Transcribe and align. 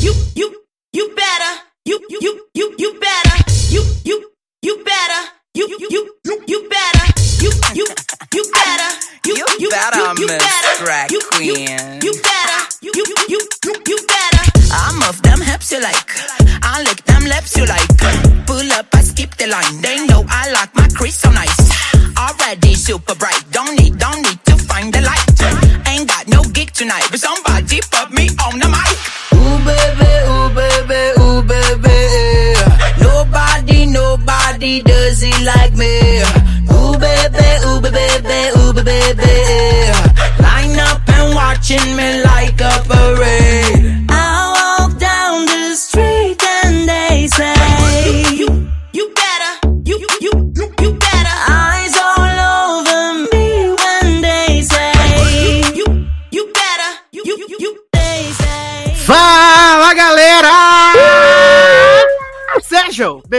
you, 0.00 0.12
you, 0.34 0.62
you 0.92 1.14
better, 1.14 1.52
you, 1.84 1.98
you, 2.08 2.20
you, 2.54 2.74
you 2.78 3.00
better, 3.00 3.36
you, 3.70 3.82
you, 4.04 4.30
you 4.62 4.84
better, 4.84 5.22
you, 5.54 5.66
you, 5.68 5.88
you, 5.90 6.44
you 6.46 6.68
better, 6.68 7.04
you, 7.42 7.50
you, 7.74 7.86
you 8.34 8.42
better, 8.52 8.90
you, 9.26 9.34
You 9.34 9.44
you, 9.58 9.70
better, 9.70 9.98
you, 9.98 10.14
you 10.20 10.26
better, 10.38 11.12
you, 11.12 11.20
you, 11.20 11.20
Queen. 11.32 12.07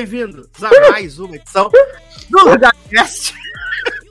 Bem-vindos 0.10 0.48
a 0.64 0.92
mais 0.92 1.20
uma 1.20 1.36
edição 1.36 1.70
do 2.30 2.40
LugarCast. 2.40 3.39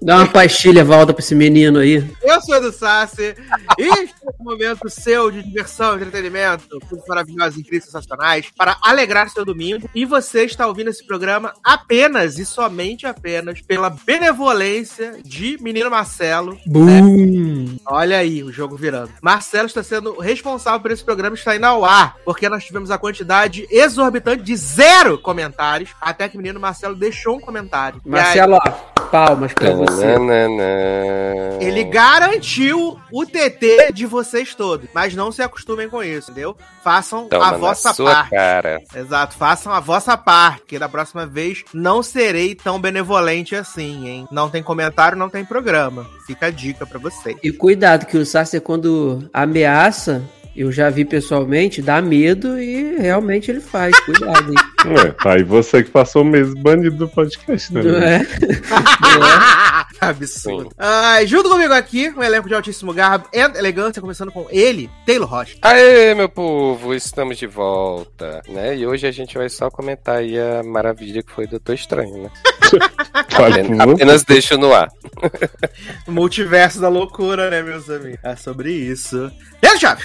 Dá 0.08 0.16
uma 0.16 0.26
pastilha, 0.26 0.82
Valda, 0.82 1.12
pra 1.12 1.22
esse 1.22 1.34
menino 1.34 1.80
aí. 1.80 2.02
Eu 2.22 2.40
sou 2.40 2.56
Edu 2.56 2.72
Sassi 2.72 3.34
e 3.78 3.88
estou 4.04 4.34
no 4.38 4.52
momento 4.52 4.88
seu 4.88 5.30
de 5.30 5.42
diversão, 5.42 5.96
entretenimento, 5.96 6.80
coisas 6.88 7.06
maravilhosas, 7.06 7.58
incríveis, 7.58 7.84
sensacionais, 7.84 8.46
para 8.56 8.78
alegrar 8.80 9.28
seu 9.28 9.44
domingo. 9.44 9.86
E 9.94 10.06
você 10.06 10.46
está 10.46 10.66
ouvindo 10.66 10.88
esse 10.88 11.06
programa 11.06 11.52
apenas 11.62 12.38
e 12.38 12.46
somente 12.46 13.06
apenas 13.06 13.60
pela 13.60 13.90
benevolência 13.90 15.18
de 15.22 15.58
menino 15.60 15.90
Marcelo. 15.90 16.58
Boom! 16.64 17.76
Olha 17.84 18.16
aí 18.16 18.42
o 18.42 18.50
jogo 18.50 18.78
virando. 18.78 19.10
Marcelo 19.20 19.66
está 19.66 19.82
sendo 19.82 20.18
responsável 20.18 20.80
por 20.80 20.90
esse 20.90 21.04
programa 21.04 21.36
estar 21.36 21.54
indo 21.54 21.66
ao 21.66 21.84
ar, 21.84 22.16
porque 22.24 22.48
nós 22.48 22.64
tivemos 22.64 22.90
a 22.90 22.96
quantidade 22.96 23.66
exorbitante 23.70 24.42
de 24.42 24.56
zero 24.56 25.18
comentários, 25.18 25.90
até 26.00 26.30
que 26.30 26.38
o 26.38 26.40
menino 26.40 26.58
Marcelo 26.58 26.94
deixou 26.94 27.36
um 27.36 27.40
comentário. 27.40 28.00
Aí, 28.06 28.10
Marcelo, 28.10 28.54
ó, 28.54 28.97
palmas 29.10 29.52
pra 29.52 29.72
você. 29.72 30.06
ele 31.60 31.84
garantiu 31.84 32.98
o 33.12 33.24
TT 33.26 33.92
de 33.92 34.06
vocês 34.06 34.54
todos, 34.54 34.88
mas 34.94 35.14
não 35.14 35.32
se 35.32 35.42
acostumem 35.42 35.88
com 35.88 36.02
isso, 36.02 36.30
entendeu? 36.30 36.56
Façam 36.82 37.28
Toma 37.28 37.48
a 37.48 37.56
vossa 37.56 37.92
sua 37.92 38.14
parte. 38.14 38.30
cara. 38.30 38.82
Exato, 38.94 39.34
façam 39.36 39.72
a 39.72 39.80
vossa 39.80 40.16
parte, 40.16 40.62
que 40.66 40.78
da 40.78 40.88
próxima 40.88 41.26
vez 41.26 41.64
não 41.72 42.02
serei 42.02 42.54
tão 42.54 42.80
benevolente 42.80 43.54
assim, 43.56 44.08
hein? 44.08 44.28
Não 44.30 44.48
tem 44.48 44.62
comentário, 44.62 45.18
não 45.18 45.28
tem 45.28 45.44
programa. 45.44 46.06
Fica 46.26 46.46
a 46.46 46.50
dica 46.50 46.86
pra 46.86 46.98
vocês. 46.98 47.36
E 47.42 47.50
cuidado, 47.52 48.06
que 48.06 48.16
o 48.16 48.24
Sasser, 48.24 48.60
quando 48.60 49.28
ameaça, 49.32 50.22
eu 50.58 50.72
já 50.72 50.90
vi 50.90 51.04
pessoalmente, 51.04 51.80
dá 51.80 52.02
medo 52.02 52.58
e 52.58 52.96
realmente 52.96 53.50
ele 53.50 53.60
faz. 53.60 53.98
Cuidado, 54.04 54.50
hein? 54.50 54.58
Ué, 54.86 55.12
tá 55.12 55.32
aí 55.34 55.42
você 55.42 55.82
que 55.82 55.90
passou 55.90 56.22
o 56.22 56.24
mês 56.24 56.52
banido 56.54 56.96
do 56.96 57.08
podcast, 57.08 57.72
né? 57.72 57.82
Não 57.82 57.98
é? 57.98 58.26
Absurdo. 60.00 60.70
Ai, 60.76 61.26
junto 61.26 61.48
comigo 61.48 61.72
aqui, 61.72 62.10
um 62.10 62.22
elenco 62.22 62.48
de 62.48 62.54
altíssimo 62.54 62.92
garbo 62.92 63.28
e 63.32 63.38
elegância, 63.38 64.00
começando 64.00 64.32
com 64.32 64.46
ele, 64.50 64.90
Taylor 65.06 65.28
Rocha. 65.28 65.56
Aê, 65.62 66.14
meu 66.14 66.28
povo, 66.28 66.94
estamos 66.94 67.38
de 67.38 67.46
volta, 67.46 68.42
né? 68.48 68.76
E 68.76 68.86
hoje 68.86 69.06
a 69.06 69.12
gente 69.12 69.36
vai 69.38 69.48
só 69.48 69.70
comentar 69.70 70.16
aí 70.16 70.38
a 70.38 70.62
maravilha 70.62 71.22
que 71.22 71.32
foi 71.32 71.46
Doutor 71.46 71.74
Estranho, 71.74 72.24
né? 72.24 72.30
Apenas, 73.38 73.80
apenas 73.80 74.24
deixo 74.24 74.58
no 74.58 74.74
ar. 74.74 74.88
O 76.06 76.12
multiverso 76.12 76.80
da 76.80 76.88
loucura, 76.88 77.48
né, 77.48 77.62
meus 77.62 77.88
amigos? 77.88 78.18
É 78.22 78.34
sobre 78.34 78.72
isso. 78.72 79.30
E 79.62 79.66
aí, 79.66 79.78
Chave? 79.78 80.02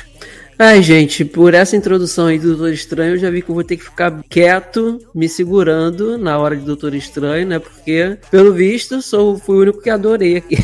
Ai, 0.58 0.81
gente, 0.84 1.25
por 1.25 1.53
essa 1.53 1.75
introdução 1.75 2.28
aí 2.28 2.38
do 2.38 2.50
Doutor 2.50 2.74
Estranho, 2.74 3.16
eu 3.16 3.18
já 3.18 3.30
vi 3.30 3.41
que 3.41 3.50
eu 3.50 3.56
vou 3.56 3.64
ter 3.64 3.78
que 3.78 3.84
ficar 3.84 4.24
quieto, 4.30 5.00
me 5.14 5.28
segurando 5.28 6.18
na 6.18 6.38
hora 6.38 6.56
de 6.56 6.64
Doutor 6.64 6.94
Estranho, 6.94 7.47
né? 7.47 7.59
Porque, 7.59 8.18
pelo 8.30 8.53
visto, 8.53 9.02
sou, 9.02 9.38
fui 9.38 9.58
o 9.58 9.62
único 9.62 9.81
que 9.81 9.90
adorei 9.90 10.38
aqui. 10.38 10.58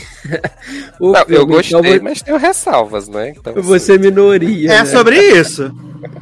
o 0.99 1.11
Não, 1.11 1.19
eu 1.21 1.25
filme, 1.25 1.53
gostei, 1.53 1.79
então 1.79 2.03
mas 2.03 2.21
tenho 2.21 2.37
ressalvas, 2.37 3.07
né? 3.07 3.33
Então, 3.35 3.53
vou, 3.53 3.63
vou 3.63 3.79
ser 3.79 3.99
minoria. 3.99 4.71
É 4.71 4.79
né? 4.79 4.85
sobre 4.85 5.19
isso. 5.19 5.73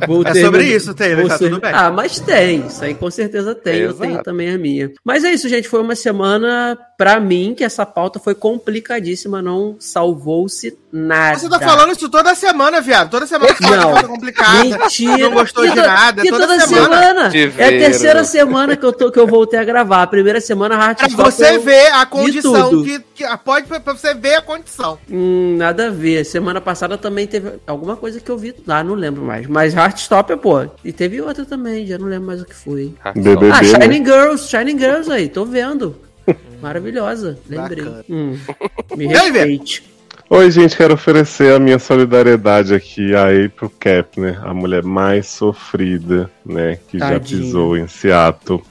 Vou 0.07 0.23
É 0.25 0.33
sobre 0.33 0.63
meu- 0.63 0.77
isso, 0.77 0.93
Taylor, 0.93 1.21
vou 1.21 1.29
tá 1.29 1.37
ser- 1.37 1.49
tudo 1.49 1.61
bem. 1.61 1.71
Ah, 1.73 1.91
mas 1.91 2.19
tem. 2.19 2.65
Isso 2.67 2.83
aí 2.83 2.93
com 2.93 3.09
certeza 3.11 3.53
tem. 3.55 3.77
Eu 3.77 3.89
Exato. 3.91 4.01
tenho 4.01 4.23
também 4.23 4.49
a 4.53 4.57
minha. 4.57 4.91
Mas 5.03 5.23
é 5.23 5.31
isso, 5.31 5.47
gente. 5.49 5.67
Foi 5.67 5.81
uma 5.81 5.95
semana, 5.95 6.77
pra 6.97 7.19
mim, 7.19 7.53
que 7.55 7.63
essa 7.63 7.85
pauta 7.85 8.19
foi 8.19 8.33
complicadíssima. 8.35 9.41
Não 9.41 9.75
salvou-se 9.79 10.77
nada. 10.91 11.37
Você 11.39 11.49
tá 11.49 11.59
falando 11.59 11.91
isso 11.91 12.09
toda 12.09 12.33
semana, 12.35 12.81
viado. 12.81 13.09
Toda 13.09 13.25
semana 13.27 13.53
fala 13.55 13.75
Não. 13.77 13.87
que 13.87 13.93
coisa 13.93 14.07
complicada. 14.07 14.63
Mentira. 14.63 15.17
Não 15.17 15.31
gostou 15.31 15.63
Que 15.63 15.69
de 15.69 15.75
to- 15.75 15.81
nada. 15.87 16.21
que 16.21 16.29
Toda, 16.29 16.47
toda 16.47 16.59
semana. 16.67 17.01
semana. 17.01 17.31
É 17.57 17.65
a 17.65 17.69
terceira 17.69 18.19
né? 18.19 18.23
semana 18.25 18.75
que 18.75 18.85
eu, 18.85 18.93
tô, 18.93 19.11
que 19.11 19.19
eu 19.19 19.27
voltei 19.27 19.59
a 19.59 19.63
gravar. 19.63 20.03
A 20.03 20.07
primeira 20.07 20.39
semana, 20.41 20.75
Hard 20.75 20.97
Pra 20.97 21.07
você 21.25 21.55
eu- 21.55 21.61
ver 21.61 21.87
a 21.93 22.05
condição 22.05 22.83
que, 22.83 22.99
que 23.15 23.23
pode 23.43 23.67
pra 23.67 23.93
você 23.93 24.13
ver 24.13 24.35
a 24.35 24.41
condição. 24.41 24.97
Hum, 25.09 25.55
nada 25.57 25.87
a 25.87 25.89
ver. 25.89 26.23
Semana 26.25 26.61
passada 26.61 26.97
também 26.97 27.27
teve 27.27 27.53
alguma 27.67 27.95
coisa 27.95 28.19
que 28.19 28.29
eu 28.29 28.37
vi. 28.37 28.55
Ah, 28.67 28.83
não 28.83 28.93
lembro 28.95 29.21
mais. 29.23 29.47
Mas 29.47 29.66
Heartstopper, 29.73 30.37
pô. 30.37 30.65
E 30.83 30.91
teve 30.91 31.21
outra 31.21 31.45
também, 31.45 31.85
já 31.85 31.97
não 31.97 32.07
lembro 32.07 32.27
mais 32.27 32.41
o 32.41 32.45
que 32.45 32.55
foi. 32.55 32.93
BBB, 33.15 33.49
Ah, 33.51 33.61
né? 33.61 33.63
Shining 33.63 34.05
Girls, 34.05 34.47
Shining 34.49 34.79
Girls 34.79 35.11
aí, 35.11 35.29
tô 35.29 35.45
vendo. 35.45 35.95
Maravilhosa, 36.61 37.37
lembrei. 37.49 37.85
Hum, 38.09 38.37
me 38.95 39.05
aí, 39.15 39.31
respeite. 39.31 39.83
Oi, 40.29 40.51
gente, 40.51 40.75
quero 40.75 40.93
oferecer 40.93 41.53
a 41.53 41.59
minha 41.59 41.79
solidariedade 41.79 42.75
aqui 42.75 43.15
a 43.15 43.27
April 43.29 43.71
Cap, 43.79 44.19
né? 44.19 44.37
A 44.43 44.53
mulher 44.53 44.83
mais 44.83 45.27
sofrida, 45.27 46.29
né? 46.45 46.77
Que 46.89 46.99
já 46.99 47.17
pisou 47.17 47.77
em 47.77 47.87
Seattle. 47.87 48.61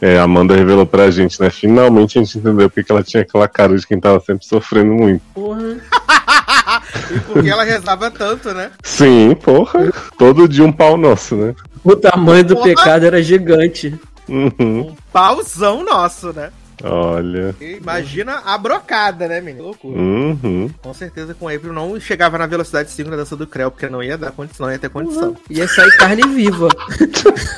É, 0.00 0.18
a 0.18 0.22
Amanda 0.22 0.56
revelou 0.56 0.86
pra 0.86 1.10
gente, 1.10 1.38
né? 1.38 1.50
Finalmente 1.50 2.18
a 2.18 2.22
gente 2.22 2.38
entendeu 2.38 2.70
porque 2.70 2.82
que 2.82 2.90
ela 2.90 3.02
tinha 3.02 3.22
aquela 3.22 3.46
cara 3.46 3.76
de 3.76 3.86
quem 3.86 4.00
tava 4.00 4.20
sempre 4.20 4.46
sofrendo 4.46 4.94
muito. 4.94 5.22
Porra. 5.34 5.76
E 7.10 7.20
porque 7.20 7.48
ela 7.48 7.64
rezava 7.64 8.10
tanto, 8.10 8.52
né? 8.52 8.70
Sim, 8.82 9.34
porra. 9.34 9.92
Todo 10.18 10.48
dia 10.48 10.64
um 10.64 10.72
pau 10.72 10.96
nosso, 10.96 11.36
né? 11.36 11.54
O 11.84 11.96
tamanho 11.96 12.44
do 12.44 12.54
Porra. 12.54 12.68
pecado 12.68 13.06
era 13.06 13.22
gigante. 13.22 13.98
Uhum. 14.28 14.94
Pauzão 15.12 15.84
nosso, 15.84 16.32
né? 16.32 16.50
Olha. 16.82 17.54
Imagina 17.60 18.42
a 18.44 18.56
brocada, 18.58 19.28
né, 19.28 19.40
menino? 19.40 19.64
Loucura. 19.64 19.98
Uhum. 19.98 20.70
Com 20.82 20.94
certeza 20.94 21.34
com 21.34 21.46
o 21.46 21.48
April 21.48 21.72
não 21.72 21.98
chegava 22.00 22.38
na 22.38 22.46
velocidade 22.46 22.90
5 22.90 23.10
na 23.10 23.16
dança 23.16 23.36
do 23.36 23.46
Creu, 23.46 23.70
porque 23.70 23.88
não 23.88 24.02
ia 24.02 24.18
dar 24.18 24.32
condição, 24.32 24.66
não 24.66 24.72
ia 24.72 24.78
ter 24.78 24.90
condição. 24.90 25.36
Ia 25.48 25.68
sair 25.68 25.96
carne 25.96 26.22
viva. 26.28 26.68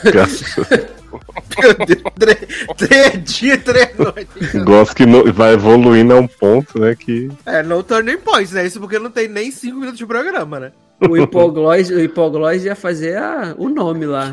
Meu 1.61 1.75
Deus, 1.87 2.03
três, 2.77 3.25
dias, 3.25 3.63
três 3.63 3.89
noites. 3.99 4.65
Gosto 4.65 4.95
que 4.95 5.07
no- 5.07 5.33
vai 5.33 5.53
evoluindo 5.55 6.15
a 6.15 6.19
um 6.19 6.27
ponto, 6.27 6.81
né? 6.81 6.95
Que. 6.95 7.29
É, 7.47 7.63
no 7.63 7.83
turning 7.83 8.19
points, 8.19 8.53
né? 8.53 8.67
Isso 8.67 8.81
porque 8.81 8.99
não 8.99 9.11
tem 9.11 9.29
nem 9.29 9.51
5 9.51 9.77
minutos 9.79 9.99
de 9.99 10.07
programa, 10.07 10.59
né? 10.61 10.73
O 11.01 11.17
hipoglós, 11.19 11.91
o 11.91 11.99
hipoglós 11.99 12.65
ia 12.65 12.77
fazer 12.77 13.17
a- 13.19 13.53
o 13.59 13.69
nome 13.69 14.07
lá. 14.07 14.31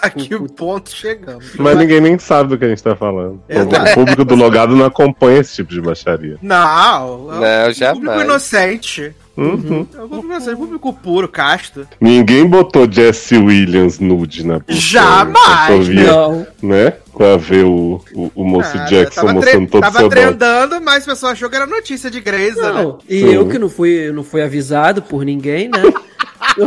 A 0.00 0.08
que 0.10 0.36
ponto 0.54 0.90
chegamos. 0.90 1.54
Mas 1.56 1.76
ninguém 1.76 2.00
nem 2.00 2.18
sabe 2.18 2.48
do 2.48 2.58
que 2.58 2.64
a 2.64 2.68
gente 2.68 2.82
tá 2.82 2.96
falando. 2.96 3.40
Exato. 3.48 3.90
O 3.90 3.94
público 3.94 4.24
do 4.24 4.34
logado 4.34 4.74
não 4.74 4.86
acompanha 4.86 5.40
esse 5.40 5.56
tipo 5.56 5.70
de 5.70 5.80
baixaria. 5.82 6.36
Não, 6.40 7.26
Não, 7.26 7.72
jamais. 7.72 7.98
público 7.98 8.20
inocente. 8.22 9.14
Uhum. 9.38 9.86
É 9.94 10.02
um 10.02 10.08
público 10.08 10.26
inocente, 10.26 10.56
público 10.56 10.92
puro, 10.92 11.28
casto. 11.28 11.86
Ninguém 12.00 12.44
botou 12.44 12.90
Jesse 12.90 13.36
Williams 13.36 14.00
nude 14.00 14.44
na 14.44 14.58
postagem, 14.58 14.80
Jamais! 14.90 15.86
Via, 15.86 16.10
Não. 16.12 16.46
né? 16.60 16.90
Pra 17.16 17.36
ver 17.36 17.64
o, 17.64 18.00
o, 18.14 18.32
o 18.34 18.44
moço 18.44 18.76
Nada, 18.76 18.90
Jackson 18.90 19.20
tava 19.20 19.32
mostrando 19.34 19.68
todo 19.68 19.78
o 19.78 19.82
Tava 19.82 19.98
seu 20.00 20.08
dó. 20.08 20.14
trendando, 20.14 20.80
mas 20.80 21.04
o 21.04 21.06
pessoal 21.06 21.32
achou 21.32 21.48
que 21.48 21.54
era 21.56 21.66
notícia 21.66 22.10
de 22.10 22.20
Greysa, 22.20 22.72
né? 22.72 22.82
Não, 22.82 22.98
e 23.08 23.20
Sim. 23.20 23.32
eu 23.34 23.48
que 23.48 23.58
não 23.58 23.68
fui, 23.68 24.10
não 24.10 24.24
fui 24.24 24.42
avisado 24.42 25.02
por 25.02 25.24
ninguém, 25.24 25.68
né? 25.68 25.82
tô, 26.56 26.66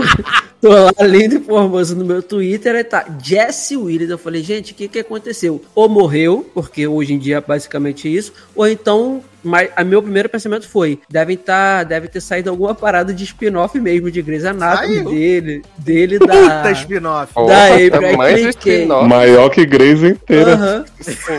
tô 0.62 0.70
lá 0.70 0.92
lendo 1.02 1.36
informação 1.36 1.98
no 1.98 2.06
meu 2.06 2.24
Twitter, 2.24 2.76
aí 2.76 2.84
tá 2.86 3.06
Jesse 3.22 3.76
Williams. 3.76 4.12
Eu 4.12 4.18
falei, 4.18 4.42
gente, 4.44 4.72
o 4.72 4.76
que 4.76 4.88
que 4.88 5.00
aconteceu? 5.00 5.62
Ou 5.76 5.90
morreu, 5.90 6.50
porque 6.54 6.88
hoje 6.88 7.14
em 7.14 7.20
dia 7.20 7.38
é 7.38 7.42
basicamente 7.42 8.14
isso, 8.14 8.32
ou 8.56 8.68
então 8.68 9.22
mas 9.44 9.70
a 9.76 9.84
meu 9.84 10.02
primeiro 10.02 10.30
pensamento 10.30 10.68
foi: 10.68 11.00
devem 11.10 11.38
tá, 11.38 11.84
deve 11.84 12.08
ter 12.08 12.22
saído 12.22 12.50
alguma 12.50 12.74
parada 12.76 13.14
de 13.14 13.24
spin-off 13.24 13.80
mesmo 13.80 14.12
de 14.12 14.22
Grey's 14.22 14.46
Anatomy 14.46 14.96
Saiu. 14.96 15.10
dele, 15.10 15.62
dele 15.78 16.20
da. 16.20 16.28
Puta 16.62 16.72
spin-off. 16.72 17.34
Da 17.48 17.64
aí 17.64 17.90
tamanho 17.90 18.18
do 18.18 18.54
cliquei. 18.54 18.76
spin-off. 18.82 19.08
Maior 19.08 19.50
que 19.50 19.66
Grey's 19.66 20.04
inteira. 20.04 20.54
Aham. 20.54 20.86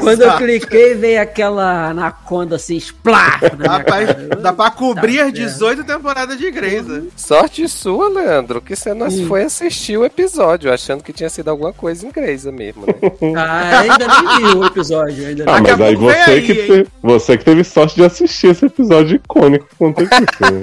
Quando 0.00 0.22
eu 0.22 0.36
cliquei, 0.36 0.94
veio 0.94 1.20
aquela 1.22 1.88
anaconda 1.90 2.56
assim, 2.56 2.76
splá! 2.76 3.38
Rapaz, 3.66 4.08
dá 4.40 4.52
pra 4.52 4.70
cobrir 4.70 5.18
Tá 5.18 5.24
as 5.26 5.32
18 5.32 5.84
temporadas 5.84 6.38
de 6.38 6.50
Grey's. 6.50 6.86
né? 6.86 7.02
Sorte 7.16 7.68
sua, 7.68 8.08
Leandro, 8.08 8.60
que 8.60 8.74
você 8.74 8.92
não 8.94 9.06
Hum. 9.08 9.26
foi 9.26 9.42
assistir 9.44 9.96
o 9.96 10.04
episódio, 10.04 10.72
achando 10.72 11.02
que 11.02 11.12
tinha 11.12 11.28
sido 11.28 11.48
alguma 11.48 11.72
coisa 11.72 12.06
inglesa 12.06 12.50
mesmo, 12.50 12.84
né? 12.86 12.94
Ah, 13.36 13.80
ainda 13.80 13.98
nem 14.08 14.36
vi 14.52 14.56
o 14.58 14.64
episódio. 14.64 15.26
Ainda 15.26 15.44
Ah, 15.46 15.60
mas 15.60 15.80
aí 15.80 15.96
pouco 15.96 16.12
vem 16.12 16.24
você, 16.24 16.30
aí, 16.30 16.42
que 16.42 16.54
te- 16.54 16.86
você 17.02 17.36
que 17.36 17.44
teve 17.44 17.62
sorte 17.64 17.91
de 17.94 18.04
assistir 18.04 18.48
esse 18.48 18.66
episódio 18.66 19.16
icônico 19.16 19.66
que 19.66 19.76
né? 19.82 20.60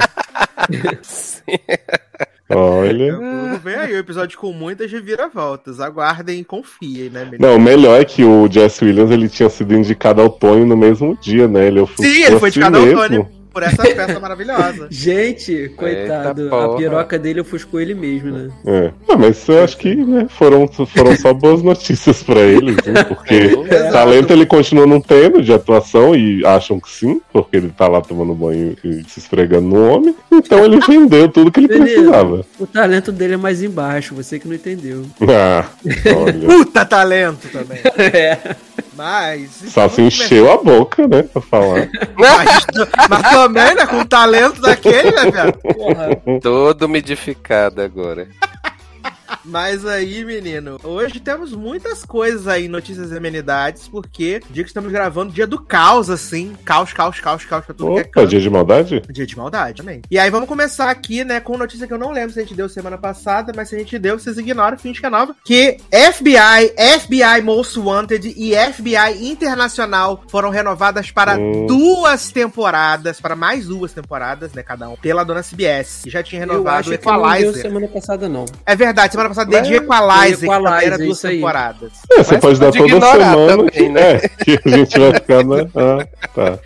Olha. 2.49 3.13
Tudo 3.13 3.59
Vem 3.63 3.75
aí, 3.75 3.93
o 3.93 3.97
episódio 3.97 4.37
com 4.39 4.51
muitas 4.51 4.91
reviravoltas. 4.91 5.79
Aguardem 5.79 6.39
e 6.39 6.43
confiem, 6.43 7.09
né, 7.09 7.25
menino? 7.25 7.47
Não, 7.47 7.55
o 7.57 7.59
melhor 7.59 8.01
é 8.01 8.05
que 8.05 8.23
o 8.23 8.49
Jess 8.49 8.81
Williams 8.81 9.11
ele 9.11 9.29
tinha 9.29 9.49
sido 9.49 9.75
indicado 9.75 10.21
ao 10.21 10.29
Tony 10.29 10.65
no 10.65 10.75
mesmo 10.75 11.15
dia, 11.21 11.47
né? 11.47 11.67
Ele 11.67 11.85
Sim, 11.97 12.23
ele 12.23 12.39
foi 12.39 12.51
si 12.51 12.59
indicado 12.59 12.77
ao. 12.77 12.95
Tony 12.95 13.38
por 13.51 13.63
essa 13.63 13.83
peça 13.83 14.19
maravilhosa. 14.19 14.87
Gente, 14.91 15.69
coitado, 15.75 16.43
Eita 16.43 16.65
a 16.65 16.75
piroca 16.75 17.19
dele 17.19 17.41
ofuscou 17.41 17.79
ele 17.79 17.93
mesmo, 17.93 18.31
né? 18.31 18.49
É. 18.65 18.91
Ah, 19.09 19.17
mas 19.17 19.47
eu 19.47 19.63
acho 19.63 19.77
que 19.77 19.95
né, 19.95 20.27
foram, 20.29 20.67
foram 20.67 21.15
só 21.15 21.33
boas 21.33 21.61
notícias 21.61 22.23
pra 22.23 22.39
eles, 22.41 22.75
né? 22.85 23.03
Porque 23.03 23.33
Exato. 23.33 23.91
talento 23.91 24.31
ele 24.31 24.45
continua 24.45 24.85
não 24.85 25.01
tendo 25.01 25.41
de 25.41 25.51
atuação 25.53 26.15
e 26.15 26.45
acham 26.45 26.79
que 26.79 26.89
sim, 26.89 27.21
porque 27.31 27.57
ele 27.57 27.69
tá 27.69 27.87
lá 27.87 28.01
tomando 28.01 28.33
banho 28.33 28.75
e 28.83 29.03
se 29.07 29.19
esfregando 29.19 29.67
no 29.67 29.89
homem. 29.89 30.15
Então 30.31 30.63
ele 30.63 30.79
vendeu 30.79 31.27
tudo 31.29 31.51
que 31.51 31.59
ele 31.59 31.67
Beleza. 31.67 31.85
precisava. 31.93 32.45
O 32.59 32.67
talento 32.67 33.11
dele 33.11 33.33
é 33.33 33.37
mais 33.37 33.61
embaixo, 33.63 34.15
você 34.15 34.39
que 34.39 34.47
não 34.47 34.55
entendeu. 34.55 35.03
Ah, 35.27 35.65
olha. 36.15 36.47
Puta 36.47 36.85
talento 36.85 37.47
também. 37.49 37.79
É. 37.99 38.55
Mas. 38.99 39.51
Só 39.69 39.87
se 39.87 40.01
encheu 40.01 40.51
a 40.51 40.57
boca, 40.57 41.07
né? 41.07 41.23
Pra 41.23 41.41
falar. 41.41 41.87
Mas, 42.19 42.65
mas 43.09 43.21
também, 43.31 43.75
né? 43.75 43.87
Com 43.87 44.01
o 44.01 44.05
talento 44.05 44.59
daquele, 44.59 45.09
né, 45.11 45.31
velho? 45.31 46.41
Todo 46.41 46.83
umidificado 46.83 47.81
agora. 47.81 48.27
Mas 49.49 49.83
aí, 49.85 50.23
menino, 50.23 50.77
hoje 50.83 51.19
temos 51.19 51.53
muitas 51.53 52.05
coisas 52.05 52.47
aí, 52.47 52.67
notícias 52.67 53.11
e 53.11 53.17
amenidades, 53.17 53.87
porque 53.87 54.41
dia 54.51 54.63
que 54.63 54.69
estamos 54.69 54.91
gravando, 54.91 55.33
dia 55.33 55.47
do 55.47 55.59
caos, 55.59 56.07
assim. 56.09 56.55
Caos, 56.63 56.93
caos, 56.93 57.19
caos, 57.19 57.43
caos, 57.45 57.65
pra 57.65 57.73
tudo 57.73 57.93
que 57.93 57.97
é 57.99 58.01
Opa, 58.01 58.11
canto. 58.11 58.27
dia 58.27 58.39
de 58.39 58.49
maldade? 58.49 59.01
Dia 59.09 59.25
de 59.25 59.35
maldade 59.35 59.77
também. 59.81 60.01
E 60.11 60.19
aí 60.19 60.29
vamos 60.29 60.47
começar 60.47 60.89
aqui, 60.91 61.23
né, 61.23 61.39
com 61.39 61.57
notícia 61.57 61.87
que 61.87 61.93
eu 61.93 61.97
não 61.97 62.11
lembro 62.11 62.31
se 62.31 62.39
a 62.39 62.43
gente 62.43 62.53
deu 62.53 62.69
semana 62.69 62.97
passada, 62.97 63.51
mas 63.55 63.69
se 63.69 63.75
a 63.75 63.79
gente 63.79 63.97
deu, 63.97 64.19
vocês 64.19 64.37
ignoram, 64.37 64.77
finge 64.77 64.99
que 64.99 65.05
é 65.05 65.09
nova. 65.09 65.35
Que 65.43 65.77
FBI, 65.91 66.73
FBI 66.99 67.41
Most 67.43 67.79
Wanted 67.79 68.33
e 68.37 68.53
FBI 68.55 69.29
Internacional 69.31 70.23
foram 70.29 70.49
renovadas 70.51 71.09
para 71.09 71.37
Hum. 71.39 71.65
duas 71.65 72.31
temporadas, 72.31 73.19
para 73.19 73.35
mais 73.35 73.65
duas 73.67 73.93
temporadas, 73.93 74.53
né, 74.53 74.61
cada 74.61 74.89
um, 74.89 74.95
pela 74.95 75.23
dona 75.23 75.41
CBS. 75.41 76.01
Que 76.03 76.09
já 76.11 76.21
tinha 76.21 76.43
Eu 76.43 76.47
renovado 76.47 76.75
o 76.75 76.79
acho 76.79 76.89
que 76.99 77.05
não 77.07 77.13
deu 77.13 77.25
Equalizer. 77.25 77.61
semana 77.63 77.87
passada, 77.87 78.29
não. 78.29 78.45
É 78.65 78.75
verdade, 78.75 79.11
semana 79.11 79.29
passada 79.29 79.38
dei 79.45 79.61
de 79.61 79.69
Mas- 79.71 79.81
Equalizer, 79.81 80.49
que 80.49 80.55
também 80.63 80.85
era 80.85 80.97
duas 80.97 81.17
isso 81.17 81.27
aí. 81.27 81.35
temporadas. 81.35 81.91
É, 82.11 82.23
você 82.23 82.31
Mas 82.33 82.41
pode 82.41 82.59
dar 82.59 82.71
toda 82.71 82.89
semana 83.11 83.47
também, 83.47 83.89
né? 83.89 84.01
é, 84.23 84.29
que 84.29 84.59
a 84.65 84.69
gente 84.69 84.99
vai 84.99 85.13
ficar 85.13 85.43
na. 85.43 85.55
Ah, 85.75 86.07
tá. 86.35 86.59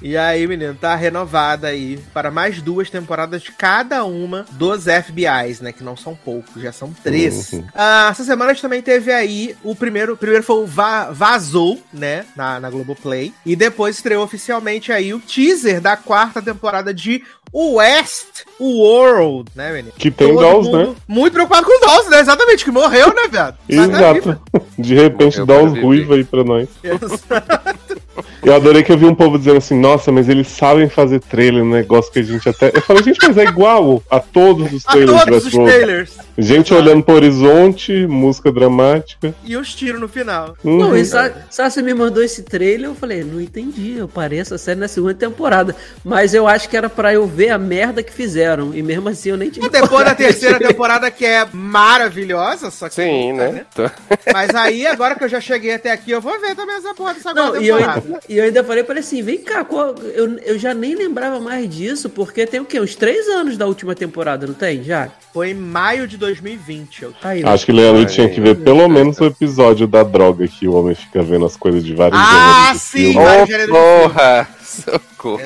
E 0.00 0.16
aí, 0.16 0.46
menino, 0.46 0.74
tá 0.74 0.94
renovada 0.94 1.66
aí 1.66 1.98
para 2.14 2.30
mais 2.30 2.62
duas 2.62 2.88
temporadas, 2.88 3.42
cada 3.58 4.04
uma 4.04 4.46
dos 4.52 4.84
FBIs, 4.84 5.60
né? 5.60 5.72
Que 5.72 5.82
não 5.82 5.96
são 5.96 6.14
poucos, 6.14 6.62
já 6.62 6.70
são 6.72 6.92
três. 7.02 7.52
Uhum. 7.52 7.64
Ah, 7.74 8.08
essa 8.10 8.22
semana 8.24 8.50
a 8.50 8.54
gente 8.54 8.62
também 8.62 8.80
teve 8.82 9.12
aí 9.12 9.56
o 9.64 9.74
primeiro. 9.74 10.12
O 10.12 10.16
primeiro 10.16 10.44
foi 10.44 10.56
o 10.62 10.66
Va- 10.66 11.10
Vazou, 11.10 11.80
né? 11.92 12.24
Na, 12.36 12.60
na 12.60 12.70
Globoplay. 12.70 13.32
E 13.44 13.56
depois 13.56 13.96
estreou 13.96 14.22
oficialmente 14.24 14.92
aí 14.92 15.12
o 15.12 15.18
teaser 15.20 15.80
da 15.80 15.96
quarta 15.96 16.40
temporada 16.40 16.94
de 16.94 17.24
West 17.52 18.44
World, 18.64 19.50
né, 19.54 19.72
menino? 19.72 19.92
Que 19.98 20.10
tem 20.10 20.28
Todo 20.34 20.40
Dolls, 20.40 20.70
né? 20.72 20.94
Muito 21.08 21.32
preocupado 21.32 21.66
com 21.66 21.76
o 21.76 21.86
Dolls, 21.86 22.10
né? 22.10 22.20
Exatamente, 22.20 22.64
que 22.64 22.70
morreu, 22.70 23.08
né, 23.08 23.28
viado? 23.30 23.56
Exato. 23.68 24.40
De 24.78 24.94
repente 24.94 25.38
Morreu 25.40 25.46
para 25.46 25.66
viver. 25.68 25.80
ruivos 25.84 26.16
aí 26.16 26.24
pra 26.24 26.44
nós. 26.44 26.68
Exato. 26.82 28.02
Eu 28.44 28.54
adorei 28.54 28.82
que 28.82 28.92
eu 28.92 28.98
vi 28.98 29.06
um 29.06 29.14
povo 29.14 29.38
dizendo 29.38 29.56
assim, 29.58 29.78
nossa, 29.78 30.10
mas 30.12 30.28
eles 30.28 30.48
sabem 30.48 30.88
fazer 30.88 31.20
trailer, 31.20 31.62
um 31.62 31.70
negócio 31.70 32.12
que 32.12 32.18
a 32.18 32.22
gente 32.22 32.46
até. 32.48 32.70
Eu 32.74 32.82
falei, 32.82 33.02
gente, 33.04 33.18
mas 33.26 33.38
é 33.38 33.44
igual 33.44 34.02
a 34.10 34.18
todos 34.20 34.70
os 34.72 34.84
A 34.86 34.92
trailers 34.92 35.20
de 35.20 35.24
todos 35.30 35.46
os 35.46 35.52
trailers. 35.52 36.10
Gente 36.36 36.74
olhando 36.74 37.02
pro 37.04 37.14
horizonte, 37.14 38.06
música 38.06 38.50
dramática. 38.52 39.32
E 39.44 39.56
os 39.56 39.72
tiros 39.74 40.00
no 40.00 40.08
final. 40.08 40.56
Uhum. 40.64 40.76
Não, 40.78 40.96
e 40.96 41.04
Sá- 41.04 41.30
Sassi 41.50 41.82
me 41.82 41.94
mandou 41.94 42.22
esse 42.22 42.42
trailer, 42.42 42.90
eu 42.90 42.94
falei, 42.94 43.22
não 43.22 43.40
entendi, 43.40 43.94
eu 43.98 44.08
parei 44.08 44.40
essa 44.40 44.58
série 44.58 44.80
na 44.80 44.88
segunda 44.88 45.14
temporada. 45.14 45.74
Mas 46.04 46.34
eu 46.34 46.46
acho 46.48 46.68
que 46.68 46.76
era 46.76 46.90
pra 46.90 47.14
eu 47.14 47.26
ver 47.26 47.50
a 47.50 47.58
merda 47.58 48.02
que 48.02 48.12
fizeram. 48.12 48.51
E 48.74 48.82
mesmo 48.82 49.08
assim 49.08 49.30
eu 49.30 49.36
nem 49.36 49.50
tive 49.50 49.66
E 49.66 49.70
depois 49.70 50.04
da 50.04 50.14
terceira 50.14 50.58
temporada, 50.58 51.10
que 51.10 51.24
é 51.24 51.46
maravilhosa, 51.52 52.70
só 52.70 52.88
que. 52.88 52.94
Sim, 52.94 53.32
né? 53.32 53.64
Tô- 53.74 53.90
Mas 54.32 54.54
aí, 54.54 54.86
agora 54.86 55.14
que 55.14 55.24
eu 55.24 55.28
já 55.28 55.40
cheguei 55.40 55.74
até 55.74 55.90
aqui, 55.90 56.10
eu 56.10 56.20
vou 56.20 56.38
ver 56.40 56.54
também 56.54 56.76
essa 56.76 56.94
porra 56.94 57.14
dessa 57.14 57.32
Não, 57.34 57.56
e 57.60 57.68
eu, 57.68 57.76
ainda, 57.76 58.02
e 58.28 58.38
eu 58.38 58.44
ainda 58.44 58.62
falei 58.64 58.84
pra 58.84 58.92
ele 58.94 59.00
assim, 59.00 59.22
vem 59.22 59.38
cá, 59.38 59.64
qual- 59.64 59.94
eu, 60.14 60.38
eu 60.40 60.58
já 60.58 60.74
nem 60.74 60.94
lembrava 60.94 61.40
mais 61.40 61.68
disso, 61.68 62.08
porque 62.10 62.46
tem 62.46 62.60
o 62.60 62.64
quê? 62.64 62.80
Uns 62.80 62.94
três 62.94 63.26
anos 63.28 63.56
da 63.56 63.66
última 63.66 63.94
temporada, 63.94 64.46
não 64.46 64.54
tem? 64.54 64.82
Já? 64.82 65.08
Foi 65.32 65.50
em 65.50 65.54
maio 65.54 66.06
de 66.06 66.16
2020. 66.18 67.02
Eu... 67.04 67.14
Aí, 67.22 67.42
Acho 67.44 67.64
que 67.66 67.72
o 67.72 67.74
Leandro 67.74 68.04
tinha 68.06 68.28
que 68.28 68.40
ver 68.40 68.56
pelo 68.56 68.86
menos 68.88 69.18
o 69.18 69.24
episódio 69.24 69.86
da 69.86 70.02
droga 70.02 70.46
que 70.46 70.68
o 70.68 70.74
homem 70.74 70.94
fica 70.94 71.22
vendo 71.22 71.46
as 71.46 71.56
coisas 71.56 71.82
de 71.84 71.94
vários 71.94 72.20
Ah, 72.22 72.72
sim! 72.76 73.12
filme. 73.12 73.14
Vários 73.14 73.48
gêneros 73.48 73.66
de 73.66 73.72
porra! 73.72 74.48
Socorro. 74.62 75.40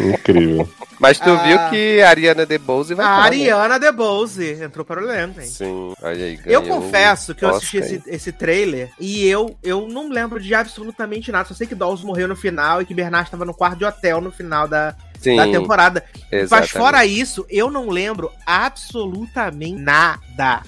Incrível. 0.00 0.68
Mas 0.98 1.18
tu 1.18 1.30
Ah. 1.30 1.36
viu 1.46 1.58
que 1.70 1.99
a 2.02 2.08
Ariana 2.10 2.46
DeBose 2.46 2.94
vai 2.94 3.06
A 3.06 3.08
né? 3.08 3.22
Ariana 3.22 3.78
DeBose 3.78 4.62
entrou 4.62 4.84
para 4.84 5.00
o 5.00 5.04
elenco, 5.04 5.40
hein? 5.40 5.46
Sim, 5.46 5.94
olha 6.02 6.24
aí, 6.24 6.40
Eu 6.44 6.62
confesso 6.62 7.34
que 7.34 7.44
eu 7.44 7.50
assisti 7.50 7.78
esse, 7.78 8.02
esse 8.06 8.32
trailer 8.32 8.90
e 8.98 9.26
eu, 9.26 9.56
eu 9.62 9.88
não 9.88 10.08
lembro 10.08 10.40
de 10.40 10.54
absolutamente 10.54 11.30
nada. 11.32 11.48
Só 11.48 11.54
sei 11.54 11.66
que 11.66 11.74
Dolls 11.74 12.04
morreu 12.04 12.28
no 12.28 12.36
final 12.36 12.82
e 12.82 12.86
que 12.86 12.94
Bernard 12.94 13.26
estava 13.26 13.44
no 13.44 13.54
quarto 13.54 13.78
de 13.78 13.84
hotel 13.84 14.20
no 14.20 14.30
final 14.30 14.66
da, 14.68 14.94
Sim, 15.20 15.36
da 15.36 15.46
temporada. 15.46 16.04
exatamente. 16.30 16.50
Mas 16.50 16.70
fora 16.70 17.04
isso, 17.06 17.44
eu 17.50 17.70
não 17.70 17.88
lembro 17.90 18.30
absolutamente 18.46 19.80
nada. 19.80 20.20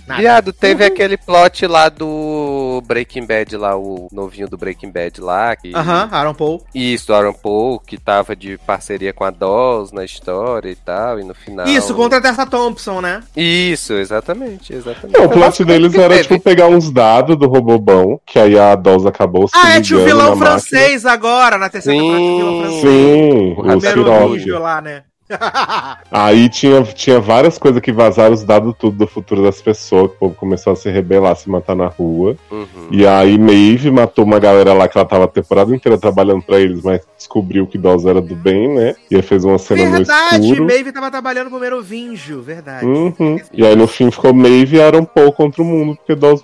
nada. 0.06 0.20
Viado, 0.20 0.52
teve 0.52 0.82
Uhum. 0.84 0.88
aquele 0.92 1.16
plot 1.16 1.66
lá 1.66 1.88
do 1.88 2.82
Breaking 2.86 3.24
Bad, 3.24 3.56
lá, 3.56 3.76
o 3.76 4.08
novinho 4.12 4.48
do 4.48 4.56
Breaking 4.58 4.90
Bad 4.90 5.20
lá. 5.20 5.56
Que... 5.56 5.74
Aham, 5.74 6.08
Aaron 6.12 6.34
Paul. 6.34 6.62
Isso, 6.74 7.06
do 7.06 7.14
Aaron 7.14 7.32
Paul, 7.32 7.80
que 7.80 7.96
tava 7.98 8.36
de 8.36 8.58
parceria 8.58 9.12
com 9.12 9.24
a 9.24 9.30
Dolls 9.30 9.94
na 9.94 10.04
história 10.04 10.68
e 10.70 10.74
tal, 10.76 11.18
e 11.18 11.24
no 11.24 11.34
final. 11.34 11.66
Isso, 11.66 11.94
contra 11.94 12.18
a 12.18 12.20
Tessa 12.20 12.44
Thompson, 12.46 13.00
né? 13.00 13.22
Isso, 13.36 13.94
exatamente, 13.94 14.72
exatamente. 14.74 15.18
Não, 15.18 15.26
o 15.26 15.30
plot 15.30 15.64
deles 15.64 15.94
era, 15.94 16.14
teve. 16.14 16.28
tipo, 16.28 16.40
pegar 16.40 16.66
uns 16.68 16.90
dados 16.90 17.36
do 17.36 17.46
Robobão, 17.48 18.20
que 18.26 18.38
aí 18.38 18.58
a 18.58 18.74
Dose 18.74 19.08
acabou 19.08 19.48
se 19.48 19.54
Ah, 19.56 19.76
é, 19.76 19.80
tinha 19.80 19.98
o 19.98 20.04
vilão 20.04 20.30
na 20.30 20.36
máquina. 20.36 20.46
francês 20.50 21.06
agora, 21.06 21.56
na 21.56 21.68
terceira 21.70 21.98
Sim, 21.98 22.10
temporada, 22.10 22.60
francês. 22.62 22.82
Sim, 22.82 23.54
O 23.56 23.60
o 23.62 24.38
Lá, 24.50 24.80
né? 24.80 25.02
Aí 26.10 26.48
tinha, 26.48 26.82
tinha 26.82 27.20
várias 27.20 27.58
coisas 27.58 27.80
que 27.80 27.92
vazaram 27.92 28.34
os 28.34 28.44
dados 28.44 28.74
tudo 28.78 28.98
do 28.98 29.06
futuro 29.06 29.42
das 29.42 29.60
pessoas, 29.60 30.10
que 30.10 30.16
o 30.16 30.18
povo 30.18 30.34
começou 30.34 30.72
a 30.72 30.76
se 30.76 30.90
rebelar, 30.90 31.36
se 31.36 31.48
matar 31.48 31.74
na 31.74 31.86
rua. 31.86 32.36
Uhum. 32.50 32.66
E 32.90 33.06
aí 33.06 33.38
Maeve 33.38 33.90
matou 33.90 34.24
uma 34.24 34.38
galera 34.38 34.72
lá 34.72 34.88
que 34.88 34.96
ela 34.96 35.06
tava 35.06 35.24
a 35.24 35.28
temporada 35.28 35.74
inteira 35.74 35.98
trabalhando 35.98 36.42
pra 36.42 36.60
eles, 36.60 36.82
mas 36.82 37.00
descobriu 37.16 37.66
que 37.66 37.78
Dawes 37.78 38.04
era 38.04 38.20
do 38.20 38.34
bem, 38.34 38.68
né? 38.68 38.94
E 39.10 39.16
aí 39.16 39.22
fez 39.22 39.44
uma 39.44 39.58
cena 39.58 39.90
Verdade, 39.90 40.38
no 40.38 40.44
escuro. 40.44 40.66
Maeve 40.66 40.92
tava 40.92 41.10
trabalhando 41.10 41.50
pro 41.50 41.60
Merovingio, 41.60 42.42
verdade. 42.42 42.84
Uhum. 42.84 43.40
E 43.52 43.64
aí 43.64 43.76
no 43.76 43.86
fim 43.86 44.10
ficou 44.10 44.34
Maeve 44.34 44.76
e 44.76 44.82
Aaron 44.82 45.04
Paul 45.04 45.32
contra 45.32 45.62
o 45.62 45.64
mundo, 45.64 45.96
porque 45.96 46.14
Dawes 46.14 46.42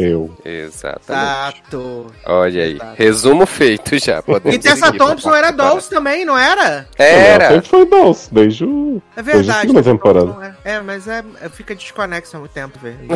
morreu. 0.00 0.36
Exatamente. 0.44 1.60
Exato. 1.62 2.06
Olha 2.26 2.62
aí, 2.64 2.74
Exato. 2.74 2.94
resumo 2.96 3.46
feito 3.46 3.98
já. 3.98 4.22
E 4.50 4.58
Tessa 4.58 4.92
Thompson 4.92 5.34
era 5.34 5.52
para- 5.52 5.68
Dolls 5.68 5.88
também, 5.88 6.24
não 6.24 6.36
era? 6.36 6.88
Ela 6.98 7.08
Era. 7.08 7.48
sempre 7.48 7.68
foi 7.68 7.86
Dawes, 7.86 8.28
desde 8.32 8.64
o... 8.64 9.02
É 9.16 9.22
Desde 9.22 9.42
verdade. 9.44 9.72
Tessa 9.72 9.82
temporada. 9.90 10.56
É, 10.64 10.72
é, 10.74 10.80
mas 10.80 11.06
é, 11.08 11.24
é- 11.40 11.48
fica 11.48 11.74
desconexo 11.74 12.36
há 12.36 12.40
muito 12.40 12.52
tempo, 12.52 12.78
velho. 12.78 12.98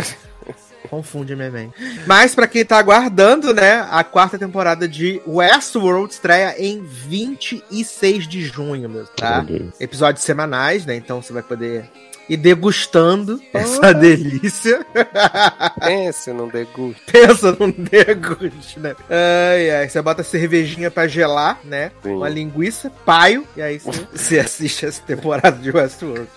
Confunde 0.90 1.34
minha 1.34 1.50
mente. 1.50 1.72
Mas 2.06 2.34
pra 2.34 2.46
quem 2.46 2.62
tá 2.64 2.76
aguardando, 2.78 3.54
né, 3.54 3.86
a 3.90 4.04
quarta 4.04 4.38
temporada 4.38 4.86
de 4.86 5.20
Westworld 5.26 6.12
estreia 6.12 6.54
em 6.58 6.82
26 6.82 8.28
de 8.28 8.42
junho, 8.44 8.88
mesmo, 8.88 9.08
tá? 9.16 9.38
Olha 9.48 9.56
aí. 9.56 9.70
Episódios 9.80 10.22
semanais, 10.24 10.84
né? 10.84 10.94
Então 10.94 11.22
você 11.22 11.32
vai 11.32 11.42
poder 11.42 11.90
e 12.28 12.36
degustando 12.36 13.40
essa 13.52 13.92
delícia. 13.92 14.84
Pense 15.80 16.32
num 16.32 16.48
degusto. 16.48 17.02
Pensa 17.10 17.56
num 17.58 17.70
deguste, 17.70 18.80
né? 18.80 18.94
Ai, 19.10 19.70
ai. 19.70 19.88
Você 19.88 20.00
bota 20.02 20.22
a 20.22 20.24
cervejinha 20.24 20.90
pra 20.90 21.06
gelar, 21.06 21.58
né? 21.64 21.90
Sim. 22.02 22.12
Uma 22.14 22.28
linguiça, 22.28 22.90
paio, 23.04 23.46
e 23.56 23.62
aí 23.62 23.78
você, 23.78 24.06
você 24.12 24.38
assiste 24.38 24.86
essa 24.86 25.02
temporada 25.02 25.52
de 25.58 25.70
Westworld. 25.70 26.28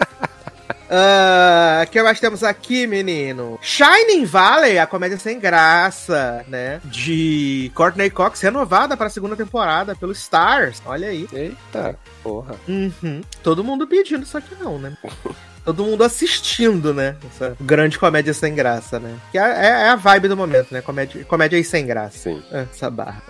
Ah, 0.89 1.84
O 1.86 1.89
que 1.91 2.01
mais 2.01 2.20
temos 2.20 2.44
aqui, 2.44 2.88
menino? 2.88 3.60
Shining 3.62 4.24
Valley, 4.25 4.79
a 4.79 4.88
comédia 4.88 5.17
sem 5.17 5.38
graça, 5.39 6.46
né? 6.48 6.79
De 6.86 7.70
Courtney 7.75 8.10
Cox, 8.10 8.39
renovada 8.41 8.96
para 8.96 9.08
a 9.08 9.10
segunda 9.10 9.36
temporada 9.36 9.96
pelo 9.96 10.13
Stars. 10.13 10.82
Olha 10.86 11.10
aí. 11.10 11.27
Eita, 11.34 11.98
porra. 12.24 12.56
Uhum. 12.67 13.22
Todo 13.44 13.63
mundo 13.65 13.86
pedindo, 13.86 14.25
só 14.25 14.39
que 14.39 14.56
não, 14.56 14.79
né? 14.79 14.96
Todo 15.67 15.83
mundo 15.83 16.01
assistindo, 16.05 16.93
né? 16.93 17.17
Essa 17.29 17.53
grande 17.59 18.00
comédia 18.00 18.33
sem 18.33 18.55
graça, 18.55 19.00
né? 19.01 19.15
Que 19.33 19.38
é, 19.38 19.41
é- 19.41 19.65
é 19.81 19.89
a 19.89 19.97
vibe 19.97 20.29
do 20.29 20.38
momento, 20.38 20.67
né? 20.71 20.79
Comédia, 20.81 21.25
comédia 21.25 21.62
sem 21.62 21.86
graça. 21.86 22.17
Sim. 22.17 22.41
Ah, 22.53 22.65
Essa 22.74 22.89
barra. 22.89 23.21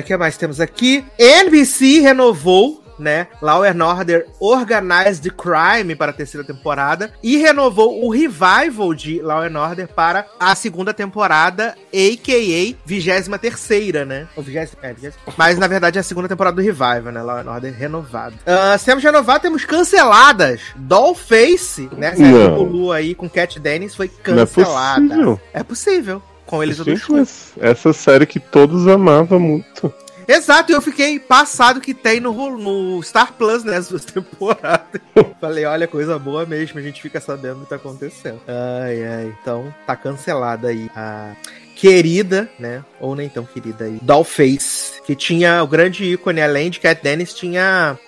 O 0.00 0.02
que 0.02 0.16
mais 0.16 0.36
temos 0.36 0.58
aqui? 0.60 1.04
NBC 1.16 2.00
renovou, 2.00 2.82
né? 3.00 3.26
Law 3.40 3.62
and 3.64 3.84
Order 3.84 4.26
Organized 4.38 5.28
Crime 5.32 5.94
para 5.96 6.10
a 6.10 6.14
terceira 6.14 6.46
temporada 6.46 7.12
e 7.22 7.36
renovou 7.36 8.04
o 8.04 8.10
revival 8.10 8.94
de 8.94 9.20
Law 9.20 9.42
and 9.42 9.58
Order 9.58 9.88
para 9.88 10.26
a 10.38 10.54
segunda 10.54 10.92
temporada, 10.94 11.74
a.k.a. 11.92 12.76
23 12.86 13.28
terceira, 13.40 14.04
né? 14.04 14.28
Ou 14.36 14.42
20, 14.42 14.76
é, 14.82 14.92
20, 14.92 15.14
mas 15.36 15.58
na 15.58 15.66
verdade 15.66 15.98
é 15.98 16.00
a 16.00 16.04
segunda 16.04 16.28
temporada 16.28 16.56
do 16.56 16.62
revival, 16.62 17.12
né? 17.12 17.22
Law 17.22 17.38
and 17.38 17.50
Order 17.50 17.74
renovado. 17.74 18.34
Se 18.78 18.84
temos 18.84 19.02
renovado, 19.02 19.40
temos 19.40 19.64
canceladas. 19.64 20.60
Dollface, 20.76 21.88
né? 21.96 22.14
Série 22.14 22.30
Não. 22.30 22.56
do 22.56 22.62
Hulu 22.62 22.92
aí 22.92 23.14
com 23.14 23.28
Cat 23.28 23.58
Dennis 23.58 23.94
foi 23.94 24.06
Não 24.26 24.34
é 24.34 24.46
cancelada. 24.46 25.00
possível. 25.00 25.40
É 25.52 25.62
possível. 25.62 26.22
Com 26.46 26.62
eles 26.62 26.76
Gente, 26.78 27.12
mas 27.12 27.52
essa 27.60 27.92
série 27.92 28.26
que 28.26 28.40
todos 28.40 28.88
amavam 28.88 29.38
muito. 29.38 29.92
Exato, 30.30 30.70
eu 30.70 30.80
fiquei 30.80 31.18
passado 31.18 31.80
que 31.80 31.92
tem 31.92 32.20
no, 32.20 32.56
no 32.56 33.02
Star 33.02 33.32
Plus, 33.32 33.64
né, 33.64 33.76
as 33.76 33.88
duas 33.88 34.04
temporadas. 34.04 35.00
Falei, 35.40 35.64
olha, 35.64 35.88
coisa 35.88 36.16
boa 36.20 36.46
mesmo, 36.46 36.78
a 36.78 36.82
gente 36.82 37.02
fica 37.02 37.20
sabendo 37.20 37.58
o 37.58 37.60
que 37.64 37.70
tá 37.70 37.74
acontecendo. 37.74 38.40
Ai, 38.46 39.04
ai, 39.04 39.36
então 39.42 39.74
tá 39.84 39.96
cancelada 39.96 40.68
aí 40.68 40.88
a 40.94 41.34
querida, 41.74 42.48
né, 42.60 42.84
ou 43.00 43.16
nem 43.16 43.28
tão 43.28 43.44
querida 43.44 43.86
aí, 43.86 43.98
Dollface, 44.00 45.02
que 45.04 45.16
tinha 45.16 45.64
o 45.64 45.66
grande 45.66 46.04
ícone, 46.04 46.40
além 46.40 46.70
de 46.70 46.78
Cat 46.78 47.02
Dennis, 47.02 47.34
tinha... 47.34 47.98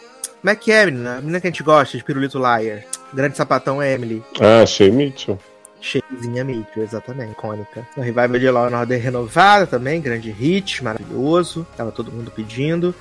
Como 0.41 0.51
é 0.51 0.55
que 0.55 0.71
é, 0.71 0.87
menina? 0.87 1.17
A 1.17 1.21
menina 1.21 1.41
que 1.41 1.49
a 1.49 1.51
gente 1.51 1.63
gosta, 1.65 1.99
de 1.99 2.05
Pirulito 2.05 2.39
Liar. 2.39 2.85
Grande 3.13 3.37
sapatão 3.37 3.83
é 3.83 3.95
Emily. 3.95 4.23
Ah, 4.41 4.63
achei 4.63 4.91
Mitchell. 4.91 5.39
Cheizinha 5.83 6.45
Mitchell, 6.45 6.83
exatamente, 6.83 7.33
icônica. 7.33 7.87
O 7.97 8.01
Revival 8.01 8.39
de 8.39 8.51
Law 8.51 8.73
Order 8.73 9.03
renovada 9.03 9.67
também, 9.67 10.01
grande 10.01 10.31
hit, 10.31 10.83
maravilhoso. 10.83 11.67
Tava 11.77 11.91
todo 11.91 12.13
mundo 12.13 12.31
pedindo. 12.31 12.95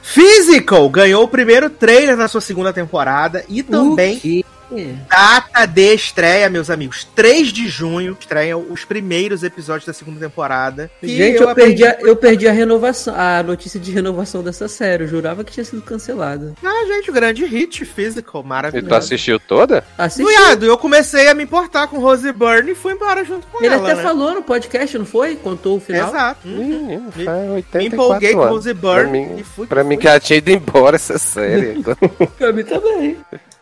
Physical 0.00 0.88
ganhou 0.88 1.24
o 1.24 1.28
primeiro 1.28 1.68
trailer 1.68 2.16
na 2.16 2.28
sua 2.28 2.40
segunda 2.40 2.72
temporada 2.72 3.44
e 3.48 3.62
também 3.62 4.44
Quê? 4.68 4.94
data 5.08 5.66
de 5.66 5.94
estreia, 5.94 6.48
meus 6.50 6.68
amigos. 6.70 7.04
3 7.14 7.48
de 7.48 7.68
junho 7.68 8.16
estreiam 8.18 8.66
os 8.70 8.84
primeiros 8.84 9.42
episódios 9.42 9.86
da 9.86 9.92
segunda 9.92 10.20
temporada. 10.20 10.90
E 11.02 11.08
Gente, 11.08 11.40
eu, 11.40 11.54
perdi, 11.54 11.84
aprendi- 11.84 12.04
a, 12.04 12.08
eu 12.08 12.16
perdi 12.16 12.48
a 12.48 12.52
renovação, 12.52 13.14
a 13.16 13.42
notícia 13.42 13.80
de 13.80 13.90
renovação 13.92 14.42
dessa 14.42 14.68
série. 14.68 15.04
Eu 15.04 15.08
jurava 15.08 15.42
que 15.44 15.52
tinha 15.52 15.64
sido 15.64 15.80
cancelada. 15.82 16.54
Ah, 16.62 16.86
gente, 16.86 17.10
o 17.10 17.12
grande 17.14 17.44
hit 17.44 17.84
Physical, 17.84 18.42
E 18.42 18.46
maravilhoso. 18.46 18.88
tu 18.88 18.94
assistiu 18.94 19.40
toda? 19.40 19.84
Assisti. 19.96 20.30
Viado, 20.30 20.66
eu 20.66 20.76
comecei 20.76 21.28
a 21.28 21.34
me 21.34 21.44
importar 21.44 21.86
com 21.88 21.98
Rose 21.98 22.30
Byrne 22.32 22.72
e 22.72 22.74
fui 22.74 22.92
embora 22.92 23.24
junto 23.24 23.46
com 23.46 23.58
Ele 23.64 23.74
ela. 23.74 23.82
até 23.84 23.94
né? 23.96 24.02
falou 24.02 24.34
no 24.34 24.42
podcast, 24.42 24.98
não 24.98 25.06
foi? 25.06 25.36
Contou 25.36 25.76
o 25.76 25.80
final. 25.80 26.08
Exato. 26.08 26.46
Hum. 26.46 27.10
Me- 27.16 27.24
Me 27.24 27.28
84 27.56 27.86
empolguei 27.86 28.32
com 28.34 28.40
anos. 28.42 28.50
Rose 28.52 28.74
Pra 28.74 28.94
Byrne 28.94 29.12
mim, 29.26 29.36
e 29.38 29.44
fui. 29.44 29.66
pra 29.66 29.82
mim 29.82 29.94
fui. 29.94 30.02
que 30.02 30.08
ela 30.08 30.20
tinha 30.20 30.36
ido 30.38 30.50
embora 30.50 30.96
essa 30.96 31.18
série. 31.18 31.82
Pra 32.38 32.52
mim 32.52 32.64
também. 32.64 33.16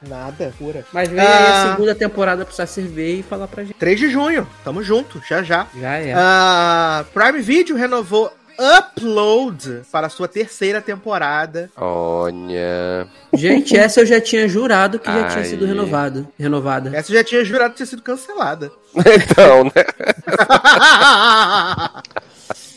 Nada, 0.07 0.53
pura. 0.59 0.85
Mas 0.93 1.09
vem 1.09 1.21
aí 1.21 1.26
Ah. 1.26 1.65
a 1.65 1.71
segunda 1.73 1.95
temporada 1.95 2.45
pra 2.45 2.67
você 2.67 2.83
ver 2.83 3.21
e 3.21 3.23
falar 3.23 3.47
pra 3.49 3.65
gente. 3.65 3.76
3 3.76 3.99
de 3.99 4.11
junho, 4.11 4.47
tamo 4.65 4.83
junto, 4.83 5.21
já 5.29 5.43
já. 5.43 5.67
Já 5.79 5.95
é. 5.97 6.12
Ah, 6.17 7.05
Prime 7.15 7.41
Video 7.41 7.76
renovou 7.76 8.31
Upload 8.59 9.83
para 9.93 10.07
a 10.07 10.11
sua 10.11 10.26
terceira 10.29 10.81
temporada. 10.81 11.71
Olha. 11.76 13.07
Gente, 13.35 13.76
essa 13.76 14.00
eu 14.00 14.07
já 14.07 14.19
tinha 14.21 14.49
jurado 14.49 14.99
que 14.99 15.07
já 15.12 15.29
tinha 15.29 15.43
Ai. 15.43 15.45
sido 15.45 15.67
renovado, 15.67 16.26
renovada. 16.38 16.97
Essa 16.97 17.12
já 17.12 17.23
tinha 17.23 17.45
jurado 17.45 17.75
ter 17.75 17.85
sido 17.87 18.03
cancelada. 18.03 18.71
Então, 18.97 19.65
né? 19.65 19.73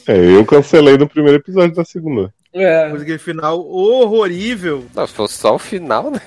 É, 0.08 0.18
eu 0.18 0.44
cancelei 0.44 0.98
no 0.98 1.08
primeiro 1.08 1.38
episódio 1.38 1.76
da 1.76 1.86
segunda. 1.86 2.34
É. 2.52 2.90
Foi 2.90 3.02
aquele 3.02 3.20
final 3.20 3.60
horrorível. 3.60 4.86
Não, 4.96 5.06
se 5.06 5.14
fosse 5.14 5.38
só 5.38 5.54
o 5.56 5.60
final, 5.60 6.10
né? 6.10 6.20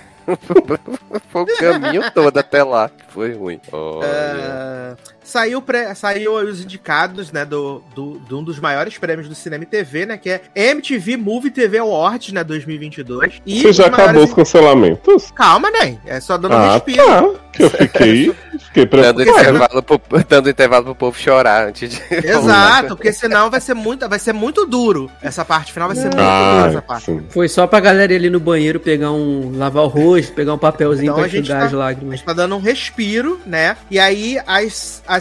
Foi 1.31 1.43
o 1.43 1.47
caminho 1.59 2.02
todo 2.12 2.37
até 2.38 2.62
lá 2.62 2.88
que 2.88 3.05
foi 3.12 3.33
ruim. 3.35 3.61
Ah, 4.02 4.95
saiu, 5.23 5.61
pré- 5.62 5.95
saiu 5.95 6.35
os 6.35 6.62
indicados, 6.62 7.33
né, 7.33 7.45
do, 7.45 7.83
do, 7.95 8.19
de 8.21 8.35
um 8.35 8.43
dos 8.43 8.59
maiores 8.59 8.97
prêmios 8.99 9.29
do 9.29 9.35
cinema 9.35 9.64
e 9.64 9.67
TV, 9.67 10.07
né, 10.07 10.17
que 10.19 10.31
é 10.31 10.41
MTV 10.55 11.17
Movie 11.17 11.50
TV 11.50 11.79
Awards, 11.79 12.33
né, 12.33 12.45
2022. 12.45 13.41
E 13.47 13.61
Você 13.62 13.73
já 13.73 13.87
acabou 13.87 14.25
os 14.25 14.35
cancelamentos? 14.35 15.31
Calma, 15.33 15.71
né? 15.71 15.99
É 16.07 16.21
só 16.21 16.37
dando 16.37 16.55
um 16.55 16.59
Ah, 16.59 16.73
respiro. 16.75 17.05
tá. 17.35 17.41
Que 17.52 17.62
eu 17.64 17.71
fiquei, 17.71 18.35
fiquei 18.73 18.87
Dando 18.87 19.23
intervalo, 19.23 19.83
pro, 19.83 20.00
dando 20.29 20.50
intervalo 20.50 20.85
pro 20.87 20.95
povo 20.95 21.19
chorar 21.19 21.69
antes 21.69 21.91
de. 21.91 22.02
Exato, 22.26 22.97
porque 22.97 23.12
senão 23.12 23.50
vai 23.50 23.61
ser 23.61 23.75
muito, 23.75 24.09
vai 24.09 24.19
ser 24.19 24.33
muito 24.33 24.64
duro. 24.67 25.11
Essa 25.21 25.45
parte 25.45 25.73
final 25.73 25.88
vai 25.88 25.97
ser 25.97 26.05
muito 26.05 26.17
dura 26.17 26.64
Ah, 26.64 26.67
essa 26.69 26.83
parte. 26.83 27.05
sim. 27.07 27.26
Foi 27.31 27.49
só 27.49 27.67
pra 27.67 27.81
galera 27.81 28.12
ir 28.12 28.17
ali 28.17 28.31
no 28.31 28.41
banheiro 28.41 28.81
pegar 28.81 29.11
um. 29.12 29.52
lavar 29.57 29.85
o 29.85 29.88
rosto, 29.88 30.33
pegar 30.33 30.55
um 30.55 30.59
papelzinho 30.59 31.05
Então 31.12 31.14
pra 31.17 31.25
a 31.25 31.29
enxugar 31.29 31.61
tá- 31.61 31.67
as 31.67 31.75
A 31.75 31.76
lágrimas. 31.76 32.17
gente 32.19 32.26
tá 32.26 32.33
dando 32.33 32.57
um 32.57 32.61
respiro, 32.61 33.41
né? 33.47 33.76
E 33.91 33.99
aí 33.99 34.38
as, 34.47 35.02
a, 35.07 35.17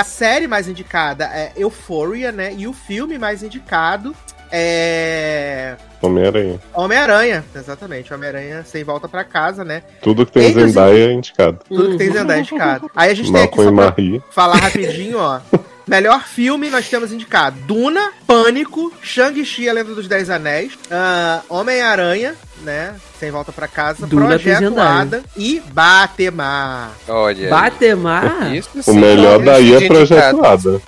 a 0.00 0.04
série 0.04 0.46
mais 0.46 0.68
indicada 0.68 1.24
é 1.26 1.52
Euphoria, 1.56 2.30
né? 2.32 2.52
E 2.56 2.66
o 2.66 2.72
filme 2.72 3.18
mais 3.18 3.42
indicado 3.42 4.14
é 4.52 5.76
Homem-Aranha. 6.00 6.60
Homem-Aranha. 6.74 7.44
Exatamente, 7.54 8.12
Homem-Aranha 8.12 8.64
sem 8.64 8.84
volta 8.84 9.08
pra 9.08 9.24
casa, 9.24 9.64
né? 9.64 9.82
Tudo 10.02 10.26
que 10.26 10.32
tem 10.32 10.48
Inclusive- 10.50 10.72
Zendaya 10.72 11.04
é 11.08 11.12
indicado. 11.12 11.58
Tudo 11.68 11.90
que 11.92 11.96
tem 11.98 12.08
Uhum. 12.08 12.14
Zendaya 12.14 12.40
indicado. 12.40 12.90
Aí 12.94 13.10
a 13.10 13.14
gente 13.14 13.32
tem 13.32 13.42
aqui 13.42 13.56
Malcolm 13.72 14.20
só 14.20 14.24
falar 14.32 14.56
rapidinho, 14.56 15.18
ó. 15.18 15.40
Melhor 15.86 16.22
filme, 16.24 16.70
nós 16.70 16.88
temos 16.88 17.10
indicado 17.12 17.56
Duna, 17.66 18.12
Pânico, 18.26 18.92
Shang-Chi, 19.02 19.68
A 19.68 19.72
Lenda 19.72 19.94
dos 19.94 20.06
Dez 20.06 20.30
Anéis, 20.30 20.78
ah, 20.90 21.42
Homem-Aranha, 21.48 22.34
né? 22.62 22.94
Sem 23.22 23.30
volta 23.30 23.52
pra 23.52 23.68
casa, 23.68 24.04
tem 24.04 24.18
Projeto. 24.18 24.80
Adam 24.80 25.22
e 25.36 25.62
Batemar. 25.72 26.90
Olha. 27.06 27.48
Batemar? 27.48 28.52
Isso 28.52 28.68
O 28.90 28.94
melhor 28.94 29.38
daí 29.38 29.76
é 29.76 29.86
Projeto 29.86 30.34
indicado. 30.34 30.44
Adam. 30.44 30.82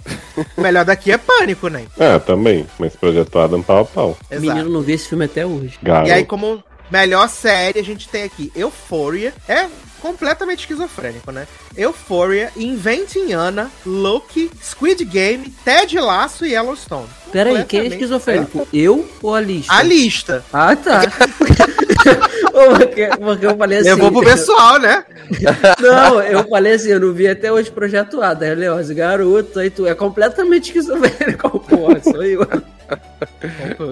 O 0.57 0.61
melhor 0.61 0.85
daqui 0.85 1.12
é 1.12 1.17
Pânico, 1.17 1.69
né? 1.69 1.85
É, 1.97 2.19
também. 2.19 2.67
Mas 2.76 2.97
Projeto 2.97 3.38
Adam 3.38 3.62
pau 3.62 3.83
a 3.83 3.85
pau. 3.85 4.19
Exato. 4.29 4.41
Menino 4.49 4.69
não 4.69 4.81
vê 4.81 4.95
esse 4.95 5.09
filme 5.09 5.26
até 5.26 5.47
hoje. 5.47 5.79
Garoto. 5.81 6.09
E 6.09 6.12
aí, 6.12 6.25
como 6.25 6.61
melhor 6.91 7.29
série, 7.29 7.79
a 7.79 7.85
gente 7.85 8.09
tem 8.09 8.25
aqui 8.25 8.50
Euphoria. 8.57 9.33
É 9.49 9.67
completamente 10.04 10.61
esquizofrênico, 10.61 11.32
né? 11.32 11.49
Euphoria, 11.75 12.52
Inventing 12.54 13.32
Anna, 13.32 13.70
Loki, 13.87 14.50
Squid 14.62 15.02
Game, 15.06 15.49
Ted 15.64 15.99
Lasso 15.99 16.44
e 16.44 16.50
Yellowstone. 16.50 17.08
Peraí, 17.32 17.64
quem 17.64 17.80
é 17.80 17.87
esquizofrênico? 17.87 18.68
Eu 18.70 19.08
ou 19.23 19.34
a 19.34 19.40
lista? 19.40 19.73
A 19.73 19.82
lista. 19.82 20.44
Ah, 20.52 20.76
tá. 20.76 21.00
porque, 22.52 23.06
porque 23.16 23.46
eu 23.46 23.56
falei 23.56 23.78
assim. 23.78 23.88
Levou 23.88 24.12
pro 24.12 24.23
pessoal, 24.23 24.78
né? 24.78 25.06
Não, 25.80 26.20
eu 26.20 26.46
falei 26.49 26.75
assim, 26.75 26.90
eu 26.90 27.00
não 27.00 27.14
vi 27.14 27.26
até 27.26 27.50
hoje 27.50 27.70
Projeto 27.70 28.20
A. 28.20 28.34
Daí, 28.34 28.54
Leoz, 28.54 28.90
garoto, 28.90 29.58
aí 29.58 29.70
tu 29.70 29.87
é 29.87 29.94
completamente 29.94 30.66
esquizofrênico, 30.66 31.61
porra, 31.66 31.99
sou 32.02 32.23
eu. 32.23 32.46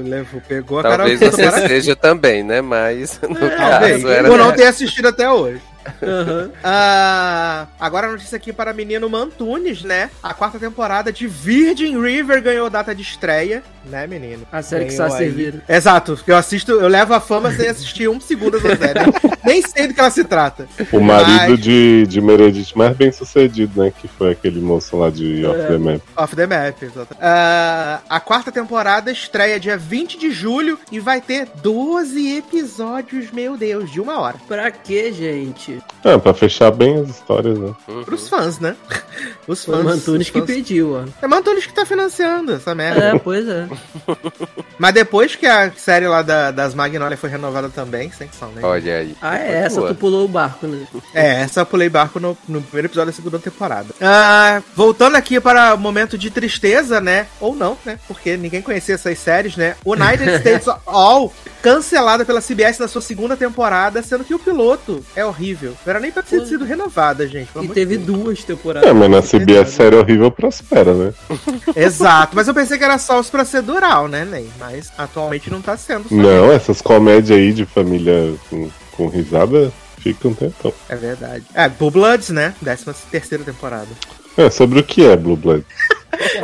Levou, 0.05 0.43
pegou 0.47 0.81
a 0.81 0.83
Talvez 0.83 1.19
você 1.21 1.51
seja 1.67 1.97
também, 1.97 2.43
né? 2.43 2.61
Mas 2.61 3.19
no 3.23 3.35
Talvez. 3.35 3.57
caso 4.03 4.09
era. 4.09 4.29
Por 4.29 4.37
não 4.37 4.53
ter 4.53 4.67
assistido 4.67 5.09
até 5.09 5.31
hoje. 5.31 5.61
Aham. 6.03 6.51
Ah, 6.63 7.67
agora 7.79 8.09
a 8.09 8.13
notícia 8.13 8.37
aqui 8.37 8.53
para 8.53 8.73
menino 8.73 9.09
Mantunes, 9.09 9.83
né? 9.83 10.11
A 10.23 10.33
quarta 10.35 10.59
temporada 10.59 11.13
de 11.13 11.27
Virgin 11.27 12.01
River 12.01 12.43
ganhou 12.43 12.69
data 12.71 12.95
de 12.95 13.03
estreia, 13.03 13.63
né, 13.85 14.07
menino? 14.07 14.47
A 14.51 14.63
série 14.63 14.87
que 14.87 14.97
Ganhou 14.97 15.11
só 15.11 15.17
aí. 15.17 15.25
serviram. 15.27 15.61
Exato, 15.69 16.15
porque 16.17 16.31
eu 16.31 16.37
assisto, 16.37 16.73
eu 16.73 16.89
levo 16.89 17.15
a 17.15 17.21
fama 17.21 17.53
sem 17.53 17.69
assistir 17.69 18.09
um 18.09 18.21
segundo 18.21 18.61
da 18.61 18.75
série. 18.77 19.01
Nem 19.45 19.63
sei 19.63 19.87
do 19.89 19.95
que 19.95 20.01
ela 20.01 20.11
se 20.11 20.25
trata. 20.25 20.67
O 20.93 21.01
marido 21.01 21.51
Mas- 21.53 21.61
de, 21.61 22.07
de 22.07 22.21
Meredith 22.21 22.73
mais 22.77 22.97
bem 22.97 23.11
sucedido, 23.13 23.83
né? 23.83 23.93
Que 23.97 24.09
foi 24.09 24.33
aquele 24.33 24.61
moço 24.61 24.97
lá 24.97 25.11
de 25.11 25.45
Off 25.45 25.59
the 25.69 25.79
Map. 25.79 26.01
Off 26.17 26.37
the 26.37 26.47
Map, 26.47 26.83
exato. 26.83 27.17
Ah, 27.21 28.01
a 28.09 28.21
quarta 28.21 28.51
temporada 28.53 29.11
estreia 29.11 29.59
dia 29.61 29.77
20 29.77 30.19
de 30.19 30.31
julho 30.31 30.79
e 30.91 30.99
vai 31.01 31.21
ter 31.21 31.49
12 31.63 32.37
episódios, 32.37 33.31
meu 33.31 33.57
Deus, 33.57 33.91
de 33.91 34.01
uma 34.01 34.19
hora. 34.21 34.37
Pra 34.47 34.71
quê, 34.71 35.13
gente? 35.13 35.72
Exatamente. 35.75 35.85
É, 36.05 36.19
pra 36.19 36.35
fechar 36.35 36.71
bem 36.71 37.01
as 37.01 37.09
histórias, 37.11 37.59
né? 37.59 37.73
Uhum. 37.89 38.05
Pros 38.05 38.29
fãs, 38.29 38.59
né? 38.59 38.77
Os 39.47 39.65
Foi 39.65 39.75
fãs. 39.77 39.85
o 39.85 39.89
Mantunes 39.89 40.31
que 40.31 40.39
fãs. 40.39 40.47
pediu, 40.47 40.95
ó. 40.95 41.05
É 41.21 41.27
o 41.27 41.31
Mantunes 41.31 41.67
que 41.67 41.73
tá 41.75 41.85
financiando 41.85 42.53
essa 42.55 42.75
merda. 42.75 43.05
É, 43.17 43.19
pois 43.19 43.47
é. 43.49 43.67
Mas 44.79 44.95
depois 44.95 45.37
que 45.37 45.47
a 45.47 45.71
série 45.77 46.07
lá 46.09 46.23
da- 46.23 46.51
das 46.51 46.75
Magnolia 46.75 47.17
foi 47.17 47.29
renovada 47.31 47.69
também, 47.69 48.11
sem 48.11 48.29
som, 48.37 48.47
né? 48.47 48.61
Olha 48.65 48.99
aí. 48.99 49.17
Ah, 49.21 49.39
é 49.39 49.63
essa, 49.65 49.77
Boa. 49.81 49.89
tu 49.89 49.95
pulou 49.97 50.25
o 50.25 50.29
barco, 50.29 50.67
né? 50.67 50.87
É, 51.15 51.43
essa 51.43 51.61
eu 51.61 51.67
pulei 51.67 51.89
barco 51.89 52.19
no, 52.19 52.37
no 52.49 52.61
primeiro 52.63 52.89
episódio 52.89 53.13
da 53.13 53.17
segunda 53.17 53.39
temporada. 53.39 53.89
Ah, 54.01 54.61
voltando 54.75 55.17
aqui 55.17 55.41
para 55.41 55.75
o 55.75 55.79
momento 55.79 56.17
de 56.19 56.31
tristeza, 56.31 57.01
né? 57.01 57.27
Ou 57.41 57.55
não, 57.55 57.77
né? 57.85 57.99
Porque 58.09 58.37
ninguém 58.37 58.63
conhecia 58.63 58.95
essas 58.95 59.19
séries, 59.19 59.57
né? 59.57 59.77
United 59.85 60.31
States 60.39 60.69
All, 60.87 61.33
cancelada 61.63 62.25
pela 62.25 62.41
CBS 62.41 62.79
na 62.79 62.89
sua 62.89 63.01
segunda 63.03 63.37
temporada, 63.37 64.03
sendo 64.03 64.25
que 64.25 64.35
o 64.35 64.39
piloto 64.39 65.05
é 65.15 65.25
horrível. 65.25 65.62
Não 65.71 65.77
era 65.87 66.01
nem 66.01 66.11
pra 66.11 66.23
ter 66.23 66.41
Pô. 66.41 66.47
sido 66.47 66.65
renovada, 66.65 67.27
gente. 67.27 67.49
E 67.61 67.69
teve 67.69 67.97
Deus. 67.97 68.07
duas 68.19 68.45
temporadas. 68.45 68.89
É, 68.89 68.93
mas 68.93 69.11
na 69.11 69.23
CBS 69.23 69.71
série 69.71 69.97
horrível 69.97 70.31
prospera, 70.31 70.93
né? 70.95 71.13
Exato, 71.77 72.35
mas 72.37 72.49
eu 72.49 72.55
pensei 72.55 72.79
que 72.79 72.85
era 72.85 72.99
só 72.99 73.19
os 73.21 73.31
procedural, 73.31 74.09
né, 74.09 74.25
Ney? 74.25 74.49
Mas 74.59 74.93
atualmente 74.97 75.51
não 75.51 75.63
tá 75.63 75.77
sendo. 75.77 76.09
só. 76.09 76.15
Não, 76.15 76.53
essas 76.53 76.81
comédias 76.83 77.39
aí 77.39 77.53
de 77.53 77.65
família 77.65 78.35
com, 78.49 78.71
com 78.93 79.09
risada 79.09 79.73
ficam 79.99 80.33
um 80.33 80.35
tempão. 80.35 80.73
É 80.89 80.97
verdade. 80.97 81.45
É, 81.55 81.69
Blue 81.69 81.91
Bloods, 81.91 82.31
né? 82.31 82.55
Décima 82.61 82.95
terceira 83.11 83.45
temporada. 83.45 83.89
É, 84.37 84.51
sobre 84.51 84.81
o 84.81 84.85
que 84.85 85.05
é 85.05 85.17
Blue 85.17 85.37
Blood? 85.37 85.65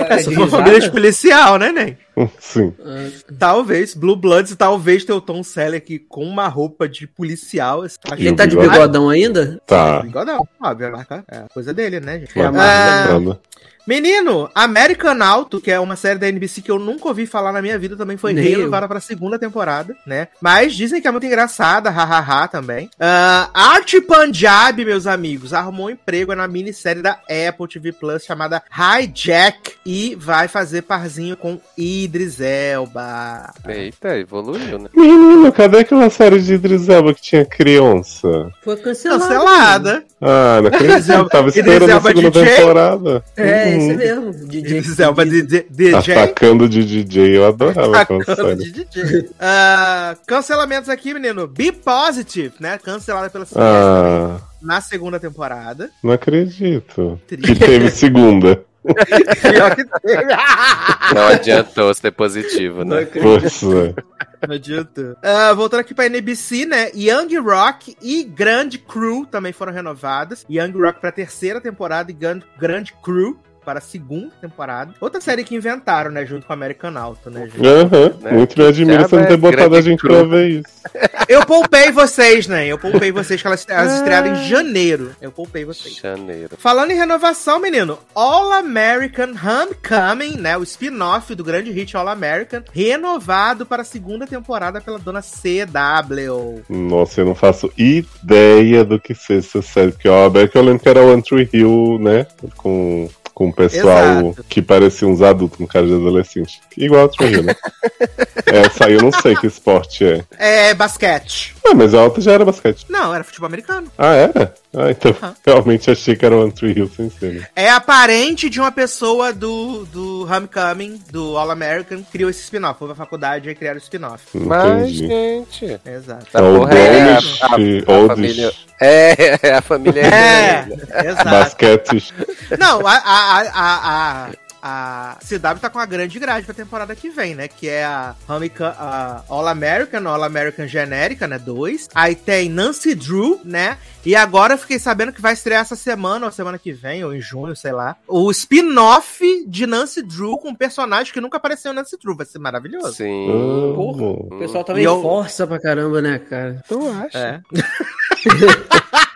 É, 0.09 0.19
se 0.19 0.35
for 0.35 0.49
família 0.49 0.81
de 0.81 0.91
policial, 0.91 1.59
né, 1.59 1.71
Ney? 1.71 1.97
Sim. 2.41 2.73
Ah, 2.85 3.09
Talvez, 3.39 3.95
Blue 3.95 4.17
Bloods, 4.17 4.57
talvez 4.57 5.05
ter 5.05 5.13
o 5.13 5.21
Tom 5.21 5.43
Selleck 5.43 5.99
com 6.09 6.25
uma 6.25 6.49
roupa 6.49 6.89
de 6.89 7.07
policial. 7.07 7.85
Ele 8.17 8.33
tá 8.35 8.47
de 8.47 8.57
bigodão 8.57 9.09
ainda? 9.09 9.61
Tá. 9.67 10.01
Bigodão, 10.03 10.47
óbvio, 10.61 10.85
é 10.85 10.89
a 10.89 10.93
marca- 10.93 11.25
é 11.31 11.43
coisa 11.53 11.73
dele, 11.73 12.01
né, 12.01 12.21
gente? 12.21 12.39
É 12.39 12.45
a 12.45 12.51
nada. 12.53 13.41
Menino, 13.89 14.51
American 14.55 15.17
Auto, 15.23 15.63
que 15.63 15.71
é 15.71 15.81
uma 15.81 15.97
série 15.97 16.19
da 16.19 16.29
NBC 16.29 16.61
que 16.61 16.71
eu 16.71 16.79
nunca 16.79 17.09
ouvi 17.09 17.27
falar 17.27 17.53
na 17.53 17.63
minha 17.63 17.79
vida, 17.79 17.97
também 17.97 18.19
foi 18.19 18.35
Nem 18.35 18.45
renovada 18.45 18.87
pra 18.87 19.01
segunda 19.01 19.39
temporada, 19.39 19.97
né? 20.07 20.29
Mas 20.43 20.75
dizem 20.75 21.01
que 21.01 21.09
é 21.09 21.11
muito 21.11 21.25
engraçada, 21.25 21.89
hahaha 21.89 22.47
também. 22.49 22.91
Ah, 23.01 23.49
Art 23.55 23.95
Punjab, 24.07 24.85
meus 24.85 25.07
amigos, 25.07 25.55
arrumou 25.55 25.87
um 25.87 25.91
emprego 25.91 26.35
na 26.35 26.47
minissérie 26.47 27.01
da 27.01 27.13
Apple 27.49 27.67
TV 27.67 27.93
Plus 27.93 28.25
chamada 28.27 28.63
Hijack 28.71 29.73
e 29.87 30.15
vai 30.21 30.49
fazer 30.49 30.83
parzinho 30.83 31.35
com 31.35 31.59
Idris 31.77 32.41
Elba. 32.43 33.55
Eita, 33.67 34.19
evoluiu, 34.19 34.79
né? 34.79 34.91
Menino, 34.95 35.51
cadê 35.51 35.79
aquela 35.79 36.11
série 36.11 36.41
de 36.43 36.53
Idris 36.53 36.91
Elba 36.91 37.15
que 37.15 37.23
tinha 37.23 37.45
criança? 37.47 38.51
Foi 38.63 38.77
cancelado. 38.77 39.23
Cancelada. 39.23 40.05
Ah, 40.21 40.61
não 40.61 40.69
acredito. 40.69 41.11
Elba- 41.11 41.31
Tava 41.31 41.49
esperando 41.49 41.91
a 41.91 42.01
segunda 42.01 42.31
DJ? 42.31 42.57
temporada. 42.57 43.25
É. 43.37 43.78
isso 43.79 43.97
mesmo. 43.97 44.33
DJ. 44.47 44.83
Elba 45.05 45.25
de, 45.27 45.43
de, 45.43 45.67
DJ. 45.69 46.15
Atacando 46.15 46.69
de 46.69 46.85
DJ, 46.85 47.37
eu 47.37 47.47
adorava 47.47 48.01
aquela 48.01 48.23
Atacando 48.23 48.63
de 48.63 48.73
DJ. 48.73 49.31
Ah, 49.41 50.17
cancelamentos 50.27 50.89
aqui, 50.89 51.15
menino. 51.15 51.47
Be 51.47 51.73
Positive, 51.73 52.53
né? 52.61 52.79
Cancelada 52.79 53.31
pela 53.31 53.45
CBS 53.45 53.61
Ah, 53.63 54.41
na 54.61 54.81
segunda 54.81 55.19
temporada. 55.21 55.91
não 56.03 56.13
acredito. 56.13 57.21
Triste. 57.27 57.55
Que 57.55 57.59
teve 57.59 57.91
segunda. 57.91 58.65
Pior 58.85 59.75
que 59.77 59.85
teve. 59.85 60.25
Não 61.15 61.27
adiantou 61.29 61.93
ser 61.93 62.11
positivo, 62.13 62.85
Não 62.85 62.97
né? 62.97 63.03
é. 63.03 64.47
Não 64.47 64.55
adianta. 64.55 65.17
Ah, 65.23 65.53
voltando 65.53 65.81
aqui 65.81 65.93
pra 65.95 66.07
NBC, 66.07 66.65
né? 66.65 66.91
Young 66.95 67.37
Rock 67.39 67.97
e 68.01 68.25
Grand 68.25 68.71
Crew 68.89 69.27
também 69.27 69.53
foram 69.53 69.73
renovadas. 69.73 70.47
Young 70.49 70.73
Rock 70.81 71.01
pra 71.01 71.11
terceira 71.13 71.61
temporada 71.61 72.11
e 72.11 72.15
Grand, 72.15 72.41
Grand 72.59 72.85
Crew 73.03 73.39
para 73.69 73.81
a 73.81 73.83
segunda 73.83 74.31
temporada. 74.41 74.95
Outra 74.99 75.21
série 75.21 75.45
que 75.45 75.55
inventaram, 75.55 76.11
né? 76.11 76.25
Junto 76.25 76.47
com 76.47 76.55
American 76.55 76.97
Auto, 76.97 77.29
né, 77.29 77.49
gente? 77.49 77.67
Aham. 77.67 78.15
Né? 78.23 78.33
Muito 78.33 78.59
me 78.59 78.67
admira 78.67 79.07
você 79.07 79.17
não 79.17 79.27
ter 79.27 79.37
botado 79.37 79.77
a 79.77 79.81
gente 79.83 80.01
pra 80.01 80.23
ver 80.23 80.49
isso. 80.49 80.79
Eu 81.29 81.45
poupei 81.45 81.93
vocês, 81.93 82.47
né? 82.47 82.67
Eu 82.67 82.79
poupei 82.79 83.13
vocês, 83.13 83.43
que 83.43 83.47
elas, 83.47 83.67
elas 83.69 83.97
estrearam 83.97 84.33
em 84.33 84.49
janeiro. 84.49 85.15
Eu 85.21 85.31
poupei 85.31 85.63
vocês. 85.63 85.97
Janeiro. 85.97 86.57
Falando 86.57 86.91
em 86.91 86.97
renovação, 86.97 87.61
menino, 87.61 87.99
All 88.15 88.51
American 88.53 89.33
Homecoming, 89.33 90.39
né? 90.39 90.57
O 90.57 90.63
spin-off 90.63 91.35
do 91.35 91.45
grande 91.45 91.71
hit 91.71 91.95
All 91.95 92.09
American, 92.09 92.63
renovado 92.73 93.67
para 93.67 93.83
a 93.83 93.85
segunda 93.85 94.27
temporada 94.27 94.81
pela 94.81 94.99
dona 94.99 95.21
CW. 95.21 96.63
Nossa, 96.71 97.21
eu 97.21 97.27
não 97.27 97.35
faço 97.35 97.71
ideia 97.77 98.83
do 98.83 98.99
que 98.99 99.15
seja 99.15 99.47
essa 99.47 99.61
série. 99.61 99.93
Porque 99.93 100.09
ó, 100.09 100.29
a 100.29 100.49
que 100.49 100.57
eu 100.57 100.63
lembro 100.63 100.83
que 100.83 100.89
era 100.89 101.03
One 101.03 101.23
Tree 101.23 101.49
Hill, 101.53 101.99
né? 102.01 102.27
Com, 102.57 103.11
com 103.39 103.51
o 103.51 103.53
pessoal 103.53 104.19
Exato. 104.19 104.45
que 104.49 104.61
parecia 104.61 105.07
uns 105.07 105.23
adultos 105.23 105.59
com 105.59 105.65
cara 105.65 105.87
de 105.87 105.95
adolescente. 105.95 106.61
Igual 106.77 107.09
a 107.21 107.43
né? 107.43 107.55
Essa 108.45 108.87
aí 108.87 108.95
eu 108.95 109.01
não 109.01 109.13
sei 109.13 109.37
que 109.37 109.47
esporte 109.47 110.05
é. 110.05 110.25
É 110.37 110.75
basquete. 110.75 111.55
Ah, 111.71 111.75
mas 111.75 111.93
a 111.93 112.03
outra 112.05 112.21
já 112.23 112.33
era 112.33 112.45
basquete. 112.45 112.87
Não, 112.89 113.15
era 113.15 113.23
futebol 113.25 113.47
americano. 113.47 113.89
Ah, 113.99 114.15
era? 114.15 114.55
Ah, 114.75 114.91
então 114.91 115.15
Aham. 115.23 115.35
realmente 115.47 115.91
achei 115.91 116.17
que 116.17 116.25
era 116.25 116.37
One 116.37 116.51
Tree 116.53 116.73
Hill 116.77 116.91
sem 116.97 117.11
ser. 117.11 117.35
né? 117.35 117.47
É 117.55 117.69
a 117.71 117.81
parente 117.81 118.49
de 118.49 118.59
uma 118.61 118.73
pessoa 118.73 119.33
do, 119.33 119.85
do 119.87 120.27
Homecoming, 120.31 121.01
do 121.11 121.37
All 121.37 121.51
American, 121.51 122.03
que 122.03 122.11
criou 122.13 122.31
esse 122.31 122.43
spin-off. 122.43 122.79
Foi 122.79 122.89
pra 122.89 122.97
faculdade 122.97 123.49
e 123.51 123.55
criaram 123.55 123.79
o 123.79 123.83
spin-off. 123.83 124.23
Mas, 124.35 124.91
gente. 124.91 125.79
Exato. 125.85 126.27
A 126.35 126.39
É 126.39 126.43
o 126.43 126.59
porra 126.59 126.75
é 126.75 127.13
a, 127.13 127.17
a- 127.17 128.05
a 128.05 128.09
família. 128.09 128.53
É, 128.81 129.51
a 129.59 129.61
família 129.63 130.01
É, 130.03 130.69
é. 130.91 131.07
exato. 131.11 131.29
basquete. 131.31 132.15
Não, 132.59 132.87
a, 132.87 132.93
a, 132.95 133.41
a, 133.41 134.25
a, 134.25 134.29
a 134.63 135.19
CW 135.21 135.61
tá 135.61 135.71
com 135.71 135.79
a 135.79 135.87
grande 135.87 136.19
grade 136.19 136.45
pra 136.47 136.55
temporada 136.55 136.95
que 136.95 137.11
vem, 137.11 137.35
né? 137.35 137.49
Que 137.49 137.69
é 137.69 137.85
a, 137.85 138.15
a 138.29 139.23
All 139.29 139.47
American, 139.49 140.07
All 140.09 140.23
American 140.25 140.67
Genérica, 140.67 141.27
né? 141.27 141.39
2. 141.39 141.89
Aí 141.95 142.15
tem 142.15 142.49
Nancy 142.49 142.95
Drew, 142.95 143.41
né? 143.45 143.79
E 144.05 144.17
agora 144.17 144.55
eu 144.55 144.59
fiquei 144.59 144.79
sabendo 144.79 145.13
que 145.13 145.21
vai 145.21 145.33
estrear 145.35 145.61
essa 145.63 145.77
semana, 145.77 146.27
ou 146.27 146.33
semana 146.33 146.59
que 146.59 146.73
vem, 146.73 147.05
ou 147.05 147.15
em 147.15 147.21
junho, 147.21 147.55
sei 147.55 147.73
lá. 147.73 147.97
O 148.07 148.31
spin-off 148.31 149.45
de 149.47 149.67
Nancy 149.67 150.03
Drew 150.03 150.39
com 150.39 150.49
um 150.51 150.55
personagem 150.55 151.13
que 151.13 151.21
nunca 151.21 151.37
apareceu 151.37 151.73
em 151.73 151.75
Nancy 151.75 151.97
Drew. 152.03 152.17
Vai 152.17 152.27
ser 152.27 152.39
maravilhoso. 152.39 152.95
Sim. 152.95 153.27
Porra. 153.75 153.99
Amo. 153.99 154.29
O 154.33 154.39
pessoal 154.39 154.65
também 154.65 154.83
E 154.83 154.87
eu- 154.87 155.03
força 155.03 155.47
pra 155.47 155.61
caramba, 155.61 156.01
né, 156.01 156.19
cara? 156.19 156.63
Tu 156.69 156.79
acha? 156.89 157.19
É. 157.19 157.41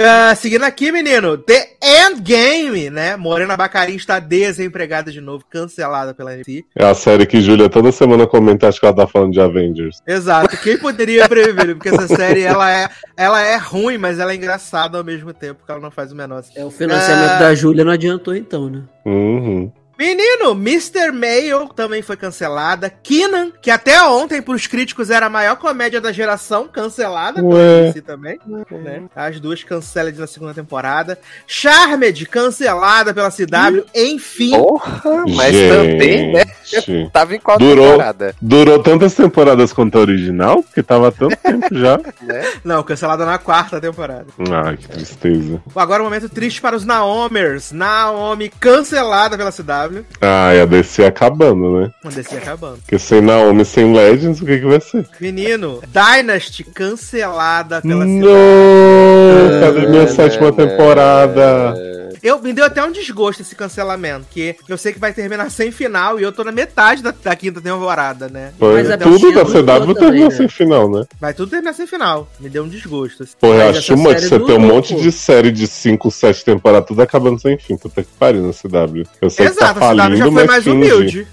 Ah, 0.00 0.32
seguindo 0.36 0.62
aqui, 0.62 0.92
menino, 0.92 1.36
The 1.36 1.70
Endgame, 1.82 2.88
né? 2.88 3.16
Morena 3.16 3.56
Bacarin 3.56 3.96
está 3.96 4.20
desempregada 4.20 5.10
de 5.10 5.20
novo, 5.20 5.44
cancelada 5.50 6.14
pela 6.14 6.32
NBC. 6.34 6.64
É 6.76 6.84
a 6.84 6.94
série 6.94 7.26
que 7.26 7.40
Júlia 7.40 7.68
toda 7.68 7.90
semana 7.90 8.26
comenta, 8.26 8.68
acho 8.68 8.78
que 8.78 8.86
ela 8.86 8.94
tá 8.94 9.06
falando 9.08 9.32
de 9.32 9.40
Avengers. 9.40 10.00
Exato. 10.06 10.56
Quem 10.58 10.78
poderia 10.78 11.28
prever? 11.28 11.74
Porque 11.74 11.88
essa 11.88 12.06
série 12.06 12.42
ela 12.42 12.70
é, 12.70 12.88
ela 13.16 13.42
é 13.42 13.56
ruim, 13.56 13.98
mas 13.98 14.20
ela 14.20 14.30
é 14.32 14.36
engraçada 14.36 14.98
ao 14.98 15.04
mesmo 15.04 15.32
tempo, 15.32 15.56
porque 15.56 15.72
ela 15.72 15.80
não 15.80 15.90
faz 15.90 16.12
o 16.12 16.16
menor. 16.16 16.44
É, 16.54 16.64
o 16.64 16.70
financiamento 16.70 17.32
Ah. 17.32 17.38
da 17.40 17.54
Júlia 17.56 17.84
não 17.84 17.92
adiantou 17.92 18.36
então, 18.36 18.70
né? 18.70 18.82
Uhum. 19.04 19.72
Menino, 19.98 20.52
Mr. 20.52 21.10
Mail 21.12 21.66
também 21.74 22.02
foi 22.02 22.16
cancelada. 22.16 22.88
Kenan, 23.02 23.50
que 23.60 23.68
até 23.68 24.00
ontem 24.04 24.40
pros 24.40 24.68
críticos 24.68 25.10
era 25.10 25.26
a 25.26 25.30
maior 25.30 25.56
comédia 25.56 26.00
da 26.00 26.12
geração, 26.12 26.68
cancelada 26.68 27.40
pela 27.42 27.54
Ué. 27.54 27.92
Também. 28.06 28.38
né? 28.70 29.02
As 29.16 29.40
duas 29.40 29.64
canceladas 29.64 30.20
na 30.20 30.26
segunda 30.28 30.54
temporada. 30.54 31.18
Charmed, 31.48 32.26
cancelada 32.26 33.12
pela 33.12 33.28
CW. 33.30 33.84
Enfim, 33.92 34.52
Porra, 34.52 35.24
mas 35.34 35.56
também, 35.56 36.32
né? 36.32 36.44
Gente. 36.64 37.10
Tava 37.12 37.34
em 37.34 37.40
qual 37.40 37.58
Durou. 37.58 37.84
temporada? 37.90 38.34
Durou 38.40 38.80
tantas 38.80 39.14
temporadas 39.14 39.72
quanto 39.72 39.98
a 39.98 40.00
original, 40.00 40.62
porque 40.62 40.82
tava 40.82 41.08
há 41.08 41.12
tanto 41.12 41.36
tempo 41.42 41.66
já. 41.72 41.98
Né? 42.22 42.52
não, 42.62 42.84
cancelada 42.84 43.26
na 43.26 43.38
quarta 43.38 43.80
temporada. 43.80 44.26
Ai, 44.64 44.76
que 44.76 44.86
tristeza. 44.88 45.60
Agora 45.74 46.02
um 46.02 46.06
momento 46.06 46.28
triste 46.28 46.60
para 46.60 46.76
os 46.76 46.84
Naomers. 46.84 47.72
Naomi 47.72 48.48
cancelada 48.48 49.36
pela 49.36 49.50
CW. 49.50 49.87
Ai, 50.20 50.60
a 50.60 50.66
DC 50.66 51.04
acabando, 51.04 51.80
né? 51.80 51.90
Uma 52.02 52.12
DC 52.12 52.36
acabando. 52.36 52.78
Porque 52.78 52.98
sem 52.98 53.20
Naomi, 53.20 53.64
sem 53.64 53.92
Legends, 53.94 54.40
o 54.40 54.46
que 54.46 54.58
que 54.58 54.66
vai 54.66 54.80
ser? 54.80 55.06
Menino, 55.20 55.80
Dynasty 55.88 56.64
cancelada 56.64 57.80
pela 57.82 58.04
CW. 58.04 58.08
Não! 58.08 59.60
Cadê 59.60 59.86
minha 59.86 60.06
sétima 60.06 60.52
temporada? 60.52 61.74
Eu, 62.22 62.40
me 62.40 62.52
deu 62.52 62.64
até 62.64 62.82
um 62.82 62.92
desgosto 62.92 63.42
esse 63.42 63.54
cancelamento, 63.54 64.26
que 64.30 64.56
eu 64.68 64.78
sei 64.78 64.92
que 64.92 64.98
vai 64.98 65.12
terminar 65.12 65.50
sem 65.50 65.70
final 65.70 66.18
e 66.18 66.22
eu 66.22 66.32
tô 66.32 66.44
na 66.44 66.52
metade 66.52 67.02
da, 67.02 67.12
da 67.22 67.36
quinta 67.36 67.60
temporada, 67.60 68.28
né? 68.28 68.52
Foi 68.58 68.82
Mas 68.82 69.02
tudo 69.02 69.32
da 69.32 69.44
CW 69.44 69.54
terminou 69.54 69.94
também, 69.94 70.24
né? 70.24 70.30
sem 70.30 70.48
final, 70.48 70.90
né? 70.90 71.04
Vai 71.20 71.34
tudo 71.34 71.50
terminar 71.50 71.72
sem 71.72 71.86
final. 71.86 72.28
Me 72.40 72.48
deu 72.48 72.64
um 72.64 72.68
desgosto. 72.68 73.22
assim. 73.22 73.32
Porra, 73.40 73.64
eu 73.64 73.70
acho 73.70 73.82
série 73.82 74.20
você 74.20 74.40
ter 74.40 74.52
um 74.52 74.60
monte 74.60 74.94
pô. 74.94 75.00
de 75.00 75.12
série 75.12 75.50
de 75.50 75.66
5, 75.66 76.10
7 76.10 76.44
temporadas, 76.44 76.88
tudo 76.88 77.02
acabando 77.02 77.40
sem 77.40 77.58
fim. 77.58 77.76
Puta 77.76 78.02
que 78.02 78.10
pariu 78.18 78.42
na 78.42 78.52
CW. 78.52 79.04
Eu 79.20 79.30
sei 79.30 79.46
que 79.46 79.52
Exato, 79.52 79.80
tá 79.80 79.90
a 79.90 79.94
CW 79.94 79.98
falindo, 79.98 80.16
já 80.16 80.32
foi 80.32 80.44
mais 80.46 80.64
finge. 80.64 80.76
humilde. 80.76 81.26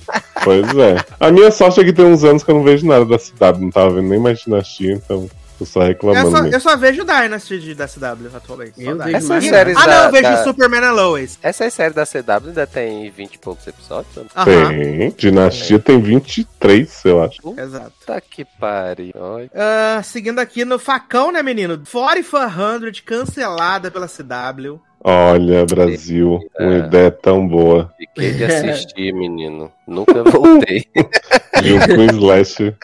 Pois 0.43 0.77
é. 0.77 0.97
A 1.19 1.31
minha 1.31 1.51
sorte 1.51 1.79
é 1.79 1.83
que 1.83 1.93
tem 1.93 2.05
uns 2.05 2.23
anos 2.23 2.43
que 2.43 2.51
eu 2.51 2.55
não 2.55 2.63
vejo 2.63 2.85
nada 2.85 3.05
da 3.05 3.17
CW. 3.17 3.61
Não 3.61 3.71
tava 3.71 3.95
vendo 3.95 4.09
nem 4.09 4.19
mais 4.19 4.39
Dinastia, 4.39 4.93
então 4.93 5.29
Tô 5.57 5.65
só 5.65 5.81
reclamando. 5.83 6.27
Eu 6.27 6.31
só, 6.31 6.45
eu 6.47 6.59
só 6.59 6.75
vejo 6.77 7.03
Dynasty 7.05 7.59
de, 7.59 7.73
da 7.75 7.87
CW 7.87 8.27
atualmente. 8.35 8.73
Essas 9.13 9.43
séries 9.45 9.77
Ah, 9.77 9.81
não, 9.81 9.87
da- 9.87 10.05
eu 10.07 10.11
vejo 10.11 10.23
da- 10.23 10.43
Superman 10.43 10.83
and 10.83 10.91
Lois. 10.91 11.39
Essas 11.41 11.73
séries 11.73 11.95
da 11.95 12.05
CW 12.05 12.47
ainda 12.49 12.67
tem 12.67 13.09
20 13.09 13.35
e 13.35 13.37
poucos 13.39 13.65
episódios? 13.65 14.13
Aham, 14.35 14.45
Tem. 14.69 15.11
Dinastia 15.11 15.79
tem 15.79 16.01
23, 16.01 17.05
eu 17.05 17.23
acho. 17.23 17.39
exato. 17.57 17.93
Tá 18.05 18.19
que 18.19 18.43
pariu. 18.59 19.13
Ah, 19.55 20.01
seguindo 20.03 20.39
aqui 20.39 20.65
no 20.65 20.77
facão, 20.77 21.31
né, 21.31 21.41
menino? 21.41 21.77
4400 21.89 22.99
cancelada 22.99 23.89
pela 23.89 24.07
CW. 24.07 24.79
Olha, 25.07 25.65
Brasil, 25.65 26.39
uma 26.59 26.75
É. 26.75 26.79
ideia 26.79 27.11
tão 27.11 27.47
boa. 27.47 27.93
Fiquei 27.97 28.31
de 28.33 28.43
assistir, 28.43 29.13
menino. 29.13 29.71
Nunca 29.87 30.23
voltei. 30.23 30.83
Junto 31.63 31.87
com 31.95 32.01
o 32.01 32.05
Slash. 32.05 32.75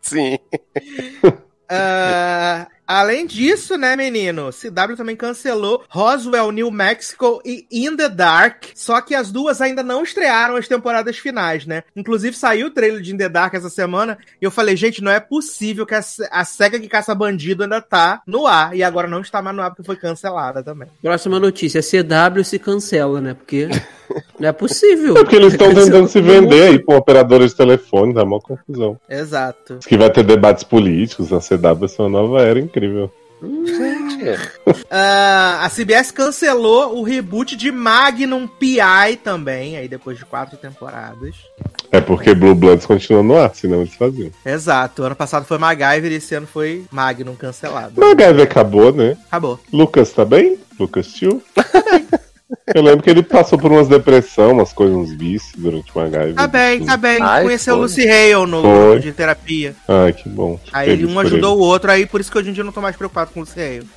Sim. 0.00 0.38
Ah, 1.68 2.68
além 2.86 3.26
disso, 3.26 3.76
né, 3.76 3.96
menino? 3.96 4.50
CW 4.50 4.96
também 4.96 5.16
cancelou 5.16 5.84
Roswell, 5.88 6.52
New 6.52 6.70
Mexico 6.70 7.40
e 7.44 7.66
In 7.70 7.96
the 7.96 8.08
Dark. 8.08 8.64
Só 8.74 9.00
que 9.00 9.14
as 9.14 9.30
duas 9.30 9.60
ainda 9.60 9.82
não 9.82 10.02
estrearam 10.02 10.56
as 10.56 10.68
temporadas 10.68 11.18
finais, 11.18 11.66
né? 11.66 11.82
Inclusive 11.94 12.36
saiu 12.36 12.68
o 12.68 12.70
trailer 12.70 13.00
de 13.00 13.12
In 13.12 13.16
the 13.16 13.28
Dark 13.28 13.54
essa 13.54 13.70
semana 13.70 14.18
e 14.40 14.44
eu 14.44 14.50
falei, 14.50 14.76
gente, 14.76 15.02
não 15.02 15.10
é 15.10 15.20
possível 15.20 15.86
que 15.86 15.94
a, 15.94 16.00
a 16.30 16.44
SEGA 16.44 16.78
que 16.78 16.88
caça 16.88 17.14
bandido 17.14 17.62
ainda 17.62 17.80
tá 17.80 18.22
no 18.26 18.46
ar. 18.46 18.76
E 18.76 18.82
agora 18.82 19.08
não 19.08 19.20
está 19.20 19.42
mais 19.42 19.56
no 19.56 19.62
ar 19.62 19.70
porque 19.70 19.84
foi 19.84 19.96
cancelada 19.96 20.62
também. 20.62 20.88
Próxima 21.02 21.40
notícia, 21.40 21.80
CW 21.80 22.44
se 22.44 22.58
cancela, 22.58 23.20
né? 23.20 23.34
Porque 23.34 23.68
não 24.38 24.48
é 24.48 24.52
possível. 24.52 25.16
É 25.16 25.20
porque 25.20 25.36
eles 25.36 25.52
estão 25.52 25.74
tentando 25.74 26.08
se 26.08 26.20
vender 26.20 26.68
aí 26.68 26.78
com 26.78 26.96
operadores 26.96 27.50
de 27.50 27.56
telefone, 27.56 28.14
dá 28.14 28.22
uma 28.22 28.40
confusão. 28.40 28.98
Exato. 29.08 29.76
Diz 29.76 29.86
que 29.86 29.96
vai 29.96 30.10
ter 30.10 30.24
debates 30.24 30.64
políticos, 30.64 31.32
a 31.32 31.40
CW 31.40 31.74
vai 31.80 31.88
ser 31.88 32.02
uma 32.02 32.08
nova 32.08 32.42
era 32.42 32.58
incrível. 32.76 33.10
Ah, 34.90 35.60
a 35.64 35.68
CBS 35.68 36.10
cancelou 36.10 36.98
o 36.98 37.02
reboot 37.02 37.54
de 37.54 37.70
Magnum 37.70 38.46
PI 38.46 39.16
também, 39.22 39.76
aí 39.76 39.88
depois 39.88 40.16
de 40.16 40.24
quatro 40.24 40.56
temporadas. 40.56 41.34
É 41.92 42.00
porque 42.00 42.34
Blue 42.34 42.54
Bloods 42.54 42.86
continua 42.86 43.22
no 43.22 43.36
ar, 43.36 43.54
senão 43.54 43.82
eles 43.82 43.94
faziam. 43.94 44.30
Exato. 44.44 45.02
Ano 45.02 45.14
passado 45.14 45.44
foi 45.44 45.58
MacGyver 45.58 46.12
e 46.12 46.14
esse 46.14 46.34
ano 46.34 46.46
foi 46.46 46.84
Magnum 46.90 47.34
cancelado. 47.34 48.00
MacGyver 48.00 48.42
acabou, 48.44 48.92
né? 48.92 49.16
Acabou. 49.28 49.60
Lucas 49.72 50.12
tá 50.12 50.24
bem? 50.24 50.58
Lucas 50.78 51.08
Tio? 51.08 51.42
Eu 52.74 52.82
lembro 52.82 53.02
que 53.02 53.08
ele 53.10 53.22
passou 53.22 53.56
por 53.58 53.70
umas 53.70 53.86
depressão, 53.86 54.50
umas 54.52 54.72
coisas, 54.72 54.96
uns 54.96 55.12
vícios 55.12 55.52
durante 55.56 55.90
o 55.94 55.98
MacGyver. 56.00 56.34
Tá 56.34 56.46
bem, 56.48 56.84
tá 56.84 56.96
bem. 56.96 57.18
Ai, 57.22 57.44
Conheceu 57.44 57.76
o. 57.76 57.78
Lucy 57.78 58.08
Hale 58.08 58.46
no 58.50 58.60
Foi. 58.62 58.98
de 58.98 59.12
terapia. 59.12 59.74
Ai, 59.86 60.12
que 60.12 60.28
bom. 60.28 60.58
Aí 60.72 60.90
ele, 60.90 61.06
um 61.06 61.18
ajudou 61.20 61.56
o 61.56 61.60
outro, 61.60 61.90
aí 61.92 62.06
por 62.06 62.20
isso 62.20 62.30
que 62.32 62.36
hoje 62.38 62.50
em 62.50 62.52
dia 62.52 62.62
eu 62.62 62.66
não 62.66 62.72
tô 62.72 62.80
mais 62.80 62.96
preocupado 62.96 63.30
com 63.32 63.40
o 63.40 63.42
Lucy 63.44 63.60
Hale. 63.60 63.88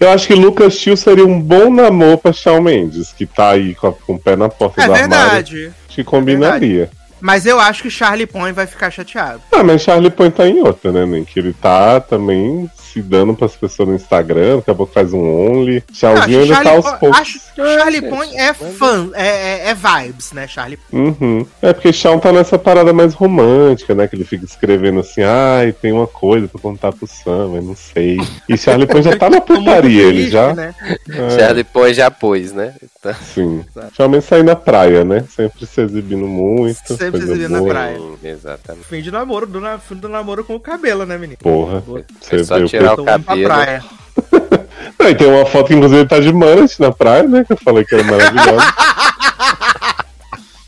Eu 0.00 0.10
acho 0.10 0.26
que 0.26 0.34
Lucas 0.34 0.76
Tio 0.78 0.96
seria 0.96 1.24
um 1.26 1.38
bom 1.40 1.70
namoro 1.70 2.18
pra 2.18 2.32
Shawn 2.32 2.60
Mendes, 2.60 3.12
que 3.12 3.24
tá 3.26 3.50
aí 3.50 3.74
com, 3.74 3.86
a- 3.88 3.92
com 3.92 4.14
o 4.14 4.18
pé 4.18 4.34
na 4.34 4.48
porta 4.48 4.80
É 4.80 4.84
armário. 4.84 5.08
verdade. 5.08 5.72
Acho 5.86 5.94
que 5.94 6.02
combinaria. 6.04 6.90
Mas 7.20 7.46
eu 7.46 7.58
acho 7.58 7.82
que 7.82 7.90
Charlie 7.90 8.26
Point 8.26 8.52
vai 8.52 8.66
ficar 8.66 8.90
chateado. 8.90 9.40
Ah, 9.52 9.62
mas 9.64 9.82
Charlie 9.82 10.10
Point 10.10 10.36
tá 10.36 10.46
em 10.46 10.60
outra, 10.60 10.92
né, 10.92 11.04
nem 11.06 11.24
Que 11.24 11.38
ele 11.40 11.52
tá 11.52 12.00
também 12.00 12.68
se 12.92 13.02
dando 13.02 13.34
pras 13.34 13.54
pessoas 13.54 13.88
no 13.90 13.94
Instagram, 13.94 14.56
daqui 14.56 14.70
a 14.70 14.74
pouco 14.74 14.92
faz 14.92 15.12
um 15.12 15.20
Only. 15.20 15.82
Tchauzinho 15.92 16.40
ainda 16.42 16.62
tá 16.62 16.70
aos 16.70 16.84
Point- 16.84 16.98
poucos. 17.00 17.20
acho 17.20 17.38
que 17.54 17.62
Charlie 17.62 18.02
Point 18.02 18.34
é 18.36 18.54
fã, 18.54 19.10
é, 19.14 19.26
é- 19.26 19.70
é 19.70 19.74
vibes, 19.74 20.32
né, 20.32 20.48
Charlie? 20.48 20.78
Uhum. 20.90 21.44
É 21.60 21.72
porque 21.74 21.92
Shawn 21.92 22.18
tá 22.18 22.32
nessa 22.32 22.58
parada 22.58 22.92
mais 22.94 23.12
romântica, 23.12 23.94
né? 23.94 24.08
Que 24.08 24.16
ele 24.16 24.24
fica 24.24 24.44
escrevendo 24.46 25.00
assim, 25.00 25.22
ai, 25.22 25.72
tem 25.72 25.92
uma 25.92 26.06
coisa 26.06 26.48
pra 26.48 26.60
contar 26.60 26.90
pro 26.92 27.06
Sam, 27.06 27.56
eu 27.56 27.62
não 27.62 27.76
sei. 27.76 28.18
E 28.48 28.56
Charlie 28.56 28.86
Point 28.86 29.04
já 29.08 29.16
tá 29.18 29.28
na 29.28 29.40
putaria, 29.42 30.02
ele 30.04 30.30
já. 30.30 30.54
Né? 30.54 30.74
É, 31.10 31.38
Já 31.38 31.52
depois 31.52 31.94
já 31.96 32.10
pôs, 32.10 32.52
né? 32.52 32.72
Então, 33.00 33.14
sim. 33.14 33.64
Shawn 33.96 34.08
Mendes 34.08 34.26
sai 34.28 34.42
na 34.42 34.56
praia, 34.56 35.04
né? 35.04 35.24
Sempre 35.30 35.64
se 35.66 35.80
exibindo 35.80 36.26
muito. 36.26 36.96
Sempre 36.96 37.20
se 37.20 37.30
exibindo 37.30 37.50
na 37.50 37.58
boa. 37.60 37.70
praia. 37.70 38.00
hum, 38.00 38.16
exatamente. 38.24 38.86
Fim 38.86 39.00
de 39.02 39.10
namoro, 39.12 39.46
do, 39.46 39.60
na- 39.60 39.78
fim 39.78 39.94
do 39.94 40.08
namoro 40.08 40.44
com 40.44 40.56
o 40.56 40.60
cabelo, 40.60 41.06
né, 41.06 41.16
menino? 41.16 41.38
Porra. 41.40 41.80
Você 42.20 42.36
É 42.36 42.44
só 42.44 42.64
tirar 42.66 42.94
o 42.98 43.04
pra 43.04 43.18
cabelo. 43.20 43.44
praia. 43.44 43.84
Não, 44.98 45.08
e 45.08 45.14
tem 45.14 45.28
uma 45.28 45.46
foto 45.46 45.68
que 45.68 45.74
inclusive 45.74 46.06
tá 46.06 46.18
de 46.18 46.32
manete 46.32 46.80
na 46.80 46.90
praia, 46.90 47.22
né? 47.22 47.44
Que 47.44 47.52
eu 47.52 47.56
falei 47.56 47.84
que 47.84 47.94
era 47.94 48.02
maravilhosa. 48.02 48.66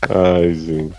Ai, 0.09 0.53
gente. 0.55 0.93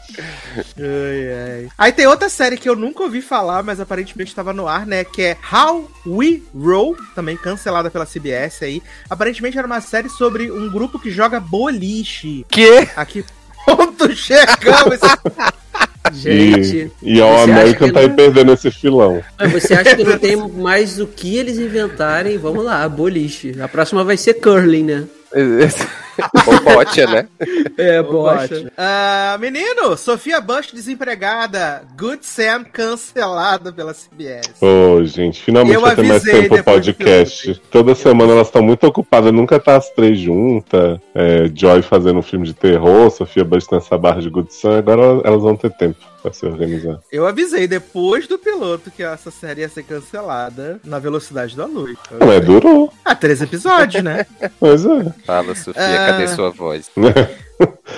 Ai, 0.79 1.33
ai. 1.33 1.69
Aí 1.77 1.93
tem 1.93 2.07
outra 2.07 2.29
série 2.29 2.57
que 2.57 2.69
eu 2.69 2.77
nunca 2.77 3.03
ouvi 3.03 3.21
falar, 3.21 3.62
mas 3.62 3.81
aparentemente 3.81 4.31
estava 4.31 4.53
no 4.53 4.69
ar, 4.69 4.87
né? 4.87 5.03
Que 5.05 5.23
é 5.23 5.37
How 5.53 5.91
We 6.07 6.41
Roll, 6.55 6.97
também 7.15 7.37
cancelada 7.37 7.91
pela 7.91 8.07
CBS 8.07 8.62
aí. 8.62 8.83
Aparentemente 9.11 9.59
era 9.59 9.67
uma 9.67 9.81
série 9.81 10.09
sobre 10.09 10.51
um 10.53 10.71
grupo 10.71 10.99
que 11.01 11.11
joga 11.11 11.41
boliche. 11.41 12.47
Que? 12.49 12.88
A 12.95 13.05
que 13.05 13.25
ponto 13.67 14.15
chegamos? 14.15 15.01
Gente, 16.12 16.91
E, 17.03 17.15
e 17.17 17.21
All 17.23 17.31
você 17.38 17.43
acha 17.51 17.53
American 17.53 17.88
que 17.88 17.95
tá 17.95 18.01
aí 18.01 18.09
não- 18.09 18.17
perdendo 18.17 18.53
esse 18.53 18.71
filão. 18.71 19.23
mas 19.38 19.53
você 19.53 19.73
acha 19.75 19.97
que 19.97 20.05
não 20.05 20.19
tem 20.19 20.37
mais 20.37 21.01
o 21.01 21.07
que 21.07 21.37
eles 21.37 21.59
inventarem? 21.59 22.37
Vamos 22.37 22.65
lá, 22.65 22.87
boliche. 22.88 23.59
A 23.62 23.69
próxima 23.69 24.05
vai 24.05 24.17
ser 24.17 24.35
curling, 24.35 24.83
né? 24.85 25.05
Ou 26.47 26.61
bote, 26.75 27.07
né? 27.07 27.27
É, 27.79 28.03
Bote. 28.03 28.71
Ah, 28.77 29.37
menino, 29.40 29.97
Sofia 29.97 30.40
Bush 30.40 30.71
desempregada, 30.73 31.83
Good 31.99 32.25
Sam 32.25 32.64
cancelada 32.64 33.73
pela 33.73 33.95
CBS. 33.95 34.61
Ô, 34.61 35.03
gente, 35.05 35.40
finalmente 35.40 35.75
Eu 35.75 35.81
vai 35.81 35.97
ter 35.97 36.03
mais 36.03 36.23
tempo 36.23 36.57
do 36.57 36.64
podcast. 36.64 37.61
Toda 37.71 37.95
semana 37.95 38.33
elas 38.33 38.49
estão 38.49 38.62
muito 38.62 38.87
ocupadas, 38.87 39.33
nunca 39.33 39.59
tá 39.59 39.77
as 39.77 39.88
três 39.90 40.18
juntas. 40.18 41.01
É, 41.14 41.51
Joy 41.55 41.83
fazendo 41.83 42.18
um 42.18 42.23
filme 42.23 42.47
de 42.47 42.55
terror, 42.55 43.11
Sofia 43.11 43.45
Bush 43.45 43.66
nessa 43.71 43.97
barra 43.97 44.21
de 44.21 44.29
Good 44.29 44.53
Sun, 44.53 44.79
agora 44.79 45.21
elas 45.25 45.42
vão 45.42 45.57
ter 45.57 45.71
tempo 45.71 46.12
pra 46.23 46.33
se 46.33 46.47
organizar. 46.47 47.01
Eu 47.11 47.27
avisei 47.27 47.67
depois 47.67 48.27
do 48.27 48.39
piloto 48.39 48.91
que 48.91 49.03
essa 49.03 49.31
série 49.31 49.63
ia 49.63 49.69
ser 49.69 49.83
cancelada 49.83 50.81
na 50.85 50.99
velocidade 50.99 51.57
da 51.57 51.67
luz. 51.67 51.97
Não, 52.19 52.33
é 52.33 52.41
durou. 52.41 52.93
Ah, 53.05 53.15
três 53.15 53.43
episódios, 53.43 54.03
né? 54.03 54.25
Mas 54.61 54.85
é. 54.87 55.13
Fala, 55.27 55.55
Sofia, 55.55 55.83
Ah. 55.83 56.07
cadê 56.07 56.29
sua 56.29 56.51
voz? 56.51 56.91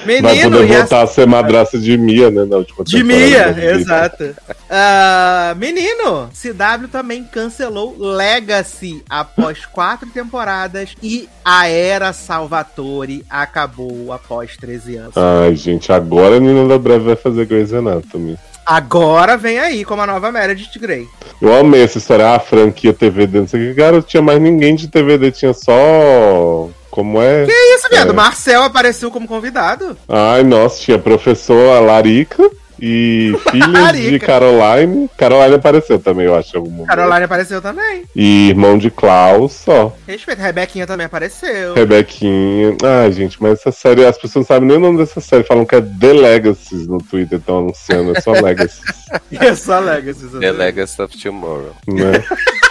Vai 0.05 0.21
Menino, 0.21 0.51
poder 0.51 0.69
e 0.69 0.75
a 0.75 0.79
voltar 0.79 1.03
a 1.03 1.07
ser 1.07 1.27
madraça 1.27 1.79
de 1.79 1.97
Mia, 1.97 2.31
né? 2.31 2.45
Na 2.45 2.57
última 2.57 2.85
De 2.85 3.03
Mia, 3.03 3.55
exato. 3.75 4.35
Ah, 4.69 5.55
menino, 5.57 6.29
CW 6.33 6.89
também 6.91 7.25
cancelou 7.25 7.97
Legacy 7.99 9.03
após 9.09 9.65
quatro 9.67 10.09
temporadas 10.11 10.95
e 11.03 11.29
a 11.45 11.69
Era 11.69 12.13
Salvatore 12.13 13.25
acabou 13.29 14.13
após 14.13 14.57
13 14.57 14.97
anos. 14.97 15.17
Ai, 15.17 15.55
gente, 15.55 15.93
agora 15.93 16.37
a 16.37 16.41
Nina 16.41 16.67
da 16.67 16.79
Breve 16.79 17.05
vai 17.05 17.17
fazer 17.17 17.47
Grey's 17.47 17.73
Anatomy. 17.73 18.39
Agora 18.67 19.37
vem 19.37 19.59
aí 19.59 19.85
como 19.85 20.01
a 20.01 20.07
nova 20.07 20.33
Meredith 20.33 20.79
Grey. 20.79 21.07
Eu 21.41 21.55
amei 21.55 21.83
essa 21.83 21.99
história, 21.99 22.27
ah, 22.27 22.37
a 22.37 22.41
franquia 22.41 22.95
TVD, 22.95 23.41
não 23.41 23.47
sei 23.47 23.61
o 23.61 23.75
que. 23.75 23.81
Cara, 23.81 23.93
não 23.93 24.03
tinha 24.03 24.23
mais 24.23 24.41
ninguém 24.41 24.75
de 24.75 24.89
TVD, 24.89 25.31
tinha 25.33 25.53
só. 25.53 26.71
Como 26.95 27.21
é? 27.21 27.45
Que 27.45 27.51
isso, 27.75 27.89
viado? 27.91 28.15
Marcel 28.15 28.63
apareceu 28.63 29.11
como 29.11 29.27
convidado. 29.27 29.99
Ai, 30.09 30.45
nossa, 30.45 30.81
tinha 30.81 30.97
professora 30.97 31.81
Larica 31.81 32.49
e 32.81 33.35
filha 33.51 33.93
de. 33.93 34.21
Caroline. 34.21 35.11
Caroline 35.19 35.57
apareceu 35.57 35.99
também, 35.99 36.27
eu 36.27 36.37
acho, 36.37 36.55
em 36.55 36.59
algum 36.61 36.71
momento. 36.71 36.87
Caroline 36.87 37.25
apareceu 37.25 37.61
também. 37.61 38.05
E 38.15 38.51
irmão 38.51 38.79
de 38.79 38.93
Klaus, 38.93 39.55
só. 39.55 39.93
Respeito. 40.07 40.39
Rebequinha 40.41 40.87
também 40.87 41.07
apareceu. 41.07 41.75
Rebequinha. 41.75 42.77
Ai, 43.03 43.11
gente, 43.11 43.43
mas 43.43 43.59
essa 43.59 43.73
série, 43.73 44.07
as 44.07 44.17
pessoas 44.17 44.47
não 44.49 44.55
sabem 44.55 44.69
nem 44.69 44.77
o 44.77 44.81
nome 44.81 44.99
dessa 44.99 45.21
série, 45.21 45.43
falam 45.43 45.67
que 45.67 45.75
é 45.75 45.81
The 45.81 46.13
Legacies 46.13 46.87
no 46.87 46.99
Twitter, 46.99 47.41
estão 47.41 47.59
anunciando, 47.59 48.17
é 48.17 48.21
só 48.21 48.31
Legacies, 48.31 48.83
É 49.35 49.53
só 49.57 49.81
Legacy. 49.81 50.29
The 50.39 50.53
Legacy 50.53 51.03
of 51.03 51.21
Tomorrow. 51.21 51.75
né? 51.89 52.23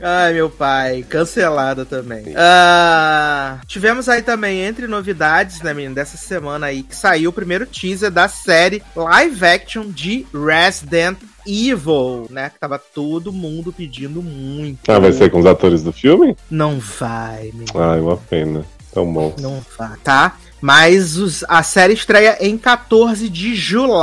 Ai, 0.00 0.32
meu 0.34 0.50
pai, 0.50 1.04
cancelada 1.08 1.84
também. 1.84 2.34
Ah, 2.36 3.58
tivemos 3.66 4.08
aí 4.08 4.22
também, 4.22 4.60
entre 4.60 4.86
novidades, 4.86 5.62
né, 5.62 5.72
menino, 5.72 5.94
dessa 5.94 6.16
semana 6.16 6.66
aí, 6.66 6.82
que 6.82 6.94
saiu 6.94 7.30
o 7.30 7.32
primeiro 7.32 7.66
teaser 7.66 8.10
da 8.10 8.28
série 8.28 8.82
live 8.94 9.44
action 9.44 9.90
de 9.90 10.26
Resident 10.32 11.18
Evil, 11.46 12.26
né? 12.30 12.50
Que 12.50 12.58
tava 12.58 12.78
todo 12.78 13.32
mundo 13.32 13.72
pedindo 13.72 14.22
muito. 14.22 14.90
Ah, 14.90 14.98
vai 14.98 15.12
ser 15.12 15.30
com 15.30 15.40
os 15.40 15.46
atores 15.46 15.82
do 15.82 15.92
filme? 15.92 16.36
Não 16.50 16.78
vai, 16.78 17.50
menino. 17.52 17.66
Ai, 17.74 18.00
uma 18.00 18.16
pena. 18.16 18.64
Tão 18.92 19.10
bom. 19.10 19.34
Não 19.40 19.64
vai, 19.76 19.96
tá? 20.04 20.36
Mas 20.62 21.16
os- 21.18 21.44
a 21.48 21.62
série 21.64 21.92
estreia 21.92 22.36
em 22.40 22.56
14 22.56 23.28
de 23.28 23.54
julho, 23.54 24.00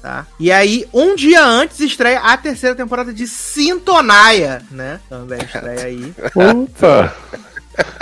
tá? 0.00 0.26
E 0.40 0.50
aí, 0.50 0.86
um 0.92 1.14
dia 1.14 1.44
antes, 1.44 1.78
estreia 1.80 2.18
a 2.20 2.34
terceira 2.36 2.74
temporada 2.74 3.12
de 3.12 3.26
Sintonaia, 3.28 4.62
né? 4.70 4.98
Também 5.08 5.38
estreia 5.42 5.84
aí. 5.84 6.14
Opa! 6.34 7.14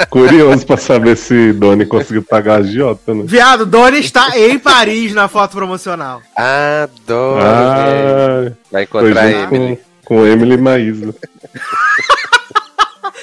Curioso 0.08 0.64
pra 0.64 0.76
saber 0.78 1.16
se 1.16 1.52
Doni 1.52 1.84
conseguiu 1.84 2.22
pagar 2.22 2.54
a 2.54 2.58
agiota, 2.58 3.12
né? 3.12 3.24
Viado, 3.26 3.66
Doni 3.66 3.98
está 3.98 4.38
em 4.38 4.58
Paris 4.58 5.12
na 5.12 5.28
foto 5.28 5.52
promocional. 5.56 6.22
Adoro. 6.34 7.42
Ai, 7.44 8.54
Vai 8.72 8.82
encontrar 8.84 9.30
junto 9.32 9.54
Emily. 9.54 9.76
com, 10.04 10.14
Com 10.16 10.26
Emily 10.26 10.54
e 10.54 10.58
Maísa. 10.58 11.14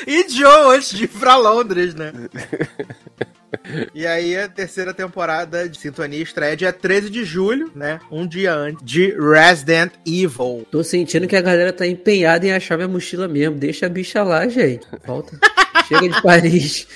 E 0.06 0.28
Joe 0.30 0.76
antes 0.76 0.90
de 0.90 1.06
ir 1.06 1.08
pra 1.08 1.38
Londres, 1.38 1.96
né? 1.96 2.12
E 3.94 4.08
aí 4.08 4.38
a 4.38 4.48
terceira 4.48 4.94
temporada 4.94 5.68
de 5.70 5.78
Sintonia 5.78 6.22
estreia 6.22 6.56
dia 6.56 6.74
13 6.74 7.10
de 7.10 7.24
julho, 7.24 7.72
né? 7.76 8.00
Um 8.12 8.28
dia 8.28 8.54
antes 8.54 8.84
de 8.84 9.16
Resident 9.18 9.94
Evil. 10.06 10.66
Tô 10.72 10.84
sentindo 10.84 11.28
que 11.28 11.36
a 11.36 11.42
galera 11.42 11.72
tá 11.72 11.86
empenhada 11.86 12.46
em 12.46 12.52
achar 12.52 12.76
minha 12.76 12.88
mochila 12.88 13.28
mesmo. 13.28 13.56
Deixa 13.56 13.86
a 13.86 13.90
bicha 13.90 14.24
lá, 14.24 14.48
gente. 14.48 14.86
Volta. 15.06 15.38
Chega 15.88 16.10
de 16.10 16.22
Paris. 16.22 16.88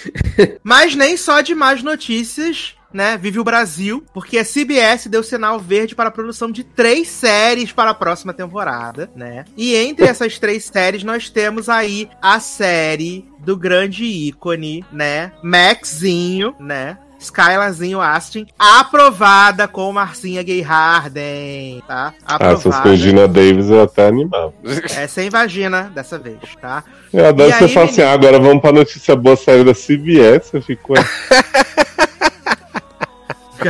Mas 0.64 0.96
nem 0.96 1.18
só 1.18 1.42
de 1.42 1.54
más 1.54 1.84
notícias, 1.84 2.77
né? 2.94 3.18
Vive 3.18 3.40
o 3.40 3.44
Brasil, 3.44 4.04
porque 4.14 4.38
a 4.38 4.46
CBS 4.46 5.08
deu 5.08 5.24
sinal 5.24 5.60
verde 5.60 5.96
para 5.96 6.10
a 6.10 6.12
produção 6.12 6.52
de 6.52 6.64
três 6.64 7.08
séries 7.08 7.72
para 7.72 7.92
a 7.92 7.94
próxima 7.96 8.34
temporada, 8.34 9.10
né? 9.16 9.46
E 9.56 9.76
entre 9.76 10.06
essas 10.06 10.40
três 10.40 10.66
séries 10.66 11.04
nós 11.04 11.30
temos 11.30 11.70
aí 11.70 12.10
a 12.22 12.40
série 12.40 13.26
do 13.40 13.56
grande 13.58 14.06
ícone, 14.06 14.84
né? 14.92 15.32
Maxinho, 15.44 16.56
né? 16.60 16.98
Skylarzinho 17.20 18.00
Astin, 18.00 18.46
aprovada 18.60 19.68
com 19.68 19.92
Marcinha 19.92 20.44
Gay 20.44 20.62
Harden, 20.62 21.82
tá? 21.88 22.14
Ah, 22.24 22.36
Aprovada. 22.36 22.96
Gina 22.96 23.28
Davis 23.28 23.70
eu 23.72 23.82
até 23.82 24.08
animava. 24.08 24.54
É 24.96 25.08
sem 25.08 25.28
vagina 25.28 25.92
dessa 25.96 26.20
vez, 26.20 26.38
tá? 26.62 26.84
Eu 27.12 27.26
adoro 27.26 27.50
E 27.50 27.54
você 27.54 27.64
aí, 27.64 27.74
falar 27.74 27.86
assim, 27.88 27.96
menino? 28.02 28.10
ah, 28.12 28.14
agora 28.14 28.40
vamos 28.40 28.62
pra 28.62 28.72
notícia 28.72 29.16
boa 29.16 29.36
série 29.36 29.64
da 29.64 29.74
CBS. 29.74 30.54
Eu 30.54 30.62
fico, 30.62 30.94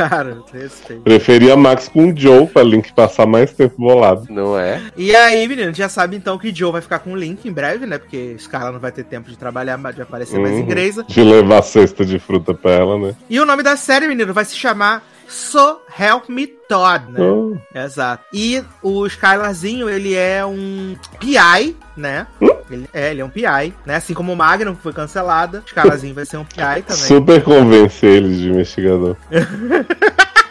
Cara, 0.08 0.38
respeito. 0.52 1.02
preferia 1.02 1.56
Max 1.56 1.88
com 1.88 2.10
o 2.12 2.16
Joe 2.16 2.46
pra 2.46 2.62
Link 2.62 2.92
passar 2.92 3.26
mais 3.26 3.52
tempo 3.52 3.74
bolado. 3.78 4.26
Não 4.30 4.58
é? 4.58 4.80
E 4.96 5.14
aí, 5.14 5.46
menino, 5.48 5.72
já 5.74 5.88
sabe 5.88 6.16
então 6.16 6.38
que 6.38 6.54
Joe 6.54 6.72
vai 6.72 6.80
ficar 6.80 6.98
com 7.00 7.12
o 7.12 7.16
Link 7.16 7.46
em 7.48 7.52
breve, 7.52 7.86
né? 7.86 7.98
Porque 7.98 8.36
Scarla 8.38 8.72
não 8.72 8.80
vai 8.80 8.92
ter 8.92 9.04
tempo 9.04 9.30
de 9.30 9.36
trabalhar, 9.36 9.76
de 9.92 10.02
aparecer 10.02 10.38
mais 10.38 10.54
Uhum. 10.54 10.60
em 10.60 10.66
Grey's. 10.66 10.96
De 11.06 11.22
levar 11.22 11.62
cesta 11.62 12.04
de 12.04 12.18
fruta 12.18 12.52
pra 12.54 12.70
ela, 12.72 12.98
né? 12.98 13.14
E 13.28 13.38
o 13.40 13.44
nome 13.44 13.62
da 13.62 13.76
série, 13.76 14.06
menino, 14.08 14.32
vai 14.34 14.44
se 14.44 14.54
chamar 14.56 15.02
So 15.28 15.80
Help 15.98 16.28
Me 16.28 16.46
Todd, 16.46 17.04
né? 17.12 17.20
Oh, 17.20 17.56
Exato. 17.74 18.24
E 18.32 18.62
o 18.82 19.06
Skylarzinho, 19.06 19.88
ele 19.88 20.14
é 20.14 20.44
um 20.44 20.96
PI, 21.20 21.76
né? 21.96 22.26
Hum? 22.40 22.48
Ele, 22.70 22.88
é, 22.92 23.10
ele 23.10 23.20
é 23.20 23.24
um 23.24 23.30
PI, 23.30 23.74
né? 23.84 23.96
Assim 23.96 24.14
como 24.14 24.32
o 24.32 24.36
Magnum, 24.36 24.74
que 24.74 24.82
foi 24.82 24.92
cancelada. 24.92 25.58
O 25.58 25.66
Skylarzinho 25.66 26.14
vai 26.14 26.26
ser 26.26 26.36
um 26.36 26.44
PI 26.44 26.82
também. 26.86 27.04
super 27.04 27.42
convence 27.42 28.04
eles 28.04 28.38
de 28.38 28.50
investigador. 28.50 29.16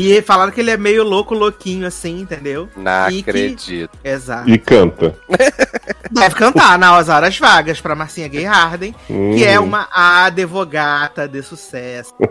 E 0.00 0.22
falaram 0.22 0.52
que 0.52 0.60
ele 0.60 0.70
é 0.70 0.76
meio 0.76 1.02
louco, 1.02 1.34
louquinho, 1.34 1.86
assim, 1.86 2.20
entendeu? 2.20 2.68
Não 2.76 3.08
E 3.10 3.22
que- 3.22 3.30
acredito. 3.30 3.90
Exato. 4.04 4.48
E 4.48 4.58
canta. 4.58 5.14
Deve 6.10 6.34
cantar 6.36 6.78
nas 6.78 7.08
horas 7.08 7.36
vagas 7.38 7.80
pra 7.80 7.94
Marcinha 7.94 8.28
Gay 8.28 8.44
Harden, 8.44 8.94
que 9.06 9.44
é 9.44 9.60
Hum. 9.60 9.64
uma 9.64 9.88
advogata 9.92 11.26
de 11.28 11.42
sucesso. 11.42 12.14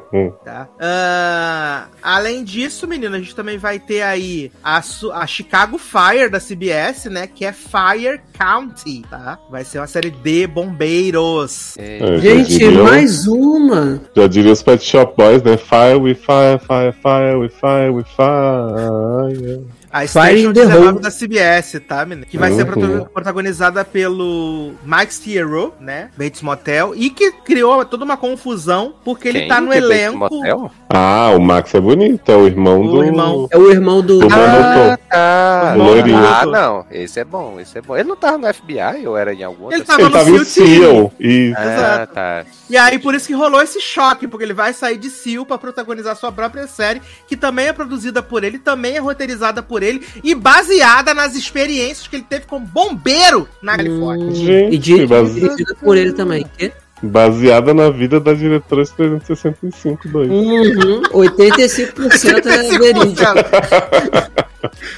Tá? 0.44 0.68
Ah, 0.80 1.88
além 2.02 2.44
disso, 2.44 2.88
menino, 2.88 3.16
a 3.16 3.20
gente 3.20 3.36
também 3.36 3.58
vai 3.58 3.78
ter 3.78 4.02
aí 4.02 4.50
a, 4.64 4.82
a 5.14 5.28
Chicago 5.28 5.78
Fire 5.78 6.30
da 6.30 6.40
CBS, 6.40 7.06
né? 7.10 7.28
Que 7.28 7.44
é 7.46 7.52
Fire 7.52 8.22
County, 8.38 9.02
tá? 9.10 9.38
Vai 9.52 9.66
ser 9.66 9.80
uma 9.80 9.88
série 9.88 10.10
de 10.10 10.48
bombeiros. 10.48 11.76
É, 11.78 11.98
É, 12.00 12.18
Gente, 12.20 12.58
diria- 12.58 12.84
mais 12.84 13.28
uma. 13.28 14.02
Já 14.16 14.28
diria 14.28 14.52
os 14.54 14.64
Pet 14.64 14.84
Shop 14.84 15.14
Boys, 15.18 15.44
né? 15.44 15.58
Fire 15.58 15.96
with 16.00 16.16
fire, 16.16 16.60
fire, 16.66 16.94
fire 16.94 17.36
with 17.38 17.50
fire 17.60 17.92
with 17.92 18.08
fire. 18.08 19.60
A 19.92 20.06
Station 20.08 20.50
in 20.50 20.54
the 20.54 20.66
19 20.66 20.88
Hole. 20.88 21.00
da 21.02 21.10
CBS, 21.12 21.80
tá, 21.88 22.06
menino? 22.06 22.26
Que 22.28 22.38
vai 22.38 22.52
ser 22.52 22.64
Uhum. 22.64 22.72
proto- 22.72 23.10
protagonizada 23.14 23.84
pelo 23.86 24.74
Mike 24.84 25.14
Stiero, 25.14 25.74
né? 25.80 26.10
Bates 26.18 26.42
Motel. 26.42 26.94
E 26.96 27.10
que 27.10 27.32
criou 27.32 27.84
toda 27.86 28.04
uma 28.06 28.18
confusão, 28.18 28.94
porque 29.04 29.28
ele 29.28 29.40
Quem 29.42 29.48
tá 29.48 29.62
no 29.62 29.72
que 29.72 29.78
é 29.78 29.82
Bates 29.82 29.98
elenco. 29.98 30.18
Motel? 30.18 30.72
Ah, 30.90 31.32
o 31.36 31.40
Max 31.40 31.74
é 31.76 31.80
bonito, 31.82 32.32
é 32.32 32.36
o 32.36 32.46
irmão 32.48 32.82
O 32.82 32.88
do. 32.92 33.04
irmão. 33.04 33.48
É 33.52 33.58
o 33.58 33.70
irmão 33.72 34.02
do. 34.02 34.20
Do 34.20 34.28
Ah, 34.34 34.98
tá. 35.10 35.74
O 35.78 35.84
loirinho. 35.84 36.18
Ah, 36.18 36.46
não. 36.46 36.86
Esse 36.92 37.20
é 37.20 37.24
bom, 37.26 37.60
esse 37.60 37.78
é 37.78 37.82
bom. 37.82 37.96
Ele 37.96 38.08
não 38.08 38.16
tava 38.16 38.38
no 38.38 38.48
FBI 38.54 39.06
ou 39.06 39.18
era 39.18 39.34
em 39.34 39.44
algum 39.44 39.70
Ele 39.72 39.82
outro? 39.82 39.86
tava 39.86 40.02
Ele 40.02 40.10
no 40.10 40.16
tava 40.16 40.46
Seal. 40.46 40.66
Seal. 40.68 41.14
E 41.20 41.54
Ah, 41.56 41.66
Exato. 41.74 42.14
tá. 42.14 42.46
E 42.70 42.78
aí, 42.78 43.00
por 43.00 43.16
isso 43.16 43.28
que 43.28 43.34
rolou 43.34 43.62
esse 43.62 43.80
choque, 43.82 44.28
porque 44.28 44.44
ele 44.44 44.54
vai 44.54 44.74
sair 44.74 44.98
de 44.98 45.10
Seal 45.10 45.46
pra 45.46 45.58
protagonizar 45.58 46.16
sua 46.16 46.32
própria 46.32 46.68
série, 46.68 47.02
que 47.28 47.36
também 47.38 47.68
é 47.68 47.74
produzida 47.74 48.22
por 48.22 48.44
ele, 48.44 48.58
também 48.60 48.96
é 48.96 49.00
roteirizada 49.00 49.62
por 49.64 49.77
ele 49.84 50.06
e 50.24 50.34
baseada 50.36 51.14
nas 51.14 51.36
experiências 51.36 52.08
que 52.08 52.16
ele 52.18 52.26
teve 52.28 52.46
como 52.46 52.66
bombeiro 52.66 53.48
na 53.62 53.76
Califórnia. 53.78 54.28
Hum, 54.28 54.34
Gente, 54.36 54.94
e 54.94 55.06
base- 55.08 55.40
dirigida 55.40 55.76
por 55.76 55.98
ele 55.98 56.14
também. 56.14 56.46
Que? 56.58 56.72
baseada 57.00 57.76
na 57.76 57.92
vida 57.92 58.20
da 58.20 58.34
diretora 58.34 58.84
de 58.84 58.92
365 58.92 60.08
2. 60.08 60.30
Uhum, 60.32 61.02
85% 61.14 62.46
é 62.48 62.78
verídico. 62.80 63.22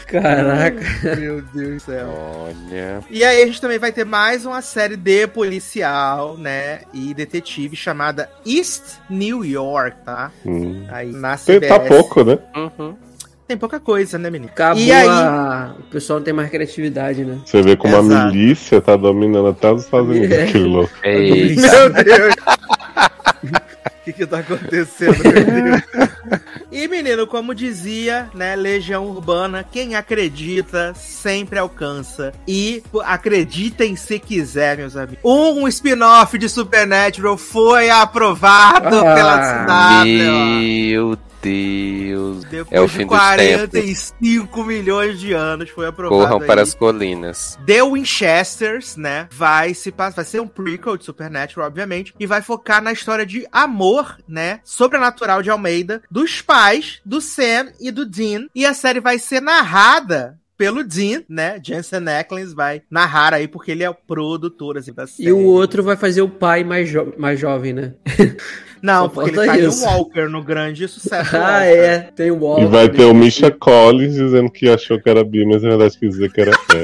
Caraca. 0.08 1.16
Meu 1.18 1.42
Deus 1.54 1.76
do 1.76 1.80
céu. 1.82 2.08
Olha. 2.10 3.00
E 3.10 3.24
aí 3.24 3.44
a 3.44 3.46
gente 3.46 3.60
também 3.62 3.78
vai 3.78 3.92
ter 3.92 4.06
mais 4.06 4.46
uma 4.46 4.62
série 4.62 4.96
de 4.96 5.28
policial, 5.28 6.38
né? 6.38 6.82
E 6.94 7.14
detetive 7.14 7.76
chamada 7.76 8.30
East 8.46 8.82
New 9.10 9.44
York, 9.44 9.98
tá? 10.06 10.32
Hum. 10.46 10.86
Aí 10.90 11.12
na 11.12 11.36
CBS. 11.38 11.68
Tá 11.68 11.80
pouco, 11.82 12.24
né? 12.24 12.40
Uhum. 12.56 12.96
Tem 13.50 13.58
pouca 13.58 13.80
coisa, 13.80 14.20
né, 14.20 14.30
menino? 14.30 14.52
Acabou 14.52 14.80
E 14.80 14.92
aí, 14.92 15.08
a... 15.08 15.72
O 15.80 15.84
pessoal 15.90 16.20
não 16.20 16.24
tem 16.24 16.32
mais 16.36 16.52
criatividade, 16.52 17.26
né? 17.26 17.40
Você 17.44 17.64
vê 17.64 17.76
como 17.76 17.96
a 17.96 18.00
Exato. 18.00 18.28
milícia 18.36 18.80
tá 18.80 18.96
dominando 18.96 19.48
até 19.48 19.72
os 19.72 19.86
Estados 19.86 20.08
Unidos, 20.08 20.38
É. 20.38 20.44
aquele 20.44 20.66
louco. 20.66 20.94
Eita. 21.04 21.60
Meu 21.62 21.90
Deus! 22.04 22.36
O 23.42 24.04
que 24.06 24.14
que 24.14 24.26
tá 24.28 24.38
acontecendo, 24.40 25.18
meu 25.24 25.32
Deus? 25.34 25.82
E, 26.72 26.88
menino, 26.88 27.26
como 27.26 27.56
dizia, 27.56 28.30
né, 28.36 28.56
Legião 28.56 29.06
Urbana, 29.08 29.66
quem 29.70 29.96
acredita 29.96 30.94
sempre 30.94 31.58
alcança. 31.58 32.32
E 32.48 32.84
acreditem 33.04 33.96
se 33.96 34.20
quiser, 34.20 34.78
meus 34.78 34.96
amigos. 34.96 35.20
Um 35.26 35.68
spin-off 35.68 36.38
de 36.38 36.48
Supernatural 36.48 37.36
foi 37.36 37.90
aprovado 37.90 38.96
Ah, 39.00 39.16
pela 39.16 40.02
CW. 40.04 40.06
Meu 40.06 41.18
Deus. 41.42 42.44
Depois 42.46 42.68
É 42.72 42.82
o 42.82 42.88
de 42.88 42.92
fim 42.94 43.06
dos 43.08 43.18
45 43.18 44.64
milhões 44.64 45.20
de 45.20 45.34
anos 45.34 45.70
foi 45.70 45.88
aprovado. 45.88 46.22
Corram 46.22 46.42
aí. 46.42 46.48
para 46.48 46.62
as 46.62 46.74
colinas. 46.74 47.58
The 47.66 47.84
Winchesters, 47.84 48.96
né? 48.96 49.28
Vai 49.32 49.74
se 49.74 49.92
passar, 49.92 50.18
vai 50.18 50.26
ser 50.26 50.42
um 50.42 50.48
prequel 50.48 50.98
de 50.98 51.06
Supernatural, 51.06 51.68
obviamente, 51.68 52.14
e 52.20 52.26
vai 52.26 52.42
focar 52.42 52.82
na 52.82 52.92
história 52.92 53.26
de 53.26 53.48
amor, 53.52 54.18
né? 54.28 54.60
Sobrenatural 54.64 55.42
de 55.42 55.50
Almeida, 55.50 56.02
dos 56.10 56.42
pais, 56.42 57.00
do 57.06 57.22
Sam 57.22 57.72
e 57.80 57.92
do 57.92 58.06
Dean. 58.06 58.48
E 58.54 58.66
a 58.66 58.74
série 58.74 59.00
vai 59.00 59.18
ser 59.20 59.42
narrada 59.42 60.38
pelo 60.58 60.84
Dean, 60.84 61.24
né? 61.30 61.58
Jensen 61.64 62.06
Ackles 62.10 62.52
vai 62.54 62.82
narrar 62.92 63.34
aí, 63.34 63.48
porque 63.48 63.72
ele 63.72 63.82
é 63.84 63.90
o 63.90 63.94
produtor 63.94 64.78
assim, 64.78 64.92
da 64.92 65.08
série. 65.08 65.30
E 65.30 65.32
o 65.32 65.46
outro 65.46 65.82
vai 65.82 65.96
fazer 65.96 66.22
o 66.22 66.28
pai 66.28 66.66
mais, 66.66 66.90
jo- 66.90 67.14
mais 67.18 67.40
jovem, 67.40 67.72
né? 67.72 67.94
Não, 68.82 69.04
Só 69.04 69.08
porque 69.10 69.30
ele 69.32 69.46
tá 69.48 69.58
isso. 69.58 69.84
em 69.84 69.88
Walker, 69.88 70.30
no 70.30 70.44
grande 70.44 70.88
sucesso. 70.88 71.32
ah, 71.36 71.40
Walker. 71.40 71.66
é. 71.68 72.00
Tem 72.16 72.32
o 72.32 72.36
E 72.36 72.40
Walker. 72.40 72.66
vai 72.68 72.90
ter 72.90 73.06
o 73.06 73.14
Misha 73.14 73.52
Collins 73.52 74.14
dizendo 74.16 74.50
que 74.50 74.70
achou 74.70 75.00
que 75.00 75.10
era 75.10 75.24
bi, 75.24 75.46
mas 75.46 75.62
na 75.64 75.70
verdade 75.70 75.98
quis 75.98 76.10
dizer 76.12 76.32
que 76.32 76.42
era 76.42 76.52
é. 76.74 76.84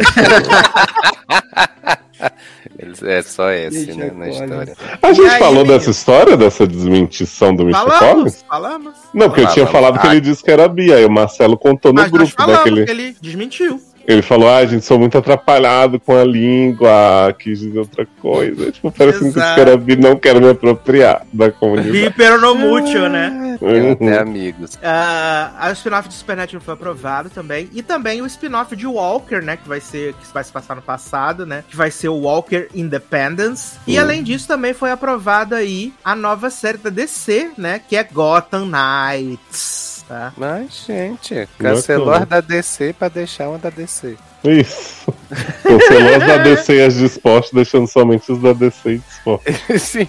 Eles- 2.78 3.02
É 3.04 3.22
só 3.22 3.50
esse, 3.52 3.94
né, 3.94 4.12
na 4.16 4.28
história. 4.30 4.76
A 5.02 5.14
gente 5.14 5.26
E 5.26 5.30
aí, 5.30 5.40
falou 5.40 5.56
menino? 5.64 5.74
dessa 5.78 5.92
história, 5.92 6.36
dessa 6.38 6.68
desmentição 6.68 7.56
do 7.56 7.66
Misha 7.66 7.80
Falamos, 7.80 8.00
Collins? 8.16 8.46
falamos. 8.48 8.94
Não, 9.14 9.28
porque 9.30 9.42
eu 9.42 9.48
tinha 9.48 9.66
Falamos. 9.68 9.72
falado 9.72 10.02
que 10.02 10.08
Ah. 10.08 10.12
ele 10.12 10.22
disse 10.22 10.44
que 10.44 10.52
era 10.52 10.68
bi, 10.68 10.92
aí 10.94 11.06
o 11.06 11.10
Marcelo 11.10 11.58
contou 11.58 11.94
no 11.94 12.02
Mas 12.02 12.12
nós 12.12 12.20
grupo 12.20 12.34
falamos 12.36 12.58
daquele. 12.58 12.86
que 12.86 12.92
ele 12.92 13.16
desmentiu. 13.22 13.80
Ele 14.08 14.22
falou, 14.22 14.48
ah, 14.48 14.63
gente, 14.65 14.86
sou 14.86 15.00
muito 15.00 15.18
atrapalhado 15.18 16.00
com 16.00 16.15
a 16.15 16.24
língua, 16.24 17.34
quis 17.39 17.60
dizer 17.60 17.80
outra 17.80 18.08
coisa. 18.22 18.72
Tipo, 18.72 18.91
parece 18.91 19.20
que 19.20 19.26
Exato. 19.26 19.56
que 19.56 19.62
era 19.62 19.76
bi, 19.78 19.96
não 19.96 20.15
quero 20.15 20.39
me 20.39 20.50
apropriar 20.50 21.26
da 21.34 21.52
comunidade. 21.52 21.91
Viper 21.91 22.39
no 22.39 22.54
mútil, 22.56 23.10
né? 23.10 23.58
Tem 23.60 23.91
até 23.91 24.04
Uhum. 24.04 24.20
amigos. 24.20 24.78
Ah, 24.84 25.54
a 25.58 25.72
spin-off 25.72 26.08
de 26.08 26.13
Supernatural 26.13 26.62
foi 26.62 26.74
aprovado 26.74 27.30
também. 27.30 27.70
E 27.74 27.82
também 27.82 28.22
o 28.22 28.26
spin-off 28.28 28.76
de 28.76 28.86
Walker, 28.86 29.41
né? 29.41 29.58
Que 29.58 29.68
vai 29.68 29.80
ser. 29.82 30.13
Que 30.13 30.34
vai 30.34 30.44
se 30.44 30.52
passar 30.52 30.76
no 30.76 30.82
passado, 30.82 31.46
né? 31.46 31.63
Que 31.68 31.76
vai 31.76 31.89
ser 31.89 32.10
o 32.10 32.15
Walker 32.15 32.68
Independence. 32.76 33.78
E 33.88 33.98
Hum. 33.98 34.02
além 34.02 34.22
disso, 34.24 34.48
também 34.48 34.74
foi 34.74 34.91
aprovada 34.91 35.56
aí 35.56 35.94
a 36.04 36.13
nova 36.15 36.50
série 36.50 36.78
da 36.78 36.89
DC, 36.89 37.52
né? 37.58 37.80
Que 37.88 37.96
é 37.96 38.04
Gotham 38.04 38.65
Knights. 38.68 39.95
Tá? 40.08 40.32
Mas, 40.38 40.86
gente, 40.86 41.48
cancelou 41.58 42.13
as 42.13 42.28
da 42.28 42.39
DC 42.39 42.94
pra 42.94 43.10
deixar 43.10 43.50
uma 43.50 43.58
da 43.58 43.72
DC. 43.72 44.15
Isso. 44.44 45.13
Cancelou 45.63 46.15
as 46.15 46.28
da 46.28 46.38
DC 46.38 46.74
e 46.74 46.84
as 46.84 46.94
de 46.94 47.06
esporte, 47.06 47.56
deixando 47.56 47.88
somente 47.88 48.32
os 48.32 48.39
da 48.39 48.54
DC 48.54 48.89
e 48.89 48.98
de 49.00 49.04
esporte. 49.10 49.54
Sim. 49.80 50.06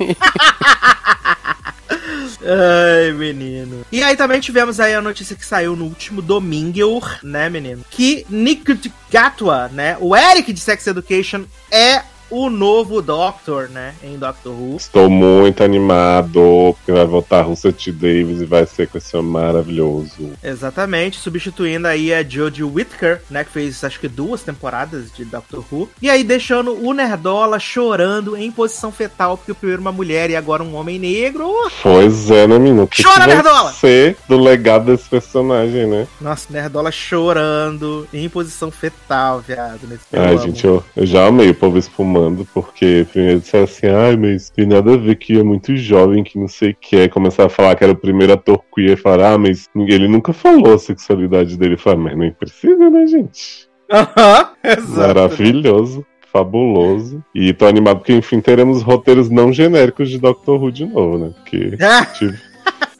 Ai, 2.47 3.13
menino. 3.13 3.85
E 3.91 4.03
aí 4.03 4.15
também 4.17 4.39
tivemos 4.41 4.79
aí 4.79 4.95
a 4.95 5.01
notícia 5.01 5.35
que 5.35 5.45
saiu 5.45 5.75
no 5.75 5.85
último 5.85 6.21
domingo, 6.21 7.03
né, 7.23 7.49
menino? 7.49 7.83
Que 7.91 8.27
Nick 8.29 8.93
Gatwa, 9.11 9.69
né, 9.73 9.97
o 9.99 10.15
Eric 10.15 10.53
de 10.53 10.61
Sex 10.61 10.87
Education, 10.87 11.45
é 11.71 12.03
o 12.31 12.51
novo 12.51 13.01
Doctor, 13.01 13.69
né, 13.69 13.95
em 14.03 14.19
Doctor 14.19 14.53
Who. 14.53 14.77
Estou 14.77 15.09
muito 15.09 15.63
animado, 15.63 16.75
porque 16.77 16.93
vai 16.93 17.07
voltar 17.07 17.43
Russell 17.43 17.73
T. 17.73 17.93
Davis 17.93 18.41
e 18.41 18.45
vai 18.45 18.67
ser 18.67 18.89
com 18.89 18.99
esse 18.99 19.17
homem 19.17 19.31
maravilhoso. 19.31 20.33
Exatamente, 20.43 21.19
substituindo 21.19 21.87
aí 21.87 22.13
a 22.13 22.23
Jodie 22.23 22.65
Whittaker, 22.65 23.23
né, 23.31 23.45
que 23.45 23.51
fez 23.51 23.83
acho 23.85 24.01
que 24.01 24.09
duas 24.09 24.43
temporadas 24.43 25.13
de 25.13 25.25
Doctor 25.25 25.65
Who. 25.71 25.89
E 26.01 26.11
aí 26.11 26.25
deixando 26.25 26.73
o 26.85 26.93
Nerdola 26.93 27.59
chorando 27.59 28.37
em 28.37 28.51
posição 28.51 28.91
fetal, 28.91 29.37
porque 29.37 29.55
primeiro 29.55 29.83
uma 29.83 29.93
mulher 29.93 30.31
e 30.31 30.37
agora 30.37 30.63
um 30.63 30.75
homem 30.75 30.99
negro. 30.99 31.51
Pois 31.83 32.31
é, 32.31 32.47
né, 32.47 32.59
menino? 32.59 32.85
O 32.85 32.89
Chora, 32.89 33.25
que 33.25 33.35
Nerdola! 33.35 33.73
ser 33.73 34.17
do 34.29 34.39
legado 34.39 34.87
desse 34.87 35.09
personagem, 35.09 35.87
né? 35.87 36.07
Nossa, 36.21 36.47
Nerdola 36.51 36.91
chorando 36.91 38.07
em 38.13 38.29
posição 38.29 38.71
fetal, 38.71 39.41
viado. 39.41 39.81
Nesse 39.87 40.05
Ai, 40.13 40.39
gente, 40.39 40.65
eu, 40.65 40.83
eu 40.97 41.07
já 41.07 41.27
amei 41.27 41.51
o 41.51 41.55
povo 41.55 41.79
espumando, 41.79 42.26
porque 42.53 43.07
primeiro 43.13 43.41
disseram 43.41 43.65
assim, 43.65 43.87
ai, 43.87 44.17
mas 44.17 44.51
tem 44.51 44.67
nada 44.67 44.95
a 44.95 44.97
ver 44.97 45.17
que 45.17 45.39
é 45.39 45.43
muito 45.43 45.77
jovem, 45.77 46.25
que 46.25 46.39
não 46.39 46.49
sei 46.49 46.71
o 46.71 46.77
que. 46.81 46.97
Aí 46.97 47.09
começaram 47.09 47.47
a 47.47 47.51
falar 47.51 47.75
que 47.75 47.85
era 47.85 47.93
o 47.93 47.97
primeiro 47.97 48.33
ator 48.33 48.63
queer, 48.75 48.93
e 48.93 48.97
falaram, 48.97 49.35
ah, 49.35 49.39
mas 49.39 49.69
ele 49.77 50.09
nunca 50.09 50.33
falou 50.33 50.75
a 50.75 50.79
sexualidade 50.79 51.57
dele. 51.57 51.75
Eu 51.75 51.79
falei, 51.79 52.01
mas 52.01 52.19
nem 52.19 52.33
precisa, 52.33 52.91
né, 52.91 53.07
gente? 53.07 53.69
Aham, 53.91 54.51
exato. 54.65 54.99
Maravilhoso. 54.99 56.07
Fabuloso. 56.33 57.25
E 57.35 57.55
tô 57.55 57.67
animado 57.67 57.99
porque, 57.99 58.13
enfim, 58.13 58.41
teremos 58.41 58.83
roteiros 58.83 59.31
não 59.31 59.53
genéricos 59.53 60.11
de 60.11 60.19
Doctor 60.19 60.63
Who 60.63 60.71
de 60.71 60.85
novo, 60.85 61.19
né? 61.19 61.31
Porque, 61.35 61.77
Ah, 61.81 62.05
tipo, 62.05 62.37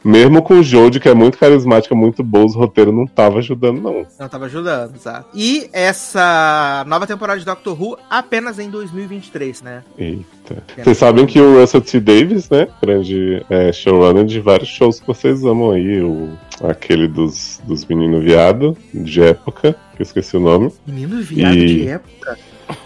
mesmo 0.03 0.41
com 0.41 0.55
o 0.59 0.63
Jodie, 0.63 0.99
que 0.99 1.09
é 1.09 1.13
muito 1.13 1.37
carismática, 1.37 1.93
muito 1.95 2.23
boa, 2.23 2.45
os 2.45 2.55
roteiros 2.55 2.93
não 2.93 3.05
tava 3.05 3.39
ajudando, 3.39 3.81
não. 3.81 4.05
Não 4.19 4.29
tava 4.29 4.45
ajudando, 4.45 4.95
exato. 4.95 5.27
E 5.33 5.69
essa 5.73 6.83
nova 6.87 7.05
temporada 7.07 7.39
de 7.39 7.45
Doctor 7.45 7.81
Who 7.81 7.97
apenas 8.09 8.59
em 8.59 8.69
2023, 8.69 9.61
né? 9.61 9.83
Eita. 9.97 10.63
Vocês 10.81 10.97
sabem 10.97 11.25
que 11.25 11.39
o 11.39 11.59
Russell 11.59 11.81
T. 11.81 11.99
Davis, 11.99 12.49
né? 12.49 12.67
Grande 12.81 13.43
é, 13.49 13.71
showrunner 13.73 14.25
de 14.25 14.39
vários 14.39 14.69
shows 14.69 14.99
que 14.99 15.07
vocês 15.07 15.43
amam 15.43 15.71
aí. 15.71 16.01
O, 16.01 16.29
aquele 16.63 17.07
dos, 17.07 17.59
dos 17.65 17.85
meninos 17.85 18.23
viado, 18.23 18.77
de 18.93 19.21
época, 19.21 19.75
que 19.95 20.01
eu 20.01 20.03
esqueci 20.03 20.37
o 20.37 20.39
nome. 20.39 20.71
Menino 20.85 21.21
viado 21.21 21.55
E- 21.55 21.65
de 21.67 21.87
época. 21.89 22.37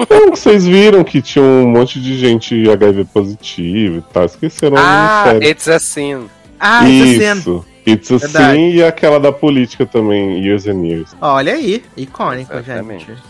Não, 0.09 0.29
que 0.31 0.37
vocês 0.39 0.65
viram 0.65 1.03
que 1.03 1.21
tinha 1.23 1.43
um 1.43 1.67
monte 1.67 1.99
de 1.99 2.15
gente 2.17 2.69
HIV 2.69 3.05
positivo 3.05 3.97
e 3.97 4.13
tal. 4.13 4.25
Esqueceram 4.25 4.75
o 4.75 4.79
Ah, 4.79 5.23
ministério. 5.29 5.49
It's 5.51 5.67
a 5.67 5.79
Sin. 5.79 6.25
Ah, 6.61 6.87
isso. 6.87 7.65
It's 7.85 8.11
a 8.11 8.17
Verdade. 8.17 8.55
Sin 8.55 8.69
e 8.75 8.83
aquela 8.83 9.19
da 9.19 9.31
política 9.31 9.87
também, 9.87 10.45
Years 10.45 10.67
and 10.67 10.85
Years. 10.85 11.15
Olha 11.19 11.53
aí, 11.53 11.83
icônico, 11.97 12.53
Exatamente. 12.53 13.07
gente. 13.07 13.21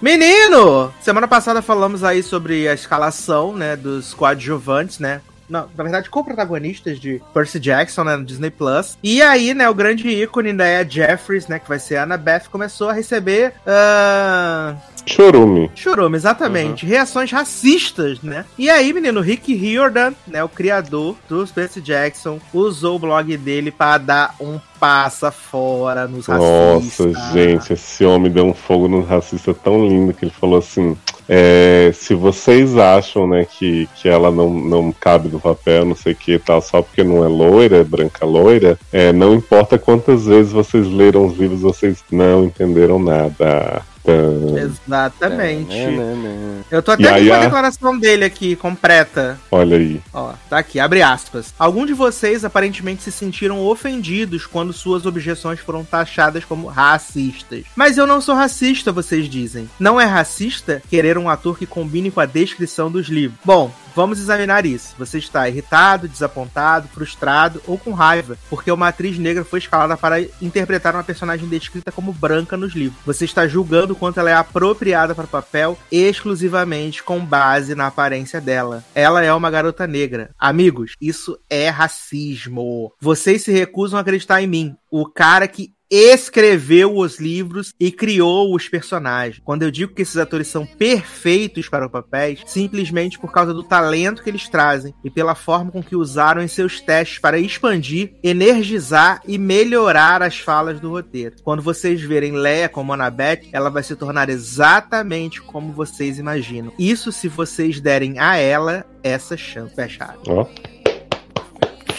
Menino! 0.00 0.92
Semana 1.00 1.28
passada 1.28 1.60
falamos 1.60 2.02
aí 2.02 2.22
sobre 2.22 2.66
a 2.66 2.72
escalação, 2.72 3.54
né, 3.54 3.76
dos 3.76 4.14
coadjuvantes, 4.14 4.98
né? 4.98 5.20
Não, 5.50 5.68
na 5.76 5.82
verdade, 5.82 6.08
co-protagonistas 6.08 6.98
de 6.98 7.20
Percy 7.34 7.58
Jackson, 7.58 8.04
né, 8.04 8.16
no 8.16 8.24
Disney 8.24 8.50
Plus. 8.50 8.96
E 9.02 9.20
aí, 9.20 9.52
né, 9.52 9.68
o 9.68 9.74
grande 9.74 10.08
ícone 10.08 10.52
da 10.52 10.80
Ed 10.80 10.94
Jeffries, 10.94 11.48
né, 11.48 11.58
que 11.58 11.68
vai 11.68 11.78
ser 11.78 11.96
a 11.96 12.04
Annabeth, 12.04 12.44
começou 12.50 12.88
a 12.88 12.92
receber 12.92 13.52
ah, 13.66 14.76
Chorume. 15.06 15.70
Churume, 15.74 16.16
exatamente. 16.16 16.86
Reações 16.86 17.30
racistas, 17.30 18.20
né? 18.22 18.44
E 18.56 18.70
aí, 18.70 18.92
menino, 18.92 19.20
Rick 19.20 19.54
Riordan, 19.54 20.12
né, 20.26 20.42
o 20.44 20.48
criador 20.48 21.16
dos 21.28 21.50
Percy 21.50 21.80
Jackson, 21.80 22.38
usou 22.52 22.96
o 22.96 22.98
blog 22.98 23.36
dele 23.36 23.70
para 23.70 23.98
dar 23.98 24.34
um 24.40 24.60
passa 24.78 25.30
fora 25.30 26.06
nos 26.08 26.26
racistas. 26.26 27.14
Nossa, 27.14 27.32
gente, 27.32 27.72
esse 27.72 28.04
homem 28.04 28.30
deu 28.30 28.46
um 28.46 28.54
fogo 28.54 28.88
no 28.88 29.02
racista 29.02 29.52
tão 29.52 29.86
lindo 29.86 30.14
que 30.14 30.24
ele 30.24 30.32
falou 30.32 30.58
assim: 30.58 30.96
é, 31.32 31.92
se 31.94 32.12
vocês 32.12 32.76
acham, 32.76 33.24
né, 33.24 33.44
que, 33.44 33.88
que 33.94 34.08
ela 34.08 34.32
não, 34.32 34.52
não 34.52 34.90
cabe 34.90 35.28
no 35.28 35.38
papel, 35.38 35.84
não 35.84 35.94
sei 35.94 36.12
o 36.12 36.16
que 36.16 36.40
tal, 36.40 36.60
só 36.60 36.82
porque 36.82 37.04
não 37.04 37.24
é 37.24 37.28
loira, 37.28 37.76
é 37.76 37.84
branca 37.84 38.26
loira, 38.26 38.76
é, 38.92 39.12
não 39.12 39.32
importa 39.32 39.78
quantas 39.78 40.26
vezes 40.26 40.50
vocês 40.50 40.88
leram 40.88 41.26
os 41.26 41.38
livros, 41.38 41.60
vocês 41.60 42.02
não 42.10 42.46
entenderam 42.46 42.98
nada. 42.98 43.80
Exatamente. 44.06 45.74
Né, 45.76 45.90
né, 45.90 46.14
né. 46.14 46.60
Eu 46.70 46.82
tô 46.82 46.92
até 46.92 47.04
com 47.04 47.32
a 47.32 47.36
a- 47.36 47.40
declaração 47.44 47.98
dele 47.98 48.24
aqui, 48.24 48.56
completa. 48.56 49.38
Olha 49.50 49.76
aí. 49.76 50.00
Ó, 50.12 50.32
tá 50.48 50.58
aqui, 50.58 50.78
abre 50.80 51.02
aspas. 51.02 51.52
Alguns 51.58 51.86
de 51.86 51.94
vocês 51.94 52.44
aparentemente 52.44 53.02
se 53.02 53.12
sentiram 53.12 53.60
ofendidos 53.60 54.46
quando 54.46 54.72
suas 54.72 55.06
objeções 55.06 55.60
foram 55.60 55.84
taxadas 55.84 56.44
como 56.44 56.66
racistas. 56.68 57.64
Mas 57.76 57.98
eu 57.98 58.06
não 58.06 58.20
sou 58.20 58.34
racista, 58.34 58.92
vocês 58.92 59.28
dizem. 59.28 59.68
Não 59.78 60.00
é 60.00 60.04
racista 60.04 60.82
querer 60.88 61.18
um 61.18 61.28
ator 61.28 61.58
que 61.58 61.66
combine 61.66 62.10
com 62.10 62.20
a 62.20 62.26
descrição 62.26 62.90
dos 62.90 63.08
livros. 63.08 63.38
Bom, 63.44 63.70
vamos 63.94 64.18
examinar 64.18 64.66
isso. 64.66 64.94
Você 64.98 65.18
está 65.18 65.48
irritado, 65.48 66.08
desapontado, 66.08 66.88
frustrado 66.88 67.62
ou 67.66 67.78
com 67.78 67.92
raiva 67.92 68.36
porque 68.48 68.70
uma 68.70 68.88
atriz 68.88 69.18
negra 69.18 69.44
foi 69.44 69.58
escalada 69.58 69.96
para 69.96 70.20
interpretar 70.42 70.94
uma 70.94 71.04
personagem 71.04 71.48
descrita 71.48 71.92
como 71.92 72.12
branca 72.12 72.56
nos 72.56 72.74
livros. 72.74 73.00
Você 73.04 73.24
está 73.24 73.46
julgando 73.46 73.94
quanto 73.94 74.20
ela 74.20 74.30
é 74.30 74.34
apropriada 74.34 75.14
para 75.14 75.24
o 75.24 75.28
papel 75.28 75.78
exclusivamente 75.90 77.02
com 77.02 77.24
base 77.24 77.74
na 77.74 77.86
aparência 77.86 78.40
dela. 78.40 78.84
Ela 78.94 79.22
é 79.22 79.32
uma 79.32 79.50
garota 79.50 79.86
negra. 79.86 80.30
Amigos, 80.38 80.94
isso 81.00 81.38
é 81.48 81.68
racismo. 81.68 82.92
Vocês 83.00 83.42
se 83.42 83.52
recusam 83.52 83.98
a 83.98 84.02
acreditar 84.02 84.42
em 84.42 84.46
mim, 84.46 84.76
o 84.90 85.06
cara 85.06 85.46
que 85.46 85.72
escreveu 85.90 86.96
os 86.96 87.18
livros 87.18 87.74
e 87.78 87.90
criou 87.90 88.54
os 88.54 88.68
personagens. 88.68 89.42
Quando 89.44 89.62
eu 89.62 89.70
digo 89.70 89.92
que 89.92 90.02
esses 90.02 90.16
atores 90.16 90.46
são 90.46 90.64
perfeitos 90.64 91.68
para 91.68 91.86
o 91.86 91.90
papéis, 91.90 92.42
simplesmente 92.46 93.18
por 93.18 93.32
causa 93.32 93.52
do 93.52 93.62
talento 93.62 94.22
que 94.22 94.30
eles 94.30 94.48
trazem 94.48 94.94
e 95.02 95.10
pela 95.10 95.34
forma 95.34 95.72
com 95.72 95.82
que 95.82 95.96
usaram 95.96 96.42
em 96.42 96.48
seus 96.48 96.80
testes 96.80 97.18
para 97.18 97.38
expandir, 97.38 98.14
energizar 98.22 99.20
e 99.26 99.36
melhorar 99.36 100.22
as 100.22 100.38
falas 100.38 100.78
do 100.78 100.90
roteiro. 100.90 101.36
Quando 101.42 101.62
vocês 101.62 102.00
verem 102.00 102.32
Leia 102.32 102.68
como 102.68 102.92
Annabeth, 102.92 103.48
ela 103.52 103.70
vai 103.70 103.82
se 103.82 103.96
tornar 103.96 104.28
exatamente 104.28 105.40
como 105.42 105.72
vocês 105.72 106.18
imaginam. 106.18 106.72
Isso 106.78 107.10
se 107.10 107.28
vocês 107.28 107.80
derem 107.80 108.18
a 108.18 108.36
ela 108.36 108.86
essa 109.02 109.36
chance. 109.36 109.74
Fecha. 109.74 110.04
aspas. 110.04 110.79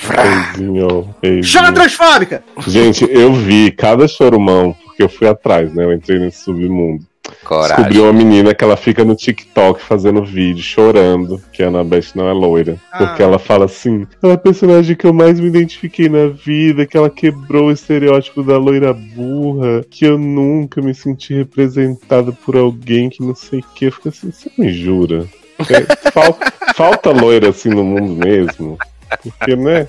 Ó. 0.10 0.54
Beijinho, 0.56 1.16
beijinho. 1.22 1.44
Chama 1.44 1.72
transfóbica! 1.74 2.44
Gente, 2.68 3.08
eu 3.10 3.34
vi 3.34 3.72
cada 3.72 4.08
chorumão, 4.08 4.76
porque 4.86 5.04
eu 5.04 5.10
fui 5.10 5.28
atrás, 5.28 5.74
né? 5.74 5.84
Eu 5.86 5.94
entrei 5.94 6.20
nesse 6.20 6.44
submundo. 6.44 7.04
Descobri 7.24 7.46
Coragem. 7.46 8.02
uma 8.02 8.12
menina 8.14 8.54
que 8.54 8.64
ela 8.64 8.76
fica 8.76 9.06
no 9.06 9.16
TikTok 9.16 9.80
fazendo 9.82 10.26
vídeo, 10.26 10.62
chorando, 10.64 11.40
que 11.54 11.64
a 11.64 11.68
Annabeth 11.68 12.08
não 12.16 12.28
é 12.28 12.34
loira. 12.34 12.78
Porque 12.98 13.22
Ah. 13.22 13.26
ela 13.26 13.40
fala 13.40 13.66
assim, 13.66 14.06
ela 14.22 14.34
é 14.34 14.36
a 14.36 14.40
personagem 14.40 14.96
que 14.96 15.06
eu 15.06 15.14
mais 15.14 15.40
me 15.40 15.48
identifiquei 15.48 16.10
na 16.10 16.28
vida, 16.28 16.86
que 16.86 16.98
ela 16.98 17.10
quebrou 17.10 17.68
o 17.68 17.72
estereótipo 17.72 18.44
da 18.44 18.58
loira 18.58 18.92
burra, 18.94 19.86
que 19.90 20.06
eu 20.06 20.18
nunca 20.18 20.82
me 20.82 20.94
senti 20.94 21.34
representada 21.34 22.32
por 22.32 22.58
alguém 22.58 23.10
que 23.10 23.22
não 23.24 23.36
sei 23.36 23.60
o 23.60 23.66
que. 23.76 23.86
Eu 23.86 23.92
fico 23.92 24.10
assim, 24.10 24.32
você 24.32 24.52
me 24.58 24.70
jura? 24.74 25.26
É, 25.60 26.12
fal- 26.12 26.38
falta 26.76 27.12
loira 27.12 27.50
assim 27.50 27.70
no 27.70 27.84
mundo 27.84 28.26
mesmo. 28.26 28.78
Porque, 29.22 29.56
né? 29.56 29.88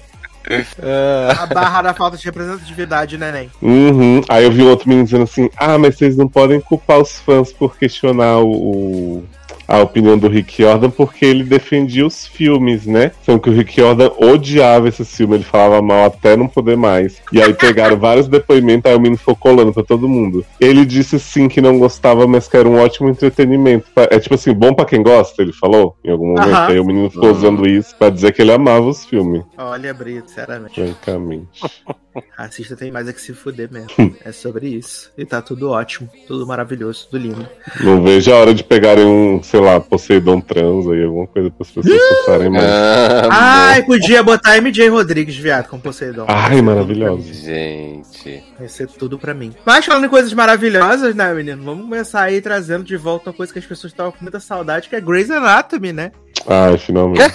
A 1.38 1.46
barra 1.46 1.82
da 1.82 1.94
falta 1.94 2.16
de 2.16 2.24
representatividade, 2.24 3.16
né, 3.16 3.30
neném. 3.30 3.50
Uhum. 3.62 4.20
Aí 4.28 4.44
eu 4.44 4.50
vi 4.50 4.62
outro 4.62 4.88
menino 4.88 5.04
dizendo 5.04 5.24
assim: 5.24 5.48
Ah, 5.56 5.78
mas 5.78 5.96
vocês 5.96 6.16
não 6.16 6.26
podem 6.28 6.60
culpar 6.60 6.98
os 6.98 7.18
fãs 7.20 7.52
por 7.52 7.76
questionar 7.76 8.38
o- 8.40 9.24
a 9.72 9.80
opinião 9.80 10.18
do 10.18 10.28
Rick 10.28 10.62
Jordan 10.62 10.90
porque 10.90 11.24
ele 11.24 11.44
defendia 11.44 12.06
os 12.06 12.26
filmes, 12.26 12.84
né? 12.84 13.10
Sendo 13.22 13.40
que 13.40 13.48
o 13.48 13.52
Rick 13.54 13.80
Jordan 13.80 14.10
odiava 14.18 14.86
esse 14.86 15.02
filme, 15.02 15.36
ele 15.36 15.44
falava 15.44 15.80
mal 15.80 16.04
até 16.04 16.36
não 16.36 16.46
poder 16.46 16.76
mais. 16.76 17.22
E 17.32 17.40
aí 17.40 17.54
pegaram 17.54 17.96
vários 17.98 18.28
depoimentos, 18.28 18.90
aí 18.90 18.94
o 18.94 19.00
menino 19.00 19.16
ficou 19.16 19.34
colando 19.34 19.72
pra 19.72 19.82
todo 19.82 20.06
mundo. 20.06 20.44
Ele 20.60 20.84
disse 20.84 21.18
sim 21.18 21.48
que 21.48 21.62
não 21.62 21.78
gostava, 21.78 22.26
mas 22.26 22.46
que 22.46 22.56
era 22.58 22.68
um 22.68 22.78
ótimo 22.78 23.08
entretenimento. 23.08 23.86
É 24.10 24.18
tipo 24.18 24.34
assim, 24.34 24.52
bom 24.52 24.74
pra 24.74 24.84
quem 24.84 25.02
gosta, 25.02 25.40
ele 25.40 25.54
falou 25.54 25.96
em 26.04 26.10
algum 26.10 26.34
momento. 26.34 26.48
Aham. 26.50 26.66
Aí 26.68 26.78
o 26.78 26.84
menino 26.84 27.08
ficou 27.10 27.30
usando 27.30 27.66
isso 27.66 27.96
pra 27.96 28.10
dizer 28.10 28.34
que 28.34 28.42
ele 28.42 28.52
amava 28.52 28.86
os 28.86 29.06
filmes, 29.06 29.42
Olha, 29.56 29.94
Brito, 29.94 30.28
sinceramente. 30.28 30.74
francamente. 30.74 31.62
Racista 32.36 32.76
tem 32.76 32.90
mais 32.90 33.08
é 33.08 33.12
que 33.12 33.20
se 33.20 33.32
fuder 33.32 33.70
mesmo. 33.72 34.16
é 34.24 34.32
sobre 34.32 34.68
isso. 34.68 35.10
E 35.16 35.24
tá 35.24 35.40
tudo 35.40 35.70
ótimo, 35.70 36.08
tudo 36.26 36.46
maravilhoso, 36.46 37.08
tudo 37.10 37.22
lindo. 37.22 37.48
Não 37.80 38.02
vejo 38.02 38.32
a 38.32 38.36
hora 38.36 38.54
de 38.54 38.62
pegarem 38.64 39.04
um, 39.04 39.42
sei 39.42 39.60
lá, 39.60 39.80
Poseidon 39.80 40.40
trans 40.40 40.86
aí, 40.88 41.04
alguma 41.04 41.26
coisa 41.26 41.50
para 41.50 41.62
as 41.62 41.70
pessoas 41.70 42.00
pensarem 42.26 42.50
mais. 42.50 42.64
Ah, 42.64 43.68
Ai, 43.72 43.82
podia 43.84 44.22
botar 44.22 44.60
MJ 44.60 44.88
Rodrigues, 44.88 45.36
viado, 45.36 45.68
com 45.68 45.78
Poseidon. 45.78 46.26
Ai, 46.28 46.60
maravilhoso. 46.60 47.32
gente. 47.32 48.42
Vai 48.58 48.68
ser 48.68 48.88
tudo 48.88 49.18
pra 49.18 49.34
mim. 49.34 49.52
Mas 49.64 49.84
falando 49.84 50.04
em 50.04 50.08
coisas 50.08 50.32
maravilhosas, 50.32 51.14
né, 51.14 51.32
menino? 51.32 51.62
Vamos 51.62 51.84
começar 51.84 52.22
aí 52.22 52.40
trazendo 52.40 52.84
de 52.84 52.96
volta 52.96 53.30
uma 53.30 53.36
coisa 53.36 53.52
que 53.52 53.58
as 53.58 53.66
pessoas 53.66 53.92
estavam 53.92 54.12
com 54.12 54.18
muita 54.22 54.40
saudade, 54.40 54.88
que 54.88 54.96
é 54.96 55.00
Grey's 55.00 55.30
Anatomy, 55.30 55.92
né? 55.92 56.12
Ai, 56.46 56.78
finalmente. 56.78 57.22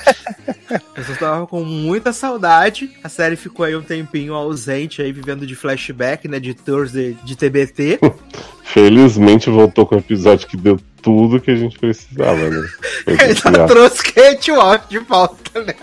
Eu 0.69 1.17
tava 1.17 1.47
com 1.47 1.63
muita 1.63 2.11
saudade. 2.11 2.91
A 3.03 3.09
série 3.09 3.35
ficou 3.35 3.65
aí 3.65 3.75
um 3.75 3.81
tempinho 3.81 4.33
ausente, 4.33 5.01
aí 5.01 5.11
vivendo 5.11 5.47
de 5.47 5.55
flashback, 5.55 6.27
né? 6.27 6.39
De 6.39 6.53
tours 6.53 6.91
de, 6.91 7.13
de 7.23 7.35
TBT. 7.35 7.99
Felizmente 8.63 9.49
voltou 9.49 9.85
com 9.85 9.95
um 9.95 9.99
episódio 9.99 10.47
que 10.47 10.57
deu 10.57 10.77
tudo 11.01 11.39
que 11.39 11.51
a 11.51 11.55
gente 11.55 11.79
precisava, 11.79 12.49
né? 12.49 12.67
Ele 13.07 13.35
confiar. 13.35 13.67
trouxe 13.67 14.03
Kate 14.03 14.51
Walk 14.51 14.89
de 14.89 14.99
volta, 14.99 15.63
né? 15.63 15.73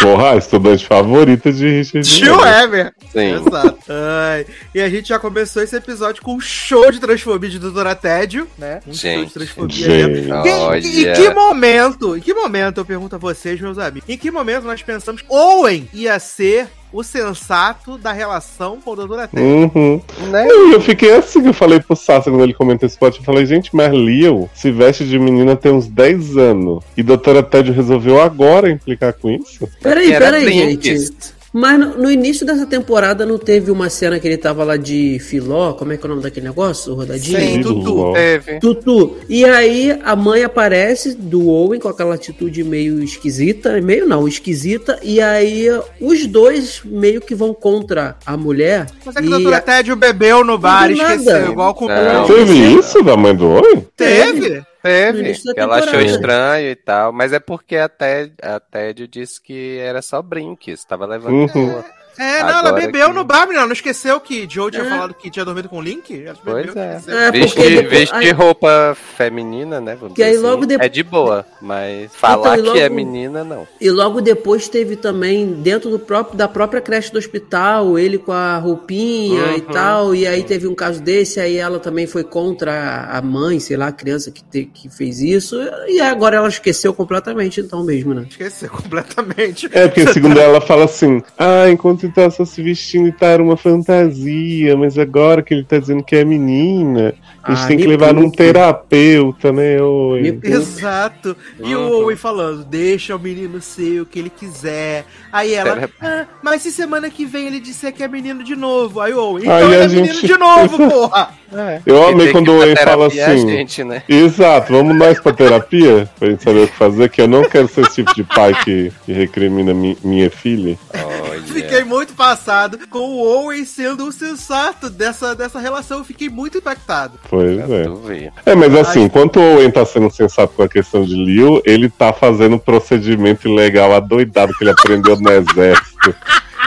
Porra, 0.00 0.36
estudante 0.36 0.86
favorita 0.86 1.52
de 1.52 1.68
Richard 1.68 2.08
Tio. 2.08 2.42
Ever. 2.42 2.92
Sim. 3.12 3.34
Exato. 3.34 3.78
Ai, 3.88 4.46
e 4.74 4.80
a 4.80 4.88
gente 4.88 5.10
já 5.10 5.18
começou 5.18 5.62
esse 5.62 5.76
episódio 5.76 6.22
com 6.22 6.34
um 6.36 6.40
show 6.40 6.90
de 6.90 6.98
transfobia 6.98 7.50
de 7.50 7.58
Doutora 7.58 7.94
Tédio, 7.94 8.48
né? 8.56 8.80
Um 8.86 8.94
show 8.94 9.10
de 9.10 9.16
Gente. 9.18 9.32
transfobia. 9.34 9.76
Gente. 9.76 10.32
Olha. 10.32 10.78
Em 10.78 11.12
que 11.14 11.30
momento, 11.34 12.16
em 12.16 12.20
que 12.20 12.32
momento, 12.32 12.78
eu 12.78 12.84
pergunto 12.86 13.14
a 13.16 13.18
vocês, 13.18 13.60
meus 13.60 13.78
amigos, 13.78 14.08
em 14.08 14.16
que 14.16 14.30
momento 14.30 14.64
nós 14.64 14.82
pensamos 14.82 15.20
que 15.20 15.28
Owen 15.30 15.86
ia 15.92 16.18
ser 16.18 16.66
o 16.92 17.02
sensato 17.02 17.96
da 17.96 18.12
relação 18.12 18.80
com 18.80 18.92
a 18.92 18.96
Doutora 18.96 19.28
Tédio? 19.28 19.70
Uhum. 19.74 20.00
Né? 20.30 20.46
Eu 20.72 20.80
fiquei 20.80 21.14
assim, 21.14 21.46
eu 21.46 21.54
falei 21.54 21.80
pro 21.80 21.96
Sassa 21.96 22.30
quando 22.30 22.42
ele 22.42 22.54
comentou 22.54 22.86
esse 22.86 22.98
pote, 22.98 23.18
eu 23.18 23.24
falei, 23.24 23.46
gente, 23.46 23.74
mas 23.74 23.92
Leo 23.92 24.48
se 24.54 24.70
veste 24.70 25.04
de 25.04 25.18
menina 25.18 25.56
tem 25.56 25.72
uns 25.72 25.86
10 25.86 26.36
anos. 26.36 26.84
E 26.96 27.02
doutora 27.02 27.42
Ted 27.42 27.70
resolveu 27.72 28.20
agora 28.20 28.70
implicar 28.70 29.12
com 29.12 29.30
isso? 29.30 29.68
Peraí, 29.82 30.12
Era 30.12 30.26
peraí, 30.26 30.78
gente. 30.80 31.39
Mas 31.52 31.78
no, 31.78 31.98
no 31.98 32.10
início 32.10 32.46
dessa 32.46 32.66
temporada 32.66 33.26
não 33.26 33.36
teve 33.36 33.70
uma 33.70 33.90
cena 33.90 34.18
que 34.20 34.26
ele 34.26 34.36
tava 34.36 34.62
lá 34.62 34.76
de 34.76 35.18
filó, 35.18 35.72
como 35.74 35.92
é 35.92 35.96
que 35.96 36.04
é 36.04 36.06
o 36.06 36.10
nome 36.10 36.22
daquele 36.22 36.46
negócio? 36.46 36.94
Rodadinho? 36.94 37.40
Sim, 37.40 37.62
Tudo 37.62 37.84
Tutu. 37.84 38.12
Teve. 38.12 38.60
Tutu. 38.60 39.16
E 39.28 39.44
aí 39.44 39.98
a 40.04 40.14
mãe 40.14 40.44
aparece 40.44 41.14
do 41.14 41.48
Owen 41.48 41.80
com 41.80 41.88
aquela 41.88 42.14
atitude 42.14 42.62
meio 42.62 43.02
esquisita, 43.02 43.80
meio 43.80 44.06
não, 44.06 44.28
esquisita, 44.28 44.98
e 45.02 45.20
aí 45.20 45.66
os 46.00 46.26
dois 46.26 46.82
meio 46.84 47.20
que 47.20 47.34
vão 47.34 47.52
contra 47.52 48.16
a 48.24 48.36
mulher. 48.36 48.86
Mas 49.04 49.16
é 49.16 49.20
que 49.20 49.26
a 49.26 49.28
e 49.28 49.30
Doutora 49.30 49.60
Tédio 49.60 49.96
bebeu 49.96 50.44
no 50.44 50.56
bar 50.56 50.90
e 50.90 50.94
nada. 50.94 51.14
esqueceu, 51.14 51.50
igual 51.50 51.74
com 51.74 51.88
Não. 51.88 52.26
Teve 52.26 52.78
isso 52.78 53.02
da 53.02 53.16
mãe 53.16 53.34
do 53.34 53.48
Oi? 53.48 53.86
Teve? 53.96 54.62
Teve. 54.82 55.34
ela 55.56 55.78
achou 55.78 56.00
estranho 56.00 56.68
e 56.68 56.76
tal. 56.76 57.12
Mas 57.12 57.32
é 57.32 57.40
porque 57.40 57.76
a 57.76 57.88
Ted, 57.88 58.32
a 58.42 58.58
Ted 58.58 59.06
disse 59.06 59.40
que 59.40 59.78
era 59.78 60.02
só 60.02 60.22
brinques. 60.22 60.84
Tava 60.84 61.06
levando. 61.06 61.54
Uhum. 61.54 61.82
É, 62.18 62.42
não, 62.42 62.58
ela 62.58 62.72
bebeu 62.72 63.08
que- 63.08 63.14
no 63.14 63.24
bar, 63.24 63.46
menina. 63.46 63.64
Não 63.66 63.72
esqueceu 63.72 64.20
que 64.20 64.46
Joe 64.50 64.70
tinha 64.70 64.84
É. 64.84 64.88
falado 64.88 65.14
que 65.14 65.30
tinha 65.30 65.44
dormido 65.44 65.68
com 65.68 65.78
o 65.78 65.82
Link? 65.82 66.12
Ela 66.24 66.36
Pois 66.44 66.66
bebeu, 66.66 66.82
é. 66.82 66.96
esqueceu. 66.96 67.18
É, 67.18 67.30
Vestir, 67.30 67.54
porque 67.56 67.70
depois- 67.82 68.10
vestir 68.10 68.32
roupa 68.34 68.96
feminina, 69.16 69.80
né? 69.80 69.96
Vamos 69.98 70.14
Que 70.14 70.22
aí 70.22 70.32
dizer 70.32 70.42
logo 70.42 70.58
assim, 70.60 70.66
depo- 70.68 70.84
É 70.84 70.88
de 70.88 71.02
boa, 71.02 71.46
mas 71.60 72.10
falar 72.14 72.58
Então, 72.58 72.72
e 72.72 72.72
que 72.74 72.80
é 72.80 72.82
logo- 72.84 72.94
menina, 72.94 73.44
não. 73.44 73.66
E 73.80 73.90
logo 73.90 74.20
depois 74.20 74.68
teve 74.68 74.96
também, 74.96 75.46
dentro 75.52 75.90
do 75.90 75.98
próprio, 75.98 76.36
da 76.36 76.48
própria 76.48 76.80
creche 76.80 77.10
do 77.12 77.18
hospital, 77.18 77.98
ele 77.98 78.18
com 78.18 78.32
a 78.32 78.58
roupinha 78.58 79.56
e 79.56 79.60
Uhum. 79.60 79.72
tal. 79.72 80.14
E 80.14 80.26
aí 80.26 80.42
teve 80.42 80.66
um 80.66 80.74
caso 80.74 81.00
desse, 81.02 81.40
aí 81.40 81.56
ela 81.56 81.78
também 81.78 82.06
foi 82.06 82.24
contra 82.24 82.72
a- 82.72 83.18
a 83.18 83.22
mãe, 83.22 83.58
sei 83.60 83.76
lá, 83.76 83.88
a 83.88 83.92
criança 83.92 84.30
que, 84.30 84.42
te- 84.42 84.64
que 84.72 84.88
fez 84.88 85.20
isso. 85.20 85.56
E 85.88 86.00
agora 86.00 86.36
ela 86.36 86.48
esqueceu 86.48 86.92
completamente, 86.92 87.60
então 87.60 87.84
mesmo, 87.84 88.14
né? 88.14 88.26
Esqueceu 88.28 88.68
completamente. 88.70 89.68
É, 89.72 89.86
porque 89.88 90.12
segundo 90.12 90.38
ela, 90.38 90.50
ela 90.50 90.60
fala 90.60 90.84
assim: 90.84 91.22
Ah, 91.38 91.68
enquanto 91.70 91.99
ele 92.06 92.12
tá 92.12 92.30
só 92.30 92.44
se 92.44 92.62
vestindo 92.62 93.08
e 93.08 93.12
tá 93.12 93.26
era 93.26 93.42
uma 93.42 93.56
fantasia, 93.56 94.76
mas 94.76 94.98
agora 94.98 95.42
que 95.42 95.52
ele 95.54 95.64
tá 95.64 95.78
dizendo 95.78 96.02
que 96.02 96.16
é 96.16 96.24
menina, 96.24 97.14
a 97.42 97.54
gente 97.54 97.64
Ah, 97.64 97.68
tem 97.68 97.76
que 97.78 97.86
levar 97.86 98.12
num 98.14 98.30
terapeuta, 98.30 99.52
né? 99.52 99.80
Oi. 99.80 100.20
Me- 100.22 100.40
Exato. 100.42 101.36
E 101.62 101.74
o. 101.74 101.80
Owen 102.04 102.16
falando, 102.16 102.64
deixa 102.64 103.14
o 103.16 103.18
menino 103.18 103.60
ser 103.60 104.00
o 104.00 104.06
que 104.06 104.18
ele 104.18 104.30
quiser. 104.30 105.04
Aí 105.32 105.54
ela, 105.54 105.88
ah, 106.00 106.26
mas 106.42 106.62
se 106.62 106.70
semana 106.70 107.10
que 107.10 107.24
vem 107.24 107.46
ele 107.46 107.60
disser 107.60 107.92
que 107.92 108.02
é 108.02 108.08
menino 108.08 108.42
de 108.44 108.54
novo? 108.56 109.00
Aí 109.00 109.12
o 109.12 109.18
Owen, 109.18 109.48
Aí 109.50 109.56
então 109.64 109.72
ele 109.72 109.82
a 109.82 109.84
é 109.84 109.88
menino 109.88 110.14
gente- 110.14 110.26
de 110.26 110.36
novo, 110.36 110.76
porra! 110.88 111.39
Eu 111.84 112.00
Quem 112.04 112.12
amei 112.12 112.32
quando 112.32 112.48
o 112.52 112.58
Owen 112.58 112.76
fala 112.76 113.04
é 113.12 113.24
assim. 113.24 113.48
gente, 113.48 113.82
né? 113.84 114.02
Exato, 114.08 114.72
vamos 114.72 114.96
nós 114.96 115.18
pra 115.20 115.32
terapia? 115.32 116.08
Pra 116.18 116.28
gente 116.28 116.42
saber 116.44 116.60
o 116.64 116.68
que 116.68 116.76
fazer, 116.76 117.08
que 117.10 117.20
eu 117.20 117.28
não 117.28 117.42
quero 117.42 117.66
ser 117.68 117.82
esse 117.82 117.96
tipo 117.96 118.14
de 118.14 118.22
pai 118.22 118.54
que, 118.64 118.92
que 119.04 119.12
recrimina 119.12 119.74
mi- 119.74 119.98
minha 120.04 120.30
filha. 120.30 120.78
Olha. 120.94 121.40
Fiquei 121.42 121.82
muito 121.84 122.12
passado 122.14 122.78
com 122.88 122.98
o 122.98 123.18
Owen 123.26 123.64
sendo 123.64 124.06
o 124.06 124.12
sensato 124.12 124.88
dessa, 124.88 125.34
dessa 125.34 125.58
relação. 125.58 125.98
Eu 125.98 126.04
fiquei 126.04 126.28
muito 126.28 126.58
impactado. 126.58 127.14
Pois 127.28 127.58
é. 127.58 128.30
É, 128.46 128.54
mas 128.54 128.74
assim, 128.76 129.02
enquanto 129.02 129.38
o 129.40 129.54
Owen 129.56 129.70
tá 129.70 129.84
sendo 129.84 130.10
sensato 130.10 130.52
com 130.54 130.62
a 130.62 130.68
questão 130.68 131.04
de 131.04 131.14
Liu, 131.14 131.60
ele 131.64 131.88
tá 131.88 132.12
fazendo 132.12 132.54
um 132.56 132.58
procedimento 132.58 133.48
ilegal 133.48 133.92
adoidado 133.94 134.54
que 134.54 134.62
ele 134.62 134.70
aprendeu 134.70 135.16
no 135.18 135.30
exército. 135.30 136.14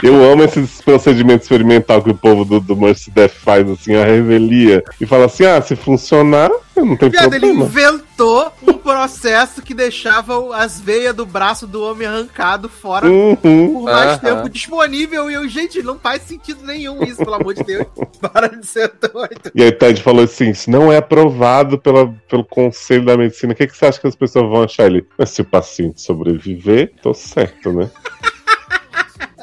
Eu 0.02 0.22
amo 0.32 0.42
esses 0.44 0.82
procedimentos 0.82 1.44
experimental 1.44 2.02
que 2.02 2.10
o 2.10 2.14
povo 2.14 2.44
do, 2.44 2.60
do 2.60 2.76
Mercy 2.76 3.10
Death 3.10 3.32
faz, 3.32 3.68
assim, 3.70 3.94
a 3.94 4.04
revelia. 4.04 4.82
E 5.00 5.06
fala 5.06 5.26
assim, 5.26 5.44
ah, 5.46 5.60
se 5.62 5.74
funcionar, 5.76 6.50
não 6.76 6.96
tem 6.96 7.08
Viado, 7.08 7.32
ele 7.34 7.46
problema. 7.46 7.64
inventou 7.64 8.52
um 8.66 8.72
processo 8.74 9.62
que 9.62 9.72
deixava 9.72 10.34
as 10.56 10.80
veias 10.80 11.14
do 11.14 11.24
braço 11.24 11.66
do 11.66 11.82
homem 11.82 12.06
arrancado 12.06 12.68
fora 12.68 13.06
Uhum. 13.08 13.36
por 13.72 13.82
mais 13.84 14.10
Aham. 14.10 14.18
tempo 14.18 14.48
disponível. 14.48 15.30
E 15.30 15.34
eu, 15.34 15.48
gente, 15.48 15.82
não 15.82 15.98
faz 15.98 16.22
sentido 16.22 16.64
nenhum 16.66 17.02
isso, 17.04 17.18
pelo 17.18 17.34
amor 17.34 17.54
de 17.54 17.62
Deus. 17.64 17.86
Para 18.20 18.48
de 18.48 18.66
ser 18.66 18.92
doido. 19.00 19.52
E 19.54 19.62
aí 19.62 19.72
Ted 19.72 20.02
falou 20.02 20.24
assim, 20.24 20.50
isso 20.50 20.70
não 20.70 20.92
é 20.92 20.96
aprovado 20.98 21.78
pela, 21.78 22.12
pelo 22.28 22.44
Conselho 22.44 23.04
da 23.06 23.16
Medicina. 23.16 23.52
O 23.52 23.56
que, 23.56 23.66
que 23.66 23.76
você 23.76 23.86
acha 23.86 24.00
que 24.00 24.06
as 24.06 24.16
pessoas 24.16 24.50
vão 24.50 24.62
achar 24.64 24.86
ele? 24.86 25.06
Mas 25.16 25.30
se 25.30 25.40
o 25.40 25.44
paciente 25.44 26.00
sobreviver, 26.02 26.92
tô 27.02 27.14
certo, 27.14 27.72
né? 27.72 27.88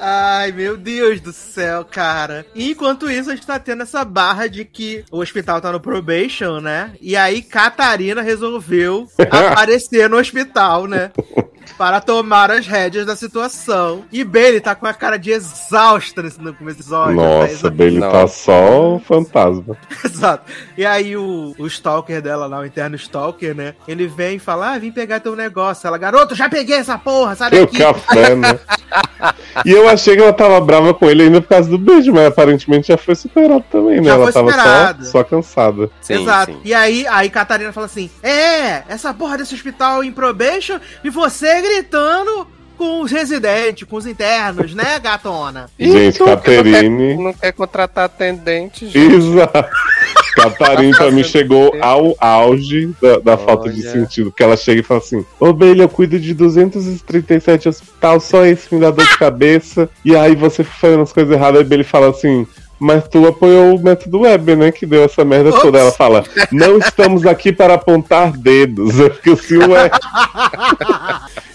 Ai, 0.03 0.51
meu 0.51 0.75
Deus 0.77 1.21
do 1.21 1.31
céu, 1.31 1.85
cara. 1.85 2.43
E 2.55 2.71
enquanto 2.71 3.07
isso, 3.07 3.29
a 3.29 3.35
gente 3.35 3.45
tá 3.45 3.59
tendo 3.59 3.83
essa 3.83 4.03
barra 4.03 4.47
de 4.47 4.65
que 4.65 5.05
o 5.11 5.19
hospital 5.19 5.61
tá 5.61 5.71
no 5.71 5.79
probation, 5.79 6.59
né? 6.59 6.93
E 6.99 7.15
aí, 7.15 7.43
Catarina 7.43 8.23
resolveu 8.23 9.07
aparecer 9.29 10.09
no 10.09 10.17
hospital, 10.17 10.87
né? 10.87 11.11
Para 11.77 12.01
tomar 12.01 12.49
as 12.49 12.65
rédeas 12.65 13.05
da 13.05 13.15
situação. 13.15 14.03
E 14.11 14.23
Bailey 14.23 14.59
tá 14.59 14.73
com 14.73 14.87
a 14.87 14.93
cara 14.93 15.17
de 15.17 15.31
exausta 15.31 16.23
nesse 16.23 16.41
no 16.41 16.53
começo 16.55 16.77
do 16.77 16.81
episódio. 16.81 17.17
tá 17.17 17.23
Nossa, 17.23 17.69
bem, 17.69 17.87
ele 17.87 17.99
tá 18.01 18.27
só 18.27 18.95
um 18.95 18.99
fantasma. 18.99 19.77
Exato. 20.03 20.51
E 20.75 20.83
aí 20.83 21.15
o, 21.15 21.53
o 21.59 21.67
stalker 21.67 22.23
dela 22.23 22.47
lá, 22.47 22.59
o 22.59 22.65
interno 22.65 22.95
stalker, 22.95 23.55
né? 23.55 23.75
Ele 23.87 24.07
vem 24.07 24.37
e 24.37 24.39
fala, 24.39 24.73
ah, 24.73 24.79
vim 24.79 24.91
pegar 24.91 25.19
teu 25.19 25.35
negócio. 25.35 25.85
Ela, 25.85 25.99
garoto, 25.99 26.33
já 26.33 26.49
peguei 26.49 26.77
essa 26.77 26.97
porra, 26.97 27.35
sai 27.35 27.51
Teu 27.51 27.67
café, 27.67 28.35
né? 28.35 28.59
E 29.65 29.71
eu 29.71 29.87
achei 29.91 30.15
que 30.15 30.21
ela 30.21 30.33
tava 30.33 30.59
brava 30.61 30.93
com 30.93 31.09
ele 31.09 31.23
ainda 31.23 31.41
por 31.41 31.49
causa 31.49 31.69
do 31.69 31.77
beijo, 31.77 32.11
mas 32.13 32.27
aparentemente 32.27 32.87
já 32.89 32.97
foi 32.97 33.15
superado 33.15 33.63
também, 33.71 33.97
né? 33.99 34.05
Já 34.05 34.13
ela 34.13 34.23
foi 34.23 34.33
tava 34.33 34.51
superado. 34.51 35.05
só, 35.05 35.11
só 35.11 35.23
cansada. 35.23 35.89
Sim, 36.01 36.21
Exato. 36.21 36.51
sim. 36.51 36.59
E 36.63 36.73
aí, 36.73 37.05
aí 37.07 37.29
Catarina 37.29 37.71
fala 37.71 37.85
assim: 37.85 38.09
É, 38.23 38.83
essa 38.87 39.13
porra 39.13 39.37
desse 39.37 39.53
hospital 39.55 40.03
em 40.03 40.11
probation 40.11 40.79
e 41.03 41.09
você 41.09 41.61
gritando 41.61 42.47
com 42.77 43.01
os 43.01 43.11
residentes, 43.11 43.87
com 43.87 43.95
os 43.95 44.05
internos, 44.05 44.73
né, 44.73 44.99
gatona? 44.99 45.69
Gente, 45.79 46.17
tu 46.17 46.25
Caterine. 46.25 46.89
Não 46.89 47.17
quer, 47.17 47.23
não 47.23 47.33
quer 47.33 47.51
contratar 47.53 48.05
atendente, 48.05 48.87
gente. 48.87 49.15
Exato. 49.15 49.69
Catarina 50.35 50.95
pra 50.95 51.11
mim 51.11 51.23
chegou 51.23 51.75
o 51.75 51.83
ao 51.83 52.15
auge 52.19 52.89
da, 53.01 53.19
da 53.19 53.37
falta 53.37 53.69
de 53.69 53.81
sentido. 53.83 54.31
Que 54.31 54.43
ela 54.43 54.55
chega 54.55 54.81
e 54.81 54.83
fala 54.83 54.99
assim: 54.99 55.25
Ô 55.39 55.53
Belha, 55.53 55.83
eu 55.83 55.89
cuido 55.89 56.19
de 56.19 56.33
237 56.33 57.69
hospital, 57.69 58.19
só 58.19 58.45
esse 58.45 58.73
me 58.73 58.79
dá 58.79 58.91
dor 58.91 59.05
de 59.05 59.17
cabeça. 59.17 59.89
E 60.03 60.15
aí 60.15 60.35
você 60.35 60.63
fazendo 60.63 61.03
as 61.03 61.11
coisas 61.11 61.33
erradas, 61.33 61.59
aí 61.59 61.65
Belly 61.65 61.83
fala 61.83 62.09
assim. 62.09 62.47
Mas 62.79 63.07
tu 63.07 63.27
apoiou 63.27 63.75
o 63.75 63.79
método 63.79 64.21
Weber, 64.21 64.57
né? 64.57 64.71
Que 64.71 64.87
deu 64.87 65.03
essa 65.03 65.23
merda 65.23 65.51
Ops. 65.51 65.61
toda. 65.61 65.77
Ela 65.77 65.91
fala: 65.91 66.23
Não 66.51 66.79
estamos 66.79 67.27
aqui 67.27 67.51
para 67.51 67.75
apontar 67.75 68.31
dedos. 68.31 68.97
Eu 68.97 69.13
fiquei 69.13 69.33
assim, 69.33 69.57
ué. 69.57 69.91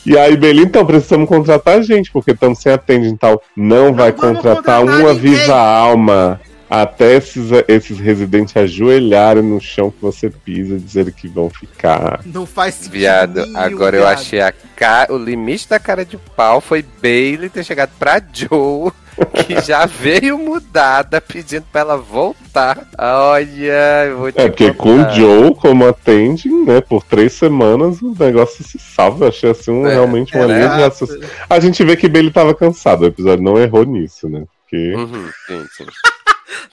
E 0.06 0.16
aí, 0.16 0.36
Belly, 0.36 0.62
então, 0.62 0.86
precisamos 0.86 1.28
contratar 1.28 1.82
gente, 1.82 2.12
porque 2.12 2.30
estamos 2.30 2.60
sem 2.60 2.72
atendente 2.72 3.14
e 3.14 3.18
tal. 3.18 3.42
Não, 3.56 3.92
vai 3.92 4.12
vamos 4.12 4.36
contratar 4.38 4.80
contratar 4.80 4.84
uma 4.84 5.12
ninguém. 5.12 5.34
viva 5.34 5.56
alma. 5.56 6.40
Até 6.68 7.14
esses, 7.16 7.50
esses 7.68 7.98
residentes 7.98 8.56
ajoelharem 8.56 9.42
no 9.42 9.60
chão 9.60 9.90
que 9.90 10.02
você 10.02 10.28
pisa 10.28 10.74
e 10.74 10.80
dizer 10.80 11.12
que 11.12 11.28
vão 11.28 11.48
ficar. 11.48 12.20
Não 12.26 12.44
faz 12.44 12.74
sentido. 12.74 12.92
Viado, 12.92 13.46
nenhum, 13.46 13.56
agora 13.56 13.96
eu 13.96 14.02
viado. 14.02 14.14
achei 14.14 14.40
a 14.40 14.52
ca... 14.74 15.06
o 15.10 15.16
limite 15.16 15.68
da 15.68 15.78
cara 15.78 16.04
de 16.04 16.16
pau 16.34 16.60
foi 16.60 16.84
Bailey 17.00 17.48
ter 17.48 17.64
chegado 17.64 17.90
pra 17.98 18.20
Joe, 18.32 18.90
que 19.46 19.60
já 19.64 19.86
veio 19.86 20.36
mudada, 20.38 21.20
pedindo 21.20 21.64
pra 21.70 21.82
ela 21.82 21.96
voltar. 21.96 22.88
Olha, 22.98 24.06
eu 24.08 24.18
vou 24.18 24.32
te 24.32 24.40
É, 24.40 24.48
porque 24.48 24.72
com 24.72 25.02
o. 25.02 25.10
Joe 25.14 25.54
como 25.54 25.86
atende, 25.86 26.48
né, 26.48 26.80
por 26.80 27.04
três 27.04 27.32
semanas, 27.34 28.02
o 28.02 28.12
negócio 28.18 28.64
se 28.64 28.78
salva. 28.78 29.26
Eu 29.26 29.28
achei 29.28 29.50
assim 29.50 29.70
um, 29.70 29.86
É, 29.86 29.94
realmente 29.94 30.34
uma 30.36 30.44
é, 30.44 30.48
linha 30.48 30.68
de 30.68 30.80
é. 30.80 30.84
raciocínio. 30.84 31.28
A 31.48 31.60
gente 31.60 31.84
vê 31.84 31.96
que 31.96 32.08
Bailey 32.08 32.32
tava 32.32 32.54
cansado, 32.54 33.02
o 33.02 33.06
episódio 33.06 33.44
não 33.44 33.56
errou 33.56 33.84
nisso, 33.84 34.28
né? 34.28 34.44
Porque. 34.62 34.94
Uhum, 34.94 35.30
sim, 35.46 35.66
sim. 35.76 35.86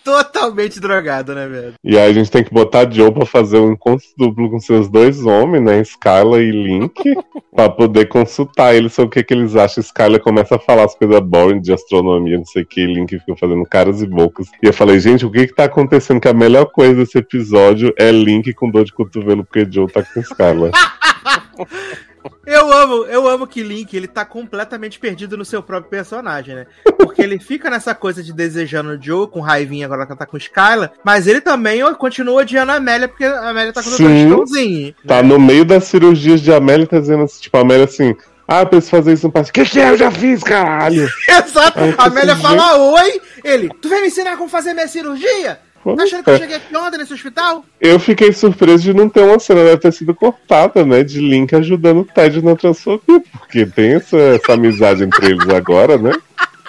Totalmente 0.03 0.79
drogado, 0.79 1.33
né, 1.33 1.47
velho? 1.47 1.73
E 1.83 1.97
aí 1.97 2.11
a 2.11 2.13
gente 2.13 2.29
tem 2.29 2.43
que 2.43 2.53
botar 2.53 2.89
Joe 2.91 3.11
pra 3.11 3.25
fazer 3.25 3.57
um 3.57 3.71
encontro 3.71 4.05
duplo 4.17 4.49
com 4.49 4.59
seus 4.59 4.89
dois 4.89 5.25
homens, 5.25 5.63
né? 5.63 5.81
Skyla 5.81 6.41
e 6.41 6.51
Link, 6.51 7.01
pra 7.55 7.69
poder 7.69 8.07
consultar 8.07 8.75
eles 8.75 8.93
sobre 8.93 9.07
o 9.07 9.11
que, 9.11 9.23
que 9.23 9.33
eles 9.33 9.55
acham. 9.55 9.81
Skyla 9.81 10.19
começa 10.19 10.55
a 10.55 10.59
falar 10.59 10.85
as 10.85 10.95
coisas 10.95 11.19
boring 11.19 11.61
de 11.61 11.73
astronomia, 11.73 12.37
não 12.37 12.45
sei 12.45 12.63
o 12.63 12.65
que, 12.65 12.81
e 12.81 12.93
Link 12.93 13.17
fica 13.17 13.35
fazendo 13.35 13.63
caras 13.65 14.01
e 14.01 14.05
bocas. 14.05 14.47
E 14.61 14.67
eu 14.67 14.73
falei, 14.73 14.99
gente, 14.99 15.25
o 15.25 15.31
que 15.31 15.47
que 15.47 15.55
tá 15.55 15.65
acontecendo? 15.65 16.21
Que 16.21 16.27
a 16.27 16.33
melhor 16.33 16.65
coisa 16.65 16.95
desse 16.95 17.17
episódio 17.17 17.93
é 17.97 18.11
Link 18.11 18.53
com 18.53 18.69
dor 18.69 18.85
de 18.85 18.93
cotovelo 18.93 19.43
porque 19.43 19.67
Joe 19.69 19.91
tá 19.91 20.03
com 20.03 20.19
Skyla. 20.19 20.71
Eu 22.45 22.71
amo, 22.71 23.05
eu 23.05 23.27
amo 23.27 23.47
que 23.47 23.63
Link, 23.63 23.95
ele 23.95 24.07
tá 24.07 24.25
completamente 24.25 24.99
perdido 24.99 25.37
no 25.37 25.45
seu 25.45 25.63
próprio 25.63 25.89
personagem, 25.89 26.55
né? 26.55 26.65
Porque 26.97 27.21
ele 27.21 27.39
fica 27.39 27.69
nessa 27.69 27.95
coisa 27.95 28.21
de 28.23 28.33
desejando 28.33 28.91
o 28.91 29.01
Joe, 29.01 29.27
com 29.27 29.39
raivinha 29.39 29.85
agora 29.85 30.05
que 30.05 30.11
ela 30.11 30.19
tá 30.19 30.25
com 30.25 30.37
Skyla, 30.37 30.91
mas 31.03 31.27
ele 31.27 31.41
também 31.41 31.81
continua 31.95 32.41
odiando 32.41 32.71
a 32.71 32.75
Amélia, 32.75 33.07
porque 33.07 33.25
a 33.25 33.49
Amélia 33.49 33.73
tá 33.73 33.81
com 33.81 33.89
o 33.89 33.93
Sim. 33.93 34.29
Tostãozinho. 34.29 34.95
Tá 35.07 35.23
no 35.23 35.39
meio 35.39 35.65
das 35.65 35.85
cirurgias 35.85 36.41
de 36.41 36.51
Amélia, 36.51 36.87
tá 36.87 36.99
dizendo 36.99 37.23
assim, 37.23 37.41
tipo, 37.41 37.57
a 37.57 37.61
Amélia 37.61 37.85
assim, 37.85 38.15
ah, 38.47 38.61
eu 38.61 38.67
preciso 38.67 38.91
fazer 38.91 39.13
isso 39.13 39.27
no 39.27 39.31
passe. 39.31 39.51
Que 39.51 39.63
que 39.63 39.79
é? 39.79 39.89
Eu 39.89 39.97
já 39.97 40.11
fiz, 40.11 40.43
caralho! 40.43 41.07
Exato. 41.27 41.79
Aí 41.79 41.91
eu 41.91 41.95
A 41.97 42.05
Amélia 42.05 42.35
pensei, 42.35 42.49
fala 42.49 42.77
oi, 42.77 43.21
ele, 43.43 43.69
tu 43.81 43.89
vai 43.89 44.01
me 44.01 44.07
ensinar 44.07 44.37
como 44.37 44.49
fazer 44.49 44.73
minha 44.73 44.87
cirurgia? 44.87 45.59
Tá 45.83 46.03
achando 46.03 46.23
que 46.23 46.29
eu 46.29 46.37
cheguei 46.37 46.55
aqui 46.55 46.77
ontem 46.77 46.97
nesse 46.97 47.13
hospital? 47.13 47.65
Eu 47.79 47.99
fiquei 47.99 48.31
surpreso 48.31 48.83
de 48.83 48.93
não 48.93 49.09
ter 49.09 49.21
uma 49.21 49.37
cena, 49.37 49.65
deve 49.65 49.77
ter 49.77 49.91
sido 49.91 50.15
cortada, 50.15 50.85
né? 50.85 51.03
De 51.03 51.19
Link 51.19 51.53
ajudando 51.53 51.99
o 52.01 52.05
Ted 52.05 52.41
na 52.41 52.55
transfobia, 52.55 53.21
porque 53.31 53.65
tem 53.65 53.95
essa, 53.95 54.17
essa 54.17 54.53
amizade 54.53 55.03
entre 55.03 55.31
eles 55.31 55.49
agora, 55.49 55.97
né? 55.97 56.13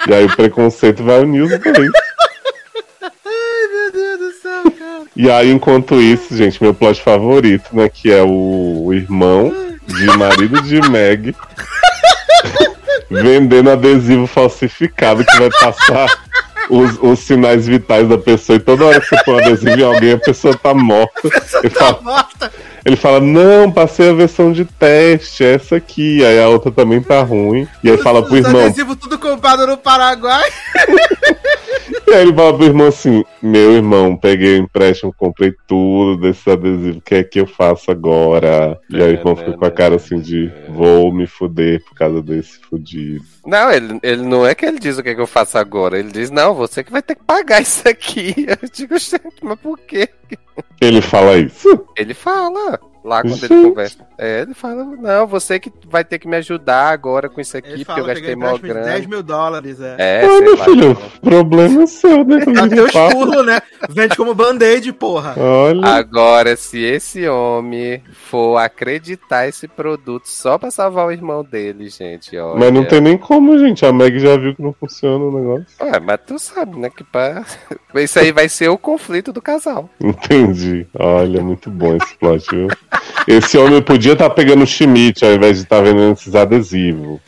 E 0.08 0.12
aí 0.12 0.24
o 0.24 0.36
preconceito 0.36 1.04
vai 1.04 1.20
unir 1.20 1.42
os 1.42 1.50
dois. 1.50 1.90
Ai, 3.02 3.68
meu 3.72 3.92
Deus 3.92 4.18
do 4.18 4.32
céu, 4.42 4.62
cara. 4.72 5.02
E 5.14 5.30
aí, 5.30 5.50
enquanto 5.50 6.00
isso, 6.00 6.36
gente, 6.36 6.60
meu 6.60 6.74
plot 6.74 7.00
favorito, 7.00 7.70
né? 7.72 7.88
Que 7.88 8.10
é 8.10 8.22
o 8.22 8.92
irmão 8.92 9.54
de 9.86 10.06
marido 10.18 10.60
de 10.62 10.80
Meg 10.90 11.36
vendendo 13.08 13.70
adesivo 13.70 14.26
falsificado 14.26 15.24
que 15.24 15.38
vai 15.38 15.50
passar 15.50 16.08
os, 16.70 16.98
os 17.02 17.18
sinais 17.20 17.66
vitais 17.66 18.08
da 18.08 18.18
pessoa. 18.18 18.56
E 18.56 18.60
toda 18.60 18.84
hora 18.86 19.00
que 19.00 19.06
você 19.08 19.22
põe 19.24 19.34
um 19.34 19.38
adesivo 19.38 19.78
em 19.80 19.82
alguém, 19.84 20.12
a 20.12 20.18
pessoa 20.18 20.56
tá 20.56 20.72
morta. 20.74 21.28
Ele 21.62 21.70
Tá 21.70 21.80
fala, 21.86 22.00
morta. 22.02 22.52
ele 22.84 22.96
fala, 22.96 23.20
não, 23.20 23.70
passei 23.70 24.10
a 24.10 24.14
versão 24.14 24.52
de 24.52 24.64
teste, 24.64 25.44
essa 25.44 25.76
aqui. 25.76 26.24
Aí 26.24 26.40
a 26.42 26.48
outra 26.48 26.70
também 26.70 27.00
tá 27.02 27.22
ruim. 27.22 27.66
E 27.82 27.90
aí 27.90 27.98
fala 27.98 28.22
pro 28.22 28.36
irmão, 28.36 28.62
adesivos 28.66 28.96
tudo 28.96 29.18
comprado 29.18 29.66
no 29.66 29.76
Paraguai. 29.76 30.44
Aí 32.14 32.22
ele 32.22 32.32
fala 32.32 32.56
pro 32.56 32.66
irmão 32.66 32.86
assim: 32.86 33.24
Meu 33.42 33.72
irmão, 33.72 34.16
peguei 34.16 34.54
o 34.54 34.62
empréstimo, 34.62 35.12
comprei 35.12 35.52
tudo 35.66 36.20
desses 36.20 36.46
adesivos, 36.46 36.98
o 36.98 37.00
que 37.00 37.16
é 37.16 37.24
que 37.24 37.40
eu 37.40 37.46
faço 37.46 37.90
agora? 37.90 38.80
E 38.88 39.02
aí 39.02 39.14
o 39.14 39.18
irmão 39.18 39.34
fica 39.34 39.52
com 39.52 39.64
a 39.64 39.70
cara 39.70 39.96
assim 39.96 40.20
de 40.20 40.52
vou 40.68 41.12
me 41.12 41.26
fuder 41.26 41.82
por 41.84 41.94
causa 41.94 42.22
desse 42.22 42.60
fudido. 42.60 43.24
Não, 43.44 43.70
ele, 43.70 43.98
ele 44.02 44.22
não 44.22 44.46
é 44.46 44.54
que 44.54 44.64
ele 44.64 44.78
diz 44.78 44.96
o 44.96 45.02
que, 45.02 45.10
é 45.10 45.14
que 45.14 45.20
eu 45.20 45.26
faço 45.26 45.58
agora. 45.58 45.98
Ele 45.98 46.10
diz, 46.10 46.30
não, 46.30 46.54
você 46.54 46.82
que 46.82 46.92
vai 46.92 47.02
ter 47.02 47.14
que 47.16 47.24
pagar 47.24 47.60
isso 47.60 47.86
aqui. 47.86 48.34
Eu 48.48 48.68
digo, 48.72 48.98
gente, 48.98 49.22
mas 49.42 49.58
por 49.58 49.78
quê? 49.78 50.08
Ele 50.80 51.02
fala 51.02 51.36
isso? 51.36 51.86
Ele 51.96 52.14
fala. 52.14 52.78
Lá 53.04 53.20
quando 53.20 53.36
Gente. 53.36 53.52
ele 53.52 53.68
conversa. 53.68 53.98
É, 54.16 54.40
ele 54.40 54.54
fala, 54.54 54.82
não, 54.82 55.26
você 55.26 55.60
que 55.60 55.70
vai 55.86 56.02
ter 56.02 56.18
que 56.18 56.26
me 56.26 56.36
ajudar 56.38 56.88
agora 56.88 57.28
com 57.28 57.38
isso 57.38 57.54
aqui, 57.54 57.68
Ele 57.68 57.84
porque 57.84 58.00
eu 58.00 58.04
fala, 58.04 58.14
gastei 58.14 58.34
mó 58.34 58.46
empréstimo 58.54 58.66
de 58.66 58.72
grana. 58.72 58.86
10 58.86 59.06
mil 59.06 59.22
dólares, 59.22 59.80
é. 59.80 59.96
É, 59.98 60.20
sei 60.26 60.40
meu 60.40 60.56
lá. 60.56 60.64
filho, 60.64 60.98
problema 61.20 61.82
é 61.82 61.86
seu, 61.86 62.24
né? 62.24 62.38
Até 62.62 62.82
os 62.82 63.12
pulos, 63.12 63.44
né? 63.44 63.60
Vende 63.90 64.16
como 64.16 64.34
band-aid, 64.34 64.90
porra. 64.94 65.34
Olha, 65.36 65.86
Agora, 65.86 66.56
se 66.56 66.78
esse 66.82 67.28
homem 67.28 68.02
for 68.14 68.56
acreditar 68.56 69.46
esse 69.46 69.68
produto 69.68 70.26
só 70.26 70.56
pra 70.56 70.70
salvar 70.70 71.06
o 71.06 71.12
irmão 71.12 71.44
dele, 71.44 71.90
gente, 71.90 72.38
ó. 72.38 72.56
mas 72.56 72.72
não 72.72 72.86
tem 72.86 73.02
nem 73.02 73.18
como, 73.18 73.58
gente. 73.58 73.84
A 73.84 73.92
Meg 73.92 74.18
já 74.18 74.38
viu 74.38 74.54
que 74.54 74.62
não 74.62 74.72
funciona 74.72 75.22
o 75.22 75.30
negócio. 75.30 75.66
Ué, 75.82 76.00
mas 76.00 76.20
tu 76.26 76.38
sabe, 76.38 76.78
né, 76.78 76.88
que 76.88 77.04
pra... 77.04 77.44
Isso 77.96 78.18
aí 78.18 78.32
vai 78.32 78.48
ser 78.48 78.68
o 78.68 78.78
conflito 78.78 79.30
do 79.30 79.42
casal. 79.42 79.90
Entendi. 80.00 80.86
Olha, 80.98 81.42
muito 81.42 81.70
bom 81.70 81.96
esse 81.96 82.16
plot, 82.16 82.48
viu? 82.50 82.68
Esse 83.26 83.56
homem 83.58 83.80
podia 83.82 84.12
estar 84.12 84.28
pegando 84.30 84.64
o 84.64 84.66
Schmidt 84.66 85.24
ao 85.24 85.32
invés 85.32 85.56
de 85.58 85.62
estar 85.64 85.80
vendendo 85.82 86.12
esses 86.12 86.34
adesivos. 86.34 87.18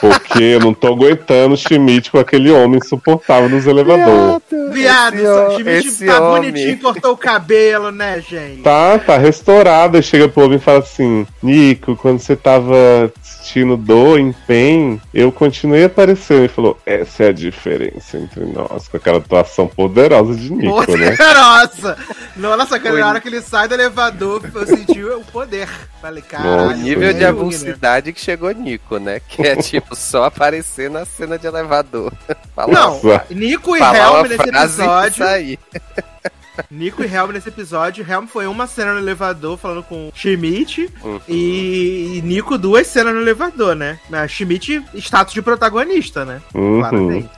Porque 0.00 0.42
eu 0.42 0.60
não 0.60 0.72
tô 0.72 0.88
aguentando 0.88 1.54
o 1.54 1.56
Schmidt 1.56 2.10
com 2.10 2.18
aquele 2.18 2.50
homem 2.50 2.78
insuportável 2.78 3.48
nos 3.48 3.66
elevadores. 3.66 4.40
Viado, 4.72 5.14
Esse 5.16 5.26
o 5.26 5.46
ho- 5.48 5.50
Schmidt 5.58 5.88
esse 5.88 6.06
tá 6.06 6.20
homem. 6.20 6.50
bonitinho, 6.52 6.78
cortou 6.78 7.12
o 7.12 7.16
cabelo, 7.16 7.90
né, 7.90 8.20
gente? 8.28 8.62
Tá, 8.62 8.98
tá 8.98 9.16
restaurado. 9.18 9.96
Aí 9.96 10.02
chega 10.02 10.28
pro 10.28 10.44
homem 10.44 10.56
e 10.56 10.60
fala 10.60 10.78
assim: 10.78 11.26
Nico, 11.42 11.96
quando 11.96 12.20
você 12.20 12.36
tava 12.36 13.12
assistindo 13.20 13.76
do 13.76 14.16
empenho, 14.18 15.00
eu 15.12 15.32
continuei 15.32 15.84
aparecendo. 15.84 16.38
Ele 16.40 16.48
falou: 16.48 16.78
essa 16.86 17.24
é 17.24 17.28
a 17.28 17.32
diferença 17.32 18.16
entre 18.16 18.44
nós. 18.44 18.86
Com 18.88 18.96
aquela 18.96 19.18
atuação 19.18 19.66
poderosa 19.66 20.34
de 20.34 20.52
Nico, 20.52 20.96
né? 20.96 21.16
Nossa! 21.18 21.96
Nossa, 22.36 22.78
cara, 22.78 22.98
na 22.98 23.08
hora 23.08 23.20
que 23.20 23.28
ele 23.28 23.42
sai 23.42 23.66
do 23.68 23.74
elevador, 23.74 24.42
eu 24.54 24.66
senti 24.66 24.89
o 24.98 25.24
poder. 25.24 25.68
Falei, 26.00 26.22
O 26.22 26.26
caralho. 26.26 26.56
Nossa, 26.70 26.76
nível 26.76 27.12
de 27.12 27.18
que 27.18 27.24
avulsidade 27.24 28.12
que 28.12 28.20
chegou 28.20 28.50
Nico, 28.52 28.98
né? 28.98 29.20
Que 29.20 29.42
é 29.42 29.56
tipo 29.62 29.94
só 29.94 30.24
aparecer 30.24 30.90
na 30.90 31.04
cena 31.04 31.38
de 31.38 31.46
elevador. 31.46 32.12
Falar 32.54 32.72
Não. 32.72 33.00
Nico 33.30 33.76
e 33.76 33.80
Helm 33.80 34.22
nesse 34.28 34.48
episódio. 34.48 35.16
sair. 35.24 35.58
Nico 36.70 37.02
e 37.02 37.06
Helm 37.06 37.30
nesse 37.32 37.48
episódio. 37.48 38.04
Helm 38.08 38.26
foi 38.26 38.46
uma 38.46 38.66
cena 38.66 38.92
no 38.92 38.98
elevador 38.98 39.56
falando 39.56 39.82
com 39.82 40.10
Schmidt. 40.14 40.90
Uhum. 41.02 41.20
E, 41.28 42.18
e 42.18 42.22
Nico 42.22 42.58
duas 42.58 42.86
cenas 42.86 43.14
no 43.14 43.20
elevador, 43.20 43.74
né? 43.74 43.98
Mas 44.10 44.30
Schmidt, 44.30 44.82
status 44.94 45.32
de 45.32 45.40
protagonista, 45.42 46.24
né? 46.24 46.42
Uhum. 46.54 46.80
Claramente. 46.80 47.30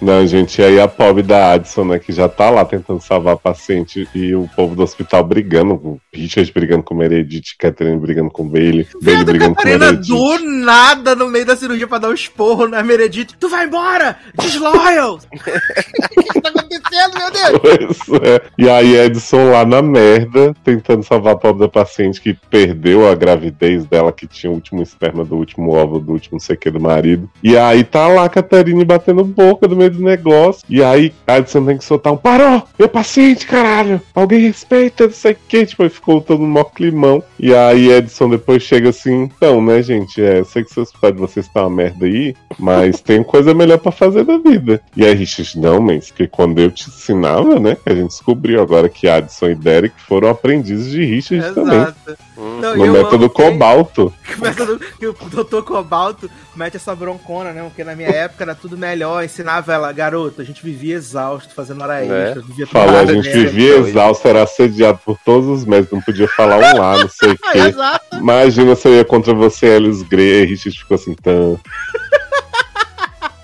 Não, 0.00 0.26
gente, 0.26 0.60
e 0.60 0.64
aí 0.64 0.80
a 0.80 0.88
pobre 0.88 1.22
da 1.22 1.52
Addison, 1.52 1.84
né, 1.84 1.98
que 1.98 2.12
já 2.12 2.28
tá 2.28 2.50
lá 2.50 2.64
tentando 2.64 3.00
salvar 3.00 3.34
a 3.34 3.38
paciente 3.38 4.08
e 4.14 4.34
o 4.34 4.48
povo 4.54 4.74
do 4.74 4.82
hospital 4.82 5.24
brigando, 5.24 5.74
o 5.74 6.00
Richard 6.12 6.52
brigando 6.52 6.82
com 6.82 6.94
o 6.94 6.98
Meredith, 6.98 7.56
Catherine 7.58 7.98
brigando 7.98 8.30
com 8.30 8.42
o 8.42 8.48
Bailey, 8.48 8.86
Bailey 9.02 9.24
brigando 9.24 9.54
com 9.54 9.60
o 9.60 9.64
Catarina 9.64 9.92
Meredith. 9.92 10.08
do 10.08 10.38
nada 10.38 11.14
no 11.14 11.28
meio 11.28 11.46
da 11.46 11.56
cirurgia 11.56 11.86
pra 11.86 11.98
dar 11.98 12.08
um 12.08 12.14
esporro 12.14 12.68
na 12.68 12.82
Meredith. 12.82 13.36
Tu 13.38 13.48
vai 13.48 13.66
embora! 13.66 14.18
Disloyal! 14.40 15.18
o 15.32 16.22
que, 16.22 16.22
que 16.22 16.40
tá 16.40 16.48
acontecendo, 16.48 17.18
meu 17.18 17.30
Deus? 17.30 17.98
Pois 18.06 18.22
é. 18.22 18.42
E 18.58 18.68
aí 18.68 18.96
Edson 18.96 19.50
lá 19.50 19.64
na 19.64 19.82
merda, 19.82 20.54
tentando 20.64 21.02
salvar 21.02 21.34
a 21.34 21.36
pobre 21.36 21.60
da 21.60 21.68
paciente 21.68 22.20
que 22.20 22.34
perdeu 22.34 23.08
a 23.08 23.14
gravidez 23.14 23.84
dela, 23.86 24.12
que 24.12 24.26
tinha 24.26 24.50
o 24.50 24.54
último 24.54 24.82
esperma 24.82 25.24
do 25.24 25.36
último 25.36 25.72
óvulo, 25.72 26.00
do 26.00 26.12
último 26.12 26.38
que 26.60 26.70
do 26.70 26.80
marido. 26.80 27.28
E 27.42 27.56
aí 27.56 27.84
tá 27.84 28.06
lá 28.06 28.24
a 28.24 28.28
Catarine 28.28 28.84
batendo 28.84 29.24
boca 29.24 29.66
do 29.66 29.76
meio 29.86 29.90
do 29.90 30.02
negócio. 30.02 30.62
E 30.68 30.82
aí 30.82 31.12
Edson 31.26 31.64
tem 31.64 31.78
que 31.78 31.84
soltar 31.84 32.12
um 32.12 32.16
parou! 32.16 32.62
Meu 32.78 32.88
paciente, 32.88 33.46
caralho! 33.46 34.00
Alguém 34.14 34.40
respeita, 34.40 35.04
não 35.04 35.12
sei 35.12 35.32
o 35.32 35.38
que. 35.48 35.66
Tipo, 35.66 35.82
aí 35.84 35.88
ficou 35.88 36.20
todo 36.20 36.42
um 36.42 36.46
mó 36.48 36.64
climão. 36.64 37.22
E 37.38 37.54
aí 37.54 37.90
Edson 37.90 38.28
depois 38.28 38.62
chega 38.62 38.90
assim, 38.90 39.22
então, 39.22 39.62
né, 39.62 39.82
gente, 39.82 40.22
é, 40.22 40.42
sei 40.44 40.64
que 40.64 40.78
hospital 40.80 41.12
de 41.12 41.18
vocês 41.18 41.48
tá 41.48 41.62
uma 41.62 41.70
merda 41.70 42.06
aí, 42.06 42.34
mas 42.58 43.00
tem 43.00 43.22
coisa 43.22 43.54
melhor 43.54 43.78
pra 43.78 43.92
fazer 43.92 44.24
da 44.24 44.38
vida. 44.38 44.80
E 44.96 45.04
aí 45.04 45.14
Richard, 45.14 45.58
não, 45.58 45.80
mas 45.80 46.10
que 46.10 46.26
quando 46.26 46.58
eu 46.58 46.70
te 46.70 46.88
ensinava, 46.88 47.58
né, 47.58 47.76
que 47.76 47.90
a 47.90 47.94
gente 47.94 48.08
descobriu 48.08 48.60
agora 48.60 48.88
que 48.88 49.08
Addison 49.08 49.48
e 49.48 49.54
Derek 49.54 49.94
foram 50.06 50.28
aprendizes 50.28 50.90
de 50.90 51.04
Richard 51.04 51.54
também. 51.54 51.78
Exato. 51.78 52.18
Não, 52.36 52.74
e 52.74 52.86
No 52.86 52.92
método 52.92 53.30
Cobalto. 53.30 54.12
que 54.24 54.40
método- 54.40 54.78
que 54.98 55.06
o 55.06 55.12
Dr. 55.14 55.62
Cobalto 55.62 56.30
mete 56.54 56.76
essa 56.76 56.94
broncona, 56.94 57.52
né? 57.52 57.62
Porque 57.62 57.82
na 57.84 57.94
minha 57.96 58.08
época 58.08 58.44
era 58.44 58.54
tudo 58.54 58.76
melhor, 58.76 59.24
ensinava 59.24 59.75
ela, 59.76 59.92
garoto, 59.92 60.40
a 60.42 60.44
gente 60.44 60.62
vivia 60.62 60.94
exausto, 60.96 61.54
fazendo 61.54 61.82
hora 61.82 62.04
É. 62.04 62.24
extra, 62.26 62.42
vivia 62.42 62.66
tudo 62.66 62.72
Falou, 62.78 62.96
a 62.98 63.04
gente 63.06 63.24
merda. 63.28 63.40
vivia 63.50 63.76
exausto, 63.78 64.26
era 64.28 64.42
assediado 64.42 64.98
por 65.04 65.18
todos 65.24 65.46
os 65.48 65.64
médicos, 65.64 65.92
não 65.98 66.02
podia 66.04 66.28
falar 66.28 66.56
um 66.56 66.78
lá, 66.78 66.98
não 66.98 67.08
sei 67.08 67.32
o 67.32 67.38
quê. 67.52 67.58
Exato. 67.58 68.16
Imagina 68.16 68.74
se 68.74 68.88
eu 68.88 68.94
ia 68.94 69.04
contra 69.04 69.32
você, 69.34 69.66
Alice 69.66 70.04
Grey, 70.04 70.42
e 70.42 70.46
Richard 70.46 70.78
ficou 70.78 70.94
assim, 70.96 71.14
tão. 71.14 71.58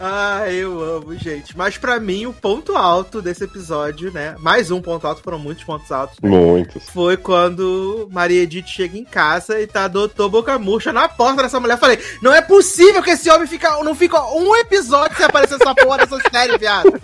Ah, 0.04 0.50
eu 0.50 0.82
amo, 0.82 1.14
gente. 1.16 1.56
Mas 1.56 1.78
pra 1.78 2.00
mim, 2.00 2.26
o 2.26 2.32
ponto 2.32 2.76
alto 2.76 3.22
desse 3.22 3.44
episódio, 3.44 4.10
né? 4.12 4.34
Mais 4.40 4.70
um 4.72 4.80
ponto 4.82 5.06
alto, 5.06 5.22
foram 5.22 5.38
muitos 5.38 5.62
pontos 5.62 5.92
altos. 5.92 6.16
né? 6.20 6.28
Muitos. 6.28 6.88
Foi 6.90 7.16
quando 7.16 8.08
Maria 8.10 8.42
Edith 8.42 8.66
chega 8.66 8.98
em 8.98 9.04
casa 9.04 9.60
e 9.60 9.66
tá 9.66 9.86
doutor 9.86 10.28
Boca 10.28 10.58
Murcha 10.58 10.92
na 10.92 11.08
porta 11.08 11.42
dessa 11.44 11.60
mulher. 11.60 11.78
Falei, 11.78 11.98
não 12.20 12.34
é 12.34 12.42
possível 12.42 13.00
que 13.02 13.10
esse 13.10 13.30
homem 13.30 13.46
fica, 13.46 13.70
não 13.84 13.94
fica 13.94 14.20
um 14.34 14.56
episódio 14.56 15.16
sem 15.16 15.26
aparecer 15.26 15.54
essa 15.60 15.74
porra 15.74 15.98
dessa 15.98 16.18
série, 16.32 16.58
viado. 16.58 16.92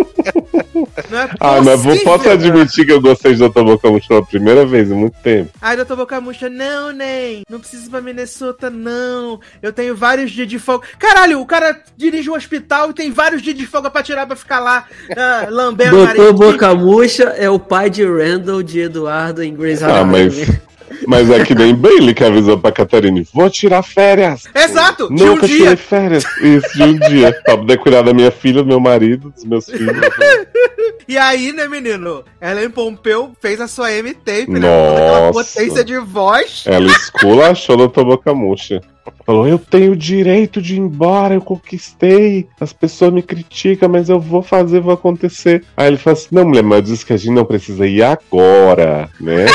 Não 1.11 1.19
é 1.19 1.31
Ah, 1.41 1.61
mas 1.63 1.81
vou, 1.81 1.93
possível, 1.93 2.05
posso 2.05 2.25
cara. 2.25 2.35
admitir 2.35 2.85
que 2.85 2.93
eu 2.93 3.01
gostei 3.01 3.35
de 3.35 3.49
Dr. 3.49 3.63
Boca 3.63 3.89
Murcha 3.91 4.09
pela 4.09 4.25
primeira 4.25 4.67
vez 4.67 4.91
em 4.91 4.95
muito 4.95 5.17
tempo. 5.23 5.51
Aí, 5.61 5.77
doutor 5.77 5.97
Boca 5.97 6.21
Murcha, 6.21 6.49
não, 6.49 6.93
nem, 6.93 7.43
não 7.49 7.59
precisa 7.61 7.87
ir 7.87 7.91
pra 7.91 8.01
Minnesota, 8.01 8.69
não. 8.69 9.41
Eu 9.63 9.73
tenho 9.73 9.97
vários 9.97 10.31
dias 10.31 10.47
de 10.49 10.59
folga. 10.59 10.87
Caralho, 10.99 11.41
o 11.41 11.47
cara 11.47 11.81
dirige 11.97 12.29
um 12.31 12.35
hospital 12.35 12.88
e 12.91 12.95
tem 12.95 13.11
vários 13.11 13.43
dias 13.43 13.57
de 13.57 13.66
folga 13.66 13.91
pra 13.91 14.03
tirar 14.03 14.26
pra 14.26 14.36
ficar 14.36 14.61
lá 14.61 14.84
ah, 15.16 15.47
lambendo 15.51 16.03
o 16.03 16.07
Doutor. 16.07 16.32
Boca 16.53 16.74
Murcha 16.74 17.24
é 17.36 17.49
o 17.49 17.59
pai 17.59 17.91
de 17.91 18.05
Randall 18.05 18.62
de 18.62 18.80
Eduardo 18.80 19.43
em 19.43 19.55
Grey's 19.55 19.82
Ah, 19.82 20.01
Anatomy. 20.01 20.11
mas. 20.12 20.68
Mas 21.07 21.30
é 21.30 21.45
que 21.45 21.55
nem 21.55 21.74
Bailey 21.74 22.12
que 22.14 22.24
avisou 22.24 22.59
pra 22.59 22.72
Catarine: 22.72 23.26
vou 23.32 23.49
tirar 23.49 23.82
férias. 23.82 24.45
Exato, 24.55 25.07
de 25.14 25.22
um 25.22 25.26
Nunca 25.26 25.47
tirei 25.47 25.66
dia. 25.68 25.76
férias. 25.76 26.24
Isso, 26.41 26.72
de 26.76 26.82
um 26.82 26.99
dia. 26.99 27.32
Pra 27.45 27.57
poder 27.59 27.78
cuidar 27.78 28.03
da 28.03 28.12
minha 28.12 28.30
filha, 28.30 28.62
do 28.62 28.66
meu 28.68 28.80
marido, 28.80 29.30
dos 29.30 29.45
meus 29.45 29.66
filhos. 29.66 29.97
E 31.07 31.16
aí, 31.16 31.53
né, 31.55 31.66
menino? 31.66 32.22
Ellen 32.39 32.68
Pompeu 32.68 33.32
fez 33.41 33.59
a 33.62 33.66
sua 33.66 33.91
M-Tape, 33.91 34.51
né? 34.51 34.59
Aquela 34.59 35.32
potência 35.32 35.82
de 35.82 35.99
voz. 35.99 36.64
Ela 36.66 36.86
esculachou 36.86 37.78
o 37.80 37.89
Dr. 37.89 38.03
Boca 38.03 38.34
Murcha. 38.34 38.82
Falou: 39.25 39.47
Eu 39.47 39.59
tenho 39.59 39.93
o 39.93 39.97
direito 39.97 40.61
de 40.61 40.77
ir 40.77 40.79
embora, 40.79 41.35
eu 41.35 41.41
conquistei. 41.41 42.49
As 42.61 42.73
pessoas 42.73 43.13
me 43.13 43.23
criticam, 43.23 43.89
mas 43.89 44.09
eu 44.09 44.21
vou 44.21 44.43
fazer, 44.43 44.81
vou 44.81 44.95
acontecer. 44.95 45.65
Aí 45.77 45.89
ele 45.89 45.97
falou 45.97 46.19
assim: 46.19 46.29
Não, 46.33 46.45
mulher, 46.45 46.63
mas 46.63 46.85
diz 46.85 47.05
que 47.05 47.13
a 47.13 47.17
gente 47.17 47.35
não 47.35 47.45
precisa 47.45 47.87
ir 47.87 48.03
agora, 48.03 49.09
né? 49.21 49.47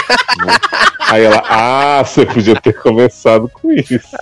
Aí 1.10 1.24
ela: 1.24 1.44
Ah, 1.48 2.04
você 2.04 2.26
podia 2.26 2.60
ter 2.60 2.74
começado 2.74 3.50
com 3.50 3.72
isso. 3.72 4.00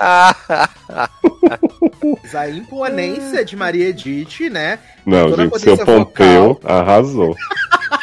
A 2.34 2.50
imponência 2.50 3.44
de 3.46 3.56
Maria 3.56 3.90
Edith, 3.90 4.50
né? 4.50 4.80
Não, 5.06 5.36
gente, 5.36 5.60
seu 5.60 5.78
Pompeu 5.78 6.60
arrasou. 6.64 7.36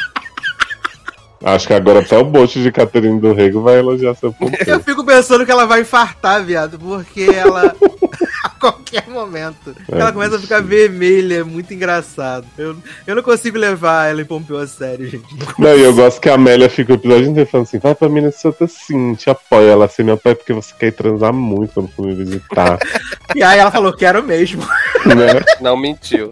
Acho 1.43 1.67
que 1.67 1.73
agora 1.73 1.99
até 1.99 2.17
o 2.17 2.25
bote 2.25 2.61
de 2.61 2.71
Caterine 2.71 3.19
do 3.19 3.33
Rego 3.33 3.61
vai 3.61 3.77
elogiar 3.79 4.13
seu 4.15 4.29
Eu 4.29 4.33
Pompeu. 4.33 4.79
fico 4.81 5.05
pensando 5.05 5.45
que 5.45 5.51
ela 5.51 5.65
vai 5.65 5.81
infartar, 5.81 6.43
viado, 6.43 6.77
porque 6.77 7.21
ela. 7.33 7.73
a 8.43 8.49
qualquer 8.49 9.07
momento. 9.07 9.75
É, 9.91 9.99
ela 9.99 10.11
começa 10.11 10.35
a 10.35 10.39
ficar 10.39 10.61
vermelha, 10.61 11.39
é 11.39 11.43
muito 11.43 11.73
engraçado. 11.73 12.45
Eu, 12.57 12.75
eu 13.05 13.15
não 13.15 13.23
consigo 13.23 13.57
levar 13.57 14.09
ela 14.09 14.21
em 14.21 14.25
Pompeu 14.25 14.57
a 14.57 14.67
sério, 14.67 15.07
gente. 15.07 15.25
Não, 15.57 15.75
e 15.75 15.81
eu 15.81 15.93
gosto 15.93 16.19
que 16.21 16.29
a 16.29 16.35
Amélia 16.35 16.69
fica 16.69 16.93
o 16.93 16.95
episódio 16.95 17.29
inteiro 17.29 17.49
falando 17.49 17.67
assim: 17.67 17.79
vai 17.79 17.95
pra 17.95 18.09
Minnesota 18.09 18.67
sim, 18.67 19.15
te 19.15 19.29
apoia. 19.29 19.71
Ela 19.71 19.85
assim, 19.85 20.03
me 20.03 20.11
apoia 20.11 20.35
porque 20.35 20.53
você 20.53 20.73
quer 20.77 20.87
ir 20.87 20.91
transar 20.93 21.33
muito 21.33 21.73
quando 21.73 21.89
for 21.89 22.05
me 22.05 22.15
visitar. 22.15 22.79
E 23.35 23.43
aí 23.43 23.59
ela 23.59 23.69
falou, 23.69 23.93
quero 23.93 24.23
mesmo. 24.23 24.63
né? 25.05 25.39
Não 25.61 25.77
mentiu. 25.77 26.31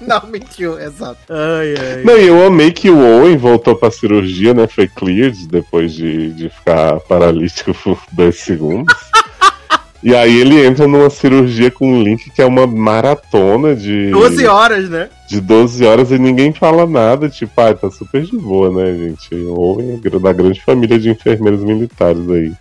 Não, 0.00 0.26
mentiu, 0.26 0.78
exato. 0.78 1.20
Ai, 1.30 1.74
ai. 1.78 2.04
Não, 2.04 2.18
e 2.18 2.26
eu 2.26 2.46
amei 2.46 2.70
que 2.70 2.90
o 2.90 2.98
Owen 2.98 3.36
voltou 3.36 3.74
pra 3.74 3.90
cirurgia, 3.90 4.52
né? 4.52 4.66
Foi 4.66 4.86
cleared 4.86 5.48
depois 5.48 5.94
de, 5.94 6.32
de 6.32 6.50
ficar 6.50 7.00
paralítico 7.00 7.72
por 7.74 7.98
dois 8.12 8.40
segundos. 8.40 8.94
E 10.04 10.14
aí 10.14 10.38
ele 10.38 10.64
entra 10.64 10.86
numa 10.86 11.08
cirurgia 11.08 11.70
com 11.70 11.90
um 11.90 12.02
link 12.02 12.30
que 12.30 12.42
é 12.42 12.46
uma 12.46 12.66
maratona 12.66 13.74
de. 13.74 14.10
12 14.10 14.46
horas, 14.46 14.90
né? 14.90 15.08
de 15.26 15.40
12 15.40 15.84
horas 15.84 16.10
e 16.10 16.18
ninguém 16.18 16.52
fala 16.52 16.86
nada, 16.86 17.28
tipo, 17.28 17.52
ah, 17.60 17.74
tá 17.74 17.90
super 17.90 18.22
de 18.22 18.36
boa, 18.36 18.70
né, 18.70 18.94
gente? 18.94 19.34
Ou 19.34 19.78
da 20.20 20.32
grande 20.32 20.60
família 20.60 20.98
de 20.98 21.10
enfermeiros 21.10 21.64
militares 21.64 22.28
aí. 22.28 22.52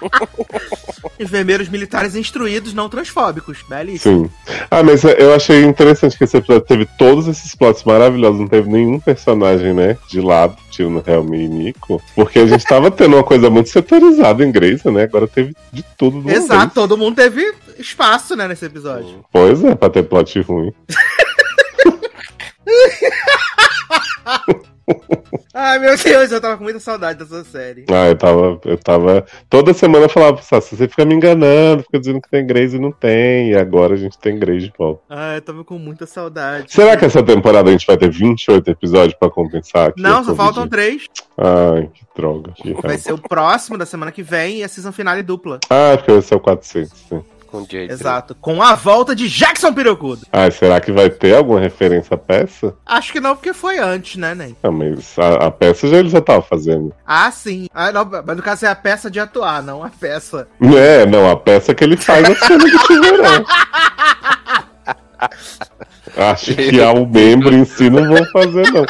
Enfermeiros 1.18 1.68
militares 1.68 2.14
instruídos, 2.14 2.74
não 2.74 2.88
transfóbicos. 2.88 3.58
Belíssimo. 3.68 4.26
Sim. 4.26 4.30
Ah, 4.70 4.82
mas 4.82 5.02
eu 5.04 5.34
achei 5.34 5.64
interessante 5.64 6.16
que 6.16 6.24
esse 6.24 6.36
episódio 6.36 6.66
teve 6.66 6.86
todos 6.98 7.26
esses 7.28 7.54
plots 7.54 7.84
maravilhosos, 7.84 8.40
não 8.40 8.48
teve 8.48 8.68
nenhum 8.68 9.00
personagem, 9.00 9.72
né, 9.72 9.96
de 10.08 10.20
lado, 10.20 10.56
tirando 10.70 11.02
Helmy 11.06 11.44
e 11.44 11.48
Nico, 11.48 12.02
porque 12.14 12.40
a 12.40 12.46
gente 12.46 12.64
tava 12.64 12.90
tendo 12.90 13.16
uma 13.16 13.24
coisa 13.24 13.48
muito 13.48 13.68
setorizada 13.68 14.44
em 14.44 14.52
Grey's, 14.52 14.84
né, 14.84 15.04
agora 15.04 15.26
teve 15.26 15.54
de 15.72 15.84
tudo 15.96 16.28
Exato, 16.30 16.60
vez. 16.60 16.72
todo 16.74 16.98
mundo 16.98 17.16
teve 17.16 17.54
espaço, 17.78 18.36
né, 18.36 18.48
nesse 18.48 18.64
episódio. 18.64 19.24
Pois 19.32 19.62
é, 19.64 19.74
pra 19.74 19.90
ter 19.90 20.02
plot 20.02 20.40
ruim. 20.40 20.72
Ai, 25.58 25.78
meu 25.78 25.96
Deus, 25.96 26.30
eu 26.30 26.38
tava 26.38 26.58
com 26.58 26.64
muita 26.64 26.78
saudade 26.78 27.18
dessa 27.18 27.42
série. 27.44 27.86
Ah, 27.90 28.08
eu 28.08 28.14
tava, 28.14 28.60
eu 28.62 28.76
tava. 28.76 29.24
Toda 29.48 29.72
semana 29.72 30.04
eu 30.04 30.08
falava 30.10 30.34
pro 30.34 30.44
você 30.44 30.86
fica 30.86 31.02
me 31.06 31.14
enganando, 31.14 31.82
fica 31.84 31.98
dizendo 31.98 32.20
que 32.20 32.28
tem 32.28 32.46
Grey's 32.46 32.74
e 32.74 32.78
não 32.78 32.92
tem. 32.92 33.52
E 33.52 33.56
agora 33.56 33.94
a 33.94 33.96
gente 33.96 34.18
tem 34.18 34.38
Grey's 34.38 34.64
de 34.64 34.72
volta. 34.78 35.00
Ai, 35.08 35.38
eu 35.38 35.40
tava 35.40 35.64
com 35.64 35.78
muita 35.78 36.04
saudade. 36.04 36.70
Será 36.70 36.94
que 36.94 37.06
essa 37.06 37.22
temporada 37.22 37.70
a 37.70 37.72
gente 37.72 37.86
vai 37.86 37.96
ter 37.96 38.10
28 38.10 38.70
episódios 38.70 39.18
pra 39.18 39.30
compensar? 39.30 39.94
Não, 39.96 40.22
só 40.22 40.34
faltam 40.34 40.68
três. 40.68 41.06
Ai, 41.38 41.88
que 41.94 42.04
droga. 42.14 42.52
Que 42.52 42.74
Vai 42.74 42.98
ser 42.98 43.14
o 43.14 43.18
próximo 43.18 43.78
da 43.78 43.86
semana 43.86 44.12
que 44.12 44.22
vem 44.22 44.58
e 44.58 44.62
a 44.62 44.68
season 44.68 44.92
finale 44.92 45.22
dupla. 45.22 45.58
Ah, 45.70 45.94
porque 45.96 46.12
vai 46.12 46.20
ser 46.20 46.34
o 46.34 46.40
400. 46.40 46.92
sim. 47.08 47.24
Com 47.56 47.64
Jade. 47.64 47.90
Exato. 47.90 48.34
Com 48.34 48.62
a 48.62 48.74
volta 48.74 49.16
de 49.16 49.28
Jackson 49.28 49.72
Pirocudo. 49.72 50.26
Ah, 50.30 50.50
será 50.50 50.78
que 50.78 50.92
vai 50.92 51.08
ter 51.08 51.34
alguma 51.34 51.58
referência 51.58 52.14
à 52.14 52.18
peça? 52.18 52.74
Acho 52.84 53.12
que 53.12 53.20
não, 53.20 53.34
porque 53.34 53.54
foi 53.54 53.78
antes, 53.78 54.16
né, 54.16 54.34
Nen? 54.34 54.54
Ah, 54.62 54.70
mas 54.70 55.18
a, 55.18 55.46
a 55.46 55.50
peça 55.50 55.88
já 55.88 55.96
ele 55.96 56.10
já 56.10 56.20
tava 56.20 56.42
fazendo. 56.42 56.92
Ah, 57.06 57.30
sim. 57.30 57.66
Ah, 57.72 57.90
não, 57.90 58.04
mas 58.04 58.36
no 58.36 58.42
caso 58.42 58.66
é 58.66 58.68
a 58.68 58.74
peça 58.74 59.10
de 59.10 59.18
atuar, 59.18 59.62
não 59.62 59.82
a 59.82 59.88
peça. 59.88 60.46
É, 60.60 61.06
não, 61.06 61.30
a 61.30 61.36
peça 61.36 61.74
que 61.74 61.82
ele 61.82 61.96
faz 61.96 62.28
a 62.28 62.34
cena 62.34 62.64
de 62.64 62.78
tiverão. 62.86 63.44
Acho 66.30 66.54
que 66.54 66.82
ao 66.82 67.06
membro 67.06 67.54
em 67.54 67.64
si 67.64 67.88
não 67.88 68.06
vão 68.06 68.24
fazer, 68.32 68.70
não. 68.70 68.84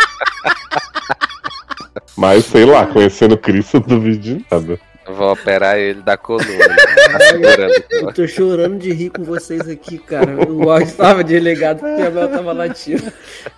Mas 2.17 2.47
sei 2.47 2.65
lá, 2.65 2.85
conhecendo 2.87 3.35
o 3.35 3.39
não 3.39 3.81
duvido 3.81 4.19
de 4.19 4.45
nada. 4.51 4.79
Vou 5.09 5.33
operar 5.33 5.79
ele 5.79 6.03
da 6.03 6.17
coluna. 6.17 6.47
Tá 6.49 7.17
aqui, 7.17 7.95
ó. 7.95 8.09
Eu 8.09 8.13
tô 8.13 8.27
chorando 8.27 8.79
de 8.79 8.93
rir 8.93 9.11
com 9.11 9.23
vocês 9.25 9.69
aqui, 9.69 9.99
cara. 9.99 10.33
O 10.51 10.71
áudio 10.71 10.93
tava 10.95 11.23
desligado 11.23 11.81
porque 11.81 12.03
a 12.03 12.11
Mel 12.11 12.29
tava 12.29 12.53
latindo. 12.53 13.13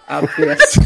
A 0.07 0.27
peça. 0.27 0.81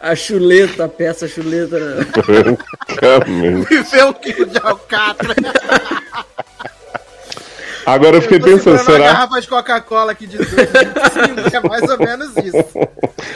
A 0.00 0.14
chuleta, 0.16 0.84
a 0.84 0.88
peça 0.88 1.28
chuleta. 1.28 1.78
né? 1.78 2.06
Francamente. 2.24 3.68
Viveu 3.68 4.08
um 4.08 4.12
quilo 4.14 4.46
de 4.46 4.58
alcatra. 4.58 5.34
Agora 7.84 8.16
eu 8.16 8.22
fiquei 8.22 8.38
tô 8.38 8.44
pensando, 8.46 8.78
segurando 8.78 8.88
uma 8.88 8.92
será? 8.96 9.12
garrafa 9.12 9.40
de 9.40 9.48
Coca-Cola 9.48 10.12
aqui 10.12 10.26
de 10.26 10.38
2,25, 10.38 11.54
é 11.54 11.68
mais 11.68 11.82
ou 11.82 11.98
menos 11.98 12.36
isso. 12.36 12.88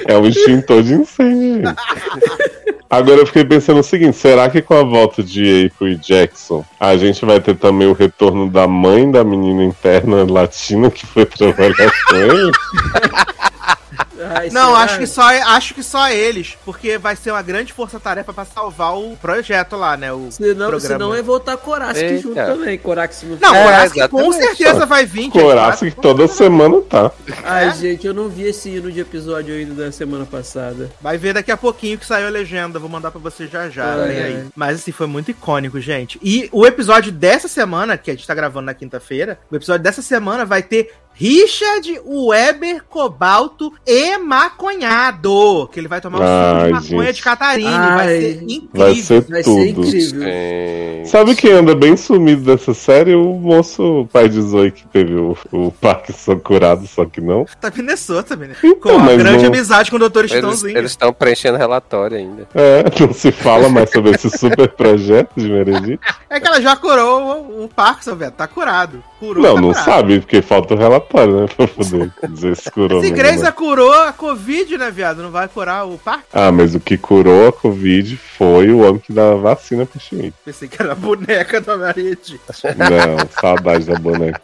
É 0.07 0.17
um 0.17 0.27
extintor 0.27 0.83
de 0.83 0.95
incêndio. 0.95 1.75
Agora 2.89 3.21
eu 3.21 3.27
fiquei 3.27 3.45
pensando 3.45 3.81
o 3.81 3.85
seguinte: 3.85 4.17
será 4.17 4.49
que 4.49 4.63
com 4.63 4.75
a 4.75 4.83
volta 4.83 5.23
de 5.23 5.67
April 5.67 5.93
e 5.93 5.97
Jackson, 5.97 6.65
a 6.79 6.97
gente 6.97 7.25
vai 7.25 7.41
ter 7.41 7.57
também 7.57 7.89
o 7.89 7.93
retorno 7.93 8.49
da 8.49 8.67
mãe 8.67 9.11
da 9.11 9.25
menina 9.25 9.65
interna 9.65 10.25
latina 10.29 10.91
que 10.91 11.07
foi 11.07 11.27
trabalhar 11.27 11.93
com 12.09 12.17
ele? 12.17 12.53
Ai, 14.35 14.51
Não, 14.51 14.69
será? 14.73 14.79
acho 14.81 14.99
que, 14.99 15.07
só, 15.07 15.23
acho 15.23 15.75
que 15.75 15.83
só 15.83 16.09
eles, 16.11 16.57
porque 16.65 16.99
vai 16.99 17.15
ser 17.17 17.31
uma 17.31 17.43
grande 17.43 17.73
força-tarefa 17.73 18.33
pra 18.33 18.45
salvar 18.45 18.97
o 18.97 19.17
projeto 19.17 19.77
lá, 19.77 19.97
né? 19.97 20.13
O 20.13 20.29
Senão, 20.31 20.69
programa. 20.69 20.81
senão 20.81 21.15
é 21.15 21.23
voltar 21.23 21.57
Korask 21.57 21.97
Eita. 22.01 22.23
junto 22.23 22.35
também. 22.35 22.79
Korask 22.79 23.23
não 23.25 23.37
Não, 23.39 23.55
É, 23.55 24.09
com 24.09 24.33
certeza 24.33 24.87
vai 24.87 25.05
vir. 25.05 25.23
gente. 25.25 25.33
Coraça 25.39 25.85
que 25.91 26.01
toda 26.01 26.27
semana 26.29 26.81
tá. 26.83 27.11
Ai, 27.45 27.69
É? 27.69 27.75
gente, 27.75 28.07
eu 28.07 28.15
não 28.15 28.29
vi 28.29 28.45
esse 28.45 28.69
hino 28.71 28.91
de 28.91 29.01
episódio 29.01 29.55
ainda 29.55 29.75
da 29.85 29.93
semana 29.93 30.25
passada. 30.25 30.91
Vai 31.01 31.19
ver 31.19 31.35
daqui 31.35 31.51
a 31.51 31.57
pouquinho 31.57 31.99
que 31.99 32.07
saiu 32.07 32.27
a 32.27 32.31
legenda. 32.31 32.79
Vou 32.79 32.89
mandar 32.89 33.11
pra 33.11 33.21
você 33.21 33.47
já 33.47 33.69
já. 33.69 33.95
Aí. 34.03 34.45
Mas 34.55 34.77
assim, 34.77 34.93
foi 34.93 35.07
muito 35.07 35.31
icônico, 35.31 35.81
gente. 35.81 36.19
E 36.23 36.49
o 36.53 36.67
episódio 36.67 37.11
dessa 37.13 37.49
semana, 37.49 37.97
que 37.99 38.11
a 38.11 38.15
gente 38.15 38.27
tá 38.27 38.35
gravando 38.35 38.67
na 38.67 38.75
quinta-feira, 38.75 39.39
o 39.51 39.57
episódio 39.57 39.83
dessa 39.83 40.03
semana 40.03 40.45
vai 40.45 40.63
ter 40.63 40.93
Richard 41.15 42.01
Weber 42.05 42.85
Cobalto 42.85 43.73
e 43.87 44.06
maconhado. 44.19 45.69
Que 45.73 45.81
ele 45.81 45.89
vai 45.89 46.01
tomar 46.01 46.19
o 46.19 46.23
suco 46.23 46.67
de 46.67 46.73
maconha 46.73 47.07
gente. 47.09 47.17
de 47.17 47.23
Catarine. 47.23 47.71
Vai 47.71 48.07
Ai. 48.09 48.21
ser 48.21 48.43
incrível. 48.43 48.69
Vai 48.75 48.95
ser 48.95 49.21
Vai 49.23 49.43
ser 49.43 49.51
tudo. 49.51 49.87
incrível. 49.87 50.21
Gente. 50.23 51.09
Sabe 51.09 51.35
quem 51.37 51.53
anda 51.53 51.75
bem 51.75 51.97
sumido 51.97 52.43
dessa 52.43 52.75
série? 52.75 53.15
O 53.15 53.35
moço 53.35 54.09
pai 54.13 54.29
de 54.29 54.41
Zoe 54.41 54.71
que 54.71 54.87
teve 54.89 55.15
o, 55.15 55.37
o 55.53 55.71
Parkinson 55.73 56.39
curado, 56.39 56.87
só 56.87 57.05
que 57.05 57.21
não. 57.21 57.45
Tá 57.61 57.71
Minnesota, 57.75 58.37
menino. 58.37 58.57
Então, 58.63 58.81
Com 58.81 58.91
a 58.91 58.99
mas 58.99 59.17
grande 59.19 59.43
não- 59.45 59.49
amizade 59.53 59.91
com 59.91 59.97
o 59.97 60.09
Dr. 60.09 60.19
Eles 60.21 60.33
Estãozinho. 60.33 60.77
eles 60.79 60.91
estão 60.91 61.13
preenchendo 61.13 61.57
relatório 61.59 62.17
ainda. 62.19 62.49
É, 62.55 62.85
não 63.01 63.13
se 63.13 63.31
fala 63.31 63.69
mais 63.69 63.91
sobre 63.91 64.11
esse 64.13 64.29
super 64.37 64.69
projeto 64.69 65.31
de 65.37 65.49
Meredith. 65.49 66.01
É 66.29 66.41
que 66.41 66.47
ela 66.49 66.61
já 66.61 66.77
curou 66.77 67.23
o, 67.23 67.65
o 67.65 67.69
Parkinson, 67.69 68.17
velho. 68.17 68.33
Tá 68.33 68.47
curado. 68.49 69.03
Curou, 69.21 69.43
Não, 69.43 69.55
tá 69.55 69.61
não 69.61 69.69
curado. 69.69 69.85
sabe, 69.85 70.21
porque 70.21 70.43
falta 70.43 70.75
o 70.75 70.77
relatório, 70.77 71.41
né? 71.43 71.47
Pra 71.57 71.67
poder 71.69 72.13
dizer 72.29 72.57
se 72.57 72.71
curou 72.71 73.01
Se 73.01 73.11
Grace 73.11 73.43
né? 73.43 73.53
curou 73.53 73.95
a 74.03 74.13
Covid, 74.13 74.79
né, 74.79 74.91
viado? 74.91 75.23
Não 75.23 75.31
vai 75.31 75.49
curar 75.49 75.87
o 75.87 75.99
Parkinson? 75.99 76.29
Ah, 76.33 76.53
mas 76.53 76.75
o 76.75 76.81
que 76.81 76.97
curou 76.97 77.49
a 77.49 77.53
Covid 77.53 78.17
foi 78.17 78.71
o 78.71 78.81
homem 78.81 78.99
que 78.99 79.13
dá 79.13 79.33
a 79.33 79.37
vacina 79.37 79.87
pro 79.87 80.01
Schmidt. 80.01 80.35
Pensei 80.45 80.69
que 80.69 80.81
era 80.81 80.93
a 80.93 80.95
boneca 80.95 81.61
da 81.61 81.77
Maria 81.77 82.13
Edith. 82.13 82.41
Não, 82.77 83.29
saudade 83.41 83.85
da 83.87 83.95
boneca. 83.97 84.41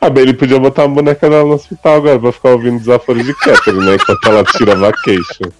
Ah, 0.00 0.10
bem, 0.10 0.22
ele 0.24 0.34
podia 0.34 0.58
botar 0.58 0.84
a 0.84 0.88
boneca 0.88 1.28
dela 1.28 1.44
no 1.44 1.54
hospital 1.54 1.96
agora 1.96 2.18
pra 2.18 2.32
ficar 2.32 2.50
ouvindo 2.50 2.78
desaforos 2.78 3.24
de 3.24 3.34
Catherine, 3.34 3.84
né? 3.84 3.94
Enquanto 3.94 4.26
ela 4.28 4.44
tira 4.44 4.74
vacation. 4.74 5.50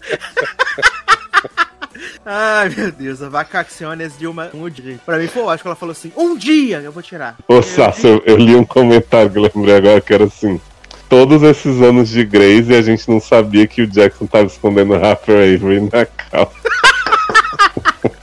Ai, 2.28 2.68
meu 2.76 2.90
Deus, 2.90 3.22
a 3.22 3.28
vacaciones 3.28 4.18
de 4.18 4.26
uma, 4.26 4.50
um 4.52 4.68
dia. 4.68 4.98
Pra 5.06 5.16
mim 5.16 5.28
foi 5.28 5.42
ótimo 5.42 5.62
que 5.62 5.68
ela 5.68 5.76
falou 5.76 5.92
assim, 5.92 6.12
um 6.16 6.36
dia 6.36 6.80
eu 6.80 6.90
vou 6.90 7.00
tirar. 7.02 7.36
Ô, 7.46 7.62
Sassi, 7.62 8.06
eu, 8.06 8.22
eu 8.26 8.36
li 8.36 8.56
um 8.56 8.64
comentário 8.64 9.30
que 9.30 9.38
eu 9.38 9.42
lembrei 9.42 9.76
agora 9.76 10.00
que 10.00 10.12
era 10.12 10.24
assim. 10.24 10.60
Todos 11.08 11.42
esses 11.42 11.80
anos 11.82 12.08
de 12.08 12.24
Grace 12.24 12.70
e 12.70 12.76
a 12.76 12.82
gente 12.82 13.08
não 13.08 13.20
sabia 13.20 13.66
que 13.66 13.82
o 13.82 13.86
Jackson 13.86 14.26
tava 14.26 14.46
escondendo 14.46 14.92
o 14.92 14.96
Harper 14.96 15.36
Avery 15.36 15.80
na 15.80 16.04
calça. 16.06 16.56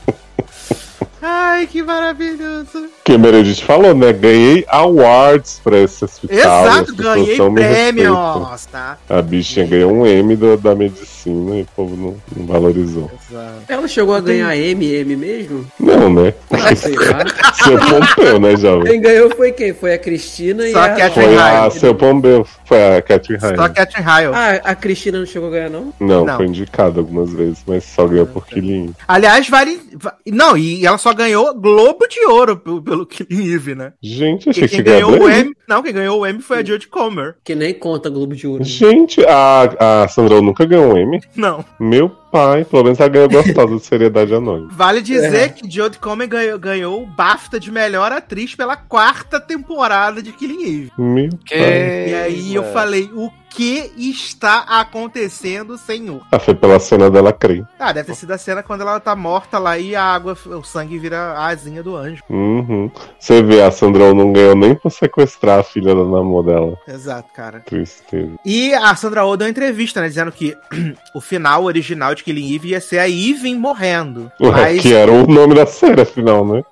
Ai, 1.35 1.65
que 1.67 1.81
maravilhoso. 1.81 2.89
Que 3.03 3.13
a 3.13 3.17
Meredith 3.17 3.63
falou, 3.63 3.93
né? 3.95 4.13
Ganhei 4.13 4.63
awards 4.67 5.59
pra 5.63 5.79
esse 5.79 6.05
hospital. 6.05 6.37
Exato, 6.37 6.95
ganhei 6.95 7.37
prêmios, 7.37 8.65
tá? 8.71 8.97
A 9.09 9.21
bichinha 9.21 9.65
ganhou 9.65 9.91
um 9.91 10.05
M 10.05 10.35
do- 10.35 10.57
da 10.57 10.75
medicina 10.75 11.55
e 11.57 11.61
o 11.63 11.67
povo 11.75 11.95
não, 11.95 12.15
não 12.35 12.45
valorizou. 12.45 13.09
Exato. 13.29 13.53
Ela 13.67 13.87
chegou 13.87 14.13
a 14.15 14.19
ganhar 14.19 14.55
MM 14.55 15.15
mesmo? 15.15 15.65
Não, 15.79 16.13
né? 16.13 16.33
Ah, 16.51 16.75
sei 16.75 16.95
lá. 16.95 17.25
Seu 17.63 17.79
Pompeu, 17.79 18.39
né, 18.39 18.55
jovem? 18.55 18.91
Quem 18.91 19.01
ganhou 19.01 19.29
foi 19.35 19.51
quem? 19.51 19.73
Foi 19.73 19.93
a 19.93 19.97
Cristina 19.97 20.67
e 20.67 20.71
Só 20.71 20.81
a... 20.83 20.89
que 20.89 21.01
a 21.01 21.11
Foi 21.11 21.37
a 21.37 21.69
seu 21.71 21.95
Pompeu, 21.95 22.45
foi 22.65 22.97
a 22.97 23.01
Catherine 23.01 23.39
Só 23.39 23.47
Ryan. 23.49 23.69
Catherine 23.69 24.09
Hale. 24.09 24.27
Ah, 24.33 24.61
a 24.63 24.75
Cristina 24.75 25.19
não 25.19 25.25
chegou 25.25 25.47
a 25.49 25.51
ganhar, 25.51 25.69
não? 25.69 25.93
Não, 25.99 26.25
Não. 26.25 26.35
foi 26.37 26.45
indicada 26.47 26.99
algumas 26.99 27.31
vezes, 27.33 27.59
mas 27.65 27.83
só 27.83 28.05
ganhou 28.07 28.25
por 28.27 28.45
quilinho. 28.45 28.93
Aliás, 29.07 29.47
vale. 29.49 29.79
va- 29.95 30.15
Não, 30.27 30.55
e 30.57 30.85
ela 30.85 30.97
só 30.97 31.13
ganhou 31.13 31.22
Globo 31.53 32.07
de 32.07 32.19
Ouro 32.25 32.57
pelo, 32.57 32.81
pelo 32.81 33.05
Killing 33.05 33.53
Eve, 33.53 33.75
né? 33.75 33.93
Gente, 34.01 34.49
achei 34.49 34.67
que 34.67 34.75
quem 34.75 34.83
ganhou 34.83 35.11
ganhou 35.11 35.25
o 35.25 35.29
Emmy. 35.29 35.39
M. 35.41 35.55
Não, 35.67 35.81
quem 35.81 35.93
ganhou 35.93 36.19
o 36.21 36.25
M 36.25 36.41
foi 36.41 36.59
a 36.59 36.63
Jodie 36.65 36.87
Comer. 36.87 37.35
Que 37.43 37.55
nem 37.55 37.73
conta 37.73 38.09
Globo 38.09 38.35
de 38.35 38.45
Ouro. 38.47 38.63
Gente, 38.63 39.23
a, 39.25 40.03
a 40.03 40.07
Sandra 40.07 40.41
nunca 40.41 40.65
ganhou 40.65 40.93
um 40.93 40.97
M. 40.97 41.21
Não. 41.35 41.63
Meu 41.79 42.09
pai, 42.09 42.65
pelo 42.65 42.83
menos 42.83 42.99
ela 42.99 43.09
ganhou 43.09 43.29
gostosa 43.29 43.75
de 43.75 43.85
seriedade 43.85 44.33
anônima. 44.33 44.69
Vale 44.71 45.01
dizer 45.01 45.35
É. 45.35 45.49
que 45.49 45.69
Jodie 45.69 45.99
Comer 45.99 46.27
ganhou, 46.27 46.59
ganhou 46.59 47.03
o 47.03 47.05
BAFTA 47.05 47.59
de 47.59 47.71
melhor 47.71 48.11
atriz 48.11 48.55
pela 48.55 48.75
quarta 48.75 49.39
temporada 49.39 50.21
de 50.21 50.31
Killing 50.31 50.63
Eve. 50.63 50.91
Meu 50.97 51.29
Que 51.45 51.55
pai. 51.55 52.09
E 52.09 52.13
aí 52.15 52.55
eu 52.55 52.61
mano. 52.63 52.73
falei, 52.73 53.09
o 53.13 53.29
que 53.55 53.91
está 53.97 54.59
acontecendo, 54.67 55.77
senhor? 55.77 56.21
Ah, 56.31 56.39
foi 56.39 56.53
pela 56.55 56.79
cena 56.79 57.09
dela 57.09 57.31
crer. 57.31 57.65
Ah, 57.79 57.91
deve 57.91 58.07
ter 58.07 58.15
sido 58.15 58.31
a 58.31 58.37
cena 58.37 58.63
quando 58.63 58.81
ela 58.81 58.99
tá 58.99 59.15
morta 59.15 59.59
lá 59.59 59.77
e 59.77 59.95
a 59.95 60.03
água, 60.03 60.37
o 60.45 60.63
sangue 60.63 60.97
vira 60.97 61.17
a 61.17 61.47
asinha 61.47 61.83
do 61.83 61.95
anjo. 61.95 62.23
Uhum. 62.29 62.89
Você 63.19 63.41
vê, 63.43 63.61
a 63.61 63.71
Sandra 63.71 64.05
Oh 64.05 64.13
não 64.13 64.33
ganhou 64.33 64.55
nem 64.55 64.75
pra 64.75 64.89
sequestrar 64.89 65.59
a 65.59 65.63
filha 65.63 65.93
da 65.95 66.03
namor 66.03 66.43
dela. 66.43 66.77
Exato, 66.87 67.31
cara. 67.33 67.59
Tristeza. 67.61 68.33
E 68.45 68.73
a 68.73 68.95
Sandra 68.95 69.25
Oh 69.25 69.37
deu 69.37 69.45
uma 69.45 69.51
entrevista, 69.51 70.01
né? 70.01 70.07
Dizendo 70.07 70.31
que 70.31 70.55
o 71.13 71.21
final 71.21 71.63
original 71.63 72.15
de 72.15 72.23
Killing 72.23 72.53
Eve 72.55 72.69
ia 72.69 72.81
ser 72.81 72.99
a 72.99 73.09
Even 73.09 73.55
morrendo. 73.55 74.31
Ué, 74.41 74.51
Mas, 74.51 74.81
Que 74.81 74.93
era 74.93 75.11
o 75.11 75.27
nome 75.27 75.55
da 75.55 75.65
série, 75.65 76.01
afinal, 76.01 76.45
né? 76.45 76.63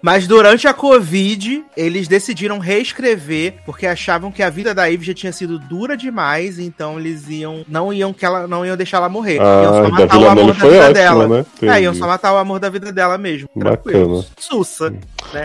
Mas 0.00 0.26
durante 0.26 0.66
a 0.68 0.74
Covid, 0.74 1.64
eles 1.76 2.06
decidiram 2.08 2.58
reescrever, 2.58 3.54
porque 3.64 3.86
achavam 3.86 4.30
que 4.30 4.42
a 4.42 4.50
vida 4.50 4.74
da 4.74 4.90
Eve 4.90 5.04
já 5.06 5.14
tinha 5.14 5.32
sido 5.32 5.58
dura 5.58 5.96
demais, 5.96 6.58
então 6.58 6.98
eles 6.98 7.28
iam. 7.28 7.64
Não 7.68 7.92
iam 7.92 8.12
que 8.12 8.24
ela 8.24 8.46
não 8.46 8.64
iam 8.64 8.76
deixar 8.76 8.98
ela 8.98 9.08
morrer. 9.08 9.36
iam 9.36 9.44
Ah, 9.44 9.64
só 9.64 9.82
da 9.82 9.88
matar 9.90 10.18
o 10.18 10.28
amor 10.28 10.46
da 10.46 10.52
vida 10.52 10.66
ótima, 10.78 10.92
dela. 10.92 11.28
né? 11.28 11.46
É, 11.62 11.82
iam 11.82 11.94
só 11.94 12.06
matar 12.06 12.32
o 12.32 12.36
amor 12.36 12.58
da 12.60 12.68
vida 12.70 12.92
dela 12.92 13.18
mesmo. 13.18 13.48
Bacana. 13.54 13.76
Tranquilo. 13.76 14.24
Sussa. 14.38 14.92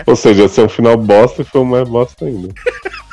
Ou 0.06 0.16
seja, 0.16 0.42
ia 0.42 0.48
ser 0.48 0.62
um 0.62 0.68
final 0.68 0.96
bosta 0.96 1.42
e 1.42 1.44
foi 1.44 1.64
mais 1.64 1.88
bosta 1.88 2.24
ainda. 2.24 2.48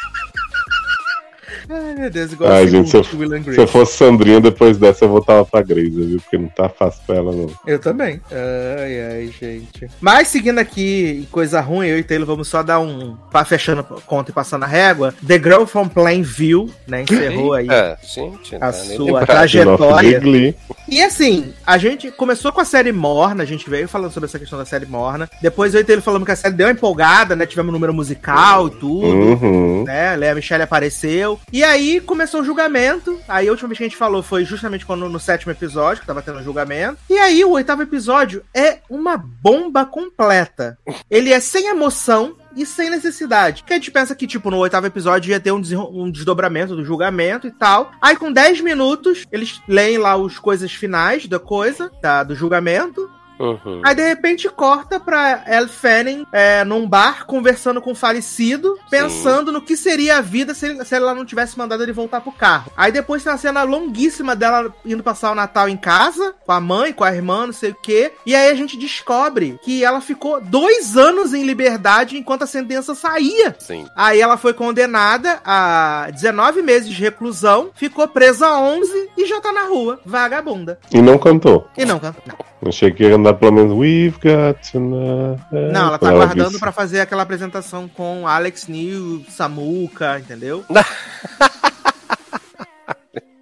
Ai, 1.73 1.95
meu 1.95 2.09
Deus, 2.09 2.33
igual 2.33 2.51
Ai, 2.51 2.63
a 2.63 2.67
gente, 2.67 2.89
se 2.89 2.97
eu, 2.97 3.03
segunda 3.03 3.35
Will 3.35 3.49
and 3.49 3.53
se 3.53 3.61
eu 3.61 3.67
fosse 3.67 3.97
Sandrinha, 3.97 4.41
depois 4.41 4.77
dessa 4.77 5.05
eu 5.05 5.09
voltava 5.09 5.45
pra 5.45 5.61
Grace, 5.61 5.89
viu? 5.89 6.19
Porque 6.19 6.37
não 6.37 6.49
tá 6.49 6.67
fácil 6.67 7.01
pra 7.07 7.15
ela, 7.15 7.31
não. 7.31 7.47
Eu 7.65 7.79
também. 7.79 8.19
Ai, 8.29 9.01
ai, 9.01 9.33
gente. 9.39 9.87
Mas 10.01 10.27
seguindo 10.27 10.59
aqui, 10.59 11.25
coisa 11.31 11.61
ruim, 11.61 11.87
eu 11.87 11.97
e 11.97 12.03
Taylor 12.03 12.27
vamos 12.27 12.49
só 12.49 12.61
dar 12.61 12.81
um. 12.81 13.15
Pra 13.31 13.45
fechando 13.45 13.83
conta 14.05 14.31
e 14.31 14.33
passando 14.33 14.63
a 14.63 14.67
régua. 14.67 15.13
The 15.25 15.37
Girl 15.37 15.63
from 15.63 15.87
Plainview, 15.87 16.69
né? 16.85 17.03
Encerrou 17.03 17.53
aí. 17.53 17.67
É, 17.69 17.97
gente, 18.03 18.55
A 18.55 18.71
nem 18.71 18.97
sua 18.97 19.25
Trajetória. 19.25 20.55
E 20.89 21.01
assim, 21.01 21.53
a 21.65 21.77
gente 21.77 22.11
começou 22.11 22.51
com 22.51 22.59
a 22.59 22.65
série 22.65 22.91
Morna, 22.91 23.43
a 23.43 23.47
gente 23.47 23.69
veio 23.69 23.87
falando 23.87 24.11
sobre 24.11 24.27
essa 24.27 24.37
questão 24.37 24.59
da 24.59 24.65
série 24.65 24.85
Morna. 24.85 25.29
Depois 25.41 25.73
eu 25.73 25.79
e 25.79 25.83
Taylor 25.85 26.03
falamos 26.03 26.25
que 26.25 26.33
a 26.33 26.35
série 26.35 26.53
deu 26.53 26.67
uma 26.67 26.73
empolgada, 26.73 27.33
né? 27.33 27.45
Tivemos 27.45 27.69
um 27.69 27.73
número 27.73 27.93
musical 27.93 28.67
e 28.67 28.71
tudo. 28.71 29.07
Uhum. 29.07 29.83
né? 29.85 30.17
Lea 30.17 30.35
Michelle 30.35 30.63
apareceu. 30.63 31.39
E 31.51 31.60
aí 31.63 31.99
começou 32.01 32.41
o 32.41 32.43
julgamento. 32.43 33.19
Aí 33.27 33.47
a 33.47 33.51
última 33.51 33.69
vez 33.69 33.77
que 33.77 33.83
a 33.83 33.87
gente 33.87 33.97
falou 33.97 34.23
foi 34.23 34.45
justamente 34.45 34.85
quando 34.85 35.09
no 35.09 35.19
sétimo 35.19 35.51
episódio, 35.51 36.01
que 36.01 36.07
tava 36.07 36.21
tendo 36.21 36.39
o 36.39 36.43
julgamento. 36.43 36.97
E 37.09 37.17
aí 37.17 37.43
o 37.43 37.51
oitavo 37.51 37.81
episódio 37.81 38.43
é 38.53 38.79
uma 38.89 39.17
bomba 39.17 39.85
completa. 39.85 40.77
Ele 41.09 41.31
é 41.31 41.39
sem 41.39 41.67
emoção. 41.67 42.35
E 42.53 42.65
sem 42.65 42.89
necessidade. 42.89 43.61
Porque 43.61 43.71
a 43.71 43.77
gente 43.77 43.91
pensa 43.91 44.13
que, 44.13 44.27
tipo, 44.27 44.51
no 44.51 44.57
oitavo 44.57 44.85
episódio 44.85 45.29
ia 45.29 45.39
ter 45.39 45.53
um, 45.53 45.61
um 45.89 46.11
desdobramento 46.11 46.75
do 46.75 46.83
julgamento 46.83 47.47
e 47.47 47.51
tal. 47.51 47.93
Aí, 48.01 48.17
com 48.17 48.29
10 48.29 48.59
minutos, 48.59 49.25
eles 49.31 49.61
leem 49.69 49.97
lá 49.97 50.15
as 50.15 50.37
coisas 50.37 50.69
finais 50.73 51.27
da 51.27 51.39
coisa, 51.39 51.89
da, 52.01 52.23
do 52.23 52.35
julgamento. 52.35 53.09
Uhum. 53.41 53.81
Aí 53.83 53.95
de 53.95 54.03
repente 54.07 54.47
corta 54.49 54.99
pra 54.99 55.43
Elle 55.47 55.67
Fanning 55.67 56.25
é, 56.31 56.63
num 56.63 56.87
bar 56.87 57.25
conversando 57.25 57.81
com 57.81 57.91
o 57.91 57.95
falecido, 57.95 58.77
pensando 58.89 59.51
no 59.51 59.61
que 59.61 59.75
seria 59.75 60.17
a 60.17 60.21
vida 60.21 60.53
se, 60.53 60.65
ele- 60.67 60.85
se 60.85 60.93
ela 60.95 61.13
não 61.15 61.25
tivesse 61.25 61.57
mandado 61.57 61.81
ele 61.83 61.91
voltar 61.91 62.21
pro 62.21 62.31
carro. 62.31 62.71
Aí 62.77 62.91
depois 62.91 63.23
tem 63.23 63.31
uma 63.31 63.37
cena 63.37 63.63
longuíssima 63.63 64.35
dela 64.35 64.73
indo 64.85 65.03
passar 65.03 65.31
o 65.31 65.35
Natal 65.35 65.67
em 65.67 65.77
casa, 65.77 66.35
com 66.45 66.51
a 66.51 66.59
mãe, 66.61 66.93
com 66.93 67.03
a 67.03 67.13
irmã, 67.13 67.45
não 67.47 67.53
sei 67.53 67.71
o 67.71 67.75
quê. 67.81 68.13
E 68.25 68.35
aí 68.35 68.49
a 68.49 68.55
gente 68.55 68.77
descobre 68.77 69.59
que 69.63 69.83
ela 69.83 70.01
ficou 70.01 70.39
dois 70.41 70.95
anos 70.97 71.33
em 71.33 71.43
liberdade 71.43 72.17
enquanto 72.17 72.43
a 72.43 72.47
sentença 72.47 72.93
saía. 72.95 73.55
Sim. 73.59 73.85
Aí 73.95 74.19
ela 74.21 74.37
foi 74.37 74.53
condenada 74.53 75.39
a 75.43 76.09
19 76.11 76.61
meses 76.61 76.89
de 76.89 77.01
reclusão, 77.01 77.71
ficou 77.73 78.07
presa 78.07 78.47
a 78.47 78.59
11 78.59 79.09
e 79.17 79.25
já 79.25 79.39
tá 79.41 79.51
na 79.51 79.63
rua, 79.63 79.99
vagabunda. 80.05 80.79
E 80.93 81.01
não 81.01 81.17
cantou. 81.17 81.67
E 81.77 81.85
não, 81.85 81.99
não. 82.01 82.51
Achei 82.69 82.91
que 82.91 83.03
ia 83.03 83.15
andar 83.15 83.30
pelo 83.33 83.51
menos 83.51 83.71
We've 83.73 84.17
got 84.21 84.71
to 84.71 84.79
know. 84.79 85.39
Não, 85.51 85.87
ela 85.87 85.91
tá 85.91 85.99
Quando 85.99 86.15
aguardando 86.15 86.49
disse. 86.49 86.59
pra 86.59 86.71
fazer 86.71 87.01
aquela 87.01 87.23
apresentação 87.23 87.87
com 87.87 88.27
Alex 88.27 88.67
New, 88.67 89.23
Samuka, 89.29 90.19
entendeu? 90.19 90.63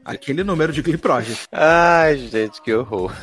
Aquele 0.03 0.43
número 0.43 0.73
de 0.73 0.81
Glee 0.81 0.97
Project. 0.97 1.47
Ai, 1.51 2.17
gente, 2.17 2.59
que 2.63 2.73
horror. 2.73 3.13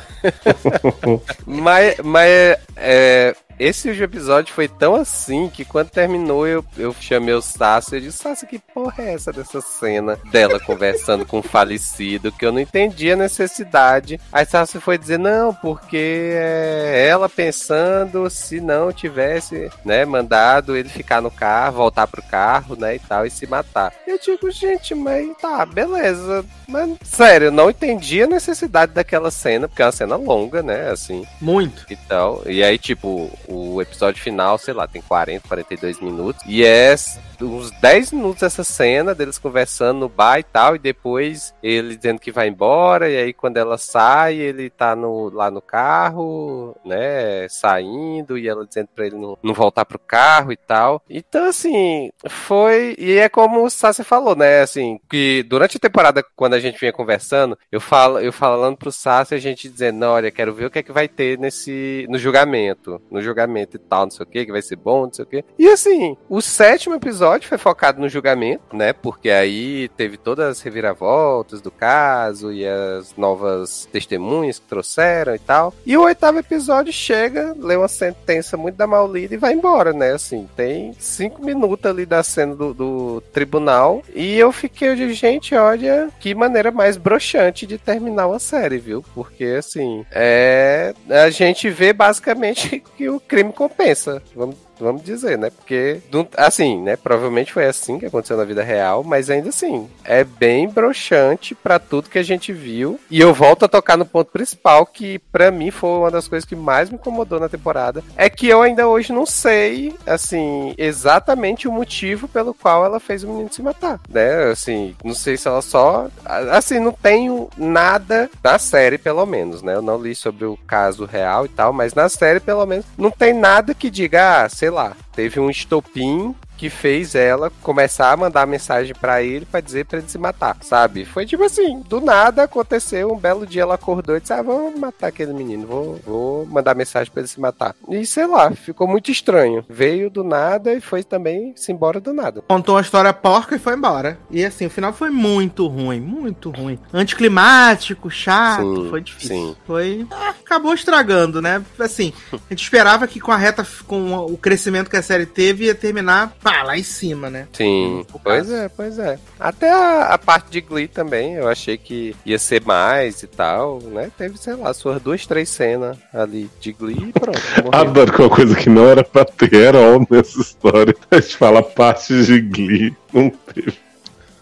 mas 1.45 1.97
mas 2.01 2.57
é, 2.77 3.35
esse 3.59 3.89
episódio 3.89 4.53
foi 4.53 4.67
tão 4.67 4.95
assim 4.95 5.49
que 5.49 5.65
quando 5.65 5.89
terminou 5.89 6.47
eu, 6.47 6.63
eu 6.77 6.95
chamei 6.99 7.33
o 7.33 7.41
Sassi 7.41 7.95
e 7.95 8.01
disse, 8.01 8.19
Sassi, 8.19 8.45
que 8.45 8.59
porra 8.59 9.03
é 9.03 9.13
essa 9.13 9.31
dessa 9.31 9.61
cena 9.61 10.17
dela 10.31 10.59
conversando 10.59 11.25
com 11.25 11.39
o 11.39 11.43
falecido, 11.43 12.31
que 12.31 12.45
eu 12.45 12.51
não 12.51 12.59
entendi 12.59 13.11
a 13.11 13.15
necessidade. 13.15 14.19
Aí 14.31 14.45
Sassi 14.45 14.79
foi 14.79 14.97
dizer, 14.97 15.17
não, 15.17 15.53
porque 15.53 16.31
é 16.33 17.07
ela 17.07 17.29
pensando 17.29 18.29
se 18.29 18.59
não 18.59 18.91
tivesse, 18.91 19.71
né, 19.83 20.05
mandado 20.05 20.75
ele 20.75 20.89
ficar 20.89 21.21
no 21.21 21.31
carro, 21.31 21.77
voltar 21.77 22.07
pro 22.07 22.21
carro, 22.21 22.75
né, 22.75 22.95
e 22.95 22.99
tal, 22.99 23.25
e 23.25 23.29
se 23.29 23.47
matar. 23.47 23.93
Eu 24.05 24.19
digo, 24.19 24.49
gente, 24.51 24.93
mas 24.93 25.35
tá, 25.37 25.65
beleza. 25.65 26.45
Mas, 26.67 26.97
sério, 27.03 27.45
eu 27.45 27.51
não 27.51 27.69
entendi 27.69 28.21
a 28.21 28.27
necessidade 28.27 28.91
daquela 28.91 29.31
cena, 29.31 29.67
porque 29.67 29.81
é 29.81 29.85
uma 29.85 29.91
cena 29.91 30.15
longa, 30.15 30.61
né, 30.61 30.89
assim, 30.89 31.25
Muito. 31.41 31.85
e 31.89 31.95
tal. 31.95 32.43
E 32.45 32.63
aí, 32.63 32.77
tipo, 32.77 33.31
o 33.47 33.81
episódio 33.81 34.21
final, 34.21 34.57
sei 34.57 34.73
lá, 34.73 34.87
tem 34.87 35.01
40, 35.01 35.47
42 35.47 35.99
minutos. 36.01 36.41
E 36.45 36.63
é 36.65 36.95
uns 37.41 37.71
10 37.79 38.13
minutos 38.13 38.43
essa 38.43 38.63
cena 38.63 39.13
deles 39.15 39.37
conversando 39.37 39.99
no 39.99 40.09
bar 40.09 40.39
e 40.39 40.43
tal. 40.43 40.75
E 40.75 40.79
depois 40.79 41.53
ele 41.63 41.95
dizendo 41.95 42.19
que 42.19 42.31
vai 42.31 42.47
embora. 42.47 43.09
E 43.09 43.17
aí, 43.17 43.33
quando 43.33 43.57
ela 43.57 43.77
sai, 43.77 44.35
ele 44.35 44.69
tá 44.69 44.95
no, 44.95 45.29
lá 45.29 45.49
no 45.49 45.61
carro, 45.61 46.75
né? 46.83 47.47
Saindo. 47.49 48.37
E 48.37 48.47
ela 48.47 48.65
dizendo 48.65 48.89
pra 48.93 49.05
ele 49.05 49.15
não, 49.15 49.37
não 49.41 49.53
voltar 49.53 49.85
pro 49.85 49.99
carro 49.99 50.51
e 50.51 50.57
tal. 50.57 51.01
Então, 51.09 51.45
assim, 51.45 52.09
foi. 52.27 52.95
E 52.97 53.17
é 53.17 53.29
como 53.29 53.63
o 53.63 53.69
Sassi 53.69 54.03
falou, 54.03 54.35
né? 54.35 54.61
Assim, 54.61 54.99
que 55.09 55.43
durante 55.47 55.77
a 55.77 55.79
temporada, 55.79 56.23
quando 56.35 56.55
a 56.55 56.59
gente 56.59 56.79
vinha 56.79 56.91
conversando, 56.91 57.57
eu, 57.71 57.79
falo, 57.79 58.19
eu 58.19 58.33
falando 58.33 58.77
pro 58.77 58.91
Sassi, 58.91 59.35
a 59.35 59.39
gente 59.39 59.69
dizendo, 59.69 59.99
"Não, 59.99 60.13
olha, 60.13 60.31
quero 60.31 60.53
ver 60.53 60.65
o 60.65 60.69
que 60.71 60.79
é 60.79 60.83
que 60.83 60.91
vai 60.91 61.07
ter 61.07 61.37
nesse. 61.37 62.05
no 62.09 62.17
julgamento. 62.17 63.01
No 63.09 63.21
julgamento 63.21 63.36
e 63.43 63.77
tal, 63.77 64.05
não 64.05 64.11
sei 64.11 64.23
o 64.23 64.29
que, 64.29 64.45
que 64.45 64.51
vai 64.51 64.61
ser 64.61 64.75
bom, 64.75 65.05
não 65.05 65.13
sei 65.13 65.23
o 65.23 65.27
que. 65.27 65.45
E 65.57 65.67
assim, 65.67 66.17
o 66.29 66.41
sétimo 66.41 66.95
episódio 66.95 67.47
foi 67.47 67.57
focado 67.57 67.99
no 67.99 68.09
julgamento, 68.09 68.75
né? 68.75 68.93
Porque 68.93 69.29
aí 69.29 69.89
teve 69.89 70.17
todas 70.17 70.47
as 70.49 70.61
reviravoltas 70.61 71.61
do 71.61 71.71
caso 71.71 72.51
e 72.51 72.65
as 72.67 73.15
novas 73.15 73.87
testemunhas 73.91 74.59
que 74.59 74.67
trouxeram 74.67 75.35
e 75.35 75.39
tal. 75.39 75.73
E 75.85 75.97
o 75.97 76.03
oitavo 76.03 76.39
episódio 76.39 76.91
chega, 76.91 77.55
lê 77.59 77.75
uma 77.75 77.87
sentença 77.87 78.57
muito 78.57 78.75
da 78.75 78.87
mal 78.87 79.11
lida 79.11 79.35
e 79.35 79.37
vai 79.37 79.53
embora, 79.53 79.93
né? 79.93 80.13
Assim, 80.13 80.47
tem 80.55 80.93
cinco 80.99 81.43
minutos 81.43 81.85
ali 81.85 82.05
da 82.05 82.23
cena 82.23 82.55
do, 82.55 82.73
do 82.73 83.21
tribunal. 83.33 84.01
E 84.13 84.37
eu 84.37 84.51
fiquei 84.51 84.95
de 84.95 85.13
gente, 85.13 85.55
olha, 85.55 86.09
que 86.19 86.33
maneira 86.33 86.71
mais 86.71 86.97
broxante 86.97 87.65
de 87.65 87.77
terminar 87.77 88.27
uma 88.27 88.39
série, 88.39 88.77
viu? 88.77 89.03
Porque 89.13 89.55
assim, 89.57 90.05
é. 90.11 90.93
A 91.09 91.29
gente 91.29 91.69
vê 91.69 91.93
basicamente 91.93 92.83
que 92.95 93.09
o 93.09 93.19
crime 93.27 93.53
compensa. 93.53 94.21
Vamos 94.35 94.55
vamos 94.79 95.03
dizer, 95.03 95.37
né? 95.37 95.49
Porque, 95.49 96.01
assim, 96.35 96.81
né? 96.81 96.95
Provavelmente 96.95 97.53
foi 97.53 97.65
assim 97.65 97.99
que 97.99 98.05
aconteceu 98.05 98.37
na 98.37 98.43
vida 98.43 98.63
real, 98.63 99.03
mas 99.03 99.29
ainda 99.29 99.49
assim, 99.49 99.89
é 100.03 100.23
bem 100.23 100.67
broxante 100.67 101.55
para 101.55 101.79
tudo 101.79 102.09
que 102.09 102.19
a 102.19 102.23
gente 102.23 102.51
viu. 102.53 102.99
E 103.09 103.19
eu 103.19 103.33
volto 103.33 103.65
a 103.65 103.67
tocar 103.67 103.97
no 103.97 104.05
ponto 104.05 104.31
principal, 104.31 104.85
que 104.85 105.19
para 105.19 105.51
mim 105.51 105.71
foi 105.71 105.89
uma 105.89 106.11
das 106.11 106.27
coisas 106.27 106.47
que 106.47 106.55
mais 106.55 106.89
me 106.89 106.95
incomodou 106.95 107.39
na 107.39 107.49
temporada. 107.49 108.03
É 108.15 108.29
que 108.29 108.47
eu 108.47 108.61
ainda 108.61 108.87
hoje 108.87 109.11
não 109.11 109.25
sei, 109.25 109.95
assim, 110.05 110.73
exatamente 110.77 111.67
o 111.67 111.71
motivo 111.71 112.27
pelo 112.27 112.53
qual 112.53 112.85
ela 112.85 112.99
fez 112.99 113.23
o 113.23 113.27
menino 113.27 113.51
se 113.51 113.61
matar, 113.61 113.99
né? 114.09 114.51
Assim, 114.51 114.95
não 115.03 115.13
sei 115.13 115.37
se 115.37 115.47
ela 115.47 115.61
só. 115.61 116.07
Assim, 116.25 116.79
não 116.79 116.91
tenho 116.91 117.49
nada 117.57 118.29
na 118.43 118.59
série, 118.59 118.97
pelo 118.97 119.25
menos, 119.25 119.61
né? 119.61 119.75
Eu 119.75 119.81
não 119.81 120.01
li 120.01 120.15
sobre 120.15 120.45
o 120.45 120.57
caso 120.67 121.05
real 121.05 121.45
e 121.45 121.49
tal, 121.49 121.73
mas 121.73 121.93
na 121.93 122.09
série, 122.09 122.39
pelo 122.39 122.65
menos, 122.65 122.85
não 122.97 123.11
tem 123.11 123.33
nada 123.33 123.73
que 123.73 123.89
diga, 123.89 124.43
ah, 124.43 124.49
sei 124.49 124.66
lá, 124.69 124.95
teve 125.13 125.39
um 125.39 125.49
estopim 125.49 126.35
que 126.57 126.69
fez 126.69 127.15
ela 127.15 127.51
começar 127.61 128.11
a 128.11 128.17
mandar 128.17 128.47
mensagem 128.47 128.93
para 128.99 129.21
ele 129.21 129.45
para 129.45 129.61
dizer 129.61 129.85
para 129.85 129.99
ele 129.99 130.09
se 130.09 130.17
matar, 130.17 130.57
sabe? 130.61 131.05
Foi 131.05 131.25
tipo 131.25 131.43
assim, 131.43 131.81
do 131.87 132.01
nada 132.01 132.43
aconteceu, 132.43 133.11
um 133.11 133.17
belo 133.17 133.45
dia 133.45 133.61
ela 133.61 133.75
acordou 133.75 134.17
e 134.17 134.19
disse: 134.19 134.33
"Ah, 134.33 134.41
vou 134.41 134.75
matar 134.77 135.07
aquele 135.07 135.33
menino, 135.33 135.67
vou, 135.67 135.99
vou 136.05 136.45
mandar 136.47 136.75
mensagem 136.75 137.11
para 137.11 137.21
ele 137.21 137.27
se 137.27 137.39
matar". 137.39 137.75
E 137.89 138.05
sei 138.05 138.25
lá, 138.25 138.51
ficou 138.51 138.87
muito 138.87 139.11
estranho. 139.11 139.63
Veio 139.69 140.09
do 140.09 140.23
nada 140.23 140.73
e 140.73 140.81
foi 140.81 141.03
também 141.03 141.53
se 141.55 141.71
embora 141.71 141.99
do 141.99 142.13
nada. 142.13 142.41
Contou 142.47 142.75
uma 142.75 142.81
história 142.81 143.13
porca 143.13 143.55
e 143.55 143.59
foi 143.59 143.75
embora. 143.75 144.17
E 144.31 144.43
assim, 144.43 144.65
o 144.65 144.69
final 144.69 144.91
foi 144.93 145.09
muito 145.09 145.67
ruim, 145.67 145.99
muito 145.99 146.49
ruim. 146.49 146.79
Anticlimático, 146.93 148.09
chato, 148.09 148.83
Sim, 148.83 148.89
foi 148.89 149.01
difícil. 149.01 149.35
sim. 149.35 149.55
Foi. 149.65 150.07
ah, 150.11 150.29
acabou 150.29 150.73
estragando, 150.73 151.41
né? 151.41 151.63
Assim, 151.79 152.13
a 152.33 152.37
gente 152.49 152.63
esperava 152.63 153.07
que 153.07 153.19
com 153.19 153.31
a 153.31 153.37
reta, 153.37 153.65
com 153.85 154.15
o 154.15 154.37
crescimento 154.37 154.89
que 154.89 154.97
a 154.97 155.01
série 155.01 155.25
teve, 155.25 155.65
ia 155.65 155.75
terminar 155.75 156.33
pá, 156.49 156.63
lá 156.63 156.77
em 156.77 156.83
cima, 156.83 157.29
né? 157.29 157.47
Sim, 157.53 158.05
pois 158.23 158.49
é, 158.51 158.69
pois 158.69 158.97
é. 158.99 159.19
Até 159.39 159.69
a, 159.71 160.13
a 160.13 160.17
parte 160.17 160.49
de 160.49 160.61
Glee 160.61 160.87
também, 160.87 161.33
eu 161.33 161.47
achei 161.47 161.77
que 161.77 162.15
ia 162.25 162.39
ser 162.39 162.61
mais 162.65 163.21
e 163.23 163.27
tal, 163.27 163.79
né? 163.81 164.09
Teve, 164.17 164.37
sei 164.37 164.55
lá, 164.55 164.73
suas 164.73 165.01
duas, 165.01 165.25
três 165.25 165.49
cenas 165.49 165.97
ali 166.13 166.49
de 166.59 166.71
Glee 166.73 167.09
e 167.09 167.19
pronto. 167.19 167.39
morreu. 167.63 167.71
Adoro 167.81 168.13
que 168.13 168.21
uma 168.21 168.29
coisa 168.29 168.55
que 168.55 168.69
não 168.69 168.87
era 168.87 169.03
pra 169.03 169.25
ter 169.25 169.53
herói 169.53 170.05
nessa 170.09 170.39
história. 170.39 170.95
A 171.11 171.19
gente 171.19 171.35
fala 171.37 171.61
parte 171.61 172.23
de 172.23 172.39
Glee. 172.41 172.95
Não 173.13 173.29
teve. 173.29 173.77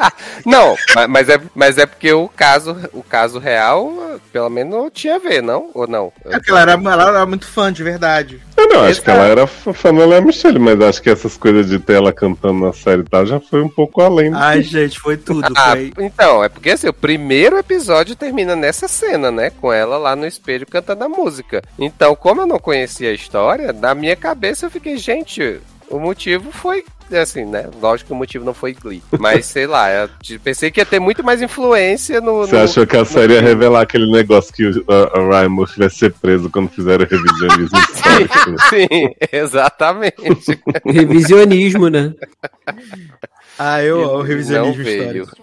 Não, 0.47 0.75
ma- 0.95 1.07
mas 1.07 1.29
é, 1.29 1.39
mas 1.55 1.77
é 1.77 1.85
porque 1.85 2.11
o 2.13 2.27
caso, 2.29 2.75
o 2.95 3.03
caso 3.03 3.39
real, 3.39 4.19
pelo 4.33 4.49
menos 4.49 4.75
não 4.75 4.91
tinha 4.91 5.17
a 5.17 5.19
ver, 5.19 5.43
não? 5.43 5.71
Ou 5.75 5.87
não? 5.87 6.11
É 6.25 6.31
porque 6.39 6.51
ela 6.51 6.61
era, 6.63 6.73
ela 6.73 7.09
era 7.09 7.27
muito 7.27 7.47
fã, 7.47 7.71
de 7.71 7.83
verdade. 7.83 8.41
Eu 8.61 8.69
não, 8.69 8.81
acho 8.83 9.01
que 9.01 9.11
Exato. 9.11 9.11
ela 9.11 9.27
era 9.27 9.47
fã 9.47 9.95
da 9.95 10.05
Lea 10.05 10.21
Michelle, 10.21 10.59
mas 10.59 10.79
acho 10.83 11.01
que 11.01 11.09
essas 11.09 11.35
coisas 11.35 11.67
de 11.67 11.79
ter 11.79 11.95
ela 11.95 12.13
cantando 12.13 12.61
na 12.61 12.73
série 12.75 13.01
e 13.01 13.05
tal 13.05 13.25
já 13.25 13.41
foi 13.41 13.63
um 13.63 13.69
pouco 13.71 14.03
além. 14.03 14.31
Ai, 14.35 14.63
gente, 14.63 15.01
foi 15.01 15.17
tudo. 15.17 15.51
Ah, 15.57 15.71
Foi. 15.71 15.93
então, 15.99 16.45
é 16.45 16.49
porque 16.51 16.71
assim, 16.71 16.87
o 16.87 16.93
primeiro 16.93 17.57
episódio 17.59 18.15
termina 18.15 18.55
nessa 18.55 18.87
cena, 18.87 19.31
né? 19.31 19.49
Com 19.49 19.73
ela 19.73 19.97
lá 19.97 20.15
no 20.15 20.27
espelho 20.27 20.67
cantando 20.67 21.05
a 21.05 21.09
música. 21.09 21.63
Então, 21.79 22.15
como 22.15 22.43
eu 22.43 22.47
não 22.47 22.59
conhecia 22.59 23.11
a 23.11 23.15
história, 23.15 23.73
na 23.73 23.95
minha 23.95 24.15
cabeça 24.15 24.67
eu 24.67 24.71
fiquei, 24.71 24.99
gente, 24.99 25.59
o 25.89 25.99
motivo 25.99 26.53
foi. 26.53 26.85
Assim, 27.19 27.45
né? 27.45 27.69
Lógico 27.81 28.09
que 28.09 28.13
o 28.13 28.17
motivo 28.17 28.45
não 28.45 28.55
foi 28.55 28.73
Glee. 28.73 29.03
Mas 29.19 29.47
sei 29.47 29.67
lá, 29.67 29.91
eu 29.91 30.09
pensei 30.43 30.71
que 30.71 30.81
ia 30.81 30.87
ter 30.87 31.01
muito 31.01 31.25
mais 31.25 31.43
influência 31.43 32.21
no. 32.21 32.47
Você 32.47 32.57
no- 32.57 32.63
achou 32.63 32.87
que 32.87 32.97
a 32.97 33.05
série 33.05 33.35
ia 33.35 33.41
revelar 33.41 33.83
aquele 33.83 34.11
negócio 34.11 34.53
que 34.53 34.67
o 34.67 35.31
Ryan 35.31 35.49
Murphy 35.49 35.79
vai 35.81 35.91
ser 35.91 36.13
preso 36.13 36.49
quando 36.51 36.69
fizeram 36.69 37.07
revisionismo 37.07 37.79
histórico? 37.93 38.35
Sim, 38.69 39.15
exatamente. 39.33 40.61
Revisionismo, 40.85 41.89
né? 41.89 42.13
Ah, 43.63 43.83
eu 43.83 44.03
amo 44.15 44.23
revisionismo 44.23 44.83
histórico. 44.83 45.37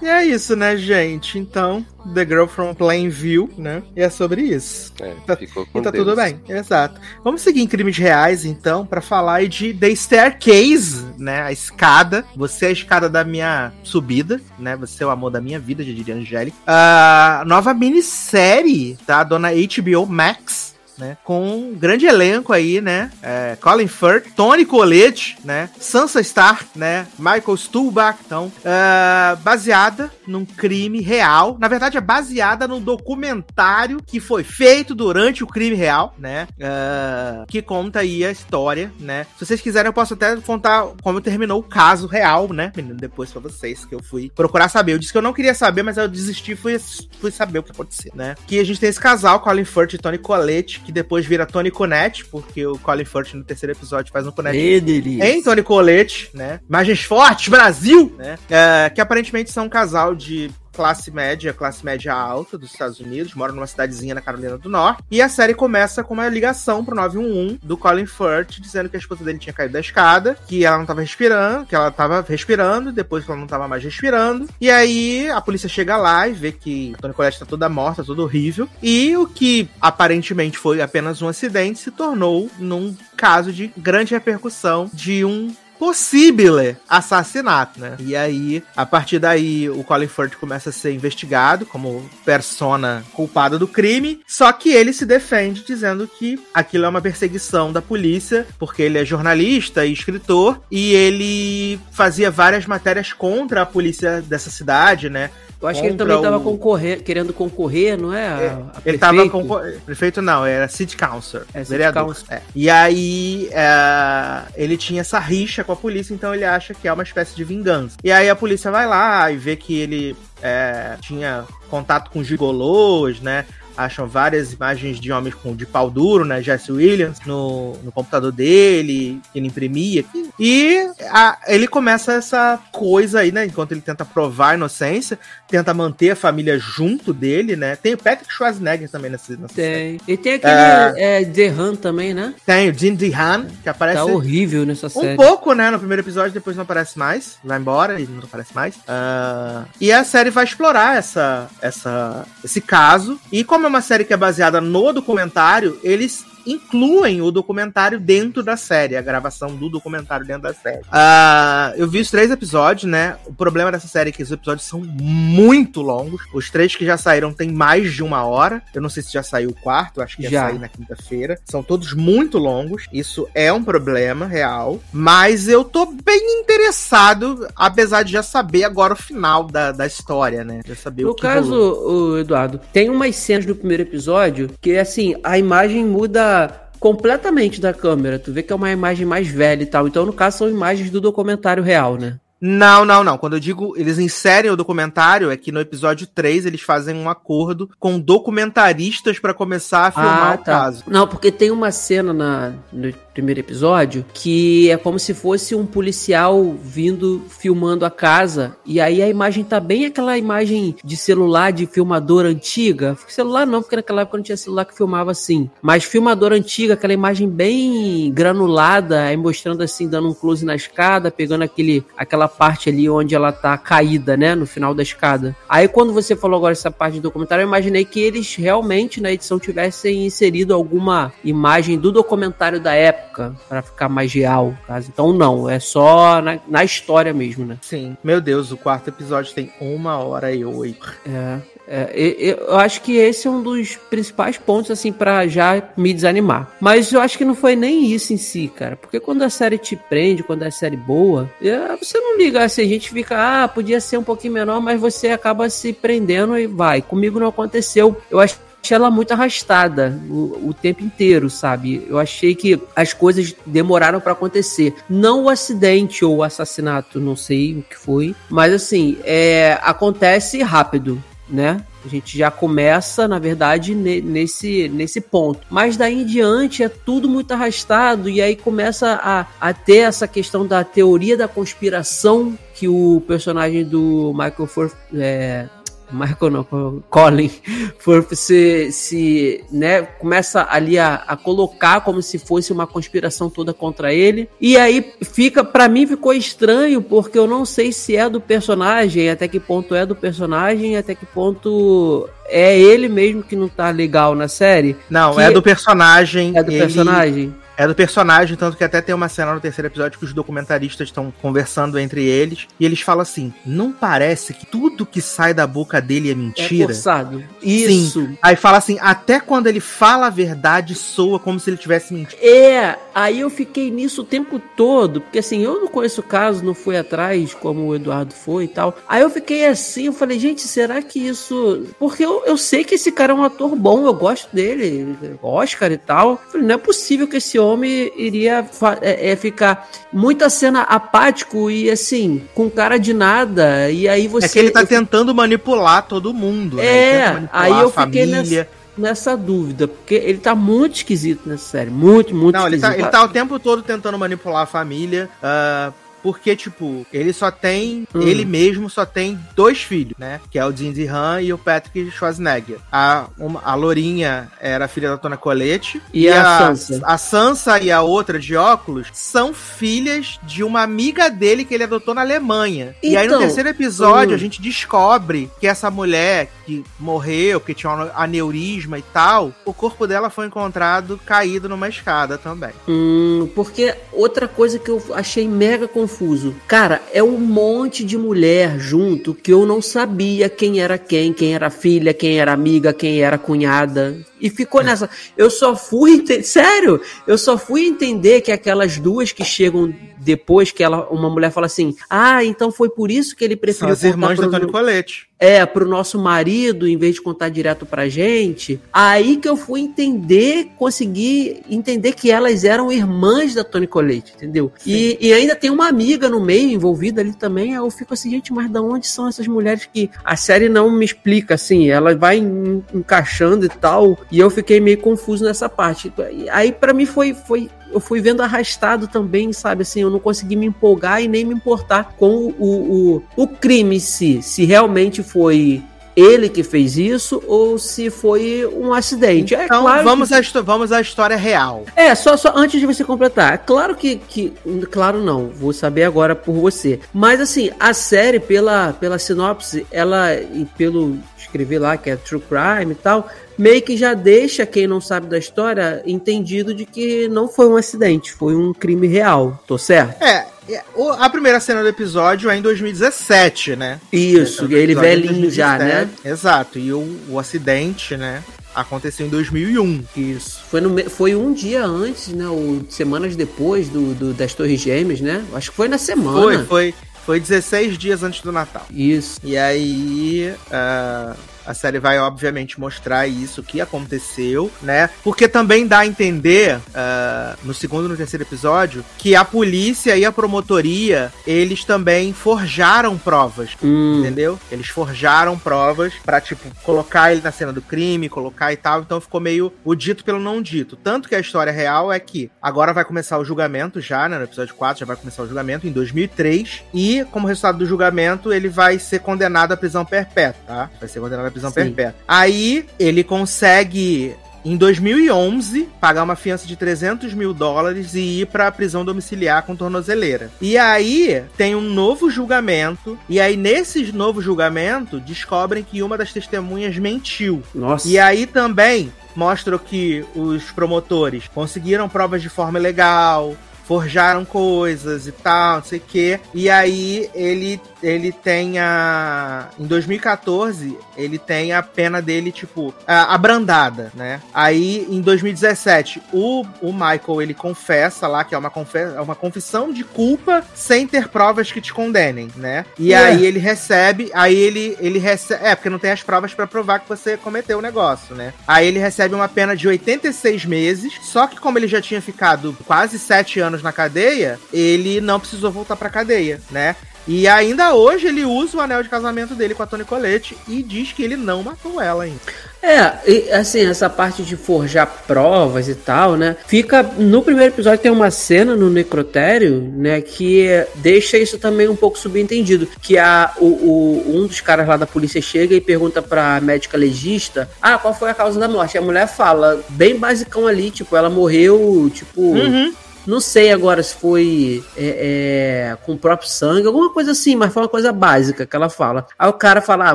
E 0.00 0.06
é 0.08 0.24
isso, 0.24 0.56
né, 0.56 0.74
gente? 0.78 1.38
Então, 1.38 1.84
The 2.14 2.24
Girl 2.24 2.46
from 2.46 2.72
Plainview, 2.72 3.50
né? 3.58 3.82
E 3.94 4.00
é 4.00 4.08
sobre 4.08 4.40
isso. 4.40 4.90
É, 5.02 5.12
Tá- 5.26 5.36
ficou 5.36 5.66
com 5.66 5.80
E 5.80 5.82
tá 5.82 5.90
Deus. 5.90 6.02
tudo 6.06 6.16
bem, 6.16 6.40
exato. 6.48 6.98
Vamos 7.22 7.42
seguir 7.42 7.60
em 7.60 7.66
crimes 7.66 7.98
reais, 7.98 8.46
então, 8.46 8.86
pra 8.86 9.02
falar 9.02 9.46
de 9.46 9.74
The 9.74 9.90
Staircase, 9.94 11.04
né? 11.18 11.42
A 11.42 11.52
escada. 11.52 12.24
Você 12.34 12.64
é 12.64 12.68
a 12.68 12.72
escada 12.72 13.06
da 13.06 13.22
minha 13.22 13.70
subida, 13.82 14.40
né? 14.58 14.74
Você 14.76 15.02
é 15.04 15.06
o 15.06 15.10
amor 15.10 15.30
da 15.30 15.42
minha 15.42 15.58
vida, 15.58 15.84
já 15.84 15.92
diria 15.92 16.14
Angélica. 16.14 16.56
A 16.66 17.42
nova 17.46 17.74
minissérie 17.74 18.96
da 19.06 19.22
dona 19.22 19.50
HBO 19.52 20.06
Max. 20.06 20.69
Né, 21.00 21.16
com 21.24 21.56
um 21.56 21.74
grande 21.74 22.04
elenco 22.04 22.52
aí, 22.52 22.78
né? 22.78 23.10
É, 23.22 23.56
Colin 23.58 23.86
Firth, 23.86 24.34
Tony 24.36 24.66
Collette, 24.66 25.38
né? 25.42 25.70
Sansa 25.80 26.20
Stark, 26.20 26.66
né? 26.76 27.06
Michael 27.18 27.56
Stuhlbarg, 27.56 28.18
então, 28.24 28.52
é, 28.62 29.34
baseada 29.36 30.10
num 30.26 30.44
crime 30.44 31.00
real. 31.00 31.56
Na 31.58 31.68
verdade, 31.68 31.96
é 31.96 32.00
baseada 32.02 32.68
num 32.68 32.82
documentário 32.82 34.02
que 34.06 34.20
foi 34.20 34.44
feito 34.44 34.94
durante 34.94 35.42
o 35.42 35.46
crime 35.46 35.74
real, 35.74 36.14
né? 36.18 36.46
É, 36.58 37.44
que 37.48 37.62
conta 37.62 38.00
aí 38.00 38.22
a 38.22 38.30
história, 38.30 38.92
né? 39.00 39.26
Se 39.38 39.46
vocês 39.46 39.60
quiserem, 39.62 39.88
eu 39.88 39.94
posso 39.94 40.12
até 40.12 40.36
contar 40.36 40.86
como 41.02 41.20
terminou 41.22 41.60
o 41.60 41.62
caso 41.62 42.06
real, 42.06 42.52
né? 42.52 42.72
Depois 42.76 43.30
pra 43.30 43.40
vocês, 43.40 43.86
que 43.86 43.94
eu 43.94 44.02
fui 44.02 44.30
procurar 44.34 44.68
saber. 44.68 44.92
Eu 44.92 44.98
disse 44.98 45.12
que 45.12 45.18
eu 45.18 45.22
não 45.22 45.32
queria 45.32 45.54
saber, 45.54 45.82
mas 45.82 45.96
eu 45.96 46.06
desisti 46.06 46.52
e 46.52 46.56
fui, 46.56 46.78
fui 47.18 47.30
saber 47.30 47.60
o 47.60 47.62
que 47.62 47.70
aconteceu, 47.70 48.12
né? 48.14 48.34
Que 48.46 48.60
a 48.60 48.64
gente 48.64 48.78
tem 48.78 48.90
esse 48.90 49.00
casal, 49.00 49.40
Colin 49.40 49.64
Firth 49.64 49.94
e 49.94 49.98
Tony 49.98 50.18
Collette, 50.18 50.80
que 50.80 50.89
depois 50.90 51.26
vira 51.26 51.46
Tony 51.46 51.70
Connect, 51.70 52.26
porque 52.26 52.66
o 52.66 52.78
Colin 52.78 53.04
Firth 53.04 53.34
no 53.34 53.44
terceiro 53.44 53.72
episódio 53.72 54.12
faz 54.12 54.26
um 54.26 54.32
delícia. 54.80 55.24
em 55.32 55.42
Tony 55.42 55.62
Colette, 55.62 56.30
né? 56.34 56.60
Imagens 56.68 57.02
fortes, 57.02 57.48
Brasil, 57.48 58.14
né? 58.18 58.38
É, 58.48 58.90
que 58.90 59.00
aparentemente 59.00 59.50
são 59.50 59.66
um 59.66 59.68
casal 59.68 60.14
de 60.14 60.50
classe 60.72 61.10
média, 61.10 61.52
classe 61.52 61.84
média 61.84 62.12
alta 62.12 62.56
dos 62.56 62.72
Estados 62.72 63.00
Unidos, 63.00 63.34
moram 63.34 63.54
numa 63.54 63.66
cidadezinha 63.66 64.14
na 64.14 64.20
Carolina 64.20 64.58
do 64.58 64.68
Norte. 64.68 65.02
E 65.10 65.20
a 65.20 65.28
série 65.28 65.54
começa 65.54 66.02
com 66.02 66.14
uma 66.14 66.28
ligação 66.28 66.84
pro 66.84 66.94
911 66.94 67.60
do 67.62 67.76
Colin 67.76 68.06
Firth, 68.06 68.60
dizendo 68.60 68.88
que 68.88 68.96
a 68.96 68.98
esposa 68.98 69.24
dele 69.24 69.38
tinha 69.38 69.52
caído 69.52 69.72
da 69.72 69.80
escada, 69.80 70.36
que 70.46 70.64
ela 70.64 70.78
não 70.78 70.86
tava 70.86 71.00
respirando, 71.00 71.66
que 71.66 71.74
ela 71.74 71.90
tava 71.90 72.24
respirando, 72.26 72.92
depois 72.92 73.24
que 73.24 73.30
ela 73.30 73.40
não 73.40 73.46
tava 73.46 73.68
mais 73.68 73.82
respirando. 73.82 74.48
E 74.60 74.70
aí 74.70 75.28
a 75.30 75.40
polícia 75.40 75.68
chega 75.68 75.96
lá 75.96 76.28
e 76.28 76.32
vê 76.32 76.52
que 76.52 76.94
a 76.96 77.02
Tony 77.02 77.14
Colette 77.14 77.40
tá 77.40 77.46
toda 77.46 77.68
morta, 77.68 78.04
toda 78.04 78.22
horrível. 78.22 78.68
E 78.82 79.16
o 79.16 79.26
que 79.26 79.68
aparentemente 79.80 80.58
foi 80.58 80.80
apenas 80.80 81.22
um 81.22 81.28
acidente 81.28 81.78
se 81.78 81.90
tornou 81.90 82.50
num 82.58 82.96
caso 83.16 83.52
de 83.52 83.72
grande 83.76 84.14
repercussão 84.14 84.90
de 84.92 85.24
um 85.24 85.54
possível 85.80 86.76
assassinato, 86.86 87.80
né? 87.80 87.96
E 87.98 88.14
aí, 88.14 88.62
a 88.76 88.84
partir 88.84 89.18
daí, 89.18 89.70
o 89.70 89.82
Colin 89.82 90.06
Firth 90.06 90.34
começa 90.34 90.68
a 90.68 90.72
ser 90.72 90.92
investigado 90.92 91.64
como 91.64 92.08
persona 92.22 93.02
culpada 93.14 93.58
do 93.58 93.66
crime, 93.66 94.20
só 94.26 94.52
que 94.52 94.68
ele 94.68 94.92
se 94.92 95.06
defende 95.06 95.64
dizendo 95.64 96.06
que 96.06 96.38
aquilo 96.52 96.84
é 96.84 96.88
uma 96.88 97.00
perseguição 97.00 97.72
da 97.72 97.80
polícia, 97.80 98.46
porque 98.58 98.82
ele 98.82 98.98
é 98.98 99.04
jornalista 99.06 99.86
e 99.86 99.92
escritor, 99.94 100.60
e 100.70 100.92
ele 100.92 101.80
fazia 101.90 102.30
várias 102.30 102.66
matérias 102.66 103.14
contra 103.14 103.62
a 103.62 103.66
polícia 103.66 104.20
dessa 104.20 104.50
cidade, 104.50 105.08
né? 105.08 105.30
Eu 105.60 105.68
acho 105.68 105.80
que 105.82 105.86
ele 105.88 105.96
também 105.96 106.22
tava 106.22 106.38
o- 106.38 106.42
concorrer, 106.42 107.02
querendo 107.02 107.32
concorrer, 107.34 108.00
não 108.00 108.14
é? 108.14 108.28
A, 108.28 108.32
a 108.76 108.80
Ele 108.84 108.96
tava 108.96 109.12
prefeito? 109.22 109.46
com. 109.46 109.80
Prefeito 109.84 110.22
não, 110.22 110.46
era 110.46 110.66
City 110.68 110.96
Council. 110.96 111.42
É, 111.52 111.62
vereador. 111.62 112.16
É. 112.30 112.40
E 112.54 112.70
aí 112.70 113.48
é, 113.52 114.42
ele 114.56 114.76
tinha 114.76 115.02
essa 115.02 115.18
rixa 115.18 115.62
com 115.62 115.72
a 115.72 115.76
polícia, 115.76 116.14
então 116.14 116.34
ele 116.34 116.44
acha 116.44 116.72
que 116.72 116.88
é 116.88 116.92
uma 116.92 117.02
espécie 117.02 117.36
de 117.36 117.44
vingança. 117.44 117.96
E 118.02 118.10
aí 118.10 118.30
a 118.30 118.34
polícia 118.36 118.70
vai 118.70 118.86
lá 118.86 119.30
e 119.30 119.36
vê 119.36 119.54
que 119.54 119.78
ele 119.78 120.16
é, 120.42 120.96
tinha 121.02 121.44
contato 121.68 122.10
com 122.10 122.24
gigolôs, 122.24 123.20
né? 123.20 123.44
Acham 123.84 124.06
várias 124.06 124.52
imagens 124.52 124.98
de 125.00 125.10
homens 125.12 125.34
com 125.34 125.54
de 125.54 125.64
pau 125.66 125.90
duro, 125.90 126.24
né? 126.24 126.42
Jesse 126.42 126.70
Williams, 126.72 127.18
no, 127.26 127.72
no 127.82 127.90
computador 127.92 128.30
dele, 128.32 129.20
que 129.32 129.38
ele 129.38 129.46
imprimia. 129.46 130.04
E 130.38 130.86
a- 131.10 131.38
ele 131.46 131.66
começa 131.66 132.12
essa 132.14 132.58
coisa 132.72 133.20
aí, 133.20 133.32
né? 133.32 133.46
Enquanto 133.46 133.72
ele 133.72 133.80
tenta 133.80 134.04
provar 134.04 134.50
a 134.50 134.54
inocência, 134.54 135.18
tenta 135.48 135.72
manter 135.74 136.10
a 136.10 136.16
família 136.16 136.58
junto 136.58 137.12
dele, 137.12 137.56
né? 137.56 137.76
Tem 137.76 137.94
o 137.94 137.98
Patrick 137.98 138.32
Schwarzenegger 138.32 138.88
também 138.90 139.10
nessa, 139.10 139.32
nessa 139.36 139.54
série. 139.54 139.98
Tem. 139.98 140.00
E 140.06 140.16
tem 140.16 140.34
aquele 140.34 141.00
é, 141.00 141.24
The 141.24 141.46
Han 141.48 141.74
também, 141.76 142.12
né? 142.14 142.34
Tem 142.44 142.70
o 142.70 142.74
Jin 142.78 142.94
Dehan, 142.94 143.46
que 143.62 143.68
aparece 143.68 143.96
Tá 143.98 144.04
horrível 144.04 144.64
nessa 144.66 144.86
um 144.86 144.90
série. 144.90 145.16
pouco, 145.16 145.52
né? 145.54 145.70
No 145.70 145.78
primeiro 145.78 146.02
episódio, 146.02 146.32
depois 146.32 146.56
não 146.56 146.62
aparece 146.62 146.98
mais. 146.98 147.36
Vai 147.44 147.58
embora 147.58 148.00
e 148.00 148.06
não 148.06 148.18
aparece 148.22 148.54
mais. 148.54 148.74
Ah, 148.86 149.64
e 149.80 149.90
a 149.92 150.04
série 150.04 150.30
vai 150.30 150.44
explorar 150.44 150.96
essa, 150.96 151.48
essa, 151.62 152.24
esse 152.44 152.60
caso. 152.60 153.18
E 153.32 153.42
como 153.44 153.69
uma 153.70 153.80
série 153.80 154.04
que 154.04 154.12
é 154.12 154.16
baseada 154.16 154.60
no 154.60 154.92
documentário, 154.92 155.78
eles 155.82 156.26
incluem 156.52 157.20
o 157.22 157.30
documentário 157.30 157.98
dentro 158.00 158.42
da 158.42 158.56
série, 158.56 158.96
a 158.96 159.02
gravação 159.02 159.54
do 159.56 159.68
documentário 159.68 160.26
dentro 160.26 160.42
da 160.42 160.54
série. 160.54 160.82
Ah, 160.90 161.72
eu 161.76 161.88
vi 161.88 162.00
os 162.00 162.10
três 162.10 162.30
episódios, 162.30 162.90
né? 162.90 163.16
O 163.26 163.32
problema 163.32 163.70
dessa 163.72 163.88
série 163.88 164.10
é 164.10 164.12
que 164.12 164.22
os 164.22 164.30
episódios 164.32 164.66
são 164.66 164.80
muito 164.80 165.80
longos. 165.80 166.22
Os 166.34 166.50
três 166.50 166.74
que 166.74 166.84
já 166.84 166.96
saíram 166.96 167.32
têm 167.32 167.50
mais 167.50 167.92
de 167.92 168.02
uma 168.02 168.24
hora. 168.24 168.62
Eu 168.74 168.80
não 168.82 168.88
sei 168.88 169.02
se 169.02 169.12
já 169.12 169.22
saiu 169.22 169.50
o 169.50 169.54
quarto, 169.54 170.00
acho 170.02 170.16
que 170.16 170.22
ia 170.24 170.30
Já. 170.30 170.48
sair 170.48 170.58
na 170.58 170.68
quinta-feira. 170.68 171.38
São 171.44 171.62
todos 171.62 171.92
muito 171.94 172.38
longos. 172.38 172.86
Isso 172.92 173.28
é 173.34 173.52
um 173.52 173.62
problema 173.62 174.26
real. 174.26 174.80
Mas 174.92 175.48
eu 175.48 175.64
tô 175.64 175.86
bem 175.86 176.40
interessado, 176.40 177.46
apesar 177.56 178.02
de 178.02 178.12
já 178.12 178.22
saber 178.22 178.64
agora 178.64 178.92
o 178.94 178.96
final 178.96 179.44
da, 179.44 179.72
da 179.72 179.86
história, 179.86 180.44
né? 180.44 180.60
Já 180.66 180.74
saber 180.74 181.02
No 181.04 181.10
o 181.10 181.14
que 181.14 181.22
caso, 181.22 181.50
rolou. 181.50 182.10
o 182.12 182.18
Eduardo, 182.18 182.60
tem 182.72 182.88
umas 182.90 183.16
cenas 183.16 183.46
do 183.46 183.54
primeiro 183.54 183.82
episódio 183.82 184.50
que, 184.60 184.76
assim, 184.78 185.14
a 185.24 185.38
imagem 185.38 185.84
muda 185.84 186.39
completamente 186.78 187.60
da 187.60 187.72
câmera. 187.72 188.18
Tu 188.18 188.32
vê 188.32 188.42
que 188.42 188.52
é 188.52 188.56
uma 188.56 188.70
imagem 188.70 189.06
mais 189.06 189.28
velha 189.28 189.62
e 189.62 189.66
tal. 189.66 189.86
Então, 189.86 190.06
no 190.06 190.12
caso, 190.12 190.38
são 190.38 190.48
imagens 190.48 190.90
do 190.90 191.00
documentário 191.00 191.62
real, 191.62 191.96
né? 191.96 192.18
Não, 192.40 192.86
não, 192.86 193.04
não. 193.04 193.18
Quando 193.18 193.34
eu 193.34 193.40
digo 193.40 193.74
eles 193.76 193.98
inserem 193.98 194.50
o 194.50 194.56
documentário, 194.56 195.30
é 195.30 195.36
que 195.36 195.52
no 195.52 195.60
episódio 195.60 196.06
3 196.06 196.46
eles 196.46 196.62
fazem 196.62 196.96
um 196.96 197.08
acordo 197.08 197.68
com 197.78 198.00
documentaristas 198.00 199.18
pra 199.18 199.34
começar 199.34 199.88
a 199.88 199.90
filmar 199.90 200.36
o 200.36 200.38
caso. 200.38 200.84
Não, 200.86 201.06
porque 201.06 201.30
tem 201.30 201.50
uma 201.50 201.70
cena 201.70 202.14
na, 202.14 202.54
no 202.72 202.88
primeiro 203.12 203.40
episódio 203.40 204.04
que 204.14 204.70
é 204.70 204.76
como 204.76 204.98
se 204.98 205.14
fosse 205.14 205.54
um 205.54 205.66
policial 205.66 206.54
vindo 206.62 207.22
filmando 207.28 207.84
a 207.84 207.90
casa. 207.90 208.56
E 208.64 208.80
aí 208.80 209.02
a 209.02 209.08
imagem 209.08 209.44
tá 209.44 209.60
bem 209.60 209.86
aquela 209.86 210.16
imagem 210.16 210.76
de 210.84 210.96
celular 210.96 211.52
de 211.52 211.66
filmadora 211.66 212.28
antiga. 212.28 212.96
Celular 213.08 213.46
não, 213.46 213.60
porque 213.62 213.76
naquela 213.76 214.02
época 214.02 214.18
não 214.18 214.24
tinha 214.24 214.36
celular 214.36 214.64
que 214.64 214.76
filmava 214.76 215.10
assim. 215.10 215.50
Mas 215.60 215.84
filmadora 215.84 216.36
antiga, 216.36 216.74
aquela 216.74 216.92
imagem 216.92 217.28
bem 217.28 218.12
granulada, 218.12 219.02
aí 219.02 219.16
mostrando 219.16 219.62
assim, 219.62 219.88
dando 219.88 220.08
um 220.08 220.14
close 220.14 220.44
na 220.44 220.54
escada, 220.54 221.10
pegando 221.10 221.42
aquele, 221.42 221.84
aquela 221.96 222.28
parte 222.28 222.68
ali 222.68 222.88
onde 222.88 223.14
ela 223.14 223.32
tá 223.32 223.56
caída, 223.58 224.16
né? 224.16 224.34
No 224.34 224.46
final 224.46 224.74
da 224.74 224.82
escada. 224.82 225.36
Aí 225.48 225.68
quando 225.68 225.92
você 225.92 226.14
falou 226.14 226.36
agora 226.36 226.52
essa 226.52 226.70
parte 226.70 226.98
do 226.98 227.02
documentário, 227.02 227.42
eu 227.42 227.48
imaginei 227.48 227.84
que 227.84 228.00
eles 228.00 228.34
realmente 228.34 229.00
na 229.00 229.12
edição 229.12 229.38
tivessem 229.38 230.06
inserido 230.06 230.54
alguma 230.54 231.12
imagem 231.24 231.78
do 231.78 231.90
documentário 231.92 232.60
da 232.60 232.74
época 232.74 232.99
pra 233.48 233.62
ficar 233.62 233.88
mais 233.88 234.12
real, 234.12 234.54
caso. 234.66 234.88
Então 234.92 235.12
não, 235.12 235.48
é 235.48 235.58
só 235.58 236.20
na, 236.20 236.38
na 236.48 236.64
história 236.64 237.12
mesmo, 237.12 237.44
né? 237.44 237.58
Sim. 237.62 237.96
Meu 238.02 238.20
Deus, 238.20 238.52
o 238.52 238.56
quarto 238.56 238.88
episódio 238.88 239.34
tem 239.34 239.52
uma 239.60 239.98
hora 239.98 240.32
e 240.32 240.44
oito. 240.44 240.92
É, 241.06 241.38
é, 241.72 242.36
eu 242.48 242.56
acho 242.56 242.82
que 242.82 242.96
esse 242.96 243.28
é 243.28 243.30
um 243.30 243.40
dos 243.40 243.76
principais 243.76 244.36
pontos, 244.36 244.72
assim, 244.72 244.92
pra 244.92 245.28
já 245.28 245.62
me 245.76 245.94
desanimar. 245.94 246.56
Mas 246.60 246.92
eu 246.92 247.00
acho 247.00 247.16
que 247.16 247.24
não 247.24 247.34
foi 247.34 247.54
nem 247.54 247.86
isso 247.92 248.12
em 248.12 248.16
si, 248.16 248.50
cara. 248.54 248.76
Porque 248.76 248.98
quando 248.98 249.22
a 249.22 249.30
série 249.30 249.56
te 249.56 249.76
prende, 249.76 250.24
quando 250.24 250.42
é 250.42 250.50
série 250.50 250.76
boa, 250.76 251.30
é, 251.40 251.76
você 251.76 251.98
não 251.98 252.18
liga, 252.18 252.42
assim, 252.42 252.62
a 252.62 252.66
gente 252.66 252.90
fica, 252.90 253.44
ah, 253.44 253.48
podia 253.48 253.80
ser 253.80 253.98
um 253.98 254.02
pouquinho 254.02 254.34
menor, 254.34 254.60
mas 254.60 254.80
você 254.80 255.10
acaba 255.10 255.48
se 255.48 255.72
prendendo 255.72 256.36
e 256.36 256.46
vai. 256.46 256.82
Comigo 256.82 257.20
não 257.20 257.28
aconteceu. 257.28 257.96
Eu 258.10 258.18
acho 258.18 258.38
achei 258.62 258.76
ela 258.76 258.90
muito 258.90 259.12
arrastada 259.12 259.98
o, 260.08 260.48
o 260.48 260.54
tempo 260.54 260.82
inteiro, 260.82 261.28
sabe? 261.28 261.86
Eu 261.88 261.98
achei 261.98 262.34
que 262.34 262.60
as 262.74 262.92
coisas 262.92 263.34
demoraram 263.46 264.00
pra 264.00 264.12
acontecer. 264.12 264.74
Não 264.88 265.24
o 265.24 265.28
acidente 265.28 266.04
ou 266.04 266.16
o 266.18 266.22
assassinato, 266.22 267.00
não 267.00 267.16
sei 267.16 267.58
o 267.58 267.62
que 267.62 267.76
foi, 267.76 268.14
mas 268.28 268.52
assim, 268.52 268.98
é, 269.04 269.58
acontece 269.62 270.42
rápido, 270.42 271.02
né? 271.28 271.64
A 271.82 271.88
gente 271.88 272.18
já 272.18 272.30
começa, 272.30 273.08
na 273.08 273.18
verdade, 273.18 273.74
ne- 273.74 274.02
nesse, 274.02 274.68
nesse 274.68 275.00
ponto. 275.00 275.40
Mas 275.48 275.78
daí 275.78 276.02
em 276.02 276.04
diante 276.04 276.62
é 276.62 276.68
tudo 276.68 277.08
muito 277.08 277.32
arrastado, 277.32 278.08
e 278.08 278.20
aí 278.20 278.36
começa 278.36 279.00
a, 279.02 279.26
a 279.40 279.54
ter 279.54 279.78
essa 279.78 280.06
questão 280.06 280.46
da 280.46 280.62
teoria 280.62 281.16
da 281.16 281.26
conspiração 281.26 282.36
que 282.54 282.68
o 282.68 283.02
personagem 283.06 283.64
do 283.64 284.12
Michael 284.12 284.46
Furth, 284.46 284.74
é, 284.94 285.46
Michael 285.92 286.30
não, 286.30 286.82
Colin 286.88 287.30
Firth 287.78 288.14
se, 288.14 288.70
se 288.72 289.44
né, 289.50 289.82
começa 289.82 290.46
ali 290.50 290.78
a, 290.78 290.96
a 291.06 291.16
colocar 291.16 291.80
como 291.80 292.02
se 292.02 292.18
fosse 292.18 292.52
uma 292.52 292.66
conspiração 292.66 293.28
toda 293.30 293.52
contra 293.52 293.92
ele. 293.92 294.28
E 294.40 294.56
aí 294.56 294.92
fica, 295.02 295.44
para 295.44 295.68
mim 295.68 295.86
ficou 295.86 296.12
estranho, 296.12 296.80
porque 296.82 297.18
eu 297.18 297.26
não 297.26 297.44
sei 297.44 297.72
se 297.72 297.96
é 297.96 298.08
do 298.08 298.20
personagem, 298.20 299.10
até 299.10 299.26
que 299.28 299.40
ponto 299.40 299.74
é 299.74 299.84
do 299.84 299.94
personagem, 299.94 300.76
até 300.76 300.94
que 300.94 301.06
ponto 301.06 302.08
é 302.26 302.58
ele 302.58 302.88
mesmo 302.88 303.22
que 303.22 303.36
não 303.36 303.48
tá 303.48 303.70
legal 303.70 304.14
na 304.14 304.28
série. 304.28 304.76
Não, 304.88 305.18
é 305.20 305.30
do 305.30 305.42
personagem. 305.42 306.32
É 306.36 306.42
do 306.42 306.50
ele- 306.50 306.58
personagem. 306.60 307.34
É 307.60 307.66
do 307.66 307.74
personagem, 307.74 308.38
tanto 308.38 308.56
que 308.56 308.64
até 308.64 308.80
tem 308.80 308.94
uma 308.94 309.06
cena 309.06 309.34
no 309.34 309.40
terceiro 309.40 309.66
episódio 309.68 309.98
que 309.98 310.04
os 310.06 310.14
documentaristas 310.14 310.88
estão 310.88 311.12
conversando 311.20 311.78
entre 311.78 312.02
eles 312.02 312.46
e 312.58 312.64
eles 312.64 312.80
falam 312.80 313.02
assim: 313.02 313.34
não 313.44 313.70
parece 313.70 314.32
que 314.32 314.46
tudo 314.46 314.86
que 314.86 315.02
sai 315.02 315.34
da 315.34 315.46
boca 315.46 315.78
dele 315.78 316.08
é 316.08 316.12
É 316.12 316.14
mentira? 316.14 316.64
forçado. 316.64 317.22
Isso. 317.42 318.08
Aí 318.22 318.34
fala 318.34 318.56
assim: 318.56 318.78
até 318.80 319.20
quando 319.20 319.46
ele 319.46 319.60
fala 319.60 320.06
a 320.06 320.10
verdade, 320.10 320.74
soa 320.74 321.18
como 321.18 321.38
se 321.38 321.50
ele 321.50 321.58
tivesse 321.58 321.92
mentindo. 321.92 322.16
É, 322.22 322.78
aí 322.94 323.20
eu 323.20 323.30
fiquei 323.30 323.70
nisso 323.70 324.02
o 324.02 324.04
tempo 324.04 324.40
todo, 324.56 325.00
porque 325.00 325.18
assim, 325.18 325.42
eu 325.42 325.60
não 325.60 325.68
conheço 325.68 326.00
o 326.00 326.04
caso, 326.04 326.44
não 326.44 326.54
fui 326.54 326.76
atrás 326.76 327.34
como 327.34 327.66
o 327.66 327.74
Eduardo 327.74 328.14
foi 328.14 328.44
e 328.44 328.48
tal. 328.48 328.76
Aí 328.88 329.02
eu 329.02 329.10
fiquei 329.10 329.46
assim, 329.46 329.86
eu 329.86 329.92
falei, 329.92 330.18
gente, 330.18 330.42
será 330.42 330.82
que 330.82 330.98
isso. 330.98 331.66
Porque 331.78 332.04
eu, 332.04 332.22
eu 332.24 332.36
sei 332.36 332.64
que 332.64 332.74
esse 332.74 332.92
cara 332.92 333.12
é 333.12 333.16
um 333.16 333.22
ator 333.22 333.54
bom, 333.56 333.86
eu 333.86 333.94
gosto 333.94 334.34
dele, 334.34 334.96
Oscar 335.22 335.70
e 335.72 335.78
tal. 335.78 336.10
Eu 336.10 336.30
falei, 336.30 336.46
não 336.46 336.54
é 336.54 336.58
possível 336.58 337.06
que 337.06 337.16
esse 337.16 337.38
homem 337.38 337.92
iria 337.96 338.46
é, 338.80 339.10
é, 339.10 339.16
ficar 339.16 339.68
muita 339.92 340.30
cena 340.30 340.62
apático 340.62 341.50
e 341.50 341.70
assim, 341.70 342.22
com 342.34 342.50
cara 342.50 342.78
de 342.78 342.92
nada. 342.92 343.70
E 343.70 343.88
aí 343.88 344.08
você. 344.08 344.26
é 344.26 344.28
que 344.28 344.38
ele 344.38 344.50
tá 344.50 344.62
eu 344.62 344.66
tentando 344.66 345.14
manipular 345.14 345.86
todo 345.86 346.12
mundo. 346.12 346.56
né? 346.56 346.66
É, 346.66 347.28
aí 347.32 347.60
eu 347.60 347.70
fiquei 347.70 348.06
família. 348.06 348.48
Nessa 348.76 349.16
dúvida, 349.16 349.68
porque 349.68 349.94
ele 349.94 350.18
tá 350.18 350.34
muito 350.34 350.76
esquisito 350.76 351.28
nessa 351.28 351.44
série, 351.44 351.70
muito, 351.70 352.14
muito 352.14 352.34
Não, 352.36 352.46
ele 352.46 352.56
esquisito. 352.56 352.76
tá, 352.76 352.82
ele 352.82 352.90
tá 352.90 353.04
o 353.04 353.08
tempo 353.08 353.38
todo 353.38 353.62
tentando 353.62 353.98
manipular 353.98 354.42
a 354.42 354.46
família. 354.46 355.08
ah, 355.22 355.72
porque, 356.02 356.34
tipo, 356.36 356.86
ele 356.92 357.12
só 357.12 357.30
tem. 357.30 357.86
Hum. 357.94 358.02
Ele 358.02 358.24
mesmo 358.24 358.68
só 358.70 358.84
tem 358.84 359.18
dois 359.36 359.62
filhos, 359.62 359.94
né? 359.98 360.20
Que 360.30 360.38
é 360.38 360.44
o 360.46 360.52
Jindy 360.54 360.86
Han 360.86 361.20
e 361.22 361.32
o 361.32 361.38
Patrick 361.38 361.90
Schwarzenegger. 361.90 362.58
A, 362.70 363.06
uma- 363.18 363.42
a 363.44 363.54
Lourinha 363.54 364.30
era 364.40 364.68
filha 364.68 364.88
da 364.90 364.96
Tona 364.98 365.16
Colette. 365.16 365.80
E 365.92 366.08
a 366.08 366.38
Sansa? 366.38 366.80
A 366.84 366.98
Sansa 366.98 367.60
e 367.60 367.70
a 367.70 367.82
outra 367.82 368.18
de 368.18 368.36
óculos 368.36 368.88
são 368.92 369.32
filhas 369.34 370.18
de 370.22 370.42
uma 370.42 370.62
amiga 370.62 371.08
dele 371.10 371.44
que 371.44 371.54
ele 371.54 371.64
adotou 371.64 371.94
na 371.94 372.00
Alemanha. 372.00 372.74
e 372.82 372.96
aí 372.96 373.06
no 373.06 373.14
Então, 373.14 373.20
terceiro 373.20 373.48
episódio 373.48 374.12
hum. 374.12 374.14
a 374.14 374.18
gente 374.18 374.40
descobre 374.40 375.30
que 375.40 375.46
essa 375.46 375.70
mulher 375.70 376.30
que 376.46 376.64
morreu, 376.78 377.40
que 377.40 377.54
tinha 377.54 377.72
um 377.72 377.90
aneurisma 377.94 378.78
e 378.78 378.82
tal, 378.82 379.32
o 379.44 379.52
corpo 379.52 379.86
dela 379.86 380.10
foi 380.10 380.26
encontrado 380.26 380.98
caído 381.04 381.48
numa 381.48 381.68
escada 381.68 382.16
também. 382.18 382.50
Hum, 382.68 383.28
porque 383.34 383.74
outra 383.92 384.26
coisa 384.28 384.58
que 384.58 384.70
eu 384.70 384.82
achei 384.94 385.26
mega 385.28 385.68
confuso. 385.90 386.34
Cara, 386.46 386.80
é 386.92 387.02
um 387.02 387.18
monte 387.18 387.84
de 387.84 387.98
mulher 387.98 388.58
junto 388.58 389.12
que 389.12 389.32
eu 389.32 389.44
não 389.44 389.60
sabia 389.60 390.28
quem 390.28 390.60
era 390.60 390.78
quem, 390.78 391.12
quem 391.12 391.34
era 391.34 391.50
filha, 391.50 391.92
quem 391.92 392.20
era 392.20 392.32
amiga, 392.32 392.72
quem 392.72 393.02
era 393.02 393.18
cunhada. 393.18 393.98
E 394.20 394.30
ficou 394.30 394.62
nessa. 394.62 394.88
Eu 395.16 395.30
só 395.30 395.56
fui. 395.56 396.04
Sério, 396.22 396.80
eu 397.06 397.18
só 397.18 397.36
fui 397.36 397.66
entender 397.66 398.20
que 398.20 398.30
aquelas 398.30 398.78
duas 398.78 399.12
que 399.12 399.24
chegam 399.24 399.74
depois 399.98 400.50
que 400.50 400.62
ela, 400.62 400.88
uma 400.90 401.10
mulher 401.10 401.32
fala 401.32 401.46
assim: 401.46 401.74
Ah, 401.88 402.24
então 402.24 402.52
foi 402.52 402.70
por 402.70 402.90
isso 402.90 403.16
que 403.16 403.24
ele 403.24 403.34
São 403.34 403.40
preferiu 403.40 403.72
as 403.72 403.82
irmãs 403.82 404.18
da 404.18 404.28
Tony 404.28 404.50
Colette. 404.50 405.09
É, 405.20 405.44
pro 405.44 405.68
nosso 405.68 405.98
marido, 405.98 406.66
em 406.66 406.78
vez 406.78 406.94
de 406.94 407.02
contar 407.02 407.28
direto 407.28 407.66
pra 407.66 407.90
gente, 407.90 408.58
aí 408.72 409.18
que 409.18 409.28
eu 409.28 409.36
fui 409.36 409.60
entender, 409.60 410.48
conseguir 410.56 411.42
entender 411.50 411.92
que 411.92 412.10
elas 412.10 412.42
eram 412.42 412.72
irmãs 412.72 413.34
da 413.34 413.44
Tony 413.44 413.66
Colette, 413.66 414.14
entendeu? 414.16 414.50
E, 414.64 414.96
e 414.98 415.12
ainda 415.12 415.36
tem 415.36 415.50
uma 415.50 415.68
amiga 415.68 416.08
no 416.08 416.20
meio 416.20 416.48
envolvida 416.50 417.02
ali 417.02 417.12
também, 417.12 417.50
aí 417.50 417.56
eu 417.62 417.70
fico 417.70 417.92
assim, 417.92 418.10
gente, 418.10 418.32
mas 418.32 418.50
da 418.50 418.62
onde 418.62 418.86
são 418.86 419.06
essas 419.06 419.26
mulheres 419.28 419.68
que 419.70 419.90
a 420.02 420.16
série 420.16 420.48
não 420.48 420.70
me 420.70 420.86
explica, 420.86 421.34
assim, 421.34 421.68
ela 421.68 421.94
vai 421.94 422.16
en- 422.16 422.62
encaixando 422.72 423.44
e 423.44 423.48
tal, 423.50 423.98
e 424.10 424.18
eu 424.18 424.30
fiquei 424.30 424.58
meio 424.58 424.78
confuso 424.78 425.22
nessa 425.24 425.48
parte. 425.50 425.92
Aí 426.30 426.50
pra 426.50 426.72
mim 426.72 426.86
foi, 426.86 427.12
foi 427.12 427.50
eu 427.72 427.80
fui 427.80 428.00
vendo 428.00 428.22
arrastado 428.22 428.86
também, 428.88 429.32
sabe? 429.32 429.62
Assim, 429.62 429.80
eu 429.80 429.90
não 429.90 429.98
consegui 429.98 430.36
me 430.36 430.46
empolgar 430.46 431.02
e 431.02 431.08
nem 431.08 431.24
me 431.24 431.34
importar 431.34 431.94
com 431.98 432.32
o, 432.38 433.02
o, 433.16 433.22
o 433.22 433.26
crime 433.26 433.76
em 433.76 433.80
si. 433.80 434.20
Se 434.22 434.44
realmente 434.44 435.02
foi 435.02 435.62
ele 435.96 436.28
que 436.28 436.42
fez 436.44 436.78
isso 436.78 437.22
ou 437.26 437.58
se 437.58 437.90
foi 437.90 438.46
um 438.46 438.72
acidente. 438.72 439.34
É 439.34 439.44
Então, 439.44 439.62
claro 439.62 439.84
vamos, 439.84 440.08
que- 440.08 440.14
à, 440.38 440.40
vamos 440.40 440.72
à 440.72 440.80
história 440.80 441.16
real. 441.16 441.64
é, 441.76 441.94
só, 441.94 442.16
só 442.16 442.32
antes 442.34 442.58
de 442.60 442.64
você 442.66 442.84
completar. 442.84 443.34
É 443.34 443.36
Claro 443.36 443.74
que, 443.74 443.96
que. 443.96 444.32
Claro 444.70 445.02
não, 445.02 445.28
vou 445.28 445.52
saber 445.52 445.82
agora 445.82 446.14
por 446.14 446.32
você. 446.34 446.78
Mas 446.94 447.20
assim, 447.20 447.50
a 447.58 447.74
série, 447.74 448.20
pela, 448.20 448.72
pela 448.72 448.98
sinopse, 448.98 449.66
ela. 449.70 450.14
E 450.14 450.46
pelo 450.56 450.96
escrever 451.18 451.58
lá 451.58 451.76
que 451.76 451.90
é 451.90 451.96
True 451.96 452.22
Crime 452.22 452.72
e 452.72 452.76
tal, 452.76 453.08
meio 453.40 453.62
que 453.62 453.76
já 453.76 453.94
deixa 453.94 454.44
quem 454.44 454.66
não 454.66 454.80
sabe 454.80 455.06
da 455.06 455.18
história 455.18 455.82
entendido 455.86 456.52
de 456.54 456.64
que 456.66 457.08
não 457.08 457.26
foi 457.28 457.48
um 457.48 457.56
acidente, 457.56 458.12
foi 458.12 458.36
um 458.36 458.52
crime 458.52 458.86
real. 458.86 459.42
Tô 459.46 459.56
certo? 459.56 460.02
É, 460.02 460.26
é, 460.48 460.62
a 460.98 461.08
primeira 461.08 461.40
cena 461.40 461.62
do 461.62 461.68
episódio 461.68 462.28
é 462.30 462.36
em 462.36 462.42
2017, 462.42 463.56
né? 463.56 463.80
Isso, 463.92 464.44
ele 464.44 464.72
é 464.72 464.76
em 464.76 464.78
velhinho 464.78 465.30
já, 465.30 465.56
né? 465.58 465.84
2017. 465.86 466.08
Exato, 466.08 466.58
e 466.58 466.72
o, 466.72 466.98
o 467.08 467.18
acidente, 467.18 467.96
né? 467.96 468.22
Aconteceu 468.54 469.06
em 469.06 469.08
2001. 469.08 469.84
Isso. 469.96 470.40
Foi, 470.50 470.60
no, 470.60 470.90
foi 470.90 471.14
um 471.14 471.32
dia 471.32 471.64
antes, 471.64 472.08
né? 472.08 472.26
Ou 472.28 472.62
semanas 472.68 473.14
depois 473.14 473.68
do, 473.68 473.94
do- 473.94 474.12
das 474.12 474.34
Torres 474.34 474.60
Gêmeas, 474.60 475.00
né? 475.00 475.24
Acho 475.32 475.50
que 475.50 475.56
foi 475.56 475.68
na 475.68 475.78
semana. 475.78 476.20
Foi, 476.20 476.72
foi, 476.72 476.74
foi 477.06 477.20
16 477.20 477.78
dias 477.78 478.02
antes 478.02 478.20
do 478.22 478.32
Natal. 478.32 478.66
Isso. 478.68 479.20
E 479.22 479.36
aí, 479.38 480.34
ah, 480.50 481.14
a 481.46 481.54
série 481.54 481.78
vai, 481.78 481.98
obviamente, 481.98 482.58
mostrar 482.58 483.06
isso, 483.06 483.40
o 483.40 483.44
que 483.44 483.60
aconteceu, 483.60 484.50
né? 484.62 484.90
Porque 485.02 485.28
também 485.28 485.66
dá 485.66 485.80
a 485.80 485.86
entender, 485.86 486.58
ah, 486.74 487.36
no 487.42 487.54
segundo 487.54 487.86
e 487.86 487.88
no 487.88 487.96
terceiro 487.96 488.24
episódio, 488.24 488.84
que 488.98 489.14
a 489.14 489.24
polícia 489.24 489.96
e 489.96 490.04
a 490.04 490.12
promotoria, 490.12 491.12
eles 491.26 491.64
também 491.64 492.12
forjaram 492.12 492.96
provas. 492.98 493.50
Hum, 493.62 494.00
Entendeu? 494.00 494.38
Eles 494.50 494.68
forjaram 494.68 495.38
provas 495.38 495.92
pra, 496.04 496.20
tipo, 496.20 496.48
colocar 496.62 497.12
ele 497.12 497.20
na 497.22 497.32
cena 497.32 497.52
do 497.52 497.62
crime, 497.62 498.08
colocar 498.08 498.52
e 498.52 498.56
tal. 498.56 498.80
Então 498.80 499.00
ficou 499.00 499.20
meio 499.20 499.52
o 499.64 499.74
dito 499.74 500.04
pelo 500.04 500.18
não 500.18 500.42
dito. 500.42 500.76
Tanto 500.76 501.08
que 501.08 501.14
a 501.14 501.20
história 501.20 501.52
real 501.52 501.92
é 501.92 501.98
que 501.98 502.30
agora 502.40 502.72
vai 502.72 502.84
começar 502.84 503.18
o 503.18 503.24
julgamento 503.24 503.80
já, 503.80 504.08
né? 504.08 504.18
No 504.18 504.24
episódio 504.24 504.54
4 504.54 504.80
já 504.80 504.86
vai 504.86 504.96
começar 504.96 505.22
o 505.22 505.26
julgamento 505.26 505.66
em 505.66 505.72
2003. 505.72 506.62
E, 506.72 507.04
como 507.10 507.26
resultado 507.26 507.58
do 507.58 507.66
julgamento, 507.66 508.32
ele 508.32 508.48
vai 508.48 508.78
ser 508.78 509.00
condenado 509.00 509.52
à 509.52 509.56
prisão 509.56 509.84
perpétua, 509.84 510.42
tá? 510.46 510.70
Vai 510.78 510.88
ser 510.88 511.00
condenado 511.00 511.29
prisão 511.30 511.50
Sim. 511.50 511.54
perpétua. 511.54 512.00
Aí, 512.06 512.66
ele 512.78 513.02
consegue 513.04 514.14
em 514.44 514.56
2011, 514.56 515.68
pagar 515.80 516.02
uma 516.02 516.16
fiança 516.16 516.46
de 516.46 516.56
300 516.56 517.12
mil 517.12 517.34
dólares 517.34 517.94
e 517.94 518.20
ir 518.20 518.26
pra 518.26 518.50
prisão 518.50 518.84
domiciliar 518.84 519.42
com 519.42 519.54
tornozeleira. 519.54 520.30
E 520.40 520.56
aí 520.56 521.22
tem 521.36 521.54
um 521.54 521.60
novo 521.60 522.10
julgamento, 522.10 522.98
e 523.08 523.20
aí 523.20 523.36
nesse 523.36 523.92
novo 523.92 524.22
julgamento 524.22 524.98
descobrem 524.98 525.62
que 525.62 525.82
uma 525.82 525.98
das 525.98 526.12
testemunhas 526.12 526.78
mentiu. 526.78 527.42
nossa. 527.54 527.86
E 527.86 527.98
aí 527.98 528.26
também 528.26 528.92
mostra 529.14 529.58
que 529.58 530.04
os 530.14 530.50
promotores 530.52 531.28
conseguiram 531.34 531.88
provas 531.88 532.22
de 532.22 532.28
forma 532.28 532.58
ilegal, 532.58 533.36
forjaram 533.70 534.24
coisas 534.24 535.06
e 535.06 535.12
tal, 535.12 535.58
não 535.58 535.64
sei 535.64 535.78
o 535.78 535.82
quê. 535.86 536.20
E 536.34 536.50
aí 536.50 537.08
ele, 537.14 537.60
ele 537.80 538.10
tem 538.10 538.58
a. 538.58 539.46
Em 539.56 539.64
2014, 539.64 540.76
ele 540.96 541.20
tem 541.20 541.52
a 541.52 541.62
pena 541.62 542.02
dele, 542.02 542.32
tipo, 542.32 542.74
abrandada, 542.84 543.92
né? 543.94 544.20
Aí 544.34 544.88
em 544.90 545.00
2017, 545.00 546.02
o, 546.12 546.44
o 546.60 546.72
Michael 546.72 547.22
ele 547.22 547.32
confessa 547.32 548.08
lá 548.08 548.24
que 548.24 548.34
é 548.34 548.38
uma, 548.38 548.50
confe 548.50 548.78
é 548.78 549.00
uma 549.00 549.14
confissão 549.14 549.72
de 549.72 549.84
culpa 549.84 550.44
sem 550.52 550.84
ter 550.84 551.06
provas 551.06 551.52
que 551.52 551.60
te 551.60 551.72
condenem, 551.72 552.28
né? 552.34 552.66
E 552.76 552.90
Ué. 552.90 552.96
aí 552.96 553.24
ele 553.24 553.38
recebe, 553.38 554.10
aí 554.12 554.34
ele, 554.34 554.76
ele 554.80 554.98
recebe. 554.98 555.44
É, 555.44 555.54
porque 555.54 555.70
não 555.70 555.78
tem 555.78 555.92
as 555.92 556.02
provas 556.02 556.34
pra 556.34 556.44
provar 556.44 556.80
que 556.80 556.88
você 556.88 557.16
cometeu 557.16 557.58
o 557.58 557.62
negócio, 557.62 558.16
né? 558.16 558.34
Aí 558.48 558.66
ele 558.66 558.80
recebe 558.80 559.14
uma 559.14 559.28
pena 559.28 559.56
de 559.56 559.68
86 559.68 560.44
meses, 560.44 560.92
só 561.02 561.28
que 561.28 561.38
como 561.38 561.56
ele 561.56 561.68
já 561.68 561.80
tinha 561.80 562.02
ficado 562.02 562.56
quase 562.66 562.98
7 562.98 563.38
anos 563.38 563.59
na 563.62 563.72
cadeia, 563.72 564.38
ele 564.52 565.00
não 565.00 565.18
precisou 565.20 565.50
voltar 565.50 565.76
pra 565.76 565.88
cadeia, 565.90 566.40
né? 566.50 566.76
E 567.08 567.26
ainda 567.26 567.74
hoje 567.74 568.06
ele 568.06 568.24
usa 568.24 568.58
o 568.58 568.60
anel 568.60 568.82
de 568.82 568.88
casamento 568.88 569.34
dele 569.34 569.54
com 569.54 569.62
a 569.62 569.66
Toni 569.66 569.84
Colette 569.84 570.36
e 570.46 570.62
diz 570.62 570.92
que 570.92 571.02
ele 571.02 571.16
não 571.16 571.42
matou 571.42 571.80
ela 571.80 572.04
ainda. 572.04 572.20
É, 572.62 572.92
e, 573.10 573.32
assim, 573.32 573.60
essa 573.64 573.88
parte 573.88 574.22
de 574.22 574.36
forjar 574.36 574.86
provas 575.06 575.66
e 575.66 575.74
tal, 575.74 576.14
né? 576.14 576.36
Fica. 576.46 576.82
No 576.82 577.22
primeiro 577.22 577.54
episódio 577.54 577.78
tem 577.80 577.90
uma 577.90 578.10
cena 578.10 578.54
no 578.54 578.68
necrotério, 578.68 579.62
né? 579.76 580.02
Que 580.02 580.66
deixa 580.74 581.16
isso 581.16 581.38
também 581.38 581.68
um 581.68 581.74
pouco 581.74 581.98
subentendido. 581.98 582.68
Que 582.82 582.98
a, 582.98 583.32
o, 583.38 583.46
o- 583.46 584.04
um 584.18 584.26
dos 584.26 584.42
caras 584.42 584.68
lá 584.68 584.76
da 584.76 584.86
polícia 584.86 585.22
chega 585.22 585.54
e 585.54 585.60
pergunta 585.60 586.02
pra 586.02 586.38
médica 586.42 586.76
legista: 586.76 587.48
Ah, 587.62 587.78
qual 587.78 587.94
foi 587.94 588.10
a 588.10 588.14
causa 588.14 588.38
da 588.38 588.46
morte? 588.46 588.76
A 588.76 588.82
mulher 588.82 589.08
fala, 589.08 589.64
bem 589.70 589.96
basicão 589.96 590.46
ali, 590.46 590.70
tipo, 590.70 590.94
ela 590.94 591.08
morreu, 591.08 591.90
tipo. 591.92 592.20
Uhum. 592.20 592.74
Não 593.06 593.20
sei 593.20 593.50
agora 593.52 593.82
se 593.82 593.94
foi 593.94 594.62
é, 594.76 595.70
é, 595.72 595.76
com 595.84 595.92
o 595.92 595.98
próprio 595.98 596.28
sangue, 596.28 596.66
alguma 596.66 596.92
coisa 596.92 597.12
assim, 597.12 597.34
mas 597.34 597.52
foi 597.52 597.62
uma 597.62 597.68
coisa 597.68 597.92
básica 597.92 598.46
que 598.46 598.54
ela 598.54 598.68
fala. 598.68 599.06
Aí 599.18 599.28
o 599.28 599.32
cara 599.32 599.60
fala: 599.60 599.90
ah, 599.90 599.94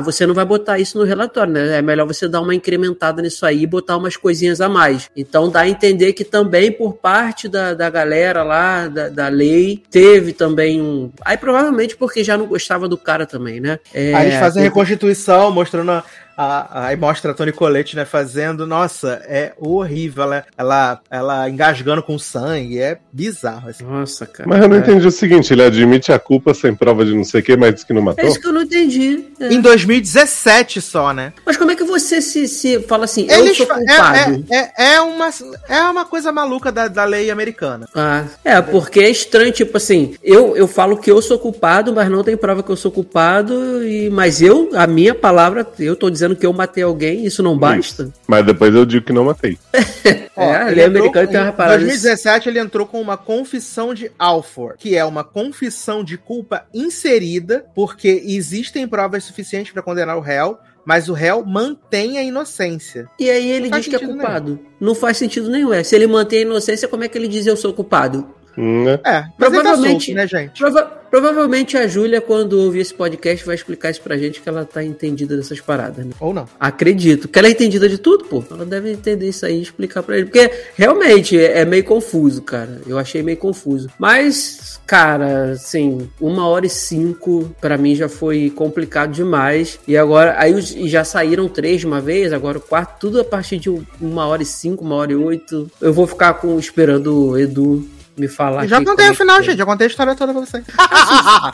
você 0.00 0.26
não 0.26 0.34
vai 0.34 0.44
botar 0.44 0.78
isso 0.78 0.98
no 0.98 1.04
relatório, 1.04 1.52
né? 1.52 1.78
É 1.78 1.82
melhor 1.82 2.06
você 2.06 2.28
dar 2.28 2.40
uma 2.40 2.54
incrementada 2.54 3.22
nisso 3.22 3.46
aí 3.46 3.62
e 3.62 3.66
botar 3.66 3.96
umas 3.96 4.16
coisinhas 4.16 4.60
a 4.60 4.68
mais. 4.68 5.08
Então 5.16 5.48
dá 5.50 5.60
a 5.60 5.68
entender 5.68 6.12
que 6.12 6.24
também 6.24 6.70
por 6.72 6.94
parte 6.94 7.48
da, 7.48 7.74
da 7.74 7.88
galera 7.88 8.42
lá, 8.42 8.88
da, 8.88 9.08
da 9.08 9.28
lei, 9.28 9.82
teve 9.90 10.32
também 10.32 10.80
um. 10.80 11.10
Aí 11.24 11.36
provavelmente 11.36 11.96
porque 11.96 12.24
já 12.24 12.36
não 12.36 12.46
gostava 12.46 12.88
do 12.88 12.98
cara 12.98 13.24
também, 13.26 13.60
né? 13.60 13.78
É, 13.94 14.14
Aí 14.14 14.26
eles 14.26 14.38
fazem 14.38 14.62
a 14.62 14.64
teve- 14.64 14.68
reconstituição, 14.74 15.50
mostrando 15.50 15.90
a. 15.92 16.04
a- 16.36 16.86
aí 16.88 16.96
mostra 16.96 17.30
a 17.30 17.34
Toni 17.34 17.52
Colette, 17.52 17.96
né, 17.96 18.04
fazendo. 18.04 18.66
Nossa, 18.66 19.22
é 19.26 19.52
horrível. 19.58 20.24
Ela, 20.24 20.44
ela, 20.56 21.00
ela 21.10 21.48
engasgando 21.50 22.02
com 22.02 22.18
sangue. 22.18 22.78
É 22.78 22.98
bizarro. 23.12 23.68
Assim. 23.70 23.84
Nossa, 23.84 24.26
cara. 24.26 24.48
Mas 24.48 24.60
eu 24.62 24.68
não 24.68 24.76
entendi 24.78 25.06
o 25.06 25.10
seguinte: 25.10 25.52
ele 25.52 25.62
admite 25.62 26.12
a 26.12 26.18
culpa 26.18 26.52
sem 26.54 26.74
prova 26.74 27.04
de 27.04 27.14
não 27.14 27.24
sei 27.24 27.40
o 27.40 27.44
que, 27.44 27.56
mas 27.56 27.74
diz 27.74 27.84
que 27.84 27.92
não 27.92 28.02
É 28.02 28.04
matou? 28.04 28.24
isso 28.28 28.40
que 28.40 28.46
eu 28.46 28.52
não 28.52 28.62
entendi. 28.62 29.24
É. 29.40 29.52
Em 29.52 29.60
2017 29.60 30.80
só, 30.80 31.12
né? 31.12 31.32
Mas 31.44 31.56
como 31.56 31.70
é 31.70 31.76
que 31.76 31.84
você 31.84 32.20
se, 32.20 32.46
se 32.48 32.80
fala 32.80 33.04
assim, 33.04 33.26
eu 33.28 33.40
Eles 33.44 33.56
sou 33.56 33.66
fa- 33.66 33.74
culpado? 33.76 34.44
é, 34.50 34.56
é, 34.56 34.72
é, 34.78 34.94
é 34.94 35.00
uma, 35.00 35.30
é 35.68 35.80
uma 35.82 36.04
coisa 36.04 36.32
maluca 36.32 36.70
da, 36.72 36.88
da 36.88 37.04
lei 37.04 37.30
americana. 37.30 37.88
Ah, 37.94 38.24
é, 38.44 38.60
porque 38.60 39.00
é 39.00 39.10
estranho, 39.10 39.52
tipo 39.52 39.76
assim, 39.76 40.14
eu, 40.22 40.56
eu 40.56 40.66
falo 40.66 40.96
que 40.96 41.10
eu 41.10 41.20
sou 41.22 41.38
culpado, 41.38 41.92
mas 41.92 42.10
não 42.10 42.24
tem 42.24 42.36
prova 42.36 42.62
que 42.62 42.70
eu 42.70 42.76
sou 42.76 42.90
culpado, 42.90 43.86
e 43.86 44.08
mas 44.10 44.40
eu, 44.40 44.70
a 44.74 44.86
minha 44.86 45.14
palavra, 45.14 45.66
eu 45.78 45.94
tô 45.96 46.08
dizendo 46.10 46.25
que 46.34 46.46
eu 46.46 46.52
matei 46.52 46.82
alguém, 46.82 47.24
isso 47.26 47.42
não 47.42 47.56
basta? 47.58 48.10
Mas 48.26 48.44
depois 48.44 48.74
eu 48.74 48.84
digo 48.86 49.04
que 49.06 49.12
não 49.12 49.24
matei. 49.26 49.58
É, 50.38 50.54
a 50.54 50.70
ele 50.70 50.82
entrou- 50.82 50.98
americana 51.04 51.26
tem 51.26 51.40
uma 51.40 51.48
Em 51.48 51.52
parada 51.52 51.78
2017, 51.78 52.48
ele 52.50 52.58
entrou 52.58 52.86
com 52.86 53.00
uma 53.00 53.16
confissão 53.16 53.94
de 53.94 54.10
Alford, 54.18 54.74
que 54.78 54.94
é 54.94 55.02
uma 55.02 55.24
confissão 55.24 56.04
de 56.04 56.18
culpa 56.18 56.66
inserida, 56.74 57.64
porque 57.74 58.22
existem 58.26 58.86
provas 58.86 59.24
suficientes 59.24 59.72
para 59.72 59.80
condenar 59.82 60.14
o 60.16 60.20
réu, 60.20 60.58
mas 60.84 61.08
o 61.08 61.14
réu 61.14 61.42
mantém 61.44 62.18
a 62.18 62.22
inocência. 62.22 63.08
E 63.18 63.30
aí 63.30 63.50
ele 63.50 63.70
diz 63.70 63.88
que 63.88 63.96
é 63.96 63.98
culpado. 63.98 64.60
Não 64.78 64.94
faz 64.94 65.16
sentido 65.16 65.48
nenhum. 65.50 65.72
É. 65.72 65.82
Se 65.82 65.96
ele 65.96 66.06
mantém 66.06 66.40
a 66.40 66.42
inocência, 66.42 66.86
como 66.86 67.02
é 67.02 67.08
que 67.08 67.16
ele 67.16 67.28
diz 67.28 67.46
eu 67.46 67.56
sou 67.56 67.72
culpado? 67.72 68.28
Né? 68.56 68.94
É, 69.04 69.22
tá 69.22 69.32
Provavelmente- 69.36 70.06
solto, 70.06 70.16
né, 70.16 70.26
gente? 70.26 70.58
Prova- 70.58 70.82
provavelmente 71.10 71.76
a 71.76 71.86
Júlia, 71.86 72.20
quando 72.20 72.54
ouvir 72.60 72.80
esse 72.80 72.94
podcast, 72.94 73.44
vai 73.46 73.54
explicar 73.54 73.90
isso 73.90 74.00
pra 74.02 74.16
gente 74.16 74.40
que 74.40 74.48
ela 74.48 74.64
tá 74.64 74.82
entendida 74.84 75.36
dessas 75.36 75.60
paradas, 75.60 76.04
né? 76.04 76.12
Ou 76.20 76.32
não. 76.34 76.46
Acredito. 76.58 77.28
Que 77.28 77.38
ela 77.38 77.48
é 77.48 77.50
entendida 77.50 77.88
de 77.88 77.98
tudo, 77.98 78.24
pô. 78.24 78.42
Ela 78.50 78.64
deve 78.64 78.90
entender 78.92 79.28
isso 79.28 79.44
aí 79.46 79.58
e 79.58 79.62
explicar 79.62 80.02
pra 80.02 80.16
ele. 80.16 80.26
Porque 80.26 80.50
realmente 80.76 81.38
é 81.38 81.56
é 81.60 81.64
meio 81.64 81.84
confuso, 81.84 82.42
cara. 82.42 82.80
Eu 82.86 82.98
achei 82.98 83.22
meio 83.22 83.38
confuso. 83.38 83.88
Mas, 83.98 84.78
cara, 84.86 85.52
assim, 85.52 86.08
uma 86.20 86.46
hora 86.46 86.66
e 86.66 86.70
cinco 86.70 87.50
pra 87.60 87.78
mim 87.78 87.94
já 87.94 88.08
foi 88.08 88.50
complicado 88.50 89.12
demais. 89.12 89.78
E 89.88 89.96
agora, 89.96 90.34
aí 90.38 90.52
os- 90.54 90.74
e 90.74 90.88
já 90.88 91.02
saíram 91.04 91.48
três 91.48 91.80
de 91.80 91.86
uma 91.86 92.00
vez, 92.00 92.32
agora 92.32 92.58
o 92.58 92.60
quarto, 92.60 92.98
tudo 93.00 93.20
a 93.20 93.24
partir 93.24 93.58
de 93.58 93.70
uma 94.00 94.26
hora 94.26 94.42
e 94.42 94.46
cinco, 94.46 94.84
uma 94.84 94.96
hora 94.96 95.12
e 95.12 95.16
oito. 95.16 95.70
Eu 95.80 95.92
vou 95.92 96.06
ficar 96.06 96.34
com, 96.34 96.58
esperando 96.58 97.30
o 97.30 97.38
Edu 97.38 97.86
me 98.16 98.28
falar. 98.28 98.66
já 98.66 98.76
aqui 98.76 98.86
contei 98.86 99.08
o 99.08 99.12
é 99.12 99.14
final, 99.14 99.36
foi. 99.36 99.44
gente. 99.44 99.58
Já 99.58 99.66
contei 99.66 99.86
a 99.86 99.90
história 99.90 100.14
toda 100.14 100.32
pra 100.32 100.40
você. 100.44 100.62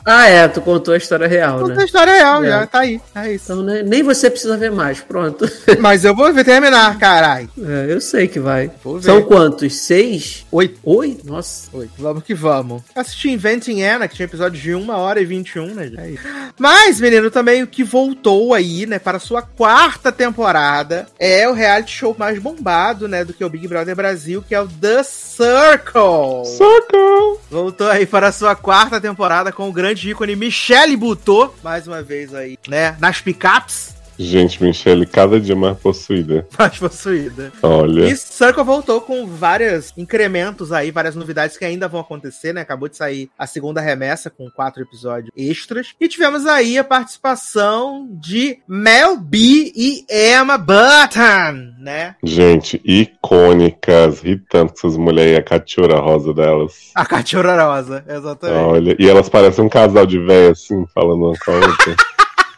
Ah, 0.04 0.28
é, 0.28 0.48
tu 0.48 0.60
contou 0.60 0.94
a 0.94 0.96
história 0.96 1.26
real, 1.26 1.58
contei 1.60 1.74
a 1.74 1.78
né? 1.78 1.84
história 1.84 2.12
real, 2.14 2.44
É. 2.44 2.48
já 2.48 2.66
tá 2.66 2.80
aí. 2.80 3.00
É 3.14 3.32
isso. 3.34 3.52
Então 3.52 3.62
né, 3.62 3.82
nem 3.82 4.02
você 4.02 4.30
precisa 4.30 4.56
ver 4.56 4.70
mais, 4.70 5.00
pronto. 5.00 5.48
Mas 5.80 6.04
eu 6.04 6.14
vou 6.14 6.32
ver 6.32 6.44
terminar, 6.44 6.98
caralho. 6.98 7.48
É, 7.58 7.86
eu 7.92 8.00
sei 8.00 8.26
que 8.28 8.40
vai. 8.40 8.70
Vou 8.82 8.96
ver. 8.98 9.04
São 9.04 9.22
quantos? 9.22 9.74
Seis? 9.76 10.46
Oito. 10.50 10.78
Oito? 10.84 11.26
Nossa. 11.26 11.68
Oi, 11.72 11.88
vamos 11.98 12.22
que 12.24 12.34
vamos. 12.34 12.82
Assisti 12.94 13.30
Inventing 13.30 13.82
Anna, 13.82 14.08
que 14.08 14.14
tinha 14.16 14.24
episódio 14.26 14.60
de 14.60 14.74
1 14.74 14.90
hora 14.90 15.20
e 15.20 15.24
21, 15.24 15.66
né? 15.74 15.84
gente? 15.84 16.00
É 16.00 16.10
isso. 16.10 16.22
Mas, 16.58 17.00
menino, 17.00 17.30
também 17.30 17.62
o 17.62 17.66
que 17.66 17.82
voltou 17.84 18.54
aí, 18.54 18.86
né, 18.86 18.98
para 18.98 19.18
sua 19.18 19.42
quarta 19.42 20.10
temporada 20.12 21.06
é 21.18 21.48
o 21.48 21.52
reality 21.52 21.92
show 21.96 22.14
mais 22.18 22.38
bombado, 22.38 23.08
né, 23.08 23.24
do 23.24 23.32
que 23.32 23.44
o 23.44 23.48
Big 23.48 23.66
Brother 23.68 23.94
Brasil, 23.96 24.44
que 24.46 24.54
é 24.54 24.60
o 24.60 24.68
The 24.68 25.02
Circle. 25.02 26.44
Socorro! 26.56 27.40
Voltou 27.50 27.88
aí 27.88 28.06
para 28.06 28.28
a 28.28 28.32
sua 28.32 28.54
quarta 28.54 29.00
temporada 29.00 29.52
com 29.52 29.68
o 29.68 29.72
grande 29.72 30.10
ícone 30.10 30.36
Michele 30.36 30.96
Butot, 30.96 31.52
mais 31.62 31.86
uma 31.86 32.02
vez 32.02 32.34
aí, 32.34 32.58
né, 32.68 32.96
nas 33.00 33.20
picapes, 33.20 33.94
Gente, 34.22 34.62
Michelle, 34.62 35.04
cada 35.06 35.40
dia 35.40 35.56
mais 35.56 35.76
possuída. 35.78 36.46
mais 36.58 36.78
possuída. 36.78 37.52
Olha. 37.62 38.08
E 38.08 38.16
Circle 38.16 38.64
voltou 38.64 39.00
com 39.00 39.26
vários 39.26 39.92
incrementos 39.96 40.72
aí, 40.72 40.90
várias 40.90 41.14
novidades 41.14 41.56
que 41.56 41.64
ainda 41.64 41.88
vão 41.88 42.00
acontecer, 42.00 42.52
né? 42.52 42.60
Acabou 42.60 42.88
de 42.88 42.96
sair 42.96 43.30
a 43.38 43.46
segunda 43.46 43.80
remessa 43.80 44.30
com 44.30 44.50
quatro 44.50 44.82
episódios 44.82 45.30
extras. 45.36 45.94
E 46.00 46.08
tivemos 46.08 46.46
aí 46.46 46.78
a 46.78 46.84
participação 46.84 48.08
de 48.10 48.58
Mel 48.68 49.16
B 49.16 49.72
e 49.74 50.06
Emma 50.08 50.56
Button, 50.56 51.74
né? 51.78 52.16
Gente, 52.22 52.80
icônicas. 52.84 54.22
Com 54.50 54.58
essas 54.66 54.96
mulheres 54.96 55.32
e 55.32 55.36
a 55.36 55.42
cachorra 55.42 56.00
rosa 56.00 56.32
delas. 56.32 56.90
A 56.94 57.04
Cachorra 57.04 57.62
Rosa, 57.64 58.04
exatamente. 58.08 58.58
Olha, 58.58 58.96
e 58.98 59.08
elas 59.08 59.28
parecem 59.28 59.64
um 59.64 59.68
casal 59.68 60.06
de 60.06 60.18
véia, 60.18 60.52
assim, 60.52 60.84
falando 60.94 61.26
uma 61.26 61.38
com 61.38 61.50
a 61.50 61.54
outra. 61.54 61.96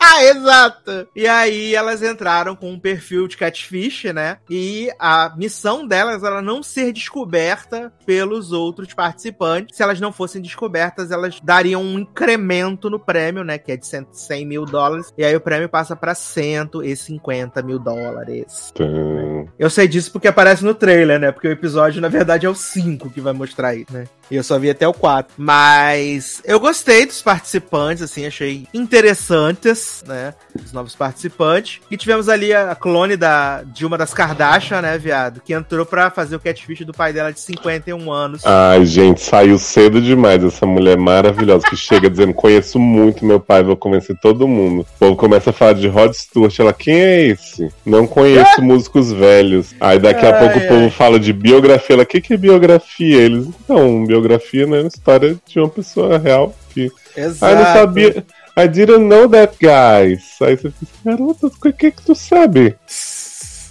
Ah, 0.14 0.22
exato! 0.24 1.09
E 1.16 1.26
aí 1.26 1.74
elas 1.74 2.02
entraram 2.02 2.55
com 2.55 2.70
um 2.70 2.78
perfil 2.78 3.26
de 3.26 3.36
catfish, 3.36 4.05
né? 4.12 4.36
E 4.48 4.89
a 4.98 5.35
missão 5.36 5.86
delas 5.86 6.22
era 6.22 6.40
não 6.40 6.62
ser 6.62 6.93
descoberta 6.93 7.93
pelos 8.06 8.52
outros 8.52 8.93
participantes. 8.94 9.76
Se 9.76 9.82
elas 9.82 10.01
não 10.01 10.12
fossem 10.12 10.40
descobertas, 10.40 11.10
elas 11.10 11.40
dariam 11.40 11.82
um 11.82 11.98
incremento 11.98 12.89
no 12.89 13.01
prêmio, 13.01 13.43
né? 13.43 13.59
Que 13.59 13.72
é 13.72 13.76
de 13.76 13.86
100 13.86 14.06
100 14.12 14.47
mil 14.47 14.64
dólares. 14.64 15.12
E 15.16 15.24
aí 15.24 15.35
o 15.35 15.40
prêmio 15.40 15.68
passa 15.68 15.97
pra 15.97 16.14
150 16.14 17.62
mil 17.62 17.78
dólares. 17.78 18.70
Então, 18.72 19.48
Eu 19.59 19.70
sei 19.70 19.89
disso 19.89 20.12
porque 20.12 20.28
aparece 20.28 20.64
no 20.64 20.74
trailer, 20.74 21.18
né? 21.18 21.32
Porque 21.32 21.48
o 21.48 21.52
episódio, 21.52 22.01
na 22.01 22.09
verdade, 22.09 22.47
é 22.47 22.48
o 22.48 22.55
5 22.55 23.10
que 23.10 23.20
vai 23.20 23.32
mostrar 23.32 23.74
isso, 23.74 23.93
né? 23.93 24.05
E 24.31 24.36
eu 24.36 24.44
só 24.44 24.59
vi 24.59 24.70
até 24.70 24.86
o 24.86 24.94
4. 24.94 25.35
Mas 25.36 26.40
eu 26.44 26.59
gostei 26.59 27.06
dos 27.06 27.20
participantes, 27.22 28.02
assim, 28.02 28.26
achei 28.26 28.66
interessantes, 28.72 29.94
né? 30.03 30.35
Os 30.65 30.73
novos 30.73 30.95
participantes. 30.95 31.81
E 31.91 31.97
tivemos 31.97 32.29
ali 32.29 32.53
a 32.53 32.75
clone 32.75 33.16
da, 33.16 33.62
de 33.62 33.87
uma 33.87 33.97
das 33.97 34.12
Kardashian, 34.15 34.83
né, 34.83 34.99
viado? 34.99 35.41
Que 35.41 35.53
entrou 35.53 35.85
pra 35.85 36.11
fazer 36.11 36.37
o 36.37 36.41
catfish 36.41 36.85
do 36.85 36.93
pai 36.93 37.12
dela 37.12 37.33
de 37.33 37.41
51 37.41 38.11
anos. 38.11 38.45
Ai, 38.45 38.85
gente, 38.85 39.21
saiu 39.21 39.59
cedo 39.59 40.01
demais 40.01 40.43
essa 40.43 40.66
mulher 40.66 40.97
maravilhosa 40.97 41.66
que 41.69 41.77
chega 41.77 42.11
dizendo: 42.11 42.35
Conheço 42.35 42.79
muito 42.79 43.25
meu 43.25 43.41
pai, 43.41 43.62
vou 43.62 43.77
convencer 43.77 44.16
todo 44.21 44.49
mundo. 44.49 44.83
O 44.83 44.99
povo 44.99 45.16
começa 45.16 45.51
a 45.51 45.53
falar 45.53 45.75
de 45.75 45.89
Rod 45.89 46.12
Stewart. 46.12 46.59
Ela, 46.59 46.73
quem 46.73 47.01
é 47.01 47.27
esse? 47.29 47.71
Não 47.85 48.07
conheço 48.07 48.61
músicos 48.62 49.12
velhos. 49.12 49.75
Aí 49.81 49.99
daqui 49.99 50.25
a 50.25 50.35
Ai, 50.35 50.39
pouco 50.41 50.59
ai. 50.59 50.65
o 50.65 50.69
povo 50.69 50.91
fala 50.91 51.19
de 51.19 51.33
biografia. 51.33 51.95
Ela, 51.95 52.03
o 52.03 52.07
que, 52.07 52.21
que 52.21 52.35
é 52.35 52.37
biografia? 52.37 53.23
Eles, 53.23 53.49
não, 53.69 54.05
biografia 54.05 54.66
não 54.66 54.77
é 54.77 54.81
uma 54.81 54.89
história 54.89 55.37
de 55.47 55.59
uma 55.59 55.69
pessoa 55.69 56.19
real. 56.19 56.55
Que... 56.71 56.91
Exato. 57.16 57.53
Eu 57.53 57.59
não 57.59 57.73
sabia. 57.73 58.25
I 58.56 58.68
didn't 58.68 59.09
know 59.09 59.28
that, 59.28 59.56
guys. 59.59 60.36
Aí 60.40 60.56
você 60.56 60.72
garota, 61.05 61.48
o 61.48 61.72
que, 61.72 61.90
que 61.90 62.02
tu 62.02 62.14
sabe? 62.14 62.78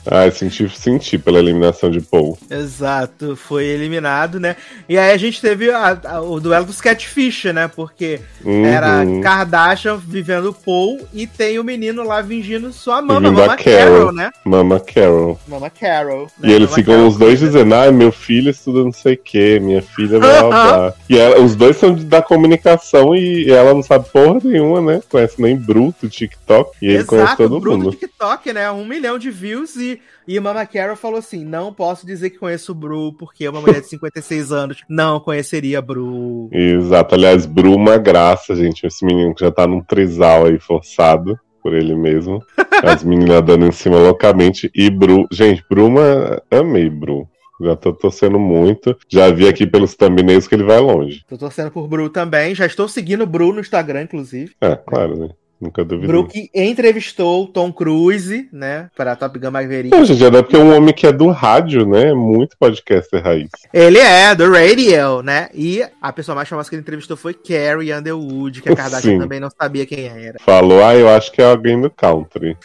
Ai, 0.05 0.31
senti, 0.31 0.69
senti 0.69 1.17
pela 1.17 1.39
eliminação 1.39 1.89
de 1.89 2.01
Paul. 2.01 2.37
Exato, 2.49 3.35
foi 3.35 3.65
eliminado, 3.65 4.39
né? 4.39 4.55
E 4.87 4.97
aí 4.97 5.11
a 5.11 5.17
gente 5.17 5.39
teve 5.41 5.69
a- 5.71 5.99
a- 6.03 6.21
o 6.21 6.39
duelo 6.39 6.65
dos 6.65 6.81
catfish, 6.81 7.45
né? 7.45 7.67
Porque 7.73 8.19
Uhum. 8.43 8.65
era 8.65 9.03
Kardashian 9.21 9.95
vivendo 9.97 10.53
Paul 10.53 10.99
e 11.13 11.25
tem 11.27 11.57
o 11.59 11.63
menino 11.63 12.03
lá 12.03 12.23
fingindo 12.23 12.71
sua 12.73 13.01
mama, 13.01 13.29
a 13.29 13.31
Mama 13.31 13.55
Carol. 13.57 13.97
Carol, 13.97 14.11
né? 14.11 14.31
Mama 14.45 14.79
Carol. 14.79 15.39
Mama 15.47 15.69
Carol. 15.69 16.27
E 16.41 16.47
né? 16.47 16.53
eles 16.53 16.69
Mama 16.69 16.75
ficam 16.75 16.93
Carol. 16.95 17.07
os 17.09 17.17
dois 17.17 17.39
dizendo, 17.39 17.73
ah, 17.75 17.91
meu 17.91 18.11
filho 18.11 18.49
estuda 18.49 18.83
não 18.83 18.91
sei 18.91 19.13
o 19.13 19.17
que, 19.17 19.59
minha 19.59 19.81
filha 19.81 20.19
blá 20.19 20.43
blá. 20.43 20.93
E 21.09 21.17
ela- 21.17 21.39
os 21.39 21.55
dois 21.55 21.77
são 21.77 21.93
da 21.95 22.21
comunicação 22.21 23.15
e 23.15 23.49
ela 23.51 23.73
não 23.73 23.83
sabe 23.83 24.09
porra 24.09 24.39
nenhuma, 24.43 24.81
né? 24.81 25.01
Conhece 25.09 25.41
nem 25.41 25.55
Bruto, 25.55 26.09
TikTok, 26.09 26.71
e 26.81 26.87
ele 26.87 27.03
conhece 27.03 27.27
Exato, 27.33 27.43
todo 27.43 27.59
Bruno 27.59 27.77
mundo. 27.77 27.91
do 27.91 27.95
TikTok, 27.97 28.51
né? 28.53 28.69
Um 28.71 28.85
milhão 28.85 29.17
de 29.17 29.29
views 29.31 29.75
e, 29.75 29.92
e 30.27 30.39
Mama 30.39 30.65
Carol 30.65 30.95
falou 30.95 31.19
assim: 31.19 31.43
não 31.43 31.73
posso 31.73 32.05
dizer 32.05 32.29
que 32.29 32.37
conheço 32.37 32.71
o 32.71 32.75
Bru, 32.75 33.13
porque 33.13 33.47
uma 33.47 33.61
mulher 33.61 33.81
de 33.81 33.87
56 33.87 34.51
anos 34.51 34.83
não 34.89 35.19
conheceria 35.19 35.81
Bru. 35.81 36.49
Exato, 36.51 37.15
aliás, 37.15 37.45
Bru 37.45 37.75
uma 37.75 37.97
graça, 37.97 38.55
gente. 38.55 38.85
Esse 38.85 39.05
menino 39.05 39.33
que 39.33 39.43
já 39.43 39.51
tá 39.51 39.67
num 39.67 39.81
trisal 39.81 40.45
aí 40.45 40.59
forçado 40.59 41.37
por 41.61 41.73
ele 41.73 41.95
mesmo. 41.95 42.43
As 42.83 43.03
meninas 43.03 43.41
dando 43.41 43.65
em 43.65 43.71
cima 43.71 43.97
loucamente. 43.97 44.69
E 44.75 44.89
Bru, 44.89 45.25
gente, 45.31 45.63
Bruma, 45.69 46.41
amei 46.51 46.89
Bru. 46.89 47.27
Já 47.61 47.75
tô 47.75 47.93
torcendo 47.93 48.37
muito. 48.37 48.97
Já 49.07 49.29
vi 49.31 49.47
aqui 49.47 49.65
pelos 49.65 49.95
thumbnails 49.95 50.47
que 50.47 50.55
ele 50.55 50.63
vai 50.63 50.79
longe. 50.79 51.23
Tô 51.27 51.37
torcendo 51.37 51.71
por 51.71 51.87
Bru 51.87 52.09
também. 52.09 52.53
Já 52.53 52.65
estou 52.65 52.87
seguindo 52.87 53.21
o 53.21 53.27
Bru 53.27 53.53
no 53.53 53.61
Instagram, 53.61 54.01
inclusive. 54.01 54.53
É, 54.59 54.75
claro, 54.75 55.17
né? 55.17 55.29
Nunca 55.63 55.85
duvidei. 55.85 56.23
Que 56.25 56.49
entrevistou 56.53 57.47
Tom 57.47 57.71
Cruise, 57.71 58.49
né? 58.51 58.89
Para 58.97 59.15
Top 59.15 59.39
Gun 59.39 59.49
Maverick. 59.49 59.95
Não, 59.95 60.03
gente, 60.03 60.23
é 60.23 60.29
porque 60.29 60.57
é 60.57 60.59
um 60.59 60.75
homem 60.75 60.93
que 60.93 61.07
é 61.07 61.11
do 61.13 61.29
rádio, 61.29 61.85
né? 61.87 62.09
É 62.09 62.13
Muito 62.13 62.57
podcaster 62.57 63.23
raiz. 63.23 63.49
Ele 63.73 63.97
é, 63.97 64.35
do 64.35 64.51
Radio, 64.51 65.21
né? 65.23 65.47
E 65.53 65.81
a 66.01 66.11
pessoa 66.11 66.35
mais 66.35 66.49
famosa 66.49 66.69
que 66.69 66.75
ele 66.75 66.81
entrevistou 66.81 67.15
foi 67.15 67.33
Carrie 67.33 67.93
Underwood, 67.93 68.61
que 68.61 68.69
a 68.69 68.75
Kardashian 68.75 69.13
Sim. 69.13 69.19
também 69.19 69.39
não 69.39 69.49
sabia 69.49 69.85
quem 69.85 70.05
era. 70.05 70.37
Falou, 70.41 70.83
ah, 70.83 70.95
eu 70.95 71.07
acho 71.07 71.31
que 71.31 71.41
é 71.41 71.45
alguém 71.45 71.79
do 71.79 71.89
country. 71.89 72.57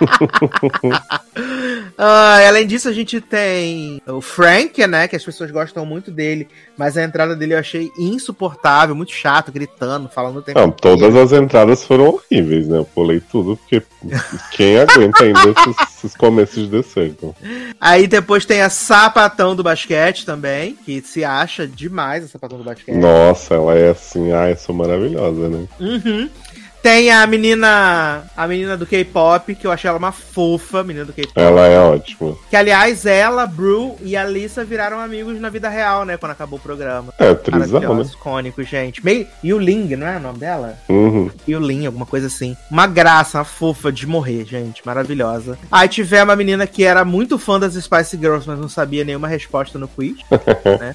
Ah, 2.02 2.48
além 2.48 2.66
disso, 2.66 2.88
a 2.88 2.92
gente 2.94 3.20
tem 3.20 4.00
o 4.06 4.22
Frank, 4.22 4.86
né? 4.86 5.06
Que 5.06 5.16
as 5.16 5.22
pessoas 5.22 5.50
gostam 5.50 5.84
muito 5.84 6.10
dele, 6.10 6.48
mas 6.74 6.96
a 6.96 7.04
entrada 7.04 7.36
dele 7.36 7.52
eu 7.52 7.58
achei 7.58 7.90
insuportável, 7.98 8.94
muito 8.94 9.12
chato, 9.12 9.52
gritando, 9.52 10.08
falando 10.08 10.38
o 10.38 10.42
tempo 10.42 10.58
Não, 10.58 10.68
inteiro. 10.68 10.98
todas 10.98 11.14
as 11.14 11.38
entradas 11.38 11.84
foram 11.84 12.06
horríveis, 12.06 12.66
né? 12.68 12.78
Eu 12.78 12.86
pulei 12.86 13.20
tudo, 13.20 13.54
porque 13.58 13.82
quem 14.52 14.78
aguenta 14.78 15.24
ainda 15.24 15.40
esses, 15.54 15.76
esses 15.96 16.16
começos 16.16 16.70
de 16.70 16.82
Circle? 16.82 17.34
Aí 17.78 18.06
depois 18.06 18.46
tem 18.46 18.62
a 18.62 18.70
Sapatão 18.70 19.54
do 19.54 19.62
Basquete 19.62 20.24
também, 20.24 20.78
que 20.86 21.02
se 21.02 21.22
acha 21.22 21.66
demais 21.66 22.24
a 22.24 22.28
Sapatão 22.28 22.56
do 22.56 22.64
Basquete. 22.64 22.96
Nossa, 22.96 23.54
ela 23.56 23.74
é 23.74 23.90
assim, 23.90 24.32
ah, 24.32 24.48
eu 24.48 24.56
sou 24.56 24.74
maravilhosa, 24.74 25.50
né? 25.50 25.66
Uhum. 25.78 26.30
Tem 26.82 27.10
a 27.10 27.26
menina, 27.26 28.24
a 28.34 28.46
menina 28.46 28.76
do 28.76 28.86
K-pop, 28.86 29.54
que 29.54 29.66
eu 29.66 29.72
achei 29.72 29.88
ela 29.88 29.98
uma 29.98 30.12
fofa, 30.12 30.82
menina 30.82 31.04
do 31.04 31.12
K-pop. 31.12 31.32
Ela 31.38 31.66
é 31.66 31.78
ótima. 31.78 32.34
Que, 32.48 32.56
aliás, 32.56 33.04
ela, 33.04 33.46
Bru 33.46 33.96
e 34.00 34.16
a 34.16 34.24
Lisa 34.24 34.64
viraram 34.64 34.98
amigos 34.98 35.38
na 35.38 35.50
vida 35.50 35.68
real, 35.68 36.06
né? 36.06 36.16
Quando 36.16 36.32
acabou 36.32 36.58
o 36.58 36.62
programa. 36.62 37.12
É, 37.18 37.34
trisal, 37.34 37.94
né? 37.94 38.04
Icônicos, 38.04 38.66
gente. 38.66 39.04
Meio... 39.04 39.26
Yuling, 39.44 39.94
não 39.96 40.06
é 40.06 40.16
o 40.16 40.20
nome 40.20 40.38
dela? 40.38 40.78
Uhum. 40.88 41.30
Yulin, 41.46 41.86
alguma 41.86 42.06
coisa 42.06 42.28
assim. 42.28 42.56
Uma 42.70 42.86
graça, 42.86 43.38
uma 43.38 43.44
fofa 43.44 43.92
de 43.92 44.06
morrer, 44.06 44.46
gente. 44.46 44.84
Maravilhosa. 44.84 45.58
Aí 45.70 45.88
tivemos 45.88 46.30
uma 46.30 46.36
menina 46.36 46.66
que 46.66 46.84
era 46.84 47.04
muito 47.04 47.38
fã 47.38 47.60
das 47.60 47.74
Spice 47.74 48.16
Girls, 48.16 48.48
mas 48.48 48.58
não 48.58 48.68
sabia 48.68 49.04
nenhuma 49.04 49.28
resposta 49.28 49.78
no 49.78 49.86
quiz. 49.86 50.16
né? 50.80 50.94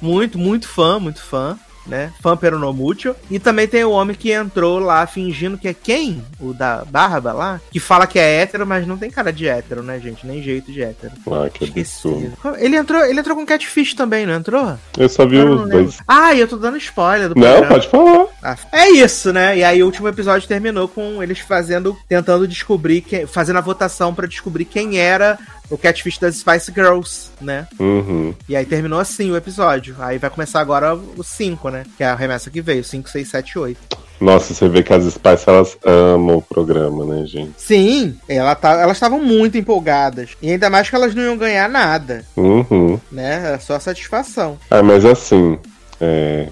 muito, 0.00 0.38
muito 0.38 0.68
fã, 0.68 0.98
muito 0.98 1.22
fã. 1.22 1.58
Né? 1.86 2.12
Fã 2.20 2.36
peronomútil. 2.36 3.14
E 3.30 3.38
também 3.38 3.68
tem 3.68 3.84
o 3.84 3.90
homem 3.90 4.16
que 4.16 4.32
entrou 4.32 4.78
lá 4.78 5.06
fingindo 5.06 5.56
que 5.58 5.68
é 5.68 5.74
quem? 5.74 6.22
O 6.40 6.52
da 6.52 6.84
Barba 6.84 7.32
lá? 7.32 7.60
Que 7.70 7.78
fala 7.78 8.06
que 8.06 8.18
é 8.18 8.40
hétero, 8.42 8.66
mas 8.66 8.86
não 8.86 8.96
tem 8.98 9.10
cara 9.10 9.32
de 9.32 9.46
hétero, 9.48 9.82
né, 9.82 10.00
gente? 10.00 10.26
Nem 10.26 10.42
jeito 10.42 10.72
de 10.72 10.82
hétero. 10.82 11.12
Ah, 11.30 11.48
que 11.48 11.64
absurdo. 11.64 12.32
Ele 12.58 12.76
entrou, 12.76 13.04
ele 13.04 13.20
entrou 13.20 13.36
com 13.36 13.46
Catfish 13.46 13.94
também, 13.94 14.26
não 14.26 14.34
entrou? 14.34 14.76
Eu 14.98 15.08
só 15.08 15.26
vi 15.26 15.36
Eu 15.36 15.46
não 15.56 15.64
os 15.64 15.70
dois. 15.70 15.98
Ah, 16.08 16.34
eu 16.34 16.48
tô 16.48 16.56
dando 16.56 16.76
spoiler 16.78 17.28
do 17.28 17.34
Não, 17.34 17.42
programa. 17.42 17.68
pode 17.68 17.88
falar. 17.88 18.26
Ah, 18.42 18.56
É 18.72 18.90
isso, 18.90 19.32
né? 19.32 19.56
E 19.58 19.64
aí 19.64 19.82
o 19.82 19.86
último 19.86 20.08
episódio 20.08 20.48
terminou 20.48 20.88
com 20.88 21.22
eles 21.22 21.38
fazendo, 21.38 21.96
tentando 22.08 22.46
descobrir, 22.48 23.00
quem, 23.02 23.26
fazendo 23.26 23.58
a 23.58 23.62
votação 23.62 24.14
pra 24.14 24.26
descobrir 24.26 24.64
quem 24.64 24.98
era 24.98 25.38
o 25.70 25.76
catfish 25.78 26.18
das 26.18 26.36
Spice 26.36 26.72
Girls, 26.72 27.30
né? 27.40 27.66
Uhum. 27.78 28.34
E 28.48 28.56
aí 28.56 28.64
terminou 28.64 28.98
assim 29.00 29.30
o 29.30 29.36
episódio. 29.36 29.96
Aí 29.98 30.18
vai 30.18 30.30
começar 30.30 30.60
agora 30.60 30.94
o 30.94 31.22
5, 31.22 31.68
né? 31.70 31.84
Que 31.96 32.04
é 32.04 32.06
a 32.06 32.14
remessa 32.14 32.50
que 32.50 32.60
veio, 32.60 32.84
5, 32.84 33.08
6, 33.08 33.28
7, 33.28 33.58
8. 33.58 33.78
Nossa, 34.20 34.54
você 34.54 34.66
vê 34.68 34.82
que 34.82 34.92
as 34.94 35.04
Spice 35.04 35.44
elas 35.46 35.76
amam 35.84 36.36
o 36.38 36.42
programa, 36.42 37.04
né, 37.04 37.26
gente? 37.26 37.52
Sim, 37.58 38.16
ela 38.28 38.54
tá, 38.54 38.72
elas 38.80 38.96
estavam 38.96 39.20
muito 39.22 39.58
empolgadas. 39.58 40.30
E 40.40 40.50
ainda 40.50 40.70
mais 40.70 40.88
que 40.88 40.96
elas 40.96 41.14
não 41.14 41.22
iam 41.22 41.36
ganhar 41.36 41.68
nada, 41.68 42.24
Uhum. 42.36 42.98
né? 43.12 43.42
Era 43.46 43.60
só 43.60 43.78
satisfação. 43.78 44.58
Ah, 44.70 44.82
mas 44.82 45.04
assim, 45.04 45.58
é, 46.00 46.48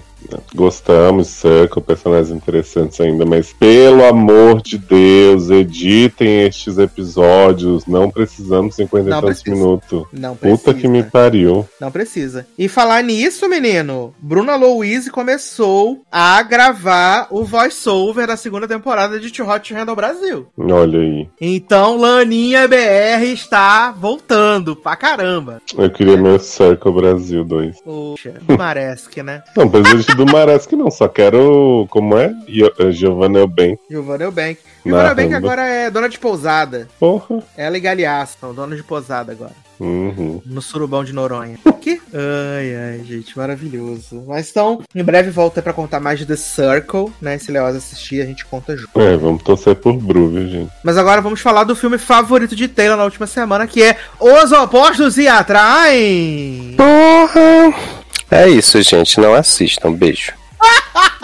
gostamos, 0.53 1.27
Circle, 1.27 1.81
personagens 1.81 2.29
interessantes 2.31 2.99
ainda, 3.01 3.25
mas 3.25 3.53
pelo 3.53 4.03
amor 4.05 4.61
de 4.61 4.77
Deus, 4.77 5.49
editem 5.49 6.43
estes 6.45 6.77
episódios. 6.77 7.85
Não 7.85 8.09
precisamos 8.09 8.71
de 8.71 8.83
50 8.83 9.07
e 9.07 9.09
Não 9.11 9.21
tantos 9.21 9.41
precisa. 9.41 9.55
minutos. 9.55 10.05
Não 10.11 10.35
precisa. 10.35 10.57
Puta 10.63 10.73
que 10.79 10.87
me 10.87 11.03
pariu. 11.03 11.67
Não 11.79 11.91
precisa. 11.91 12.45
E 12.57 12.67
falar 12.67 13.03
nisso, 13.03 13.47
menino, 13.49 14.13
Bruna 14.19 14.55
Louise 14.55 15.09
começou 15.09 16.01
a 16.11 16.41
gravar 16.43 17.27
o 17.29 17.43
voice-over 17.43 18.27
da 18.27 18.37
segunda 18.37 18.67
temporada 18.67 19.19
de 19.19 19.31
Too 19.31 19.47
Hot 19.49 19.73
Handle 19.73 19.95
Brasil. 19.95 20.47
Olha 20.57 20.99
aí. 20.99 21.27
Então, 21.39 21.97
Laninha 21.97 22.67
BR 22.67 23.23
está 23.33 23.91
voltando 23.91 24.75
pra 24.75 24.95
caramba. 24.95 25.61
Eu 25.77 25.89
queria 25.89 26.17
meu 26.17 26.39
Circle 26.39 26.91
Brasil 26.93 27.43
2. 27.43 27.81
Poxa, 27.81 28.33
Maresk, 28.57 29.17
né? 29.17 29.43
Não, 29.55 29.69
precisa 29.69 30.14
do 30.15 30.25
Maresque 30.25 30.75
não, 30.75 30.89
só 30.89 31.07
quero. 31.07 31.87
Como 31.89 32.17
é? 32.17 32.33
Eh, 32.79 32.91
Giovanna 32.91 33.39
Eubank. 33.39 33.79
Giovanna 33.89 34.23
Eubank. 34.23 34.59
Giovanna 34.85 35.09
Eubank 35.09 35.33
agora 35.33 35.61
é 35.63 35.91
dona 35.91 36.09
de 36.09 36.17
pousada. 36.17 36.87
Porra. 36.99 37.43
Ela 37.57 37.77
e 37.77 37.81
Galeaço 37.81 38.37
são 38.39 38.53
donas 38.53 38.77
de 38.77 38.83
pousada 38.83 39.31
agora. 39.31 39.65
Uhum. 39.79 40.41
No 40.45 40.61
surubão 40.61 41.03
de 41.03 41.13
Noronha. 41.13 41.57
Que? 41.85 42.01
Ai, 42.11 42.75
ai, 42.75 43.03
gente, 43.05 43.37
maravilhoso. 43.37 44.23
Mas 44.25 44.49
então, 44.49 44.81
em 44.95 45.03
breve 45.03 45.29
volta 45.29 45.61
pra 45.61 45.71
contar 45.71 45.99
mais 45.99 46.17
de 46.17 46.25
The 46.25 46.35
Circle, 46.35 47.13
né? 47.21 47.37
Se 47.37 47.51
Leoz 47.51 47.75
assistir, 47.75 48.23
a 48.23 48.25
gente 48.25 48.43
conta 48.43 48.75
junto. 48.75 48.99
É, 48.99 49.15
vamos 49.15 49.43
torcer 49.43 49.75
por 49.75 49.93
Bru, 49.95 50.29
viu, 50.29 50.49
gente? 50.49 50.71
Mas 50.83 50.97
agora 50.97 51.21
vamos 51.21 51.41
falar 51.41 51.63
do 51.63 51.75
filme 51.75 51.99
favorito 51.99 52.55
de 52.55 52.67
Taylor 52.67 52.97
na 52.97 53.03
última 53.03 53.27
semana, 53.27 53.67
que 53.67 53.83
é 53.83 53.97
Os 54.19 54.51
Opostos 54.51 55.19
e 55.19 55.27
Atraem. 55.27 56.75
Porra! 56.75 58.04
É 58.31 58.47
isso, 58.49 58.81
gente. 58.81 59.19
Não 59.19 59.33
assistam. 59.33 59.91
Beijo. 59.93 60.33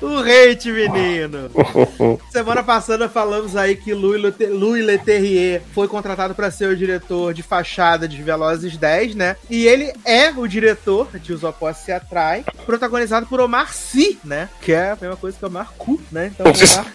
O 0.00 0.18
hate, 0.18 0.70
menino. 0.70 1.50
Semana 2.30 2.62
passada 2.62 3.08
falamos 3.08 3.56
aí 3.56 3.74
que 3.74 3.94
Louis, 3.94 4.20
Lete- 4.22 4.46
Louis 4.46 4.84
Leterrier 4.84 5.62
foi 5.74 5.88
contratado 5.88 6.34
para 6.34 6.50
ser 6.50 6.68
o 6.68 6.76
diretor 6.76 7.32
de 7.32 7.42
fachada 7.42 8.06
de 8.06 8.22
Velozes 8.22 8.76
10, 8.76 9.14
né? 9.14 9.36
E 9.48 9.66
ele 9.66 9.92
é 10.04 10.30
o 10.30 10.46
diretor 10.46 11.08
de 11.18 11.32
Os 11.32 11.42
Opostos 11.42 11.86
se 11.86 11.92
Atraem, 11.92 12.44
protagonizado 12.66 13.26
por 13.26 13.40
Omar 13.40 13.72
Sy, 13.74 14.18
né? 14.22 14.48
Que 14.60 14.72
é 14.72 14.90
a 14.90 14.98
mesma 15.00 15.16
coisa 15.16 15.36
que 15.38 15.44
Omar 15.46 15.72
Cu, 15.78 16.00
né? 16.12 16.30
Então, 16.32 16.44
Omar. 16.52 16.92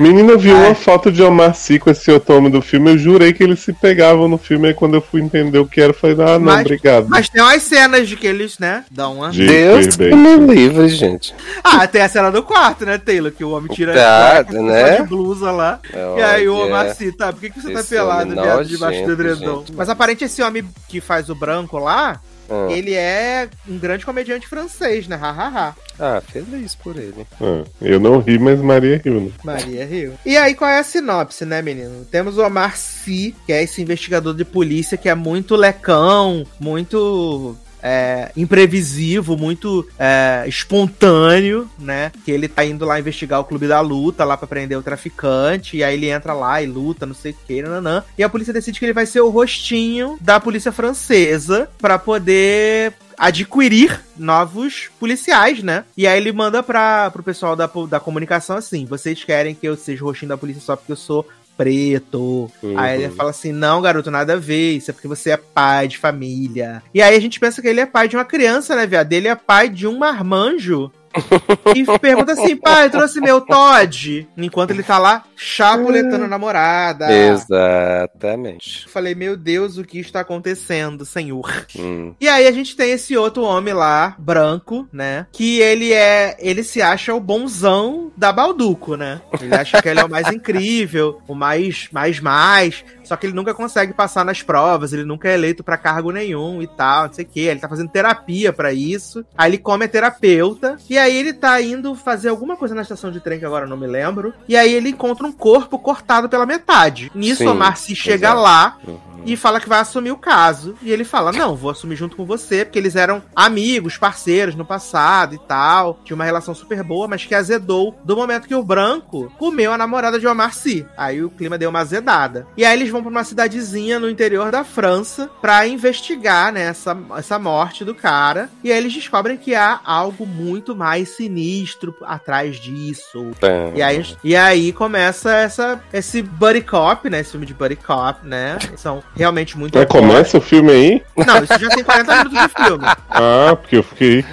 Menina, 0.00 0.32
eu 0.32 0.38
vi 0.38 0.50
Ai. 0.50 0.66
uma 0.66 0.74
foto 0.74 1.12
de 1.12 1.22
Omar 1.22 1.54
Sy 1.54 1.78
com 1.78 1.90
esse 1.90 2.10
otome 2.10 2.50
do 2.50 2.60
filme. 2.60 2.90
Eu 2.90 2.98
jurei 2.98 3.32
que 3.32 3.42
eles 3.42 3.60
se 3.60 3.72
pegavam 3.72 4.26
no 4.28 4.36
filme. 4.36 4.68
Aí 4.68 4.74
quando 4.74 4.94
eu 4.94 5.00
fui 5.00 5.20
entender 5.20 5.58
o 5.58 5.66
que 5.66 5.80
era, 5.80 5.90
eu 5.90 5.94
falei, 5.96 6.16
ah, 6.20 6.38
não, 6.38 6.40
Mas- 6.40 6.60
obrigado. 6.62 7.06
Mas 7.08 7.28
tem 7.28 7.40
umas 7.40 7.62
cenas 7.62 8.08
de 8.08 8.16
que 8.16 8.26
eles, 8.26 8.58
né, 8.58 8.84
dão 8.90 9.18
uma... 9.18 9.30
De 9.30 9.46
Deus 9.46 9.96
me 9.96 10.36
livre, 10.54 10.88
gente. 10.88 11.34
Ah, 11.62 11.86
tem 11.86 12.02
a 12.02 12.08
cena 12.08 12.30
do 12.30 12.42
quarto, 12.42 12.84
né, 12.84 12.98
Taylor? 12.98 13.30
Que 13.30 13.44
o 13.44 13.50
homem 13.50 13.72
tira 13.72 13.94
Tá, 13.94 14.40
a 14.40 14.52
né? 14.52 14.96
só 14.96 15.02
de 15.02 15.08
blusa 15.08 15.50
lá. 15.52 15.78
E 16.18 16.22
aí 16.22 16.48
o 16.48 16.56
Omar 16.66 16.94
Sy, 16.94 17.12
tá, 17.12 17.32
por 17.32 17.40
que, 17.40 17.50
que 17.50 17.60
você 17.60 17.72
tá 17.72 17.80
esse 17.80 17.90
pelado, 17.90 18.32
homem 18.32 18.42
viado, 18.42 18.64
debaixo 18.64 19.04
do 19.04 19.12
edredom? 19.12 19.58
gente. 19.60 19.72
Mas 19.74 19.88
aparente 19.88 20.24
esse 20.24 20.42
homem 20.42 20.64
que 20.88 21.00
faz 21.00 21.28
o 21.30 21.34
branco 21.34 21.78
lá, 21.78 22.20
Ah, 22.50 22.66
ele 22.70 22.94
é 22.94 23.48
um 23.68 23.78
grande 23.78 24.04
comediante 24.04 24.48
francês, 24.48 25.06
né? 25.06 25.16
Hahaha. 25.16 25.74
ah, 25.98 26.20
feliz 26.20 26.74
por 26.74 26.96
ele. 26.96 27.26
Ah, 27.40 27.64
eu 27.80 28.00
não 28.00 28.18
ri, 28.18 28.38
mas 28.38 28.60
Maria 28.60 29.00
riu, 29.02 29.20
né? 29.20 29.30
Maria 29.44 29.86
Rio. 29.86 30.14
E 30.26 30.36
aí, 30.36 30.54
qual 30.54 30.70
é 30.70 30.78
a 30.78 30.84
sinopse, 30.84 31.44
né, 31.44 31.62
menino? 31.62 32.04
Temos 32.04 32.36
o 32.36 32.44
Omar 32.44 32.76
Sy, 32.76 33.34
que 33.46 33.52
é 33.52 33.62
esse 33.62 33.80
investigador 33.80 34.34
de 34.34 34.44
polícia 34.44 34.98
que 34.98 35.08
é 35.08 35.14
muito 35.14 35.54
lecão, 35.54 36.44
muito 36.58 37.56
é, 37.82 38.30
imprevisível, 38.36 39.36
muito 39.36 39.86
é, 39.98 40.44
espontâneo, 40.46 41.68
né? 41.78 42.12
Que 42.24 42.30
ele 42.30 42.48
tá 42.48 42.64
indo 42.64 42.84
lá 42.84 42.98
investigar 42.98 43.40
o 43.40 43.44
clube 43.44 43.66
da 43.66 43.80
luta, 43.80 44.24
lá 44.24 44.36
pra 44.36 44.48
prender 44.48 44.78
o 44.78 44.82
traficante, 44.82 45.76
e 45.76 45.84
aí 45.84 45.94
ele 45.94 46.08
entra 46.08 46.32
lá 46.32 46.62
e 46.62 46.66
luta, 46.66 47.06
não 47.06 47.14
sei 47.14 47.32
o 47.32 47.36
que, 47.46 47.62
nanã. 47.62 48.02
E 48.16 48.22
a 48.22 48.28
polícia 48.28 48.52
decide 48.52 48.78
que 48.78 48.84
ele 48.84 48.92
vai 48.92 49.06
ser 49.06 49.20
o 49.20 49.30
rostinho 49.30 50.16
da 50.20 50.40
polícia 50.40 50.72
francesa 50.72 51.68
pra 51.78 51.98
poder 51.98 52.94
adquirir 53.20 54.00
novos 54.16 54.88
policiais, 54.98 55.62
né? 55.62 55.84
E 55.94 56.06
aí 56.06 56.18
ele 56.18 56.32
manda 56.32 56.62
pra, 56.62 57.10
pro 57.10 57.22
pessoal 57.22 57.54
da, 57.54 57.70
da 57.88 58.00
comunicação 58.00 58.56
assim: 58.56 58.86
vocês 58.86 59.22
querem 59.22 59.54
que 59.54 59.68
eu 59.68 59.76
seja 59.76 60.02
o 60.02 60.06
rostinho 60.06 60.30
da 60.30 60.38
polícia 60.38 60.62
só 60.62 60.74
porque 60.74 60.92
eu 60.92 60.96
sou 60.96 61.28
preto. 61.60 62.50
Uhum. 62.62 62.78
Aí 62.78 63.02
ele 63.02 63.12
fala 63.12 63.28
assim: 63.28 63.52
não, 63.52 63.82
garoto, 63.82 64.10
nada 64.10 64.32
a 64.32 64.36
ver, 64.36 64.76
isso 64.76 64.90
é 64.90 64.94
porque 64.94 65.06
você 65.06 65.32
é 65.32 65.36
pai 65.36 65.86
de 65.88 65.98
família. 65.98 66.82
E 66.94 67.02
aí 67.02 67.14
a 67.14 67.20
gente 67.20 67.38
pensa 67.38 67.60
que 67.60 67.68
ele 67.68 67.80
é 67.80 67.86
pai 67.86 68.08
de 68.08 68.16
uma 68.16 68.24
criança, 68.24 68.74
né, 68.74 68.86
viado? 68.86 69.12
Ele 69.12 69.28
é 69.28 69.34
pai 69.34 69.68
de 69.68 69.86
um 69.86 69.98
marmanjo. 69.98 70.90
e 71.74 71.98
pergunta 71.98 72.32
assim, 72.32 72.56
pai, 72.56 72.86
eu 72.86 72.90
trouxe 72.90 73.20
meu 73.20 73.40
Todd. 73.40 74.28
Enquanto 74.36 74.70
ele 74.70 74.82
tá 74.82 74.98
lá 74.98 75.24
chapuletando 75.36 76.24
a 76.24 76.28
namorada. 76.28 77.12
Exatamente. 77.12 78.88
Falei, 78.88 79.14
meu 79.14 79.36
Deus, 79.36 79.76
o 79.76 79.84
que 79.84 79.98
está 79.98 80.20
acontecendo, 80.20 81.04
senhor? 81.04 81.66
Hum. 81.76 82.14
E 82.20 82.28
aí 82.28 82.46
a 82.46 82.52
gente 82.52 82.76
tem 82.76 82.92
esse 82.92 83.16
outro 83.16 83.42
homem 83.42 83.74
lá, 83.74 84.14
branco, 84.18 84.88
né? 84.92 85.26
Que 85.32 85.60
ele 85.60 85.92
é. 85.92 86.36
Ele 86.38 86.62
se 86.62 86.80
acha 86.80 87.14
o 87.14 87.20
bonzão 87.20 88.12
da 88.16 88.32
Balduco, 88.32 88.96
né? 88.96 89.20
Ele 89.40 89.54
acha 89.54 89.80
que 89.82 89.88
ele 89.88 90.00
é 90.00 90.04
o 90.04 90.10
mais 90.10 90.28
incrível, 90.32 91.20
o 91.26 91.34
mais, 91.34 91.88
mais, 91.92 92.20
mais. 92.20 92.84
Só 93.10 93.16
que 93.16 93.26
ele 93.26 93.34
nunca 93.34 93.52
consegue 93.52 93.92
passar 93.92 94.24
nas 94.24 94.40
provas, 94.40 94.92
ele 94.92 95.04
nunca 95.04 95.28
é 95.28 95.34
eleito 95.34 95.64
pra 95.64 95.76
cargo 95.76 96.12
nenhum 96.12 96.62
e 96.62 96.66
tal, 96.68 97.06
não 97.08 97.12
sei 97.12 97.24
o 97.24 97.28
que. 97.28 97.40
Ele 97.40 97.58
tá 97.58 97.68
fazendo 97.68 97.88
terapia 97.90 98.52
pra 98.52 98.72
isso. 98.72 99.24
Aí 99.36 99.50
ele 99.50 99.58
come 99.58 99.84
a 99.84 99.88
terapeuta. 99.88 100.76
E 100.88 100.96
aí 100.96 101.16
ele 101.16 101.32
tá 101.32 101.60
indo 101.60 101.92
fazer 101.96 102.28
alguma 102.28 102.56
coisa 102.56 102.72
na 102.72 102.82
estação 102.82 103.10
de 103.10 103.18
trem, 103.18 103.40
que 103.40 103.44
agora 103.44 103.66
não 103.66 103.76
me 103.76 103.88
lembro. 103.88 104.32
E 104.48 104.56
aí 104.56 104.72
ele 104.72 104.90
encontra 104.90 105.26
um 105.26 105.32
corpo 105.32 105.76
cortado 105.76 106.28
pela 106.28 106.46
metade. 106.46 107.10
Nisso, 107.12 107.38
Sim, 107.42 107.48
o 107.48 107.54
Marci 107.56 107.96
chega 107.96 108.28
exato. 108.28 108.40
lá 108.42 108.76
Uhum. 108.86 108.98
e 109.26 109.36
fala 109.36 109.60
que 109.60 109.68
vai 109.68 109.80
assumir 109.80 110.12
o 110.12 110.16
caso. 110.16 110.76
E 110.80 110.92
ele 110.92 111.02
fala: 111.04 111.32
Não, 111.32 111.56
vou 111.56 111.72
assumir 111.72 111.96
junto 111.96 112.14
com 112.16 112.24
você, 112.24 112.64
porque 112.64 112.78
eles 112.78 112.94
eram 112.94 113.20
amigos, 113.34 113.98
parceiros 113.98 114.54
no 114.54 114.64
passado 114.64 115.34
e 115.34 115.38
tal. 115.38 115.98
Tinha 116.04 116.14
uma 116.14 116.24
relação 116.24 116.54
super 116.54 116.82
boa, 116.84 117.08
mas 117.08 117.24
que 117.26 117.34
azedou 117.34 117.98
do 118.04 118.14
momento 118.16 118.46
que 118.46 118.54
o 118.54 118.62
branco 118.62 119.32
comeu 119.36 119.72
a 119.72 119.78
namorada 119.78 120.18
de 120.20 120.28
Omar 120.28 120.54
Sy. 120.54 120.86
Aí 120.96 121.22
o 121.24 121.30
clima 121.30 121.58
deu 121.58 121.70
uma 121.70 121.80
azedada. 121.80 122.46
E 122.56 122.64
aí 122.64 122.76
eles 122.78 122.88
vão 122.90 122.99
pra 123.02 123.10
uma 123.10 123.24
cidadezinha 123.24 123.98
no 123.98 124.08
interior 124.08 124.50
da 124.50 124.64
França 124.64 125.30
pra 125.40 125.66
investigar, 125.66 126.52
né, 126.52 126.62
essa, 126.62 126.96
essa 127.16 127.38
morte 127.38 127.84
do 127.84 127.94
cara. 127.94 128.50
E 128.62 128.70
aí 128.70 128.78
eles 128.78 128.92
descobrem 128.92 129.36
que 129.36 129.54
há 129.54 129.80
algo 129.84 130.26
muito 130.26 130.74
mais 130.74 131.10
sinistro 131.10 131.94
atrás 132.02 132.56
disso. 132.56 133.30
E 133.74 133.82
aí, 133.82 134.04
e 134.22 134.36
aí 134.36 134.72
começa 134.72 135.32
essa, 135.32 135.82
esse 135.92 136.22
buddy 136.22 136.62
cop, 136.62 137.08
né? 137.08 137.20
Esse 137.20 137.32
filme 137.32 137.46
de 137.46 137.54
buddy 137.54 137.76
cop, 137.76 138.26
né? 138.26 138.58
São 138.76 139.02
realmente 139.16 139.58
muito 139.58 139.78
Mas 139.78 139.88
começa 139.88 140.38
o 140.38 140.40
filme 140.40 140.70
aí? 140.70 141.02
Não, 141.26 141.42
isso 141.42 141.58
já 141.58 141.68
tem 141.68 141.84
40 141.84 142.16
minutos 142.16 142.38
de 142.40 142.64
filme. 142.64 142.84
Ah, 143.12 143.56
porque 143.56 143.76
eu 143.76 143.82
fiquei 143.82 144.24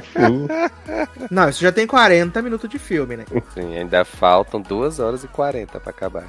confuso. 0.00 0.48
Não, 1.30 1.48
isso 1.48 1.62
já 1.62 1.72
tem 1.72 1.86
40 1.86 2.40
minutos 2.42 2.68
de 2.68 2.78
filme, 2.78 3.16
né? 3.16 3.24
Sim, 3.54 3.76
ainda 3.76 4.04
faltam 4.04 4.60
2 4.60 4.98
horas 5.00 5.24
e 5.24 5.28
40 5.28 5.78
pra 5.80 5.90
acabar. 5.90 6.24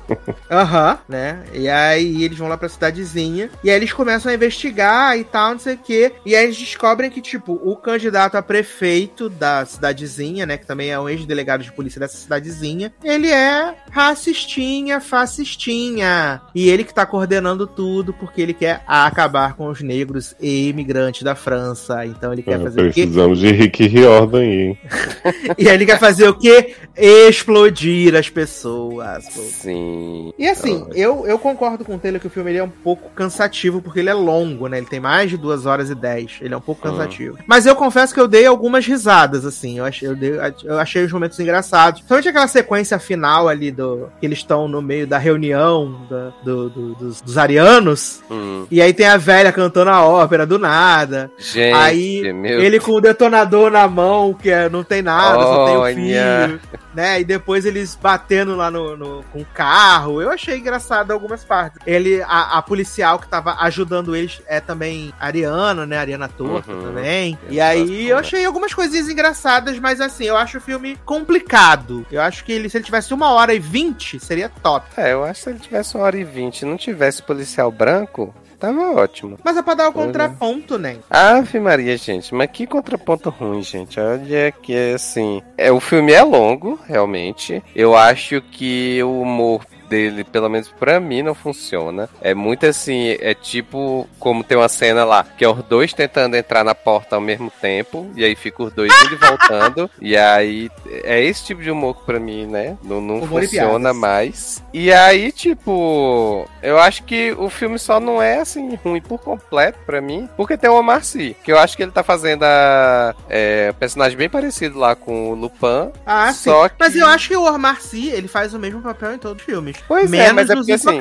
Aham, 0.50 0.98
né? 1.08 1.44
E 1.54 1.68
aí 1.70 2.24
eles 2.24 2.38
vão 2.38 2.48
lá 2.48 2.58
pra 2.58 2.70
cidadezinha. 2.70 3.50
E 3.64 3.70
aí 3.70 3.76
eles 3.76 3.92
começam 3.94 4.32
a 4.32 4.36
investigar 4.36 5.18
e 5.18 5.24
tal, 5.24 5.52
não 5.52 5.60
sei 5.60 5.76
o 5.76 5.78
quê. 5.78 6.14
E 6.26 6.36
aí 6.36 6.44
eles 6.46 6.58
descobrem 6.58 7.10
que, 7.10 7.22
tipo, 7.22 7.54
o 7.64 7.76
candidato 7.76 8.36
a 8.36 8.42
prefeito 8.42 9.30
da 9.30 9.66
cidadezinha, 9.66 10.46
né? 10.46 10.58
Que 10.58 10.66
também 10.66 10.90
é 10.92 11.00
um 11.00 11.10
ex-delegado 11.10 11.64
de 11.64 11.72
polícia 11.72 12.00
dessa 12.00 12.18
cidadezinha. 12.18 12.94
Ele 13.04 13.30
é 13.30 13.74
racistinha, 13.92 15.00
fascistinha. 15.02 16.42
E 16.54 16.70
ele 16.70 16.84
que 16.84 16.94
tá 16.94 17.06
coordenando 17.06 17.66
tudo 17.68 18.14
porque 18.14 18.42
ele 18.42 18.54
quer 18.54 18.84
acabar 18.88 19.56
com 19.56 19.68
os 19.68 19.82
negros 19.82 20.36
e 20.40 20.70
imigrantes 20.70 21.24
da 21.24 21.36
França. 21.36 22.06
Então 22.06 22.32
ele 22.34 22.42
quer 22.44 22.56
Ah, 22.56 22.60
fazer 22.64 22.82
o 22.82 22.86
quê? 22.94 23.02
precisamos 23.02 23.40
de 23.40 23.52
Rick 23.54 23.88
Riordan 23.88 24.40
aí, 24.42 24.60
hein? 24.62 24.78
E 25.58 25.68
aí 25.70 25.76
ele 25.76 25.86
quer 25.86 26.00
fazer 26.00 26.28
o 26.28 26.34
quê? 26.34 26.76
Explodir 26.96 28.16
as 28.16 28.30
pessoas. 28.30 29.24
Sim. 29.26 30.32
E 30.38 30.48
assim, 30.48 30.86
eu, 30.94 31.26
eu 31.26 31.38
concordo 31.40 31.84
com 31.84 31.96
o 31.96 32.00
Taylor 32.00 32.20
que 32.20 32.28
o 32.28 32.30
filme 32.30 32.52
ele 32.52 32.60
é 32.60 32.64
um 32.64 32.70
pouco 32.70 33.10
cansativo, 33.12 33.82
porque 33.82 34.00
ele 34.00 34.10
é 34.10 34.14
longo, 34.14 34.68
né? 34.68 34.78
Ele 34.78 34.86
tem 34.88 35.00
mais 35.00 35.30
de 35.30 35.38
2 35.38 35.66
horas 35.66 35.90
e 35.90 35.96
10. 35.96 36.40
Ele 36.42 36.54
é 36.54 36.58
um 36.58 36.62
pouco 36.62 36.82
cansativo. 36.82 37.38
Mas 37.48 37.66
eu 37.66 37.76
confesso 37.76 38.14
que 38.14 38.20
eu 38.20 38.28
dei 38.28 38.46
algumas 38.46 38.86
risadas, 38.86 39.46
assim. 39.46 39.78
Eu 39.80 39.86
achei, 39.86 40.08
eu, 40.08 40.16
dei- 40.16 40.34
eu 40.64 40.80
achei 40.80 41.04
os 41.04 41.12
momentos 41.12 41.40
engraçados. 41.40 42.00
Principalmente 42.02 42.30
aquela 42.30 42.48
sequência 42.48 43.00
final 43.00 43.48
ali 43.48 43.72
do. 43.72 44.10
Que 44.20 44.26
eles 44.26 44.40
estão 44.40 44.68
no 44.68 44.82
meio 44.82 45.08
da 45.08 45.18
reunião 45.18 46.06
da- 46.10 46.34
do- 46.44 46.70
do- 46.70 46.96
dos, 46.96 47.22
dos 47.22 47.38
arianos. 47.38 48.22
Hum. 48.30 48.66
E 48.70 48.82
aí 48.82 48.94
tem 48.94 49.06
a 49.08 49.18
velha 49.18 49.52
cantando 49.52 49.90
a 49.92 50.06
ópera 50.06 50.46
do 50.46 50.60
nada. 50.60 51.32
Gente, 51.38 51.74
Aí 51.74 52.34
meu 52.34 52.62
ele 52.62 52.80
com 52.80 52.92
o 52.94 53.02
planador 53.34 53.72
na 53.72 53.88
mão, 53.88 54.34
que 54.34 54.50
é, 54.50 54.70
não 54.70 54.84
tem 54.84 55.02
nada, 55.02 55.44
só 55.44 55.66
tem 55.66 55.78
o 55.78 55.86
filho, 55.96 56.62
né? 56.94 57.20
E 57.20 57.26
depois 57.26 57.66
eles 57.66 57.98
batendo 58.00 58.56
lá 58.56 58.70
no, 58.70 58.96
no- 58.96 59.24
com 59.32 59.42
o 59.42 59.46
carro. 59.46 60.22
Eu 60.22 60.30
achei 60.30 60.58
engraçado 60.60 61.12
algumas 61.12 61.44
partes. 61.44 61.80
Ele, 61.86 62.22
a, 62.22 62.58
a 62.60 62.62
policial 62.62 63.18
que 63.18 63.28
tava 63.28 63.56
ajudando 63.62 64.16
eles 64.16 64.40
é 64.48 64.60
também 64.60 65.12
ariana, 65.20 65.86
né? 65.86 65.98
Ariana 65.98 66.28
Torta 66.30 66.72
Uhum. 66.72 66.82
também. 66.84 67.38
E 67.50 67.60
aí 67.60 68.08
eu 68.08 68.18
achei 68.18 68.46
algumas 68.46 68.74
coisinhas 68.74 69.10
engraçadas, 69.10 69.80
mas 69.80 70.00
assim, 70.00 70.26
eu 70.26 70.38
acho 70.38 70.60
o 70.60 70.62
filme 70.62 70.96
complicado. 71.06 72.06
Eu 72.12 72.22
acho 72.22 72.44
que 72.44 72.52
ele, 72.52 72.70
se 72.70 72.78
ele 72.78 72.84
tivesse 72.86 73.14
uma 73.14 73.32
hora 73.32 73.54
e 73.54 73.60
vinte, 73.60 74.20
seria 74.20 74.48
top. 74.50 74.86
É, 74.96 75.14
eu 75.14 75.24
acho 75.24 75.40
que 75.40 75.44
se 75.44 75.50
ele 75.50 75.60
tivesse 75.60 75.96
uma 75.96 76.04
hora 76.06 76.18
e 76.18 76.24
vinte 76.24 76.62
e 76.62 76.66
não 76.66 76.78
tivesse 76.78 77.24
policial 77.24 77.72
branco, 77.72 78.34
tava 78.60 78.92
ótimo. 78.92 79.38
Mas 79.44 79.58
é 79.58 79.62
pra 79.62 79.74
dar 79.74 79.90
o 79.90 79.94
Pois 79.94 80.04
é. 80.04 80.08
contraponto, 80.08 80.78
né? 80.78 80.98
Ave 81.10 81.60
Maria, 81.60 81.98
gente, 81.98 82.34
mas 82.34 82.50
que 82.52 82.66
contraponto 82.68 83.30
ruim, 83.30 83.62
gente. 83.62 84.00
Olha 84.00 84.52
que 84.52 84.94
assim. 84.94 85.42
É, 85.58 85.72
o 85.72 85.80
filme 85.80 86.12
é 86.14 86.24
longo, 86.24 86.80
realmente. 86.88 87.64
Eu 87.76 87.96
acho 87.96 88.42
que 88.42 89.02
o 89.04 89.22
humor 89.22 89.66
dele, 89.84 90.24
pelo 90.24 90.50
menos 90.50 90.68
pra 90.70 91.00
mim, 91.00 91.22
não 91.22 91.34
funciona. 91.36 92.10
É 92.22 92.34
muito 92.34 92.66
assim, 92.66 93.16
é 93.20 93.34
tipo 93.34 94.08
como 94.20 94.44
tem 94.44 94.58
uma 94.58 94.70
cena 94.70 95.04
lá, 95.04 95.24
que 95.38 95.44
é 95.44 95.50
os 95.50 95.64
dois 95.64 95.94
tentando 95.94 96.36
entrar 96.36 96.64
na 96.64 96.74
porta 96.76 97.16
ao 97.16 97.22
mesmo 97.22 97.52
tempo, 97.62 98.10
e 98.16 98.24
aí 98.24 98.36
fica 98.36 98.64
os 98.64 98.74
dois 98.74 98.92
indo 99.06 99.14
e 99.14 99.18
voltando. 99.18 99.90
E 100.02 100.16
aí 100.18 100.70
é 101.04 101.22
esse 101.24 101.46
tipo 101.46 101.62
de 101.62 101.70
humor 101.72 101.96
que 101.98 102.06
pra 102.06 102.20
mim, 102.20 102.46
né? 102.46 102.78
Não, 102.84 103.00
não 103.02 103.16
Humor 103.20 103.42
funciona 103.42 103.94
mais. 103.94 104.64
E 104.74 104.92
aí, 104.92 105.32
tipo, 105.32 106.48
eu 106.62 106.80
acho 106.80 107.04
que 107.04 107.32
o 107.38 107.50
filme 107.50 107.78
só 107.80 108.00
não 108.00 108.22
é 108.22 108.40
assim 108.40 108.76
ruim 108.84 109.02
por 109.02 109.20
completo 109.20 109.80
pra 109.86 110.02
mim, 110.02 110.28
porque 110.38 110.58
tem 110.58 110.70
o 110.70 110.78
Omar 110.80 111.04
Sy, 111.04 111.36
que 111.44 111.52
eu 111.52 111.58
acho 111.60 111.76
que 111.76 111.84
ele 111.84 111.92
tá 111.92 112.04
fazendo 112.04 112.44
a 112.44 113.16
é, 113.30 113.70
um 113.72 113.78
personagem 113.80 114.18
bem 114.18 114.30
parecido 114.30 114.80
lá 114.80 114.96
com 114.96 115.32
o 115.32 115.36
Lupin. 115.36 115.92
Ah, 116.06 116.32
sim. 116.34 116.50
Só 116.50 116.70
que- 116.70 116.76
Mas 116.80 116.96
eu 116.96 117.06
acho 117.08 117.28
que 117.28 117.36
o 117.38 117.44
Omar 117.44 117.82
Sy, 117.82 118.10
ele 118.10 118.28
faz 118.28 118.54
o 118.54 118.60
mesmo 118.60 118.82
papel 118.82 119.14
em 119.14 119.18
todos 119.18 119.42
os 119.42 119.46
Pois 119.88 120.12
é, 120.12 120.18
menos 120.18 120.34
mas 120.34 120.50
é 120.50 120.56
porque, 120.56 120.72
assim. 120.74 121.00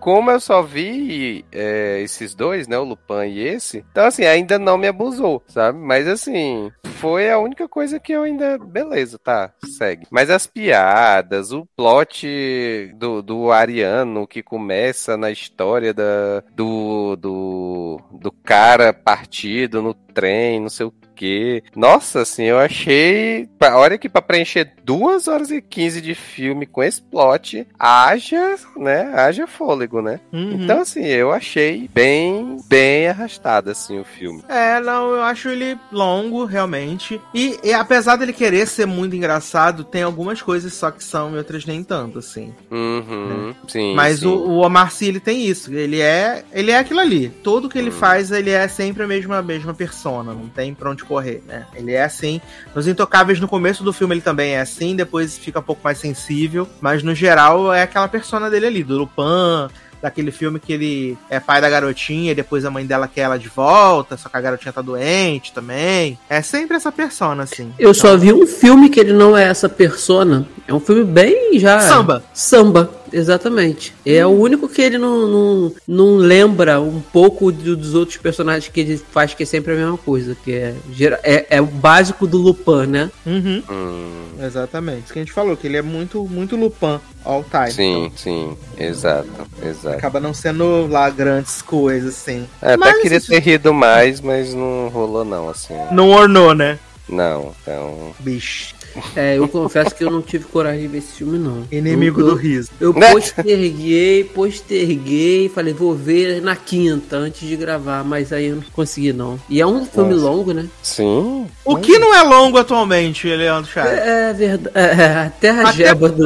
Como 0.00 0.30
eu 0.30 0.40
só 0.40 0.62
vi 0.62 1.44
é, 1.52 2.00
esses 2.02 2.34
dois, 2.34 2.66
né? 2.66 2.78
O 2.78 2.84
Lupin 2.84 3.28
e 3.28 3.46
esse. 3.46 3.84
Então, 3.90 4.06
assim, 4.06 4.24
ainda 4.24 4.58
não 4.58 4.76
me 4.76 4.88
abusou, 4.88 5.42
sabe? 5.46 5.78
Mas, 5.78 6.06
assim, 6.08 6.70
foi 6.96 7.30
a 7.30 7.38
única 7.38 7.68
coisa 7.68 8.00
que 8.00 8.12
eu 8.12 8.22
ainda. 8.22 8.58
Beleza, 8.58 9.18
tá, 9.18 9.52
segue. 9.66 10.06
Mas 10.10 10.30
as 10.30 10.46
piadas, 10.46 11.52
o 11.52 11.66
plot 11.76 12.92
do, 12.96 13.22
do 13.22 13.52
Ariano 13.52 14.26
que 14.26 14.42
começa 14.42 15.16
na 15.16 15.30
história 15.30 15.92
da, 15.92 16.42
do, 16.54 17.16
do, 17.16 18.00
do 18.12 18.32
cara 18.32 18.92
partido 18.92 19.82
no 19.82 19.94
trem, 19.94 20.60
não 20.60 20.68
sei 20.68 20.86
o 20.86 20.94
quê. 21.14 21.62
Nossa, 21.74 22.20
assim, 22.22 22.44
eu 22.44 22.58
achei. 22.58 23.48
Olha 23.60 23.96
que 23.98 24.08
pra 24.08 24.20
preencher 24.22 24.72
duas 24.84 25.26
horas 25.28 25.50
e 25.50 25.60
15 25.62 26.00
de 26.00 26.14
filme 26.14 26.66
com 26.66 26.82
esse 26.82 27.00
plot, 27.00 27.66
haja, 27.78 28.56
né? 28.76 29.10
Haja 29.14 29.46
fôlego, 29.46 30.02
né? 30.02 30.20
Uhum. 30.32 30.62
Então, 30.62 30.80
assim, 30.82 31.04
eu 31.04 31.32
achei 31.32 31.88
bem, 31.92 32.58
bem 32.68 33.08
arrastado, 33.08 33.70
assim, 33.70 33.98
o 33.98 34.04
filme. 34.04 34.42
É, 34.48 34.80
não, 34.80 35.10
eu 35.14 35.22
acho 35.22 35.48
ele 35.48 35.78
longo, 35.90 36.44
realmente. 36.44 37.20
E, 37.32 37.58
e 37.62 37.72
apesar 37.72 38.16
dele 38.16 38.32
querer 38.32 38.66
ser 38.66 38.86
muito 38.86 39.16
engraçado, 39.16 39.84
tem 39.84 40.02
algumas 40.02 40.42
coisas 40.42 40.74
só 40.74 40.90
que 40.90 41.02
são 41.02 41.34
e 41.34 41.38
outras 41.38 41.64
nem 41.64 41.82
tanto, 41.82 42.18
assim. 42.18 42.52
Uhum, 42.70 43.54
sim. 43.68 43.94
Mas 43.94 44.20
sim. 44.20 44.26
O, 44.26 44.30
o 44.48 44.56
Omar 44.58 44.90
Sy, 44.90 45.06
ele 45.06 45.20
tem 45.20 45.44
isso. 45.46 45.72
Ele 45.72 46.00
é, 46.00 46.44
ele 46.52 46.70
é 46.70 46.78
aquilo 46.78 47.00
ali. 47.00 47.28
Tudo 47.42 47.68
que 47.68 47.78
ele 47.78 47.90
Hum. 47.90 47.92
faz, 47.92 48.30
ele 48.32 48.50
é 48.50 48.66
sempre 48.68 49.02
a 49.02 49.06
mesma, 49.06 49.40
mesma 49.42 49.72
persona. 49.74 50.32
Não 50.34 50.48
tem 50.48 50.74
pra 50.74 50.90
onde 50.90 51.03
correr, 51.04 51.42
né? 51.46 51.66
Ele 51.74 51.92
é 51.92 52.04
assim. 52.04 52.40
Nos 52.74 52.88
Intocáveis, 52.88 53.38
no 53.40 53.48
começo 53.48 53.84
do 53.84 53.92
filme, 53.92 54.14
ele 54.14 54.20
também 54.20 54.54
é 54.54 54.60
assim. 54.60 54.96
Depois 54.96 55.38
fica 55.38 55.60
um 55.60 55.62
pouco 55.62 55.80
mais 55.84 55.98
sensível. 55.98 56.68
Mas, 56.80 57.02
no 57.02 57.14
geral, 57.14 57.72
é 57.72 57.82
aquela 57.82 58.08
persona 58.08 58.50
dele 58.50 58.66
ali. 58.66 58.84
Do 58.84 58.98
Lupin, 58.98 59.68
daquele 60.04 60.30
filme 60.30 60.60
que 60.60 60.70
ele 60.70 61.18
é 61.30 61.40
pai 61.40 61.62
da 61.62 61.70
garotinha 61.70 62.32
e 62.32 62.34
depois 62.34 62.64
a 62.66 62.70
mãe 62.70 62.84
dela 62.84 63.08
quer 63.08 63.22
ela 63.22 63.38
de 63.38 63.48
volta, 63.48 64.18
só 64.18 64.28
que 64.28 64.36
a 64.36 64.40
garotinha 64.40 64.70
tá 64.70 64.82
doente 64.82 65.50
também. 65.50 66.18
É 66.28 66.42
sempre 66.42 66.76
essa 66.76 66.92
persona, 66.92 67.44
assim. 67.44 67.72
Eu 67.78 67.94
só 67.94 68.14
vi 68.14 68.30
um 68.30 68.46
filme 68.46 68.90
que 68.90 69.00
ele 69.00 69.14
não 69.14 69.34
é 69.34 69.44
essa 69.44 69.66
persona. 69.66 70.46
É 70.68 70.74
um 70.74 70.80
filme 70.80 71.04
bem 71.04 71.58
já. 71.58 71.80
Samba. 71.80 72.22
Samba, 72.34 72.90
exatamente. 73.12 73.94
É 74.04 74.24
o 74.26 74.30
único 74.30 74.68
que 74.68 74.82
ele 74.82 74.98
não, 74.98 75.26
não, 75.28 75.72
não 75.86 76.16
lembra 76.16 76.80
um 76.80 77.00
pouco 77.00 77.50
do- 77.52 77.76
dos 77.76 77.94
outros 77.94 78.16
personagens 78.18 78.70
que 78.72 78.80
ele 78.80 78.96
faz, 79.12 79.34
que 79.34 79.42
é 79.42 79.46
sempre 79.46 79.72
a 79.72 79.76
mesma 79.76 79.98
coisa. 79.98 80.36
Que 80.44 80.52
é, 80.52 80.74
gera- 80.92 81.20
é, 81.22 81.46
é 81.50 81.60
o 81.60 81.66
básico 81.66 82.26
do 82.26 82.38
Lupin, 82.38 82.86
né? 82.86 83.10
Uhum. 83.26 83.62
Hum, 83.70 84.24
Exatamente. 84.44 85.04
Isso 85.04 85.12
que 85.12 85.18
a 85.18 85.22
gente 85.22 85.32
falou, 85.32 85.56
que 85.56 85.66
ele 85.66 85.76
é 85.76 85.82
muito, 85.82 86.24
muito 86.28 86.56
Lupin 86.56 86.98
all 87.24 87.44
time. 87.50 87.70
sim, 87.72 88.12
sim, 88.16 88.56
exato, 88.78 89.28
exato. 89.62 89.96
Acaba 89.96 90.20
não 90.20 90.34
sendo 90.34 90.86
lá 90.86 91.08
grandes 91.08 91.62
coisas, 91.62 92.14
assim. 92.14 92.46
É, 92.60 92.68
até 92.74 92.76
Mas, 92.76 93.00
queria 93.00 93.18
assim, 93.18 93.28
ter 93.28 93.40
rido 93.40 93.72
mais, 93.72 94.20
mas 94.20 94.52
não 94.52 94.88
rolou, 94.88 95.24
não, 95.24 95.48
assim. 95.48 95.74
Não 95.92 96.10
ornou, 96.10 96.54
né? 96.54 96.78
Não, 97.08 97.52
então. 97.62 98.12
Bicho. 98.18 98.73
É, 99.16 99.36
eu 99.38 99.48
confesso 99.48 99.94
que 99.94 100.04
eu 100.04 100.10
não 100.10 100.22
tive 100.22 100.44
coragem 100.44 100.82
de 100.82 100.88
ver 100.88 100.98
esse 100.98 101.12
filme, 101.14 101.38
não. 101.38 101.64
Inimigo 101.70 102.20
eu, 102.20 102.24
do 102.26 102.30
eu, 102.32 102.36
riso. 102.36 102.70
eu 102.80 102.92
Né? 102.92 103.10
posterguei, 103.12 104.24
posterguei, 104.24 105.48
falei, 105.48 105.72
vou 105.72 105.94
ver 105.94 106.40
na 106.42 106.56
quinta 106.56 107.16
antes 107.16 107.48
de 107.48 107.56
gravar, 107.56 108.04
mas 108.04 108.32
aí 108.32 108.46
eu 108.46 108.56
não 108.56 108.62
consegui, 108.72 109.12
não. 109.12 109.38
E 109.48 109.60
é 109.60 109.66
um 109.66 109.84
filme 109.84 110.14
Nossa. 110.14 110.24
longo, 110.26 110.52
né? 110.52 110.66
Sim. 110.82 111.46
O 111.64 111.76
que 111.76 111.98
não 111.98 112.14
é 112.14 112.22
longo 112.22 112.58
atualmente, 112.58 113.26
Leandro 113.28 113.70
Chaves? 113.70 113.92
É, 113.92 114.32
verdade. 114.32 114.70
É, 114.74 115.04
a 115.26 115.30
Terra 115.30 115.68
A 115.68 115.72
Geba 115.72 116.08
do. 116.08 116.24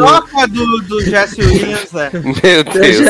do, 0.49 0.79
do 0.89 1.01
Jesse 1.01 1.41
Williams, 1.41 1.95
é. 1.95 2.11
Meu 2.43 2.65
Deus, 2.65 3.07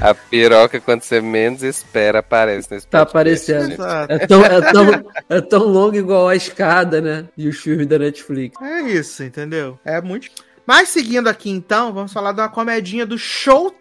a, 0.00 0.10
a 0.10 0.14
piroca, 0.14 0.80
quando 0.80 1.02
você 1.02 1.20
menos 1.20 1.62
espera, 1.62 2.18
aparece 2.20 2.68
nesse 2.70 2.86
Tá 2.86 3.04
podcast, 3.06 3.50
aparecendo. 3.52 3.82
É 4.08 4.18
tão, 4.26 4.44
é, 4.44 4.60
tão, 4.72 5.04
é 5.28 5.40
tão 5.40 5.62
longo 5.64 5.96
igual 5.96 6.28
a 6.28 6.36
escada, 6.36 7.00
né? 7.00 7.24
E 7.36 7.48
os 7.48 7.56
filmes 7.58 7.86
da 7.86 7.98
Netflix. 7.98 8.60
É 8.60 8.80
isso, 8.82 8.99
entendeu? 9.24 9.78
É 9.84 10.00
muito. 10.00 10.30
Mas 10.66 10.88
seguindo 10.90 11.28
aqui 11.28 11.50
então, 11.50 11.92
vamos 11.92 12.12
falar 12.12 12.32
de 12.32 12.40
uma 12.40 12.48
comedinha 12.48 13.04
do 13.04 13.18
Showtime, 13.18 13.74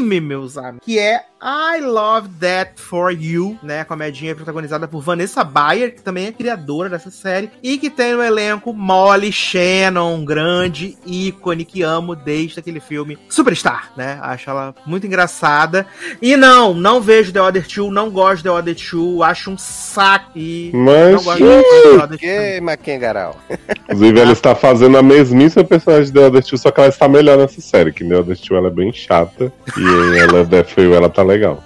meus 0.00 0.56
amigos. 0.56 0.80
Que 0.84 0.98
é 0.98 1.20
I 1.44 1.80
Love 1.80 2.28
That 2.38 2.80
For 2.80 3.10
You, 3.10 3.58
né? 3.64 3.80
A 3.80 3.84
comedinha 3.84 4.32
protagonizada 4.32 4.86
por 4.86 5.02
Vanessa 5.02 5.42
Bayer, 5.42 5.92
que 5.92 6.00
também 6.00 6.26
é 6.26 6.32
criadora 6.32 6.88
dessa 6.88 7.10
série. 7.10 7.50
E 7.60 7.78
que 7.78 7.90
tem 7.90 8.14
no 8.14 8.22
elenco 8.22 8.72
Molly 8.72 9.32
Shannon, 9.32 10.14
um 10.14 10.24
grande 10.24 10.96
ícone 11.04 11.64
que 11.64 11.82
amo 11.82 12.14
desde 12.14 12.60
aquele 12.60 12.78
filme 12.78 13.18
Superstar, 13.28 13.90
né? 13.96 14.20
Acho 14.22 14.50
ela 14.50 14.72
muito 14.86 15.04
engraçada. 15.04 15.84
E 16.20 16.36
não, 16.36 16.74
não 16.74 17.00
vejo 17.00 17.32
The 17.32 17.42
Other 17.42 17.66
Two, 17.66 17.90
não 17.90 18.08
gosto 18.08 18.36
de 18.36 18.42
The 18.44 18.50
Other 18.50 18.76
Two, 18.76 19.24
acho 19.24 19.50
um 19.50 19.58
saco. 19.58 20.30
E 20.36 20.70
Mas, 20.72 21.12
não 21.12 21.24
gosto 21.24 21.42
de 21.42 21.62
The 21.62 22.04
Other 22.04 22.08
Two. 22.08 22.18
Que 22.18 22.60
Maquengaral. 22.60 23.36
inclusive, 23.82 24.20
ela 24.20 24.32
está 24.32 24.54
fazendo 24.54 24.96
a 24.96 25.02
mesmíssima 25.02 25.64
personagem 25.64 26.04
de 26.06 26.12
The 26.12 26.26
Other 26.26 26.44
Two, 26.44 26.56
só 26.56 26.70
que 26.70 26.78
ela 26.78 26.88
está 26.88 27.08
melhor 27.08 27.36
nessa 27.36 27.60
série, 27.60 27.92
que 27.92 28.04
The 28.04 28.16
Other 28.16 28.38
Two 28.38 28.56
ela 28.56 28.68
é 28.68 28.70
bem 28.70 28.92
chata, 28.92 29.41
e 29.76 29.80
em 29.80 30.18
ela 30.18 30.44
Death 30.44 30.70
For 30.70 30.84
ela 30.84 31.08
tá 31.08 31.22
legal. 31.22 31.62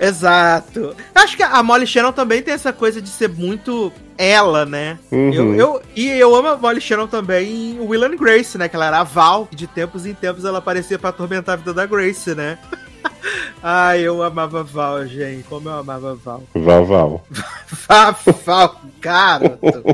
Exato. 0.00 0.96
Acho 1.14 1.36
que 1.36 1.42
a 1.44 1.62
Molly 1.62 1.86
Shannon 1.86 2.10
também 2.10 2.42
tem 2.42 2.54
essa 2.54 2.72
coisa 2.72 3.00
de 3.00 3.08
ser 3.08 3.28
muito 3.28 3.92
ela, 4.18 4.66
né? 4.66 4.98
Uhum. 5.12 5.32
Eu, 5.32 5.54
eu, 5.54 5.82
e 5.94 6.08
eu 6.08 6.34
amo 6.34 6.48
a 6.48 6.56
Molly 6.56 6.80
Shannon 6.80 7.06
também 7.06 7.72
em 7.72 7.80
Will 7.80 8.04
and 8.04 8.16
Grace, 8.16 8.58
né? 8.58 8.68
Que 8.68 8.74
ela 8.74 8.86
era 8.86 8.98
a 8.98 9.04
Val, 9.04 9.46
e 9.52 9.56
de 9.56 9.68
tempos 9.68 10.04
em 10.04 10.12
tempos 10.12 10.44
ela 10.44 10.58
aparecia 10.58 10.98
pra 10.98 11.10
atormentar 11.10 11.52
a 11.52 11.56
vida 11.56 11.72
da 11.72 11.86
Grace, 11.86 12.34
né? 12.34 12.58
Ai, 13.62 14.00
eu 14.00 14.22
amava 14.22 14.60
a 14.60 14.62
Val, 14.64 15.06
gente. 15.06 15.44
Como 15.44 15.68
eu 15.68 15.78
amava 15.78 16.16
Val. 16.16 16.42
Val, 16.52 16.84
Val. 16.84 17.26
Val, 17.88 18.16
Val, 18.44 18.80
garoto. 19.00 19.84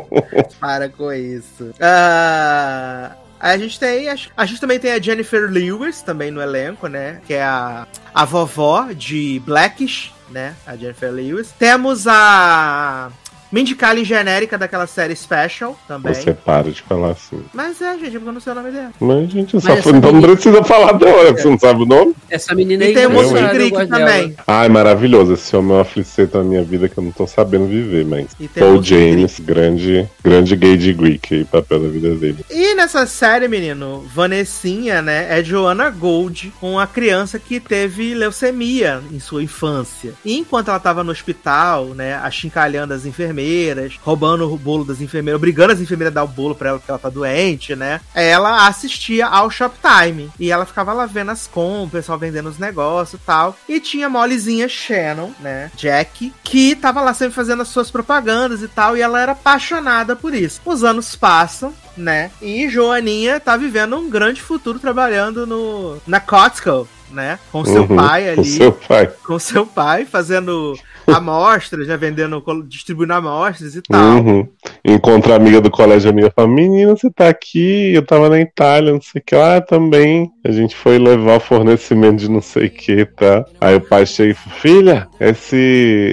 Para 0.58 0.88
com 0.88 1.12
isso. 1.12 1.70
Ah, 1.78 3.12
a 3.40 3.56
gente 3.56 3.78
tem. 3.78 4.08
A 4.36 4.46
gente 4.46 4.60
também 4.60 4.78
tem 4.78 4.92
a 4.92 5.00
Jennifer 5.00 5.50
Lewis 5.50 6.02
também 6.02 6.30
no 6.30 6.40
elenco, 6.40 6.88
né? 6.88 7.20
Que 7.26 7.34
é 7.34 7.42
a, 7.42 7.86
a 8.14 8.24
vovó 8.24 8.92
de 8.92 9.40
Blackish, 9.44 10.12
né? 10.30 10.54
A 10.66 10.76
Jennifer 10.76 11.10
Lewis. 11.10 11.52
Temos 11.58 12.06
a. 12.06 13.10
Mindy 13.50 13.74
Kaling 13.74 14.04
genérica 14.04 14.58
daquela 14.58 14.86
série 14.86 15.16
Special 15.16 15.78
também. 15.88 16.12
Você 16.14 16.32
para 16.34 16.70
de 16.70 16.82
falar 16.82 17.10
assim. 17.12 17.42
Mas 17.52 17.80
é, 17.80 17.98
gente, 17.98 18.12
porque 18.12 18.28
eu 18.28 18.32
não 18.32 18.40
sei 18.40 18.52
o 18.52 18.56
nome 18.56 18.70
dela. 18.70 18.92
Mas, 19.00 19.30
gente, 19.30 19.54
eu 19.54 19.60
só 19.60 19.68
Mas 19.70 19.82
foi, 19.84 19.92
então 19.92 20.12
não 20.12 20.20
menina- 20.20 20.34
precisa 20.34 20.64
falar 20.64 20.92
dela, 20.92 21.32
você 21.32 21.48
não 21.48 21.58
sabe 21.58 21.82
o 21.82 21.86
nome? 21.86 22.14
Essa 22.28 22.54
menina 22.54 22.84
aí 22.84 22.90
E 22.90 22.94
tem 22.94 23.06
o 23.06 23.10
Monstro 23.10 23.38
hein? 23.38 23.48
Creek 23.48 23.86
também. 23.86 24.34
Ai, 24.46 24.68
maravilhoso. 24.68 25.32
Esse 25.32 25.56
homem 25.56 25.72
é 25.72 25.74
uma 25.78 25.84
fliceta 25.84 26.38
na 26.38 26.44
minha 26.44 26.62
vida 26.62 26.88
que 26.88 26.98
eu 26.98 27.04
não 27.04 27.10
tô 27.12 27.26
sabendo 27.26 27.66
viver, 27.66 28.04
mas. 28.04 28.28
Paul 28.58 28.82
James, 28.82 29.40
grande, 29.40 30.06
grande 30.22 30.54
gay 30.54 30.76
de 30.76 30.92
Greek 30.92 31.34
aí, 31.34 31.44
papel 31.44 31.80
da 31.80 31.88
vida 31.88 32.14
dele. 32.16 32.44
E 32.50 32.74
nessa 32.74 33.06
série, 33.06 33.48
menino, 33.48 34.04
Vanessinha, 34.14 35.00
né, 35.00 35.26
é 35.38 35.42
Joanna 35.42 35.88
Gold, 35.90 36.52
uma 36.60 36.86
criança 36.86 37.38
que 37.38 37.58
teve 37.60 38.14
leucemia 38.14 39.00
em 39.10 39.18
sua 39.20 39.42
infância. 39.42 40.12
E 40.24 40.36
enquanto 40.36 40.68
ela 40.68 40.78
tava 40.80 41.02
no 41.02 41.10
hospital, 41.12 41.86
né, 41.94 42.14
achincalhando 42.16 42.92
as 42.92 43.06
enfermeiras 43.06 43.37
enfermeiras, 43.38 43.98
roubando 44.02 44.52
o 44.52 44.58
bolo 44.58 44.84
das 44.84 45.00
enfermeiras, 45.00 45.38
obrigando 45.38 45.72
as 45.72 45.80
enfermeiras 45.80 46.12
a 46.12 46.16
dar 46.16 46.24
o 46.24 46.28
bolo 46.28 46.54
pra 46.54 46.70
ela 46.70 46.78
porque 46.78 46.90
ela 46.90 46.98
tá 46.98 47.08
doente, 47.08 47.76
né? 47.76 48.00
Ela 48.14 48.66
assistia 48.66 49.26
ao 49.26 49.50
Shoptime. 49.50 50.30
E 50.38 50.50
ela 50.50 50.66
ficava 50.66 50.92
lá 50.92 51.06
vendo 51.06 51.30
as 51.30 51.46
compras, 51.46 51.88
o 51.88 51.88
pessoal 51.98 52.18
vendendo 52.18 52.48
os 52.48 52.58
negócios 52.58 53.20
e 53.20 53.24
tal. 53.24 53.56
E 53.68 53.80
tinha 53.80 54.06
a 54.06 54.10
molezinha 54.10 54.68
Shannon, 54.68 55.30
né? 55.40 55.70
Jack, 55.76 56.32
que 56.42 56.74
tava 56.74 57.00
lá 57.00 57.14
sempre 57.14 57.34
fazendo 57.34 57.62
as 57.62 57.68
suas 57.68 57.90
propagandas 57.90 58.62
e 58.62 58.68
tal. 58.68 58.96
E 58.96 59.02
ela 59.02 59.20
era 59.20 59.32
apaixonada 59.32 60.16
por 60.16 60.34
isso. 60.34 60.60
Os 60.64 60.82
anos 60.82 61.14
passam, 61.14 61.72
né? 61.96 62.30
E 62.40 62.68
Joaninha 62.68 63.40
tá 63.40 63.56
vivendo 63.56 63.96
um 63.96 64.10
grande 64.10 64.42
futuro 64.42 64.78
trabalhando 64.78 65.46
no 65.46 65.98
na 66.06 66.20
Costco, 66.20 66.88
né? 67.10 67.38
Com 67.50 67.64
seu 67.64 67.82
Uhum, 67.82 67.96
pai 67.96 68.24
com 68.24 68.40
ali. 68.40 68.44
seu 68.44 68.72
pai. 68.72 69.10
Com 69.26 69.38
seu 69.38 69.66
pai, 69.66 70.04
fazendo 70.04 70.74
amostras, 71.06 71.86
né? 71.86 71.96
Vendendo, 71.96 72.42
distribuindo 72.66 73.12
amostras 73.14 73.74
e 73.74 73.82
tal. 73.82 74.00
Uhum. 74.16 74.48
Encontra 74.84 75.34
a 75.34 75.36
amiga 75.36 75.60
do 75.60 75.70
colégio, 75.70 76.08
a 76.08 76.12
amiga 76.12 76.32
fala, 76.34 76.48
menina, 76.48 76.94
você 76.96 77.10
tá 77.10 77.28
aqui, 77.28 77.92
eu 77.94 78.02
tava 78.02 78.28
na 78.28 78.40
Itália, 78.40 78.92
não 78.92 79.00
sei 79.00 79.20
o 79.20 79.24
que 79.24 79.34
lá 79.34 79.60
também. 79.60 80.30
A 80.44 80.50
gente 80.50 80.74
foi 80.76 80.98
levar 80.98 81.36
o 81.36 81.40
fornecimento 81.40 82.16
de 82.16 82.30
não 82.30 82.40
sei 82.40 82.66
o 82.66 82.70
que, 82.70 83.04
tá? 83.04 83.44
Aí 83.60 83.74
o 83.76 83.80
pai 83.80 84.06
chega 84.06 84.32
e 84.32 84.34
fala, 84.34 84.56
filha, 84.56 85.08
esse, 85.20 85.56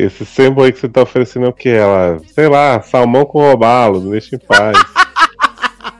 esse 0.05 0.25
sample 0.25 0.63
aí 0.63 0.71
que 0.71 0.79
você 0.79 0.89
tá 0.89 1.01
oferecendo 1.01 1.45
é 1.45 1.49
o 1.49 1.53
que? 1.53 1.69
Ela, 1.69 2.17
sei 2.33 2.47
lá, 2.47 2.81
salmão 2.81 3.25
com 3.25 3.39
robalo, 3.39 3.99
deixa 4.11 4.35
em 4.35 4.39
paz. 4.39 4.77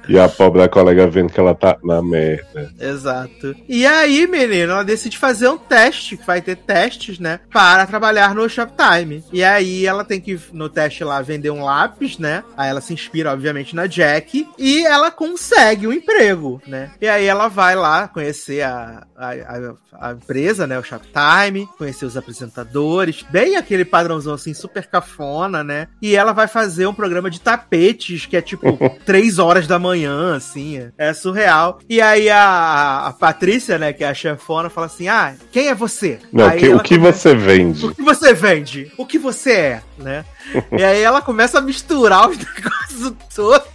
E 0.08 0.18
a 0.20 0.30
pobre 0.30 0.62
da 0.62 0.70
colega 0.70 1.08
vendo 1.08 1.32
que 1.32 1.40
ela 1.40 1.56
tá 1.56 1.78
na 1.84 2.02
merda. 2.02 2.72
Exato. 2.80 3.56
E 3.68 3.86
aí, 3.86 4.28
menino, 4.28 4.74
ela 4.74 4.84
decide 4.84 5.18
fazer 5.18 5.48
um 5.48 5.58
teste, 5.58 6.18
que 6.18 6.26
vai 6.26 6.42
ter 6.42 6.58
testes, 6.58 7.20
né? 7.20 7.40
Para 7.52 7.86
trabalhar 7.86 8.34
no 8.36 8.48
Shoptime. 8.50 9.24
E 9.32 9.44
aí 9.44 9.86
ela 9.86 10.04
tem 10.04 10.20
que, 10.20 10.40
no 10.54 10.70
teste 10.70 11.04
lá, 11.04 11.22
vender 11.22 11.50
um 11.50 11.64
lápis, 11.64 12.18
né? 12.18 12.44
Aí 12.56 12.70
ela 12.70 12.82
se 12.82 12.94
inspira, 12.94 13.32
obviamente, 13.32 13.76
na 13.76 13.88
Jack. 13.88 14.48
E 14.58 14.86
ela 14.86 15.12
consegue 15.12 15.88
um 15.88 15.94
emprego, 15.94 16.62
né? 16.68 16.92
E 17.02 17.08
aí 17.08 17.26
ela 17.26 17.48
vai 17.48 17.76
lá 17.76 18.08
conhecer 18.08 18.62
a, 18.62 19.06
a, 19.16 19.32
a, 19.32 20.10
a 20.10 20.12
empresa, 20.14 20.68
né? 20.68 20.78
O 20.78 20.84
Shoptime, 20.84 21.68
conhecer 21.78 22.06
os 22.06 22.18
apresentadores. 22.18 23.24
Bem 23.30 23.56
aquele 23.56 23.86
padrãozão 23.86 24.34
assim, 24.34 24.54
super 24.54 24.86
cafona, 24.88 25.64
né? 25.64 25.88
E 26.02 26.16
ela 26.16 26.34
vai 26.34 26.48
fazer 26.48 26.88
um 26.88 26.94
programa 26.94 27.30
de 27.30 27.42
tapetes, 27.42 28.26
que 28.26 28.38
é 28.38 28.42
tipo 28.42 28.78
três 29.06 29.40
horas 29.40 29.68
da 29.68 29.80
manhã, 29.80 29.95
assim. 30.36 30.90
é- 30.98 31.14
surreal. 31.14 31.80
E 31.88 32.02
aí 32.02 32.30
a, 32.30 33.08
a 33.08 33.14
Patrícia, 33.14 33.78
né, 33.78 33.94
que 33.94 34.04
é 34.04 34.08
a 34.10 34.14
chefona, 34.14 34.70
fala 34.70 34.88
assim: 34.88 35.08
Ah, 35.08 35.36
quem 35.52 35.68
é 35.70 35.76
você? 35.76 36.20
Não, 36.34 36.50
que- 36.52 36.70
o 36.70 36.80
que 36.80 36.98
começa- 36.98 37.30
você 37.30 37.36
vende? 37.36 37.86
o 37.86 37.94
que 37.96 38.02
você 38.02 38.34
vende? 38.34 38.92
O 38.98 39.06
que 39.06 39.18
você 39.20 39.52
é, 39.54 39.82
né? 39.98 40.26
e 40.78 40.84
aí 40.84 41.02
ela 41.02 41.22
começa 41.22 41.60
a 41.60 41.62
misturar 41.62 42.30
os 42.30 42.38
negócios 42.38 43.14
todos. 43.34 43.68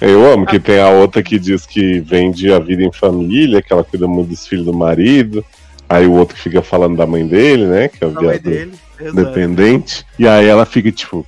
Eu 0.00 0.30
amo 0.32 0.46
que 0.46 0.60
tem 0.60 0.80
a 0.80 0.90
outra 0.90 1.22
que 1.22 1.38
diz 1.38 1.64
que 1.66 2.00
vende 2.00 2.52
a 2.52 2.58
vida 2.58 2.82
em 2.82 2.92
família, 2.92 3.62
que 3.62 3.72
ela 3.72 3.82
cuida 3.82 4.06
muito 4.06 4.28
dos 4.30 4.46
filhos 4.46 4.64
do 4.66 4.72
marido. 4.74 5.44
Aí 5.88 6.06
o 6.06 6.12
outro 6.12 6.36
fica 6.36 6.60
falando 6.62 6.96
da 6.96 7.06
mãe 7.06 7.26
dele, 7.26 7.64
né? 7.66 7.88
Que 7.88 8.04
é 8.04 8.06
o 8.06 8.10
viado 8.10 8.70
dependente. 9.14 10.04
E 10.18 10.28
aí 10.28 10.46
ela 10.46 10.64
fica 10.66 10.92
tipo, 10.92 11.26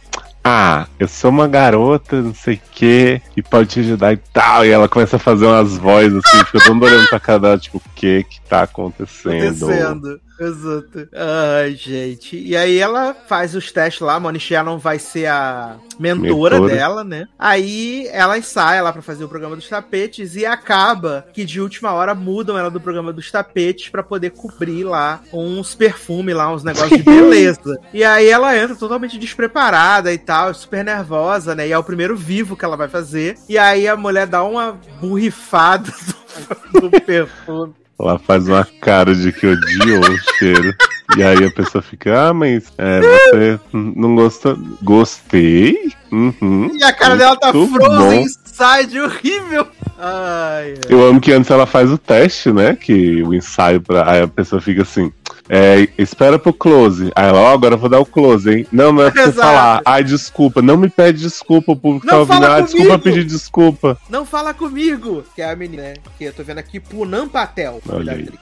ah, 0.50 0.88
eu 0.98 1.06
sou 1.06 1.30
uma 1.30 1.46
garota, 1.46 2.20
não 2.20 2.34
sei 2.34 2.56
o 2.56 2.60
quê, 2.72 3.22
e 3.36 3.42
pode 3.42 3.68
te 3.68 3.80
ajudar 3.80 4.12
e 4.12 4.16
tal. 4.16 4.66
E 4.66 4.70
ela 4.70 4.88
começa 4.88 5.14
a 5.14 5.20
fazer 5.20 5.46
umas 5.46 5.78
vozes 5.78 6.20
assim, 6.24 6.44
fica 6.44 6.64
todo 6.64 6.84
olhando 6.84 7.08
pra 7.08 7.20
cada 7.20 7.56
tipo, 7.56 7.78
o 7.78 7.82
que 7.94 8.24
que 8.24 8.40
tá 8.42 8.62
acontecendo? 8.62 9.64
Acontecendo. 9.64 10.20
Exato. 10.40 11.08
Ai, 11.14 11.74
gente. 11.74 12.36
E 12.36 12.56
aí 12.56 12.78
ela 12.78 13.14
faz 13.14 13.54
os 13.54 13.70
testes 13.70 14.00
lá, 14.00 14.14
a 14.14 14.20
Moni 14.20 14.40
Shannon 14.40 14.78
vai 14.78 14.98
ser 14.98 15.26
a 15.26 15.76
mentora, 15.98 16.56
Mentora. 16.56 16.74
dela, 16.74 17.04
né? 17.04 17.26
Aí 17.38 18.08
ela 18.10 18.38
ensaia 18.38 18.82
lá 18.82 18.92
pra 18.92 19.02
fazer 19.02 19.22
o 19.24 19.28
programa 19.28 19.54
dos 19.54 19.68
tapetes 19.68 20.34
e 20.36 20.46
acaba 20.46 21.26
que 21.34 21.44
de 21.44 21.60
última 21.60 21.92
hora 21.92 22.14
mudam 22.14 22.56
ela 22.56 22.70
do 22.70 22.80
programa 22.80 23.12
dos 23.12 23.30
tapetes 23.30 23.90
pra 23.90 24.02
poder 24.02 24.30
cobrir 24.30 24.84
lá 24.84 25.20
uns 25.32 25.74
perfumes 25.74 26.34
lá, 26.34 26.50
uns 26.52 26.64
negócios 26.64 26.96
de 26.98 27.02
beleza. 27.04 27.78
e 27.92 28.02
aí 28.02 28.28
ela 28.28 28.56
entra 28.56 28.74
totalmente 28.74 29.18
despreparada 29.18 30.12
e 30.12 30.18
tal, 30.18 30.54
super 30.54 30.82
nervosa, 30.84 31.54
né? 31.54 31.68
E 31.68 31.72
é 31.72 31.78
o 31.78 31.84
primeiro 31.84 32.16
vivo 32.16 32.56
que 32.56 32.64
ela 32.64 32.76
vai 32.76 32.88
fazer. 32.88 33.36
E 33.48 33.58
aí 33.58 33.86
a 33.86 33.96
mulher 33.96 34.26
dá 34.26 34.42
uma 34.42 34.78
burrifada 35.00 35.92
do, 36.72 36.88
do 36.88 37.00
perfume. 37.02 37.74
Ela 38.00 38.18
faz 38.18 38.48
uma 38.48 38.66
cara 38.80 39.14
de 39.14 39.32
que 39.32 39.46
odiou 39.46 40.00
o 40.00 40.18
cheiro. 40.38 40.74
E 41.16 41.22
aí 41.22 41.44
a 41.44 41.50
pessoa 41.50 41.82
fica, 41.82 42.28
ah, 42.28 42.32
mas 42.32 42.72
é, 42.78 43.00
você 43.00 43.60
não 43.72 44.14
gostou? 44.14 44.56
Gostei. 44.82 45.92
Uhum. 46.12 46.70
E 46.74 46.82
a 46.84 46.92
cara 46.92 47.16
dela 47.16 47.36
tá 47.36 47.52
frozen 47.52 48.22
inside, 48.22 49.00
horrível. 49.00 49.66
Ai, 49.98 50.74
ai. 50.74 50.74
Eu 50.88 51.06
amo 51.06 51.20
que 51.20 51.32
antes 51.32 51.50
ela 51.50 51.66
faz 51.66 51.90
o 51.90 51.98
teste, 51.98 52.52
né? 52.52 52.76
Que 52.76 53.22
o 53.22 53.34
ensaio 53.34 53.80
pra. 53.80 54.10
Aí 54.10 54.22
a 54.22 54.28
pessoa 54.28 54.60
fica 54.60 54.82
assim. 54.82 55.12
É, 55.50 55.88
espera 55.98 56.38
pro 56.38 56.52
close. 56.52 57.10
Aí 57.16 57.28
ela, 57.28 57.40
ó, 57.40 57.52
agora 57.52 57.74
eu 57.74 57.78
vou 57.78 57.88
dar 57.88 57.98
o 57.98 58.06
close, 58.06 58.48
hein? 58.48 58.66
Não, 58.70 58.92
não 58.92 59.02
é 59.02 59.10
pra 59.10 59.24
você 59.24 59.32
falar. 59.32 59.82
Ai, 59.84 60.04
desculpa. 60.04 60.62
Não 60.62 60.76
me 60.76 60.88
pede 60.88 61.20
desculpa, 61.20 61.72
o 61.72 61.76
público 61.76 62.06
Não 62.06 62.12
tá 62.12 62.18
ouvindo. 62.20 62.46
Ah, 62.46 62.60
desculpa 62.60 62.98
pedir 62.98 63.24
desculpa. 63.24 63.98
Não 64.08 64.24
fala 64.24 64.54
comigo, 64.54 65.24
que 65.34 65.42
é 65.42 65.50
a 65.50 65.56
menina, 65.56 65.82
né? 65.82 65.94
Que 66.16 66.24
eu 66.24 66.32
tô 66.32 66.44
vendo 66.44 66.58
aqui, 66.58 66.78
Punam 66.78 67.28
Patel. 67.28 67.82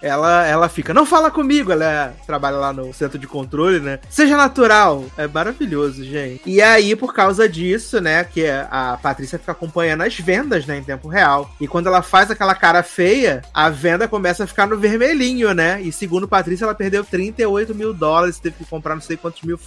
Ela, 0.02 0.46
ela 0.46 0.68
fica, 0.68 0.92
não 0.92 1.06
fala 1.06 1.30
comigo. 1.30 1.72
Ela 1.72 2.14
trabalha 2.26 2.56
lá 2.56 2.72
no 2.72 2.92
centro 2.92 3.18
de 3.18 3.26
controle, 3.26 3.80
né? 3.80 3.98
Seja 4.10 4.36
natural. 4.36 5.04
É 5.16 5.26
maravilhoso, 5.26 6.04
gente. 6.04 6.42
E 6.44 6.60
aí, 6.60 6.94
por 6.94 7.14
causa 7.14 7.48
disso, 7.48 8.00
né? 8.00 8.22
Que 8.24 8.46
a 8.48 8.98
Patrícia 9.00 9.38
fica 9.38 9.52
acompanhando 9.52 10.02
as 10.02 10.18
vendas, 10.18 10.66
né? 10.66 10.78
Em 10.78 10.82
tempo 10.82 11.08
real. 11.08 11.50
E 11.58 11.66
quando 11.66 11.86
ela 11.86 12.02
faz 12.02 12.30
aquela 12.30 12.54
cara 12.54 12.82
feia, 12.82 13.42
a 13.54 13.70
venda 13.70 14.06
começa 14.06 14.44
a 14.44 14.46
ficar 14.46 14.66
no 14.66 14.76
vermelhinho, 14.76 15.54
né? 15.54 15.80
E 15.80 15.90
segundo 15.90 16.28
Patrícia, 16.28 16.64
ela 16.64 16.74
perdeu 16.74 16.97
38 17.04 17.74
mil 17.74 17.92
dólares, 17.92 18.38
teve 18.38 18.56
que 18.56 18.64
comprar 18.64 18.94
não 18.94 19.02
sei 19.02 19.16
quantos 19.16 19.42
mil 19.42 19.58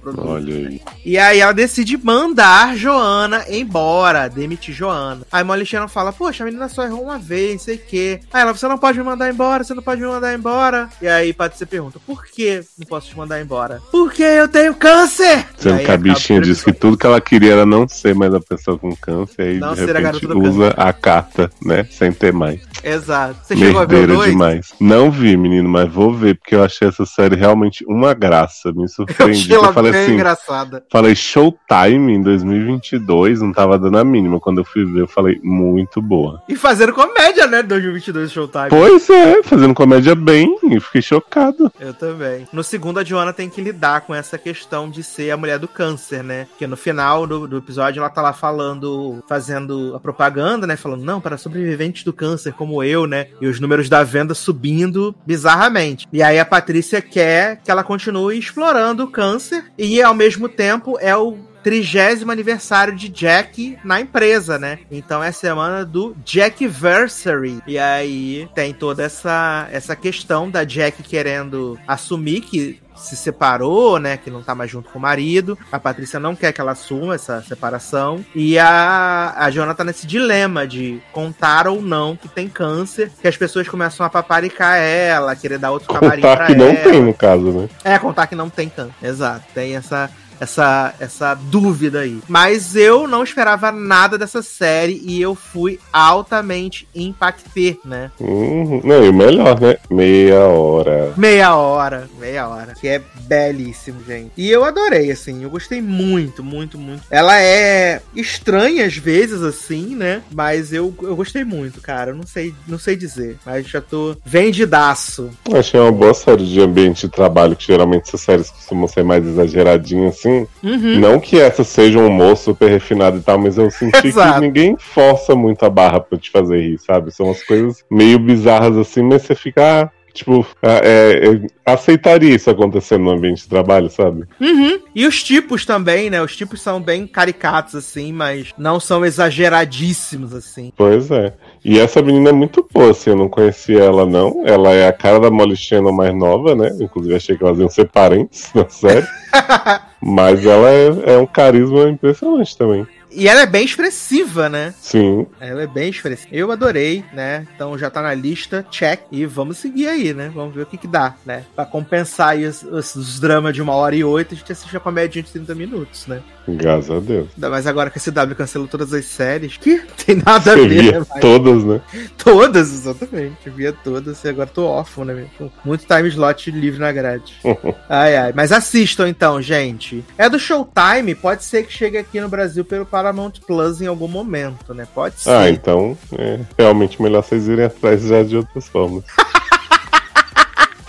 produtos. 0.00 0.30
Olha 0.30 0.54
aí. 0.54 0.80
E 1.04 1.18
aí 1.18 1.40
ela 1.40 1.52
decide 1.52 1.96
mandar 1.96 2.76
Joana 2.76 3.44
embora, 3.48 4.28
demitir 4.28 4.74
Joana. 4.74 5.22
Aí 5.30 5.42
Molly 5.42 5.64
Shannon 5.64 5.88
fala, 5.88 6.12
poxa, 6.12 6.44
a 6.44 6.46
menina 6.46 6.68
só 6.68 6.84
errou 6.84 7.02
uma 7.02 7.18
vez, 7.18 7.52
não 7.52 7.58
sei 7.58 7.76
o 7.76 7.78
quê. 7.78 8.20
Aí 8.32 8.42
ela, 8.42 8.52
você 8.52 8.68
não 8.68 8.78
pode 8.78 8.98
me 8.98 9.04
mandar 9.04 9.30
embora, 9.30 9.64
você 9.64 9.74
não 9.74 9.82
pode 9.82 10.00
me 10.00 10.06
mandar 10.06 10.34
embora. 10.34 10.88
E 11.00 11.08
aí 11.08 11.32
Patrícia 11.32 11.66
pergunta, 11.66 11.98
por 12.06 12.26
que 12.26 12.62
não 12.78 12.86
posso 12.86 13.08
te 13.08 13.16
mandar 13.16 13.40
embora? 13.40 13.80
Porque 13.90 14.22
eu 14.22 14.48
tenho 14.48 14.74
câncer! 14.74 15.46
Sendo 15.56 15.84
que 15.84 15.90
a 15.90 15.96
bichinha 15.96 16.40
disse 16.40 16.64
que 16.64 16.72
tudo 16.72 16.96
que 16.96 17.06
ela 17.06 17.20
queria 17.20 17.52
era 17.52 17.66
não 17.66 17.88
ser 17.88 18.14
mais 18.14 18.32
a 18.34 18.40
pessoa 18.40 18.78
com 18.78 18.94
câncer, 18.94 19.42
aí 19.42 19.58
Não 19.58 19.74
de 19.74 19.82
a 19.82 19.86
repente 19.86 20.26
do 20.26 20.38
usa 20.38 20.68
a 20.76 20.92
carta, 20.92 21.50
né? 21.62 21.86
Sem 21.90 22.12
ter 22.12 22.32
mais. 22.32 22.60
Exato. 22.82 23.36
Você 23.42 23.56
chegou 23.56 23.80
a 23.80 23.84
ver 23.84 23.96
o 23.96 23.98
Merdeira 23.98 24.14
dois? 24.14 24.30
demais. 24.30 24.72
Não 24.80 25.10
vi, 25.10 25.36
menino, 25.36 25.68
mas 25.68 25.90
vou 25.90 26.12
ver, 26.12 26.36
porque 26.36 26.54
eu 26.54 26.62
achei 26.66 26.88
essa 26.88 27.06
série 27.06 27.36
realmente 27.36 27.84
uma 27.88 28.14
graça. 28.14 28.72
Me 28.72 28.82
Eu 28.82 28.88
surpreendi. 28.88 29.52
ela 29.52 29.68
Eu 29.68 29.72
falei 29.72 29.92
assim, 29.92 30.12
engraçada. 30.14 30.84
falei 30.90 31.14
Showtime 31.14 32.12
em 32.12 32.22
2022, 32.22 33.40
não 33.40 33.52
tava 33.52 33.78
dando 33.78 33.98
a 33.98 34.04
mínima. 34.04 34.40
Quando 34.40 34.58
eu 34.58 34.64
fui 34.64 34.84
ver, 34.84 35.02
eu 35.02 35.08
falei, 35.08 35.40
muito 35.42 36.00
boa. 36.02 36.42
E 36.48 36.56
fazendo 36.56 36.92
comédia, 36.92 37.46
né? 37.46 37.62
2022 37.62 38.30
Showtime. 38.30 38.68
Pois 38.68 39.08
é, 39.10 39.42
fazendo 39.42 39.74
comédia 39.74 40.14
bem, 40.14 40.56
e 40.64 40.80
fiquei 40.80 41.02
chocado. 41.02 41.72
Eu 41.80 41.94
também. 41.94 42.46
No 42.52 42.62
segundo, 42.62 42.98
a 42.98 43.04
Joana 43.04 43.32
tem 43.32 43.48
que 43.48 43.60
lidar 43.60 44.02
com 44.02 44.14
essa 44.14 44.38
questão 44.38 44.90
de 44.90 45.02
ser 45.02 45.30
a 45.30 45.36
mulher 45.36 45.58
do 45.58 45.68
câncer, 45.68 46.22
né? 46.22 46.46
Que 46.58 46.66
no 46.66 46.76
final 46.76 47.26
do, 47.26 47.46
do 47.46 47.58
episódio 47.58 48.00
ela 48.00 48.10
tá 48.10 48.22
lá 48.22 48.32
falando, 48.32 49.22
fazendo 49.28 49.94
a 49.94 50.00
propaganda, 50.00 50.66
né? 50.66 50.76
Falando, 50.76 51.04
não, 51.04 51.20
para 51.20 51.36
sobreviventes 51.36 52.04
do 52.04 52.12
câncer 52.12 52.52
como 52.52 52.82
eu, 52.82 53.06
né? 53.06 53.28
E 53.40 53.46
os 53.46 53.60
números 53.60 53.88
da 53.88 54.02
venda 54.02 54.34
subindo 54.34 55.14
bizarramente. 55.26 56.06
E 56.12 56.22
aí 56.22 56.38
a 56.38 56.44
Patrícia 56.56 57.02
quer 57.02 57.60
que 57.62 57.70
ela 57.70 57.84
continue 57.84 58.38
explorando 58.38 59.04
o 59.04 59.10
câncer 59.10 59.70
e 59.76 60.00
ao 60.00 60.14
mesmo 60.14 60.48
tempo 60.48 60.96
é 60.98 61.14
o 61.14 61.36
trigésimo 61.62 62.32
aniversário 62.32 62.96
de 62.96 63.10
Jack 63.10 63.76
na 63.84 64.00
empresa, 64.00 64.58
né? 64.58 64.78
Então 64.90 65.22
é 65.22 65.28
a 65.28 65.32
semana 65.32 65.84
do 65.84 66.16
Jackversary. 66.24 67.60
E 67.66 67.76
aí 67.76 68.48
tem 68.54 68.72
toda 68.72 69.02
essa, 69.02 69.68
essa 69.70 69.94
questão 69.94 70.48
da 70.48 70.64
Jack 70.64 71.02
querendo 71.02 71.78
assumir 71.86 72.40
que 72.40 72.80
se 72.96 73.16
separou, 73.16 73.98
né? 73.98 74.16
Que 74.16 74.30
não 74.30 74.42
tá 74.42 74.54
mais 74.54 74.70
junto 74.70 74.90
com 74.90 74.98
o 74.98 75.02
marido. 75.02 75.58
A 75.70 75.78
Patrícia 75.78 76.18
não 76.18 76.34
quer 76.34 76.52
que 76.52 76.60
ela 76.60 76.72
assuma 76.72 77.14
essa 77.14 77.42
separação. 77.42 78.24
E 78.34 78.58
a, 78.58 79.34
a 79.36 79.50
Joana 79.50 79.74
tá 79.74 79.84
nesse 79.84 80.06
dilema 80.06 80.66
de 80.66 81.00
contar 81.12 81.68
ou 81.68 81.80
não 81.82 82.16
que 82.16 82.28
tem 82.28 82.48
câncer. 82.48 83.10
Que 83.20 83.28
as 83.28 83.36
pessoas 83.36 83.68
começam 83.68 84.04
a 84.04 84.10
paparicar 84.10 84.78
ela, 84.78 85.36
querer 85.36 85.58
dar 85.58 85.70
outro 85.70 85.92
camarim 85.92 86.22
Contar 86.22 86.36
pra 86.36 86.46
que 86.46 86.54
não 86.54 86.66
ela. 86.68 86.90
tem, 86.90 87.02
no 87.02 87.14
caso, 87.14 87.44
né? 87.52 87.68
É, 87.84 87.98
contar 87.98 88.26
que 88.26 88.34
não 88.34 88.48
tem 88.50 88.68
câncer. 88.68 88.94
Exato. 89.02 89.44
Tem 89.54 89.76
essa, 89.76 90.10
essa, 90.40 90.94
essa 90.98 91.34
dúvida 91.34 92.00
aí. 92.00 92.20
Mas 92.28 92.76
eu 92.76 93.06
não 93.06 93.22
esperava 93.22 93.70
nada 93.72 94.18
dessa 94.18 94.42
série 94.42 95.00
e 95.04 95.20
eu 95.20 95.34
fui 95.34 95.78
altamente 95.92 96.88
impactê, 96.94 97.78
né? 97.84 98.10
Uhum. 98.20 98.80
Não, 98.84 99.04
e 99.04 99.08
o 99.08 99.14
melhor, 99.14 99.60
né? 99.60 99.76
Meia 99.90 100.40
hora. 100.40 101.12
Meia 101.16 101.54
hora, 101.54 102.08
meia 102.18 102.48
hora. 102.48 102.74
Que 102.74 102.88
é 102.88 103.02
belíssimo, 103.20 104.02
gente. 104.06 104.32
E 104.36 104.50
eu 104.50 104.64
adorei, 104.64 105.10
assim. 105.10 105.42
Eu 105.42 105.50
gostei 105.50 105.80
muito, 105.80 106.42
muito, 106.42 106.78
muito. 106.78 107.02
Ela 107.10 107.40
é 107.40 108.00
estranha 108.14 108.86
às 108.86 108.96
vezes, 108.96 109.42
assim, 109.42 109.94
né? 109.94 110.22
Mas 110.32 110.72
eu, 110.72 110.94
eu 111.02 111.16
gostei 111.16 111.44
muito, 111.44 111.80
cara. 111.80 112.10
Eu 112.10 112.16
não 112.16 112.26
sei, 112.26 112.54
não 112.66 112.78
sei 112.78 112.96
dizer. 112.96 113.38
Mas 113.44 113.68
já 113.68 113.80
tô 113.80 114.16
vendidaço. 114.24 115.30
Achei 115.52 115.78
uma 115.78 115.92
boa 115.92 116.14
série 116.14 116.46
de 116.46 116.60
ambiente 116.60 117.06
de 117.06 117.12
trabalho, 117.12 117.56
que 117.56 117.66
geralmente 117.66 118.08
essas 118.08 118.20
séries 118.20 118.50
costumam 118.50 118.88
ser 118.88 119.04
mais 119.04 119.24
exageradinhas, 119.24 120.18
assim. 120.26 120.46
Uhum. 120.62 120.98
Não 120.98 121.20
que 121.20 121.38
essa 121.38 121.64
seja 121.64 121.98
um 121.98 122.06
humor 122.06 122.36
super 122.36 122.68
refinado 122.68 123.18
e 123.18 123.20
tal, 123.20 123.38
mas 123.38 123.56
eu 123.56 123.70
senti 123.70 124.08
Exato. 124.08 124.34
que 124.34 124.40
ninguém 124.40 124.76
força 124.78 125.34
muito 125.34 125.64
a 125.64 125.70
barra 125.70 126.00
pra 126.00 126.18
te 126.18 126.30
fazer 126.30 126.60
rir, 126.60 126.78
sabe? 126.78 127.10
São 127.12 127.26
umas 127.26 127.42
coisas 127.42 127.84
meio 127.90 128.18
bizarras 128.18 128.76
assim, 128.76 129.02
mas 129.02 129.22
você 129.22 129.34
fica. 129.34 129.84
ah, 129.84 129.90
Tipo, 130.16 130.46
é, 130.62 131.20
eu 131.22 131.46
aceitaria 131.64 132.34
isso 132.34 132.48
acontecendo 132.48 133.04
no 133.04 133.10
ambiente 133.10 133.42
de 133.42 133.48
trabalho, 133.48 133.90
sabe? 133.90 134.24
Uhum. 134.40 134.80
E 134.94 135.06
os 135.06 135.22
tipos 135.22 135.66
também, 135.66 136.08
né? 136.08 136.22
Os 136.22 136.34
tipos 136.34 136.62
são 136.62 136.80
bem 136.80 137.06
caricatos, 137.06 137.74
assim, 137.74 138.12
mas 138.12 138.54
não 138.56 138.80
são 138.80 139.04
exageradíssimos, 139.04 140.32
assim. 140.32 140.72
Pois 140.74 141.10
é. 141.10 141.34
E 141.62 141.78
essa 141.78 142.00
menina 142.00 142.30
é 142.30 142.32
muito 142.32 142.66
boa, 142.72 142.92
assim, 142.92 143.10
eu 143.10 143.16
não 143.16 143.28
conhecia 143.28 143.84
ela, 143.84 144.06
não. 144.06 144.42
Ela 144.46 144.72
é 144.72 144.88
a 144.88 144.92
cara 144.92 145.20
da 145.20 145.30
Molly 145.30 145.56
Shannon 145.56 145.92
mais 145.92 146.14
nova, 146.14 146.54
né? 146.54 146.70
Inclusive 146.80 147.14
achei 147.14 147.36
que 147.36 147.44
elas 147.44 147.58
iam 147.58 147.68
ser 147.68 147.88
parentes 147.88 148.50
na 148.54 148.66
série. 148.68 149.06
Mas 150.00 150.46
ela 150.46 150.70
é, 150.70 151.14
é 151.14 151.18
um 151.18 151.26
carisma 151.26 151.88
impressionante 151.90 152.56
também. 152.56 152.86
E 153.16 153.26
ela 153.28 153.40
é 153.40 153.46
bem 153.46 153.64
expressiva, 153.64 154.48
né? 154.48 154.74
Sim. 154.80 155.26
Ela 155.40 155.62
é 155.62 155.66
bem 155.66 155.88
expressiva. 155.88 156.28
Eu 156.34 156.52
adorei, 156.52 157.02
né? 157.12 157.46
Então 157.54 157.76
já 157.78 157.88
tá 157.88 158.02
na 158.02 158.12
lista, 158.12 158.64
check. 158.70 159.00
E 159.10 159.24
vamos 159.24 159.56
seguir 159.58 159.88
aí, 159.88 160.12
né? 160.12 160.30
Vamos 160.34 160.54
ver 160.54 160.62
o 160.62 160.66
que 160.66 160.76
que 160.76 160.86
dá, 160.86 161.14
né? 161.24 161.44
Pra 161.54 161.64
compensar 161.64 162.30
aí 162.30 162.44
os, 162.44 162.62
os- 162.62 162.94
os 162.94 163.18
dramas 163.18 163.54
de 163.54 163.62
uma 163.62 163.74
hora 163.74 163.96
e 163.96 164.04
oito, 164.04 164.34
a 164.34 164.36
gente 164.36 164.52
assiste 164.52 164.76
a 164.76 164.80
comédia 164.80 165.22
de 165.22 165.32
30 165.32 165.54
minutos, 165.54 166.06
né? 166.06 166.20
Graças 166.48 166.90
a 166.90 167.00
Deus. 167.00 167.28
Ainda 167.34 167.50
mais 167.50 167.66
agora 167.66 167.90
que 167.90 167.98
a 167.98 168.02
CW 168.02 168.34
cancelou 168.36 168.68
todas 168.68 168.92
as 168.92 169.04
séries. 169.04 169.56
Que 169.56 169.78
tem 170.04 170.16
nada 170.16 170.52
a 170.52 170.56
Você 170.56 170.68
ver, 170.68 170.82
via 170.82 171.00
né? 171.00 171.06
Todas, 171.20 171.64
né? 171.64 171.80
Todas, 172.16 172.72
exatamente. 172.72 173.36
Eu 173.46 173.52
via 173.52 173.72
todas 173.72 174.22
e 174.24 174.28
agora 174.28 174.48
tô 174.48 174.64
órfão, 174.66 175.04
né? 175.04 175.14
meu? 175.14 175.50
Muito 175.64 175.86
time 175.86 176.08
slot 176.08 176.50
livre 176.50 176.80
na 176.80 176.92
grade. 176.92 177.34
ai, 177.88 178.16
ai. 178.16 178.32
Mas 178.34 178.52
assistam 178.52 179.08
então, 179.08 179.40
gente. 179.40 180.04
É 180.18 180.28
do 180.28 180.38
Showtime, 180.38 181.14
pode 181.14 181.44
ser 181.44 181.64
que 181.64 181.72
chegue 181.72 181.98
aqui 181.98 182.20
no 182.20 182.28
Brasil 182.28 182.64
pelo 182.64 182.86
Paramount 182.86 183.32
Plus 183.46 183.80
em 183.80 183.86
algum 183.86 184.08
momento, 184.08 184.74
né? 184.74 184.86
Pode 184.94 185.20
ser. 185.20 185.30
Ah, 185.30 185.50
então 185.50 185.96
é 186.18 186.40
realmente 186.58 187.00
melhor 187.00 187.22
vocês 187.22 187.48
irem 187.48 187.64
atrás 187.64 188.02
já 188.02 188.22
de 188.22 188.36
outras 188.36 188.68
formas. 188.68 189.04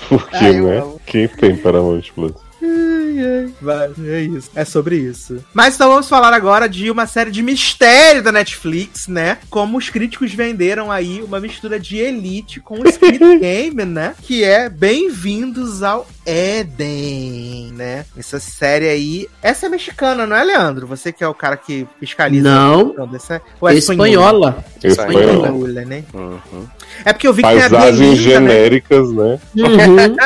Porque, 0.09 0.35
Ai, 0.35 0.61
né? 0.61 0.83
Quem 1.05 1.27
tem 1.27 1.55
Paramount 1.57 2.03
Plus? 2.15 2.46
Ai, 3.17 3.45
ai. 3.45 3.53
Vai, 3.61 3.91
é 4.05 4.21
isso. 4.21 4.49
É 4.55 4.63
sobre 4.63 4.97
isso. 4.97 5.43
Mas 5.53 5.75
então 5.75 5.89
vamos 5.89 6.07
falar 6.07 6.33
agora 6.33 6.67
de 6.69 6.89
uma 6.91 7.07
série 7.07 7.31
de 7.31 7.41
mistério 7.41 8.21
da 8.21 8.31
Netflix, 8.31 9.07
né? 9.07 9.39
Como 9.49 9.77
os 9.77 9.89
críticos 9.89 10.33
venderam 10.33 10.91
aí 10.91 11.21
uma 11.21 11.39
mistura 11.39 11.79
de 11.79 11.97
Elite 11.97 12.59
com 12.59 12.79
o 12.79 12.91
Squid 12.91 13.19
Game, 13.39 13.85
né? 13.85 14.15
Que 14.21 14.43
é 14.43 14.69
Bem-vindos 14.69 15.83
ao 15.83 16.07
Éden, 16.27 17.71
né? 17.73 18.05
Essa 18.17 18.37
série 18.37 18.89
aí. 18.89 19.27
Essa 19.41 19.67
é 19.67 19.69
mexicana, 19.69 20.27
não 20.27 20.35
é, 20.35 20.43
Leandro? 20.43 20.85
Você 20.85 21.13
que 21.13 21.23
é 21.23 21.27
o 21.27 21.33
cara 21.33 21.55
que 21.55 21.87
fiscaliza. 21.99 22.43
Não. 22.49 22.93
essa 23.15 23.35
é... 23.35 23.41
Ou 23.61 23.69
é 23.69 23.75
Espanhola. 23.75 24.65
Espanhol. 24.83 25.21
Espanhola, 25.21 25.85
né? 25.85 26.03
Uhum. 26.13 26.67
É 27.05 27.13
porque 27.13 27.27
eu 27.27 27.33
vi 27.33 27.43
que 27.43 27.47
tem 27.47 27.61
a 27.61 27.69
Paisagens 27.69 27.97
Belinda, 27.99 28.39
né? 28.39 28.49
genéricas, 28.49 29.11
né? 29.11 29.39
Uhum. 29.55 30.17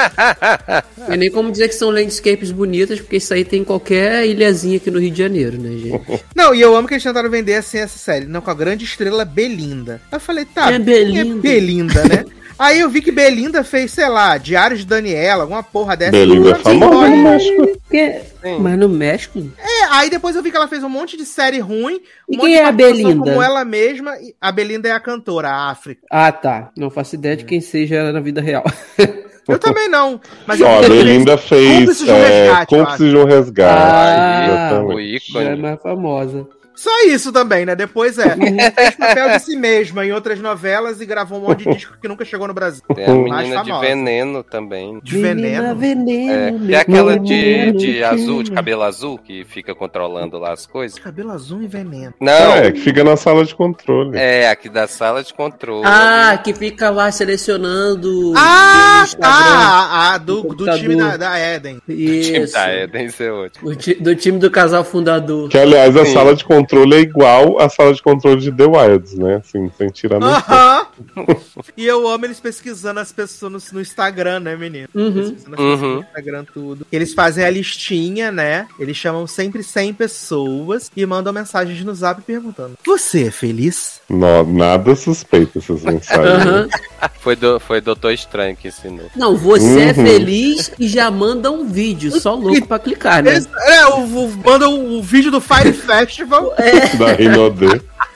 É 1.08 1.18
nem 1.18 1.30
como 1.30 1.52
dizer 1.52 1.68
que 1.68 1.76
são 1.76 1.92
landscapes 1.92 2.52
bonitas, 2.52 3.00
porque 3.00 3.18
isso 3.18 3.34
aí 3.34 3.46
tem 3.46 3.62
em 3.62 3.66
qualquer 3.66 4.26
ilhazinha 4.28 4.78
aqui 4.78 4.90
no 4.90 5.00
Rio 5.00 5.12
de 5.12 5.18
Janeiro, 5.20 5.58
né, 5.60 5.70
gente? 5.78 6.24
Não, 6.36 6.56
e 6.56 6.62
eu 6.62 6.76
amo 6.76 6.88
que 6.88 6.96
eles 6.96 7.04
tentaram 7.04 7.30
vender 7.30 7.56
assim 7.56 7.78
essa 7.78 8.00
série, 8.00 8.26
não 8.26 8.42
com 8.42 8.50
a 8.50 8.56
grande 8.56 8.86
estrela 8.86 9.24
Belinda. 9.24 10.02
Aí 10.12 10.16
eu 10.16 10.20
falei, 10.20 10.46
tá, 10.46 10.72
É 10.72 10.80
Belinda. 10.80 11.38
é 11.38 11.42
Belinda, 11.42 12.04
né? 12.08 12.26
Aí 12.62 12.80
eu 12.80 12.90
vi 12.90 13.02
que 13.02 13.12
Belinda 13.12 13.64
fez, 13.64 13.92
sei 13.92 14.08
lá, 14.08 14.38
Diários 14.38 14.82
de 14.82 14.86
Daniela, 14.86 15.44
alguma 15.44 15.64
porra 15.64 15.98
dessa. 15.98 16.12
Belinda 16.12 16.52
é 16.52 16.56
famosa 16.56 17.10
no 17.10 17.24
México. 17.24 17.80
Que- 17.90 18.22
Mas 18.60 18.78
no 18.78 18.88
México? 18.88 19.40
É, 19.58 19.84
aí 19.90 20.10
depois 20.12 20.36
eu 20.36 20.44
vi 20.44 20.52
que 20.52 20.58
ela 20.58 20.68
fez 20.68 20.84
um 20.84 20.90
monte 20.90 21.18
de 21.18 21.26
série 21.26 21.60
ruim. 21.60 21.96
Um 22.30 22.34
E 22.34 22.38
monte 22.38 22.46
quem 22.46 22.50
de 22.52 22.62
é 22.62 22.66
a 22.66 22.72
Belinda? 22.72 23.32
Como 23.32 23.42
ela 23.42 23.66
mesma. 23.66 24.16
e 24.20 24.36
A 24.40 24.52
Belinda 24.52 24.88
é 24.88 24.92
a 24.92 25.00
cantora, 25.00 25.50
a 25.50 25.72
África. 25.72 26.02
Ah, 26.12 26.32
tá. 26.32 26.70
Não 26.78 26.90
faço 26.92 27.16
ideia 27.16 27.36
de 27.36 27.46
quem 27.46 27.60
seja 27.62 28.12
na 28.12 28.20
vida 28.20 28.42
real. 28.42 28.64
Eu 29.50 29.58
também 29.58 29.90
não. 29.90 30.22
Mas 30.46 30.60
eu 30.60 30.68
Ó, 30.68 30.70
a 30.70 30.74
ela 30.76 30.88
Belinda 30.88 31.36
fez 31.36 31.80
Cúmplices 31.80 32.06
de 32.06 32.12
um 32.12 32.16
é, 32.16 32.28
Resgate, 32.44 32.76
eu 32.76 32.80
Cúmplices 32.86 33.10
de 33.10 33.18
um 33.18 33.26
Resgate. 33.26 33.82
Ah. 33.84 34.82
O 34.86 34.92
Já 34.94 35.00
é 35.02 35.16
ícone. 35.16 35.62
mais 35.62 35.82
famosa. 35.82 36.48
Só 36.82 37.04
isso 37.06 37.32
também, 37.32 37.64
né? 37.64 37.76
Depois 37.76 38.18
é. 38.18 38.30
fez 38.74 38.96
papel 38.96 39.30
de 39.30 39.40
si 39.40 39.56
mesma 39.56 40.04
em 40.04 40.12
outras 40.12 40.40
novelas 40.40 41.00
e 41.00 41.06
gravou 41.06 41.38
um 41.38 41.44
monte 41.48 41.64
de 41.64 41.76
disco 41.76 41.94
que 42.02 42.08
nunca 42.08 42.26
chegou 42.26 42.48
no 42.48 42.56
Brasil. 42.56 42.82
Tem 42.96 43.06
a 43.06 43.14
menina 43.14 43.64
de 43.64 43.72
veneno 43.80 44.44
também. 44.44 45.00
De 45.04 45.22
veneno. 45.22 45.76
veneno. 45.76 46.72
É, 46.72 46.74
é 46.74 46.78
aquela 46.80 47.20
de, 47.20 47.72
de 47.74 48.04
azul, 48.04 48.42
de 48.42 48.50
cabelo 48.50 48.82
azul, 48.82 49.20
que 49.20 49.46
fica 49.46 49.76
controlando 49.76 50.40
lá 50.40 50.54
as 50.54 50.66
coisas. 50.66 50.98
Cabelo 50.98 51.30
azul 51.32 51.62
e 51.62 51.68
veneno. 51.68 52.16
Não, 52.20 52.32
É, 52.56 52.72
que 52.72 52.80
fica 52.80 53.04
na 53.04 53.16
sala 53.16 53.46
de 53.46 53.54
controle. 53.54 54.18
é 54.18 54.50
aqui 54.50 54.68
da 54.68 54.88
sala 54.88 55.24
de 55.24 55.32
controle. 55.36 55.84
Ah, 55.86 56.40
que 56.44 56.52
fica 56.52 56.90
lá 56.90 57.12
selecionando. 57.12 58.34
Ah, 58.36 59.06
tá! 59.20 60.14
Ah, 60.14 60.18
do, 60.18 60.44
No 60.44 60.56
do 60.56 60.66
time 60.78 60.96
da, 60.96 61.16
da 61.16 61.40
Eden. 61.40 61.80
Time 61.86 62.20
Isso. 62.42 62.54
da 62.58 62.74
Eden, 62.76 63.06
isso 63.06 63.22
é 63.22 63.32
ótimo. 63.32 63.76
Ti- 63.76 63.94
do 64.02 64.16
time 64.16 64.40
do 64.40 64.50
casal 64.50 64.84
fundador. 64.84 65.48
Que, 65.50 65.60
aliás, 65.60 65.96
a 65.96 66.06
Sim. 66.06 66.14
sala 66.14 66.34
de 66.36 66.44
controle 66.44 66.71
é 66.96 67.00
igual 67.00 67.60
à 67.60 67.70
sala 67.70 67.94
de 67.94 68.02
controle 68.02 68.40
de 68.40 68.52
The 68.52 68.66
Wilds, 68.66 69.18
né? 69.18 69.36
Assim, 69.36 69.70
sem 69.78 69.90
tirar 69.90 70.20
nem 70.20 70.30
pôr. 70.30 70.88
E 71.78 71.86
eu 71.86 72.08
amo 72.08 72.26
eles 72.26 72.40
pesquisando 72.40 73.00
as 73.00 73.12
pessoas 73.12 73.52
no, 73.52 73.60
no 73.74 73.82
Instagram, 73.82 74.40
né, 74.42 74.56
menino? 74.56 74.88
Uhum. 74.94 75.14
Pesquisando 75.14 75.56
as 75.56 75.60
Uhum. 75.62 75.72
pessoas 75.72 75.92
no 75.96 76.02
Instagram, 76.02 76.46
tudo. 76.54 76.88
Eles 76.92 77.14
fazem 77.14 77.44
a 77.46 77.50
listinha, 77.50 78.32
né? 78.32 78.68
Eles 78.80 78.98
chamam 78.98 79.26
sempre 79.28 79.64
100 79.64 79.94
pessoas 79.94 80.92
e 80.96 81.06
mandam 81.06 81.32
mensagens 81.34 81.84
no 81.84 81.94
zap 81.94 82.22
perguntando: 82.22 82.78
Você 82.86 83.26
é 83.28 83.32
feliz? 83.32 84.02
Nó- 84.10 84.44
nada 84.44 84.96
suspeito 84.96 85.60
essas 85.60 85.82
mensagens. 85.84 86.46
Aham. 86.46 86.68
Foi, 87.22 87.36
do, 87.36 87.60
foi 87.60 87.80
Doutor 87.82 88.14
Estranho 88.14 88.56
que 88.56 88.68
ensinou. 88.70 89.06
Não, 89.16 89.38
você 89.38 89.80
é 89.82 89.88
Uhum. 89.90 89.94
feliz 89.94 90.72
e 90.80 90.88
já 90.88 91.10
manda 91.12 91.52
um 91.52 91.68
vídeo, 91.68 92.20
só 92.20 92.34
louco 92.34 92.66
pra 92.68 92.80
clicar, 92.80 93.22
né? 93.24 93.32
Eles, 93.34 93.48
é, 93.60 93.86
o, 93.88 94.00
o, 94.26 94.38
mandam 94.44 94.98
o 94.98 95.04
vídeo 95.04 95.30
do 95.30 95.40
Fire 95.40 95.72
Festival. 95.72 96.52
Da 96.98 97.14
Rinodê. 97.14 97.80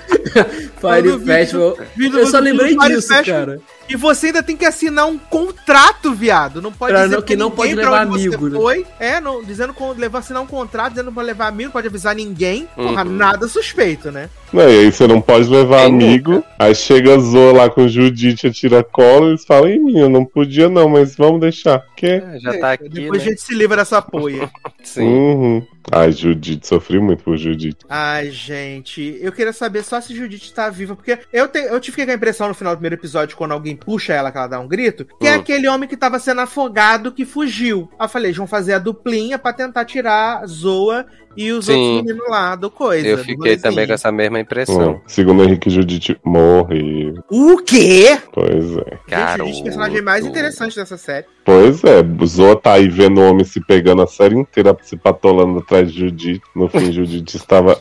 Festival. 1.19 1.77
vídeo- 1.95 2.19
Eu 2.19 2.27
só 2.27 2.40
lembrei 2.40 2.76
disso, 2.95 3.07
cara. 3.26 3.60
E 3.88 3.95
você 3.95 4.28
ainda 4.28 4.41
tem 4.41 4.57
que 4.57 4.66
assinar 4.66 5.06
um 5.07 5.18
contrato, 5.18 6.14
viado. 6.14 6.62
Não 6.62 6.72
pode 6.72 6.94
Pra 6.94 7.03
dizer 7.03 7.16
não- 7.18 7.22
que 7.22 7.36
não 7.36 7.49
ninguém 7.49 7.57
pode 7.57 7.76
pra 7.76 7.84
levar 7.84 8.07
onde 8.07 8.22
você 8.24 8.28
amigo, 8.28 8.49
né? 8.49 8.60
Foi. 8.60 8.86
É, 8.99 9.22
não, 9.22 9.44
dizendo 9.44 9.74
com 9.74 9.91
levar 9.91 10.20
assinar 10.20 10.41
um 10.41 10.48
contrato, 10.48 10.90
dizendo 10.94 11.12
pra 11.12 11.22
levar 11.24 11.48
amigo, 11.48 11.66
não 11.66 11.72
pode 11.72 11.88
avisar 11.88 12.16
ninguém. 12.16 12.68
Porra, 12.76 13.03
Uhum. 13.06 13.12
nada 13.12 13.48
suspeito, 13.48 14.12
né? 14.12 14.30
Não, 14.52 14.64
e 14.70 14.80
aí 14.80 14.91
você 14.91 15.06
não 15.06 15.20
pode 15.22 15.49
levar 15.49 15.86
Quem 15.86 15.94
amigo. 15.94 16.44
Aí 16.57 16.74
chega 16.74 17.16
a 17.16 17.20
Zoa 17.20 17.52
lá 17.53 17.70
com 17.70 17.84
o 17.86 17.90
Judite, 17.90 18.49
tira 18.52 18.84
cola, 18.84 19.26
e 19.26 19.30
eles 19.32 19.45
falam, 19.45 19.70
Ih, 19.70 19.80
menino, 19.80 20.10
não 20.10 20.26
podia 20.26 20.70
não, 20.70 20.88
mas 20.90 21.16
vamos 21.16 21.41
deixar. 21.41 21.84
Que? 21.95 22.06
É, 22.07 22.40
já 22.40 22.57
tá 22.60 22.72
aqui, 22.74 22.90
Depois 22.90 23.22
né? 23.24 23.28
a 23.28 23.30
gente 23.32 23.41
se 23.41 23.53
livra 23.53 23.78
dessa 23.78 24.02
poia. 24.02 24.49
Sim. 24.84 25.03
Uhum. 25.03 25.68
Ai, 25.91 26.12
Judite, 26.12 26.68
sofri 26.68 26.99
muito 26.99 27.24
por 27.24 27.38
Judite. 27.38 27.86
Ai, 27.88 28.32
gente, 28.32 29.20
eu 29.22 29.32
queria 29.32 29.53
saber 29.53 29.84
só 29.84 30.02
se 30.02 30.16
Judite 30.16 30.52
tá 30.52 30.68
viva, 30.70 30.95
porque 30.95 31.20
eu, 31.32 31.48
te, 31.48 31.60
eu 31.60 31.80
tive 31.80 32.03
com 32.03 32.12
a 32.12 32.16
impressão 32.16 32.48
no 32.48 32.56
final 32.56 32.74
do 32.74 32.78
primeiro 32.78 32.95
episódio, 32.95 33.38
quando 33.38 33.52
alguém 33.52 33.74
puxa 33.76 34.14
ela, 34.14 34.31
que 34.31 34.38
ela 34.38 34.47
dá 34.47 34.60
um 34.60 34.68
grito, 34.68 35.06
que 35.19 35.27
é 35.27 35.35
Hum. 35.35 35.39
aquele 35.39 35.68
homem 35.68 35.88
que 35.89 35.97
tava 35.97 36.19
sendo 36.19 36.41
afogado 36.41 37.11
que 37.11 37.26
fugiu. 37.26 37.89
Aí 37.99 38.06
eu 38.06 38.10
falei, 38.10 38.27
eles 38.27 38.38
vão 38.38 38.47
fazer 38.47 38.73
a 38.73 38.80
duplinha 38.80 39.38
pra 39.38 39.53
tentar 39.53 39.85
tirar 39.85 40.39
a 40.43 40.45
Zoa 40.47 41.06
e 41.38 41.52
os 41.52 41.65
Sim. 41.65 41.73
outros 41.73 42.06
meninos 42.06 42.30
lá 42.30 42.56
do 42.56 42.72
coisa. 42.72 43.07
Eu 43.07 43.18
fiquei 43.18 43.57
também 43.57 43.85
com 43.85 43.93
essa 43.93 44.11
mesma 44.11 44.39
impressão. 44.39 44.93
Hum, 44.93 45.02
Segundo 45.06 45.43
Henrique, 45.43 45.69
Judite 45.69 46.18
morre. 46.23 47.14
O 47.30 47.57
quê? 47.57 48.18
Pois 48.31 48.77
é. 48.77 48.97
Cara, 49.10 49.43
é 49.43 49.45
o 49.45 49.64
personagem 49.64 50.02
mais 50.02 50.26
interessante 50.26 50.76
dessa 50.76 50.97
série. 50.97 51.26
Pois 51.43 51.84
é, 51.84 52.02
Zoa 52.26 52.56
tá 52.56 52.73
aí 52.73 52.88
vendo 52.88 53.19
o 53.19 53.30
homem 53.30 53.43
se 53.45 53.60
pegando 53.60 54.02
a 54.02 54.07
série 54.07 54.35
inteira, 54.35 54.76
se 54.81 54.95
patolando 54.95 55.60
atrás 55.60 55.91
de 55.91 55.99
Judite. 55.99 56.41
No 56.56 56.68
fim, 56.69 56.91
Judite 56.91 57.35
estava 57.38 57.80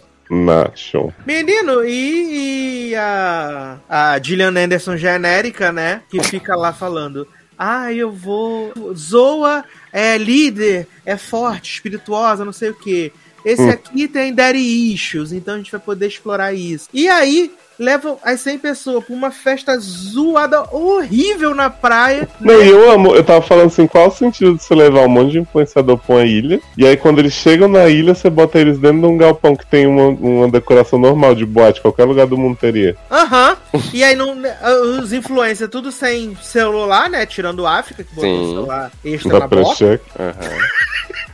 Menino, 1.27 1.85
e, 1.85 2.91
e 2.91 2.95
a, 2.95 3.79
a 3.89 4.19
Gillian 4.21 4.51
Anderson 4.57 4.97
genérica, 4.97 5.73
né? 5.73 6.03
Que 6.11 6.23
fica 6.23 6.57
lá 6.57 6.73
falando. 6.73 7.27
Ah, 7.59 7.93
eu 7.93 8.11
vou. 8.11 8.73
Zoa 8.97 9.65
é 9.93 10.19
líder, 10.19 10.89
é 11.07 11.17
forte, 11.17 11.75
espirituosa, 11.75 12.45
não 12.45 12.53
sei 12.53 12.71
o 12.71 12.75
quê. 12.75 13.13
Esse 13.45 13.63
Hum. 13.63 13.71
aqui 13.71 14.09
tem 14.09 14.33
daddy 14.35 14.59
issues, 14.93 15.31
então 15.33 15.55
a 15.55 15.57
gente 15.59 15.71
vai 15.71 15.81
poder 15.81 16.07
explorar 16.09 16.55
isso. 16.55 16.89
E 16.93 17.09
aí, 17.09 17.53
levam 17.79 18.19
as 18.23 18.41
100 18.41 18.59
pessoas 18.59 19.05
pra 19.05 19.15
uma 19.15 19.31
festa 19.31 19.79
zoada 19.79 20.65
horrível 20.75 21.55
na 21.55 21.71
praia. 21.71 22.29
Não, 22.41 22.63
e 22.63 22.69
eu 22.69 22.91
amo, 22.91 23.15
eu 23.15 23.25
tava 23.25 23.43
falando 23.43 23.67
assim, 23.67 23.87
qual 23.87 24.09
o 24.09 24.13
sentido 24.13 24.57
de 24.57 24.63
você 24.63 24.75
levar 24.75 25.01
um 25.01 25.09
monte 25.09 25.33
de 25.33 25.39
influenciador 25.41 25.99
pra 25.99 26.17
uma 26.17 26.25
ilha, 26.25 26.61
e 26.77 26.87
aí 26.87 26.97
quando 26.97 27.19
eles 27.19 27.33
chegam 27.33 27.69
na 27.69 27.89
ilha, 27.89 28.15
você 28.15 28.31
bota 28.31 28.59
eles 28.59 28.79
dentro 28.79 29.01
de 29.01 29.07
um 29.07 29.17
galpão 29.17 29.57
que 29.57 29.67
tem 29.67 29.87
uma, 29.87 30.09
uma 30.09 30.49
decoração 30.49 30.99
normal 30.99 31.35
de 31.35 31.45
boate, 31.45 31.81
qualquer 31.81 32.05
lugar 32.05 32.27
do 32.27 32.39
mundo 32.39 32.57
teria. 32.57 32.97
Aham. 33.11 33.57
E 33.93 34.03
aí 34.05 34.15
não, 34.15 34.37
os 35.01 35.13
influencers 35.13 35.71
tudo 35.71 35.91
sem 35.91 36.37
celular, 36.37 37.09
né? 37.11 37.27
Tirando 37.27 37.61
o 37.61 37.67
África, 37.67 38.05
que 38.05 38.15
botou 38.15 38.31
o 38.31 38.45
Sim. 38.45 38.51
celular 38.51 38.93
extra 39.05 39.33
Da 39.33 39.39
na 39.41 39.49
bota. 39.49 39.65
Precheck. 39.65 40.05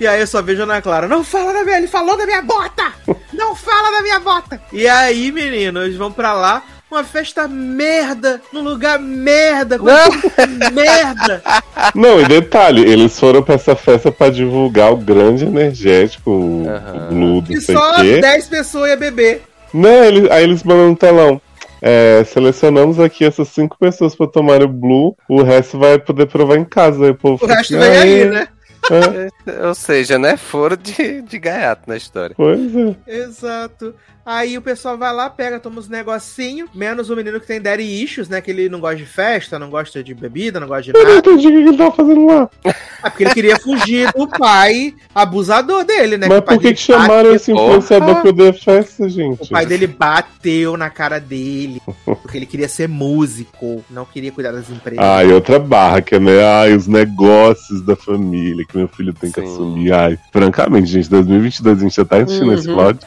E 0.00 0.06
aí 0.06 0.20
eu 0.20 0.26
só 0.26 0.40
vejo 0.40 0.62
a 0.62 0.64
Ana 0.64 0.80
Clara, 0.80 1.06
não 1.06 1.22
fala 1.22 1.52
da 1.52 1.62
minha, 1.62 1.76
ele 1.76 1.86
falou 1.86 2.16
da 2.16 2.24
minha 2.24 2.40
bota! 2.40 2.90
Não 3.32 3.54
fala 3.54 3.90
da 3.92 4.02
minha 4.02 4.18
bota! 4.20 4.60
E 4.72 4.86
aí, 4.86 5.30
menino, 5.30 5.82
eles 5.82 5.96
vão 5.96 6.10
pra 6.12 6.32
lá, 6.32 6.62
uma 6.90 7.04
festa 7.04 7.46
merda, 7.46 8.40
num 8.52 8.62
lugar 8.62 8.98
merda, 8.98 9.78
com 9.78 9.86
tudo 9.86 10.74
merda. 10.74 11.42
Não, 11.94 12.20
e 12.20 12.24
detalhe, 12.26 12.82
eles 12.82 13.18
foram 13.18 13.42
pra 13.42 13.54
essa 13.54 13.76
festa 13.76 14.10
pra 14.10 14.28
divulgar 14.28 14.92
o 14.92 14.96
grande 14.96 15.44
energético, 15.44 16.30
o. 16.30 16.64
Blue, 17.08 17.44
não 17.48 17.56
E 17.56 17.60
só 17.60 17.96
quê. 17.96 18.20
10 18.20 18.48
pessoas 18.48 18.90
ia 18.90 18.96
beber. 18.96 19.42
Não, 19.72 20.04
eles, 20.04 20.30
aí 20.30 20.44
eles 20.44 20.62
mandam 20.62 20.90
no 20.90 20.96
telão. 20.96 21.40
É, 21.82 22.22
selecionamos 22.24 23.00
aqui 23.00 23.24
essas 23.24 23.48
cinco 23.48 23.78
pessoas 23.78 24.14
pra 24.14 24.26
tomar 24.26 24.62
o 24.62 24.68
Blue, 24.68 25.16
o 25.28 25.42
resto 25.42 25.78
vai 25.78 25.98
poder 25.98 26.26
provar 26.26 26.56
em 26.56 26.64
casa. 26.64 27.04
Aí 27.04 27.10
o 27.10 27.14
povo 27.14 27.36
O 27.36 27.38
fica 27.38 27.54
resto 27.54 27.76
assim, 27.76 27.90
vem 27.90 27.98
aí, 27.98 28.24
né? 28.26 28.48
É, 28.90 29.66
Ou 29.66 29.74
seja, 29.74 30.18
né? 30.18 30.36
Foro 30.36 30.76
de, 30.76 31.22
de 31.22 31.38
gaiato 31.38 31.82
na 31.86 31.96
história. 31.96 32.34
pois 32.36 32.74
é. 32.74 32.96
Exato. 33.06 33.94
Aí 34.24 34.56
o 34.56 34.62
pessoal 34.62 34.98
vai 34.98 35.12
lá, 35.12 35.28
pega, 35.30 35.58
toma 35.58 35.80
uns 35.80 35.88
negocinhos, 35.88 36.68
menos 36.74 37.08
o 37.10 37.16
menino 37.16 37.40
que 37.40 37.46
tem 37.46 37.60
daddy 37.60 37.82
issues, 37.82 38.28
né? 38.28 38.40
Que 38.40 38.50
ele 38.50 38.68
não 38.68 38.78
gosta 38.78 38.96
de 38.96 39.06
festa, 39.06 39.58
não 39.58 39.70
gosta 39.70 40.04
de 40.04 40.14
bebida, 40.14 40.60
não 40.60 40.68
gosta 40.68 40.82
de 40.84 40.90
Eu 40.90 41.02
não 41.02 41.14
nada. 41.16 41.18
entendi 41.30 41.48
o 41.48 41.50
que 41.50 41.56
ele 41.68 41.76
tava 41.76 41.92
fazendo 41.92 42.26
lá. 42.26 42.50
É 42.64 43.10
porque 43.10 43.24
ele 43.24 43.34
queria 43.34 43.58
fugir 43.58 44.12
do 44.12 44.28
pai 44.28 44.94
abusador 45.14 45.84
dele, 45.84 46.18
né? 46.18 46.28
Mas 46.28 46.40
pai 46.42 46.54
por 46.56 46.62
que, 46.62 46.74
que 46.74 46.80
chamaram 46.80 47.34
esse 47.34 47.50
influenciador 47.50 48.08
Porra. 48.08 48.20
pra 48.20 48.30
poder 48.32 48.52
festa, 48.52 49.08
gente? 49.08 49.42
O 49.42 49.48
pai 49.48 49.64
dele 49.66 49.86
bateu 49.86 50.76
na 50.76 50.90
cara 50.90 51.18
dele, 51.18 51.80
porque 52.04 52.36
ele 52.36 52.46
queria 52.46 52.68
ser 52.68 52.88
músico, 52.88 53.82
não 53.90 54.04
queria 54.04 54.30
cuidar 54.30 54.52
das 54.52 54.68
empresas. 54.70 55.02
Ah, 55.02 55.24
e 55.24 55.32
outra 55.32 55.58
barra, 55.58 56.02
que 56.02 56.14
é, 56.14 56.20
né? 56.20 56.44
Ai, 56.44 56.74
os 56.76 56.86
negócios 56.86 57.80
da 57.82 57.96
família 57.96 58.64
que 58.70 58.76
meu 58.78 58.88
filho 58.88 59.12
tem 59.12 59.30
que 59.30 59.40
Sim. 59.40 59.46
assumir. 59.52 59.92
Ai, 59.92 60.18
francamente, 60.32 60.86
gente, 60.88 61.08
2022 61.10 61.78
a 61.78 61.80
gente 61.82 61.96
já 61.96 62.04
tá 62.04 62.16
assistindo 62.18 62.52
esse 62.52 62.68
Uhum. 62.68 62.74
plot. 62.76 62.98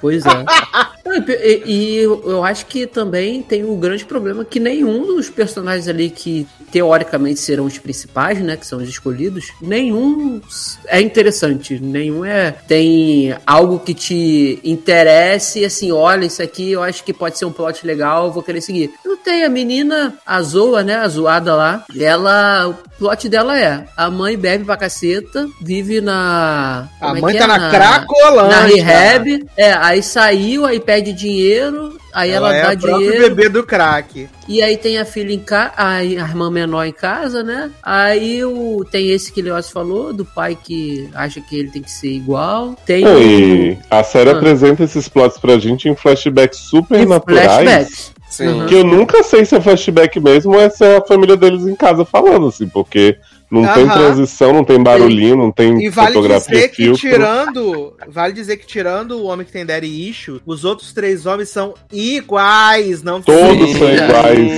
Pois 0.00 0.24
é. 0.26 0.30
E- 1.14 1.62
E, 1.66 1.96
eu 2.02 2.44
acho 2.44 2.66
que 2.66 2.86
também 2.86 3.42
tem 3.42 3.64
um 3.64 3.78
grande 3.78 4.04
problema 4.04 4.44
que 4.44 4.58
nenhum 4.60 5.06
dos 5.06 5.28
personagens 5.28 5.88
ali 5.88 6.10
que 6.10 6.46
teoricamente 6.70 7.40
serão 7.40 7.64
os 7.64 7.78
principais, 7.78 8.38
né, 8.40 8.56
que 8.56 8.66
são 8.66 8.78
os 8.78 8.88
escolhidos, 8.88 9.48
nenhum 9.60 10.40
é 10.86 11.00
interessante, 11.00 11.78
nenhum 11.80 12.24
é 12.24 12.52
tem 12.68 13.34
algo 13.46 13.78
que 13.80 13.92
te 13.92 14.60
interesse, 14.62 15.64
assim, 15.64 15.90
olha, 15.90 16.24
isso 16.26 16.42
aqui 16.42 16.72
eu 16.72 16.82
acho 16.82 17.02
que 17.02 17.12
pode 17.12 17.36
ser 17.38 17.44
um 17.44 17.52
plot 17.52 17.84
legal, 17.86 18.26
eu 18.26 18.32
vou 18.32 18.42
querer 18.42 18.60
seguir. 18.60 18.92
Não 19.04 19.16
tem 19.16 19.44
a 19.44 19.48
menina, 19.48 20.14
a 20.24 20.40
Zoa, 20.42 20.82
né, 20.82 20.96
a 20.96 21.08
zoada 21.08 21.54
lá, 21.54 21.84
ela, 21.98 22.68
o 22.68 22.74
plot 22.98 23.28
dela 23.28 23.58
é, 23.58 23.86
a 23.96 24.10
mãe 24.10 24.36
bebe 24.36 24.64
pra 24.64 24.76
caceta, 24.76 25.48
vive 25.60 26.00
na... 26.00 26.88
A 27.00 27.16
é 27.16 27.20
mãe 27.20 27.32
que 27.32 27.38
tá 27.38 27.44
é? 27.44 27.46
na 27.48 27.70
Cracolândia. 27.70 28.56
na 28.56 28.64
rehab, 28.64 29.46
é, 29.56 29.72
aí 29.72 30.02
saiu, 30.02 30.64
aí 30.64 30.78
pede 31.00 31.12
dinheiro, 31.14 31.96
aí 32.12 32.30
ela, 32.30 32.54
Ela, 32.54 32.72
é 32.72 32.76
dá 32.76 32.94
dinheiro, 32.94 33.18
bebê 33.34 33.48
do 33.48 33.62
crack. 33.64 34.28
e 34.46 34.62
aí 34.62 34.76
tem 34.76 34.98
a 34.98 35.04
filha 35.06 35.32
em 35.32 35.38
casa, 35.38 35.72
a 35.76 36.04
irmã 36.04 36.50
menor 36.50 36.84
em 36.84 36.92
casa, 36.92 37.42
né? 37.42 37.70
Aí 37.82 38.44
o, 38.44 38.84
tem 38.90 39.10
esse 39.10 39.32
que 39.32 39.40
o 39.40 39.44
Leoz 39.44 39.70
falou, 39.70 40.12
do 40.12 40.24
pai 40.24 40.56
que 40.62 41.08
acha 41.14 41.40
que 41.40 41.58
ele 41.58 41.70
tem 41.70 41.82
que 41.82 41.90
ser 41.90 42.08
igual. 42.12 42.76
Tem 42.84 43.02
Não, 43.02 43.14
o- 43.16 43.22
e 43.22 43.78
a 43.90 44.04
série 44.04 44.30
Ah. 44.30 44.34
apresenta 44.34 44.84
esses 44.84 45.08
plots 45.08 45.38
pra 45.38 45.58
gente 45.58 45.88
em 45.88 45.96
flashbacks 45.96 46.58
super 46.58 47.00
e 47.00 47.06
naturais. 47.06 47.46
flashbacks. 47.46 48.12
Sim. 48.28 48.46
Uhum. 48.48 48.66
Que 48.66 48.74
eu 48.76 48.84
nunca 48.84 49.22
sei 49.24 49.44
se 49.44 49.56
é 49.56 49.60
flashback 49.60 50.20
mesmo 50.20 50.52
ou 50.54 50.60
é 50.60 50.68
se 50.70 50.84
é 50.84 50.98
a 50.98 51.02
família 51.04 51.36
deles 51.36 51.66
em 51.66 51.74
casa 51.74 52.04
falando, 52.04 52.46
assim, 52.48 52.68
porque 52.68 53.16
não 53.50 53.66
tem 53.74 53.88
transição, 53.88 54.52
não 54.52 54.64
tem 54.64 54.82
barulhinho, 54.82 55.36
não 55.36 55.50
tem 55.50 55.82
E 55.84 55.88
vale 55.88 56.14
fotografia 56.14 56.54
dizer 56.54 56.68
que 56.68 56.76
filtro. 56.76 57.00
tirando. 57.00 57.94
Vale 58.08 58.32
dizer 58.32 58.56
que 58.58 58.66
tirando 58.66 59.12
o 59.18 59.24
homem 59.24 59.44
que 59.44 59.52
tem 59.52 59.66
daddy 59.66 60.08
issue, 60.08 60.40
os 60.46 60.64
outros 60.64 60.92
três 60.92 61.26
homens 61.26 61.48
são 61.48 61.74
iguais, 61.92 63.02
não 63.02 63.20
Todos 63.20 63.70
são 63.72 63.88
iguais. 63.92 64.52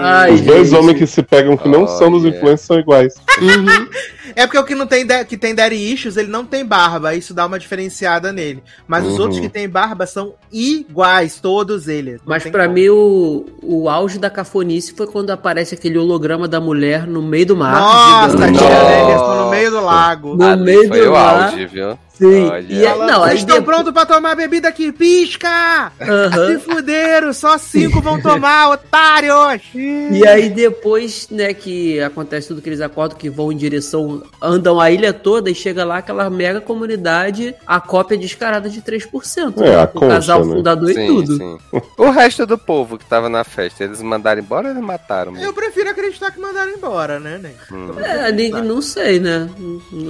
Ai, 0.00 0.32
Os 0.32 0.40
dois 0.40 0.68
gente. 0.70 0.78
homens 0.78 0.98
que 0.98 1.06
se 1.06 1.22
pegam 1.22 1.56
que 1.56 1.68
não 1.68 1.86
são 1.86 2.10
dos 2.10 2.24
influencers 2.24 2.60
são 2.62 2.78
iguais. 2.78 3.14
Uhum. 3.40 3.88
É 4.36 4.46
porque 4.46 4.58
o 4.58 4.64
que 4.64 4.74
não 4.74 4.86
tem 4.86 5.06
que 5.26 5.36
tem 5.36 5.54
daddy 5.54 5.76
issues, 5.92 6.16
ele 6.16 6.28
não 6.30 6.44
tem 6.44 6.64
barba, 6.64 7.14
isso 7.14 7.34
dá 7.34 7.46
uma 7.46 7.58
diferenciada 7.58 8.32
nele. 8.32 8.62
Mas 8.86 9.04
os 9.04 9.14
Uhum. 9.14 9.20
outros 9.22 9.40
que 9.40 9.48
tem 9.48 9.68
barba 9.68 10.06
são 10.06 10.34
iguais, 10.52 11.38
todos 11.40 11.88
eles. 11.88 12.14
Não 12.14 12.22
Mas 12.26 12.42
como. 12.44 12.68
mim 12.72 12.88
o, 12.88 13.46
o 13.62 13.88
auge 13.88 14.18
da 14.18 14.30
cafonice 14.30 14.94
foi 14.96 15.06
quando 15.06 15.30
aparece 15.30 15.74
aquele 15.74 15.98
holograma 15.98 16.48
da 16.48 16.60
mulher 16.60 17.06
no 17.06 17.22
meio 17.22 17.46
do 17.46 17.56
mar. 17.56 17.78
Nossa, 17.80 18.30
gigante. 18.36 18.58
tia 18.58 18.68
Nossa. 18.68 19.02
Anderson 19.02 19.44
no 19.44 19.50
meio 19.50 19.70
do 19.70 19.80
lago. 19.80 20.34
No 20.36 20.44
Ali 20.46 20.62
meio 20.64 20.88
foi 20.88 21.00
do 21.00 21.08
o 21.10 21.12
mar. 21.12 21.44
auge, 21.44 21.66
viu? 21.66 21.98
Sim. 22.14 22.46
Olha. 22.48 22.64
E 22.68 22.78
aí, 22.86 22.92
Falando, 22.92 23.10
não, 23.10 23.24
aí 23.24 23.36
estão 23.36 23.56
depois- 23.56 23.76
prontos 23.76 23.92
pra 23.92 24.06
tomar 24.06 24.36
bebida 24.36 24.68
aqui? 24.68 24.92
Pisca! 24.92 25.90
Aham. 26.00 26.46
Se 26.46 26.58
fuderam, 26.60 27.32
só 27.32 27.58
cinco 27.58 28.00
vão 28.00 28.20
tomar, 28.22 28.70
otários! 28.70 29.62
E 29.74 30.24
aí 30.26 30.48
depois, 30.48 31.28
né, 31.28 31.52
que 31.52 32.00
acontece 32.00 32.48
tudo 32.48 32.62
que 32.62 32.68
eles 32.68 32.80
acordam, 32.80 33.18
que 33.18 33.28
vão 33.28 33.50
em 33.50 33.56
direção, 33.56 34.13
andam 34.40 34.80
a 34.80 34.90
ilha 34.90 35.12
toda 35.12 35.50
e 35.50 35.54
chega 35.54 35.84
lá 35.84 35.98
aquela 35.98 36.28
mega 36.30 36.60
comunidade, 36.60 37.54
a 37.66 37.80
cópia 37.80 38.16
descarada 38.16 38.68
de 38.68 38.80
3%. 38.82 39.54
É, 39.58 39.60
né, 39.70 39.76
a 39.76 39.90
o 39.94 40.00
casal 40.00 40.44
né? 40.44 40.54
fundador 40.56 40.90
e 40.90 41.06
tudo. 41.06 41.36
sim. 41.36 41.58
O 41.96 42.10
resto 42.10 42.46
do 42.46 42.56
povo 42.58 42.98
que 42.98 43.04
tava 43.04 43.28
na 43.28 43.44
festa, 43.44 43.84
eles 43.84 44.00
mandaram 44.02 44.40
embora 44.40 44.68
ou 44.68 44.74
eles 44.74 44.82
mataram? 44.82 45.32
mesmo? 45.32 45.46
Eu 45.46 45.52
prefiro 45.52 45.90
acreditar 45.90 46.30
que 46.30 46.40
mandaram 46.40 46.72
embora, 46.72 47.18
né, 47.18 47.38
Nen? 47.42 47.52
Hum. 47.72 47.90
É, 48.00 48.30
nem, 48.32 48.50
não 48.50 48.80
sei, 48.82 49.18
né? 49.20 49.48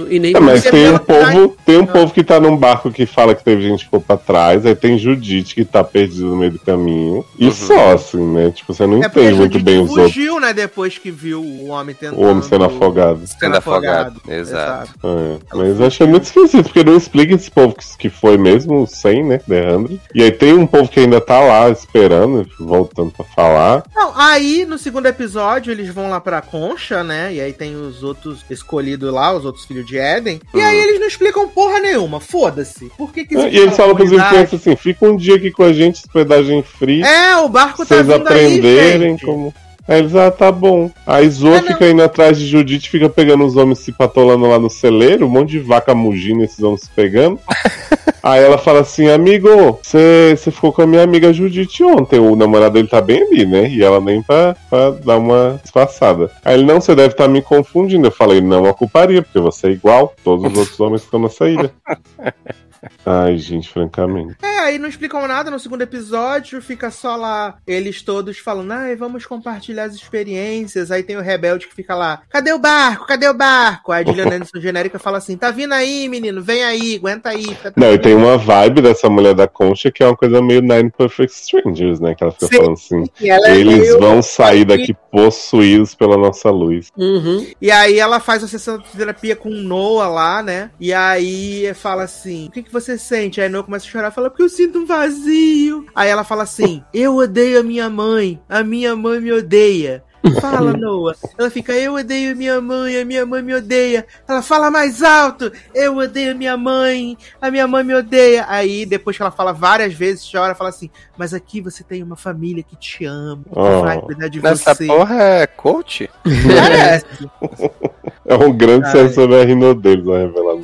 E 0.09 0.19
nem 0.19 0.35
É, 0.35 0.39
mas 0.39 0.63
Porque 0.63 0.77
tem 0.77 0.91
um 0.93 0.97
povo, 0.97 1.57
tem 1.65 1.77
um 1.77 1.85
povo 1.85 2.13
que 2.13 2.23
tá 2.23 2.39
num 2.39 2.55
barco 2.57 2.91
que 2.91 3.05
fala 3.05 3.33
que 3.35 3.43
teve 3.43 3.61
gente 3.61 3.79
que 3.79 3.85
ficou 3.85 4.01
pra 4.01 4.17
trás, 4.17 4.65
aí 4.65 4.75
tem 4.75 4.97
Judite 4.97 5.55
que 5.55 5.65
tá 5.65 5.83
perdido 5.83 6.25
no 6.27 6.35
meio 6.35 6.51
do 6.51 6.59
caminho. 6.59 7.25
E 7.37 7.45
Uhum. 7.45 7.51
só, 7.51 7.93
assim, 7.93 8.33
né? 8.33 8.51
Tipo, 8.51 8.73
você 8.73 8.85
não 8.87 9.01
É 9.03 9.07
entende 9.07 9.33
muito 9.35 9.59
bem 9.59 9.81
os 9.83 9.89
outros. 9.89 10.07
fugiu, 10.13 10.39
né, 10.39 10.53
depois 10.53 10.97
que 10.97 11.11
viu 11.11 11.41
o 11.41 11.67
homem 11.67 11.95
tentando... 11.95 12.19
O 12.19 12.25
homem 12.29 12.41
sendo 12.43 12.65
afogado. 12.65 13.21
Sendo 13.25 13.55
afogado, 13.57 13.94
exato. 14.27 14.91
É, 15.03 15.37
mas 15.55 15.79
eu 15.79 15.87
achei 15.87 16.07
muito 16.07 16.23
esquisito, 16.23 16.63
porque 16.63 16.83
não 16.83 16.97
explica 16.97 17.33
esse 17.35 17.49
povo 17.51 17.75
que, 17.75 17.85
que 17.97 18.09
foi 18.09 18.37
mesmo 18.37 18.85
sem, 18.87 19.23
né, 19.23 19.39
Deandre. 19.47 19.99
E 20.13 20.23
aí 20.23 20.31
tem 20.31 20.53
um 20.53 20.67
povo 20.67 20.87
que 20.89 20.99
ainda 20.99 21.21
tá 21.21 21.39
lá 21.39 21.69
esperando, 21.69 22.47
voltando 22.59 23.11
pra 23.11 23.25
falar. 23.25 23.83
Não, 23.95 24.11
aí 24.15 24.65
no 24.65 24.77
segundo 24.77 25.05
episódio 25.07 25.71
eles 25.71 25.89
vão 25.89 26.09
lá 26.09 26.19
pra 26.19 26.41
Concha, 26.41 27.03
né? 27.03 27.33
E 27.33 27.41
aí 27.41 27.53
tem 27.53 27.75
os 27.75 28.03
outros 28.03 28.43
escolhidos 28.49 29.11
lá, 29.11 29.33
os 29.33 29.45
outros 29.45 29.65
filhos 29.65 29.85
de 29.85 29.97
Éden. 29.97 30.39
E 30.53 30.61
aí 30.61 30.77
eles 30.77 30.99
não 30.99 31.07
explicam 31.07 31.47
porra 31.49 31.79
nenhuma, 31.79 32.19
foda-se. 32.19 32.91
Por 32.97 33.11
que 33.11 33.25
que 33.25 33.35
E 33.35 33.37
existe 33.37 33.55
eles 33.57 33.69
uma 33.69 33.75
falam 33.75 33.95
pros 33.95 34.11
influencers 34.11 34.53
assim, 34.53 34.75
fica 34.75 35.05
um 35.05 35.15
dia 35.15 35.35
aqui 35.35 35.51
com 35.51 35.63
a 35.63 35.73
gente, 35.73 36.03
hospedagem 36.05 36.63
free, 36.63 37.03
É, 37.03 37.37
o 37.37 37.49
barco 37.49 37.85
tá 37.85 37.95
vocês 37.95 38.01
vindo 38.01 38.15
aprenderem 38.15 38.93
aí, 38.93 38.99
gente. 38.99 39.25
como... 39.25 39.53
Aí 39.87 39.99
eles, 39.99 40.15
ah, 40.15 40.31
tá 40.31 40.51
bom. 40.51 40.89
Aí 41.05 41.29
Zoa 41.29 41.59
Ah, 41.59 41.61
fica 41.61 41.87
indo 41.87 42.01
atrás 42.01 42.39
de 42.39 42.47
Judite, 42.47 42.89
fica 42.89 43.07
pegando 43.07 43.45
os 43.45 43.55
homens 43.55 43.79
se 43.79 43.91
patolando 43.91 44.47
lá 44.47 44.57
no 44.57 44.69
celeiro, 44.69 45.27
um 45.27 45.29
monte 45.29 45.51
de 45.51 45.59
vaca 45.59 45.93
mugindo, 45.93 46.43
esses 46.43 46.61
homens 46.63 46.81
se 46.81 46.89
pegando. 46.89 47.39
Aí 48.23 48.43
ela 48.43 48.57
fala 48.57 48.79
assim, 48.79 49.07
amigo, 49.07 49.79
você 49.83 50.35
ficou 50.35 50.73
com 50.73 50.81
a 50.81 50.87
minha 50.87 51.03
amiga 51.03 51.31
Judite 51.31 51.83
ontem, 51.83 52.19
o 52.19 52.35
namorado 52.35 52.73
dele 52.73 52.87
tá 52.87 52.99
bem 52.99 53.21
ali, 53.21 53.45
né? 53.45 53.69
E 53.69 53.83
ela 53.83 54.01
nem 54.01 54.23
pra, 54.23 54.55
pra 54.67 54.89
dar 54.89 55.17
uma 55.17 55.59
disfarçada. 55.61 56.31
Aí 56.43 56.55
ele, 56.55 56.65
não, 56.65 56.81
você 56.81 56.95
deve 56.95 57.09
estar 57.09 57.27
me 57.27 57.43
confundindo. 57.43 58.07
Eu 58.07 58.11
falei, 58.11 58.41
não 58.41 58.65
a 58.65 58.73
culparia, 58.73 59.21
porque 59.21 59.39
você 59.39 59.67
é 59.67 59.71
igual 59.71 60.15
todos 60.23 60.51
os 60.51 60.57
outros 60.57 60.79
homens 60.79 61.01
que 61.01 61.07
estão 61.07 61.19
nessa 61.19 61.47
ilha. 61.47 61.71
Ai, 63.05 63.37
gente, 63.37 63.69
francamente. 63.69 64.35
É, 64.41 64.59
aí 64.59 64.77
não 64.79 64.87
explicam 64.89 65.27
nada 65.27 65.49
no 65.51 65.59
segundo 65.59 65.81
episódio, 65.81 66.61
fica 66.61 66.89
só 66.91 67.15
lá 67.15 67.57
eles 67.65 68.01
todos 68.01 68.37
falando, 68.37 68.71
ai, 68.71 68.95
vamos 68.95 69.25
compartilhar 69.25 69.83
as 69.85 69.93
experiências. 69.95 70.91
Aí 70.91 71.03
tem 71.03 71.17
o 71.17 71.21
rebelde 71.21 71.67
que 71.67 71.75
fica 71.75 71.95
lá, 71.95 72.21
cadê 72.29 72.51
o 72.53 72.59
barco? 72.59 73.05
Cadê 73.07 73.27
o 73.27 73.33
barco? 73.33 73.91
Aí 73.91 74.03
a 74.03 74.07
Juliana 74.07 74.35
Anderson 74.35 74.59
genérica 74.59 74.99
fala 74.99 75.17
assim, 75.17 75.37
tá 75.37 75.51
vindo 75.51 75.73
aí, 75.73 76.07
menino, 76.09 76.41
vem 76.41 76.63
aí, 76.63 76.95
aguenta 76.95 77.29
aí. 77.29 77.43
fica 77.43 77.73
Não, 77.75 77.87
e 77.87 77.97
tem 77.97 78.13
tranquilo." 78.13 78.25
uma 78.27 78.37
vibe 78.37 78.81
dessa 78.81 79.09
mulher 79.09 79.33
da 79.33 79.47
concha 79.47 79.91
que 79.91 80.03
é 80.03 80.07
uma 80.07 80.15
coisa 80.15 80.41
meio 80.41 80.61
Nine 80.61 80.91
Perfect 80.91 81.33
Strangers, 81.33 81.99
né? 81.99 82.15
Que 82.15 82.23
ela 82.23 82.33
fica 82.33 82.47
Sim. 82.47 82.55
falando 82.57 82.73
assim. 82.73 83.03
Ela 83.23 83.47
é 83.49 83.57
Eles 83.57 83.79
meio- 83.79 83.99
vão 83.99 84.21
sair 84.21 84.65
daqui 84.65 84.95
possuídos 85.11 85.95
pela 85.95 86.17
nossa 86.17 86.49
luz. 86.49 86.89
Uhum. 86.97 87.45
E 87.61 87.71
aí 87.71 87.99
ela 87.99 88.19
faz 88.19 88.43
a 88.43 88.47
sessão 88.47 88.77
de 88.77 88.85
terapia 88.89 89.35
com 89.35 89.49
o 89.49 89.53
Noah 89.61 90.07
lá, 90.09 90.43
né? 90.43 90.71
E 90.79 90.93
aí 90.93 91.73
fala 91.73 92.03
assim: 92.03 92.47
o 92.47 92.51
que, 92.51 92.63
que 92.63 92.71
você 92.81 92.97
sente? 92.97 93.39
Aí 93.41 93.49
Noah 93.49 93.63
começa 93.65 93.85
a 93.85 93.89
chorar 93.89 94.11
fala, 94.11 94.29
porque 94.29 94.43
eu 94.43 94.49
sinto 94.49 94.79
um 94.79 94.85
vazio. 94.85 95.85
Aí 95.95 96.09
ela 96.09 96.23
fala 96.23 96.43
assim: 96.43 96.83
eu 96.93 97.15
odeio 97.15 97.59
a 97.59 97.63
minha 97.63 97.89
mãe, 97.89 98.39
a 98.49 98.63
minha 98.63 98.95
mãe 98.95 99.19
me 99.19 99.31
odeia. 99.31 100.03
Fala, 100.41 100.73
Noah. 100.77 101.15
Ela 101.37 101.51
fica, 101.51 101.71
eu 101.73 101.93
odeio 101.93 102.35
minha 102.35 102.59
mãe, 102.59 102.99
a 102.99 103.05
minha 103.05 103.25
mãe 103.27 103.43
me 103.43 103.53
odeia. 103.53 104.07
Ela 104.27 104.41
fala 104.41 104.71
mais 104.71 105.03
alto, 105.03 105.51
eu 105.73 105.97
odeio 105.97 106.35
minha 106.35 106.57
mãe, 106.57 107.15
a 107.39 107.51
minha 107.51 107.67
mãe 107.67 107.83
me 107.83 107.93
odeia. 107.93 108.43
Aí, 108.49 108.85
depois 108.87 109.15
que 109.15 109.21
ela 109.21 109.29
fala 109.31 109.53
várias 109.53 109.93
vezes, 109.93 110.27
chora, 110.29 110.55
fala 110.55 110.71
assim, 110.71 110.89
mas 111.15 111.31
aqui 111.33 111.61
você 111.61 111.83
tem 111.83 112.01
uma 112.01 112.15
família 112.15 112.63
que 112.63 112.75
te 112.75 113.05
ama, 113.05 113.43
que 113.43 113.49
Oh. 113.59 113.81
vai 113.81 114.01
cuidar 114.01 114.27
de 114.27 114.41
Nessa 114.41 114.73
você. 114.73 114.87
porra 114.87 115.15
é 115.21 115.45
coach? 115.47 116.09
Parece. 116.23 117.05
É 118.27 118.35
um 118.35 118.51
grande 118.51 118.91
da 118.91 119.43
Rino 119.45 119.75
deles, 119.75 120.07
a 120.07 120.17
revelação. 120.17 120.61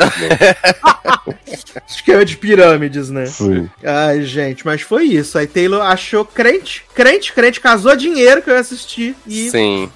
Esquema 1.87 2.25
de 2.25 2.35
pirâmides, 2.37 3.09
né? 3.09 3.27
Sim. 3.27 3.69
Ai, 3.83 4.23
gente, 4.23 4.65
mas 4.65 4.81
foi 4.81 5.05
isso. 5.05 5.37
Aí 5.37 5.45
Taylor 5.45 5.81
achou 5.81 6.25
crente, 6.25 6.83
crente, 6.95 7.31
crente, 7.31 7.59
casou 7.59 7.95
dinheiro 7.95 8.41
que 8.41 8.49
eu 8.49 8.55
ia 8.55 8.59
assistir 8.59 9.15
e 9.27 9.49
Sim. 9.51 9.91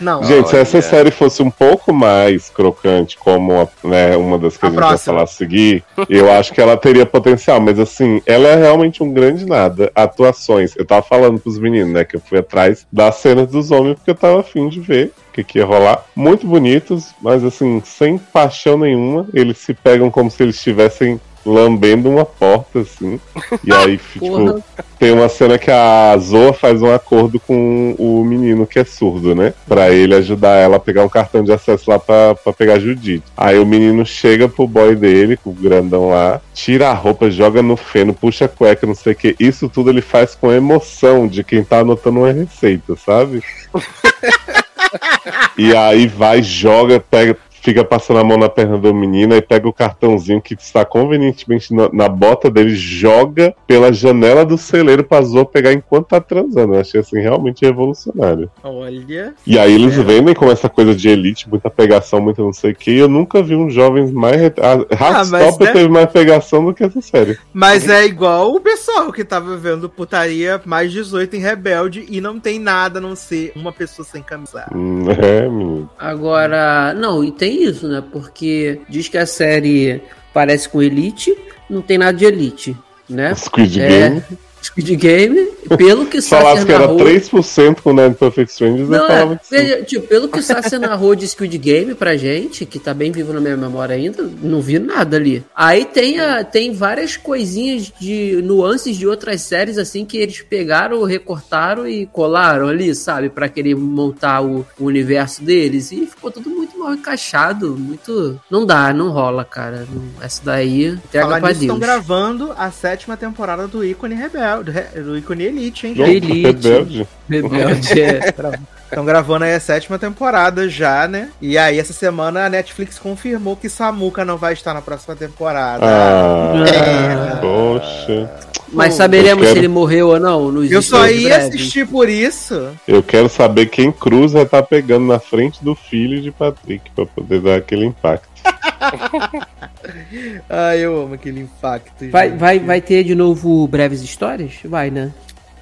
Não. 0.00 0.22
Gente, 0.24 0.48
se 0.50 0.56
essa 0.56 0.80
série 0.82 1.10
fosse 1.10 1.42
um 1.42 1.50
pouco 1.50 1.92
mais 1.92 2.48
crocante, 2.50 3.16
como 3.18 3.60
a- 3.60 3.68
né, 3.86 4.16
uma 4.16 4.38
das 4.38 4.56
que 4.56 4.64
a, 4.64 4.68
A 4.68 4.70
gente 4.70 4.80
vai 4.80 4.88
próxima. 4.90 5.12
falar 5.14 5.24
a 5.24 5.26
seguir, 5.26 5.84
eu 6.08 6.30
acho 6.32 6.52
que 6.52 6.60
ela 6.60 6.76
teria 6.76 7.06
potencial. 7.06 7.60
Mas 7.60 7.78
assim, 7.78 8.20
ela 8.26 8.48
é 8.48 8.56
realmente 8.56 9.02
um 9.02 9.12
grande 9.12 9.44
nada. 9.46 9.90
Atuações. 9.94 10.74
Eu 10.76 10.84
tava 10.84 11.02
falando 11.02 11.38
pros 11.40 11.58
meninos, 11.58 11.92
né? 11.92 12.04
Que 12.04 12.16
eu 12.16 12.20
fui 12.20 12.38
atrás 12.38 12.86
das 12.92 13.16
cenas 13.16 13.48
dos 13.48 13.70
homens, 13.70 13.94
porque 13.96 14.10
eu 14.10 14.14
tava 14.14 14.40
afim 14.40 14.68
de 14.68 14.80
ver 14.80 15.12
o 15.30 15.32
que, 15.32 15.44
que 15.44 15.58
ia 15.58 15.64
rolar. 15.64 16.04
Muito 16.16 16.46
bonitos, 16.46 17.14
mas 17.22 17.44
assim, 17.44 17.80
sem 17.84 18.18
paixão 18.18 18.78
nenhuma. 18.78 19.26
Eles 19.32 19.58
se 19.58 19.72
pegam 19.74 20.10
como 20.10 20.30
se 20.30 20.42
eles 20.42 20.56
estivessem 20.56 21.20
lambendo 21.48 22.08
uma 22.08 22.24
porta, 22.24 22.80
assim. 22.80 23.18
E 23.64 23.72
aí, 23.72 23.98
tipo, 24.12 24.62
tem 24.98 25.12
uma 25.12 25.28
cena 25.28 25.58
que 25.58 25.70
a 25.70 26.16
Zoa 26.18 26.52
faz 26.52 26.82
um 26.82 26.92
acordo 26.92 27.40
com 27.40 27.94
o 27.98 28.24
menino 28.24 28.66
que 28.66 28.78
é 28.78 28.84
surdo, 28.84 29.34
né? 29.34 29.54
Pra 29.66 29.90
ele 29.90 30.14
ajudar 30.14 30.56
ela 30.56 30.76
a 30.76 30.80
pegar 30.80 31.04
um 31.04 31.08
cartão 31.08 31.42
de 31.42 31.52
acesso 31.52 31.90
lá 31.90 31.98
pra, 31.98 32.34
pra 32.34 32.52
pegar 32.52 32.78
Judite. 32.78 33.24
Aí 33.36 33.58
o 33.58 33.66
menino 33.66 34.04
chega 34.04 34.48
pro 34.48 34.66
boy 34.66 34.94
dele, 34.94 35.36
com 35.36 35.50
o 35.50 35.54
grandão 35.54 36.10
lá, 36.10 36.40
tira 36.54 36.88
a 36.88 36.94
roupa, 36.94 37.30
joga 37.30 37.62
no 37.62 37.76
feno, 37.76 38.12
puxa 38.12 38.44
a 38.44 38.48
cueca, 38.48 38.86
não 38.86 38.94
sei 38.94 39.12
o 39.12 39.16
que. 39.16 39.36
Isso 39.38 39.68
tudo 39.68 39.90
ele 39.90 40.02
faz 40.02 40.34
com 40.34 40.52
emoção 40.52 41.26
de 41.26 41.42
quem 41.42 41.64
tá 41.64 41.78
anotando 41.80 42.20
uma 42.20 42.32
receita, 42.32 42.96
sabe? 42.96 43.42
e 45.56 45.74
aí 45.74 46.06
vai, 46.06 46.42
joga, 46.42 47.00
pega. 47.00 47.36
Fica 47.68 47.84
passando 47.84 48.18
a 48.20 48.24
mão 48.24 48.38
na 48.38 48.48
perna 48.48 48.78
do 48.78 48.94
menino 48.94 49.34
e 49.36 49.42
pega 49.42 49.68
o 49.68 49.72
cartãozinho 49.74 50.40
que 50.40 50.54
está 50.54 50.86
convenientemente 50.86 51.74
na, 51.74 51.90
na 51.92 52.08
bota 52.08 52.50
dele, 52.50 52.74
joga 52.74 53.54
pela 53.66 53.92
janela 53.92 54.42
do 54.42 54.56
celeiro 54.56 55.04
pra 55.04 55.20
Zoa 55.20 55.44
pegar 55.44 55.74
enquanto 55.74 56.06
tá 56.06 56.18
transando. 56.18 56.72
Eu 56.74 56.80
achei 56.80 56.98
assim 57.00 57.20
realmente 57.20 57.66
revolucionário. 57.66 58.50
Olha. 58.64 59.34
E 59.46 59.58
aí 59.58 59.74
eles 59.74 59.98
É. 59.98 60.02
vendem 60.02 60.34
como 60.34 60.50
essa 60.50 60.66
coisa 60.70 60.94
de 60.94 61.10
elite, 61.10 61.46
muita 61.46 61.68
pegação, 61.68 62.22
muita 62.22 62.40
não 62.40 62.54
sei 62.54 62.70
o 62.70 62.74
que. 62.74 62.96
Eu 62.96 63.06
nunca 63.06 63.42
vi 63.42 63.54
uns 63.54 63.74
jovens 63.74 64.10
mais. 64.10 64.40
A 64.40 64.48
Ah, 64.70 65.18
Heartstopper 65.18 65.66
né? 65.66 65.72
teve 65.74 65.88
mais 65.90 66.10
pegação 66.10 66.64
do 66.64 66.72
que 66.72 66.84
essa 66.84 67.02
série. 67.02 67.38
Mas 67.52 67.86
é 67.86 68.06
igual 68.06 68.54
o 68.54 68.60
pessoal 68.60 69.12
que 69.12 69.22
tava 69.24 69.58
vendo 69.58 69.90
putaria 69.90 70.58
mais 70.64 70.90
18 70.90 71.36
em 71.36 71.40
Rebelde 71.40 72.06
e 72.08 72.18
não 72.18 72.40
tem 72.40 72.58
nada 72.58 72.98
a 72.98 73.02
não 73.02 73.14
ser 73.14 73.52
uma 73.54 73.72
pessoa 73.72 74.06
sem 74.06 74.22
camisa. 74.22 74.64
Hum, 74.74 75.04
É, 75.20 75.46
menino. 75.48 75.90
Agora, 75.98 76.94
não, 76.94 77.22
e 77.22 77.30
tem 77.30 77.57
isso, 77.64 77.88
né? 77.88 78.02
Porque 78.12 78.80
diz 78.88 79.08
que 79.08 79.18
a 79.18 79.26
série 79.26 80.02
parece 80.32 80.68
com 80.68 80.82
Elite, 80.82 81.36
não 81.68 81.82
tem 81.82 81.98
nada 81.98 82.16
de 82.16 82.24
Elite, 82.24 82.76
né? 83.08 83.34
Squid 83.34 83.80
É, 83.80 83.88
Game. 83.88 84.22
Squid 84.68 84.96
Game, 84.96 85.48
pelo 85.76 86.06
que 86.06 86.20
Se 86.20 86.30
falasse 86.30 86.64
que 86.64 86.72
era 86.72 86.86
narrou... 86.86 86.98
3% 86.98 87.80
com 87.80 87.92
Nine 87.92 88.14
Perfect 88.14 88.52
Strangers, 88.52 88.80
eu 88.82 88.88
Não, 88.98 89.06
falava 89.06 89.34
é, 89.34 89.36
que 89.36 89.46
sim. 89.46 89.56
veja, 89.56 89.82
tipo, 89.82 90.06
pelo 90.06 90.28
que 90.28 90.38
o 90.38 90.42
Sasha 90.42 90.78
narrou 90.78 91.14
de 91.14 91.26
Squid 91.26 91.56
Game 91.58 91.94
pra 91.94 92.16
gente, 92.16 92.64
que 92.66 92.78
tá 92.78 92.92
bem 92.92 93.10
vivo 93.10 93.32
na 93.32 93.40
minha 93.40 93.56
memória 93.56 93.94
ainda, 93.94 94.28
não 94.42 94.60
vi 94.60 94.78
nada 94.78 95.16
ali. 95.16 95.44
Aí 95.54 95.84
tem, 95.84 96.20
a, 96.20 96.44
tem 96.44 96.72
várias 96.72 97.16
coisinhas 97.16 97.92
de 97.98 98.40
nuances 98.42 98.96
de 98.96 99.06
outras 99.06 99.40
séries, 99.42 99.78
assim, 99.78 100.04
que 100.04 100.16
eles 100.18 100.40
pegaram, 100.42 101.02
recortaram 101.04 101.86
e 101.88 102.06
colaram 102.06 102.68
ali, 102.68 102.94
sabe? 102.94 103.28
Pra 103.30 103.48
querer 103.48 103.74
montar 103.74 104.42
o, 104.42 104.66
o 104.78 104.84
universo 104.84 105.42
deles. 105.42 105.90
E 105.92 106.06
ficou 106.06 106.30
tudo 106.30 106.50
muito 106.50 106.78
mal 106.78 106.94
encaixado, 106.94 107.76
muito... 107.76 108.38
Não 108.50 108.64
dá, 108.66 108.92
não 108.92 109.10
rola, 109.10 109.44
cara. 109.44 109.86
Não- 109.90 110.08
Essa 110.22 110.42
daí, 110.44 110.86
entrega 110.86 111.26
Falar 111.26 111.40
pra 111.40 111.48
nisso, 111.50 111.62
estão 111.62 111.78
gravando 111.78 112.52
a 112.56 112.70
sétima 112.70 113.16
temporada 113.16 113.66
do 113.66 113.84
ícone 113.84 114.14
Rebelde, 114.14 114.57
re- 114.62 115.00
do 115.02 115.16
ícone 115.16 115.44
Elite, 115.44 115.86
hein, 115.86 115.94
Não, 115.96 116.06
gente? 116.06 116.26
Elite. 116.30 116.42
Rebelde. 116.46 117.08
Rebelde, 117.28 118.00
é. 118.00 118.34
Estão 118.88 119.04
gravando 119.04 119.44
aí 119.44 119.52
a 119.54 119.60
sétima 119.60 119.98
temporada 119.98 120.66
já, 120.66 121.06
né? 121.06 121.28
E 121.42 121.58
aí, 121.58 121.78
essa 121.78 121.92
semana, 121.92 122.46
a 122.46 122.48
Netflix 122.48 122.98
confirmou 122.98 123.54
que 123.54 123.68
Samuka 123.68 124.24
não 124.24 124.38
vai 124.38 124.54
estar 124.54 124.72
na 124.72 124.80
próxima 124.80 125.14
temporada. 125.14 125.84
Ah, 125.84 126.54
É. 126.66 127.36
poxa. 127.40 128.30
Mas 128.72 128.94
saberemos 128.94 129.42
quero- 129.44 129.52
se 129.54 129.58
ele 129.58 129.68
morreu 129.68 130.08
ou 130.08 130.20
não 130.20 130.52
nos 130.52 130.70
Eu 130.70 130.82
só 130.82 131.08
ia 131.08 131.28
breves. 131.28 131.46
assistir 131.54 131.86
por 131.86 132.08
isso. 132.08 132.68
Eu 132.86 133.02
quero 133.02 133.28
saber 133.28 133.66
quem 133.66 133.90
Cruz 133.90 134.32
vai 134.32 134.42
estar 134.42 134.62
pegando 134.62 135.06
na 135.06 135.18
frente 135.18 135.62
do 135.64 135.74
filho 135.74 136.20
de 136.20 136.30
Patrick 136.30 136.90
pra 136.94 137.06
poder 137.06 137.40
dar 137.40 137.56
aquele 137.56 137.84
impacto. 137.86 138.28
Ai, 140.48 140.80
eu 140.84 141.02
amo 141.02 141.14
aquele 141.14 141.40
impacto. 141.40 142.10
Vai, 142.10 142.30
gente. 142.30 142.38
vai, 142.38 142.58
vai 142.58 142.80
ter 142.80 143.04
de 143.04 143.14
novo 143.14 143.66
breves 143.66 144.02
histórias? 144.02 144.52
Vai, 144.64 144.90
né? 144.90 145.12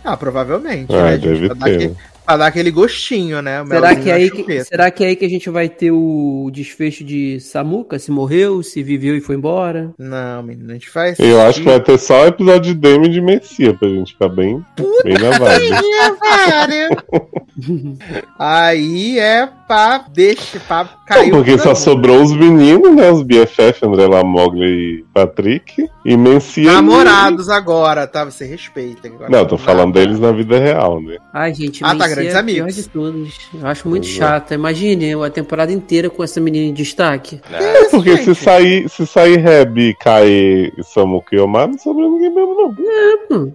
Ah, 0.05 0.17
provavelmente, 0.17 0.95
Ah, 0.95 1.03
né, 1.03 1.13
gente? 1.19 1.27
deve 1.27 1.47
Pra 1.47 1.55
dar, 1.57 1.65
ter. 1.67 1.93
Pra 2.27 2.37
dar 2.37 2.47
aquele 2.49 2.71
gostinho, 2.71 3.41
né? 3.41 3.63
O 3.63 3.67
Será 3.67 3.95
que, 3.95 4.09
na 4.09 4.15
aí 4.15 4.31
que, 4.31 4.65
será 4.65 4.91
que 4.91 5.05
é 5.05 5.07
aí 5.09 5.17
que 5.17 5.25
a 5.25 5.29
gente 5.29 5.49
vai 5.49 5.69
ter 5.69 5.93
o 5.93 6.51
desfecho 6.53 7.05
de 7.05 7.39
Samuka? 7.41 7.99
Se 7.99 8.11
morreu, 8.11 8.63
se 8.63 8.83
viveu 8.83 9.17
e 9.17 9.21
foi 9.21 9.37
embora? 9.37 9.93
Não, 9.97 10.43
menino, 10.43 10.71
a 10.71 10.75
gente 10.75 10.91
faz. 10.91 11.19
Eu 11.21 11.41
acho 11.41 11.61
que 11.61 11.67
vai 11.67 11.81
ter 11.81 11.99
só 11.99 12.25
o 12.25 12.27
episódio 12.27 12.75
de 12.75 12.81
Demi 12.81 13.09
de 13.09 13.21
Messia 13.21 13.75
pra 13.75 13.89
gente 13.89 14.13
ficar 14.13 14.29
bem, 14.29 14.63
bem 15.05 15.15
na 15.15 15.39
vibe. 15.39 15.71
Aí 18.39 19.19
é 19.19 19.49
pra. 19.67 20.05
Deixa, 20.13 20.59
pra 20.61 20.89
cair 21.07 21.31
Porque 21.31 21.59
só 21.59 21.75
sobrou 21.75 22.23
os 22.23 22.33
meninos, 22.33 22.95
né? 22.95 23.11
Os 23.11 23.23
BFF, 23.23 23.85
André 23.85 24.07
Lamoglia 24.07 24.67
e 24.67 25.05
Patrick. 25.13 25.89
E 26.05 26.17
Mencia. 26.17 26.71
Namorados 26.73 27.49
agora, 27.49 28.07
tá? 28.07 28.25
Você 28.25 28.45
respeita. 28.45 29.09
Agora 29.09 29.29
Não, 29.31 29.41
eu 29.41 29.47
tô 29.47 29.59
falando 29.59 29.93
deles 29.95 30.21
na 30.21 30.31
vida 30.33 30.59
real, 30.59 31.01
né? 31.01 31.17
Ai, 31.35 31.53
gente, 31.55 31.85
Ah, 31.85 31.95
tá, 31.95 32.07
grandes 32.09 32.35
é 32.35 32.39
amigos. 32.39 32.75
de 32.77 32.89
todos. 32.89 33.35
Eu 33.55 33.67
acho 33.67 33.89
muito 33.89 34.05
Pois 34.05 34.15
é. 34.17 34.19
chata. 34.19 34.55
Imagine 34.55 35.15
a 35.25 35.31
temporada 35.31 35.73
inteira 35.73 36.09
com 36.09 36.23
essa 36.23 36.41
menina 36.41 36.67
em 36.67 36.73
destaque. 36.73 37.41
É 37.53 37.85
porque 37.91 38.17
se 38.19 38.25
gente. 38.27 38.35
sair, 38.45 38.89
se 38.89 39.07
sair 39.07 39.39
Reb, 39.39 39.95
Kae 40.01 40.73
e 40.77 40.83
Samuka 40.85 41.35
e 41.35 41.39
Omar, 41.41 41.67
não 41.69 41.79
sobrou 41.79 42.11
ninguém 42.11 42.31
mesmo, 42.35 42.55
não. 42.55 43.53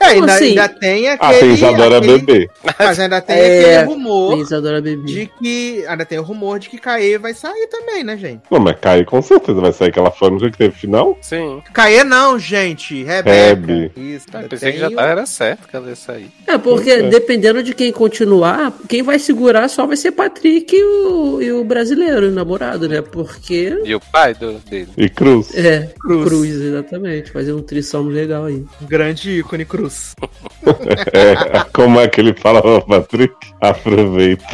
É, 0.00 0.06
ainda, 0.06 0.32
assim? 0.34 0.44
ainda 0.46 0.68
tem 0.68 1.08
Ah, 1.08 1.14
aquele. 1.14 1.38
tem 1.40 1.52
Isadora 1.54 1.98
aquele- 1.98 2.18
Bebê. 2.18 2.50
Mas 2.78 2.98
ainda 2.98 3.20
tem 3.20 3.36
É, 3.36 3.76
aquele 3.78 3.94
rumor 3.94 4.38
Isadora 4.38 4.80
Bebê. 4.80 5.02
de 5.04 5.26
que. 5.40 5.51
Ainda 5.88 6.04
tem 6.04 6.18
o 6.18 6.22
rumor 6.22 6.58
de 6.58 6.68
que 6.68 6.78
Caê 6.78 7.18
vai 7.18 7.34
sair 7.34 7.66
também, 7.68 8.04
né, 8.04 8.16
gente? 8.16 8.42
Não, 8.50 8.60
mas 8.60 8.76
Kae 8.80 9.04
com 9.04 9.20
certeza 9.22 9.60
vai 9.60 9.72
sair 9.72 9.88
aquela 9.88 10.10
fórmula 10.10 10.50
que 10.50 10.58
teve 10.58 10.74
final. 10.74 11.16
Sim. 11.20 11.62
Caê 11.72 12.04
não, 12.04 12.38
gente. 12.38 13.02
Rebeca. 13.02 13.30
Rebe. 13.30 13.92
Isso, 13.96 14.26
Ah, 14.32 14.42
pensei 14.48 14.72
que 14.72 14.78
já 14.78 14.90
tá, 14.90 15.04
era 15.06 15.26
certo 15.26 15.68
que 15.68 15.76
ela 15.76 15.88
ia 15.88 15.96
sair. 15.96 16.30
É, 16.46 16.56
porque 16.58 16.90
é. 16.90 17.02
dependendo 17.08 17.62
de 17.62 17.74
quem 17.74 17.92
continuar, 17.92 18.72
quem 18.88 19.02
vai 19.02 19.18
segurar 19.18 19.68
só 19.68 19.86
vai 19.86 19.96
ser 19.96 20.12
Patrick 20.12 20.74
e 20.74 20.82
o, 20.82 21.42
e 21.42 21.52
o 21.52 21.64
brasileiro, 21.64 22.28
o 22.28 22.30
namorado, 22.30 22.88
né? 22.88 23.02
Porque. 23.02 23.78
E 23.84 23.94
o 23.94 24.00
pai 24.00 24.34
do, 24.34 24.54
dele. 24.60 24.88
E 24.96 25.08
Cruz. 25.08 25.54
É, 25.54 25.90
Cruz. 25.98 26.28
Cruz. 26.28 26.50
exatamente. 26.50 27.30
Fazer 27.30 27.52
um 27.52 27.62
trissome 27.62 28.12
legal 28.12 28.44
aí. 28.46 28.64
grande 28.82 29.38
ícone 29.38 29.64
cruz. 29.64 30.14
É, 31.12 31.64
como 31.72 32.00
é 32.00 32.08
que 32.08 32.20
ele 32.20 32.34
fala 32.34 32.80
Patrick? 32.82 33.34
Aproveita. 33.60 34.46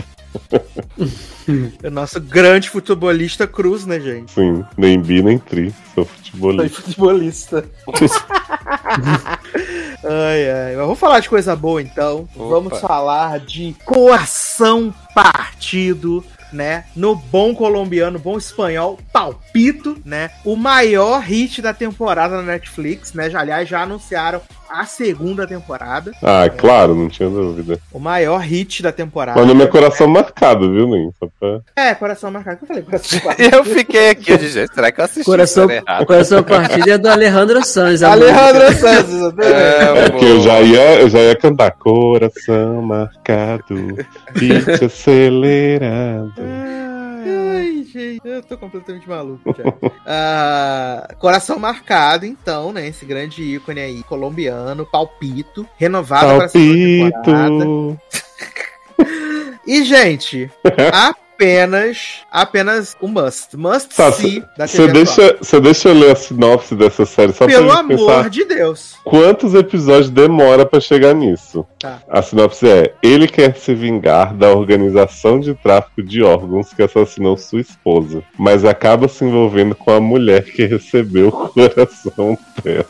O 1.85 1.91
nosso 1.91 2.21
grande 2.21 2.69
futebolista 2.69 3.47
Cruz, 3.47 3.87
né, 3.87 3.99
gente? 4.01 4.33
Sim, 4.33 4.65
nem 4.77 5.01
bi 5.01 5.23
nem 5.23 5.39
tri, 5.39 5.75
sou 5.95 6.05
futebolista. 6.05 6.83
futebolista. 6.83 7.65
ai, 10.05 10.51
ai. 10.51 10.77
Mas 10.77 10.85
vamos 10.85 10.99
falar 10.99 11.21
de 11.21 11.29
coisa 11.29 11.57
boa, 11.57 11.81
então. 11.81 12.29
Opa. 12.35 12.49
Vamos 12.49 12.79
falar 12.81 13.41
de 13.41 13.75
coação 13.85 14.93
partido. 15.15 16.25
Né? 16.51 16.85
No 16.97 17.15
bom 17.15 17.55
colombiano, 17.55 18.19
bom 18.19 18.39
espanhol, 18.39 18.99
palpito, 19.13 19.99
né? 20.03 20.31
O 20.47 20.57
maior 20.57 21.21
hit 21.21 21.61
da 21.61 21.75
temporada 21.75 22.39
na 22.39 22.43
Netflix, 22.43 23.13
né? 23.13 23.29
Já, 23.29 23.41
aliás, 23.41 23.69
já 23.69 23.83
anunciaram 23.83 24.41
a 24.71 24.85
segunda 24.87 25.47
temporada. 25.47 26.13
Ah, 26.23 26.49
claro, 26.49 26.95
não 26.95 27.09
tinha 27.09 27.29
dúvida. 27.29 27.79
O 27.93 27.99
maior 27.99 28.39
hit 28.39 28.83
da 28.83 28.93
temporada. 28.93 29.39
Mas 29.39 29.49
no 29.49 29.55
meu 29.55 29.69
coração 29.69 30.07
marcado, 30.07 30.73
viu, 30.73 30.89
Nem? 30.89 31.11
Só 31.19 31.29
pra... 31.39 31.61
É, 31.77 31.95
coração 31.95 32.31
marcado. 32.31 32.59
Que 32.59 32.65
eu 32.65 32.69
falei? 32.69 32.83
Coração 32.83 33.21
marcado. 33.25 33.57
Eu 33.57 33.65
fiquei 33.65 34.11
aqui, 34.11 34.33
eu 34.33 34.39
disse, 34.39 34.67
será 34.69 34.93
que 34.93 35.01
eu 35.01 35.05
assisti 35.05 35.25
Coração, 35.25 35.69
coração 36.07 36.43
partido 36.43 36.91
é 36.91 36.99
do 36.99 37.09
Alejandro 37.09 37.65
Sanz. 37.65 38.03
Alejandro 38.03 38.73
Santos, 38.75 39.15
exatamente. 39.15 39.53
É, 39.55 39.99
É 40.05 40.11
porque 40.11 40.25
eu 40.25 40.41
já 40.41 40.61
ia, 40.61 41.01
eu 41.01 41.09
já 41.09 41.19
ia 41.21 41.37
cantar 41.37 41.71
Coração 41.73 42.83
marcado, 42.83 43.97
beat 44.39 44.83
acelerado. 44.83 46.33
Ai, 47.59 47.85
gente, 47.85 48.21
eu 48.25 48.43
tô 48.43 48.57
completamente 48.57 49.09
maluco 49.09 49.55
já. 49.57 49.65
Ah, 50.11 51.15
coração 51.19 51.59
marcado, 51.59 52.25
então, 52.25 52.73
né? 52.73 52.89
Esse 52.89 53.05
grande 53.05 53.43
ícone 53.43 53.79
aí, 53.79 54.03
colombiano, 54.05 54.87
palpito, 54.87 55.69
renovado 55.77 56.37
para 56.37 56.47
a 56.47 56.49
segunda 56.49 57.11
temporada. 57.13 57.65
Palpito. 57.65 58.01
E, 59.69 59.85
gente, 59.85 60.51
apenas, 61.39 62.23
apenas 62.31 62.97
o 63.01 63.07
must. 63.07 63.57
Must 63.57 63.95
Tá, 63.95 64.11
see 64.11 64.43
Você 64.59 64.89
deixa, 64.89 65.37
você 65.41 65.61
deixa 65.61 65.89
eu 65.89 65.95
ler 65.95 66.11
a 66.11 66.17
sinopse 66.17 66.75
dessa 66.75 67.07
série 67.07 67.33
só 67.33 67.47
Pelo 67.47 67.69
pra 67.69 67.77
gente 67.77 67.93
amor 67.93 68.29
de 68.29 68.45
Deus. 68.45 68.97
quantos 69.05 69.55
episódios 69.55 70.11
demora 70.11 70.67
pra 70.67 70.81
chegar 70.81 71.15
nisso. 71.15 71.65
Tá. 71.79 72.03
A 72.09 72.21
sinopse 72.23 72.69
é: 72.69 72.93
ele 73.03 73.29
quer 73.29 73.57
se 73.57 73.73
vingar 73.73 74.35
da 74.35 74.51
organização 74.51 75.39
de 75.39 75.55
tráfico 75.55 76.03
de 76.03 76.23
órgãos 76.23 76.73
que 76.73 76.83
assassinou 76.83 77.37
sua 77.37 77.61
esposa, 77.61 78.23
mas 78.37 78.65
acaba 78.65 79.07
se 79.07 79.25
envolvendo 79.25 79.75
com 79.77 79.93
a 79.93 80.01
mulher 80.01 80.43
que 80.45 80.65
recebeu 80.67 81.29
o 81.29 81.33
coração 81.49 82.37
dela. 82.63 82.87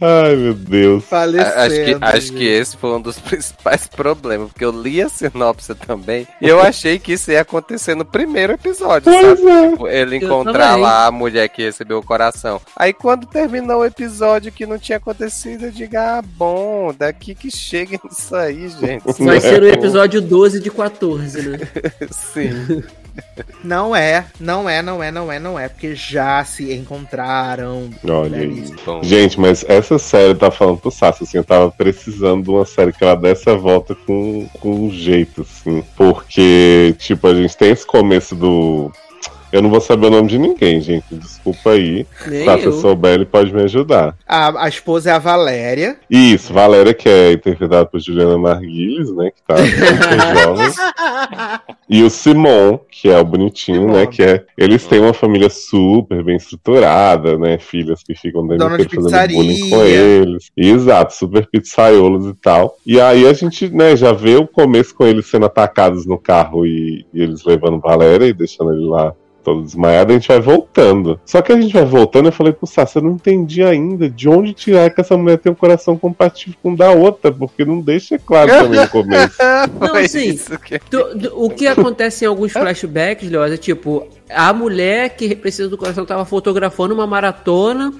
Ai, 0.00 0.36
meu 0.36 0.54
Deus. 0.54 1.04
Falecendo. 1.04 1.58
Acho 1.60 1.84
que, 1.84 1.96
acho 2.00 2.32
que 2.32 2.44
esse 2.46 2.76
foi 2.76 2.90
um 2.90 3.00
dos 3.00 3.18
principais 3.20 3.86
problemas, 3.86 4.48
porque 4.48 4.64
eu 4.64 4.70
li 4.70 5.00
a 5.02 5.08
sinopse 5.08 5.74
também 5.74 6.26
e 6.40 6.48
eu 6.48 6.60
achei 6.60 6.98
que 6.98 7.12
isso 7.12 7.30
ia 7.30 7.40
acontecer 7.40 7.94
no 7.94 8.04
primeiro 8.04 8.52
episódio, 8.52 9.10
Pois 9.12 9.38
sabe? 9.38 9.50
é. 9.50 9.70
Tipo, 9.70 9.88
Ele 9.88 10.16
encontrar 10.16 10.76
lá 10.76 11.06
a 11.06 11.10
mulher 11.10 11.48
que 11.48 11.62
recebeu 11.62 11.98
o 11.98 12.02
coração. 12.02 12.60
Aí 12.76 12.92
quando 12.92 13.26
terminou 13.26 13.80
o 13.80 13.84
episódio 13.84 14.52
que 14.52 14.66
não 14.66 14.78
tinha 14.78 14.98
acontecido, 14.98 15.66
eu 15.66 15.70
digo, 15.70 15.96
ah, 15.96 16.22
bom, 16.36 16.92
daqui 16.96 17.34
que 17.34 17.50
chega 17.50 17.98
isso 18.10 18.34
aí, 18.34 18.68
gente. 18.68 19.04
Vai 19.22 19.40
ser 19.40 19.62
o 19.62 19.68
episódio 19.68 20.20
12 20.20 20.60
de 20.60 20.70
14, 20.70 21.48
né? 21.48 21.58
Sim. 22.10 22.82
Não 23.62 23.94
é, 23.94 24.26
não 24.38 24.68
é, 24.68 24.82
não 24.82 25.02
é, 25.02 25.10
não 25.10 25.32
é, 25.32 25.38
não 25.38 25.58
é, 25.58 25.68
porque 25.68 25.94
já 25.94 26.44
se 26.44 26.72
encontraram. 26.72 27.90
Olha 28.04 28.38
aí. 28.38 28.46
Belíssimo. 28.46 28.78
Bom, 28.84 29.02
Gente, 29.02 29.38
mas 29.38 29.64
essa 29.68 29.98
série 29.98 30.34
tá 30.34 30.50
falando 30.50 30.78
pro 30.78 30.90
Sassi, 30.90 31.24
assim, 31.24 31.38
eu 31.38 31.44
tava 31.44 31.70
precisando 31.70 32.44
de 32.44 32.50
uma 32.50 32.64
série 32.64 32.92
que 32.92 33.04
ela 33.04 33.16
desse 33.16 33.48
a 33.48 33.54
volta 33.54 33.94
com, 33.94 34.48
com 34.60 34.86
um 34.86 34.90
jeito, 34.90 35.42
assim. 35.42 35.82
Porque, 35.96 36.94
tipo, 36.98 37.26
a 37.26 37.34
gente 37.34 37.56
tem 37.56 37.70
esse 37.70 37.86
começo 37.86 38.34
do. 38.34 38.92
Eu 39.52 39.62
não 39.62 39.70
vou 39.70 39.80
saber 39.80 40.06
o 40.06 40.10
nome 40.10 40.28
de 40.28 40.38
ninguém, 40.38 40.80
gente. 40.80 41.04
Desculpa 41.10 41.70
aí. 41.70 42.06
Nem 42.26 42.44
Sassi, 42.44 42.64
eu. 42.64 42.72
eu 42.72 42.80
souber, 42.80 43.14
ele 43.14 43.24
pode 43.24 43.52
me 43.52 43.62
ajudar. 43.62 44.16
A, 44.26 44.64
a 44.64 44.68
esposa 44.68 45.10
é 45.10 45.12
a 45.12 45.18
Valéria. 45.18 45.96
Isso, 46.08 46.52
Valéria, 46.52 46.94
que 46.94 47.08
é 47.08 47.32
interpretada 47.32 47.84
por 47.86 48.00
Juliana 48.00 48.38
Marguilis, 48.38 49.10
né? 49.14 49.30
Que 49.30 49.42
tá 49.42 49.56
jovem. 50.44 50.68
E 51.88 52.02
o 52.04 52.10
Simon, 52.10 52.78
que 52.88 53.08
é 53.08 53.18
o 53.18 53.24
bonitinho, 53.24 53.82
Simon. 53.82 53.92
né? 53.92 54.06
Que 54.06 54.22
é. 54.22 54.44
Eles 54.56 54.86
têm 54.86 55.00
uma 55.00 55.12
família 55.12 55.50
super 55.50 56.22
bem 56.22 56.36
estruturada, 56.36 57.36
né? 57.36 57.58
Filhas 57.58 58.02
que 58.02 58.14
ficam 58.14 58.46
dentro 58.46 58.68
Dona 58.68 58.78
de 58.78 58.94
fazendo 58.94 59.32
bullying 59.34 59.70
com 59.70 59.82
eles. 59.82 60.50
Exato, 60.56 61.14
super 61.14 61.46
pizzaiolos 61.46 62.26
e 62.26 62.34
tal. 62.34 62.76
E 62.86 63.00
aí 63.00 63.26
a 63.26 63.32
gente, 63.32 63.68
né, 63.68 63.96
já 63.96 64.12
vê 64.12 64.36
o 64.36 64.46
começo 64.46 64.94
com 64.94 65.04
eles 65.04 65.26
sendo 65.26 65.46
atacados 65.46 66.06
no 66.06 66.18
carro 66.18 66.64
e, 66.66 67.04
e 67.12 67.22
eles 67.22 67.44
levando 67.44 67.80
Valéria 67.80 68.26
e 68.26 68.32
deixando 68.32 68.72
ele 68.72 68.86
lá 68.86 69.12
todo 69.42 69.62
desmaiado, 69.62 70.12
a 70.12 70.14
gente 70.14 70.28
vai 70.28 70.40
voltando. 70.40 71.20
Só 71.24 71.42
que 71.42 71.52
a 71.52 71.60
gente 71.60 71.72
vai 71.72 71.84
voltando, 71.84 72.26
eu 72.28 72.32
falei 72.32 72.52
pro 72.52 72.66
Sassi, 72.66 72.96
eu 72.96 73.02
não 73.02 73.12
entendi 73.12 73.62
ainda 73.62 74.08
de 74.08 74.28
onde 74.28 74.52
tirar 74.52 74.90
que 74.90 75.00
essa 75.00 75.16
mulher 75.16 75.38
tem 75.38 75.50
um 75.52 75.54
coração 75.54 75.96
compatível 75.96 76.54
com 76.62 76.72
o 76.72 76.76
da 76.76 76.90
outra, 76.90 77.32
porque 77.32 77.64
não 77.64 77.80
deixa 77.80 78.18
claro 78.18 78.50
também 78.50 78.80
no 78.80 78.88
começo. 78.88 79.36
Não, 79.80 79.88
foi 79.88 80.04
assim, 80.04 80.38
que... 80.64 80.80
Do- 80.90 81.44
o 81.44 81.50
que 81.50 81.66
acontece 81.66 82.24
em 82.24 82.28
alguns 82.28 82.52
flashbacks, 82.52 83.30
Leoz, 83.30 83.52
é 83.52 83.56
tipo, 83.56 84.06
a 84.34 84.52
mulher 84.52 85.10
que 85.16 85.34
precisa 85.34 85.68
do 85.68 85.76
coração 85.78 86.04
tava 86.06 86.24
fotografando 86.24 86.94
uma 86.94 87.06
maratona 87.06 87.92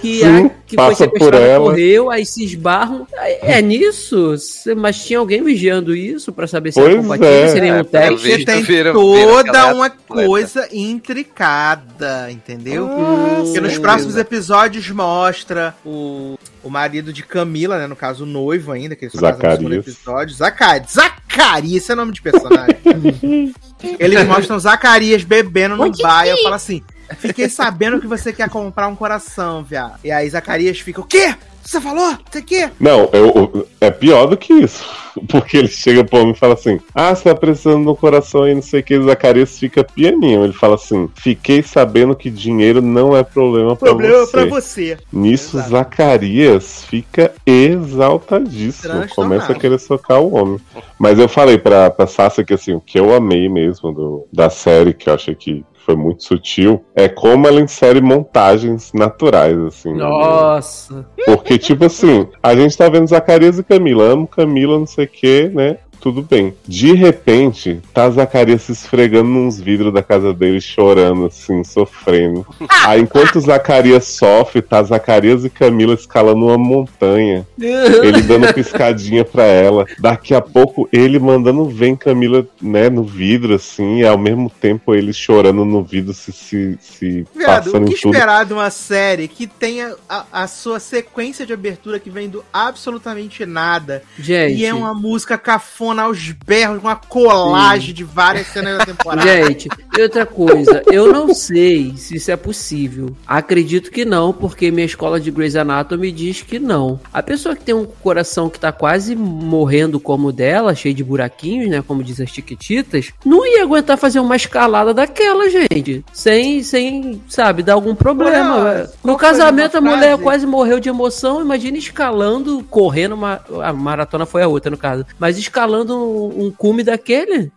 que, 0.00 0.20
Sim, 0.20 0.46
a, 0.46 0.50
que 0.66 0.76
foi 0.76 0.94
sequestrada 0.94 1.44
ela. 1.44 1.64
correu, 1.64 2.10
aí 2.10 2.24
se 2.26 2.44
esbarram. 2.44 3.06
É 3.42 3.60
nisso? 3.62 4.36
Cê- 4.38 4.74
Mas 4.74 5.04
tinha 5.04 5.18
alguém 5.18 5.42
vigiando 5.42 5.94
isso 5.94 6.32
pra 6.32 6.46
saber 6.46 6.72
se 6.72 6.80
era 6.80 6.88
Pois 6.90 7.00
compatível, 7.02 7.32
é. 7.32 7.48
se 7.48 7.60
nenhum 7.60 7.76
É, 7.76 7.84
teste? 7.84 8.28
Porque 8.28 8.44
tem 8.44 8.62
vira- 8.62 8.92
vira 8.92 8.92
toda 8.92 9.40
aquela 9.50 9.74
uma 9.74 9.86
atleta. 9.86 10.26
coisa 10.28 10.68
intricada, 10.72 12.30
entendeu? 12.30 12.88
Ah, 12.90 13.42
Porque 13.44 13.60
nos 13.60 13.78
próximos 13.78 14.16
episódios 14.16 14.88
mostra 14.90 15.74
o, 15.84 16.38
o 16.62 16.70
marido 16.70 17.12
de 17.12 17.22
Camila, 17.22 17.78
né? 17.78 17.86
No 17.86 17.96
caso, 17.96 18.24
o 18.24 18.26
noivo 18.26 18.72
ainda, 18.72 18.94
que 18.96 19.04
ele 19.06 19.12
só 19.12 19.20
casa 19.20 19.32
no 19.36 19.40
segundo 19.40 19.74
Zacarias. 19.74 19.86
episódio. 19.86 20.34
Zacarias. 20.34 20.92
Zacarias, 20.92 21.82
esse 21.82 21.92
é 21.92 21.94
nome 21.94 22.12
de 22.12 22.22
personagem. 22.22 22.76
Eles 23.98 24.26
mostram 24.26 24.58
Zacarias 24.58 25.22
bebendo 25.22 25.76
no 25.76 25.90
bar 25.98 26.26
e 26.26 26.30
eu 26.30 26.42
falo 26.42 26.54
assim: 26.54 26.82
fiquei 27.18 27.48
sabendo 27.48 28.00
que 28.00 28.06
você 28.06 28.32
quer 28.32 28.48
comprar 28.48 28.88
um 28.88 28.96
coração, 28.96 29.62
viado. 29.62 29.98
E 30.02 30.10
aí 30.10 30.28
Zacarias 30.28 30.80
fica, 30.80 31.00
o 31.00 31.04
quê? 31.04 31.34
Você 31.66 31.80
falou? 31.80 32.16
Você 32.30 32.40
quer? 32.42 32.72
Não, 32.78 33.08
eu- 33.12 33.26
eu- 33.34 33.68
é 33.80 33.90
pior 33.90 34.26
do 34.26 34.36
que 34.36 34.52
isso. 34.52 34.84
Porque 35.28 35.56
ele 35.56 35.68
chega 35.68 36.04
pro 36.04 36.18
homem 36.20 36.32
e 36.32 36.36
fala 36.38 36.54
assim: 36.54 36.78
Ah, 36.94 37.14
você 37.14 37.24
tá 37.24 37.34
precisando 37.34 37.90
um 37.90 37.94
coração 37.94 38.42
aí, 38.42 38.54
não 38.54 38.60
sei 38.62 38.80
o 38.80 38.82
que. 38.82 39.00
Zacarias 39.00 39.58
fica 39.58 39.82
pianinho. 39.82 40.44
Ele 40.44 40.52
fala 40.52 40.74
assim: 40.74 41.08
Fiquei 41.16 41.62
sabendo 41.62 42.14
que 42.14 42.30
dinheiro 42.30 42.80
não 42.82 43.16
é 43.16 43.22
problema 43.22 43.74
pra 43.74 43.88
Problema 43.88 44.18
você. 44.18 44.30
pra 44.32 44.44
você. 44.44 44.98
Nisso, 45.12 45.56
Exato. 45.56 45.70
Zacarias 45.70 46.84
fica 46.84 47.32
exaltadíssimo. 47.46 49.08
Começa 49.14 49.52
a 49.52 49.54
querer 49.54 49.78
socar 49.80 50.20
o 50.20 50.34
homem. 50.34 50.60
Mas 50.98 51.18
eu 51.18 51.28
falei 51.28 51.58
pra, 51.58 51.90
pra 51.90 52.06
Sasha 52.06 52.44
que 52.44 52.54
assim, 52.54 52.74
o 52.74 52.80
que 52.80 52.98
eu 52.98 53.14
amei 53.14 53.48
mesmo 53.48 53.92
do, 53.92 54.26
da 54.32 54.50
série, 54.50 54.92
que 54.92 55.08
eu 55.08 55.14
achei 55.14 55.34
que 55.34 55.64
foi 55.86 55.96
muito 55.96 56.24
sutil, 56.24 56.84
é 56.94 57.08
como 57.08 57.46
ela 57.46 57.60
insere 57.60 58.00
montagens 58.00 58.92
naturais, 58.92 59.56
assim. 59.58 59.92
no- 59.92 59.98
Nossa. 60.00 61.06
porque, 61.24 61.56
tipo 61.58 61.84
assim, 61.86 62.26
a 62.42 62.54
gente 62.56 62.76
tá 62.76 62.88
vendo 62.88 63.06
Zacarias 63.06 63.58
e 63.58 63.62
Camila. 63.62 64.04
Amo 64.12 64.26
Camila, 64.26 64.78
não 64.78 64.86
sei 64.86 65.04
o 65.04 65.08
que, 65.08 65.48
né? 65.54 65.78
Tudo 66.06 66.22
bem. 66.22 66.54
De 66.64 66.92
repente, 66.92 67.80
tá 67.92 68.08
Zacarias 68.08 68.62
se 68.62 68.70
esfregando 68.70 69.28
nos 69.28 69.60
vidros 69.60 69.92
da 69.92 70.04
casa 70.04 70.32
dele, 70.32 70.60
chorando, 70.60 71.26
assim, 71.26 71.64
sofrendo. 71.64 72.46
Aí, 72.84 73.00
enquanto 73.00 73.40
Zacarias 73.40 74.04
sofre, 74.04 74.62
tá 74.62 74.80
Zacarias 74.84 75.44
e 75.44 75.50
Camila 75.50 75.94
escalando 75.94 76.46
uma 76.46 76.56
montanha. 76.56 77.44
Ele 77.58 78.22
dando 78.22 78.54
piscadinha 78.54 79.24
pra 79.24 79.42
ela. 79.42 79.84
Daqui 79.98 80.32
a 80.32 80.40
pouco, 80.40 80.88
ele 80.92 81.18
mandando 81.18 81.64
vem 81.64 81.96
Camila, 81.96 82.46
né, 82.62 82.88
no 82.88 83.02
vidro, 83.02 83.56
assim, 83.56 83.98
e 83.98 84.06
ao 84.06 84.16
mesmo 84.16 84.48
tempo 84.48 84.94
ele 84.94 85.12
chorando 85.12 85.64
no 85.64 85.82
vidro, 85.82 86.14
se, 86.14 86.30
se, 86.30 86.78
se 86.80 87.26
Viado, 87.34 87.62
o 87.62 87.64
passando 87.64 87.86
que 87.86 87.94
em 87.94 87.96
tudo. 87.96 88.14
esperar 88.14 88.44
de 88.44 88.52
uma 88.52 88.70
série 88.70 89.26
que 89.26 89.48
tenha 89.48 89.96
a, 90.08 90.24
a 90.30 90.46
sua 90.46 90.78
sequência 90.78 91.44
de 91.44 91.52
abertura 91.52 91.98
que 91.98 92.10
vem 92.10 92.28
do 92.28 92.44
absolutamente 92.52 93.44
nada 93.44 94.04
Gente. 94.16 94.60
e 94.60 94.64
é 94.64 94.72
uma 94.72 94.94
música 94.94 95.36
cafona 95.36 95.95
aos 96.02 96.32
berros, 96.46 96.80
uma 96.80 96.96
colagem 96.96 97.94
de 97.94 98.04
várias 98.04 98.46
cenas 98.48 98.78
da 98.78 98.86
temporada. 98.86 99.22
Gente, 99.22 99.68
e 99.96 100.02
outra 100.02 100.26
coisa, 100.26 100.82
eu 100.86 101.12
não 101.12 101.34
sei 101.34 101.94
se 101.96 102.16
isso 102.16 102.30
é 102.30 102.36
possível. 102.36 103.16
Acredito 103.26 103.90
que 103.90 104.04
não, 104.04 104.32
porque 104.32 104.70
minha 104.70 104.86
escola 104.86 105.20
de 105.20 105.30
Grey's 105.30 105.56
Anatomy 105.56 106.10
diz 106.12 106.42
que 106.42 106.58
não. 106.58 107.00
A 107.12 107.22
pessoa 107.22 107.56
que 107.56 107.64
tem 107.64 107.74
um 107.74 107.86
coração 107.86 108.48
que 108.48 108.58
tá 108.58 108.72
quase 108.72 109.14
morrendo 109.14 109.98
como 110.00 110.28
o 110.28 110.32
dela, 110.32 110.74
cheio 110.74 110.94
de 110.94 111.04
buraquinhos, 111.04 111.68
né, 111.68 111.82
como 111.86 112.02
diz 112.02 112.20
as 112.20 112.30
Chiquititas, 112.30 113.12
não 113.24 113.46
ia 113.46 113.62
aguentar 113.62 113.96
fazer 113.96 114.20
uma 114.20 114.36
escalada 114.36 114.92
daquela, 114.92 115.48
gente. 115.48 116.04
Sem, 116.12 116.62
sem, 116.62 117.20
sabe, 117.28 117.62
dar 117.62 117.74
algum 117.74 117.94
problema. 117.94 118.56
Olha, 118.56 118.90
no 119.02 119.16
casamento 119.16 119.76
a 119.76 119.80
mulher 119.80 120.10
frase? 120.10 120.22
quase 120.22 120.46
morreu 120.46 120.80
de 120.80 120.88
emoção, 120.88 121.40
imagina 121.40 121.78
escalando, 121.78 122.64
correndo 122.70 123.14
uma... 123.14 123.40
A 123.62 123.72
maratona 123.72 124.26
foi 124.26 124.42
a 124.42 124.48
outra, 124.48 124.70
no 124.70 124.76
caso. 124.76 125.06
Mas 125.18 125.38
escalando 125.38 125.75
exalando 125.76 125.96
um, 125.96 126.46
um 126.46 126.50
cume 126.50 126.82
daquele. 126.82 127.50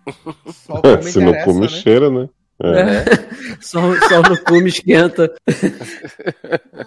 Só 0.48 0.82
como 0.82 1.04
Se 1.04 1.20
não 1.20 1.34
come, 1.44 1.62
né? 1.62 1.68
cheira, 1.68 2.10
né? 2.10 2.28
É. 2.62 3.06
só, 3.62 3.80
só 4.10 4.22
no 4.22 4.38
cume 4.44 4.68
esquenta. 4.68 5.32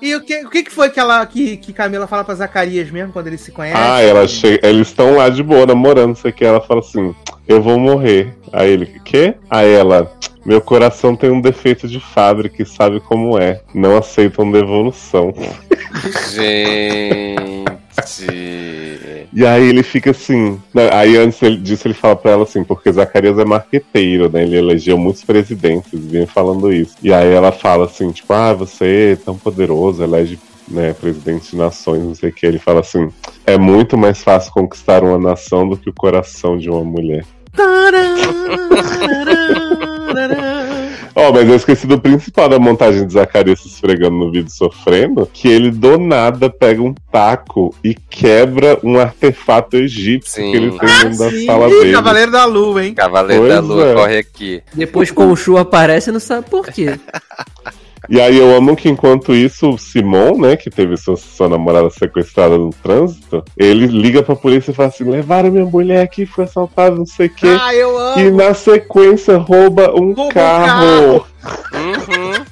E 0.02 0.14
o 0.14 0.20
que, 0.22 0.44
o 0.44 0.50
que 0.50 0.70
foi 0.70 0.90
que, 0.90 1.00
ela, 1.00 1.24
que, 1.24 1.56
que 1.56 1.72
Camila 1.72 2.06
fala 2.06 2.24
pra 2.24 2.34
Zacarias 2.34 2.90
mesmo 2.90 3.12
quando 3.12 3.28
eles 3.28 3.40
se 3.40 3.50
conhecem? 3.50 3.80
Ah, 3.80 4.00
ela 4.02 4.28
chega, 4.28 4.66
eles 4.66 4.88
estão 4.88 5.16
lá 5.16 5.30
de 5.30 5.42
boa, 5.42 5.64
namorando, 5.64 6.14
sei 6.16 6.30
que. 6.30 6.44
Ela 6.44 6.60
fala 6.60 6.80
assim: 6.80 7.14
Eu 7.48 7.62
vou 7.62 7.78
morrer. 7.78 8.34
Aí 8.52 8.70
ele, 8.70 9.00
quê? 9.02 9.34
Aí 9.48 9.72
ela, 9.72 10.12
meu 10.44 10.60
coração 10.60 11.16
tem 11.16 11.30
um 11.30 11.40
defeito 11.40 11.88
de 11.88 12.00
fábrica 12.00 12.62
e 12.62 12.66
sabe 12.66 13.00
como 13.00 13.38
é. 13.38 13.62
Não 13.74 13.96
aceitam 13.96 14.50
devolução. 14.50 15.32
Gente. 16.34 17.71
E 19.32 19.46
aí 19.46 19.68
ele 19.68 19.82
fica 19.82 20.10
assim. 20.10 20.60
né, 20.74 20.90
Aí 20.92 21.16
antes 21.16 21.40
ele- 21.42 21.56
disso 21.58 21.86
ele 21.86 21.94
fala 21.94 22.16
pra 22.16 22.32
ela 22.32 22.42
assim, 22.44 22.62
porque 22.64 22.92
Zacarias 22.92 23.38
é 23.38 23.44
marqueteiro, 23.44 24.30
né? 24.30 24.42
Ele 24.42 24.56
elegeu 24.56 24.98
muitos 24.98 25.24
presidentes, 25.24 25.90
vinha 25.92 26.26
falando 26.26 26.72
isso. 26.72 26.94
E 27.02 27.12
aí 27.12 27.32
ela 27.32 27.52
fala 27.52 27.86
assim, 27.86 28.10
tipo, 28.10 28.32
ah, 28.32 28.52
você 28.52 29.12
é 29.20 29.24
tão 29.24 29.36
poderoso, 29.36 30.02
elege 30.02 30.38
né, 30.68 30.92
presidente 30.94 31.50
de 31.50 31.56
nações, 31.56 32.02
não 32.02 32.14
sei 32.14 32.30
o 32.30 32.32
que. 32.32 32.46
Ele 32.46 32.58
fala 32.58 32.80
assim: 32.80 33.08
é 33.46 33.58
muito 33.58 33.98
mais 33.98 34.22
fácil 34.22 34.52
conquistar 34.52 35.02
uma 35.02 35.18
nação 35.18 35.68
do 35.68 35.76
que 35.76 35.90
o 35.90 35.94
coração 35.94 36.56
de 36.56 36.70
uma 36.70 36.84
mulher. 36.84 37.24
Ó, 41.14 41.32
mas 41.32 41.48
eu 41.48 41.56
esqueci 41.56 41.86
do 41.86 42.00
principal 42.00 42.48
da 42.48 42.58
montagem 42.58 43.06
de 43.06 43.12
Zacarias 43.12 43.60
se 43.60 43.68
esfregando 43.68 44.16
no 44.16 44.30
vídeo 44.30 44.50
sofrendo, 44.50 45.28
que 45.32 45.48
ele 45.48 45.70
do 45.70 45.98
nada 45.98 46.48
pega 46.48 46.82
um 46.82 46.94
taco 47.10 47.74
e 47.84 47.94
quebra 47.94 48.78
um 48.82 48.98
artefato 48.98 49.76
egípcio 49.76 50.42
Sim. 50.42 50.50
que 50.50 50.56
ele 50.56 50.70
tem 50.70 50.88
dentro 50.88 51.18
da 51.18 51.30
Sim, 51.30 51.46
sala 51.46 51.68
Ih, 51.68 51.70
dele. 51.70 51.92
Cavaleiro 51.92 52.32
da 52.32 52.44
Lua, 52.44 52.84
hein? 52.84 52.94
Cavaleiro 52.94 53.42
Pois 53.42 53.54
da 53.54 53.60
Lua, 53.60 53.90
é. 53.90 53.94
corre 53.94 54.18
aqui. 54.18 54.62
Depois 54.72 55.10
com 55.10 55.30
o 55.30 55.36
Chu 55.36 55.56
aparece 55.58 56.10
e 56.10 56.12
não 56.12 56.20
sabe 56.20 56.48
por 56.48 56.66
quê. 56.66 56.98
E 58.08 58.20
aí 58.20 58.38
eu 58.38 58.54
amo 58.54 58.76
que 58.76 58.88
enquanto 58.88 59.34
isso, 59.34 59.70
o 59.70 59.78
Simon, 59.78 60.38
né, 60.38 60.56
que 60.56 60.70
teve 60.70 60.96
sua, 60.96 61.16
sua 61.16 61.48
namorada 61.48 61.88
sequestrada 61.90 62.58
no 62.58 62.70
trânsito, 62.70 63.44
ele 63.56 63.86
liga 63.86 64.22
pra 64.22 64.34
polícia 64.34 64.70
e 64.70 64.74
fala 64.74 64.88
assim, 64.88 65.04
levaram 65.04 65.50
minha 65.50 65.64
mulher 65.64 66.02
aqui, 66.02 66.26
foi 66.26 66.44
assaltada, 66.44 66.96
não 66.96 67.06
sei 67.06 67.26
o 67.26 67.34
quê. 67.34 67.56
Ah, 67.60 67.74
eu 67.74 67.98
amo! 67.98 68.20
E 68.20 68.30
na 68.30 68.54
sequência 68.54 69.36
rouba 69.36 69.92
um 69.92 70.12
Rouba 70.12 70.22
um 70.24 70.28
carro. 70.28 71.26
Uhum. 71.72 72.51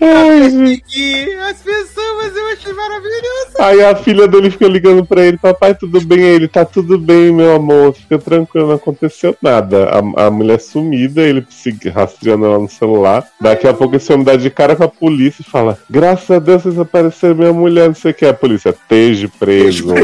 Ai, 0.00 0.50
gente. 0.50 1.32
As 1.34 1.58
pessoas 1.58 2.36
eu 2.36 2.48
achei 2.52 2.72
maravilhoso. 2.72 3.56
Aí 3.58 3.84
a 3.84 3.94
filha 3.96 4.26
dele 4.28 4.50
fica 4.50 4.66
ligando 4.68 5.04
pra 5.04 5.24
ele, 5.24 5.38
papai, 5.38 5.74
tudo 5.74 6.00
bem? 6.00 6.20
Ele 6.20 6.48
tá 6.48 6.64
tudo 6.64 6.98
bem, 6.98 7.32
meu 7.32 7.54
amor, 7.54 7.92
fica 7.94 8.18
tranquilo, 8.18 8.68
não 8.68 8.74
aconteceu 8.76 9.36
nada. 9.40 9.90
A, 9.90 10.26
a 10.26 10.30
mulher 10.30 10.60
sumida, 10.60 11.22
ele 11.22 11.46
se 11.50 11.70
rastreando 11.88 12.46
ela 12.46 12.58
no 12.58 12.68
celular. 12.68 13.26
Daqui 13.40 13.66
a 13.66 13.74
pouco 13.74 13.96
esse 13.96 14.12
homem 14.12 14.24
dá 14.24 14.36
de 14.36 14.50
cara 14.50 14.76
com 14.76 14.84
a 14.84 14.88
polícia 14.88 15.42
e 15.42 15.50
fala: 15.50 15.78
Graças 15.88 16.30
a 16.30 16.38
Deus 16.38 16.62
vocês 16.62 16.78
apareceram, 16.78 17.34
minha 17.34 17.52
mulher, 17.52 17.88
não 17.88 17.94
sei 17.94 18.10
o 18.10 18.14
que. 18.14 18.26
A 18.26 18.34
polícia, 18.34 18.70
esteja 18.70 19.30
preso. 19.38 19.86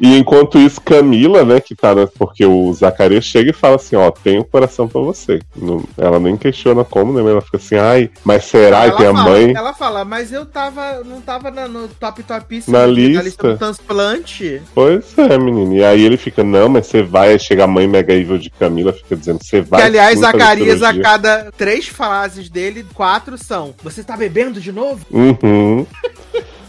E 0.00 0.16
enquanto 0.16 0.58
isso, 0.58 0.80
Camila, 0.80 1.44
né, 1.44 1.60
que 1.60 1.74
tá, 1.74 1.94
porque 2.18 2.44
o 2.44 2.72
Zacarias 2.72 3.24
chega 3.24 3.50
e 3.50 3.54
fala 3.54 3.76
assim, 3.76 3.96
ó, 3.96 4.10
tem 4.10 4.38
um 4.38 4.42
coração 4.44 4.86
pra 4.88 5.00
você. 5.00 5.38
Não- 5.54 5.84
ela 5.96 6.18
nem 6.18 6.36
questiona 6.36 6.84
como, 6.84 7.12
né, 7.12 7.22
mas 7.22 7.32
ela 7.32 7.40
fica 7.40 7.56
assim, 7.56 7.76
ai, 7.76 8.10
mas 8.24 8.44
será 8.44 8.90
que 8.90 9.04
a 9.04 9.12
fala, 9.12 9.30
mãe... 9.30 9.52
ela 9.56 9.72
fala, 9.74 10.04
mas 10.04 10.32
eu 10.32 10.44
tava, 10.46 11.02
não 11.04 11.20
tava 11.20 11.50
na- 11.50 11.68
no 11.68 11.88
top 11.88 12.22
top 12.22 12.62
Na 12.68 12.84
lista. 12.86 13.52
do 13.52 13.58
transplante. 13.58 14.62
Pois 14.74 15.16
é, 15.18 15.38
menino. 15.38 15.74
E 15.74 15.84
aí 15.84 16.02
ele 16.04 16.16
fica, 16.16 16.42
não, 16.44 16.68
mas 16.68 16.86
você 16.86 17.02
vai, 17.02 17.32
aí 17.32 17.38
chega 17.38 17.64
a 17.64 17.66
mãe 17.66 17.86
mega 17.86 18.14
evil 18.14 18.38
de 18.38 18.50
Camila, 18.50 18.92
fica 18.92 19.16
dizendo, 19.16 19.42
você 19.42 19.60
vai 19.60 19.80
que 19.80 19.86
aliás, 19.86 20.18
Zacarias, 20.18 20.82
a 20.82 20.98
cada 20.98 21.50
três 21.56 21.86
frases 21.86 22.48
dele, 22.48 22.84
quatro 22.94 23.36
são: 23.38 23.74
Você 23.82 24.02
tá 24.02 24.16
bebendo 24.16 24.60
de 24.60 24.72
novo? 24.72 25.04
Uhum. 25.10 25.86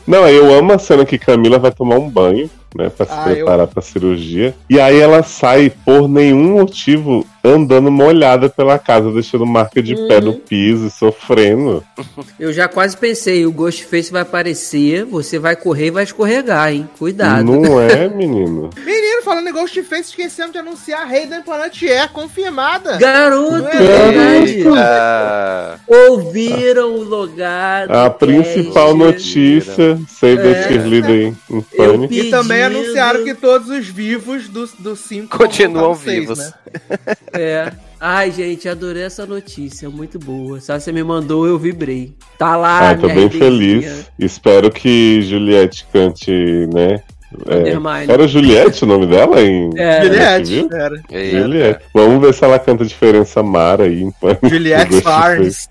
Não, 0.05 0.27
eu 0.27 0.53
amo 0.53 0.71
a 0.71 0.79
cena 0.79 1.05
que 1.05 1.17
Camila 1.17 1.59
vai 1.59 1.71
tomar 1.71 1.95
um 1.97 2.09
banho, 2.09 2.49
né, 2.77 2.89
pra 2.89 3.05
se 3.05 3.11
Ah, 3.11 3.23
preparar 3.23 3.67
pra 3.67 3.81
cirurgia. 3.81 4.53
E 4.69 4.79
aí 4.79 4.99
ela 4.99 5.23
sai 5.23 5.69
por 5.83 6.07
nenhum 6.07 6.53
motivo 6.59 7.25
andando 7.55 7.91
molhada 7.91 8.49
pela 8.49 8.77
casa, 8.79 9.11
deixando 9.11 9.45
marca 9.45 9.81
de 9.81 9.95
pé 10.07 10.19
no 10.21 10.33
piso, 10.33 10.87
e 10.87 10.91
sofrendo. 10.91 11.83
Eu 12.39 12.51
já 12.53 12.67
quase 12.67 12.95
pensei, 12.97 13.45
o 13.45 13.51
Ghostface 13.51 14.11
vai 14.11 14.21
aparecer, 14.21 15.05
você 15.05 15.37
vai 15.39 15.55
correr 15.55 15.87
e 15.87 15.91
vai 15.91 16.03
escorregar, 16.03 16.71
hein? 16.71 16.89
Cuidado. 16.97 17.43
Não 17.45 17.79
é, 17.81 18.07
menino? 18.09 18.69
Menino, 18.77 19.21
falando 19.23 19.47
em 19.49 19.53
Ghostface, 19.53 20.09
esquecemos 20.09 20.51
de 20.51 20.57
anunciar 20.59 21.01
a 21.01 21.05
Hayden 21.05 21.41
Panettiere, 21.41 22.09
confirmada. 22.09 22.97
Garoto, 22.97 23.67
é 23.67 23.75
é 23.75 23.79
verdade. 23.79 24.51
Eita. 24.57 25.79
Ouviram 25.87 26.93
o 26.95 27.03
logado. 27.03 27.91
A 27.91 28.09
principal 28.09 28.87
cast. 28.89 28.97
notícia, 28.97 29.99
Save 30.07 30.37
the 30.37 30.51
É. 30.51 30.67
Cheerleader 30.67 31.33
em 31.49 31.61
Pânico. 31.61 32.13
E 32.13 32.29
também 32.29 32.63
anunciaram 32.63 33.23
que 33.23 33.33
todos 33.33 33.69
os 33.69 33.87
vivos 33.87 34.47
do 34.47 34.65
5 34.67 34.77
do 34.83 34.95
cinco 34.95 35.37
Continuam 35.37 35.95
seis, 35.95 36.19
vivos. 36.21 36.37
né? 36.39 36.51
É. 37.37 37.71
Ai, 37.99 38.31
gente, 38.31 38.69
adorei 38.69 39.03
essa 39.03 39.25
notícia, 39.25 39.89
muito 39.89 40.19
boa. 40.19 40.59
Só 40.59 40.79
você 40.79 40.91
me 40.91 41.03
mandou, 41.03 41.47
eu 41.47 41.57
vibrei. 41.57 42.13
Tá 42.37 42.55
lá, 42.55 42.91
Ah, 42.91 42.95
tô 42.95 43.07
bem 43.07 43.29
feliz. 43.29 44.05
Espero 44.19 44.69
que 44.69 45.21
Juliette 45.23 45.85
cante, 45.91 46.31
né? 46.73 47.01
É, 47.45 48.11
era 48.11 48.25
Juliette 48.25 48.85
o 48.85 48.87
nome 48.87 49.05
dela 49.05 49.41
em 49.41 49.69
É. 49.77 50.01
Juliette, 50.01 50.67
era. 50.71 50.95
Juliette. 51.29 51.83
Vamos 51.93 52.21
ver 52.21 52.33
se 52.33 52.43
ela 52.45 52.57
canta 52.57 52.85
diferença 52.85 53.43
Mara 53.43 53.83
aí. 53.83 54.07
Juliette. 54.49 55.01
Barnes. 55.01 55.67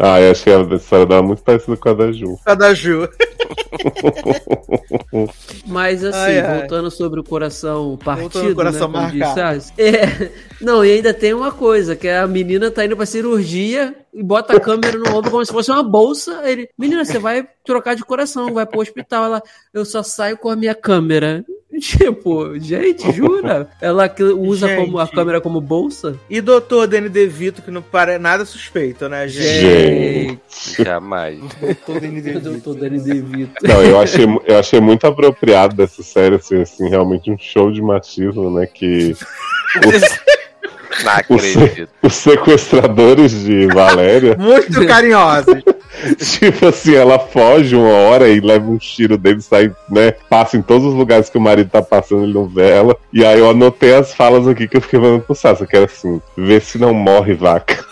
Ah, 0.00 0.20
eu 0.20 0.32
acho 0.32 0.42
que 0.42 0.50
a 0.50 0.62
história 0.74 1.06
dela 1.06 1.20
é 1.20 1.24
muito 1.24 1.42
parecida 1.42 1.76
com 1.76 1.88
a 1.88 1.94
da 1.94 2.10
Ju. 2.10 2.38
A 2.44 2.54
da 2.54 2.74
Ju. 2.74 3.08
Mas 5.66 6.04
assim, 6.04 6.18
Ai, 6.18 6.38
ai. 6.40 6.58
voltando 6.60 6.90
sobre 6.90 7.20
o 7.20 7.24
coração 7.24 7.98
partido, 8.02 8.22
Voltando 8.30 8.48
ao 8.48 8.54
coração 8.54 8.88
né, 8.88 9.00
marcado. 9.00 9.58
disse, 9.58 9.72
ah, 9.72 9.82
é, 9.82 10.30
não, 10.60 10.84
e 10.84 10.92
ainda 10.92 11.12
tem 11.14 11.34
uma 11.34 11.52
coisa, 11.52 11.94
que 11.96 12.08
a 12.08 12.26
menina 12.26 12.70
tá 12.70 12.84
indo 12.84 12.96
pra 12.96 13.06
cirurgia 13.06 13.94
e 14.12 14.22
bota 14.22 14.56
a 14.56 14.60
câmera 14.60 14.98
no 14.98 15.16
ombro 15.16 15.30
como 15.30 15.44
se 15.44 15.52
fosse 15.52 15.70
uma 15.70 15.82
bolsa. 15.82 16.42
Ele, 16.44 16.68
menina, 16.78 17.04
você 17.04 17.18
vai 17.18 17.46
trocar 17.64 17.94
de 17.94 18.04
coração, 18.04 18.52
vai 18.54 18.66
pro 18.66 18.80
hospital. 18.80 19.24
Ela, 19.24 19.42
eu 19.72 19.84
só 19.84 20.02
saio 20.02 20.36
com 20.38 20.48
a 20.48 20.56
minha 20.56 20.74
câmera. 20.74 21.44
Tipo, 21.80 22.58
gente, 22.58 23.12
jura? 23.12 23.68
Ela 23.80 24.12
usa 24.38 24.74
como 24.76 24.98
a 24.98 25.06
câmera 25.06 25.40
como 25.40 25.60
bolsa? 25.60 26.18
E 26.28 26.40
doutor 26.40 26.86
Danny 26.86 27.08
DeVito, 27.08 27.62
que 27.62 27.70
não 27.70 27.82
parece 27.82 28.18
nada 28.18 28.44
suspeito, 28.44 29.08
né, 29.08 29.28
gente? 29.28 29.60
Gente. 29.60 30.40
Jamais. 30.84 31.38
Doutor 31.60 32.00
Danny 32.00 32.20
DeVito. 32.22 32.60
tô 32.60 32.74
dando 32.74 33.02
devito. 33.02 33.54
Não, 33.62 33.82
eu 33.82 34.00
achei, 34.00 34.24
eu 34.46 34.58
achei 34.58 34.80
muito 34.80 35.06
apropriado 35.06 35.76
dessa 35.76 36.02
série, 36.02 36.36
assim, 36.36 36.60
assim, 36.62 36.88
realmente 36.88 37.30
um 37.30 37.38
show 37.38 37.70
de 37.70 37.82
machismo, 37.82 38.50
né? 38.50 38.66
Que 38.66 39.14
Não 41.04 41.12
acredito. 41.12 41.88
os 42.02 42.14
sequestradores 42.14 43.44
de 43.44 43.66
Valéria 43.66 44.36
Muito 44.38 44.86
carinhosos. 44.86 45.54
Tipo 46.18 46.68
assim, 46.68 46.94
ela 46.94 47.18
foge 47.18 47.74
uma 47.74 47.90
hora 47.90 48.28
e 48.28 48.40
leva 48.40 48.70
um 48.70 48.76
tiro 48.76 49.16
dele, 49.16 49.40
sai, 49.40 49.72
né? 49.90 50.12
Passa 50.28 50.56
em 50.56 50.62
todos 50.62 50.86
os 50.86 50.94
lugares 50.94 51.30
que 51.30 51.38
o 51.38 51.40
marido 51.40 51.70
tá 51.70 51.80
passando, 51.80 52.24
ele 52.24 52.34
não 52.34 52.46
vê 52.46 52.68
ela. 52.68 52.96
E 53.12 53.24
aí 53.24 53.38
eu 53.38 53.48
anotei 53.48 53.94
as 53.94 54.14
falas 54.14 54.46
aqui 54.46 54.68
que 54.68 54.76
eu 54.76 54.80
fiquei 54.80 54.98
mandando 54.98 55.22
pro 55.22 55.34
Sassa, 55.34 55.66
que 55.66 55.74
era 55.74 55.86
assim, 55.86 56.20
vê 56.36 56.60
se 56.60 56.78
não 56.78 56.92
morre 56.92 57.34
vaca. 57.34 57.82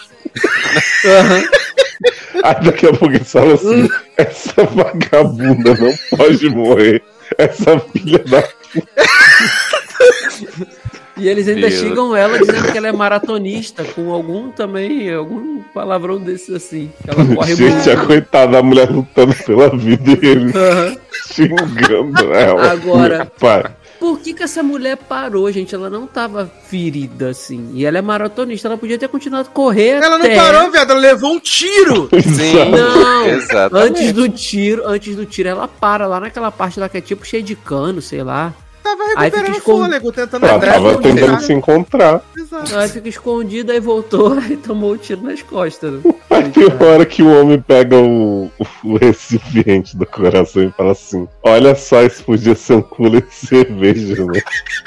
Aí 2.43 2.57
daqui 2.63 2.87
a 2.87 2.91
pouco 2.91 3.15
ele 3.15 3.25
fala 3.25 3.55
assim, 3.55 3.89
essa 4.17 4.65
vagabunda 4.65 5.75
não 5.75 5.95
pode 6.17 6.49
morrer. 6.51 7.03
Essa 7.39 7.79
filha 7.81 8.19
da. 8.19 8.45
E 11.17 11.29
eles 11.29 11.47
ainda 11.47 11.69
Deus. 11.69 11.81
xingam 11.81 12.15
ela 12.17 12.39
dizendo 12.39 12.73
que 12.73 12.77
ela 12.79 12.89
é 12.89 12.93
maratonista, 12.93 13.85
com 13.85 14.11
algum 14.13 14.51
também, 14.51 15.13
algum 15.15 15.63
palavrão 15.73 16.19
desses 16.19 16.55
assim. 16.55 16.91
que 17.05 17.11
Ela 17.11 17.25
corre 17.37 17.55
Gente, 17.55 17.89
a 17.91 17.95
muito. 17.97 18.07
coitada 18.09 18.53
da 18.53 18.63
mulher 18.63 18.91
lutando 18.91 19.35
pela 19.47 19.69
vida 19.71 20.11
e 20.11 20.27
ele 20.27 20.53
Aham. 20.57 20.97
xingando 21.33 22.35
ela. 22.35 22.73
Agora- 22.73 23.31
Pai, 23.39 23.65
Por 24.01 24.19
que, 24.21 24.35
que 24.35 24.43
essa 24.43 24.63
mulher 24.63 24.97
parou, 24.97 25.51
gente? 25.53 25.75
Ela 25.75 25.89
não 25.89 26.07
tava 26.07 26.51
ferida 26.69 27.29
assim. 27.31 27.71
E 27.75 27.87
ela 27.87 27.97
é 27.97 28.03
maratonista, 28.03 28.69
ela 28.69 28.77
podia 28.77 28.99
ter 28.99 29.09
continuado 29.09 29.49
a 29.49 29.53
correr. 29.53 30.03
Ela 30.03 30.19
não 30.19 30.27
até- 30.27 30.35
parou, 30.37 30.71
viado, 30.71 30.91
ela 30.91 31.01
levou 31.01 31.33
um 31.33 31.41
tiro. 31.41 32.09
Sim, 32.21 32.71
Não, 32.71 33.27
exatamente. 33.27 33.89
antes 33.89 34.13
do 34.13 34.29
tiro, 34.29 34.83
antes 34.87 35.15
do 35.17 35.25
tiro, 35.25 35.49
ela 35.49 35.67
para 35.69 36.07
lá 36.07 36.21
naquela 36.21 36.51
parte 36.51 36.79
lá 36.81 36.89
que 36.89 36.99
é 36.99 37.01
tipo 37.01 37.25
cheio 37.25 37.43
de 37.43 37.55
cano, 37.57 38.03
sei 38.03 38.23
lá. 38.23 38.53
Tava 38.85 39.03
Aí 39.03 39.09
recuperando 39.31 39.47
fica 39.47 39.59
escond- 39.59 39.83
fôlego, 39.85 40.13
tentando 40.13 40.45
ela 40.47 40.57
entrar 40.57 40.73
tava 40.75 40.99
tentando 41.01 41.41
se 41.41 41.53
encontrar. 41.55 42.23
Exato. 42.37 42.77
Aí 42.77 42.89
fica 42.91 43.09
escondido, 43.09 43.73
aí 43.73 43.81
voltou 43.81 44.39
e 44.45 44.59
tomou 44.59 44.93
o 44.93 44.99
tiro 44.99 45.23
nas 45.23 45.41
costas. 45.41 45.91
né? 46.05 46.15
Aí 46.29 46.51
tem 46.51 46.67
uma 46.67 46.85
hora 46.87 47.07
que 47.07 47.23
o 47.23 47.41
homem 47.41 47.61
pega 47.61 47.97
o, 47.97 48.51
o 48.85 48.97
recipiente 48.99 49.97
do 49.97 50.05
coração 50.05 50.63
e 50.63 50.71
fala 50.73 50.93
assim: 50.93 51.27
Olha 51.43 51.75
só, 51.75 52.03
isso 52.03 52.23
podia 52.25 52.55
ser 52.55 52.75
um 52.75 52.83
cooler 52.83 53.23
de 53.23 53.35
cerveja, 53.35 54.25
né? 54.27 54.43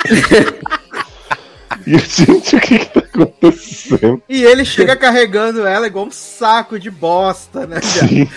E 1.85 1.97
gente, 1.99 2.55
o 2.55 2.59
que 2.59 2.79
que 2.79 2.85
tá 2.87 2.99
acontecendo? 2.99 4.21
E 4.27 4.43
ele 4.43 4.65
chega 4.65 4.93
carregando 4.95 5.65
ela 5.65 5.87
igual 5.87 6.05
um 6.07 6.11
saco 6.11 6.77
de 6.77 6.91
bosta, 6.91 7.65
né? 7.65 7.79
viado? 7.81 8.09
Sim. 8.09 8.29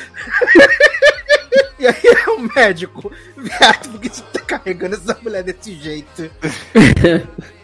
E 1.81 1.87
aí 1.87 2.03
é 2.05 2.31
o 2.31 2.41
médico, 2.55 3.11
viado, 3.39 3.93
por 3.93 4.01
que 4.03 4.11
você 4.11 4.23
tá 4.35 4.41
carregando 4.41 4.97
essa 4.97 5.19
mulher 5.23 5.43
desse 5.43 5.75
jeito? 5.77 6.31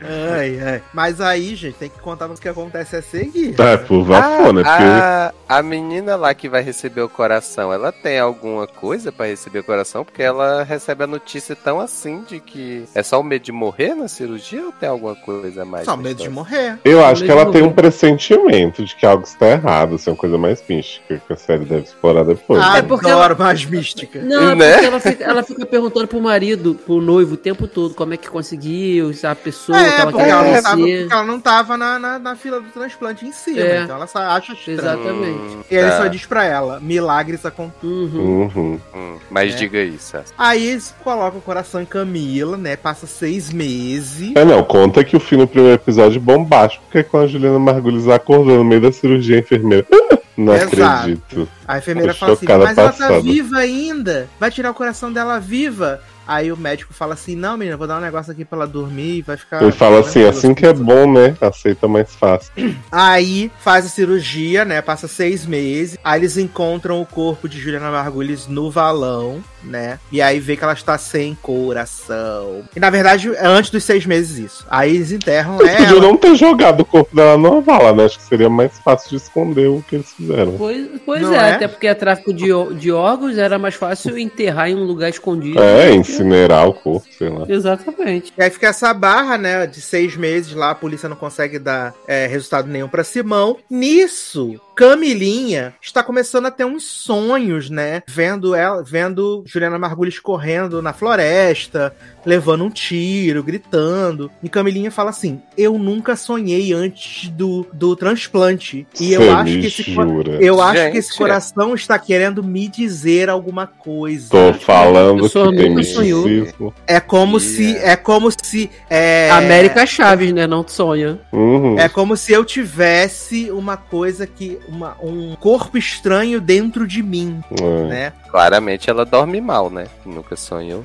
ai, 0.00 0.60
ai. 0.60 0.82
Mas 0.92 1.20
aí, 1.20 1.54
gente, 1.54 1.74
tem 1.76 1.88
que 1.88 1.98
contar 1.98 2.26
o 2.30 2.34
que 2.34 2.48
acontece 2.48 2.96
a 2.96 3.02
seguir. 3.02 3.54
Tá, 3.54 3.76
por 3.78 4.02
vapor, 4.04 4.52
né? 4.52 4.62
Porque 4.62 4.82
a, 4.84 5.32
a 5.48 5.62
menina 5.62 6.16
lá 6.16 6.32
que 6.34 6.48
vai 6.48 6.62
receber 6.62 7.00
o 7.02 7.08
coração, 7.08 7.72
ela 7.72 7.92
tem 7.92 8.18
alguma 8.18 8.66
coisa 8.66 9.10
pra 9.12 9.26
receber 9.26 9.60
o 9.60 9.64
coração? 9.64 10.04
Porque 10.04 10.22
ela 10.22 10.62
recebe 10.62 11.04
a 11.04 11.06
notícia 11.06 11.54
tão 11.56 11.80
assim 11.80 12.22
de 12.28 12.40
que 12.40 12.84
é 12.94 13.02
só 13.02 13.20
o 13.20 13.24
medo 13.24 13.42
de 13.44 13.52
morrer 13.52 13.94
na 13.94 14.08
cirurgia 14.08 14.64
ou 14.66 14.72
tem 14.72 14.88
alguma 14.88 15.14
coisa 15.16 15.64
mais? 15.64 15.84
Só 15.84 15.96
na 15.96 16.02
medo 16.02 16.22
de 16.22 16.28
morrer. 16.30 16.78
eu 16.84 17.04
acho 17.04 17.24
que 17.24 17.30
ela 17.30 17.50
tem 17.52 17.62
um 17.62 17.72
pressentimento 17.72 18.84
de 18.84 18.94
que 18.94 19.04
algo 19.06 19.24
está 19.24 19.46
errado, 19.48 19.94
assim, 19.96 20.10
uma 20.10 20.16
coisa 20.16 20.38
mais 20.38 20.62
mística 20.68 21.20
que 21.26 21.32
a 21.32 21.36
série 21.36 21.64
deve 21.64 21.82
explorar 21.84 22.24
depois. 22.24 22.62
Ah, 22.62 22.78
É 22.78 22.82
porque 22.82 23.10
Adoro 23.10 23.36
mais 23.38 23.64
mística. 23.64 24.20
Não, 24.22 24.50
é 24.52 24.54
Né? 24.54 24.72
porque 24.72 24.86
ela 24.86 25.00
fica, 25.00 25.24
ela 25.24 25.42
fica 25.42 25.66
perguntando 25.66 26.06
pro 26.06 26.20
marido, 26.20 26.74
pro 26.86 27.00
noivo, 27.00 27.34
o 27.34 27.36
tempo 27.36 27.66
todo, 27.66 27.94
como 27.94 28.14
é 28.14 28.16
que 28.16 28.28
conseguiu, 28.28 29.12
se 29.12 29.26
pessoa 29.50 29.78
que 29.78 29.84
É, 29.84 30.00
ela 30.00 30.10
porque 30.12 30.22
ela, 30.30 30.42
não 30.42 30.62
tava, 30.62 30.76
porque 30.76 31.08
ela 31.10 31.24
não 31.24 31.40
tava 31.40 31.76
na, 31.76 31.98
na, 31.98 32.18
na 32.18 32.36
fila 32.36 32.60
do 32.60 32.68
transplante 32.70 33.26
em 33.26 33.32
cima, 33.32 33.60
É. 33.60 33.82
então 33.82 33.96
ela 33.96 34.06
só 34.06 34.18
acha 34.18 34.52
estranho. 34.52 34.78
Exatamente. 34.80 35.38
Hum, 35.56 35.60
E 35.70 35.76
aí 35.76 35.82
ele 35.82 35.90
tá. 35.90 35.96
só 35.98 36.06
diz 36.06 36.26
pra 36.26 36.44
ela, 36.44 36.80
milagres 36.80 37.44
acontecem. 37.46 37.88
Uhum. 37.90 38.50
Uhum. 38.54 38.80
Hum, 38.94 39.18
mas 39.30 39.52
É. 39.54 39.56
diga 39.56 39.80
isso. 39.82 40.16
Aí 40.36 40.64
eles 40.66 40.94
colocam 41.02 41.38
o 41.38 41.42
coração 41.42 41.80
em 41.80 41.86
Camila, 41.86 42.56
né? 42.56 42.76
Passa 42.76 43.06
seis 43.06 43.50
meses. 43.52 44.32
É, 44.34 44.44
não, 44.44 44.62
conta 44.62 45.04
que 45.04 45.16
o 45.16 45.20
fim 45.20 45.36
do 45.38 45.46
primeiro 45.46 45.74
episódio 45.74 46.16
é 46.18 46.20
bombástico, 46.20 46.82
porque 46.84 46.98
é 46.98 47.02
com 47.02 47.18
a 47.18 47.26
Juliana 47.26 47.58
Margulis 47.58 48.08
acordando 48.08 48.58
no 48.58 48.64
meio 48.64 48.80
da 48.80 48.92
cirurgia 48.92 49.36
a 49.36 49.40
enfermeira. 49.40 49.86
Não 50.36 50.54
Exato. 50.54 50.72
acredito. 51.00 51.48
A 51.68 51.76
enfermeira 51.78 52.14
Tô 52.14 52.18
fala 52.20 52.32
assim, 52.32 52.46
mas 52.46 52.56
ela 52.56 52.74
tá 52.74 52.82
passada. 52.92 53.20
viva 53.20 53.58
ainda. 53.58 54.26
Vai 54.38 54.50
tirar 54.50 54.70
o 54.70 54.74
coração 54.74 55.12
dela 55.12 55.38
viva. 55.38 56.00
Aí 56.30 56.52
o 56.52 56.56
médico 56.56 56.94
fala 56.94 57.14
assim, 57.14 57.34
não, 57.34 57.56
menina, 57.56 57.76
vou 57.76 57.88
dar 57.88 57.98
um 57.98 58.00
negócio 58.00 58.30
aqui 58.30 58.44
pra 58.44 58.58
ela 58.58 58.66
dormir 58.68 59.16
e 59.16 59.22
vai 59.22 59.36
ficar... 59.36 59.60
Ele 59.60 59.72
fala 59.72 59.98
assim, 59.98 60.22
assim 60.22 60.54
que 60.54 60.64
é 60.64 60.72
bom, 60.72 61.12
né? 61.12 61.34
Aceita 61.40 61.88
mais 61.88 62.14
fácil. 62.14 62.52
Aí 62.92 63.50
faz 63.58 63.84
a 63.84 63.88
cirurgia, 63.88 64.64
né? 64.64 64.80
Passa 64.80 65.08
seis 65.08 65.44
meses. 65.44 65.98
Aí 66.04 66.20
eles 66.20 66.36
encontram 66.36 67.02
o 67.02 67.06
corpo 67.06 67.48
de 67.48 67.58
Juliana 67.58 67.90
Margulis 67.90 68.46
no 68.46 68.70
valão, 68.70 69.42
né? 69.64 69.98
E 70.12 70.22
aí 70.22 70.38
vê 70.38 70.56
que 70.56 70.62
ela 70.62 70.72
está 70.72 70.96
sem 70.96 71.36
coração. 71.42 72.62
E 72.74 72.80
na 72.80 72.90
verdade 72.90 73.34
é 73.34 73.46
antes 73.46 73.70
dos 73.70 73.82
seis 73.82 74.06
meses 74.06 74.38
isso. 74.38 74.66
Aí 74.70 74.94
eles 74.94 75.10
enterram 75.12 75.60
Eles 75.60 75.72
podiam 75.72 75.98
ela. 75.98 76.00
não 76.00 76.16
ter 76.16 76.34
jogado 76.36 76.80
o 76.80 76.84
corpo 76.84 77.14
dela 77.14 77.36
na 77.36 77.60
vala, 77.60 77.92
né? 77.92 78.04
Acho 78.04 78.18
que 78.18 78.24
seria 78.24 78.48
mais 78.48 78.72
fácil 78.78 79.10
de 79.10 79.16
esconder 79.16 79.68
o 79.68 79.84
que 79.88 79.96
eles 79.96 80.12
fizeram. 80.12 80.52
Pois, 80.56 80.86
pois 81.04 81.30
é, 81.30 81.34
é? 81.34 81.52
até 81.54 81.68
porque 81.68 81.86
é 81.86 81.94
tráfico 81.94 82.32
de, 82.32 82.46
de 82.78 82.92
órgãos 82.92 83.36
era 83.36 83.58
mais 83.58 83.74
fácil 83.74 84.16
enterrar 84.16 84.70
em 84.70 84.76
um 84.76 84.84
lugar 84.84 85.10
escondido. 85.10 85.60
É, 85.60 85.90
que- 85.90 86.19
incinerar 86.20 86.68
o 86.68 86.74
corpo, 86.74 87.06
sei 87.16 87.28
lá. 87.28 87.46
Exatamente. 87.48 88.32
E 88.36 88.42
aí 88.42 88.50
fica 88.50 88.68
essa 88.68 88.92
barra, 88.92 89.36
né? 89.38 89.66
De 89.66 89.80
seis 89.80 90.16
meses 90.16 90.52
lá, 90.52 90.70
a 90.70 90.74
polícia 90.74 91.08
não 91.08 91.16
consegue 91.16 91.58
dar 91.58 91.94
é, 92.06 92.26
resultado 92.26 92.68
nenhum 92.68 92.88
pra 92.88 93.04
Simão. 93.04 93.56
Nisso, 93.68 94.60
Camilinha 94.80 95.74
está 95.82 96.02
começando 96.02 96.46
a 96.46 96.50
ter 96.50 96.64
uns 96.64 96.84
sonhos, 96.84 97.68
né? 97.68 98.02
Vendo 98.08 98.54
ela, 98.54 98.82
vendo 98.82 99.44
Juliana 99.46 99.78
Margulis 99.78 100.18
correndo 100.18 100.80
na 100.80 100.94
floresta, 100.94 101.94
levando 102.24 102.64
um 102.64 102.70
tiro, 102.70 103.42
gritando. 103.42 104.30
E 104.42 104.48
Camilinha 104.48 104.90
fala 104.90 105.10
assim: 105.10 105.42
Eu 105.54 105.76
nunca 105.78 106.16
sonhei 106.16 106.72
antes 106.72 107.28
do, 107.28 107.66
do 107.74 107.94
transplante. 107.94 108.86
E 108.98 109.12
eu 109.12 109.20
Cê 109.20 109.28
acho 109.28 109.52
que 109.60 109.66
esse 109.66 109.82
jura. 109.82 110.38
eu 110.42 110.62
acho 110.62 110.78
Gente. 110.80 110.92
que 110.92 110.98
esse 110.98 111.14
coração 111.16 111.74
está 111.74 111.98
querendo 111.98 112.42
me 112.42 112.66
dizer 112.66 113.28
alguma 113.28 113.66
coisa. 113.66 114.30
Tô 114.30 114.54
falando 114.54 115.24
Eu 115.26 115.28
que 115.28 115.56
tem 115.58 115.68
nunca 115.68 115.82
sonhou. 115.82 116.24
misticismo. 116.26 116.74
É 116.86 116.98
como 117.00 117.38
Yeah. 117.38 117.40
se. 117.40 117.76
É 117.84 117.96
como 117.96 118.30
se. 118.30 118.70
É, 118.88 119.28
América 119.30 119.84
Chaves, 119.84 120.32
né? 120.32 120.46
Não 120.46 120.66
sonha. 120.66 121.20
Uhum. 121.32 121.78
É 121.78 121.86
como 121.88 122.16
se 122.16 122.32
eu 122.32 122.44
tivesse 122.46 123.50
uma 123.50 123.76
coisa 123.76 124.26
que. 124.26 124.58
Uma, 124.70 124.96
um 125.02 125.34
corpo 125.34 125.76
estranho 125.76 126.40
dentro 126.40 126.86
de 126.86 127.02
mim, 127.02 127.42
É. 127.60 127.88
né? 127.88 128.12
Claramente 128.30 128.88
ela 128.88 129.04
dorme 129.04 129.40
mal, 129.40 129.68
né? 129.68 129.88
Nunca 130.06 130.36
sonhou. 130.36 130.84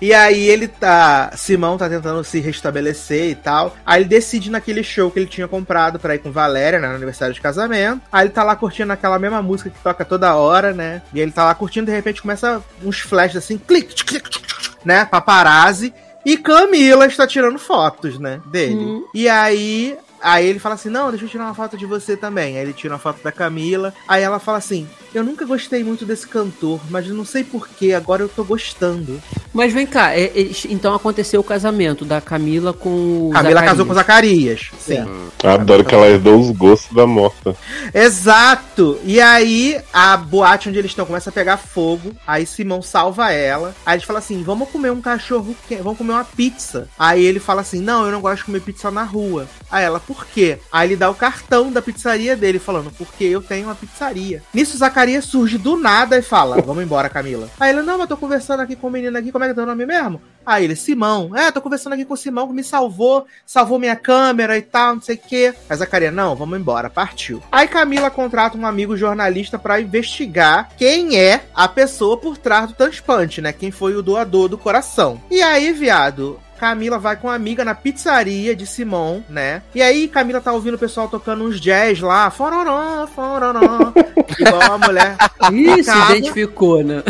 e 0.00 0.12
aí 0.12 0.46
ele 0.46 0.68
tá. 0.68 1.30
Simão 1.34 1.78
tá 1.78 1.88
tentando 1.88 2.22
se 2.22 2.40
restabelecer 2.40 3.30
e 3.30 3.34
tal. 3.34 3.74
Aí 3.86 4.02
ele 4.02 4.08
decide 4.08 4.50
naquele 4.50 4.82
show 4.82 5.10
que 5.10 5.18
ele 5.18 5.26
tinha 5.26 5.48
comprado 5.48 5.98
pra 5.98 6.14
ir 6.14 6.18
com 6.18 6.30
Valéria, 6.30 6.78
né, 6.78 6.88
no 6.88 6.94
aniversário 6.94 7.34
de 7.34 7.40
casamento. 7.40 8.02
Aí 8.12 8.24
ele 8.26 8.34
tá 8.34 8.42
lá 8.42 8.54
curtindo 8.54 8.92
aquela 8.92 9.18
mesma 9.18 9.40
música 9.40 9.70
que 9.70 9.78
toca 9.82 10.04
toda 10.04 10.34
hora, 10.36 10.72
né? 10.74 11.00
E 11.14 11.20
ele 11.20 11.32
tá 11.32 11.44
lá 11.44 11.54
curtindo, 11.54 11.86
de 11.86 11.92
repente 11.92 12.20
começa 12.20 12.62
uns 12.82 13.00
flashes 13.00 13.36
assim, 13.38 13.56
clique, 13.56 13.94
clique, 14.04 14.28
clique, 14.28 14.40
clique, 14.40 14.76
né? 14.84 15.04
Paparazzi. 15.06 15.94
E 16.26 16.38
Camila 16.38 17.06
está 17.06 17.26
tirando 17.26 17.58
fotos, 17.58 18.18
né? 18.18 18.40
Dele. 18.46 18.76
Hum. 18.76 19.04
E 19.14 19.28
aí. 19.28 19.96
Aí 20.24 20.46
ele 20.46 20.58
fala 20.58 20.74
assim: 20.74 20.88
Não, 20.88 21.10
deixa 21.10 21.26
eu 21.26 21.28
tirar 21.28 21.44
uma 21.44 21.54
foto 21.54 21.76
de 21.76 21.84
você 21.84 22.16
também. 22.16 22.56
Aí 22.56 22.62
ele 22.62 22.72
tira 22.72 22.94
uma 22.94 22.98
foto 22.98 23.22
da 23.22 23.30
Camila. 23.30 23.92
Aí 24.08 24.22
ela 24.22 24.38
fala 24.38 24.56
assim: 24.56 24.88
Eu 25.14 25.22
nunca 25.22 25.46
gostei 25.46 25.84
muito 25.84 26.04
desse 26.04 26.26
cantor, 26.26 26.80
mas 26.90 27.06
eu 27.06 27.14
não 27.14 27.24
sei 27.24 27.44
porquê, 27.44 27.92
agora 27.92 28.22
eu 28.22 28.28
tô 28.28 28.42
gostando. 28.42 29.22
Mas 29.52 29.72
vem 29.72 29.86
cá, 29.86 30.12
é- 30.12 30.24
é- 30.24 30.50
então 30.68 30.92
aconteceu 30.92 31.40
o 31.40 31.44
casamento 31.44 32.04
da 32.04 32.20
Camila 32.20 32.72
com 32.72 33.28
o 33.28 33.30
Camila 33.30 33.60
Zacarias. 33.60 33.70
casou 33.70 33.86
com 33.86 33.92
o 33.92 33.94
Zacarias. 33.94 34.70
Sim. 34.80 35.06
Adoro 35.44 35.84
que 35.84 35.94
ela 35.94 36.08
herdou 36.08 36.40
os 36.40 36.50
gostos 36.50 36.92
da 36.92 37.06
morta. 37.06 37.54
Exato! 37.94 38.98
E 39.04 39.20
aí 39.20 39.80
a 39.92 40.16
boate 40.16 40.68
onde 40.68 40.78
eles 40.78 40.90
estão 40.90 41.06
começa 41.06 41.30
a 41.30 41.32
pegar 41.32 41.58
fogo. 41.58 42.12
Aí 42.26 42.44
Simão 42.44 42.82
salva 42.82 43.30
ela. 43.30 43.72
Aí 43.86 43.94
eles 43.94 44.04
falam 44.04 44.18
assim: 44.18 44.42
vamos 44.42 44.68
comer 44.70 44.90
um 44.90 45.00
cachorro 45.00 45.54
quente, 45.68 45.82
vamos 45.82 45.98
comer 45.98 46.14
uma 46.14 46.24
pizza. 46.24 46.88
Aí 46.98 47.24
ele 47.24 47.38
fala 47.38 47.60
assim: 47.60 47.80
não, 47.80 48.04
eu 48.04 48.10
não 48.10 48.20
gosto 48.20 48.38
de 48.38 48.44
comer 48.46 48.62
pizza 48.62 48.90
na 48.90 49.04
rua. 49.04 49.46
Aí 49.70 49.84
ela, 49.84 50.00
por 50.00 50.26
quê? 50.26 50.58
Aí 50.72 50.88
ele 50.88 50.96
dá 50.96 51.08
o 51.08 51.14
cartão 51.14 51.70
da 51.70 51.80
pizzaria 51.80 52.34
dele, 52.36 52.58
falando, 52.58 52.90
porque 52.96 53.22
eu 53.24 53.40
tenho 53.40 53.68
uma 53.68 53.74
pizzaria. 53.76 54.42
Nisso, 54.52 54.76
Zacarias 54.76 55.03
surge 55.22 55.58
do 55.58 55.76
nada 55.76 56.16
e 56.18 56.22
fala: 56.22 56.60
Vamos 56.62 56.82
embora, 56.82 57.08
Camila. 57.08 57.48
Aí 57.58 57.70
ele, 57.70 57.82
não, 57.82 57.98
mas 57.98 58.08
tô 58.08 58.16
conversando 58.16 58.60
aqui 58.60 58.76
com 58.76 58.88
o 58.88 58.90
menino 58.90 59.16
aqui, 59.16 59.30
como 59.30 59.44
é 59.44 59.48
que 59.48 59.52
é 59.52 59.54
teu 59.54 59.66
nome 59.66 59.86
mesmo? 59.86 60.20
Aí 60.44 60.64
ele, 60.64 60.76
Simão. 60.76 61.34
É, 61.34 61.50
tô 61.50 61.60
conversando 61.60 61.94
aqui 61.94 62.04
com 62.04 62.14
o 62.14 62.16
Simão 62.16 62.46
que 62.46 62.54
me 62.54 62.62
salvou, 62.62 63.26
salvou 63.46 63.78
minha 63.78 63.96
câmera 63.96 64.56
e 64.58 64.62
tal, 64.62 64.96
não 64.96 65.02
sei 65.02 65.16
o 65.16 65.18
quê. 65.18 65.54
Aí 65.68 65.76
Zacarias, 65.76 66.12
não, 66.12 66.36
vamos 66.36 66.58
embora, 66.58 66.90
partiu. 66.90 67.42
Aí 67.50 67.66
Camila 67.66 68.10
contrata 68.10 68.56
um 68.56 68.66
amigo 68.66 68.96
jornalista 68.96 69.58
pra 69.58 69.80
investigar 69.80 70.70
quem 70.76 71.18
é 71.18 71.44
a 71.54 71.66
pessoa 71.66 72.16
por 72.16 72.36
trás 72.36 72.68
do 72.68 72.74
transplante, 72.74 73.40
né? 73.40 73.52
Quem 73.52 73.70
foi 73.70 73.96
o 73.96 74.02
doador 74.02 74.48
do 74.48 74.58
coração. 74.58 75.20
E 75.30 75.42
aí, 75.42 75.72
viado, 75.72 76.38
Camila 76.64 76.98
vai 76.98 77.14
com 77.14 77.28
uma 77.28 77.34
amiga 77.34 77.62
na 77.62 77.74
pizzaria 77.74 78.56
de 78.56 78.66
Simão, 78.66 79.22
né? 79.28 79.60
E 79.74 79.82
aí 79.82 80.08
Camila 80.08 80.40
tá 80.40 80.50
ouvindo 80.50 80.76
o 80.76 80.78
pessoal 80.78 81.06
tocando 81.08 81.44
uns 81.44 81.60
jazz 81.60 82.00
lá, 82.00 82.30
fororó, 82.30 83.06
fororó, 83.06 83.92
igual 84.40 84.72
a 84.72 84.78
mulher. 84.78 85.14
Ih, 85.52 85.84
se 85.84 85.90
Casa. 85.92 86.16
identificou, 86.16 86.82
né? 86.82 87.02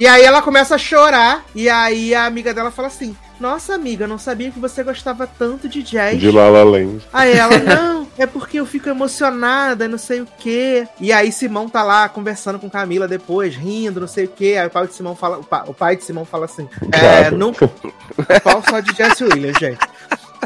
E 0.00 0.08
aí 0.08 0.24
ela 0.24 0.42
começa 0.42 0.74
a 0.74 0.78
chorar, 0.78 1.44
e 1.54 1.68
aí 1.70 2.12
a 2.12 2.26
amiga 2.26 2.52
dela 2.52 2.72
fala 2.72 2.88
assim: 2.88 3.16
Nossa, 3.40 3.74
amiga, 3.74 4.04
eu 4.04 4.08
não 4.08 4.18
sabia 4.18 4.50
que 4.50 4.58
você 4.60 4.82
gostava 4.82 5.26
tanto 5.26 5.66
de 5.68 5.82
jazz. 5.82 6.20
De 6.20 6.30
Lala 6.30 6.62
Land. 6.62 7.00
Aí 7.12 7.32
ela, 7.32 7.56
não, 7.64 8.06
é 8.18 8.26
porque 8.26 8.60
eu 8.60 8.66
fico 8.66 8.88
emocionada, 8.88 9.88
não 9.88 9.96
sei 9.98 10.20
o 10.20 10.28
quê. 10.38 10.86
E 11.00 11.10
aí 11.12 11.32
Simão 11.32 11.68
tá 11.68 11.82
lá 11.82 12.08
conversando 12.08 12.58
com 12.58 12.68
Camila 12.68 13.08
depois, 13.08 13.56
rindo, 13.56 13.98
não 14.00 14.06
sei 14.08 14.26
o 14.26 14.28
quê. 14.28 14.56
Aí 14.60 14.66
o 14.66 14.70
pai 14.70 14.86
de 14.86 14.94
Simão 14.94 15.16
fala, 15.16 15.38
o 15.38 15.44
pa- 15.44 15.64
o 15.66 15.72
pai 15.72 15.96
de 15.96 16.04
Simão 16.04 16.24
fala 16.26 16.44
assim, 16.44 16.68
é, 16.92 17.30
nunca. 17.30 17.70
Qual 18.42 18.62
só 18.68 18.80
de 18.80 18.94
Jesse 18.94 19.24
Williams, 19.24 19.56
gente? 19.58 19.78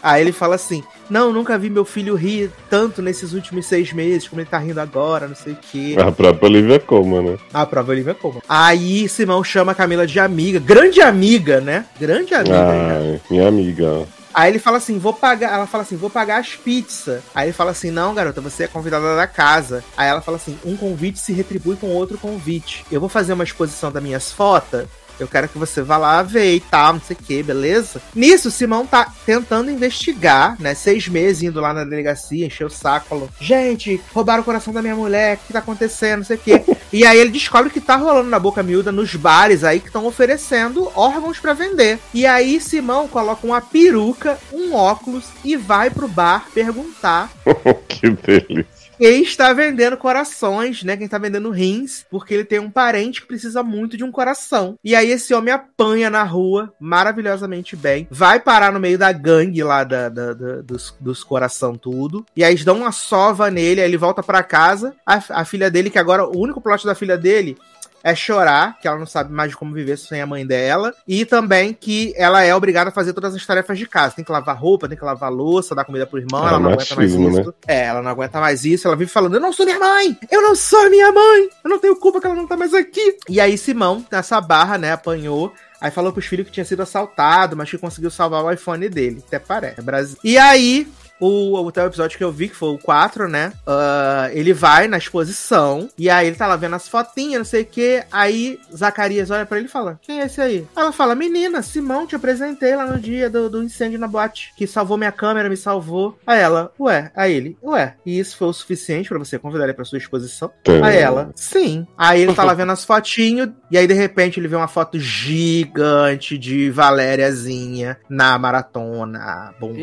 Aí 0.03 0.21
ele 0.21 0.33
fala 0.33 0.55
assim: 0.55 0.83
Não, 1.09 1.33
nunca 1.33 1.59
vi 1.59 1.71
meu 1.71 1.85
filho 1.85 2.15
rir 2.15 2.51
tanto 2.69 3.03
nesses 3.03 3.33
últimos 3.33 3.67
seis 3.67 3.93
meses, 3.93 4.29
como 4.29 4.41
ele 4.41 4.49
tá 4.49 4.59
rindo 4.59 4.81
agora, 4.81 5.29
não 5.29 5.37
sei 5.37 5.53
o 5.53 5.59
quê. 5.71 5.97
A 5.99 6.11
própria 6.11 6.49
Olivia 6.49 6.81
Colman, 6.81 7.23
né? 7.23 7.39
A 7.53 7.67
prova 7.67 7.93
Olivia 7.93 8.15
como. 8.15 8.43
Aí 8.49 9.09
Simão 9.09 9.43
chama 9.45 9.73
a 9.73 9.75
Camila 9.75 10.07
de 10.07 10.19
amiga, 10.19 10.59
grande 10.59 11.01
amiga, 11.01 11.61
né? 11.61 11.87
Grande 11.99 12.35
amiga. 12.35 12.55
Ai, 12.57 13.21
minha 13.31 13.49
amiga. 13.49 14.07
Aí 14.35 14.51
ele 14.51 14.59
fala 14.59 14.79
assim, 14.79 14.99
vou 14.99 15.13
pagar. 15.13 15.55
Ela 15.55 15.67
fala 15.67 15.85
assim, 15.85 15.97
vou 15.97 16.11
pagar 16.11 16.41
as 16.41 16.57
pizzas. 16.57 17.23
Aí 17.33 17.47
ele 17.47 17.53
fala 17.53 17.71
assim, 17.71 17.93
não, 17.93 18.13
garota, 18.13 18.41
você 18.41 18.65
é 18.65 18.67
convidada 18.67 19.15
da 19.15 19.29
casa. 19.29 19.85
Aí 19.97 20.09
ela 20.09 20.21
fala 20.21 20.37
assim, 20.37 20.59
um 20.65 20.77
convite 20.77 21.21
se 21.21 21.33
retribui 21.33 21.77
com 21.77 21.87
outro 21.87 22.19
convite. 22.19 22.85
Eu 22.91 22.99
vou 22.99 23.09
fazer 23.09 23.33
uma 23.33 23.45
exposição 23.45 23.93
das 23.93 24.03
minhas 24.03 24.33
fotos 24.33 24.87
Eu 25.19 25.29
quero 25.29 25.49
que 25.49 25.59
você 25.59 25.83
vá 25.83 25.97
lá 25.97 26.23
ver 26.23 26.55
e 26.55 26.61
tal, 26.61 26.95
não 26.95 27.01
sei 27.01 27.17
o 27.19 27.25
que, 27.25 27.43
beleza? 27.43 28.01
Nisso, 28.15 28.51
Simão 28.51 28.87
tá 28.87 29.13
tentando 29.25 29.71
investigar, 29.71 30.57
né? 30.61 30.75
Seis 30.75 31.09
meses 31.09 31.43
indo 31.43 31.61
lá 31.61 31.73
na 31.73 31.85
delegacia, 31.85 32.47
encher 32.47 32.67
o 32.67 32.71
saco, 32.71 33.09
falou: 33.09 33.29
Gente, 33.41 34.01
roubaram 34.13 34.43
o 34.43 34.45
coração 34.45 34.73
da 34.73 34.83
minha 34.83 34.97
mulher, 34.97 35.37
o 35.37 35.47
que 35.47 35.53
tá 35.53 35.59
acontecendo, 35.61 36.19
não 36.19 36.25
sei 36.25 36.37
o 36.37 36.41
que. 36.41 36.65
E 36.93 37.05
aí 37.05 37.19
ele 37.19 37.31
descobre 37.31 37.71
que 37.71 37.81
tá 37.81 37.97
rolando 37.97 38.31
na 38.31 38.39
boca 38.39 38.63
miúda 38.63 38.93
nos 38.93 39.15
bares 39.15 39.65
aí 39.65 39.81
que 39.81 39.89
estão 39.89 40.07
oferecendo 40.07 40.91
órgãos 40.95 41.39
pra 41.39 41.53
vender. 41.53 41.99
E 42.13 42.27
aí 42.27 42.61
Simão 42.61 43.09
coloca 43.09 43.47
uma 43.47 43.61
peruca, 43.61 44.39
um 44.53 44.75
óculos 44.75 45.25
e 45.45 45.57
vai 45.57 45.91
pro 45.91 46.09
bar 46.09 46.47
perguntar 46.55 47.31
que 47.89 48.11
delícia. 48.11 48.74
Quem 48.99 49.23
está 49.23 49.53
vendendo 49.53 49.97
corações, 49.97 50.83
né? 50.83 50.97
Quem 50.97 51.07
está 51.07 51.19
vendendo 51.19 51.51
rins, 51.51 52.05
porque 52.11 52.35
ele 52.35 52.45
tem 52.45 52.59
um 52.59 52.71
parente 52.71 53.21
que 53.21 53.27
precisa 53.27 53.63
muito 53.63 53.97
de 53.97 54.05
um 54.05 54.11
coração. 54.13 54.79
E 54.85 54.95
aí 54.95 55.11
esse 55.11 55.35
homem 55.35 55.53
apanha 55.53 56.09
na 56.11 56.23
rua, 56.23 56.73
maravilhosamente 56.81 57.77
bem, 57.77 58.07
vai 58.11 58.41
parar 58.41 58.73
no 58.73 58.81
meio 58.81 58.99
da 58.99 59.13
gangue 59.13 59.63
lá 59.63 59.85
da, 59.85 60.09
da- 60.09 60.33
da- 60.33 60.61
dos, 60.63 60.95
dos 61.01 61.23
coração 61.25 61.75
tudo, 61.77 62.25
e 62.37 62.43
aí 62.45 62.53
eles 62.53 62.65
dão 62.65 62.79
uma 62.79 62.93
sova 62.93 63.51
nele, 63.51 63.81
aí 63.81 63.87
ele 63.89 63.97
volta 63.97 64.23
pra 64.23 64.43
casa, 64.43 64.95
a, 65.07 65.21
a 65.41 65.45
filha 65.45 65.71
dele, 65.71 65.91
que 65.91 65.99
agora 65.99 66.25
o 66.27 66.39
único 66.39 66.61
plot 66.61 66.85
da 66.87 66.95
filha 66.95 67.17
dele 67.19 67.57
é 68.05 68.15
chorar, 68.15 68.79
que 68.79 68.87
ela 68.87 68.99
não 68.99 69.07
sabe 69.07 69.33
mais 69.33 69.55
como 69.55 69.73
viver 69.73 69.97
sem 69.97 70.21
a 70.21 70.27
mãe 70.27 70.47
dela, 70.47 70.95
e 71.09 71.25
também 71.25 71.73
que 71.73 72.13
ela 72.17 72.43
é 72.45 72.55
obrigada 72.55 72.91
a 72.91 72.93
fazer 72.93 73.15
todas 73.15 73.35
as 73.35 73.45
tarefas 73.45 73.79
de 73.79 73.87
casa. 73.87 74.15
Tem 74.15 74.25
que 74.25 74.31
lavar 74.31 74.57
roupa, 74.57 74.87
tem 74.87 74.99
que 74.99 75.05
lavar 75.05 75.33
louça, 75.33 75.75
dar 75.75 75.87
comida 75.87 76.07
pro 76.07 76.19
irmão, 76.19 76.45
É, 76.45 76.49
ela 76.49 76.61
não 76.61 76.71
aguenta 76.71 76.95
mais 76.97 77.17
machismo, 77.17 77.41
isso. 77.41 77.55
É, 77.67 77.85
ela 77.85 78.03
não 78.03 78.11
aguenta 78.11 78.41
mais 78.41 78.65
isso, 78.67 78.87
ela 78.87 78.97
vive 78.97 79.11
falando, 79.11 79.35
eu 79.35 79.41
não 79.41 79.53
sou 79.55 79.65
minha 79.65 79.79
mãe! 79.79 80.19
Eu 80.31 80.43
não 80.43 80.55
sou 80.55 80.91
minha 80.91 81.11
mãe! 81.11 81.49
Eu 81.65 81.71
não 81.71 81.79
tenho 81.79 81.97
culpa 81.97 82.21
que 82.21 82.27
ela 82.27 82.37
não 82.37 82.47
tá 82.47 82.59
mais 82.59 82.75
aqui! 82.75 83.17
E 83.27 83.41
aí 83.41 83.57
Simão, 83.57 84.05
nessa 84.13 84.39
barra, 84.39 84.77
né, 84.77 84.93
apanhou, 84.93 85.51
Aí 85.81 85.91
falou 85.91 86.15
pros 86.15 86.25
filhos 86.25 86.47
que 86.47 86.53
tinha 86.53 86.65
sido 86.65 86.83
assaltado, 86.83 87.55
mas 87.55 87.69
que 87.69 87.77
conseguiu 87.77 88.11
salvar 88.11 88.43
o 88.43 88.51
iPhone 88.51 88.89
dele. 88.89 89.23
Até 89.27 89.39
parece. 89.39 89.79
É 89.79 89.83
Brasil. 89.83 90.17
E 90.25 90.39
aí, 90.39 90.89
o, 91.21 91.61
o 91.61 91.69
episódio 91.69 92.19
que 92.19 92.25
eu 92.25 92.33
vi, 92.33 92.49
que 92.49 92.57
foi 92.57 92.71
o 92.71 92.79
4, 92.79 93.29
né? 93.29 93.53
ah, 93.67 94.29
ele 94.33 94.53
vai 94.53 94.89
na 94.89 94.99
exposição. 94.99 95.89
E 95.99 96.11
aí 96.11 96.27
ele 96.27 96.37
tá 96.37 96.47
lá 96.47 96.57
vendo 96.57 96.77
as 96.77 96.89
fotinhas, 96.89 97.39
não 97.39 97.45
sei 97.45 97.63
o 97.63 97.67
que. 97.67 98.03
Aí 98.11 98.59
Zacarias 98.75 99.31
olha 99.31 99.47
pra 99.47 99.59
ele 99.59 99.67
e 99.67 99.71
fala: 99.71 99.99
Quem 100.03 100.21
é 100.21 100.27
esse 100.27 100.41
aí? 100.41 100.67
Ela 100.77 100.93
fala: 100.93 101.15
Menina, 101.15 101.63
Simão, 101.63 102.07
te 102.07 102.17
apresentei 102.17 102.75
lá 102.77 102.87
no 102.87 102.99
dia 102.99 103.29
do, 103.31 103.49
do 103.49 103.63
incêndio 103.63 103.99
na 103.99 104.09
boate. 104.09 104.53
Que 104.57 104.67
salvou 104.67 104.97
minha 104.97 105.13
câmera, 105.13 105.49
me 105.49 105.57
salvou. 105.57 106.19
Aí 106.27 106.41
ela, 106.41 106.73
ué. 106.79 107.11
Aí 107.15 107.33
ele, 107.33 107.57
ué. 107.63 107.95
E 108.05 108.19
isso 108.19 108.37
foi 108.37 108.49
o 108.49 108.53
suficiente 108.53 109.09
pra 109.09 109.19
você 109.19 109.39
convidar 109.39 109.65
ele 109.65 109.75
pra 109.75 109.85
sua 109.85 109.99
exposição? 109.99 110.51
Aí 110.83 110.97
ela, 110.97 111.31
sim. 111.35 111.87
Aí 111.97 112.23
ele 112.23 112.35
tá 112.35 112.45
lá 112.45 112.55
vendo 112.55 112.73
as 112.73 112.85
fotinhos, 112.85 113.51
e 113.71 113.79
aí 113.79 113.87
de 113.87 113.95
repente 113.95 114.39
ele 114.39 114.49
vê 114.49 114.57
uma 114.57 114.69
foto 114.69 114.99
gigante 114.99 116.37
de 116.39 116.71
Valériazinha 116.71 117.97
na 118.09 118.39
maratona. 118.39 119.55
Bom. 119.61 119.75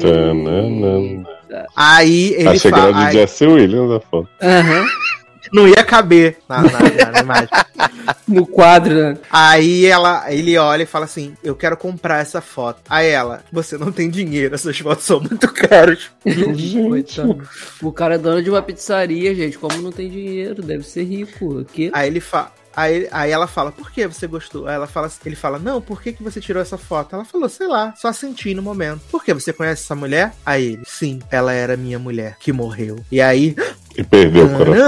Aí 1.75 2.33
ele 2.33 2.49
Achei 2.49 2.59
que 2.71 2.77
era 2.77 2.77
fala. 2.77 2.93
de 2.93 2.99
aí- 3.07 3.13
Jesse 3.13 3.45
Williams 3.45 3.91
a 3.91 3.99
foto. 3.99 4.29
Aham. 4.41 4.85
Não 5.51 5.67
ia 5.67 5.83
caber 5.83 6.37
na, 6.47 6.61
na- 6.61 6.69
na- 6.71 7.11
na 7.11 7.19
imagem. 7.19 7.49
No 8.27 8.45
quadro, 8.47 8.93
né? 8.95 9.17
Aí 9.29 9.85
ela, 9.85 10.31
ele 10.31 10.57
olha 10.57 10.83
e 10.83 10.85
fala 10.85 11.03
assim: 11.05 11.33
Eu 11.43 11.53
quero 11.55 11.75
comprar 11.75 12.19
essa 12.21 12.39
foto. 12.39 12.79
Aí 12.89 13.09
ela, 13.09 13.43
você 13.51 13.77
não 13.77 13.91
tem 13.91 14.09
dinheiro, 14.09 14.55
essas 14.55 14.77
fotos 14.79 15.03
são 15.03 15.19
muito 15.19 15.51
caras. 15.53 16.09
O 17.81 17.91
cara 17.91 18.15
é 18.15 18.17
dono 18.17 18.41
de 18.41 18.49
uma 18.49 18.61
pizzaria, 18.61 19.35
gente. 19.35 19.57
Como 19.57 19.81
não 19.81 19.91
tem 19.91 20.09
dinheiro? 20.09 20.61
Deve 20.61 20.83
ser 20.83 21.03
rico. 21.03 21.59
Aqui. 21.59 21.89
Aí 21.93 22.07
ele 22.07 22.19
fala. 22.21 22.51
Aí, 22.75 23.07
aí 23.11 23.31
ela 23.31 23.47
fala, 23.47 23.71
por 23.71 23.91
que 23.91 24.07
você 24.07 24.27
gostou? 24.27 24.67
Aí 24.67 24.75
ela 24.75 24.87
fala, 24.87 25.11
ele 25.25 25.35
fala, 25.35 25.59
não, 25.59 25.81
por 25.81 26.01
que, 26.01 26.13
que 26.13 26.23
você 26.23 26.39
tirou 26.39 26.61
essa 26.61 26.77
foto? 26.77 27.15
Ela 27.15 27.25
falou, 27.25 27.49
sei 27.49 27.67
lá, 27.67 27.93
só 27.95 28.11
senti 28.13 28.53
no 28.53 28.61
momento. 28.61 29.01
Por 29.11 29.23
que? 29.23 29.33
Você 29.33 29.51
conhece 29.51 29.83
essa 29.83 29.95
mulher? 29.95 30.33
Aí 30.45 30.73
ele, 30.73 30.83
sim, 30.85 31.19
ela 31.29 31.51
era 31.53 31.75
minha 31.75 31.99
mulher, 31.99 32.37
que 32.39 32.51
morreu. 32.51 33.03
E 33.11 33.21
aí, 33.21 33.55
E 33.97 34.03
perdeu 34.03 34.45
o 34.45 34.49
coração. 34.57 34.81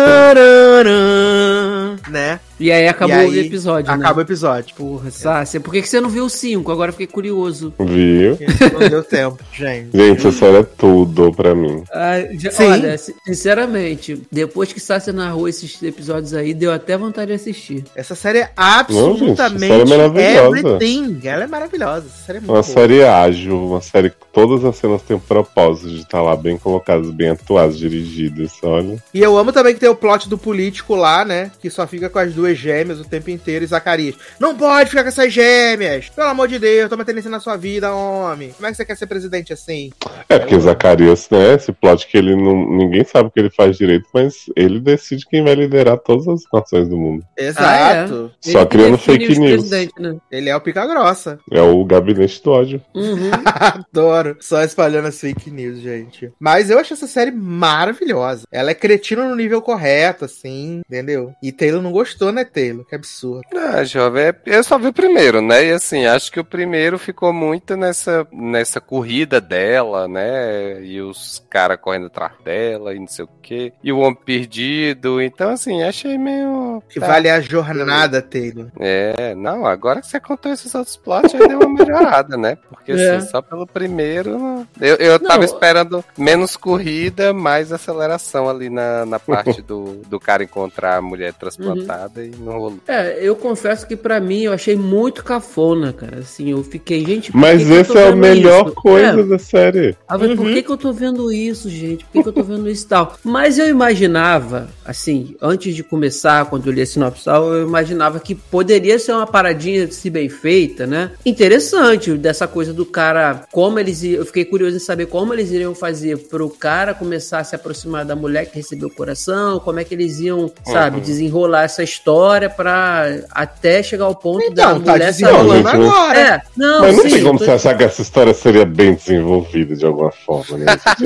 Né? 2.09 2.39
E 2.63 2.71
aí 2.71 2.87
acabou 2.87 3.17
E 3.17 3.19
aí, 3.19 3.27
o 3.29 3.35
episódio, 3.45 3.91
né? 3.91 3.97
Acaba 3.97 4.19
o 4.19 4.21
episódio. 4.21 4.73
Porra, 4.75 5.11
Sácia, 5.11 5.59
por 5.59 5.71
que, 5.73 5.81
que 5.81 5.89
você 5.89 5.99
não 5.99 6.09
viu 6.09 6.25
o 6.25 6.29
5? 6.29 6.71
Agora 6.71 6.89
eu 6.89 6.93
fiquei 6.93 7.07
curioso. 7.07 7.73
Viu? 7.79 8.37
Não 8.71 8.89
deu 8.89 9.03
tempo, 9.03 9.39
gente. 9.51 9.89
Gente, 9.95 10.17
essa 10.27 10.31
série 10.31 10.57
é 10.59 10.63
tudo 10.63 11.31
pra 11.33 11.53
mim. 11.53 11.83
Ah, 11.91 12.13
já- 12.39 12.51
olha, 12.65 12.97
si- 12.97 13.13
sinceramente, 13.25 14.21
depois 14.31 14.71
que 14.71 14.79
Sácia 14.79 15.11
narrou 15.11 15.47
esses 15.49 15.81
episódios 15.83 16.33
aí, 16.33 16.53
deu 16.53 16.71
até 16.71 16.97
vontade 16.97 17.27
de 17.27 17.33
assistir. 17.33 17.83
Essa 17.95 18.15
série 18.15 18.39
é 18.39 18.49
Não, 18.89 19.17
gente, 19.17 19.31
absolutamente 19.31 19.67
série 19.67 19.81
é 19.81 19.97
maravilhosa. 19.97 20.57
everything. 20.59 21.19
Ela 21.27 21.43
é 21.43 21.47
maravilhosa. 21.47 22.05
Essa 22.07 22.25
série 22.25 22.37
é 22.37 22.41
muito 22.41 22.49
Uma 22.53 22.61
boa. 22.61 22.73
série 22.73 23.03
ágil, 23.03 23.67
uma 23.67 23.81
série 23.81 24.09
que 24.09 24.15
todas 24.31 24.63
as 24.63 24.77
cenas 24.77 25.01
têm 25.01 25.17
um 25.17 25.19
propósito 25.19 25.89
de 25.89 25.99
estar 26.01 26.21
lá 26.21 26.35
bem 26.35 26.57
colocadas, 26.57 27.09
bem 27.11 27.29
atuadas, 27.29 27.77
dirigidas, 27.77 28.51
olha. 28.63 29.03
E 29.13 29.19
eu 29.21 29.37
amo 29.37 29.51
também 29.51 29.73
que 29.73 29.79
tem 29.79 29.89
o 29.89 29.95
plot 29.95 30.29
do 30.29 30.37
político 30.37 30.95
lá, 30.95 31.25
né? 31.25 31.51
Que 31.61 31.69
só 31.69 31.85
fica 31.85 32.09
com 32.09 32.19
as 32.19 32.33
duas 32.33 32.52
gêmeas 32.57 32.99
o 32.99 33.05
tempo 33.05 33.29
inteiro 33.29 33.63
e 33.63 33.67
Zacarias. 33.67 34.15
Não 34.39 34.55
pode 34.55 34.89
ficar 34.89 35.03
com 35.03 35.09
essas 35.09 35.31
gêmeas! 35.31 36.09
Pelo 36.09 36.27
amor 36.27 36.47
de 36.47 36.59
Deus, 36.59 36.89
toma 36.89 37.05
tendência 37.05 37.29
na 37.29 37.39
sua 37.39 37.55
vida, 37.57 37.93
homem. 37.93 38.51
Como 38.51 38.67
é 38.67 38.71
que 38.71 38.77
você 38.77 38.85
quer 38.85 38.97
ser 38.97 39.07
presidente 39.07 39.53
assim? 39.53 39.91
É 40.29 40.39
porque 40.39 40.59
Zacarias, 40.59 41.29
né, 41.29 41.55
esse 41.55 41.71
plot 41.71 42.07
que 42.07 42.17
ele 42.17 42.35
não. 42.35 42.63
Ninguém 42.73 43.03
sabe 43.03 43.27
o 43.29 43.31
que 43.31 43.39
ele 43.39 43.49
faz 43.49 43.77
direito, 43.77 44.07
mas 44.13 44.33
ele 44.55 44.79
decide 44.79 45.25
quem 45.27 45.43
vai 45.43 45.55
liderar 45.55 45.97
todas 45.97 46.27
as 46.27 46.41
nações 46.51 46.87
do 46.87 46.97
mundo. 46.97 47.25
Exato. 47.37 48.31
Só 48.41 48.59
Ele 48.59 48.67
criando 48.67 48.97
fake 48.97 49.39
news. 49.39 49.69
né? 49.69 50.15
Ele 50.31 50.49
é 50.49 50.55
o 50.55 50.61
pica 50.61 50.85
grossa. 50.85 51.39
É 51.51 51.61
o 51.61 51.83
gabinete 51.85 52.41
do 52.43 52.51
ódio. 52.51 52.81
Uhum. 52.93 53.31
Adoro. 53.93 54.37
Só 54.39 54.63
espalhando 54.63 55.07
as 55.07 55.19
fake 55.19 55.49
news, 55.51 55.79
gente. 55.79 56.31
Mas 56.39 56.69
eu 56.69 56.79
acho 56.79 56.93
essa 56.93 57.07
série 57.07 57.31
maravilhosa. 57.31 58.43
Ela 58.51 58.71
é 58.71 58.75
cretina 58.75 59.27
no 59.27 59.35
nível 59.35 59.61
correto, 59.61 60.25
assim, 60.25 60.81
entendeu? 60.87 61.31
E 61.41 61.51
Taylor 61.51 61.81
não 61.81 61.91
gostou, 61.91 62.31
né, 62.33 62.43
Taylor? 62.43 62.85
Que 62.85 62.95
absurdo. 62.95 63.43
Ah, 63.55 63.83
jovem, 63.83 64.23
é- 64.25 64.35
eu 64.45 64.63
só 64.63 64.77
vi 64.77 64.87
o 64.87 64.93
primeiro, 64.93 65.41
né? 65.41 65.65
E 65.67 65.71
assim, 65.71 66.05
acho 66.05 66.31
que 66.31 66.39
o 66.39 66.43
primeiro 66.45 66.97
ficou 66.97 67.31
muito 67.31 67.75
nessa, 67.77 68.27
nessa 68.31 68.81
corrida 68.81 69.39
dela, 69.39 70.07
né? 70.07 70.83
E 70.83 70.99
os 71.01 71.43
caras 71.49 71.77
correndo 71.79 72.07
atrás 72.07 72.33
dela 72.43 72.93
e 72.93 72.99
não 72.99 73.07
sei 73.07 73.25
o 73.25 73.29
quê. 73.41 73.73
E 73.83 73.91
o 73.91 73.99
homem 73.99 74.15
perdido. 74.25 75.21
Então, 75.21 75.51
assim, 75.51 75.83
achei 75.83 76.17
meio. 76.17 76.81
Que 76.89 76.99
tá. 76.99 77.07
vale 77.07 77.29
a 77.29 77.39
jornada, 77.39 78.21
Taylor. 78.21 78.67
É, 78.79 79.35
não, 79.35 79.65
agora 79.65 80.01
que 80.01 80.07
você 80.07 80.19
contou 80.19 80.51
esses 80.51 80.73
outros 80.75 80.97
plots, 80.97 81.33
aí 81.35 81.47
deu 81.47 81.59
uma 81.59 81.69
melhorada, 81.69 82.35
né? 82.37 82.57
Porque 82.69 82.91
É. 82.91 83.15
assim, 83.15 83.27
só 83.29 83.41
pelo 83.41 83.65
primeiro. 83.67 84.67
Eu, 84.79 84.95
eu 84.95 85.19
tava 85.19 85.37
Não. 85.39 85.43
esperando 85.45 86.03
menos 86.17 86.55
corrida, 86.55 87.33
mais 87.33 87.71
aceleração 87.71 88.49
ali 88.49 88.69
na, 88.69 89.05
na 89.05 89.19
parte 89.19 89.61
do, 89.61 90.01
do 90.07 90.19
cara 90.19 90.43
encontrar 90.43 90.97
a 90.97 91.01
mulher 91.01 91.33
transplantada 91.33 92.22
e 92.25 92.31
não 92.39 92.53
rolou. 92.53 92.77
É, 92.87 93.17
eu 93.21 93.35
confesso 93.35 93.87
que 93.87 93.95
pra 93.95 94.19
mim 94.19 94.41
eu 94.43 94.53
achei 94.53 94.75
muito 94.75 95.23
cafona, 95.23 95.91
cara. 95.93 96.19
Assim, 96.19 96.51
eu 96.51 96.63
fiquei, 96.63 97.05
gente. 97.05 97.35
Mas 97.35 97.63
tô 97.87 97.97
é 97.97 98.09
a 98.09 98.15
melhor 98.15 98.65
isso? 98.67 98.75
coisa 98.75 99.19
É, 99.19 99.23
da 99.23 99.39
série. 99.39 99.95
Ah, 100.07 100.17
mas 100.17 100.33
por 100.35 100.45
Uhum. 100.45 100.53
que, 100.53 100.63
que 100.63 100.69
eu 100.71 100.77
tô 100.77 100.91
vendo 100.93 101.31
isso, 101.31 101.69
gente? 101.69 102.03
Por 102.05 102.11
que, 102.11 102.23
que 102.23 102.29
eu 102.29 102.33
tô 102.33 102.43
vendo 102.43 102.69
isso 102.69 102.85
e 102.85 102.87
tal? 102.87 103.15
Mas 103.23 103.57
eu 103.57 103.67
imaginava, 103.67 104.69
assim, 104.85 105.35
antes 105.41 105.75
de 105.75 105.83
começar, 105.83 106.45
quando 106.49 106.67
eu 106.67 106.73
li 106.73 106.81
a 106.81 106.85
sinopse 106.85 107.27
eu 107.27 107.63
imaginava 107.63 108.19
que 108.19 108.35
poderia 108.35 108.97
ser 108.99 109.13
uma 109.13 109.25
paradinha, 109.27 109.89
se 109.91 110.09
bem 110.09 110.29
feita, 110.29 110.85
né? 110.85 111.11
Interessante, 111.25 112.11
dessa 112.13 112.47
coisa 112.47 112.73
do 112.73 112.85
cara, 112.85 113.43
como 113.51 113.79
eles 113.79 114.03
iam, 114.03 114.19
eu 114.19 114.25
fiquei 114.25 114.45
curioso 114.45 114.75
em 114.77 114.79
saber 114.79 115.07
como 115.07 115.33
eles 115.33 115.51
iriam 115.51 115.73
fazer 115.75 116.17
pro 116.27 116.49
cara 116.49 116.93
começar 116.93 117.39
a 117.39 117.43
se 117.43 117.55
aproximar 117.55 118.05
da 118.05 118.15
mulher 118.15 118.45
que 118.45 118.55
recebeu 118.55 118.87
o 118.87 118.93
coração, 118.93 119.59
como 119.59 119.79
é 119.79 119.83
que 119.83 119.93
eles 119.93 120.19
iam, 120.19 120.51
sabe, 120.65 120.99
desenrolar 121.01 121.63
essa 121.63 121.83
história 121.83 122.12
pra 122.49 123.19
até 123.31 123.81
chegar 123.83 124.05
ao 124.05 124.15
ponto 124.15 124.39
da 124.53 124.63
Então, 124.63 124.81
tá 124.81 124.91
mulher 124.93 125.05
desenrolando 125.07 125.63
não- 125.63 125.69
agora. 125.89 126.19
É, 126.19 126.41
não, 126.55 126.81
Mas 126.81 126.95
não 126.97 127.03
sim, 127.03 127.09
tem 127.09 127.23
como 127.23 127.39
tô- 127.39 127.45
você 127.45 127.51
achar 127.51 127.77
que 127.77 127.83
essa 127.83 128.01
história 128.01 128.33
seria 128.33 128.65
bem 128.65 128.93
desenvolvida 128.95 129.75
de 129.75 129.85
alguma 129.85 130.11
forma, 130.11 130.57
né? 130.57 130.65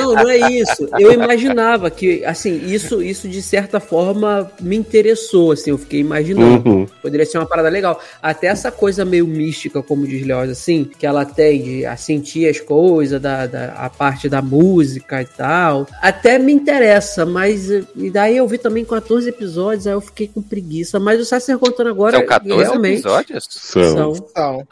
Não, 0.00 0.14
não, 0.14 0.22
não 0.24 0.30
é 0.30 0.50
isso. 0.52 0.88
Eu 0.98 1.12
imaginava 1.12 1.90
que, 1.90 2.24
assim, 2.24 2.60
isso, 2.66 3.02
isso 3.02 3.28
de 3.28 3.42
certa 3.42 3.80
forma 3.80 4.50
me 4.60 4.76
interessou, 4.76 5.52
assim, 5.52 5.70
eu 5.70 5.78
fiquei 5.78 6.00
imaginando. 6.00 6.68
Uhum. 6.68 6.86
Poderia 7.02 7.26
ser 7.26 7.38
uma 7.38 7.46
parada 7.46 7.68
legal. 7.68 8.00
Até 8.22 8.46
essa 8.48 8.70
coisa 8.70 9.04
meio 9.04 9.26
mística, 9.26 9.82
como 9.82 10.06
diz 10.06 10.24
Leoz, 10.26 10.50
assim, 10.50 10.84
que 10.98 11.06
ela 11.06 11.24
tem 11.24 11.62
de 11.62 11.86
a 11.86 11.96
sentir 11.96 12.48
as 12.48 12.60
coisas, 12.60 13.20
da, 13.20 13.46
da, 13.46 13.72
a 13.76 13.88
parte 13.90 14.28
da 14.28 14.40
música 14.42 15.22
e 15.22 15.26
tal. 15.26 15.86
Até 16.00 16.38
me 16.38 16.52
interessa, 16.52 17.24
mas. 17.26 17.68
E 17.70 18.10
daí 18.10 18.36
eu 18.36 18.46
vi 18.46 18.58
também 18.58 18.84
14 18.84 19.28
episódios, 19.28 19.86
aí 19.86 19.92
eu 19.92 20.00
fiquei 20.10 20.28
com 20.28 20.42
preguiça. 20.42 21.00
Mas 21.00 21.20
o 21.20 21.24
Sacer 21.24 21.56
contando 21.58 21.88
agora. 21.88 22.18
São 22.18 22.26
14 22.26 22.62
realmente, 22.62 23.00
episódios? 23.00 23.46
São. 23.50 24.14
São. 24.14 24.68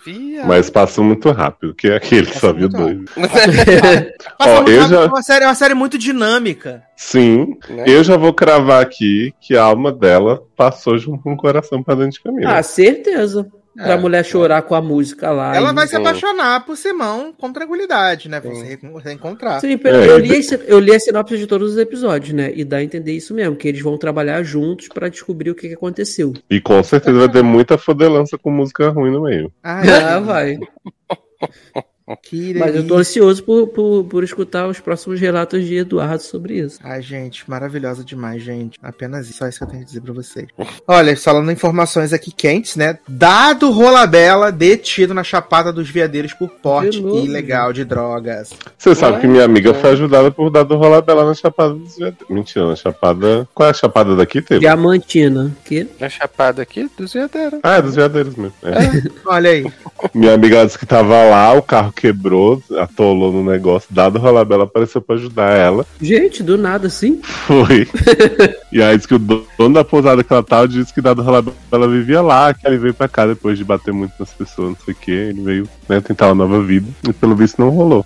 Mas 0.46 0.68
passa 0.70 1.00
muito 1.02 1.30
rápido, 1.30 1.74
que 1.74 1.88
é 1.88 1.96
aquele 1.96 2.26
que 2.26 2.38
só 2.38 2.52
viu 2.52 2.68
dois. 2.68 2.98
Ó, 4.38 4.62
eu 4.68 4.88
já- 4.88 5.02
é 5.02 5.06
uma 5.06 5.22
série, 5.22 5.44
é 5.44 5.48
uma 5.48 5.54
série 5.54 5.74
muito 5.74 5.98
dinâmica. 5.98 6.82
Sim, 6.96 7.56
Né? 7.70 7.84
eu 7.86 8.02
já 8.02 8.16
vou 8.16 8.32
cravar 8.32 8.82
aqui 8.82 9.32
que 9.40 9.56
a 9.56 9.62
alma 9.62 9.92
dela 9.92 10.42
passou 10.56 10.98
junto 10.98 11.22
com 11.22 11.32
o 11.32 11.36
coração 11.36 11.82
pra 11.82 11.94
dentro 11.94 12.12
de 12.12 12.20
caminho. 12.22 12.48
Ah, 12.48 12.62
certeza. 12.62 13.46
Pra 13.84 13.96
mulher 13.96 14.24
chorar 14.24 14.62
com 14.62 14.74
a 14.74 14.82
música 14.82 15.30
lá. 15.30 15.54
Ela 15.54 15.70
e- 15.70 15.74
vai 15.74 15.86
se 15.86 15.94
apaixonar 15.96 16.64
por 16.66 16.76
Simão 16.76 17.32
com 17.32 17.52
tranquilidade, 17.52 18.28
né? 18.28 18.40
Pra 18.40 18.50
você 18.50 18.64
re- 18.64 18.78
reencontrar. 19.04 19.60
Sim, 19.60 19.78
É, 19.84 20.10
eu, 20.10 20.18
li, 20.18 20.32
esse- 20.36 20.60
eu 20.66 20.80
li 20.80 20.94
a 20.94 20.98
sinopse 20.98 21.38
de 21.38 21.46
todos 21.46 21.72
os 21.72 21.78
episódios, 21.78 22.32
né? 22.34 22.50
E 22.54 22.64
dá 22.64 22.78
a 22.78 22.82
entender 22.82 23.12
isso 23.12 23.32
mesmo, 23.32 23.54
que 23.56 23.68
eles 23.68 23.80
vão 23.80 23.96
trabalhar 23.96 24.42
juntos 24.42 24.88
pra 24.88 25.08
descobrir 25.08 25.50
o 25.50 25.54
que, 25.54 25.68
que 25.68 25.74
aconteceu. 25.74 26.32
E 26.50 26.60
com 26.60 26.82
certeza 26.82 27.18
vai 27.18 27.28
ter 27.28 27.42
muita 27.42 27.78
fodelança 27.78 28.36
com 28.36 28.50
música 28.50 28.88
ruim 28.88 29.12
no 29.12 29.22
meio. 29.22 29.52
Ah, 29.62 29.80
Ah, 30.16 30.20
vai. 30.20 30.58
que 32.16 32.54
Mas 32.54 32.74
eu 32.74 32.86
tô 32.86 32.96
ansioso 32.96 33.42
por, 33.42 33.68
por, 33.68 34.04
por 34.04 34.24
escutar 34.24 34.68
os 34.68 34.80
próximos 34.80 35.20
relatos 35.20 35.64
de 35.64 35.76
Eduardo 35.76 36.22
sobre 36.22 36.58
isso. 36.58 36.78
Ai, 36.82 37.02
gente, 37.02 37.48
maravilhosa 37.48 38.04
demais, 38.04 38.42
gente. 38.42 38.78
Apenas 38.82 39.28
isso, 39.28 39.38
só 39.38 39.48
isso 39.48 39.58
que 39.58 39.64
eu 39.64 39.68
tenho 39.68 39.80
que 39.82 39.86
dizer 39.86 40.00
pra 40.00 40.12
vocês. 40.12 40.46
Olha, 40.86 41.16
falando 41.16 41.50
informações 41.52 42.12
aqui 42.12 42.32
quentes, 42.32 42.76
né? 42.76 42.98
Dado 43.06 43.70
Rolabella 43.70 44.50
detido 44.50 45.14
na 45.14 45.22
Chapada 45.22 45.72
dos 45.72 45.90
Veadeiros 45.90 46.32
por 46.32 46.48
porte 46.48 47.00
novo, 47.00 47.24
ilegal 47.24 47.72
de 47.72 47.84
drogas. 47.84 48.50
Você 48.76 48.94
sabe 48.94 49.16
Ué? 49.16 49.20
que 49.20 49.26
minha 49.26 49.44
amiga 49.44 49.74
foi 49.74 49.90
ajudada 49.90 50.30
por 50.30 50.50
dar 50.50 50.62
do 50.62 50.76
rolabela 50.76 51.24
na 51.24 51.34
Chapada 51.34 51.74
dos 51.74 51.96
Veadeiros. 51.96 52.28
Mentira, 52.28 52.66
na 52.66 52.76
Chapada. 52.76 53.48
Qual 53.54 53.66
é 53.66 53.70
a 53.70 53.74
Chapada 53.74 54.16
daqui, 54.16 54.40
teve? 54.40 54.60
Diamantina. 54.60 55.56
Que? 55.64 55.86
Na 56.00 56.08
chapada 56.08 56.62
aqui 56.62 56.90
dos 56.96 57.12
Veadeiros. 57.12 57.60
Ah, 57.62 57.76
é 57.76 57.82
dos 57.82 57.94
Veadeiros 57.94 58.34
mesmo. 58.36 58.54
É. 58.62 59.08
Olha 59.26 59.50
aí. 59.50 59.66
Minha 60.14 60.34
amiga 60.34 60.64
disse 60.64 60.78
que 60.78 60.86
tava 60.86 61.24
lá, 61.24 61.52
o 61.52 61.62
carro 61.62 61.92
quebrou, 61.98 62.62
atolou 62.78 63.32
no 63.32 63.44
negócio. 63.44 63.88
Dado 63.90 64.16
o 64.16 64.20
rolabela 64.20 64.64
apareceu 64.64 65.00
pra 65.00 65.16
ajudar 65.16 65.56
ela. 65.56 65.84
Gente, 66.00 66.42
do 66.42 66.56
nada 66.56 66.86
assim. 66.86 67.20
Foi. 67.22 67.88
e 68.70 68.80
aí 68.80 68.96
disse 68.96 69.08
que 69.08 69.14
o 69.14 69.18
dono 69.18 69.74
da 69.74 69.84
pousada 69.84 70.22
que 70.22 70.32
ela 70.32 70.42
tava 70.42 70.68
disse 70.68 70.94
que 70.94 71.00
dado 71.00 71.20
o 71.20 71.24
rolabela 71.24 71.56
ela 71.70 71.88
vivia 71.88 72.22
lá, 72.22 72.54
que 72.54 72.66
ele 72.66 72.78
veio 72.78 72.94
pra 72.94 73.08
cá 73.08 73.26
depois 73.26 73.58
de 73.58 73.64
bater 73.64 73.92
muito 73.92 74.12
nas 74.18 74.32
pessoas, 74.32 74.70
não 74.70 74.76
sei 74.84 74.94
o 74.94 74.96
que. 74.96 75.10
Ele 75.10 75.42
veio 75.42 75.68
né, 75.88 76.00
tentar 76.00 76.26
uma 76.26 76.46
nova 76.46 76.62
vida. 76.62 76.86
E 77.08 77.12
pelo 77.12 77.34
visto 77.34 77.60
não 77.60 77.70
rolou. 77.70 78.04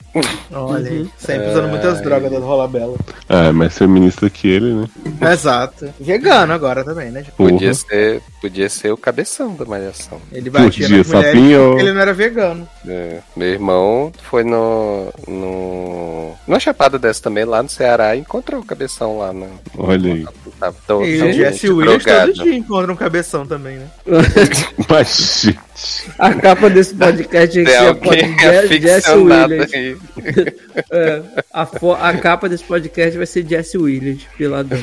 Olha 0.50 0.90
aí. 0.90 1.08
Sempre 1.18 1.50
usando 1.50 1.68
muitas 1.68 2.00
drogas 2.00 2.30
Dado 2.30 2.44
Rolabella. 2.44 2.96
É, 3.28 3.52
mais 3.52 3.76
feminista 3.76 4.28
que 4.30 4.48
ele, 4.48 4.72
né? 4.72 4.88
Exato. 5.32 5.92
Vegano 6.00 6.52
agora 6.52 6.84
também, 6.84 7.10
né? 7.10 7.24
Podia 7.36 7.58
Porra. 7.58 7.74
ser, 7.74 8.22
podia 8.40 8.68
ser 8.68 8.92
o 8.92 8.96
cabeção 8.96 9.54
da 9.54 9.64
malhação. 9.64 10.20
Ele 10.32 10.50
batia 10.50 10.86
Podia, 10.86 10.98
nas 10.98 11.06
mulheres 11.06 11.32
sapinho. 11.32 11.68
porque 11.68 11.82
ele 11.82 11.92
não 11.92 12.00
era 12.00 12.14
vegano. 12.14 12.68
É, 12.86 13.18
meu 13.36 13.48
irmão 13.48 13.81
foi 14.30 14.44
no, 14.44 15.12
no. 15.28 16.32
Numa 16.46 16.58
chapada 16.60 16.98
dessa 16.98 17.22
também, 17.22 17.44
lá 17.44 17.62
no 17.62 17.68
Ceará, 17.68 18.14
e 18.16 18.20
encontrou 18.20 18.60
o 18.60 18.64
cabeção 18.64 19.18
lá 19.18 19.32
no. 19.32 19.48
Olha 19.78 20.12
aí. 20.14 20.26
Tava 20.58 20.76
todo 20.86 21.04
E 21.04 21.20
o 21.22 21.32
Jesse. 21.32 21.68
Williams 21.70 22.04
todo 22.04 22.32
dia 22.34 22.54
encontra 22.54 22.92
um 22.92 22.96
cabeção 22.96 23.46
também, 23.46 23.76
né? 23.78 23.86
Mas, 24.88 25.42
gente, 25.44 26.10
A 26.18 26.32
capa 26.34 26.70
desse 26.70 26.94
podcast 26.94 27.58
que 27.58 27.64
Tem 27.64 27.72
ser 27.74 27.76
a 27.84 27.88
alguém 27.88 28.38
foto 28.38 28.68
de 28.68 28.80
Jesse- 28.80 29.10
Williams. 29.12 29.72
aí. 29.72 29.96
É, 30.90 31.22
a, 31.52 31.62
a 32.08 32.16
capa 32.18 32.48
desse 32.48 32.64
podcast 32.64 33.16
vai 33.16 33.26
ser 33.26 33.46
Jesse 33.46 33.76
Williams, 33.76 34.22
peladão. 34.38 34.82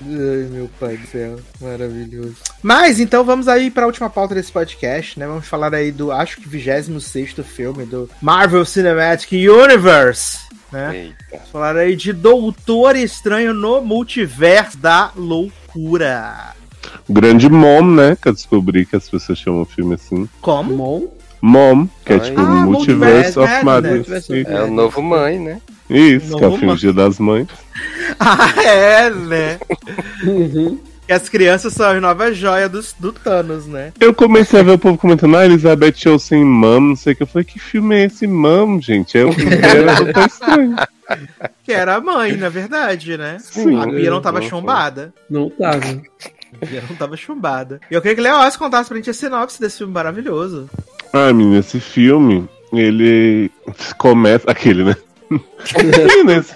Ai, 0.00 0.48
meu 0.50 0.70
pai 0.80 0.96
do 0.96 1.06
céu, 1.06 1.38
maravilhoso. 1.60 2.36
Mas 2.62 3.00
então 3.00 3.24
vamos 3.24 3.48
aí 3.48 3.70
para 3.70 3.84
a 3.84 3.86
última 3.86 4.08
pauta 4.08 4.34
desse 4.34 4.50
podcast, 4.52 5.18
né? 5.18 5.26
Vamos 5.26 5.46
falar 5.46 5.74
aí 5.74 5.90
do, 5.92 6.10
acho 6.12 6.40
que 6.40 6.48
26 6.48 7.34
filme 7.44 7.84
do 7.84 8.08
Marvel 8.20 8.64
Cinematic 8.64 9.32
Universe, 9.32 10.38
né? 10.70 10.96
Eita. 10.96 11.14
Vamos 11.32 11.48
falar 11.50 11.76
aí 11.76 11.96
de 11.96 12.12
Doutor 12.12 12.96
Estranho 12.96 13.52
no 13.52 13.80
Multiverso 13.80 14.78
da 14.78 15.10
Loucura. 15.16 16.54
o 17.08 17.12
grande 17.12 17.48
Mom, 17.48 17.82
né? 17.82 18.16
Que 18.20 18.28
eu 18.28 18.32
descobri 18.32 18.86
que 18.86 18.96
as 18.96 19.08
pessoas 19.08 19.38
chamam 19.38 19.62
o 19.62 19.66
filme 19.66 19.94
assim. 19.94 20.28
Como? 20.40 21.12
Mom, 21.40 21.88
que 22.04 22.12
é 22.12 22.18
tipo 22.20 22.40
Ah, 22.40 22.44
Multiverse 22.66 23.36
Multiverse 23.36 23.38
of 23.40 23.64
Madness. 23.64 24.08
Madness. 24.08 24.46
É 24.48 24.62
o 24.62 24.70
novo 24.70 25.02
mãe, 25.02 25.38
né? 25.40 25.60
Isso, 25.90 26.36
que 26.36 26.44
é 26.44 26.48
o 26.48 26.56
filme. 26.56 26.76
Dia 26.76 26.92
das 26.92 27.18
Mães. 27.18 27.48
Ah, 28.20 28.52
é, 28.62 29.10
né? 29.10 29.58
uhum. 30.24 30.78
Que 31.06 31.12
as 31.12 31.28
crianças 31.28 31.72
são 31.72 31.86
as 31.90 32.00
novas 32.00 32.36
joias 32.36 32.70
dos- 32.70 32.94
do 32.98 33.10
Thanos, 33.12 33.66
né? 33.66 33.92
Eu 33.98 34.14
comecei 34.14 34.60
a 34.60 34.62
ver 34.62 34.72
o 34.72 34.78
povo 34.78 34.96
comentando, 34.98 35.36
ah, 35.36 35.44
Elizabeth 35.44 35.94
Olsen 36.06 36.44
Mam, 36.44 36.80
não 36.90 36.96
sei 36.96 37.12
o 37.12 37.16
que. 37.16 37.22
Eu 37.24 37.26
falei, 37.26 37.44
que 37.44 37.58
filme 37.58 37.96
é 37.96 38.04
esse 38.04 38.26
Mam, 38.26 38.80
gente? 38.80 39.18
É 39.18 39.24
o 39.24 39.34
primeiro, 39.34 39.90
eu 40.06 40.12
tô 40.12 40.20
estranho. 40.20 40.76
Que 41.64 41.72
era 41.72 41.96
a 41.96 42.00
mãe, 42.00 42.36
na 42.36 42.48
verdade, 42.48 43.16
né? 43.18 43.38
Sim. 43.40 43.80
a 43.80 43.86
Bia 43.86 44.10
não 44.10 44.20
tava 44.20 44.40
Uhum. 44.40 44.48
chumbada. 44.48 45.12
não 45.28 45.50
tava. 45.50 46.00
A 46.62 46.66
Bia 46.66 46.82
não 46.88 46.96
tava 46.96 47.16
chumbada. 47.16 47.80
E 47.90 47.94
eu 47.94 48.00
queria 48.00 48.14
que 48.14 48.20
o 48.20 48.24
Leoz 48.24 48.56
contasse 48.56 48.88
pra 48.88 48.96
gente 48.98 49.10
a 49.10 49.14
sinopse 49.14 49.58
desse 49.60 49.78
filme 49.78 49.92
maravilhoso. 49.92 50.70
Ah, 51.12 51.32
menina, 51.32 51.58
esse 51.58 51.80
filme, 51.80 52.48
ele 52.72 53.50
começa. 53.98 54.44
Aquele, 54.50 54.84
né? 54.84 54.96
Esse, 56.28 56.54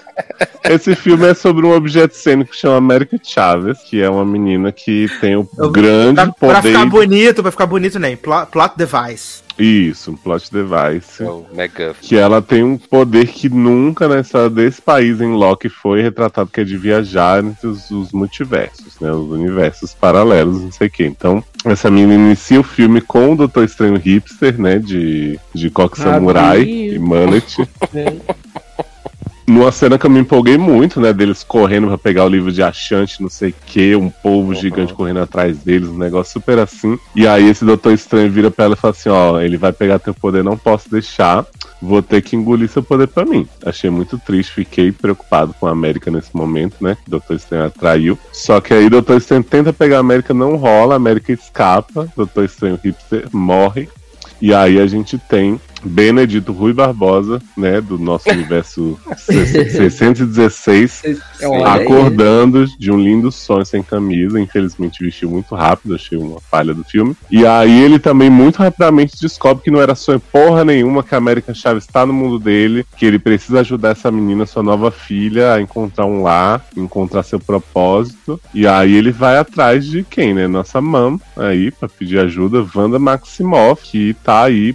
esse 0.65 0.95
filme 0.95 1.25
é 1.27 1.33
sobre 1.33 1.65
um 1.65 1.71
objeto 1.73 2.15
cênico 2.15 2.51
que 2.51 2.57
chama 2.57 2.77
América 2.77 3.17
Chaves, 3.23 3.79
que 3.79 4.01
é 4.01 4.09
uma 4.09 4.25
menina 4.25 4.71
que 4.71 5.07
tem 5.21 5.35
o 5.35 5.47
Eu- 5.57 5.69
grande 5.71 6.15
Pra, 6.15 6.25
pra 6.27 6.55
poder. 6.55 6.61
ficar 6.69 6.85
bonito, 6.85 7.41
pra 7.41 7.51
ficar 7.51 7.65
bonito 7.65 7.99
nem. 7.99 8.17
Plot, 8.17 8.47
plot 8.51 8.73
device. 8.77 9.45
Isso, 9.57 10.11
um 10.11 10.15
plot 10.15 10.51
device. 10.51 11.23
O 11.23 11.45
McGuff. 11.51 11.99
que 12.01 12.15
ela 12.15 12.41
tem 12.43 12.63
um 12.63 12.77
poder 12.77 13.27
que 13.27 13.49
nunca 13.49 14.07
na 14.07 14.19
história 14.19 14.51
desse 14.51 14.79
país 14.79 15.19
em 15.19 15.33
Loki 15.33 15.67
foi 15.67 16.01
retratado, 16.01 16.49
que 16.51 16.61
é 16.61 16.63
de 16.63 16.77
viajar 16.77 17.43
entre 17.43 17.65
os, 17.67 17.89
os 17.89 18.11
multiversos, 18.11 18.99
né? 19.01 19.11
Os 19.11 19.31
universos 19.31 19.95
paralelos, 19.95 20.61
não 20.61 20.71
sei 20.71 20.87
o 20.87 20.91
que. 20.91 21.03
Então, 21.05 21.43
essa 21.65 21.89
menina 21.89 22.13
inicia 22.13 22.59
o 22.59 22.63
filme 22.63 23.01
com 23.01 23.33
o 23.33 23.35
Doutor 23.35 23.63
Estranho 23.63 23.95
hipster, 23.97 24.59
né? 24.61 24.77
De, 24.77 25.39
de 25.55 25.69
coque 25.71 25.97
samurai 25.99 26.59
Rabinho. 26.59 26.93
e 26.93 26.99
mullet. 26.99 27.57
Numa 29.47 29.71
cena 29.71 29.97
que 29.97 30.05
eu 30.05 30.09
me 30.09 30.19
empolguei 30.19 30.57
muito, 30.57 30.99
né? 30.99 31.13
Deles 31.13 31.41
correndo 31.41 31.87
pra 31.87 31.97
pegar 31.97 32.25
o 32.25 32.29
livro 32.29 32.51
de 32.51 32.61
achante, 32.61 33.21
não 33.21 33.29
sei 33.29 33.51
o 33.51 33.55
que, 33.65 33.95
um 33.95 34.09
povo 34.09 34.53
gigante 34.53 34.93
correndo 34.93 35.21
atrás 35.21 35.57
deles, 35.59 35.87
um 35.87 35.97
negócio 35.97 36.33
super 36.33 36.59
assim. 36.59 36.99
E 37.15 37.25
aí 37.25 37.49
esse 37.49 37.63
Doutor 37.63 37.93
Estranho 37.93 38.29
vira 38.29 38.51
pra 38.51 38.65
ela 38.65 38.73
e 38.73 38.77
fala 38.77 38.91
assim: 38.91 39.07
ó, 39.07 39.39
ele 39.39 39.55
vai 39.55 39.71
pegar 39.71 39.99
teu 39.99 40.13
poder, 40.13 40.43
não 40.43 40.57
posso 40.57 40.91
deixar. 40.91 41.45
Vou 41.81 42.01
ter 42.01 42.21
que 42.21 42.35
engolir 42.35 42.67
seu 42.67 42.83
poder 42.83 43.07
pra 43.07 43.23
mim. 43.23 43.47
Achei 43.65 43.89
muito 43.89 44.17
triste, 44.17 44.51
fiquei 44.51 44.91
preocupado 44.91 45.53
com 45.57 45.65
a 45.65 45.71
América 45.71 46.11
nesse 46.11 46.35
momento, 46.35 46.75
né? 46.81 46.97
que 47.01 47.09
Doutor 47.09 47.37
Estranho 47.37 47.65
atraiu. 47.65 48.19
Só 48.33 48.59
que 48.59 48.73
aí 48.73 48.89
Doutor 48.89 49.15
Estranho 49.15 49.43
tenta 49.43 49.71
pegar 49.71 49.97
a 49.97 50.01
América, 50.01 50.33
não 50.33 50.57
rola, 50.57 50.95
a 50.95 50.97
América 50.97 51.31
escapa, 51.31 52.11
Doutor 52.17 52.43
Estranho 52.43 52.79
hipster 52.83 53.29
morre. 53.31 53.87
E 54.41 54.53
aí 54.53 54.79
a 54.79 54.85
gente 54.87 55.17
tem 55.17 55.59
Benedito 55.83 56.51
Rui 56.51 56.73
Barbosa, 56.73 57.41
né, 57.55 57.79
do 57.81 57.97
nosso 57.97 58.29
universo 58.29 58.99
616, 59.17 61.03
Olha 61.43 61.73
aí. 61.73 61.81
acordando 61.83 62.65
de 62.77 62.91
um 62.91 62.99
lindo 62.99 63.31
sonho 63.31 63.65
sem 63.65 63.83
camisa. 63.83 64.39
Infelizmente 64.39 65.03
vestiu 65.03 65.29
muito 65.29 65.53
rápido, 65.55 65.95
achei 65.95 66.17
uma 66.17 66.39
falha 66.41 66.73
do 66.73 66.83
filme. 66.83 67.15
E 67.29 67.45
aí 67.45 67.81
ele 67.83 67.99
também 67.99 68.29
muito 68.29 68.57
rapidamente 68.57 69.19
descobre 69.19 69.63
que 69.63 69.71
não 69.71 69.81
era 69.81 69.95
sonho 69.95 70.19
porra 70.19 70.65
nenhuma, 70.65 71.03
que 71.03 71.13
a 71.15 71.17
América 71.17 71.53
Chaves 71.53 71.85
está 71.85 72.05
no 72.05 72.13
mundo 72.13 72.39
dele, 72.39 72.85
que 72.97 73.05
ele 73.05 73.19
precisa 73.19 73.59
ajudar 73.61 73.89
essa 73.89 74.11
menina, 74.11 74.45
sua 74.45 74.63
nova 74.63 74.91
filha, 74.91 75.53
a 75.53 75.61
encontrar 75.61 76.05
um 76.05 76.23
lar, 76.23 76.65
encontrar 76.75 77.23
seu 77.23 77.39
propósito. 77.39 78.39
E 78.53 78.67
aí 78.67 78.95
ele 78.95 79.11
vai 79.11 79.37
atrás 79.37 79.85
de 79.85 80.03
quem, 80.03 80.33
né? 80.33 80.47
Nossa 80.47 80.81
mam 80.81 81.19
aí, 81.35 81.71
pra 81.71 81.87
pedir 81.87 82.19
ajuda, 82.19 82.65
Wanda 82.75 82.99
Maximoff, 82.99 83.83
que 83.83 84.15
tá 84.23 84.43
aí, 84.43 84.73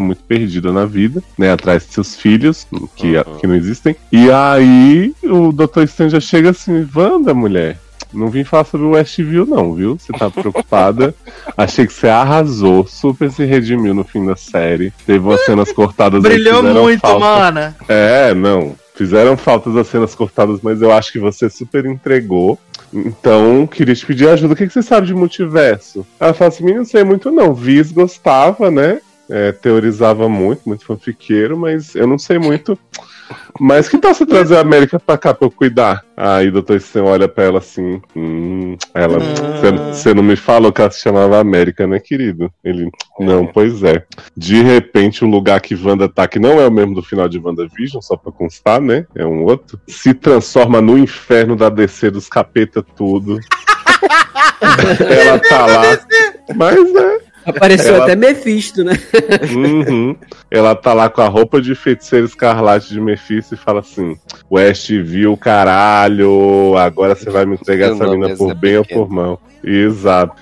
muito 0.00 0.22
perdida 0.24 0.72
na 0.72 0.84
vida, 0.84 1.22
né? 1.36 1.52
Atrás 1.52 1.86
de 1.86 1.94
seus 1.94 2.16
filhos, 2.16 2.66
que, 2.96 3.12
que 3.40 3.46
não 3.46 3.54
existem. 3.54 3.96
E 4.12 4.30
aí 4.30 5.14
o 5.22 5.52
Doutor 5.52 5.84
Estranho 5.84 6.10
já 6.10 6.20
chega 6.20 6.50
assim, 6.50 6.88
Wanda, 6.94 7.34
mulher. 7.34 7.78
Não 8.12 8.28
vim 8.28 8.42
falar 8.42 8.64
sobre 8.64 8.86
o 8.86 8.90
Westview, 8.90 9.44
não, 9.44 9.74
viu? 9.74 9.98
Você 9.98 10.12
tá 10.12 10.30
preocupada. 10.30 11.14
Achei 11.56 11.86
que 11.86 11.92
você 11.92 12.08
arrasou, 12.08 12.86
super 12.86 13.30
se 13.30 13.44
redimiu 13.44 13.92
no 13.92 14.04
fim 14.04 14.24
da 14.24 14.34
série. 14.34 14.92
Teve 15.06 15.18
umas 15.18 15.44
cenas 15.44 15.70
cortadas 15.72 16.22
Brilhou 16.22 16.62
muito, 16.62 17.00
falta. 17.00 17.18
mana. 17.18 17.76
É, 17.86 18.32
não. 18.34 18.74
Fizeram 18.94 19.36
falta 19.36 19.78
as 19.78 19.86
cenas 19.86 20.14
cortadas, 20.14 20.60
mas 20.62 20.82
eu 20.82 20.90
acho 20.90 21.12
que 21.12 21.18
você 21.18 21.48
super 21.48 21.84
entregou. 21.86 22.58
Então, 22.92 23.66
queria 23.66 23.94
te 23.94 24.04
pedir 24.04 24.28
ajuda. 24.28 24.54
O 24.54 24.56
que, 24.56 24.66
que 24.66 24.72
você 24.72 24.82
sabe 24.82 25.06
de 25.06 25.14
multiverso? 25.14 26.06
Ela 26.18 26.34
fala 26.34 26.48
assim: 26.48 26.64
"Menino, 26.64 26.82
não 26.82 26.88
sei 26.88 27.04
muito 27.04 27.30
não. 27.30 27.54
Viz 27.54 27.92
gostava, 27.92 28.70
né? 28.70 29.00
É, 29.30 29.52
teorizava 29.52 30.28
muito, 30.28 30.62
muito 30.66 30.84
fanfiqueiro, 30.84 31.56
mas 31.56 31.94
eu 31.94 32.06
não 32.06 32.18
sei 32.18 32.38
muito. 32.38 32.78
Mas 33.60 33.88
que 33.88 33.98
tal 33.98 34.14
você 34.14 34.24
trazer 34.24 34.56
a 34.56 34.60
América 34.60 34.98
pra 34.98 35.18
cá 35.18 35.34
pra 35.34 35.46
eu 35.46 35.50
cuidar? 35.50 36.02
Aí 36.16 36.48
o 36.48 36.52
doutor 36.52 36.76
Estranho 36.76 37.08
olha 37.08 37.28
pra 37.28 37.44
ela 37.44 37.58
assim. 37.58 38.00
Hum, 38.16 38.76
ela. 38.94 39.18
Você 39.92 40.14
não 40.14 40.22
me 40.22 40.36
falou 40.36 40.72
que 40.72 40.80
ela 40.80 40.90
se 40.90 41.00
chamava 41.00 41.38
América, 41.38 41.86
né, 41.86 41.98
querido? 41.98 42.50
Ele. 42.64 42.90
Não, 43.20 43.46
pois 43.46 43.82
é. 43.82 44.04
De 44.36 44.62
repente, 44.62 45.24
o 45.24 45.28
lugar 45.28 45.60
que 45.60 45.74
Wanda 45.74 46.08
tá, 46.08 46.26
que 46.26 46.38
não 46.38 46.60
é 46.60 46.66
o 46.66 46.72
mesmo 46.72 46.94
do 46.94 47.02
final 47.02 47.28
de 47.28 47.38
WandaVision, 47.38 48.00
só 48.00 48.16
pra 48.16 48.32
constar, 48.32 48.80
né? 48.80 49.06
É 49.14 49.26
um 49.26 49.44
outro. 49.44 49.78
Se 49.86 50.14
transforma 50.14 50.80
no 50.80 50.96
inferno 50.96 51.54
da 51.54 51.68
DC 51.68 52.10
dos 52.10 52.28
capeta 52.28 52.82
tudo. 52.82 53.38
ela 55.00 55.38
tá 55.38 55.66
lá. 55.66 55.82
Mas 56.54 56.94
é. 56.94 57.27
Apareceu 57.48 57.94
Ela- 57.94 58.04
até 58.04 58.16
Mephisto, 58.16 58.84
né? 58.84 58.92
Uhum. 59.54 60.16
Ela 60.50 60.74
tá 60.74 60.92
lá 60.92 61.08
com 61.08 61.20
a 61.20 61.28
roupa 61.28 61.60
de 61.60 61.74
feiticeiro 61.74 62.26
escarlate 62.26 62.88
de 62.92 63.00
Mephisto 63.00 63.54
e 63.54 63.58
fala 63.58 63.80
assim: 63.80 64.16
Westview, 64.50 65.36
caralho, 65.36 66.76
agora 66.76 67.14
você 67.14 67.30
vai 67.30 67.44
me 67.46 67.54
entregar 67.54 67.92
essa 67.92 68.06
mina 68.06 68.30
é 68.30 68.36
por 68.36 68.48
Zé 68.48 68.54
bem 68.54 68.76
ou 68.76 68.82
Pequeno. 68.84 69.06
por 69.06 69.12
mal. 69.14 69.42
Exato. 69.62 70.34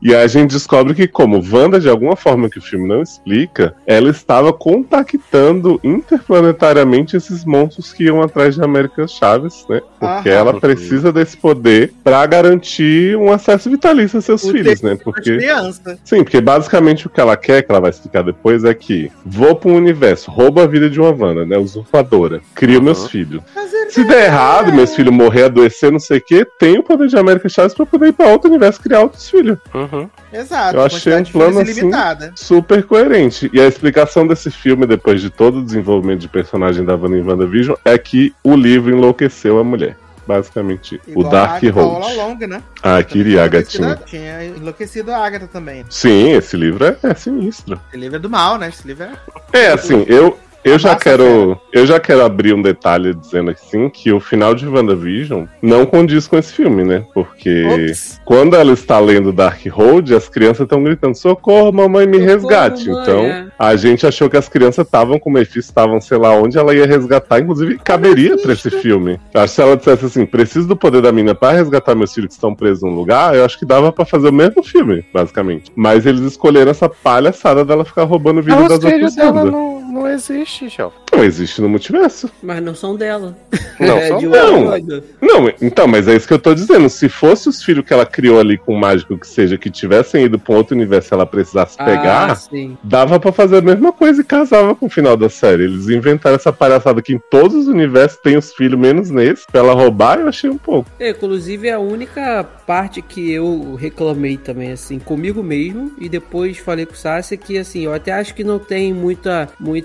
E 0.00 0.14
aí 0.14 0.22
a 0.22 0.26
gente 0.26 0.52
descobre 0.52 0.94
que, 0.94 1.08
como 1.08 1.42
Wanda, 1.52 1.80
de 1.80 1.88
alguma 1.88 2.14
forma 2.14 2.48
que 2.48 2.58
o 2.58 2.62
filme 2.62 2.86
não 2.86 3.02
explica, 3.02 3.74
ela 3.86 4.08
estava 4.10 4.52
contactando 4.52 5.80
interplanetariamente 5.82 7.16
esses 7.16 7.44
monstros 7.44 7.92
que 7.92 8.04
iam 8.04 8.22
atrás 8.22 8.54
de 8.54 8.62
América 8.62 9.06
Chaves, 9.08 9.64
né? 9.68 9.80
Porque 9.98 10.28
Aham. 10.28 10.38
ela 10.38 10.60
precisa 10.60 11.12
desse 11.12 11.36
poder 11.36 11.92
pra 12.04 12.24
garantir 12.26 13.16
um 13.16 13.32
acesso 13.32 13.70
vitalício 13.70 14.18
a 14.18 14.22
seus 14.22 14.48
filhos, 14.48 14.82
né? 14.82 14.96
Porque 15.02 15.36
crianças. 15.36 15.98
Sim, 16.04 16.22
porque 16.22 16.40
basicamente 16.40 17.06
o 17.06 17.10
que 17.10 17.20
ela 17.20 17.36
quer, 17.36 17.62
que 17.62 17.70
ela 17.70 17.80
vai 17.80 17.90
explicar 17.90 18.22
depois, 18.22 18.64
é 18.64 18.74
que 18.74 19.10
vou 19.24 19.56
para 19.56 19.70
um 19.70 19.76
universo, 19.76 20.30
roubo 20.30 20.60
a 20.60 20.66
vida 20.66 20.88
de 20.88 21.00
uma 21.00 21.10
Wanda, 21.10 21.44
né? 21.44 21.58
Usurpadora, 21.58 22.40
crio 22.54 22.78
Uhum. 22.78 22.84
meus 22.84 23.08
filhos. 23.08 23.42
Mas 23.54 23.72
Se 23.88 24.04
der 24.04 24.26
errado, 24.26 24.72
meus 24.72 24.94
filhos 24.94 25.12
morrer, 25.12 25.44
adoecer, 25.44 25.90
não 25.90 25.98
sei 25.98 26.18
o 26.18 26.20
quê, 26.20 26.46
tem 26.58 26.78
o 26.78 26.82
poder 26.82 27.08
de 27.08 27.16
América 27.16 27.48
Chaves 27.48 27.74
pra 27.74 27.86
poder 27.86 28.08
ir 28.08 28.12
pra 28.12 28.26
outro 28.28 28.48
universo 28.48 28.80
e 28.80 28.82
criar 28.82 29.00
outros 29.00 29.28
filhos. 29.28 29.58
Uhum. 29.74 30.08
Exato. 30.32 30.76
Eu 30.76 30.82
achei 30.82 31.14
um 31.14 31.24
plano 31.24 31.60
assim. 31.60 31.90
Super 32.34 32.82
coerente. 32.84 33.50
E 33.52 33.60
a 33.60 33.66
explicação 33.66 34.26
desse 34.26 34.50
filme, 34.50 34.86
depois 34.86 35.20
de 35.20 35.30
todo 35.30 35.58
o 35.58 35.64
desenvolvimento 35.64 36.20
de 36.20 36.28
personagem 36.28 36.84
da 36.84 36.94
Wanda 36.94 37.16
em 37.16 37.22
WandaVision, 37.22 37.76
é 37.84 37.96
que 37.96 38.34
o 38.44 38.54
livro 38.54 38.90
enlouqueceu 38.90 39.58
a 39.58 39.64
mulher. 39.64 39.96
Basicamente, 40.26 41.00
o 41.06 41.10
Igual 41.12 41.30
Dark 41.30 41.50
a 41.50 41.56
Agatha 41.56 41.80
Hold. 41.80 42.40
Né? 42.42 42.62
Ah, 42.82 43.02
queria 43.02 43.44
a 43.44 43.48
gatinha. 43.48 43.98
Tinha 44.04 44.44
enlouquecido 44.44 45.10
a 45.10 45.24
Agatha 45.24 45.46
também. 45.46 45.86
Sim, 45.88 46.32
esse 46.32 46.54
livro 46.54 46.84
é, 46.84 46.98
é 47.02 47.14
sinistro. 47.14 47.80
Esse 47.88 47.96
livro 47.96 48.16
é 48.16 48.18
do 48.18 48.28
mal, 48.28 48.58
né? 48.58 48.68
Esse 48.68 48.86
livro 48.86 49.04
é. 49.04 49.12
É, 49.54 49.68
assim, 49.68 50.04
eu, 50.06 50.38
eu 50.68 50.78
já 50.78 50.96
quero. 50.96 51.58
Eu 51.72 51.86
já 51.86 52.00
quero 52.00 52.24
abrir 52.24 52.54
um 52.54 52.62
detalhe 52.62 53.14
dizendo 53.14 53.50
assim 53.50 53.88
que 53.88 54.12
o 54.12 54.20
final 54.20 54.54
de 54.54 54.66
WandaVision 54.66 55.44
não 55.62 55.86
condiz 55.86 56.26
com 56.26 56.36
esse 56.36 56.52
filme, 56.52 56.84
né? 56.84 57.04
Porque 57.14 57.64
Ops. 57.90 58.20
quando 58.24 58.56
ela 58.56 58.72
está 58.72 58.98
lendo 58.98 59.32
Dark 59.32 59.64
Road, 59.66 60.14
as 60.14 60.28
crianças 60.28 60.60
estão 60.60 60.82
gritando: 60.82 61.14
socorro, 61.16 61.72
mamãe, 61.72 62.06
me 62.06 62.18
Socorro, 62.18 62.32
resgate. 62.32 62.88
mamãe, 62.88 63.02
então, 63.02 63.24
é. 63.24 63.46
a 63.58 63.76
gente 63.76 64.06
achou 64.06 64.28
que 64.28 64.36
as 64.36 64.48
crianças 64.48 64.84
estavam 64.86 65.18
com 65.18 65.30
o 65.30 65.32
Mephisto, 65.32 65.60
estavam, 65.60 66.00
sei 66.00 66.18
lá 66.18 66.32
onde 66.32 66.58
ela 66.58 66.74
ia 66.74 66.86
resgatar. 66.86 67.40
Inclusive, 67.40 67.78
caberia 67.78 68.36
pra 68.36 68.52
esse 68.52 68.70
filme. 68.70 69.18
Acho 69.34 69.44
que 69.44 69.50
se 69.50 69.62
ela 69.62 69.76
dissesse 69.76 70.06
assim: 70.06 70.26
preciso 70.26 70.68
do 70.68 70.76
poder 70.76 71.02
da 71.02 71.12
mina 71.12 71.34
para 71.34 71.56
resgatar 71.56 71.94
meus 71.94 72.12
filhos 72.12 72.28
que 72.28 72.34
estão 72.34 72.54
presos 72.54 72.82
num 72.82 72.94
lugar, 72.94 73.34
eu 73.34 73.44
acho 73.44 73.58
que 73.58 73.66
dava 73.66 73.92
pra 73.92 74.04
fazer 74.04 74.28
o 74.28 74.32
mesmo 74.32 74.62
filme, 74.62 75.04
basicamente. 75.12 75.72
Mas 75.74 76.06
eles 76.06 76.20
escolheram 76.22 76.70
essa 76.70 76.88
palhaçada 76.88 77.64
dela 77.64 77.84
ficar 77.84 78.04
roubando 78.04 78.40
o 78.40 78.44
Mas 78.44 78.68
das 78.68 78.84
outras 78.84 79.16
Wandas. 79.16 79.77
Não, 79.88 80.02
não 80.02 80.08
existe, 80.08 80.68
João. 80.68 80.92
Não 81.12 81.24
existe 81.24 81.60
no 81.60 81.68
multiverso. 81.68 82.30
Mas 82.42 82.62
não 82.62 82.74
são 82.74 82.94
dela. 82.96 83.36
Não 83.80 83.96
É 83.96 84.08
são 84.08 84.18
de 84.18 84.26
coisa. 84.28 85.04
Não, 85.22 85.48
então, 85.62 85.86
mas 85.86 86.08
é 86.08 86.16
isso 86.16 86.26
que 86.26 86.34
eu 86.34 86.38
tô 86.38 86.52
dizendo. 86.52 86.88
Se 86.88 87.08
fosse 87.08 87.48
os 87.48 87.62
filhos 87.62 87.84
que 87.84 87.92
ela 87.92 88.04
criou 88.04 88.40
ali 88.40 88.58
com 88.58 88.74
o 88.74 88.78
mágico 88.80 89.16
que 89.16 89.26
seja, 89.26 89.56
que 89.56 89.70
tivessem 89.70 90.24
ido 90.24 90.36
pra 90.36 90.52
um 90.52 90.56
outro 90.56 90.74
universo 90.74 91.12
e 91.12 91.14
ela 91.14 91.24
precisasse 91.24 91.76
Ah, 91.78 91.84
pegar, 91.84 92.34
sim. 92.34 92.76
dava 92.82 93.20
pra 93.20 93.30
fazer 93.30 93.58
a 93.58 93.60
mesma 93.60 93.92
coisa 93.92 94.20
e 94.20 94.24
casava 94.24 94.74
com 94.74 94.86
o 94.86 94.90
final 94.90 95.16
da 95.16 95.28
série. 95.28 95.62
Eles 95.62 95.88
inventaram 95.88 96.34
essa 96.34 96.52
palhaçada 96.52 97.00
que 97.00 97.14
em 97.14 97.20
todos 97.30 97.54
os 97.54 97.66
universos 97.68 98.18
tem 98.20 98.36
os 98.36 98.52
filhos, 98.52 98.78
menos 98.78 99.10
nesse, 99.10 99.46
pra 99.46 99.60
ela 99.60 99.74
roubar, 99.74 100.18
eu 100.18 100.26
achei 100.28 100.50
um 100.50 100.58
pouco. 100.58 100.90
É, 100.98 101.10
inclusive, 101.10 101.70
a 101.70 101.78
única 101.78 102.42
parte 102.66 103.00
que 103.00 103.30
eu 103.30 103.76
reclamei 103.76 104.36
também, 104.36 104.72
assim, 104.72 104.98
comigo 104.98 105.40
mesmo, 105.40 105.92
e 106.00 106.08
depois 106.08 106.58
falei 106.58 106.84
com 106.84 106.94
o 106.94 106.96
Sassi 106.96 107.36
que, 107.36 107.56
assim, 107.58 107.84
eu 107.84 107.94
até 107.94 108.10
acho 108.10 108.34
que 108.34 108.42
não 108.42 108.58
tem 108.58 108.92
muita, 108.92 109.48
muita, 109.60 109.77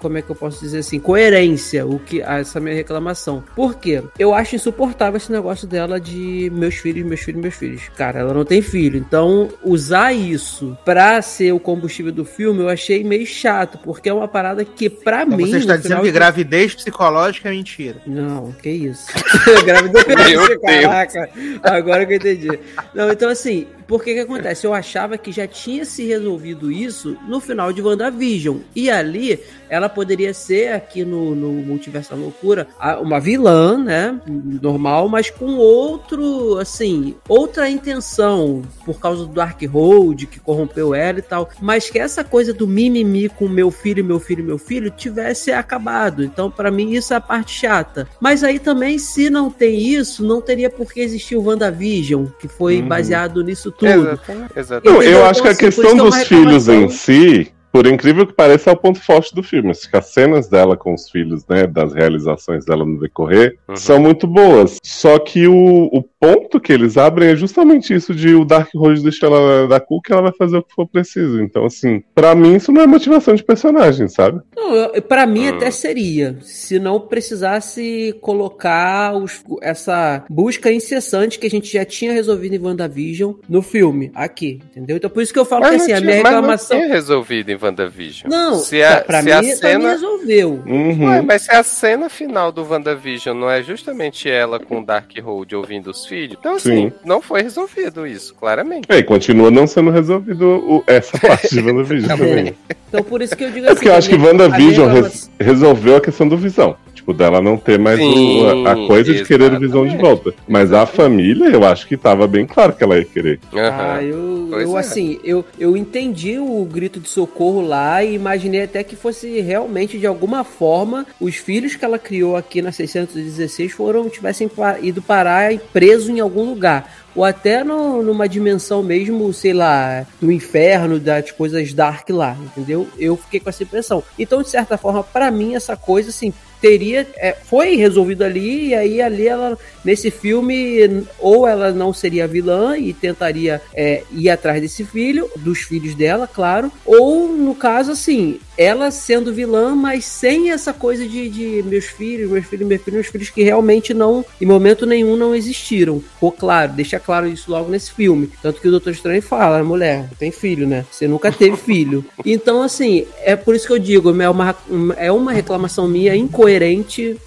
como 0.00 0.18
é 0.18 0.22
que 0.22 0.30
eu 0.30 0.36
posso 0.36 0.60
dizer 0.60 0.78
assim, 0.78 0.98
coerência, 0.98 1.86
o 1.86 1.98
que, 1.98 2.20
essa 2.22 2.60
minha 2.60 2.74
reclamação. 2.74 3.42
Por 3.54 3.74
quê? 3.76 4.02
Eu 4.18 4.34
acho 4.34 4.56
insuportável 4.56 5.16
esse 5.16 5.30
negócio 5.32 5.66
dela 5.66 6.00
de 6.00 6.50
meus 6.54 6.74
filhos, 6.76 7.06
meus 7.06 7.20
filhos, 7.20 7.40
meus 7.40 7.54
filhos. 7.54 7.82
Cara, 7.96 8.20
ela 8.20 8.34
não 8.34 8.44
tem 8.44 8.62
filho, 8.62 8.98
então 8.98 9.48
usar 9.62 10.12
isso 10.12 10.76
pra 10.84 11.20
ser 11.22 11.52
o 11.52 11.60
combustível 11.60 12.12
do 12.12 12.24
filme, 12.24 12.60
eu 12.62 12.68
achei 12.68 13.02
meio 13.04 13.26
chato, 13.26 13.78
porque 13.78 14.08
é 14.08 14.12
uma 14.12 14.28
parada 14.28 14.64
que, 14.64 14.88
pra 14.88 15.22
Então 15.22 15.36
mim... 15.38 15.46
você 15.50 15.58
está 15.58 15.76
dizendo 15.76 16.00
que 16.00 16.06
de- 16.06 16.12
gravidez 16.12 16.74
psicológica 16.74 17.48
é 17.48 17.52
mentira. 17.52 17.96
não, 18.06 18.52
que 18.52 18.70
isso. 18.70 19.06
Gravidez. 19.64 20.06
Meu 20.06 20.48
Deus. 20.48 20.58
Caraca, 20.60 21.30
agora 21.62 22.06
que 22.06 22.12
eu 22.12 22.16
entendi. 22.16 22.58
Não, 22.94 23.10
então 23.10 23.28
assim, 23.30 23.66
por 23.86 24.02
que 24.02 24.14
que 24.14 24.20
acontece? 24.20 24.66
Eu 24.66 24.74
achava 24.74 25.16
que 25.18 25.30
já 25.32 25.46
tinha 25.46 25.84
se 25.84 26.04
resolvido 26.06 26.70
isso 26.70 27.16
no 27.28 27.40
final 27.40 27.72
de 27.72 27.80
WandaVision. 27.82 28.58
E 28.74 28.90
ali, 28.90 29.38
ela 29.68 29.88
poderia 29.88 30.32
ser, 30.34 30.72
aqui 30.72 31.04
no, 31.04 31.34
no 31.34 31.48
Multiverso 31.52 32.10
da 32.10 32.16
Loucura, 32.16 32.66
uma 33.00 33.20
vilã, 33.20 33.78
né? 33.78 34.20
Normal, 34.26 35.08
mas 35.08 35.30
com 35.30 35.56
outro, 35.56 36.58
assim, 36.58 37.14
outra 37.28 37.68
intenção, 37.68 38.62
por 38.84 38.98
causa 39.00 39.24
do 39.26 39.32
Dark 39.32 39.60
Road, 39.62 40.26
que 40.26 40.40
corrompeu 40.40 40.94
ela 40.94 41.18
e 41.18 41.22
tal. 41.22 41.48
Mas 41.60 41.88
que 41.90 41.98
essa 41.98 42.22
coisa 42.24 42.52
do 42.52 42.66
mimimi 42.66 43.28
com 43.28 43.48
meu 43.48 43.70
filho, 43.70 44.04
meu 44.04 44.18
filho, 44.20 44.44
meu 44.44 44.58
filho, 44.58 44.90
tivesse 44.90 45.50
acabado. 45.52 46.24
Então, 46.24 46.50
pra 46.50 46.70
mim, 46.70 46.92
isso 46.92 47.12
é 47.12 47.16
a 47.16 47.20
parte 47.20 47.52
chata. 47.52 48.08
Mas 48.20 48.42
aí 48.44 48.58
também, 48.58 48.98
se 48.98 49.30
não 49.30 49.50
tem 49.50 49.78
isso, 49.78 50.24
não 50.24 50.40
teria 50.40 50.70
por 50.70 50.92
que 50.92 51.00
existir 51.00 51.36
o 51.36 51.42
WandaVision, 51.44 52.26
que 52.38 52.48
foi 52.48 52.80
Uhum. 52.80 52.88
baseado 52.88 53.42
nisso 53.42 53.70
tudo. 53.78 53.90
Exatamente. 54.08 54.52
exatamente. 54.58 54.94
Não, 54.94 55.02
eu 55.02 55.24
acho 55.26 55.40
Então, 55.40 55.42
que 55.42 55.48
a 55.48 55.50
assim, 55.50 55.58
por 55.58 55.68
isso 55.68 55.82
questão 55.82 55.96
dos 56.10 56.22
filhos 56.24 56.68
em 56.68 56.88
si, 56.88 57.52
por 57.72 57.86
incrível 57.86 58.26
que 58.26 58.32
pareça, 58.32 58.70
é 58.70 58.72
o 58.72 58.76
ponto 58.76 58.98
forte 59.00 59.34
do 59.34 59.42
filme. 59.42 59.70
As 59.92 60.06
cenas 60.06 60.48
dela 60.48 60.76
com 60.76 60.94
os 60.94 61.10
filhos, 61.10 61.46
né, 61.46 61.66
das 61.66 61.92
realizações 61.92 62.64
dela 62.64 62.84
no 62.86 62.98
decorrer, 62.98 63.58
Uhum. 63.68 63.76
são 63.76 64.00
muito 64.00 64.26
boas. 64.26 64.78
Só 64.82 65.18
que 65.18 65.46
o, 65.46 65.88
o 65.92 66.02
ponto 66.34 66.60
que 66.60 66.72
eles 66.72 66.96
abrem 66.96 67.30
é 67.30 67.36
justamente 67.36 67.94
isso 67.94 68.14
de 68.14 68.34
o 68.34 68.44
Dark 68.44 68.68
Road 68.74 69.02
deixar 69.02 69.26
ela 69.26 69.66
da 69.68 69.78
cu 69.80 70.00
que 70.00 70.12
ela 70.12 70.22
vai 70.22 70.32
fazer 70.32 70.56
o 70.58 70.62
que 70.62 70.74
for 70.74 70.86
preciso. 70.86 71.40
Então, 71.40 71.64
assim, 71.64 72.02
pra 72.14 72.34
mim 72.34 72.54
isso 72.56 72.72
não 72.72 72.82
é 72.82 72.86
motivação 72.86 73.34
de 73.34 73.44
personagem, 73.44 74.08
sabe? 74.08 74.40
Não, 74.56 74.88
pra 75.02 75.26
mim 75.26 75.46
Hum. 75.48 75.56
até 75.56 75.70
seria, 75.70 76.36
se 76.42 76.78
não 76.78 77.00
precisasse 77.00 78.14
colocar 78.20 79.14
os- 79.16 79.42
essa 79.62 80.24
busca 80.28 80.70
incessante 80.72 81.38
que 81.38 81.46
a 81.46 81.50
gente 81.50 81.72
já 81.72 81.84
tinha 81.84 82.12
resolvido 82.12 82.54
em 82.54 82.58
WandaVision 82.58 83.34
no 83.48 83.62
filme, 83.62 84.10
aqui, 84.14 84.60
entendeu? 84.70 84.96
Então 84.96 85.10
por 85.10 85.22
isso 85.22 85.32
que 85.32 85.38
eu 85.38 85.44
falo 85.44 85.62
que 85.64 85.70
Mas 85.72 85.82
assim, 85.82 85.92
não 85.92 85.98
a 85.98 86.00
tinha- 86.00 86.10
minha 86.10 86.22
mas 86.22 86.32
não 86.32 86.40
reclamação... 86.40 86.76
tinha 86.78 86.88
resolvido 86.92 87.50
em 87.50 87.58
WandaVision. 87.60 88.30
Não, 88.30 88.54
se 88.56 88.82
a, 88.82 89.00
pra, 89.00 89.20
se 89.20 89.26
mim, 89.26 89.30
a 89.32 89.42
mim 89.42 89.52
cena. 89.54 89.88
resolveu. 89.90 90.62
Uhum. 90.66 91.06
Ué, 91.08 91.22
mas 91.22 91.42
se 91.42 91.50
a 91.52 91.62
cena 91.62 92.08
final 92.08 92.50
do 92.50 92.64
WandaVision 92.64 93.36
não 93.38 93.50
é 93.50 93.62
justamente 93.62 94.28
ela 94.28 94.58
com 94.58 94.80
o 94.80 94.84
Darkhold 94.84 95.54
ouvindo 95.54 95.90
os 95.90 96.04
filhos, 96.06 96.15
então 96.24 96.56
assim, 96.56 96.88
Sim. 96.88 96.92
não 97.04 97.20
foi 97.20 97.42
resolvido 97.42 98.06
isso, 98.06 98.34
claramente. 98.34 98.86
É, 98.88 98.98
e 98.98 99.02
continua 99.02 99.50
não 99.50 99.66
sendo 99.66 99.90
resolvido 99.90 100.44
o- 100.46 100.84
essa 100.86 101.18
parte 101.20 101.48
de 101.48 101.60
WandaVision 101.60 102.16
também. 102.18 102.54
Então 102.88 103.02
por 103.02 103.20
isso 103.22 103.36
que 103.36 103.44
eu 103.44 103.50
digo 103.50 103.66
É 103.66 103.70
assim... 103.70 103.74
porque 103.76 103.88
eu 103.88 103.94
acho 103.94 104.08
que 104.08 104.14
a 104.14 104.18
minha- 104.18 104.30
a 104.30 104.32
WandaVision 104.34 104.88
res- 104.92 105.30
resolveu 105.38 105.96
a 105.96 106.00
questão 106.00 106.26
do 106.28 106.36
Visão. 106.36 106.76
Tipo, 107.06 107.14
dela 107.16 107.40
não 107.40 107.56
ter 107.56 107.78
mais 107.78 108.00
o- 108.00 108.02
Sim, 108.02 108.44
a, 108.66 108.72
a 108.72 108.74
coisa 108.88 109.14
de 109.14 109.24
querer 109.24 109.52
o 109.52 109.60
Visão 109.60 109.82
de 109.86 109.94
exatamente. 109.94 110.02
volta. 110.24 110.34
Mas 110.48 110.72
a 110.72 110.84
família, 110.86 111.44
eu 111.50 111.64
acho 111.64 111.86
que 111.86 111.96
tava 111.96 112.26
bem 112.26 112.44
claro 112.44 112.72
que 112.72 112.82
ela 112.82 112.98
ia 112.98 113.04
querer. 113.04 113.38
Ah, 113.54 113.58
Aham. 113.94 114.02
eu, 114.02 114.46
Pois 114.50 114.62
eu 114.68 114.76
é. 114.76 114.80
assim, 114.80 115.20
eu, 115.22 115.44
eu 115.56 115.76
entendi 115.76 116.36
o 116.36 116.64
grito 116.64 116.98
de 116.98 117.08
socorro 117.08 117.60
lá 117.60 118.02
e 118.02 118.12
imaginei 118.16 118.64
até 118.64 118.82
que 118.82 118.96
fosse 118.96 119.40
realmente, 119.40 119.98
de 119.98 120.06
alguma 120.06 120.42
forma, 120.42 121.06
os 121.20 121.36
filhos 121.36 121.76
que 121.76 121.84
ela 121.84 121.96
criou 121.98 122.34
aqui 122.36 122.60
na 122.60 122.72
616 122.72 123.70
foram, 123.70 124.08
tivessem 124.08 124.50
ido 124.82 125.00
parar 125.00 125.54
e 125.54 125.58
preso 125.58 126.10
em 126.10 126.18
algum 126.18 126.42
lugar. 126.44 126.92
Ou 127.14 127.24
até 127.24 127.62
no- 127.62 128.02
numa 128.02 128.28
dimensão 128.28 128.82
mesmo, 128.82 129.32
sei 129.32 129.52
lá, 129.52 130.04
do 130.20 130.30
inferno, 130.32 130.98
das 130.98 131.30
coisas 131.30 131.72
dark 131.72 132.10
lá, 132.10 132.36
entendeu? 132.44 132.88
Eu 132.98 133.16
fiquei 133.16 133.38
com 133.40 133.48
essa 133.48 133.62
impressão. 133.62 134.02
Então, 134.18 134.42
de 134.42 134.50
certa 134.50 134.76
forma, 134.76 135.02
pra 135.04 135.30
mim, 135.30 135.54
essa 135.54 135.76
coisa, 135.76 136.10
assim, 136.10 136.32
teria. 136.66 137.06
é, 137.16 137.32
foi 137.32 137.76
resolvido 137.76 138.22
ali, 138.22 138.68
e 138.68 138.74
aí 138.74 139.00
ali 139.00 139.28
ela. 139.28 139.58
Nesse 139.84 140.10
filme, 140.10 141.04
ou 141.20 141.46
ela 141.46 141.70
não 141.70 141.92
seria 141.92 142.26
vilã 142.26 142.76
e 142.76 142.92
tentaria 142.92 143.62
é, 143.72 144.02
ir 144.10 144.28
atrás 144.28 144.60
desse 144.60 144.84
filho, 144.84 145.30
dos 145.36 145.60
filhos 145.60 145.94
dela, 145.94 146.26
claro. 146.26 146.72
Ou, 146.84 147.28
no 147.28 147.54
caso, 147.54 147.92
assim, 147.92 148.40
ela 148.58 148.90
sendo 148.90 149.32
vilã, 149.32 149.76
mas 149.76 150.04
sem 150.04 150.50
essa 150.50 150.72
coisa 150.72 151.06
de, 151.06 151.28
de 151.28 151.62
meus 151.64 151.84
filhos, 151.84 152.28
meus 152.28 152.46
filhos, 152.46 152.66
meus 152.66 152.82
filhos, 152.82 152.94
meus 152.94 153.06
filhos, 153.06 153.30
que 153.30 153.44
realmente 153.44 153.94
não, 153.94 154.24
em 154.40 154.46
momento 154.46 154.86
nenhum, 154.86 155.16
não 155.16 155.36
existiram. 155.36 156.00
Ficou 156.14 156.32
claro, 156.32 156.72
deixa 156.72 156.98
claro 156.98 157.28
isso 157.28 157.48
logo 157.48 157.70
nesse 157.70 157.92
filme. 157.92 158.28
Tanto 158.42 158.60
que 158.60 158.66
o 158.66 158.70
Doutor 158.72 158.90
Estranho 158.90 159.22
fala, 159.22 159.62
mulher, 159.62 160.08
tem 160.18 160.32
filho, 160.32 160.66
né? 160.66 160.84
Você 160.90 161.06
nunca 161.06 161.30
teve 161.30 161.56
filho. 161.56 162.04
Então, 162.24 162.60
assim, 162.60 163.06
é 163.22 163.36
por 163.36 163.54
isso 163.54 163.68
que 163.68 163.72
eu 163.72 163.78
digo, 163.78 164.10
é 164.20 164.28
uma, 164.28 164.56
é 164.96 165.12
uma 165.12 165.32
reclamação 165.32 165.86
minha 165.86 166.16
incoerente 166.16 166.55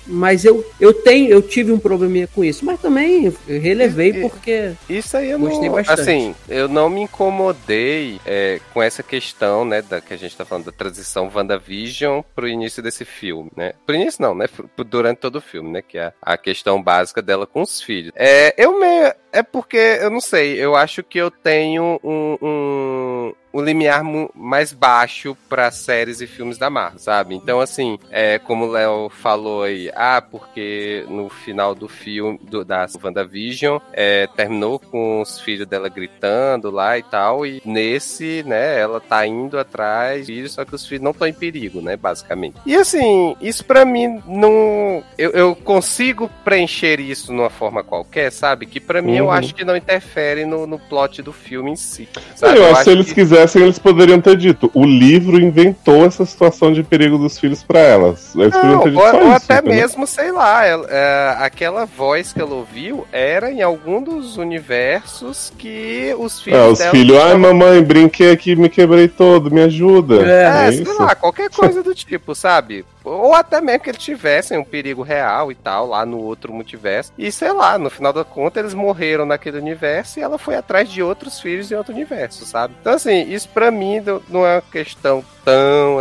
mas 0.07 0.43
eu, 0.45 0.65
eu 0.79 0.93
tenho, 0.93 1.29
eu 1.29 1.41
tive 1.41 1.71
um 1.71 1.79
probleminha 1.79 2.27
com 2.27 2.43
isso, 2.43 2.65
mas 2.65 2.79
também 2.81 3.33
relevei 3.47 4.09
e- 4.11 4.21
porque 4.21 4.71
Isso 4.89 5.15
aí 5.17 5.29
eu 5.31 5.39
Gostei 5.39 5.67
não. 5.69 5.75
bastante. 5.75 6.01
Assim, 6.01 6.35
eu 6.47 6.67
não 6.67 6.89
me 6.89 7.01
incomodei 7.01 8.19
é, 8.25 8.59
com 8.73 8.81
essa 8.81 9.01
questão, 9.03 9.63
né, 9.65 9.81
da 9.81 9.99
que 10.01 10.13
a 10.13 10.17
gente 10.17 10.35
tá 10.35 10.45
falando 10.45 10.65
da 10.65 10.71
transição 10.71 11.29
WandaVision 11.33 12.21
pro 12.35 12.47
início 12.47 12.81
desse 12.83 13.05
filme, 13.05 13.49
né? 13.55 13.73
Pro 13.85 13.95
início 13.95 14.21
não, 14.21 14.33
né? 14.35 14.47
pro- 14.47 14.69
Durante 14.83 15.17
todo 15.19 15.35
o 15.37 15.41
filme, 15.41 15.69
né? 15.71 15.81
Que 15.87 15.97
é 15.97 16.11
a 16.21 16.37
questão 16.37 16.81
básica 16.81 17.21
dela 17.21 17.45
com 17.45 17.61
os 17.61 17.81
filhos. 17.81 18.11
É, 18.15 18.53
eu 18.57 18.79
meio. 18.79 19.13
É 19.31 19.43
porque, 19.43 19.99
eu 20.01 20.09
não 20.09 20.21
sei, 20.21 20.57
eu 20.57 20.75
acho 20.75 21.03
que 21.03 21.17
eu 21.17 21.29
tenho 21.29 21.99
um. 22.03 22.37
um 22.41 23.33
um 23.53 23.61
limiar 23.61 24.03
mais 24.35 24.71
baixo 24.71 25.35
para 25.47 25.71
séries 25.71 26.21
e 26.21 26.27
filmes 26.27 26.57
da 26.57 26.69
Marvel, 26.69 26.99
sabe? 26.99 27.35
Então, 27.35 27.59
assim, 27.59 27.97
é, 28.11 28.37
como 28.39 28.65
o 28.65 28.71
Léo 28.71 29.09
falou 29.09 29.63
aí, 29.63 29.91
ah, 29.95 30.21
porque 30.21 31.05
no 31.09 31.29
final 31.29 31.73
do 31.73 31.87
filme, 31.87 32.39
do, 32.43 32.63
da 32.63 32.87
WandaVision, 33.03 33.79
é, 33.91 34.27
terminou 34.27 34.79
com 34.79 35.21
os 35.21 35.39
filhos 35.39 35.67
dela 35.67 35.89
gritando 35.89 36.69
lá 36.69 36.97
e 36.97 37.03
tal, 37.03 37.45
e 37.45 37.61
nesse, 37.65 38.43
né, 38.45 38.79
ela 38.79 38.99
tá 38.99 39.25
indo 39.25 39.57
atrás 39.57 40.27
só 40.47 40.63
que 40.63 40.75
os 40.75 40.85
filhos 40.85 41.03
não 41.03 41.11
estão 41.11 41.27
em 41.27 41.33
perigo, 41.33 41.81
né, 41.81 41.97
basicamente. 41.97 42.57
E 42.65 42.75
assim, 42.75 43.35
isso 43.41 43.65
pra 43.65 43.83
mim 43.83 44.21
não. 44.27 45.03
Eu, 45.17 45.31
eu 45.31 45.55
consigo 45.55 46.29
preencher 46.43 46.99
isso 46.99 47.33
numa 47.33 47.49
forma 47.49 47.83
qualquer, 47.83 48.31
sabe? 48.31 48.65
Que 48.65 48.79
pra 48.79 49.01
mim 49.01 49.18
eu 49.19 49.25
Uhum. 49.25 49.31
acho 49.31 49.53
que 49.53 49.63
não 49.63 49.75
interfere 49.75 50.45
no, 50.45 50.65
no 50.65 50.79
plot 50.79 51.21
do 51.21 51.31
filme 51.33 51.71
em 51.71 51.75
si. 51.75 52.07
Sabe? 52.35 52.57
eu, 52.57 52.65
acho 52.65 52.77
que 52.77 52.83
se 52.83 52.89
eles 52.91 53.07
que- 53.07 53.13
quisessem, 53.15 53.61
eles 53.63 53.77
poderiam 53.79 54.19
ter 54.21 54.35
dito. 54.37 54.71
O 54.73 54.85
livro 54.85 55.39
inventou 55.39 56.05
essa 56.05 56.25
situação 56.25 56.71
de 56.73 56.81
perigo 56.83 57.17
dos 57.17 57.37
filhos 57.37 57.61
pra 57.63 57.79
elas. 57.79 58.33
Eles 58.35 58.53
poderiam 58.53 58.75
Não, 58.77 58.83
ter 58.83 58.89
dito 58.91 59.01
ou, 59.01 59.09
só 59.11 59.17
ou 59.17 59.23
isso, 59.27 59.31
até 59.35 59.53
entendeu? 59.59 59.73
mesmo, 59.75 60.07
sei 60.07 60.31
lá, 60.31 60.65
ela- 60.65 60.87
é, 60.89 61.35
aquela 61.39 61.85
voz 61.85 62.33
que 62.33 62.41
ela 62.41 62.53
ouviu 62.55 63.05
era 63.11 63.51
em 63.51 63.61
algum 63.61 64.01
dos 64.01 64.37
universos 64.37 65.51
que 65.57 66.13
os 66.17 66.41
filhos 66.41 66.59
É, 66.59 66.67
os 66.67 66.91
filhos, 66.91 67.17
ai 67.17 67.35
estavam- 67.35 67.39
mamãe, 67.53 67.83
brinquei 67.83 68.31
aqui, 68.31 68.55
me 68.55 68.69
quebrei 68.69 69.07
todo, 69.07 69.51
me 69.51 69.61
ajuda. 69.61 70.15
É, 70.25 70.39
É, 70.39 70.67
É 70.67 70.71
sei 70.71 70.81
isso. 70.83 71.01
lá, 71.01 71.15
qualquer 71.15 71.49
coisa 71.51 71.83
do 71.83 71.93
tipo, 71.93 72.33
sabe? 72.35 72.85
Ou 73.03 73.33
até 73.33 73.59
mesmo 73.61 73.79
que 73.79 73.89
eles 73.89 74.01
tivessem 74.03 74.57
um 74.57 74.63
perigo 74.63 75.01
real 75.01 75.51
e 75.51 75.55
tal, 75.55 75.87
lá 75.87 76.05
no 76.05 76.19
outro 76.19 76.53
multiverso. 76.53 77.11
E 77.17 77.31
sei 77.31 77.51
lá, 77.51 77.77
no 77.77 77.89
final 77.89 78.13
da 78.13 78.23
conta, 78.23 78.59
eles 78.59 78.73
morreram 78.73 79.08
naquele 79.25 79.57
universo 79.57 80.19
e 80.19 80.21
ela 80.21 80.37
foi 80.37 80.55
atrás 80.55 80.89
de 80.89 81.01
outros 81.01 81.39
filhos 81.39 81.71
em 81.71 81.75
outro 81.75 81.93
universo, 81.93 82.45
sabe? 82.45 82.73
Então, 82.79 82.93
assim, 82.93 83.29
isso 83.31 83.49
pra 83.49 83.71
mim 83.71 84.01
não 84.29 84.45
é 84.45 84.55
uma 84.55 84.61
questão 84.61 85.23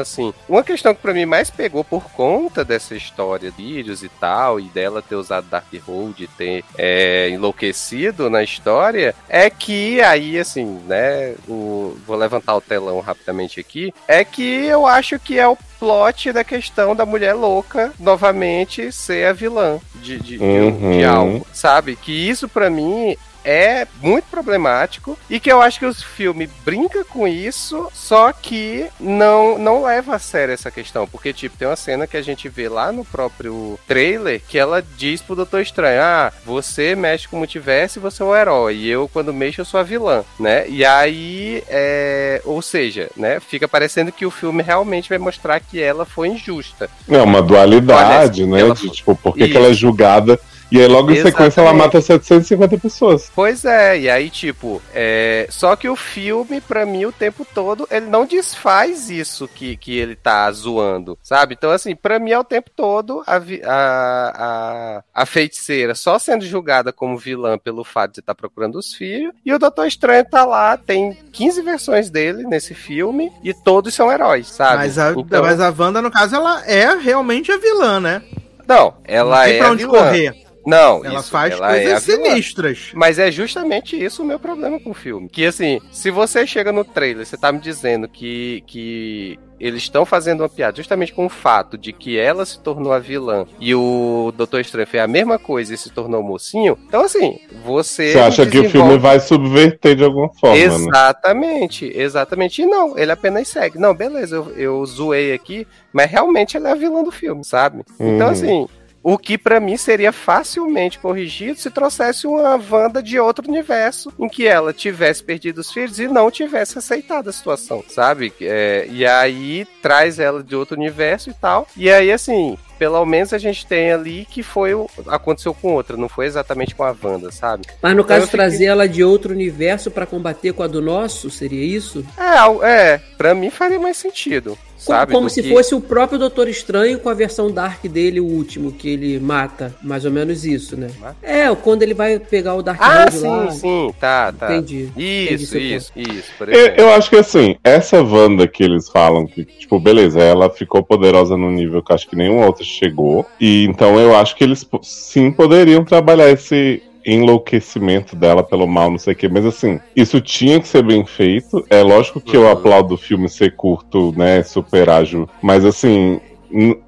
assim. 0.00 0.32
Uma 0.48 0.62
questão 0.62 0.94
que 0.94 1.00
pra 1.02 1.12
mim 1.14 1.26
mais 1.26 1.50
pegou 1.50 1.82
por 1.84 2.04
conta 2.12 2.64
dessa 2.64 2.94
história 2.94 3.50
de 3.50 3.56
vídeos 3.56 4.02
e 4.02 4.08
tal, 4.08 4.58
e 4.60 4.64
dela 4.64 5.02
ter 5.02 5.16
usado 5.16 5.46
Darkhold 5.48 6.22
e 6.24 6.28
ter 6.28 6.64
é, 6.76 7.28
enlouquecido 7.30 8.30
na 8.30 8.42
história, 8.42 9.14
é 9.28 9.48
que 9.50 10.00
aí, 10.00 10.38
assim, 10.38 10.80
né? 10.86 11.34
o- 11.48 11.96
vou 12.06 12.16
levantar 12.16 12.54
o 12.56 12.60
telão 12.60 13.00
rapidamente 13.00 13.60
aqui. 13.60 13.92
É 14.06 14.24
que 14.24 14.42
eu 14.64 14.86
acho 14.86 15.18
que 15.18 15.38
é 15.38 15.46
o 15.46 15.56
plot 15.78 16.32
da 16.32 16.42
questão 16.44 16.94
da 16.94 17.06
mulher 17.06 17.34
louca 17.34 17.92
novamente 17.98 18.90
ser 18.92 19.26
a 19.26 19.32
vilã 19.32 19.78
de, 19.96 20.18
de, 20.18 20.38
de- 20.38 20.44
Uhum. 20.44 20.98
de 20.98 21.04
algo, 21.04 21.46
sabe? 21.52 21.96
Que 21.96 22.12
isso 22.12 22.48
pra 22.48 22.68
mim 22.70 23.16
é 23.48 23.88
muito 24.02 24.26
problemático 24.26 25.18
e 25.30 25.40
que 25.40 25.50
eu 25.50 25.62
acho 25.62 25.78
que 25.78 25.86
o 25.86 25.94
filme 25.94 26.46
brinca 26.66 27.02
com 27.02 27.26
isso, 27.26 27.88
só 27.94 28.30
que 28.30 28.86
não 29.00 29.58
não 29.58 29.82
leva 29.82 30.16
a 30.16 30.18
sério 30.18 30.52
essa 30.52 30.70
questão, 30.70 31.06
porque 31.06 31.32
tipo, 31.32 31.56
tem 31.56 31.66
uma 31.66 31.74
cena 31.74 32.06
que 32.06 32.18
a 32.18 32.22
gente 32.22 32.46
vê 32.46 32.68
lá 32.68 32.92
no 32.92 33.06
próprio 33.06 33.80
trailer 33.88 34.42
que 34.46 34.58
ela 34.58 34.84
diz 34.98 35.22
pro 35.22 35.34
Doutor 35.34 35.62
Estranho: 35.62 36.02
"Ah, 36.02 36.30
você 36.44 36.94
mexe 36.94 37.26
com 37.26 37.36
o 37.36 37.38
multiverso 37.38 37.98
e 37.98 38.02
você 38.02 38.22
é 38.22 38.26
o 38.26 38.36
herói, 38.36 38.76
e 38.76 38.88
eu 38.90 39.08
quando 39.08 39.32
mexo 39.32 39.62
eu 39.62 39.64
sou 39.64 39.80
a 39.80 39.82
vilã", 39.82 40.24
né? 40.38 40.68
E 40.68 40.84
aí 40.84 41.64
é, 41.68 42.42
ou 42.44 42.60
seja, 42.60 43.08
né, 43.16 43.40
fica 43.40 43.66
parecendo 43.66 44.12
que 44.12 44.26
o 44.26 44.30
filme 44.30 44.62
realmente 44.62 45.08
vai 45.08 45.18
mostrar 45.18 45.58
que 45.58 45.80
ela 45.80 46.04
foi 46.04 46.28
injusta. 46.28 46.90
É 47.08 47.22
uma 47.22 47.40
dualidade, 47.40 48.42
Olha, 48.42 48.68
né? 48.68 48.74
De, 48.74 48.90
tipo, 48.90 49.16
por 49.16 49.34
que, 49.34 49.48
que 49.48 49.56
ela 49.56 49.68
é 49.68 49.72
julgada 49.72 50.38
e 50.70 50.80
aí 50.80 50.86
logo 50.86 51.10
em 51.10 51.16
sequência 51.16 51.60
ela 51.60 51.70
Exatamente. 51.70 51.94
mata 51.94 52.00
750 52.00 52.78
pessoas. 52.78 53.30
Pois 53.34 53.64
é, 53.64 53.98
e 54.00 54.10
aí, 54.10 54.28
tipo, 54.30 54.80
é... 54.94 55.46
só 55.50 55.74
que 55.76 55.88
o 55.88 55.96
filme, 55.96 56.60
pra 56.60 56.84
mim, 56.84 57.04
o 57.06 57.12
tempo 57.12 57.46
todo, 57.54 57.86
ele 57.90 58.06
não 58.06 58.26
desfaz 58.26 59.08
isso 59.10 59.48
que, 59.48 59.76
que 59.76 59.96
ele 59.98 60.14
tá 60.16 60.50
zoando, 60.52 61.18
sabe? 61.22 61.54
Então, 61.56 61.70
assim, 61.70 61.94
pra 61.96 62.18
mim 62.18 62.30
é 62.32 62.38
o 62.38 62.44
tempo 62.44 62.70
todo 62.74 63.22
a, 63.26 63.38
vi- 63.38 63.62
a, 63.64 65.02
a, 65.14 65.22
a 65.22 65.26
feiticeira 65.26 65.94
só 65.94 66.18
sendo 66.18 66.44
julgada 66.44 66.92
como 66.92 67.16
vilã 67.16 67.56
pelo 67.58 67.84
fato 67.84 68.14
de 68.14 68.20
estar 68.20 68.34
procurando 68.34 68.78
os 68.78 68.92
filhos, 68.94 69.32
e 69.44 69.52
o 69.52 69.58
Doutor 69.58 69.86
Estranho 69.86 70.24
tá 70.24 70.44
lá, 70.44 70.76
tem 70.76 71.16
15 71.32 71.62
versões 71.62 72.10
dele 72.10 72.44
nesse 72.44 72.74
filme, 72.74 73.32
e 73.42 73.52
todos 73.54 73.94
são 73.94 74.10
heróis, 74.12 74.48
sabe? 74.48 74.76
Mas 74.78 74.98
a, 74.98 75.12
Então- 75.12 75.42
mas 75.42 75.60
a 75.60 75.74
Wanda, 75.76 76.02
no 76.02 76.10
caso, 76.10 76.36
ela 76.36 76.62
é 76.66 76.94
realmente 76.96 77.50
a 77.52 77.56
vilã, 77.58 78.00
né? 78.00 78.22
Não, 78.66 78.94
ela 79.04 79.38
Não 79.38 79.44
tem 79.44 79.54
é 79.54 79.58
pra 79.58 79.68
a 79.68 79.70
onde 79.70 79.86
vilã. 79.86 79.98
correr. 79.98 80.47
Não, 80.68 81.04
Ela 81.04 81.20
isso, 81.20 81.30
faz 81.30 81.52
ela 81.54 81.74
é 81.76 81.82
coisas 81.82 82.04
vilã. 82.06 82.24
sinistras. 82.24 82.90
Mas 82.94 83.18
é 83.18 83.30
justamente 83.30 83.96
isso 84.02 84.22
o 84.22 84.26
meu 84.26 84.38
problema 84.38 84.78
com 84.78 84.90
o 84.90 84.94
filme. 84.94 85.28
Que 85.28 85.46
assim, 85.46 85.80
se 85.90 86.10
você 86.10 86.46
chega 86.46 86.70
no 86.72 86.84
trailer, 86.84 87.24
você 87.26 87.36
tá 87.36 87.50
me 87.50 87.58
dizendo 87.58 88.06
que, 88.08 88.62
que 88.66 89.38
eles 89.58 89.82
estão 89.82 90.04
fazendo 90.04 90.42
uma 90.42 90.48
piada 90.48 90.76
justamente 90.76 91.12
com 91.12 91.26
o 91.26 91.28
fato 91.28 91.76
de 91.76 91.92
que 91.92 92.16
ela 92.16 92.44
se 92.46 92.60
tornou 92.60 92.92
a 92.92 92.98
vilã 93.00 93.44
e 93.58 93.74
o 93.74 94.32
Doutor 94.36 94.60
Estranho 94.60 94.86
fez 94.86 95.02
a 95.02 95.08
mesma 95.08 95.36
coisa 95.38 95.74
e 95.74 95.78
se 95.78 95.90
tornou 95.90 96.20
o 96.20 96.24
mocinho. 96.24 96.78
Então, 96.86 97.00
assim, 97.02 97.40
você. 97.64 98.12
Você 98.12 98.18
acha 98.20 98.42
que 98.46 98.50
o 98.58 98.62
filme 98.62 98.68
desenvolve- 98.72 98.98
vai 98.98 99.18
subverter 99.20 99.96
de 99.96 100.04
alguma 100.04 100.28
forma, 100.34 100.56
né? 100.56 100.64
Exatamente, 100.64 101.90
exatamente. 101.94 102.62
E 102.62 102.66
não, 102.66 102.96
ele 102.96 103.10
apenas 103.12 103.48
segue. 103.48 103.78
Não, 103.78 103.94
beleza, 103.94 104.36
eu, 104.36 104.50
eu 104.56 104.86
zoei 104.86 105.32
aqui, 105.32 105.66
mas 105.92 106.10
realmente 106.10 106.56
ela 106.56 106.68
é 106.68 106.72
a 106.72 106.76
vilã 106.76 107.02
do 107.02 107.10
filme, 107.10 107.44
sabe? 107.44 107.82
Então, 107.98 108.26
Uhum. 108.26 108.32
assim, 108.32 108.68
o 109.02 109.16
que 109.16 109.38
pra 109.38 109.60
mim 109.60 109.76
seria 109.76 110.12
facilmente 110.12 110.98
corrigido 110.98 111.58
se 111.58 111.70
trouxesse 111.70 112.26
uma 112.26 112.60
Wanda 112.70 113.02
de 113.02 113.18
outro 113.18 113.48
universo 113.48 114.12
em 114.18 114.28
que 114.28 114.46
ela 114.46 114.72
tivesse 114.72 115.22
perdido 115.22 115.58
os 115.58 115.72
filhos 115.72 115.98
e 115.98 116.08
não 116.08 116.30
tivesse 116.30 116.78
aceitado 116.78 117.28
a 117.28 117.32
situação, 117.32 117.82
sabe? 117.88 118.32
É, 118.40 118.86
e 118.90 119.06
aí 119.06 119.66
traz 119.82 120.18
ela 120.18 120.42
de 120.42 120.54
outro 120.56 120.76
universo 120.76 121.30
e 121.30 121.34
tal. 121.34 121.66
E 121.76 121.90
aí, 121.90 122.10
assim. 122.12 122.56
Pelo 122.78 123.04
menos 123.04 123.32
a 123.32 123.38
gente 123.38 123.66
tem 123.66 123.90
ali 123.90 124.24
que 124.30 124.40
foi 124.40 124.72
o. 124.72 124.88
aconteceu 125.08 125.52
com 125.52 125.74
outra, 125.74 125.96
não 125.96 126.08
foi 126.08 126.26
exatamente 126.26 126.76
com 126.76 126.84
a 126.84 126.94
Wanda, 127.02 127.32
sabe? 127.32 127.64
Mas 127.82 127.96
no 127.96 128.04
caso, 128.04 128.20
Eu 128.22 128.26
fiquei- 128.26 128.38
trazer 128.38 128.66
ela 128.66 128.88
de 128.88 129.02
outro 129.02 129.32
universo 129.32 129.90
pra 129.90 130.06
combater 130.06 130.52
com 130.52 130.62
a 130.62 130.68
do 130.68 130.80
nosso, 130.80 131.28
seria 131.28 131.64
isso? 131.64 132.06
É, 132.16 132.92
é, 132.92 132.98
pra 133.16 133.34
mim 133.34 133.50
faria 133.50 133.80
mais 133.80 133.96
sentido, 133.96 134.56
sabe? 134.78 135.12
como 135.12 135.28
se 135.28 135.42
que- 135.42 135.48
fosse 135.48 135.74
o 135.74 135.80
próprio 135.80 136.18
Doutor 136.18 136.48
Estranho 136.48 136.98
com 136.98 137.08
a 137.08 137.14
versão 137.14 137.50
Dark 137.50 137.84
dele, 137.86 138.20
o 138.20 138.24
último, 138.24 138.72
que 138.72 138.88
ele 138.88 139.18
mata. 139.18 139.74
Mais 139.82 140.04
ou 140.04 140.10
menos 140.10 140.44
isso, 140.44 140.76
né? 140.76 140.88
É, 141.22 141.54
quando 141.56 141.82
ele 141.82 141.94
vai 141.94 142.18
pegar 142.18 142.54
o 142.54 142.62
Dark 142.62 142.78
Ah, 142.82 143.10
sim, 143.10 143.26
lá. 143.26 143.50
sim, 143.50 143.94
tá, 144.00 144.32
tá. 144.32 144.54
Entendi. 144.56 144.88
Entendi 144.96 145.34
Isso, 145.34 145.46
seu 145.46 145.60
isso, 145.60 145.92
isso, 145.96 146.28
por 146.38 146.48
Eu, 146.48 146.66
eu 146.74 146.90
acho 146.92 147.10
que 147.10 147.16
assim, 147.16 147.56
essa 147.62 148.02
Wanda 148.02 148.46
que 148.46 148.62
eles 148.62 148.88
falam 148.88 149.26
que, 149.26 149.44
tipo, 149.44 149.78
beleza, 149.80 150.20
ela 150.20 150.48
ficou 150.50 150.82
poderosa 150.82 151.36
num 151.36 151.50
nível 151.50 151.82
que 151.82 151.92
eu 151.92 151.94
acho 151.94 152.08
que 152.08 152.16
nenhum 152.16 152.44
outro 152.44 152.64
chegou. 152.64 153.26
E 153.40 153.64
então 153.64 153.98
eu 153.98 154.14
acho 154.16 154.34
que 154.36 154.44
eles 154.44 154.66
sim 154.82 155.30
poderiam 155.30 155.84
trabalhar 155.84 156.30
esse 156.30 156.82
enlouquecimento 157.04 158.14
dela 158.16 158.42
pelo 158.42 158.66
mal, 158.66 158.90
não 158.90 158.98
sei 158.98 159.14
o 159.14 159.16
quê. 159.16 159.28
Mas 159.28 159.44
assim, 159.46 159.80
isso 159.94 160.20
tinha 160.20 160.60
que 160.60 160.68
ser 160.68 160.82
bem 160.82 161.04
feito. 161.06 161.64
É 161.70 161.82
lógico 161.82 162.20
que 162.20 162.36
eu 162.36 162.42
Uhum. 162.42 162.50
aplaudo 162.50 162.94
o 162.94 162.98
filme 162.98 163.28
ser 163.28 163.54
curto, 163.56 164.12
né? 164.16 164.42
Super 164.42 164.88
ágil. 164.90 165.28
Mas 165.42 165.64
assim. 165.64 166.20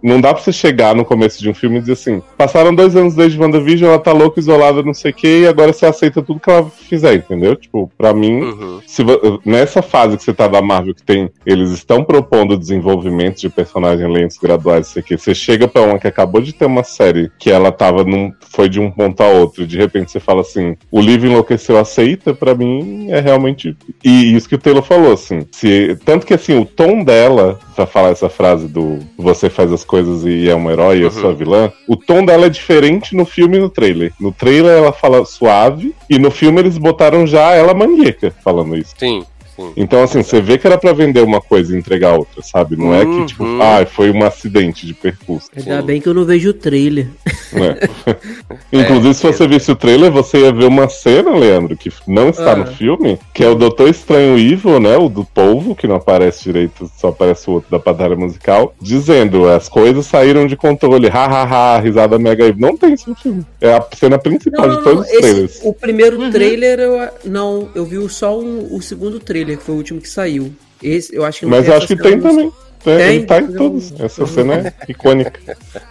Não 0.02 0.20
dá 0.20 0.32
pra 0.34 0.42
você 0.42 0.52
chegar 0.52 0.94
no 0.94 1.04
começo 1.04 1.40
de 1.40 1.48
um 1.48 1.54
filme 1.54 1.76
e 1.78 1.80
dizer 1.80 1.92
assim: 1.94 2.22
passaram 2.36 2.74
dois 2.74 2.96
anos 2.96 3.14
desde 3.14 3.38
WandaVision, 3.40 3.90
ela 3.90 3.98
tá 3.98 4.12
louca, 4.12 4.40
isolada, 4.40 4.82
não 4.82 4.94
sei 4.94 5.10
o 5.10 5.14
quê, 5.14 5.40
e 5.42 5.46
agora 5.48 5.72
você 5.72 5.86
aceita 5.86 6.22
tudo 6.22 6.40
que 6.40 6.50
ela 6.50 6.68
fizer, 6.70 7.14
entendeu? 7.14 7.54
Tipo, 7.56 7.90
pra 7.98 8.12
mim, 8.14 8.40
Uhum. 8.40 8.80
se 8.86 9.02
nessa 9.44 9.82
fase 9.82 10.16
que 10.16 10.22
você 10.22 10.32
tá 10.32 10.48
da 10.48 10.62
Marvel, 10.62 10.94
que 10.94 11.02
tem. 11.02 11.30
Eles 11.44 11.70
estão 11.70 12.02
propondo 12.04 12.56
desenvolvimento 12.58 13.40
de 13.40 13.48
personagens 13.48 14.10
lentos 14.10 14.38
graduais, 14.38 14.88
isso 14.88 14.98
aqui. 14.98 15.16
Você 15.16 15.34
chega 15.34 15.68
pra 15.68 15.82
uma 15.82 15.98
que 15.98 16.06
acabou 16.08 16.40
de 16.40 16.52
ter 16.52 16.64
uma 16.66 16.82
série 16.82 17.30
que 17.38 17.50
ela 17.50 17.70
tava 17.70 18.04
num. 18.04 18.32
Foi 18.50 18.68
de 18.68 18.80
um 18.80 18.90
ponto 18.90 19.20
a 19.22 19.26
outro. 19.28 19.62
e 19.62 19.66
De 19.66 19.76
repente 19.76 20.10
você 20.10 20.20
fala 20.20 20.40
assim: 20.40 20.76
o 20.90 21.00
livro 21.00 21.28
enlouqueceu, 21.28 21.78
aceita, 21.78 22.32
pra 22.34 22.54
mim 22.54 23.08
é 23.10 23.20
realmente. 23.20 23.76
E 24.04 24.34
isso 24.34 24.48
que 24.48 24.54
o 24.54 24.58
Taylor 24.58 24.82
falou, 24.82 25.12
assim. 25.12 25.46
Se, 25.52 25.98
tanto 26.04 26.26
que 26.26 26.34
assim, 26.34 26.58
o 26.58 26.64
tom 26.64 27.04
dela, 27.04 27.58
pra 27.74 27.86
falar 27.86 28.10
essa 28.10 28.28
frase 28.28 28.66
do 28.68 28.98
você 29.18 29.49
faz 29.50 29.72
as 29.72 29.84
coisas 29.84 30.24
e 30.24 30.48
é 30.48 30.54
um 30.54 30.70
herói, 30.70 31.00
eu 31.02 31.06
Uhum. 31.06 31.10
sou 31.10 31.30
a 31.30 31.34
vilã, 31.34 31.72
o 31.88 31.96
tom 31.96 32.24
dela 32.24 32.46
é 32.46 32.48
diferente 32.48 33.14
no 33.16 33.24
filme 33.24 33.56
e 33.56 33.60
no 33.60 33.68
trailer. 33.68 34.12
No 34.20 34.32
trailer 34.32 34.78
ela 34.78 34.92
fala 34.92 35.24
suave, 35.24 35.94
e 36.08 36.18
no 36.18 36.30
filme 36.30 36.60
eles 36.60 36.78
botaram 36.78 37.26
já 37.26 37.52
ela 37.54 37.74
mangueca 37.74 38.32
falando 38.42 38.76
isso. 38.76 38.94
Sim, 38.98 39.24
Sim. 39.60 39.72
Então, 39.76 40.02
assim, 40.02 40.22
você 40.22 40.40
vê 40.40 40.56
que 40.58 40.66
era 40.66 40.78
pra 40.78 40.92
vender 40.92 41.22
uma 41.22 41.40
coisa 41.40 41.74
e 41.74 41.78
entregar 41.78 42.14
outra, 42.16 42.42
sabe? 42.42 42.76
Não 42.76 42.94
é 42.94 43.04
que, 43.04 43.26
tipo, 43.26 43.44
Uhum. 43.44 43.60
ah, 43.62 43.84
foi 43.86 44.10
um 44.10 44.24
acidente 44.24 44.86
de 44.86 44.94
percurso. 44.94 45.48
Ainda 45.56 45.82
bem 45.82 46.00
que 46.00 46.08
eu 46.08 46.14
não 46.14 46.24
vejo 46.24 46.50
o 46.50 46.54
trailer. 46.54 47.08
né? 47.52 47.76
Inclusive, 48.72 49.14
se 49.14 49.22
você 49.22 49.46
visse 49.48 49.70
o 49.72 49.76
trailer, 49.76 50.10
você 50.10 50.38
ia 50.38 50.52
ver 50.52 50.64
uma 50.66 50.88
cena, 50.88 51.30
Leandro, 51.36 51.76
que 51.76 51.90
não 52.06 52.28
está 52.28 52.52
Ah. 52.52 52.56
no 52.56 52.66
filme, 52.66 53.18
que 53.34 53.42
é 53.44 53.48
o 53.48 53.54
Doutor 53.54 53.88
Estranho 53.88 54.38
Evil, 54.38 54.78
né? 54.80 54.96
O 54.96 55.08
do 55.08 55.24
polvo, 55.24 55.74
que 55.74 55.86
não 55.86 55.96
aparece 55.96 56.44
direito, 56.44 56.90
só 56.96 57.08
aparece 57.08 57.48
o 57.50 57.54
outro 57.54 57.70
da 57.70 57.78
batalha 57.78 58.14
musical, 58.16 58.74
dizendo 58.80 59.48
as 59.48 59.68
coisas 59.68 60.06
saíram 60.06 60.46
de 60.46 60.56
controle, 60.56 61.08
hahaha, 61.08 61.80
risada 61.80 62.18
mega 62.18 62.44
evil. 62.46 62.60
Não 62.68 62.76
tem 62.76 62.94
isso 62.94 63.08
no 63.10 63.16
filme. 63.16 63.44
É 63.60 63.72
a 63.74 63.84
cena 63.96 64.18
principal 64.18 64.68
Não, 64.68 64.76
de 64.78 64.82
todos 64.84 64.94
não, 64.94 65.02
os 65.02 65.18
trailers. 65.20 65.56
esse, 65.56 65.66
o 65.68 65.72
primeiro 65.74 66.30
trailer, 66.30 66.78
eu, 66.78 67.08
não, 67.24 67.68
eu 67.74 67.84
vi 67.84 68.08
só 68.08 68.38
um- 68.38 68.74
o 68.74 68.80
segundo 68.80 69.18
trailer, 69.18 69.49
que 69.56 69.64
foi 69.64 69.74
o 69.74 69.78
último 69.78 70.00
que 70.00 70.08
saiu. 70.08 70.52
Esse, 70.82 71.14
eu 71.14 71.24
acho 71.24 71.40
que 71.40 71.46
não 71.46 71.50
Mas 71.50 71.66
tem 71.66 71.74
acho 71.74 71.86
que 71.86 71.96
tem 71.96 72.16
no- 72.16 72.22
também. 72.22 72.52
É, 72.86 72.96
Tem? 72.96 73.16
Ele 73.16 73.26
tá 73.26 73.38
em 73.40 73.52
todos. 73.52 73.92
Essa 74.00 74.26
cena 74.26 74.54
é 74.54 74.72
icônica. 74.88 75.38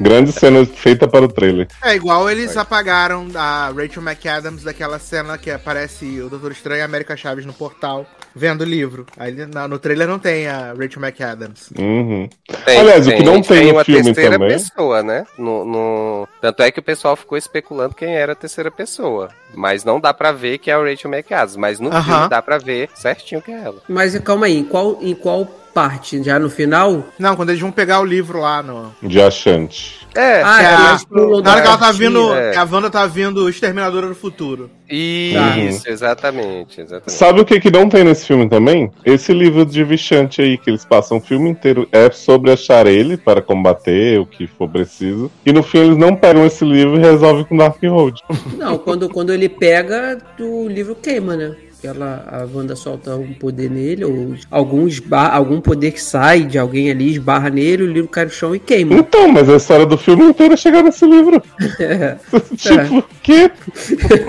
Grande 0.01 0.31
cena 0.31 0.65
feita 0.65 1.07
para 1.07 1.23
o 1.23 1.27
trailer. 1.27 1.67
É 1.83 1.95
igual 1.95 2.27
eles 2.27 2.57
apagaram 2.57 3.27
a 3.35 3.67
Rachel 3.69 4.01
McAdams 4.01 4.63
daquela 4.63 4.97
cena 4.97 5.37
que 5.37 5.51
aparece 5.51 6.19
o 6.19 6.27
Doutor 6.29 6.51
Estranho 6.51 6.79
e 6.79 6.81
a 6.81 6.85
América 6.85 7.15
Chaves 7.15 7.45
no 7.45 7.53
portal 7.53 8.07
vendo 8.35 8.61
o 8.61 8.65
livro. 8.65 9.05
Aí 9.17 9.33
na- 9.47 9.67
no 9.67 9.79
trailer 9.79 10.07
não 10.07 10.19
tem 10.19 10.47
a 10.47 10.73
Rachel 10.73 11.01
McAdams. 11.01 11.71
Uhum. 11.77 12.27
Tem, 12.65 12.79
Aliás, 12.79 13.07
o 13.07 13.11
que 13.11 13.23
não 13.23 13.41
tem 13.41 13.67
no 13.67 13.73
uma 13.73 13.83
filme 13.85 14.03
terceira 14.03 14.31
também- 14.31 14.49
pessoa, 14.49 15.03
né? 15.03 15.25
No, 15.37 15.65
no- 15.65 16.27
Tanto 16.41 16.63
é 16.63 16.71
que 16.71 16.79
o 16.79 16.83
pessoal 16.83 17.15
ficou 17.15 17.37
especulando 17.37 17.95
quem 17.95 18.15
era 18.15 18.33
a 18.33 18.35
terceira 18.35 18.69
pessoa. 18.71 19.29
Mas 19.53 19.83
não 19.83 19.99
dá 19.99 20.13
pra 20.13 20.31
ver 20.31 20.57
que 20.59 20.69
é 20.69 20.73
a 20.73 20.77
Rachel 20.81 21.09
McAdams. 21.11 21.57
Mas 21.57 21.79
no 21.79 21.89
filme 21.91 22.29
dá 22.29 22.41
pra 22.41 22.57
ver 22.57 22.89
certinho 22.95 23.41
que 23.41 23.51
é 23.51 23.63
ela. 23.63 23.81
Mas 23.87 24.17
calma 24.19 24.45
aí, 24.45 24.57
em 24.57 24.63
qual, 24.63 24.97
em 25.01 25.15
qual 25.15 25.47
parte? 25.73 26.21
Já 26.23 26.37
no 26.39 26.49
final? 26.49 27.03
Não, 27.17 27.35
quando 27.35 27.49
eles 27.49 27.61
vão 27.61 27.71
pegar 27.71 27.99
o 28.01 28.05
livro 28.05 28.39
lá 28.39 28.61
no. 28.63 28.93
De 29.01 29.21
achante. 29.21 29.99
É, 30.15 30.41
Ah, 30.41 30.57
Que 30.57 30.63
é, 30.63 30.67
a- 30.75 30.89
eles 30.89 31.05
pulam 31.05 31.41
na 31.41 31.51
hora 31.51 31.61
que 31.61 31.67
ela 31.67 31.77
tá 31.77 31.91
vindo. 31.91 32.33
é. 32.33 32.55
A 32.57 32.63
Wanda 32.63 32.89
tá 32.89 33.05
vindo 33.05 33.47
Exterminadora 33.47 34.07
do 34.07 34.15
Futuro. 34.15 34.69
isso, 34.89 35.87
exatamente, 35.87 36.81
exatamente. 36.81 37.11
Sabe 37.13 37.39
o 37.41 37.45
que, 37.45 37.59
que 37.59 37.69
não 37.69 37.87
tem 37.87 38.03
nesse 38.03 38.25
filme 38.25 38.49
também? 38.49 38.91
Esse 39.05 39.31
livro 39.33 39.65
de 39.65 39.83
Vichante 39.83 40.41
aí, 40.41 40.57
que 40.57 40.69
eles 40.69 40.83
passam 40.83 41.17
o 41.17 41.21
filme 41.21 41.49
inteiro, 41.49 41.87
é 41.91 42.09
sobre 42.09 42.51
achar 42.51 42.87
ele 42.87 43.17
para 43.17 43.41
combater 43.41 44.19
o 44.19 44.25
que 44.25 44.47
for 44.47 44.67
preciso. 44.67 45.31
E 45.45 45.53
no 45.53 45.61
fim 45.61 45.77
eles 45.79 45.97
não 45.97 46.15
pegam 46.15 46.43
esse 46.45 46.65
livro 46.65 46.95
e 46.95 46.99
resolvem 46.99 47.45
com 47.45 47.55
Dark 47.55 47.81
Road. 47.83 48.19
Não, 48.57 48.77
quando, 48.79 49.07
quando 49.09 49.31
ele 49.31 49.47
pega, 49.47 50.17
o 50.39 50.67
livro 50.67 50.95
queima, 50.95 51.35
né? 51.35 51.55
Ela, 51.83 52.25
a 52.29 52.45
Wanda 52.57 52.75
solta 52.75 53.11
algum 53.13 53.33
poder 53.33 53.69
nele, 53.69 54.03
ou 54.03 54.35
algum, 54.51 54.87
algum 55.31 55.61
poder 55.61 55.91
que 55.91 56.01
sai 56.01 56.43
de 56.43 56.57
alguém 56.57 56.91
ali, 56.91 57.11
esbarra 57.11 57.49
nele, 57.49 57.83
o 57.83 57.87
livro 57.91 58.09
cai 58.09 58.25
no 58.25 58.31
chão 58.31 58.53
e 58.53 58.59
queima. 58.59 58.95
Então, 58.95 59.27
mas 59.29 59.49
a 59.49 59.55
história 59.55 59.85
do 59.85 59.97
filme 59.97 60.25
inteiro 60.25 60.53
é 60.53 60.57
chegar 60.57 60.83
nesse 60.83 61.05
livro. 61.05 61.41
É. 61.79 62.17
tipo, 62.57 62.97
o 62.99 63.03
quê? 63.23 63.49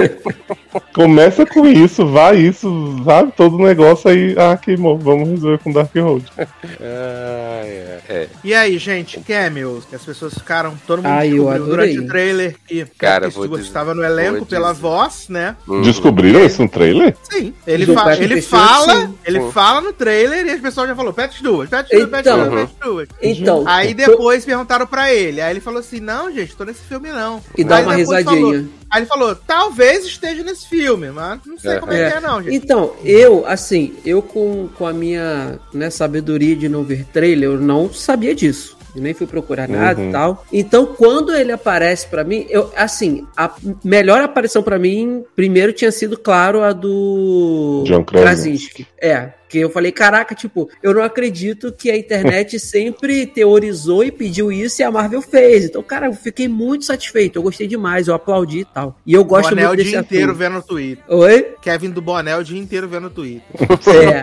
Começa 0.95 1.45
com 1.47 1.67
isso, 1.67 2.07
vai 2.07 2.37
isso, 2.39 3.03
sabe? 3.05 3.33
Todo 3.37 3.57
o 3.57 3.63
negócio 3.67 4.09
aí, 4.09 4.35
ah, 4.39 4.57
queimou, 4.57 4.99
vamos 4.99 5.29
resolver 5.29 5.59
com 5.59 5.73
Dark 5.73 5.95
Road. 5.97 6.25
Ah, 6.39 7.63
é. 7.65 8.01
é. 8.09 8.29
E 8.45 8.55
aí, 8.55 8.79
gente, 8.79 9.21
cameos. 9.21 9.85
Que 9.85 9.97
as 9.97 10.05
pessoas 10.05 10.35
ficaram. 10.35 10.75
Todo 10.87 11.03
mundo 11.03 11.13
descobriu 11.21 11.49
adorei. 11.49 11.95
durante 11.95 11.99
o 11.99 12.07
trailer 12.07 12.57
que 12.67 12.85
Cara, 12.99 13.29
vou 13.29 13.49
dizer- 13.49 13.63
estava 13.63 13.95
no 13.95 14.05
elenco 14.05 14.47
pela 14.47 14.73
voz, 14.73 15.27
né? 15.29 15.57
Uhum. 15.67 15.83
Descobriram 15.83 16.45
isso 16.45 16.63
no 16.63 16.69
trailer? 16.69 17.17
Sim. 17.31 17.40
Ele, 17.67 17.87
Do 17.87 17.95
fa- 17.95 18.05
Patrick 18.05 18.25
ele 18.33 18.43
Stewart, 18.43 18.65
fala, 18.69 19.01
sim. 19.07 19.15
ele 19.25 19.41
Sim. 19.41 19.53
fala 19.53 19.81
no 19.81 19.93
trailer 19.93 20.47
e 20.47 20.51
as 20.51 20.61
pessoas 20.61 20.89
já 20.89 20.95
falou, 20.97 21.13
Patrick 21.13 21.39
Stewart, 21.39 21.69
Patrick 21.71 21.97
Stewart, 21.97 22.11
Patrick 22.11 22.29
Então. 22.29 22.45
Stewart, 22.47 22.69
Patrick 22.69 22.83
Stewart. 22.83 23.11
Então, 23.23 23.65
Aí 23.67 23.95
depois 23.95 24.45
perguntaram 24.45 24.87
pra 24.87 25.13
ele. 25.13 25.41
Aí 25.41 25.53
ele 25.53 25.61
falou 25.61 25.81
assim: 25.81 26.01
Não, 26.01 26.33
gente, 26.33 26.55
tô 26.57 26.65
nesse 26.65 26.83
filme 26.83 27.11
não. 27.11 27.43
E 27.57 27.65
dá 27.65 27.77
Aí 27.77 27.85
uma 27.85 27.95
risadinha. 27.95 28.35
falou- 28.41 28.65
aí 28.91 29.01
ele 29.01 29.07
falou: 29.07 29.35
Talvez 29.35 30.05
esteja 30.07 30.43
nesse 30.43 30.69
filme, 30.69 31.11
mas 31.11 31.41
não 31.47 31.59
sei 31.59 31.79
como 31.79 31.93
é, 31.93 32.11
que 32.11 32.17
é, 32.17 32.21
não, 32.21 32.43
gente. 32.43 32.55
Então, 32.57 32.93
eu, 33.05 33.45
assim, 33.47 33.95
eu 34.05 34.21
com, 34.23 34.69
com 34.77 34.87
a 34.87 34.93
minha 34.93 35.59
né, 35.73 35.91
sabedoria 35.91 36.55
de 36.57 36.69
não 36.69 36.83
ver 36.83 37.05
trailer, 37.07 37.51
eu 37.51 37.59
não 37.61 37.93
sabia 37.93 38.35
disso. 38.35 38.77
Eu 38.95 39.03
nem 39.03 39.15
fui 39.15 39.27
procurar 39.27 39.69
nada 39.69 40.01
Uhum. 40.01 40.09
e 40.09 40.13
tal. 40.13 40.47
Então, 40.53 40.87
quando 40.87 41.35
ele 41.35 41.53
aparece 41.53 42.07
pra 42.07 42.25
mim, 42.25 42.47
eu, 42.49 42.71
assim, 42.77 43.27
a 43.37 43.51
melhor 43.85 44.21
aparição 44.23 44.63
pra 44.63 44.79
mim, 44.79 45.25
primeiro 45.37 45.73
tinha 45.73 45.93
sido, 45.93 46.19
claro, 46.19 46.63
a 46.63 46.73
do 46.73 47.85
John 47.87 48.05
Krasinski. 48.05 48.87
É, 49.01 49.31
que 49.49 49.59
eu 49.59 49.71
falei, 49.71 49.91
caraca, 49.91 50.35
tipo, 50.35 50.69
eu 50.83 50.95
não 50.95 51.03
acredito 51.03 51.73
que 51.73 51.91
a 51.91 51.97
internet 51.97 52.59
sempre 52.61 53.27
teorizou 53.27 54.05
e 54.05 54.11
pediu 54.13 54.53
isso 54.53 54.81
e 54.81 54.85
a 54.85 54.91
Marvel 54.91 55.21
fez. 55.23 55.65
Então, 55.65 55.83
cara, 55.83 56.07
eu 56.07 56.13
fiquei 56.13 56.47
muito 56.49 56.85
satisfeito. 56.85 57.37
Eu 57.39 57.43
gostei 57.43 57.67
demais, 57.67 58.07
eu 58.09 58.15
aplaudi 58.15 58.61
e 58.61 58.65
tal. 58.65 58.97
E 59.07 59.13
eu 59.15 59.25
gosto 59.25 59.51
Boné 59.51 59.65
o 59.65 59.69
muito 59.69 59.79
desse 59.79 59.91
dia 59.91 60.01
ator. 60.01 60.13
inteiro 60.17 60.35
vendo 60.35 60.59
o 60.59 60.63
Twitter. 60.63 61.05
Oi? 61.09 61.55
Kevin 61.63 61.91
do 61.91 62.01
Boné 62.01 62.37
o 62.37 62.45
dia 62.45 62.59
inteiro 62.61 62.89
vendo 62.89 63.07
o 63.07 63.11
Twitter. 63.11 63.43
É. 63.89 64.23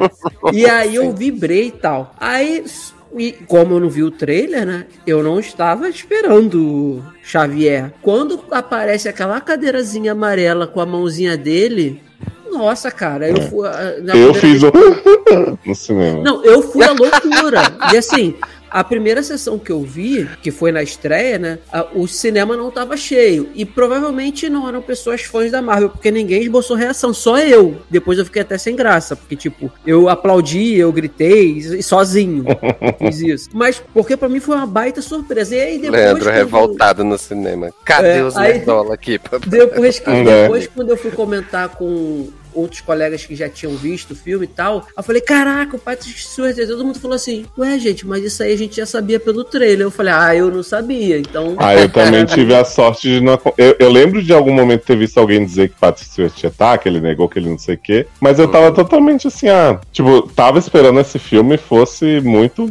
E 0.53 0.65
aí 0.65 0.95
eu 0.95 1.11
vibrei 1.13 1.67
e 1.67 1.71
tal. 1.71 2.13
Aí, 2.19 2.63
e 3.19 3.31
como 3.31 3.75
eu 3.75 3.79
não 3.79 3.89
vi 3.89 4.03
o 4.03 4.11
trailer, 4.11 4.65
né? 4.65 4.85
Eu 5.05 5.23
não 5.23 5.39
estava 5.39 5.89
esperando 5.89 6.61
o 6.61 7.03
Xavier. 7.23 7.91
Quando 8.01 8.39
aparece 8.51 9.07
aquela 9.09 9.39
cadeirazinha 9.41 10.11
amarela 10.13 10.67
com 10.67 10.79
a 10.79 10.85
mãozinha 10.85 11.37
dele. 11.37 12.01
Nossa, 12.51 12.89
cara, 12.89 13.29
eu 13.29 13.41
fui. 13.41 13.67
na 14.01 14.15
Eu 14.15 14.33
fiz 14.33 14.63
um 14.63 14.71
no 15.65 15.75
cinema. 15.75 16.23
Não, 16.23 16.43
eu 16.43 16.61
fui 16.61 16.83
à 16.83 16.91
loucura. 16.91 17.61
e 17.93 17.97
assim, 17.97 18.33
a 18.69 18.83
primeira 18.83 19.21
sessão 19.23 19.57
que 19.57 19.71
eu 19.71 19.81
vi, 19.81 20.27
que 20.41 20.51
foi 20.51 20.71
na 20.71 20.83
estreia, 20.83 21.37
né? 21.37 21.59
a- 21.71 21.87
o 21.93 22.07
cinema 22.07 22.55
não 22.57 22.69
tava 22.71 22.95
cheio. 22.97 23.49
E 23.55 23.65
provavelmente 23.65 24.49
não 24.49 24.67
eram 24.67 24.81
pessoas 24.81 25.21
fãs 25.21 25.51
da 25.51 25.61
Marvel, 25.61 25.89
porque 25.89 26.11
ninguém 26.11 26.41
esboçou 26.43 26.75
reação, 26.75 27.13
só 27.13 27.37
eu. 27.39 27.77
Depois 27.89 28.17
eu 28.19 28.25
fiquei 28.25 28.41
até 28.41 28.57
sem 28.57 28.75
graça, 28.75 29.15
porque, 29.15 29.35
tipo, 29.35 29.71
eu 29.85 30.09
aplaudi, 30.09 30.75
eu 30.75 30.91
gritei, 30.91 31.57
e 31.57 31.83
sozinho. 31.83 32.43
Fiz 32.99 33.21
isso. 33.21 33.49
Mas 33.53 33.81
porque 33.93 34.15
pra 34.17 34.29
mim 34.29 34.39
foi 34.39 34.55
uma 34.55 34.67
baita 34.67 35.01
surpresa. 35.01 35.55
E 35.55 35.59
aí 35.59 35.77
depois. 35.79 36.01
Leandro 36.01 36.23
quando- 36.25 36.35
revoltado 36.35 37.03
no 37.03 37.17
cinema. 37.17 37.71
Cadê 37.85 38.17
É, 38.19 38.23
os 38.23 38.35
aí- 38.37 38.53
nerdola 38.53 38.93
aqui? 38.93 39.19
Depois, 39.47 39.99
que, 39.99 40.09
É. 40.09 40.23
depois 40.43 40.67
quando 40.67 40.89
eu 40.89 40.97
fui 40.97 41.11
comentar 41.11 41.69
com 41.69 42.27
outros 42.53 42.81
colegas 42.81 43.25
que 43.25 43.35
já 43.35 43.49
tinham 43.49 43.75
visto 43.75 44.11
o 44.11 44.15
filme 44.15 44.45
e 44.45 44.49
tal, 44.49 44.87
eu 44.95 45.03
falei, 45.03 45.21
caraca, 45.21 45.75
o 45.75 45.79
Patrick 45.79 46.19
Stewart, 46.19 46.55
todo 46.55 46.85
mundo 46.85 46.99
falou 46.99 47.15
assim, 47.15 47.45
ué, 47.57 47.77
gente, 47.79 48.05
mas 48.05 48.23
isso 48.23 48.41
aí 48.43 48.53
a 48.53 48.57
gente 48.57 48.77
já 48.77 48.85
sabia 48.85 49.19
pelo 49.19 49.43
trailer. 49.43 49.81
Eu 49.81 49.91
falei, 49.91 50.13
ah, 50.13 50.35
eu 50.35 50.51
não 50.51 50.63
sabia, 50.63 51.19
então... 51.19 51.55
Ah, 51.57 51.75
eu 51.75 51.89
também 51.89 52.25
tive 52.25 52.53
a 52.55 52.63
sorte 52.63 53.07
de 53.07 53.21
não. 53.21 53.39
Eu, 53.57 53.75
eu 53.79 53.91
lembro 53.91 54.21
de 54.21 54.33
algum 54.33 54.53
momento 54.53 54.85
ter 54.85 54.97
visto 54.97 55.17
alguém 55.17 55.43
dizer 55.43 55.69
que 55.69 55.75
Patrick 55.79 56.09
Stewart 56.09 56.43
ia 56.43 56.47
estar, 56.49 56.77
que 56.77 56.87
ele 56.87 57.01
negou 57.01 57.29
que 57.29 57.39
ele 57.39 57.49
não 57.49 57.57
sei 57.57 57.75
o 57.75 57.77
quê. 57.77 58.07
Mas 58.19 58.39
eu 58.39 58.47
tava 58.47 58.71
totalmente 58.71 59.27
assim, 59.27 59.49
ah. 59.49 59.79
Tipo, 59.91 60.23
tava 60.35 60.59
esperando 60.59 60.99
esse 60.99 61.19
filme 61.19 61.57
fosse 61.57 62.21
muito, 62.21 62.69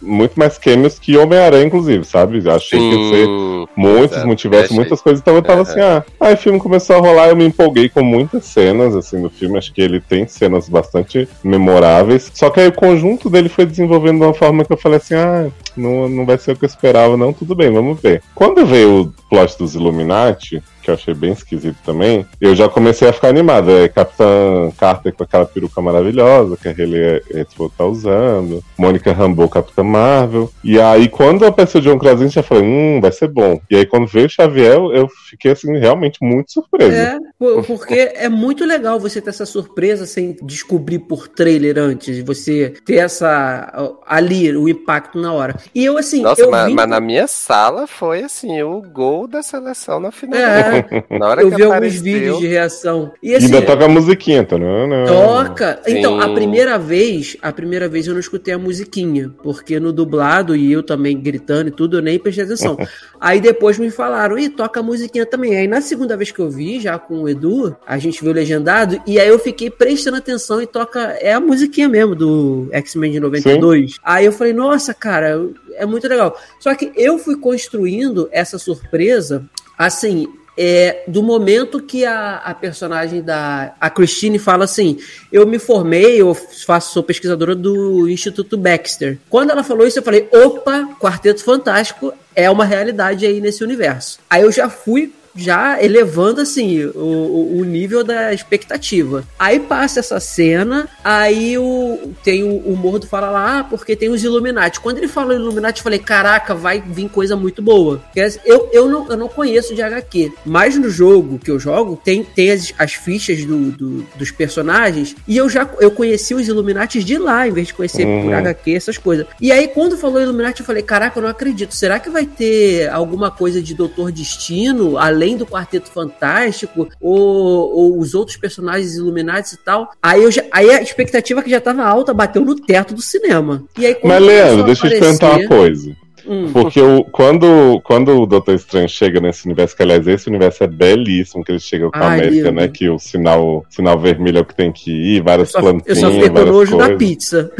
muito 0.00 0.38
mais 0.38 0.58
cameos 0.58 0.98
que 0.98 1.16
Homem-Aranha, 1.16 1.64
inclusive, 1.64 2.04
sabe? 2.04 2.38
Achei 2.48 2.78
que 2.78 2.84
ia 2.84 3.10
ser 3.10 3.26
Sim. 3.26 3.66
muitos 3.76 4.24
multiversos, 4.24 4.66
achei. 4.66 4.76
muitas 4.76 5.00
coisas. 5.00 5.20
Então 5.20 5.34
eu 5.34 5.42
tava 5.42 5.62
Aham. 5.62 5.70
assim, 5.70 5.80
ah. 5.80 6.04
Aí 6.20 6.34
o 6.34 6.38
filme 6.38 6.58
começou 6.58 6.96
a 6.96 6.98
rolar, 7.00 7.28
eu 7.28 7.36
me 7.36 7.44
empolguei 7.44 7.88
com 7.88 8.02
muitas 8.02 8.44
cenas, 8.44 8.94
assim, 8.94 9.19
no 9.20 9.30
filme. 9.30 9.58
Acho 9.58 9.72
que 9.72 9.80
ele 9.80 10.00
tem 10.00 10.26
cenas 10.26 10.68
bastante 10.68 11.28
memoráveis. 11.44 12.30
Só 12.34 12.50
que 12.50 12.60
aí 12.60 12.68
o 12.68 12.72
conjunto 12.72 13.30
dele 13.30 13.48
foi 13.48 13.66
desenvolvendo 13.66 14.18
de 14.18 14.24
uma 14.24 14.34
forma 14.34 14.64
que 14.64 14.72
eu 14.72 14.76
falei 14.76 14.98
assim, 14.98 15.14
ah, 15.14 15.48
não, 15.76 16.08
não 16.08 16.26
vai 16.26 16.38
ser 16.38 16.52
o 16.52 16.56
que 16.56 16.64
eu 16.64 16.68
esperava, 16.68 17.16
não. 17.16 17.32
Tudo 17.32 17.54
bem, 17.54 17.70
vamos 17.72 18.00
ver. 18.00 18.22
Quando 18.34 18.64
veio 18.66 19.02
o 19.02 19.12
plot 19.28 19.56
dos 19.58 19.74
Illuminati, 19.74 20.62
que 20.82 20.90
eu 20.90 20.94
achei 20.94 21.12
bem 21.14 21.32
esquisito 21.32 21.76
também, 21.84 22.26
eu 22.40 22.54
já 22.56 22.68
comecei 22.68 23.06
a 23.08 23.12
ficar 23.12 23.28
animado. 23.28 23.70
É 23.70 23.88
Capitã 23.88 24.70
Carter 24.78 25.12
com 25.12 25.22
aquela 25.22 25.44
peruca 25.46 25.80
maravilhosa 25.82 26.56
que 26.56 26.68
a 26.68 26.72
Haley 26.72 27.22
Atwell 27.40 27.70
tá 27.76 27.84
usando, 27.84 28.62
Mônica 28.78 29.12
Rambeau, 29.12 29.48
Capitã 29.48 29.82
Marvel. 29.84 30.50
E 30.64 30.80
aí, 30.80 31.08
quando 31.08 31.44
apareceu 31.44 31.80
John 31.80 31.98
Krasinski, 31.98 32.38
eu 32.38 32.42
falei, 32.42 32.64
hum, 32.64 33.00
vai 33.00 33.12
ser 33.12 33.28
bom. 33.28 33.60
E 33.70 33.76
aí, 33.76 33.86
quando 33.86 34.06
veio 34.06 34.26
o 34.26 34.30
Xavier, 34.30 34.74
eu 34.94 35.06
fiquei, 35.28 35.52
assim, 35.52 35.76
realmente 35.78 36.18
muito 36.22 36.52
surpreso. 36.52 36.92
É, 36.92 37.18
po- 37.38 37.62
porque 37.62 38.12
é 38.14 38.28
muito 38.28 38.64
legal 38.64 38.98
você 38.98 39.20
ter 39.20 39.30
essa 39.30 39.46
surpresa 39.46 40.06
sem 40.06 40.36
descobrir 40.42 41.00
por 41.00 41.28
trailer 41.28 41.78
antes, 41.78 42.18
você 42.24 42.72
ter 42.84 42.96
essa 42.96 43.96
ali 44.06 44.56
o 44.56 44.68
impacto 44.68 45.20
na 45.20 45.32
hora. 45.32 45.54
E 45.74 45.84
eu, 45.84 45.96
assim, 45.98 46.22
Nossa, 46.22 46.40
eu 46.42 46.50
mas, 46.50 46.66
vi... 46.68 46.74
mas 46.74 46.88
na 46.88 47.00
minha 47.00 47.26
sala 47.26 47.86
foi 47.86 48.22
assim, 48.22 48.62
o 48.62 48.80
gol 48.82 49.26
da 49.26 49.42
seleção 49.42 50.00
na 50.00 50.10
final. 50.10 50.40
É, 50.40 51.04
na 51.18 51.28
hora 51.28 51.42
eu 51.42 51.50
que 51.50 51.56
vi 51.56 51.62
alguns 51.62 51.76
apareceu, 51.76 52.02
vídeos 52.02 52.38
de 52.38 52.46
reação. 52.46 53.12
E 53.22 53.30
E 53.30 53.34
assim, 53.34 53.46
ainda 53.46 53.62
toca 53.62 53.84
a 53.84 53.88
musiquinha. 53.88 54.44
tá? 54.44 54.58
Não, 54.58 54.86
não. 54.86 55.06
Toca. 55.06 55.80
Então, 55.86 56.20
a 56.20 56.26
Sim. 56.26 56.34
primeira 56.34 56.78
vez, 56.78 57.36
a 57.42 57.52
primeira 57.52 57.88
vez 57.88 58.06
eu 58.06 58.12
não 58.12 58.20
escutei 58.20 58.54
a 58.54 58.58
musiquinha, 58.58 59.30
porque 59.42 59.78
no 59.80 59.92
dublado 59.92 60.54
e 60.56 60.72
eu 60.72 60.82
também 60.82 61.18
gritando 61.20 61.68
e 61.68 61.70
tudo, 61.72 61.98
eu 61.98 62.02
nem 62.02 62.18
prestei 62.18 62.44
atenção. 62.44 62.76
Aí 63.20 63.40
depois 63.40 63.78
me 63.78 63.90
falaram, 63.90 64.38
e 64.38 64.48
toca 64.48 64.80
a 64.80 64.82
musiquinha 64.82 65.26
também. 65.26 65.56
Aí 65.56 65.66
na 65.66 65.80
segunda 65.80 66.16
vez 66.16 66.30
que 66.30 66.40
eu 66.40 66.50
vi, 66.50 66.80
já 66.80 66.98
com 66.98 67.22
o 67.22 67.28
Edu, 67.28 67.76
a 67.86 67.98
gente 67.98 68.22
viu 68.22 68.32
legendado, 68.32 69.00
e 69.06 69.20
aí 69.20 69.28
eu 69.28 69.38
fiquei 69.38 69.70
prestando 69.70 70.16
atenção 70.16 70.60
e 70.62 70.66
toca, 70.66 71.00
é 71.20 71.32
a 71.34 71.40
musiquinha 71.40 71.88
mesmo 71.88 72.14
do 72.14 72.68
X-Men 72.72 73.12
de 73.12 73.20
92. 73.20 73.96
Aí 74.02 74.24
eu 74.24 74.32
falei, 74.32 74.52
nossa, 74.54 74.94
cara, 74.94 75.38
é 75.74 75.86
muito 75.86 76.06
legal. 76.08 76.38
Só 76.58 76.74
que 76.74 76.92
eu 76.96 77.18
fui 77.18 77.36
construindo 77.36 78.28
essa 78.32 78.58
surpresa, 78.58 79.44
assim, 79.78 80.26
é, 80.62 81.04
do 81.08 81.22
momento 81.22 81.80
que 81.80 82.04
a, 82.04 82.36
a 82.36 82.54
personagem 82.54 83.22
da 83.22 83.74
a 83.80 83.88
Christine 83.88 84.38
fala 84.38 84.64
assim: 84.64 84.98
Eu 85.32 85.46
me 85.46 85.58
formei, 85.58 86.20
eu 86.20 86.34
faço, 86.34 86.92
sou 86.92 87.02
pesquisadora 87.02 87.54
do 87.54 88.08
Instituto 88.08 88.58
Baxter. 88.58 89.18
Quando 89.28 89.50
ela 89.50 89.64
falou 89.64 89.86
isso, 89.86 89.98
eu 89.98 90.02
falei: 90.02 90.28
opa, 90.30 90.88
Quarteto 91.00 91.42
Fantástico 91.42 92.12
é 92.34 92.50
uma 92.50 92.64
realidade 92.64 93.24
aí 93.24 93.40
nesse 93.40 93.64
universo. 93.64 94.18
Aí 94.28 94.42
eu 94.42 94.52
já 94.52 94.68
fui. 94.68 95.14
Já 95.34 95.82
elevando 95.82 96.40
assim 96.40 96.84
o, 96.86 97.58
o- 97.58 97.64
nível 97.70 98.02
da 98.02 98.32
expectativa. 98.34 99.24
Aí 99.38 99.60
passa 99.60 100.00
essa 100.00 100.18
cena, 100.18 100.88
aí 101.04 101.56
o, 101.56 102.12
tem 102.24 102.42
o, 102.42 102.56
o 102.56 102.76
Mordo 102.76 103.06
fala 103.06 103.30
lá, 103.30 103.58
ah, 103.60 103.64
porque 103.64 103.94
tem 103.94 104.08
os 104.08 104.24
Illuminati. 104.24 104.80
Quando 104.80 104.98
ele 104.98 105.06
falou 105.08 105.32
Illuminati, 105.34 105.78
eu 105.80 105.84
falei, 105.84 105.98
caraca, 106.00 106.54
vai 106.54 106.80
vir 106.80 107.08
coisa 107.08 107.36
muito 107.36 107.62
boa. 107.62 107.98
Porque 107.98 108.20
Eu, 108.44 108.68
eu, 108.72 108.88
não, 108.88 109.08
eu 109.08 109.16
não 109.16 109.28
conheço 109.28 109.74
de 109.74 109.82
HQ, 109.82 110.32
mas 110.44 110.76
no 110.76 110.90
jogo 110.90 111.38
que 111.38 111.50
eu 111.50 111.60
jogo, 111.60 112.00
tem, 112.04 112.24
tem 112.24 112.50
as, 112.50 112.72
as 112.78 112.94
fichas 112.94 113.44
do, 113.44 113.70
do- 113.70 114.06
dos 114.16 114.30
personagens, 114.32 115.14
e 115.28 115.36
eu 115.36 115.48
já 115.48 115.68
eu 115.78 115.90
conheci 115.92 116.34
os 116.34 116.48
Illuminati 116.48 117.04
de 117.04 117.18
lá, 117.18 117.46
em 117.46 117.52
vez 117.52 117.68
de 117.68 117.74
conhecer 117.74 118.04
por 118.04 118.10
Uhum. 118.30 118.34
HQ, 118.34 118.74
essas 118.74 118.98
coisas. 118.98 119.26
E 119.40 119.52
aí, 119.52 119.68
quando 119.68 119.96
falou 119.96 120.20
Illuminati, 120.20 120.60
eu 120.60 120.66
falei, 120.66 120.82
caraca, 120.82 121.18
eu 121.18 121.22
não 121.22 121.30
acredito. 121.30 121.74
Será 121.74 122.00
que 122.00 122.10
vai 122.10 122.26
ter 122.26 122.88
alguma 122.90 123.30
coisa 123.30 123.62
de 123.62 123.74
Doutor 123.74 124.10
Destino, 124.10 124.98
além 124.98 125.19
do 125.36 125.46
Quarteto 125.46 125.90
Fantástico, 125.90 126.88
ou, 127.00 127.18
ou 127.18 127.98
os 127.98 128.14
outros 128.14 128.36
personagens 128.36 128.94
Illuminati 128.94 129.54
e 129.54 129.58
tal? 129.58 129.90
Aí, 130.02 130.22
eu 130.22 130.30
já, 130.30 130.44
aí 130.50 130.70
a 130.70 130.82
expectativa 130.82 131.42
que 131.42 131.50
já 131.50 131.60
tava 131.60 131.84
alta 131.84 132.14
bateu 132.14 132.44
no 132.44 132.54
teto 132.54 132.94
do 132.94 133.02
cinema. 133.02 133.64
E 133.78 133.86
aí, 133.86 133.96
Mas, 134.02 134.22
Leandro, 134.22 134.64
deixa 134.64 134.86
eu 134.86 134.90
te 134.90 134.98
perguntar 134.98 135.38
uma 135.38 135.48
coisa. 135.48 135.96
Hum. 136.26 136.50
Porque 136.52 136.80
o, 136.80 137.04
quando, 137.04 137.80
quando 137.82 138.20
o 138.20 138.26
Doutor 138.26 138.54
Estranho 138.54 138.88
chega 138.88 139.20
nesse 139.20 139.46
universo, 139.46 139.76
que 139.76 139.82
aliás, 139.82 140.06
esse 140.06 140.28
universo 140.28 140.64
é 140.64 140.66
belíssimo, 140.66 141.44
que 141.44 141.52
ele 141.52 141.60
chega 141.60 141.90
com 141.90 141.98
a 141.98 142.08
Ai, 142.08 142.18
América, 142.20 142.50
né? 142.52 142.68
Que 142.68 142.88
o 142.88 142.98
sinal, 142.98 143.64
sinal 143.68 143.98
vermelho 143.98 144.38
é 144.38 144.40
o 144.40 144.44
que 144.44 144.54
tem 144.54 144.70
que 144.72 144.90
ir, 144.90 145.18
Eu 145.18 145.24
várias 145.24 145.50
só, 145.50 145.58
eu 145.58 145.62
plantinhas, 145.62 145.98
só 145.98 146.10
fiquei 146.10 146.28
com 146.30 146.44
nojo 146.44 146.76
da 146.76 146.96
pizza. 146.96 147.50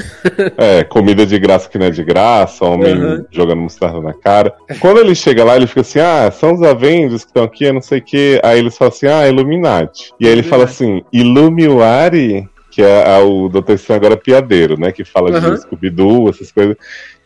É, 0.57 0.85
comida 0.85 1.25
de 1.27 1.39
graça 1.39 1.69
que 1.69 1.79
não 1.79 1.87
é 1.87 1.91
de 1.91 2.03
graça, 2.05 2.65
homem 2.65 2.95
Uhum. 2.97 3.25
jogando 3.31 3.61
mostarda 3.63 4.01
na 4.01 4.13
cara. 4.13 4.55
Quando 4.81 4.99
ele 5.01 5.15
chega 5.15 5.45
lá, 5.45 5.57
ele 5.57 5.67
fica 5.67 5.81
assim: 5.83 5.99
ah, 6.01 6.31
são 6.31 6.55
os 6.55 6.63
Avengers 6.63 7.23
que 7.25 7.31
estão 7.31 7.45
aqui, 7.45 7.65
eu 7.65 7.75
não 7.75 7.81
sei 7.83 7.99
o 7.99 8.03
quê. 8.03 8.41
Aí 8.43 8.59
eles 8.59 8.77
falam 8.77 8.93
assim: 8.93 9.07
ah, 9.07 9.29
Illuminati. 9.29 10.13
E 10.21 10.27
aí 10.27 10.33
ele 10.33 10.43
fala 10.43 10.65
assim: 10.65 11.03
Illumiwari, 11.13 12.49
que 12.71 12.83
é, 12.83 13.05
é 13.07 13.19
o 13.23 13.49
Doutor 13.49 13.75
Estranho 13.75 14.01
agora 14.01 14.17
piadeiro, 14.17 14.79
né? 14.79 14.93
Que 14.93 15.05
fala 15.05 15.31
Uhum. 15.31 15.55
de 15.55 15.61
Scooby-Doo, 15.63 16.29
essas 16.31 16.51
coisas. 16.53 16.77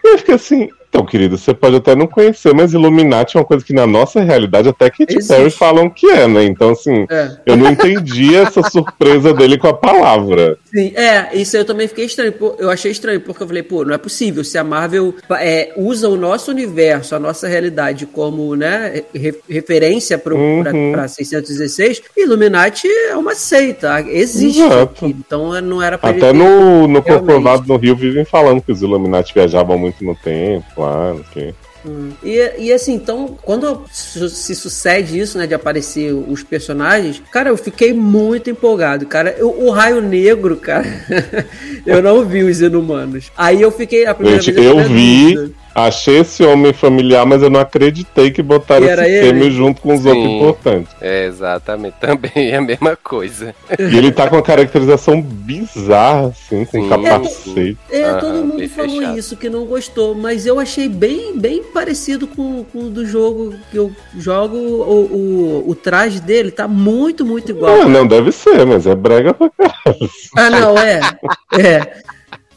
E 0.03 0.09
eu 0.09 0.19
fiquei 0.19 0.35
assim. 0.35 0.69
Então, 0.95 1.05
querido, 1.05 1.37
você 1.37 1.53
pode 1.53 1.75
até 1.75 1.97
não 1.97 2.07
conhecer, 2.07 2.55
mas 2.55 2.73
Illuminati 2.73 3.37
é 3.37 3.41
uma 3.41 3.45
coisa 3.45 3.65
que 3.65 3.73
na 3.73 3.85
nossa 3.85 4.21
realidade 4.21 4.69
até 4.69 4.89
Katy 4.89 5.07
Existe. 5.17 5.27
Perry 5.35 5.51
falam 5.51 5.91
que 5.91 6.07
é, 6.07 6.29
né? 6.29 6.45
Então, 6.45 6.71
assim, 6.71 7.05
É. 7.11 7.33
eu 7.45 7.57
não 7.57 7.69
entendi 7.73 8.33
essa 8.37 8.63
surpresa 8.71 9.35
dele 9.35 9.59
com 9.59 9.67
a 9.67 9.75
palavra. 9.75 10.57
Sim, 10.73 10.93
é, 10.95 11.31
isso 11.37 11.57
aí 11.57 11.63
eu 11.63 11.67
também 11.67 11.89
fiquei 11.89 12.05
estranho. 12.05 12.33
Eu 12.61 12.71
achei 12.71 12.93
estranho, 12.93 13.21
porque 13.21 13.43
eu 13.43 13.47
falei, 13.49 13.65
pô, 13.65 13.85
não 13.85 13.93
é 13.93 13.99
possível. 13.99 14.45
Se 14.45 14.57
a 14.57 14.63
Marvel 14.63 15.13
é, 15.41 15.73
usa 15.77 16.09
o 16.09 16.15
nosso 16.17 16.53
universo, 16.53 17.17
a 17.17 17.19
nossa 17.19 17.49
realidade, 17.49 18.07
como 18.07 18.55
né, 18.55 19.03
re- 19.13 19.35
referência 19.51 20.17
para 20.17 20.35
Uhum. 20.35 20.63
616, 21.09 22.03
Illuminati 22.17 22.87
é 22.87 23.17
uma 23.17 23.35
seita, 23.35 24.01
existe. 24.09 24.61
Exato. 24.63 25.07
Então 25.07 25.61
não 25.61 25.83
era 25.83 25.99
pra 25.99 26.11
Até 26.11 26.33
no, 26.33 26.87
no. 26.87 27.03
Corcovado 27.03 27.65
no 27.67 27.77
Rio 27.77 27.97
vivem 27.97 28.25
falando 28.25 28.63
que 28.63 28.71
os 28.71 28.81
Illuminati 28.81 29.35
viajavam 29.35 29.77
muito 29.77 30.05
no 30.05 30.15
tempo, 30.15 30.84
sei. 31.33 31.55
Hum. 31.87 32.13
E, 32.23 32.53
e 32.59 32.73
assim, 32.73 32.95
então, 32.95 33.37
quando 33.43 33.83
se 33.93 34.55
sucede 34.55 35.19
isso, 35.19 35.37
né, 35.37 35.47
de 35.47 35.53
aparecer 35.53 36.13
os 36.15 36.43
personagens, 36.43 37.23
cara, 37.31 37.51
eu 37.51 37.57
fiquei 37.59 37.93
muito 37.93 38.49
empolgado, 38.49 39.05
cara. 39.07 39.35
Eu- 39.39 39.51
o 39.51 39.71
Raio 39.71 40.01
Negro, 40.01 40.57
cara, 40.57 40.87
eu 41.85 42.03
não 42.03 42.25
vi 42.25 42.43
os 42.43 42.63
Inumanos. 42.63 43.31
Aí 43.37 43.61
eu 43.61 43.71
fiquei, 43.71 44.07
a 44.07 44.15
primeira 44.15 44.41
Gente, 44.41 44.55
vez 44.55 44.67
eu 44.67 44.77
na 44.77 44.83
vi, 44.85 45.35
dúvida. 45.35 45.55
Achei 45.75 46.19
esse 46.21 46.43
homem 46.45 46.73
familiar, 46.73 47.27
mas 47.27 47.43
eu 47.43 47.51
não 47.51 47.61
acreditei 47.61 48.31
que 48.31 48.43
botaram 48.43 48.87
esse 48.87 49.03
ele? 49.03 49.27
fêmeo 49.27 49.51
junto 49.51 49.81
com 49.81 49.95
os 49.95 50.03
Sim. 50.03 50.09
outros 50.09 50.27
importantes. 50.27 50.97
É, 51.01 51.27
exatamente. 51.27 51.95
Também 52.01 52.51
é 52.51 52.57
a 52.57 52.61
mesma 52.61 52.97
coisa. 52.97 53.55
E 53.79 53.97
ele 53.97 54.13
tá 54.13 54.29
com 54.29 54.37
uma 54.37 54.43
caracterização 54.43 55.21
bizarra, 55.21 56.29
assim, 56.29 56.65
com 56.65 56.83
Sim. 56.83 56.89
capacete. 56.89 57.79
É, 57.91 58.05
Aham, 58.05 58.21
todo 58.21 58.45
mundo 58.45 58.69
falou 58.69 58.99
fechado. 59.01 59.19
isso, 59.19 59.37
que 59.37 59.49
não 59.49 59.65
gostou, 59.65 60.15
mas 60.15 60.47
eu 60.47 60.61
achei 60.61 60.89
bem, 60.89 61.39
bem 61.39 61.63
parecido 61.63 62.27
com, 62.27 62.65
com 62.65 62.85
o 62.85 62.91
do 62.91 63.05
jogo 63.07 63.55
que 63.71 63.77
eu 63.77 63.93
jogo. 64.19 64.57
O, 64.57 65.65
o, 65.65 65.71
o 65.71 65.75
traje 65.75 66.21
dele 66.21 66.51
tá 66.51 66.69
muito, 66.69 67.25
muito 67.25 67.51
igual. 67.51 67.83
Ah, 67.83 67.89
não, 67.89 68.07
deve 68.07 68.31
ser, 68.33 68.65
mas 68.65 68.87
é 68.87 68.95
brega 68.95 69.35
pra 69.35 69.51
caralho. 69.51 70.11
Ah, 70.37 70.51
não, 70.51 70.79
é. 70.79 71.01
É. 71.59 72.14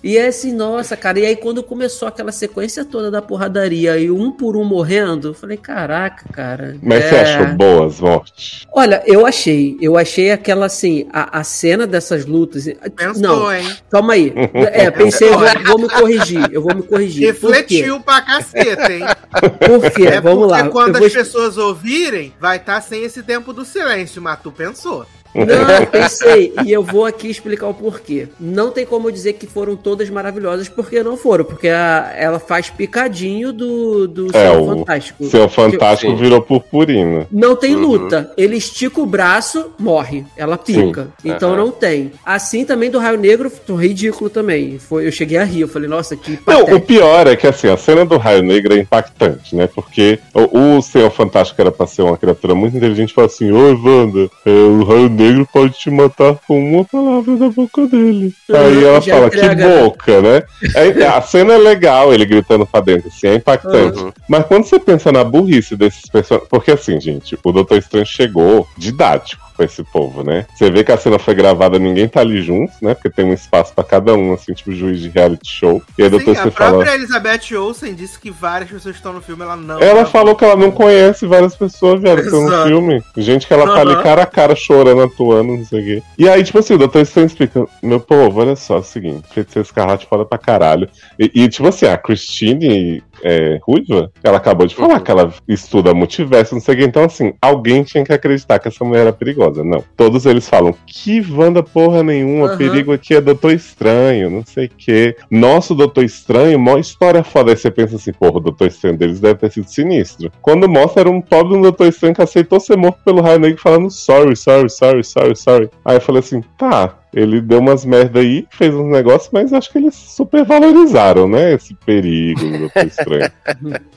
E 0.08 0.18
é 0.18 0.28
assim, 0.28 0.54
nossa, 0.54 0.96
cara. 0.96 1.20
E 1.20 1.26
aí, 1.26 1.36
quando 1.36 1.62
começou 1.62 2.08
aquela 2.08 2.32
sequência 2.32 2.86
toda 2.86 3.12
da 3.12 3.22
porradaria 3.22 3.98
e 3.98 4.10
um 4.10 4.32
por 4.32 4.56
um 4.56 4.64
morrendo, 4.64 5.28
eu 5.28 5.34
falei, 5.34 5.58
caraca, 5.58 6.24
cara. 6.32 6.78
Mas 6.82 7.04
é... 7.04 7.10
você 7.10 7.16
achou 7.16 7.48
boas 7.58 8.00
mortes? 8.00 8.66
Olha, 8.72 9.04
eu 9.06 9.26
achei. 9.26 9.78
Eu 9.82 9.98
achei 9.98 10.32
aquela 10.32 10.68
assim, 10.68 11.10
a, 11.12 11.40
a 11.40 11.44
cena 11.44 11.86
dessas 11.86 12.26
lutas. 12.26 12.70
Pensou, 12.96 13.22
Não, 13.22 13.54
hein? 13.54 13.70
calma 13.90 14.14
aí. 14.14 14.32
É, 14.54 14.90
pensei, 14.96 15.28
eu 15.28 15.38
vou, 15.38 15.48
vou 15.66 15.80
me 15.80 15.90
corrigir. 15.90 16.54
Eu 16.54 16.62
vou 16.62 16.74
me 16.74 16.84
corrigir. 16.84 17.26
Refletiu 17.26 18.00
pra 18.00 18.22
caceta, 18.22 18.90
hein? 18.90 19.04
Por 19.60 19.92
quê? 19.92 20.08
É 20.08 20.22
Vamos 20.22 20.48
porque 20.48 20.64
lá. 20.64 20.70
quando 20.70 20.96
eu 20.96 21.00
vou 21.00 21.08
as 21.08 21.14
pessoas 21.14 21.58
ouvirem, 21.58 22.34
vai 22.40 22.56
estar 22.56 22.80
sem 22.80 23.04
esse 23.04 23.22
tempo 23.24 23.52
do 23.52 23.66
silêncio, 23.66 24.22
mas 24.22 24.40
tu 24.40 24.54
pensou. 24.54 25.06
Não, 25.34 25.86
pensei. 25.92 26.54
E 26.66 26.72
eu 26.72 26.84
vou 26.84 27.06
aqui 27.06 27.30
explicar 27.30 27.68
o 27.68 27.74
porquê. 27.74 28.28
Não 28.40 28.72
tem 28.72 28.86
como 28.86 29.08
eu 29.08 29.12
dizer 29.12 29.34
que 29.34 29.48
foram 29.48 29.76
todas 29.76 30.10
maravilhosas, 30.10 30.68
porque 30.70 31.02
não 31.04 31.18
foram. 31.18 31.46
Porque 31.46 31.68
a- 31.70 32.12
ela 32.18 32.40
faz 32.40 32.70
picadinho 32.70 33.52
do, 33.54 34.08
do 34.08 34.28
É, 34.36 34.52
o 34.52 34.66
Fantástico. 34.66 35.26
Seu 35.26 35.48
Fantástico 35.50 36.12
Sim. 36.12 36.18
virou 36.18 36.42
purpurina. 36.42 37.28
Não 37.32 37.56
tem 37.56 37.76
Uhum. 37.76 37.82
luta. 37.82 38.32
Ele 38.38 38.58
estica 38.58 39.00
o 39.02 39.06
braço, 39.06 39.72
morre. 39.78 40.26
Ela 40.36 40.58
pica. 40.58 41.10
Então 41.24 41.50
Aham. 41.54 41.58
não 41.58 41.72
tem. 41.72 42.12
Assim 42.26 42.66
também 42.66 42.90
do 42.90 43.00
Raio 43.00 43.18
Negro, 43.18 43.52
ridículo 43.78 44.30
também. 44.30 44.80
Foi, 44.80 45.06
eu 45.08 45.12
cheguei 45.12 45.38
a 45.38 45.44
rir. 45.44 45.62
Eu 45.62 45.68
falei, 45.68 45.88
nossa, 45.88 46.16
que 46.16 46.40
Não, 46.46 46.64
o 46.76 46.80
pior 46.80 47.28
é 47.28 47.36
que 47.36 47.48
assim, 47.48 47.68
a 47.70 47.78
cena 47.78 48.06
do 48.06 48.18
Raio 48.18 48.42
Negro 48.44 48.74
é 48.74 48.78
impactante, 48.80 49.56
né? 49.56 49.68
Porque 49.68 50.20
o, 50.34 50.78
o 50.78 50.82
Senhor 50.82 51.10
Fantástico 51.12 51.60
era 51.62 51.72
pra 51.72 51.86
ser 51.88 52.02
uma 52.02 52.18
criatura 52.18 52.56
muito 52.56 52.78
inteligente 52.78 53.12
e 53.12 53.14
fala 53.14 53.28
assim: 53.28 53.52
Oi, 53.52 53.74
Wanda, 53.76 54.30
é, 54.46 54.50
o 54.50 54.84
Raio 54.84 55.10
Negro 55.18 55.48
pode 55.52 55.74
te 55.74 55.90
matar 55.90 56.36
com 56.48 56.60
uma 56.60 56.86
palavra 56.86 57.36
da 57.36 57.50
boca 57.50 57.88
dele. 57.88 58.34
Aí 58.54 58.84
ela 58.84 59.02
Já 59.02 59.16
fala: 59.16 59.30
Que 59.30 59.56
né? 59.56 59.82
boca, 59.82 60.22
né? 60.22 60.44
É- 60.76 61.08
a 61.08 61.22
cena 61.22 61.54
é 61.54 61.58
legal, 61.58 62.14
ele 62.14 62.26
gritando 62.26 62.66
pra 62.66 62.82
dentro, 62.82 63.08
assim, 63.08 63.28
é 63.28 63.36
impactante. 63.36 64.00
Uhum. 64.00 64.12
Mas 64.30 64.46
quando 64.46 64.66
você 64.66 64.80
pensa 64.80 65.12
na 65.12 65.24
burrice 65.24 65.76
desses 65.76 66.08
personagens. 66.10 66.50
Porque 66.50 66.72
assim, 66.72 67.00
gente, 67.02 67.38
o 67.44 67.52
Doutor 67.52 67.78
Estranho 67.78 68.06
chegou 68.06 68.68
didático 68.78 69.47
com 69.58 69.64
esse 69.64 69.84
povo, 69.84 70.24
né? 70.24 70.46
Você 70.54 70.70
vê 70.70 70.84
que 70.84 70.92
a 70.92 70.98
cena 70.98 71.18
foi 71.18 71.34
gravada, 71.34 71.80
ninguém 71.80 72.08
tá 72.08 72.22
ali 72.22 72.42
junto, 72.42 72.72
né? 72.82 72.94
Porque 72.94 73.10
tem 73.10 73.26
um 73.26 73.34
espaço 73.34 73.74
pra 73.74 73.84
cada 73.84 74.14
um, 74.14 74.34
assim, 74.34 74.54
tipo 74.54 74.72
juiz 74.72 75.02
de 75.02 75.10
reality 75.10 75.50
show. 75.50 75.82
E 75.98 76.04
aí 76.04 76.10
Sim, 76.10 76.18
depois 76.18 76.38
a 76.38 76.44
você 76.44 76.52
própria 76.52 76.86
fala. 76.86 76.96
Elizabeth 76.96 77.56
Olsen 77.58 77.96
disse 77.96 78.20
que 78.20 78.30
várias 78.30 78.70
pessoas 78.70 78.96
estão 78.96 79.12
no 79.12 79.22
filme, 79.22 79.44
ela 79.44 79.56
não. 79.56 79.80
Ela 79.80 80.06
falou 80.06 80.36
que 80.36 80.46
ela 80.46 80.56
não 80.56 80.70
conhece 80.70 81.26
várias 81.26 81.56
pessoas, 81.56 82.02
velho, 82.02 82.22
que 82.22 82.28
estão 82.28 82.44
no 82.44 82.64
filme. 82.68 83.04
Gente 83.18 83.48
que 83.48 83.54
ela 83.54 83.66
tá 83.66 83.82
ali 83.82 83.96
cara 84.04 84.24
a 84.24 84.28
cara 84.28 84.56
chorando, 84.56 85.02
atuando, 85.02 85.58
não 85.58 85.66
sei 85.66 85.82
o 85.82 85.84
quê. 85.84 86.04
E 86.18 86.30
aí, 86.30 86.44
tipo 86.44 86.60
assim, 86.60 86.76
o 86.76 86.78
Doutor 86.78 87.02
Estranho 87.02 87.26
explica: 87.26 87.66
Meu 87.82 88.00
povo, 88.00 88.40
olha 88.40 88.56
só, 88.56 88.78
é 88.78 88.80
o 88.80 88.84
seguinte, 88.84 89.28
feiticeiro 89.34 89.66
escarlate 89.66 90.08
foda 90.08 90.24
pra 90.26 90.38
caralho. 90.38 90.88
E, 91.18 91.32
e, 91.34 91.50
tipo 91.50 91.68
assim, 91.68 91.88
a 91.88 91.98
Christine 91.98 93.04
é, 93.24 93.60
ruiva, 93.62 94.12
ela 94.24 94.38
acabou 94.38 94.68
de 94.68 94.76
falar 94.76 94.96
Uhum. 94.96 95.00
que 95.02 95.12
ela 95.12 95.34
estuda 95.48 95.94
multiverso, 95.94 96.56
não 96.56 96.62
sei 96.62 96.76
o 96.76 96.78
que. 96.78 96.84
Então, 96.84 97.04
assim, 97.04 97.34
alguém 97.42 97.84
tinha 97.84 98.04
que 98.04 98.14
acreditar 98.14 98.60
que 98.60 98.68
essa 98.68 98.84
mulher 98.84 99.02
era 99.02 99.14
perigosa. 99.14 99.64
Não. 99.64 99.84
Todos 99.96 100.26
eles 100.26 100.48
falam, 100.48 100.74
que 100.86 101.22
Wanda 101.32 101.62
porra 101.64 102.04
nenhuma, 102.04 102.48
Aham. 102.48 102.58
perigo 102.58 102.94
aqui 102.94 103.16
é 103.16 103.22
Doutor 103.22 103.52
Estranho, 103.54 104.30
não 104.30 104.44
sei 104.46 104.66
o 104.66 104.70
que. 104.70 105.16
Nosso 105.30 105.76
Doutor 105.76 106.04
Estranho, 106.04 106.60
mó 106.60 106.78
história 106.78 107.24
foda. 107.24 107.52
Aí 107.52 107.58
você 107.58 107.70
pensa 107.72 107.96
assim, 107.96 108.12
porra, 108.14 108.38
o 108.38 108.40
Doutor 108.40 108.68
Estranho 108.68 108.98
deles 108.98 109.20
deve 109.20 109.36
ter 109.36 109.52
sido 109.52 109.68
sinistro. 109.68 110.32
Quando 110.42 110.68
mostra, 110.70 111.02
era 111.02 111.10
um 111.10 111.22
pobre 111.22 111.56
um 111.58 111.62
Doutor 111.62 111.88
Estranho 111.88 112.16
que 112.16 112.22
aceitou 112.22 112.60
ser 112.60 112.78
morto 112.78 113.00
pelo 113.04 113.22
Raio 113.22 113.40
Negro 113.40 113.60
falando 113.62 113.90
sorry, 113.92 114.36
sorry, 114.36 114.70
sorry, 114.70 115.04
sorry, 115.04 115.36
sorry. 115.36 115.70
Aí 115.86 115.98
eu 115.98 116.02
falei 116.02 116.20
assim, 116.20 116.42
tá, 116.58 116.97
ele 117.14 117.42
deu 117.42 117.60
umas 117.60 117.86
merda 117.86 118.20
aí, 118.20 118.48
fez 118.50 118.74
uns 118.74 118.92
negócios, 118.92 119.30
mas 119.32 119.54
acho 119.54 119.72
que 119.72 119.78
eles 119.78 119.96
super 119.96 120.44
valorizaram, 120.44 121.28
né? 121.28 121.54
Esse 121.54 121.74
perigo 121.74 122.42
do 122.42 122.58
Doutor 122.60 122.86
Estranho. 122.86 123.32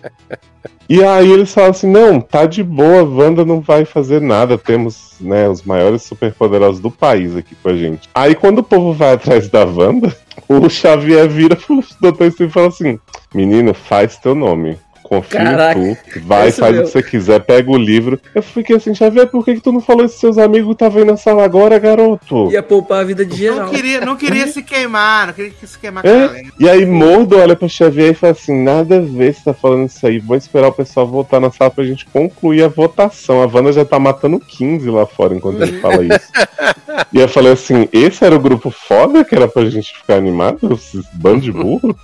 E 0.90 1.04
aí 1.04 1.30
eles 1.30 1.54
falam 1.54 1.70
assim, 1.70 1.86
não, 1.86 2.20
tá 2.20 2.46
de 2.46 2.64
boa, 2.64 3.04
Wanda 3.04 3.44
não 3.44 3.60
vai 3.60 3.84
fazer 3.84 4.20
nada, 4.20 4.58
temos, 4.58 5.12
né, 5.20 5.48
os 5.48 5.62
maiores 5.62 6.02
superpoderosos 6.02 6.80
do 6.80 6.90
país 6.90 7.36
aqui 7.36 7.54
com 7.54 7.68
a 7.68 7.76
gente. 7.76 8.08
Aí 8.12 8.34
quando 8.34 8.58
o 8.58 8.64
povo 8.64 8.92
vai 8.92 9.12
atrás 9.12 9.48
da 9.48 9.64
Wanda, 9.64 10.12
o 10.48 10.68
Xavier 10.68 11.28
vira 11.28 11.54
pro 11.54 11.80
Doutor 12.00 12.26
Estranho 12.26 12.50
e 12.50 12.52
fala 12.52 12.66
assim, 12.66 12.98
menino, 13.32 13.72
faz 13.72 14.16
teu 14.16 14.34
nome. 14.34 14.76
Confia 15.10 15.40
Caraca, 15.42 15.80
em 15.80 15.96
tu, 15.96 16.20
vai, 16.20 16.52
faz 16.52 16.70
mesmo. 16.70 16.84
o 16.84 16.86
que 16.86 16.92
você 16.92 17.02
quiser, 17.02 17.40
pega 17.40 17.68
o 17.68 17.76
livro. 17.76 18.20
Eu 18.32 18.40
fiquei 18.40 18.76
assim, 18.76 18.94
Xavier, 18.94 19.26
por 19.26 19.44
que, 19.44 19.54
que 19.56 19.60
tu 19.60 19.72
não 19.72 19.80
falou 19.80 20.04
isso 20.04 20.20
seus 20.20 20.38
amigos 20.38 20.76
tá 20.76 20.88
vendo 20.88 21.06
na 21.06 21.16
sala 21.16 21.42
agora, 21.44 21.80
garoto? 21.80 22.48
Ia 22.52 22.62
poupar 22.62 23.00
a 23.00 23.04
vida 23.04 23.26
de 23.26 23.36
geral. 23.36 23.58
Não 23.66 23.68
queria, 23.70 24.00
não 24.02 24.14
queria 24.16 24.46
se 24.46 24.62
queimar, 24.62 25.26
não 25.26 25.34
queria 25.34 25.50
se 25.64 25.76
queimar 25.76 26.06
É, 26.06 26.26
a. 26.26 26.42
E 26.60 26.68
aí 26.68 26.86
Mordo 26.86 27.38
olha 27.40 27.56
pro 27.56 27.68
Xavier 27.68 28.12
e 28.12 28.14
fala 28.14 28.34
assim, 28.34 28.62
nada 28.62 28.98
a 28.98 29.00
ver 29.00 29.34
você 29.34 29.40
tá 29.46 29.52
falando 29.52 29.88
isso 29.88 30.06
aí, 30.06 30.20
vou 30.20 30.36
esperar 30.36 30.68
o 30.68 30.72
pessoal 30.72 31.04
voltar 31.08 31.40
na 31.40 31.50
sala 31.50 31.72
pra 31.72 31.82
gente 31.82 32.06
concluir 32.06 32.62
a 32.62 32.68
votação. 32.68 33.42
A 33.42 33.46
Wanda 33.46 33.72
já 33.72 33.84
tá 33.84 33.98
matando 33.98 34.38
15 34.38 34.88
lá 34.90 35.06
fora 35.06 35.34
enquanto 35.34 35.60
ele 35.60 35.80
fala 35.80 36.04
isso. 36.04 36.30
e 37.12 37.18
eu 37.18 37.28
falei 37.28 37.50
assim, 37.52 37.88
esse 37.92 38.24
era 38.24 38.36
o 38.36 38.40
grupo 38.40 38.70
foda 38.70 39.24
que 39.24 39.34
era 39.34 39.48
pra 39.48 39.64
gente 39.64 39.92
ficar 39.92 40.14
animado? 40.14 40.72
Esses 40.72 41.04
bando 41.14 41.40
de 41.40 41.50
burro? 41.50 41.96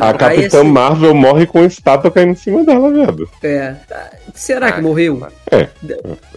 A 0.00 0.10
Aí, 0.10 0.14
Capitã 0.16 0.60
assim, 0.60 0.70
Marvel 0.70 1.12
morre 1.12 1.44
com 1.44 1.64
estátua 1.64 2.08
caindo 2.08 2.30
em 2.30 2.36
cima 2.36 2.51
dela, 2.64 2.90
viado. 2.90 3.28
é, 3.42 3.74
tá. 3.88 4.10
Será 4.34 4.72
que 4.72 4.78
Ah, 4.80 4.82
morreu? 4.82 5.26
É, 5.50 5.68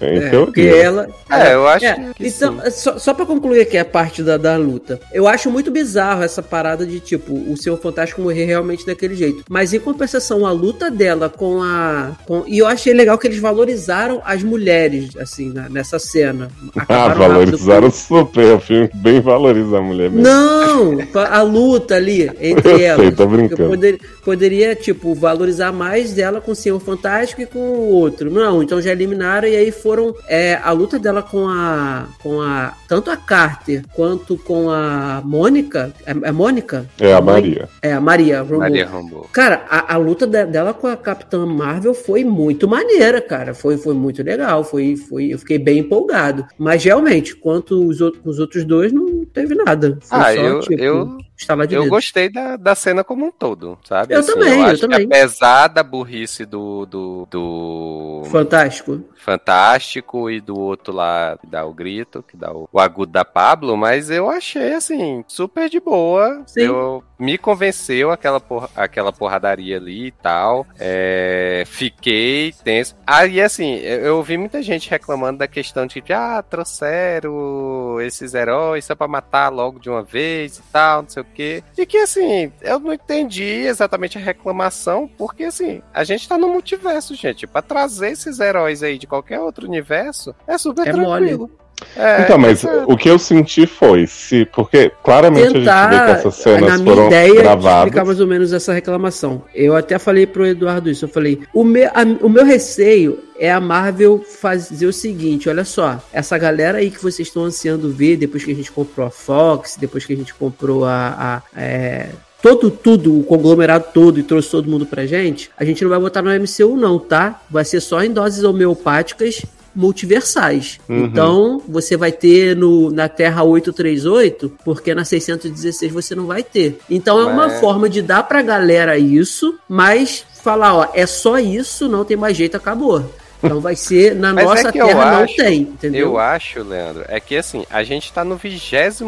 em 0.02 0.18
É, 0.18 0.30
teoria. 0.30 0.46
porque 0.46 0.62
ela. 0.62 1.08
É, 1.32 1.54
eu 1.54 1.68
acho 1.68 1.86
É, 1.86 1.94
que 2.16 2.28
então, 2.28 2.60
sim. 2.66 2.72
só, 2.72 2.98
só 2.98 3.14
pra 3.14 3.26
concluir 3.26 3.62
aqui 3.62 3.78
a 3.78 3.86
parte 3.86 4.22
da, 4.22 4.38
da 4.38 4.58
luta. 4.58 5.00
Eu 5.14 5.28
acho 5.28 5.50
muito 5.50 5.72
bizarro 5.72 6.24
essa 6.24 6.42
parada 6.42 6.86
de, 6.86 7.00
tipo, 7.00 7.34
o 7.34 7.56
Senhor 7.56 7.78
Fantástico 7.78 8.22
morrer 8.22 8.46
realmente 8.46 8.86
daquele 8.86 9.16
jeito. 9.16 9.44
Mas 9.50 9.74
em 9.74 9.80
compensação, 9.80 10.46
a 10.46 10.52
luta 10.52 10.90
dela 10.92 11.30
com 11.30 11.62
a. 11.64 12.12
Com, 12.26 12.44
e 12.48 12.58
eu 12.60 12.68
achei 12.68 12.94
legal 12.94 13.18
que 13.18 13.28
eles 13.28 13.40
valorizaram 13.40 14.22
as 14.26 14.44
mulheres, 14.44 15.16
assim, 15.18 15.52
na- 15.54 15.70
nessa 15.70 15.98
cena. 16.00 16.50
Ah, 16.88 17.06
Acabaram 17.06 17.16
valorizaram 17.34 17.82
rápido 17.88 17.92
super. 17.96 18.56
O 18.56 18.60
filme 18.60 18.90
bem 18.94 19.22
valoriza 19.22 19.78
a 19.78 19.82
mulher 19.82 20.10
mesmo. 20.10 20.24
Não! 20.28 20.98
A 21.30 21.42
luta 21.42 21.96
ali 21.96 22.30
entre 22.40 22.72
Eu 22.72 22.78
sei, 22.78 22.86
elas. 22.86 23.16
tô 23.16 23.26
brincando. 23.28 23.64
Eu 23.64 23.70
poder- 23.70 24.00
poderia, 24.24 24.76
tipo, 24.76 25.14
valorizar 25.16 25.72
mais 25.72 26.05
dela 26.14 26.40
com 26.42 26.52
o 26.52 26.56
Senhor 26.56 26.80
Fantástico 26.80 27.42
e 27.42 27.46
com 27.46 27.60
o 27.60 27.90
outro. 27.90 28.30
Não, 28.32 28.62
então 28.64 28.82
já 28.82 28.92
eliminaram 28.92 29.48
e 29.48 29.56
aí 29.56 29.72
foram. 29.72 30.14
É, 30.28 30.60
a 30.64 30.72
luta 30.72 30.98
dela 31.00 31.22
com 31.22 31.48
a. 31.48 32.08
com 32.22 32.42
a. 32.42 32.74
Tanto 32.88 33.10
a 33.12 33.18
Carter 33.18 33.84
quanto 33.94 34.38
com 34.38 34.70
a 34.70 35.22
Mônica. 35.24 35.94
É, 36.06 36.12
é 36.12 36.32
Mônica? 36.32 36.86
É 37.00 37.14
a? 37.14 37.22
Maria. 37.22 37.70
É, 37.82 37.94
a 37.94 38.02
Maria. 38.02 38.40
Rambeau. 38.42 38.60
Maria 38.60 38.86
Rambo. 38.88 39.30
Cara, 39.32 39.66
a, 39.70 39.94
a 39.94 39.98
luta 39.98 40.26
de- 40.28 40.46
dela 40.46 40.74
com 40.74 40.88
a 40.88 40.96
Capitã 40.98 41.46
Marvel 41.46 41.94
foi 41.94 42.24
muito 42.24 42.68
maneira, 42.68 43.22
cara. 43.22 43.54
Foi, 43.54 43.78
foi 43.78 43.94
muito 43.94 44.22
legal. 44.24 44.64
Foi, 44.64 44.96
foi, 44.96 45.34
eu 45.34 45.40
fiquei 45.40 45.58
bem 45.58 45.80
empolgado. 45.80 46.46
Mas 46.58 46.84
realmente, 46.84 47.36
quanto 47.36 47.88
os, 47.88 48.02
outros- 48.02 48.24
os 48.26 48.40
outros 48.40 48.64
dois, 48.64 48.92
não 48.92 49.26
teve 49.26 49.56
nada. 49.56 49.98
Foi 50.02 50.18
Ah, 50.20 50.34
só, 50.34 50.42
eu- 50.42 50.60
tipo, 50.62 50.82
eu- 50.84 51.18
estalar 51.38 51.68
de 51.68 51.76
Eu 51.76 51.88
gostei 51.88 52.30
da, 52.30 52.56
da 52.56 52.76
cena 52.76 53.04
como 53.04 53.26
um 53.26 53.32
todo, 53.32 53.78
sabe? 53.84 54.16
Eu 54.16 54.26
também, 54.26 54.60
eu 54.60 54.66
acho 54.66 54.82
também. 54.82 55.06
Apesar 55.06 55.68
da 55.68 55.84
burrice 55.84 56.46
do, 56.46 56.86
do, 56.86 57.28
do 57.30 58.22
Fantástico. 58.32 59.04
Fantástico 59.16 60.30
e 60.30 60.40
do 60.40 60.58
outro 60.58 60.94
lá 60.94 61.38
que 61.40 61.48
dá 61.48 61.66
o 61.66 61.74
grito, 61.74 62.24
que 62.24 62.38
dá 62.38 62.52
o, 62.52 62.70
o 62.72 62.80
agudo 62.80 63.12
da 63.12 63.26
Pablo, 63.26 63.76
mas 63.76 64.10
eu 64.10 64.30
achei 64.30 64.74
assim, 64.74 65.24
super 65.28 65.70
de 65.70 65.80
boa. 65.80 66.44
Sim. 66.46 66.62
Eu 66.62 67.04
me 67.18 67.38
convenceu 67.38 68.12
aquela, 68.12 68.40
porra, 68.40 68.70
aquela 68.76 69.12
porradaria 69.12 69.78
ali 69.78 70.08
e 70.08 70.12
tal. 70.12 70.66
É, 70.80 71.64
fiquei 71.66 72.54
tenso. 72.64 72.96
Ah, 73.06 73.26
e 73.26 73.42
assim, 73.42 73.76
eu, 73.76 74.02
eu 74.02 74.18
ouvi 74.18 74.38
muita 74.38 74.62
gente 74.62 74.90
reclamando 74.90 75.40
da 75.40 75.48
questão 75.48 75.86
de 75.86 76.04
ah, 76.14 76.44
trouxeram 76.44 78.00
esses 78.02 78.34
heróis 78.34 78.86
só 78.86 78.96
pra 78.96 79.08
matar 79.08 79.50
logo 79.50 79.80
de 79.80 79.90
uma 79.90 80.04
vez 80.04 80.58
e 80.58 80.62
tal, 80.72 81.02
não 81.02 81.10
sei 81.10 81.22
o 81.22 81.25
quê. 81.26 81.64
E 81.78 81.86
que 81.86 81.98
assim, 81.98 82.52
eu 82.62 82.80
não 82.80 82.94
entendi 82.94 83.44
exatamente 83.44 84.18
a 84.18 84.22
reclamação, 84.22 85.10
porque 85.18 85.44
assim, 85.46 85.82
a 85.94 86.04
gente 86.04 86.28
tá 86.28 86.38
no 86.38 86.50
multiverso, 86.50 87.16
gente. 87.16 87.48
Pra 87.48 87.62
trazer 87.62 88.12
esses 88.12 88.40
heróis 88.40 88.84
aí 88.84 88.98
de 88.98 89.08
qualquer 89.08 89.40
outro 89.40 89.68
universo, 89.68 90.36
é 90.48 90.58
super 90.58 90.88
É 90.88 90.92
tranquilo. 90.92 91.50
É, 91.96 92.22
Então, 92.24 92.38
mas 92.38 92.64
é. 92.64 92.84
o 92.88 92.96
que 92.96 93.10
eu 93.10 93.20
senti 93.20 93.66
foi, 93.68 94.08
se, 94.08 94.46
porque 94.46 94.92
claramente 95.04 95.44
a 95.44 95.50
gente 95.50 95.54
vê 95.54 95.60
que 95.60 95.66
Tentar, 95.66 96.10
essas 96.12 96.36
cenas 96.36 96.70
na 96.70 96.78
minha 96.78 96.96
foram 96.96 97.08
ideia, 97.08 97.32
de 97.32 97.38
gravadas. 97.38 97.78
explicar 97.80 98.06
mais 98.06 98.20
ou 98.22 98.28
menos 98.28 98.54
essa 98.54 98.74
reclamação. 98.74 99.44
Eu 99.54 99.76
até 99.76 100.00
falei 100.00 100.26
pro 100.26 100.46
Eduardo 100.46 100.90
isso. 100.90 101.06
Eu 101.06 101.10
falei, 101.10 101.42
o 101.54 101.64
meu, 101.64 101.88
a- 101.90 102.06
o 102.26 102.30
meu 102.30 102.46
receio 102.46 103.20
é 103.38 103.52
a 103.52 103.60
Marvel 103.60 104.24
fazer 104.42 104.86
o 104.86 104.94
seguinte: 104.94 105.50
olha 105.50 105.66
só, 105.66 106.02
essa 106.14 106.38
galera 106.38 106.78
aí 106.78 106.90
que 106.90 107.02
vocês 107.04 107.28
estão 107.28 107.44
ansiando 107.44 107.90
ver 107.92 108.16
depois 108.18 108.44
que 108.46 108.52
a 108.52 108.56
gente 108.56 108.72
comprou 108.72 109.06
a 109.08 109.12
Fox, 109.12 109.76
depois 109.80 110.06
que 110.06 110.14
a 110.14 110.18
gente 110.18 110.34
comprou 110.34 110.86
a. 110.86 111.42
a- 111.56 111.60
é, 111.60 112.08
Todo, 112.42 112.70
tudo, 112.70 113.18
o 113.20 113.24
conglomerado 113.24 113.86
todo 113.92 114.20
e 114.20 114.24
trouxe 114.24 114.52
todo 114.52 114.70
mundo 114.70 114.86
pra 114.86 115.08
gente, 115.08 115.50
a 115.58 115.66
gente 115.66 115.82
não 115.84 115.90
vai 115.90 116.00
botar 116.00 116.22
no 116.22 116.30
MCU, 116.30 116.78
não, 116.78 117.00
tá? 117.00 117.42
Vai 117.50 117.66
ser 117.66 117.82
só 117.82 118.04
em 118.04 118.12
doses 118.12 118.44
homeopáticas 118.44 119.44
multiversais. 119.76 120.80
Uhum. 120.88 121.06
Então, 121.06 121.62
você 121.68 121.98
vai 121.98 122.12
ter 122.12 122.56
no, 122.56 122.92
na 122.92 123.10
Terra 123.10 123.44
838, 123.44 124.50
porque 124.64 124.94
na 124.96 125.04
616 125.06 125.92
você 125.92 126.16
não 126.16 126.26
vai 126.28 126.44
ter. 126.44 126.80
Então, 126.90 127.20
é 127.20 127.26
uma 127.26 127.48
Mas- 127.48 127.60
forma 127.60 127.90
de 127.90 128.02
dar 128.02 128.24
pra 128.24 128.42
galera 128.42 128.98
isso, 128.98 129.58
mas 129.68 130.26
falar, 130.44 130.74
ó, 130.76 130.88
é 130.94 131.06
só 131.06 131.38
isso, 131.40 131.88
não 131.88 132.06
tem 132.06 132.16
mais 132.18 132.38
jeito, 132.38 132.56
acabou. 132.56 133.04
Então 133.44 133.60
vai 133.60 133.76
ser, 133.76 134.16
na 134.16 134.32
Mas 134.34 134.44
é 134.44 134.48
nossa 134.48 134.68
eu 134.78 134.88
Terra 134.88 135.04
acho- 135.20 135.20
não 135.38 135.46
tem, 135.46 135.62
entendeu? 135.62 136.02
Eu 136.08 136.18
acho, 136.18 136.64
Leandro, 136.64 137.04
é 137.08 137.20
que 137.20 137.36
assim, 137.36 137.66
a 137.70 137.84
gente 137.84 138.12
tá 138.12 138.24
no 138.24 138.38
26 138.38 139.04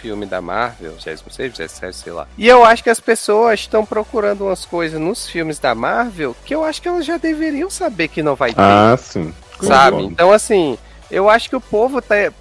filme 0.00 0.24
da 0.24 0.40
Marvel, 0.40 0.92
26, 0.92 1.22
27, 1.52 1.96
sei 1.96 2.12
lá. 2.12 2.26
E 2.38 2.46
eu 2.48 2.64
acho 2.64 2.82
que 2.82 2.88
as 2.88 3.00
pessoas 3.00 3.60
estão 3.60 3.84
procurando 3.84 4.44
umas 4.44 4.64
coisas 4.64 4.98
nos 4.98 5.26
filmes 5.28 5.58
da 5.58 5.74
Marvel 5.74 6.34
que 6.46 6.54
eu 6.54 6.64
acho 6.64 6.80
que 6.80 6.88
elas 6.88 7.04
já 7.04 7.18
deveriam 7.18 7.68
saber 7.68 8.08
que 8.08 8.22
não 8.22 8.34
vai 8.34 8.50
ter. 8.54 8.60
Ah, 8.60 8.96
sim. 8.98 9.34
Sabe? 9.60 10.04
Então, 10.04 10.32
assim, 10.32 10.78
eu 11.10 11.28
acho 11.28 11.48
que 11.48 11.56
o 11.56 11.60
povo 11.60 12.00
tá. 12.00 12.16
é, 12.16 12.32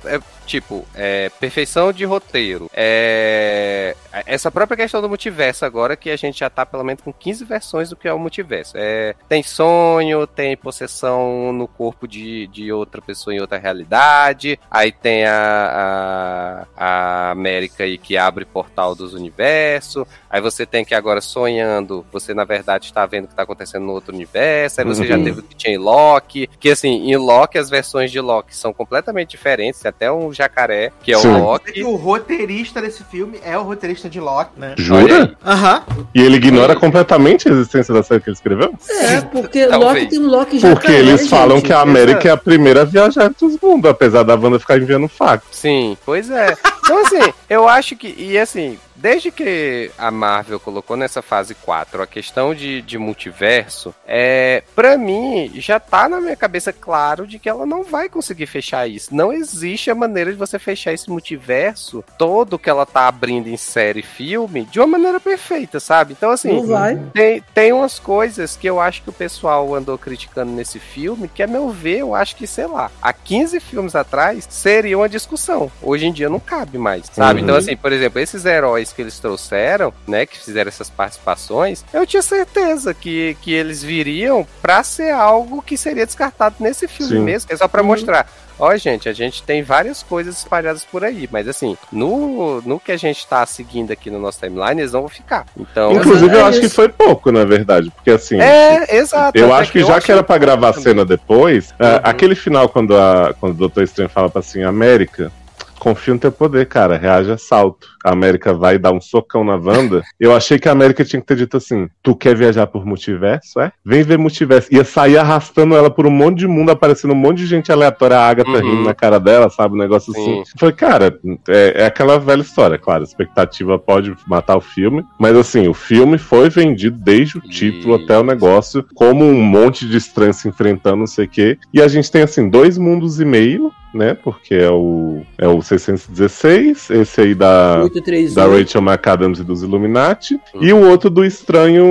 tipo, 0.45 0.85
é, 0.95 1.29
perfeição 1.39 1.91
de 1.91 2.05
roteiro. 2.05 2.69
É, 2.73 3.95
essa 4.25 4.51
própria 4.51 4.77
questão 4.77 5.01
do 5.01 5.09
multiverso 5.09 5.65
agora, 5.65 5.95
que 5.95 6.09
a 6.09 6.15
gente 6.15 6.39
já 6.39 6.49
tá 6.49 6.65
pelo 6.65 6.83
menos 6.83 7.01
com 7.03 7.11
15 7.13 7.45
versões 7.45 7.89
do 7.89 7.95
que 7.95 8.07
é 8.07 8.13
o 8.13 8.19
multiverso. 8.19 8.73
É, 8.75 9.15
tem 9.27 9.43
sonho, 9.43 10.25
tem 10.27 10.55
possessão 10.57 11.51
no 11.53 11.67
corpo 11.67 12.07
de, 12.07 12.47
de 12.47 12.71
outra 12.71 13.01
pessoa 13.01 13.33
em 13.35 13.39
outra 13.39 13.57
realidade. 13.57 14.59
Aí 14.69 14.91
tem 14.91 15.25
a, 15.25 16.65
a, 16.77 17.27
a 17.27 17.31
América 17.31 17.83
aí 17.83 17.97
que 17.97 18.17
abre 18.17 18.45
portal 18.45 18.95
dos 18.95 19.13
universos. 19.13 20.05
Aí 20.29 20.41
você 20.41 20.65
tem 20.65 20.83
que 20.85 20.93
agora 20.95 21.21
sonhando, 21.21 22.05
você 22.11 22.33
na 22.33 22.43
verdade 22.43 22.85
está 22.85 23.05
vendo 23.05 23.25
o 23.25 23.27
que 23.27 23.33
está 23.33 23.43
acontecendo 23.43 23.85
no 23.85 23.93
outro 23.93 24.13
universo. 24.13 24.79
Aí 24.81 24.85
você 24.87 25.05
já 25.05 25.17
Uhum. 25.17 25.23
teve 25.23 25.39
o 25.39 25.43
que 25.43 25.55
tinha 25.55 25.73
em 25.73 25.77
Loki. 25.79 26.47
Que 26.59 26.69
assim, 26.69 26.89
em 27.09 27.15
Loki 27.17 27.57
as 27.57 27.69
versões 27.69 28.11
de 28.11 28.19
Loki 28.19 28.55
são 28.55 28.71
completamente 28.71 29.31
diferentes. 29.31 29.81
Tem 29.81 29.89
até 29.89 30.11
um 30.11 30.31
jacaré, 30.31 30.91
que 31.01 31.11
é 31.13 31.17
Sim. 31.17 31.29
o 31.29 31.37
Loki. 31.43 31.71
que 31.71 31.83
o 31.83 31.95
roteirista 31.95 32.79
desse 32.81 33.03
filme 33.05 33.39
é 33.43 33.57
o 33.57 33.63
roteirista 33.63 33.96
de 34.09 34.19
Loki, 34.19 34.51
né? 34.57 34.75
Jura? 34.77 35.35
Aham. 35.45 35.83
E 36.13 36.21
ele 36.21 36.37
ignora 36.37 36.75
completamente 36.75 37.47
a 37.49 37.51
existência 37.51 37.93
da 37.93 38.03
série 38.03 38.21
que 38.21 38.29
ele 38.29 38.35
escreveu? 38.35 38.73
É, 38.89 39.21
porque 39.21 39.65
Talvez. 39.65 39.93
Loki 39.93 40.09
tem 40.09 40.19
um 40.19 40.27
Loki 40.27 40.59
já 40.59 40.69
Porque 40.69 40.91
eles 40.91 41.27
falam 41.27 41.59
que 41.59 41.73
a 41.73 41.81
América 41.81 42.29
é 42.29 42.31
a 42.31 42.37
primeira 42.37 42.81
a 42.81 42.85
viajar 42.85 43.25
entre 43.25 43.45
os 43.45 43.57
mundos, 43.61 43.89
apesar 43.89 44.23
da 44.23 44.35
Wanda 44.35 44.59
ficar 44.59 44.77
enviando 44.77 45.07
fax. 45.07 45.43
Sim, 45.51 45.97
pois 46.05 46.29
é. 46.29 46.55
Então, 46.87 46.99
assim, 46.99 47.33
eu 47.49 47.67
acho 47.67 47.97
que. 47.97 48.15
E 48.17 48.37
assim, 48.37 48.79
desde 48.95 49.29
que 49.29 49.91
a 49.97 50.09
Marvel 50.09 50.57
colocou 50.57 50.95
nessa 50.95 51.21
fase 51.21 51.53
4 51.53 52.01
a 52.01 52.07
questão 52.07 52.55
de, 52.55 52.81
de 52.81 52.97
multiverso, 52.97 53.93
é, 54.07 54.63
para 54.73 54.97
mim 54.97 55.51
já 55.55 55.81
tá 55.81 56.07
na 56.07 56.21
minha 56.21 56.35
cabeça 56.37 56.71
claro 56.71 57.27
de 57.27 57.39
que 57.39 57.49
ela 57.49 57.65
não 57.65 57.83
vai 57.83 58.07
conseguir 58.07 58.45
fechar 58.45 58.87
isso. 58.87 59.13
Não 59.13 59.33
existe 59.33 59.91
a 59.91 59.95
maneira 59.95 60.31
de 60.31 60.37
você 60.37 60.57
fechar 60.57 60.93
esse 60.93 61.09
multiverso 61.09 62.03
todo 62.17 62.57
que 62.57 62.69
ela 62.69 62.85
tá 62.85 63.07
abrindo 63.09 63.47
em 63.49 63.57
série 63.57 63.99
e 63.99 64.03
filme 64.03 64.63
de 64.65 64.79
uma 64.79 64.87
maneira 64.87 65.19
perfeita, 65.19 65.81
sabe? 65.81 66.13
Então, 66.17 66.31
assim, 66.31 66.53
Não 66.53 66.67
vai. 66.67 66.95
tem, 67.13 67.43
tem 67.53 67.73
umas 67.73 67.99
coisas 67.99 68.55
que 68.55 68.67
eu 68.67 68.79
acho 68.79 69.03
que 69.03 69.09
o 69.09 69.13
pessoal 69.13 69.75
andou 69.75 69.97
criticando 69.97 70.53
nesse 70.53 70.79
filme, 70.79 71.27
que 71.27 71.43
a 71.43 71.47
meu 71.47 71.69
ver, 71.69 71.99
eu 71.99 72.15
acho 72.15 72.35
que, 72.37 72.47
sei 72.47 72.65
lá, 72.65 72.89
há 73.01 73.11
15 73.11 73.59
filmes 73.59 73.93
atrás 73.93 74.47
seria 74.49 74.97
uma 74.97 75.09
discussão. 75.09 75.69
Hoje 75.81 76.05
em 76.05 76.13
dia 76.13 76.29
não 76.29 76.39
cabe 76.39 76.76
mais, 76.77 77.05
sabe? 77.11 77.39
Uhum. 77.39 77.45
Então, 77.45 77.55
assim, 77.55 77.75
por 77.75 77.91
exemplo, 77.91 78.19
esses 78.19 78.45
heróis 78.45 78.91
que 78.93 79.01
eles 79.01 79.19
trouxeram, 79.19 79.93
né, 80.07 80.25
que 80.25 80.37
fizeram 80.37 80.69
essas 80.69 80.89
participações, 80.89 81.83
eu 81.93 82.05
tinha 82.05 82.21
certeza 82.21 82.93
que, 82.93 83.35
que 83.41 83.53
eles 83.53 83.81
viriam 83.83 84.45
pra 84.61 84.83
ser 84.83 85.11
algo 85.11 85.61
que 85.61 85.77
seria 85.77 86.05
descartado 86.05 86.55
nesse 86.59 86.87
filme 86.87 87.13
Sim. 87.17 87.23
mesmo, 87.23 87.51
é 87.51 87.57
só 87.57 87.67
pra 87.67 87.83
mostrar. 87.83 88.27
Ó, 88.59 88.75
gente, 88.75 89.07
a 89.07 89.13
gente 89.13 89.43
tem 89.43 89.61
várias 89.61 90.01
coisas 90.01 90.39
espalhadas 90.39 90.83
por 90.83 91.03
aí, 91.03 91.29
mas 91.31 91.47
assim, 91.47 91.77
no, 91.91 92.59
no 92.61 92.79
que 92.79 92.91
a 92.91 92.97
gente 92.97 93.27
tá 93.27 93.45
seguindo 93.45 93.91
aqui 93.91 94.09
no 94.09 94.17
nosso 94.17 94.39
timeline, 94.39 94.81
eles 94.81 94.93
não 94.93 95.01
vão 95.01 95.09
ficar. 95.09 95.45
Então, 95.55 95.91
Inclusive, 95.93 96.35
é 96.35 96.39
eu 96.41 96.45
acho 96.47 96.59
que 96.61 96.69
foi 96.69 96.89
pouco, 96.89 97.31
na 97.31 97.45
verdade. 97.45 97.91
Porque 97.91 98.09
assim. 98.09 98.41
é, 98.41 98.95
exato. 98.97 99.37
Eu 99.37 99.53
acho 99.53 99.71
que 99.71 99.83
já 99.83 100.01
que 100.01 100.11
era 100.11 100.23
pra 100.23 100.39
gravar 100.39 100.69
a 100.69 100.73
cena 100.73 101.05
depois, 101.05 101.71
é, 101.77 101.85
Uhum. 101.87 101.99
aquele 102.03 102.33
final 102.33 102.67
quando, 102.67 102.97
a, 102.97 103.35
quando 103.39 103.51
o 103.51 103.57
Doutor 103.57 103.83
Estranho 103.83 104.09
fala 104.09 104.27
pra 104.27 104.39
assim, 104.39 104.63
América, 104.63 105.31
confia 105.79 106.13
no 106.13 106.19
teu 106.19 106.31
poder, 106.31 106.65
cara, 106.67 106.97
reage 106.97 107.31
a 107.31 107.37
salto. 107.37 107.87
A 108.03 108.11
América 108.11 108.53
vai 108.53 108.77
dar 108.77 108.91
um 108.91 109.01
socão 109.01 109.43
na 109.43 109.55
Wanda. 109.55 110.01
Eu 110.19 110.35
achei 110.35 110.57
que 110.57 110.67
a 110.69 110.71
América 110.71 111.03
tinha 111.03 111.19
que 111.21 111.27
ter 111.27 111.35
dito 111.35 111.57
assim: 111.57 111.87
tu 112.01 112.15
quer 112.15 112.35
viajar 112.35 112.67
por 112.67 112.85
multiverso, 112.85 113.59
é? 113.59 113.71
Vem 113.85 114.03
ver 114.03 114.17
multiverso. 114.17 114.73
Ia 114.73 114.83
sair 114.83 115.17
arrastando 115.17 115.75
ela 115.75 115.89
por 115.89 116.05
um 116.07 116.11
monte 116.11 116.39
de 116.39 116.47
mundo, 116.47 116.71
aparecendo 116.71 117.11
um 117.11 117.15
monte 117.17 117.39
de 117.39 117.45
gente 117.47 117.71
aleatória, 117.71 118.17
a 118.17 118.27
Agatha 118.27 118.47
Uhum. 118.49 118.59
rindo 118.59 118.83
na 118.83 118.93
cara 118.93 119.19
dela, 119.19 119.49
sabe? 119.49 119.75
Um 119.75 119.77
negócio 119.77 120.11
assim. 120.11 120.23
Sim. 120.23 120.39
Eu 120.39 120.59
falei, 120.59 120.75
cara, 120.75 121.19
é, 121.49 121.83
é 121.83 121.85
aquela 121.85 122.17
velha 122.19 122.41
história, 122.41 122.77
claro. 122.77 123.01
A 123.01 123.03
expectativa 123.07 123.77
pode 123.77 124.15
matar 124.27 124.55
o 124.57 124.61
filme, 124.61 125.03
mas 125.19 125.35
assim, 125.35 125.67
o 125.67 125.73
filme 125.73 126.17
foi 126.17 126.49
vendido 126.49 126.97
desde 126.97 127.37
o 127.37 127.41
título 127.41 127.95
Isso. 127.95 128.03
até 128.05 128.17
o 128.17 128.23
negócio, 128.23 128.85
como 128.95 129.25
um 129.25 129.41
monte 129.43 129.87
de 129.87 129.97
estranhos 129.97 130.37
se 130.37 130.47
enfrentando, 130.47 130.97
não 130.97 131.07
sei 131.07 131.25
o 131.25 131.29
quê. 131.29 131.57
E 131.73 131.81
a 131.81 131.87
gente 131.87 132.11
tem, 132.11 132.21
assim, 132.23 132.49
dois 132.49 132.77
mundos 132.77 133.19
e 133.19 133.25
meio, 133.25 133.71
né? 133.93 134.13
Porque 134.13 134.53
é 134.55 134.69
o, 134.69 135.21
é 135.37 135.47
o 135.47 135.61
616, 135.61 136.89
esse 136.89 137.21
aí 137.21 137.33
da, 137.35 137.81
831. 137.83 138.33
da 138.35 138.45
Rachel 138.47 138.81
McAdams 138.81 139.39
e 139.39 139.43
dos 139.43 139.63
Illuminati, 139.63 140.39
Uhum. 140.53 140.63
e 140.63 140.73
o 140.73 140.87
outro 140.89 141.09
do 141.09 141.23
estranho 141.25 141.85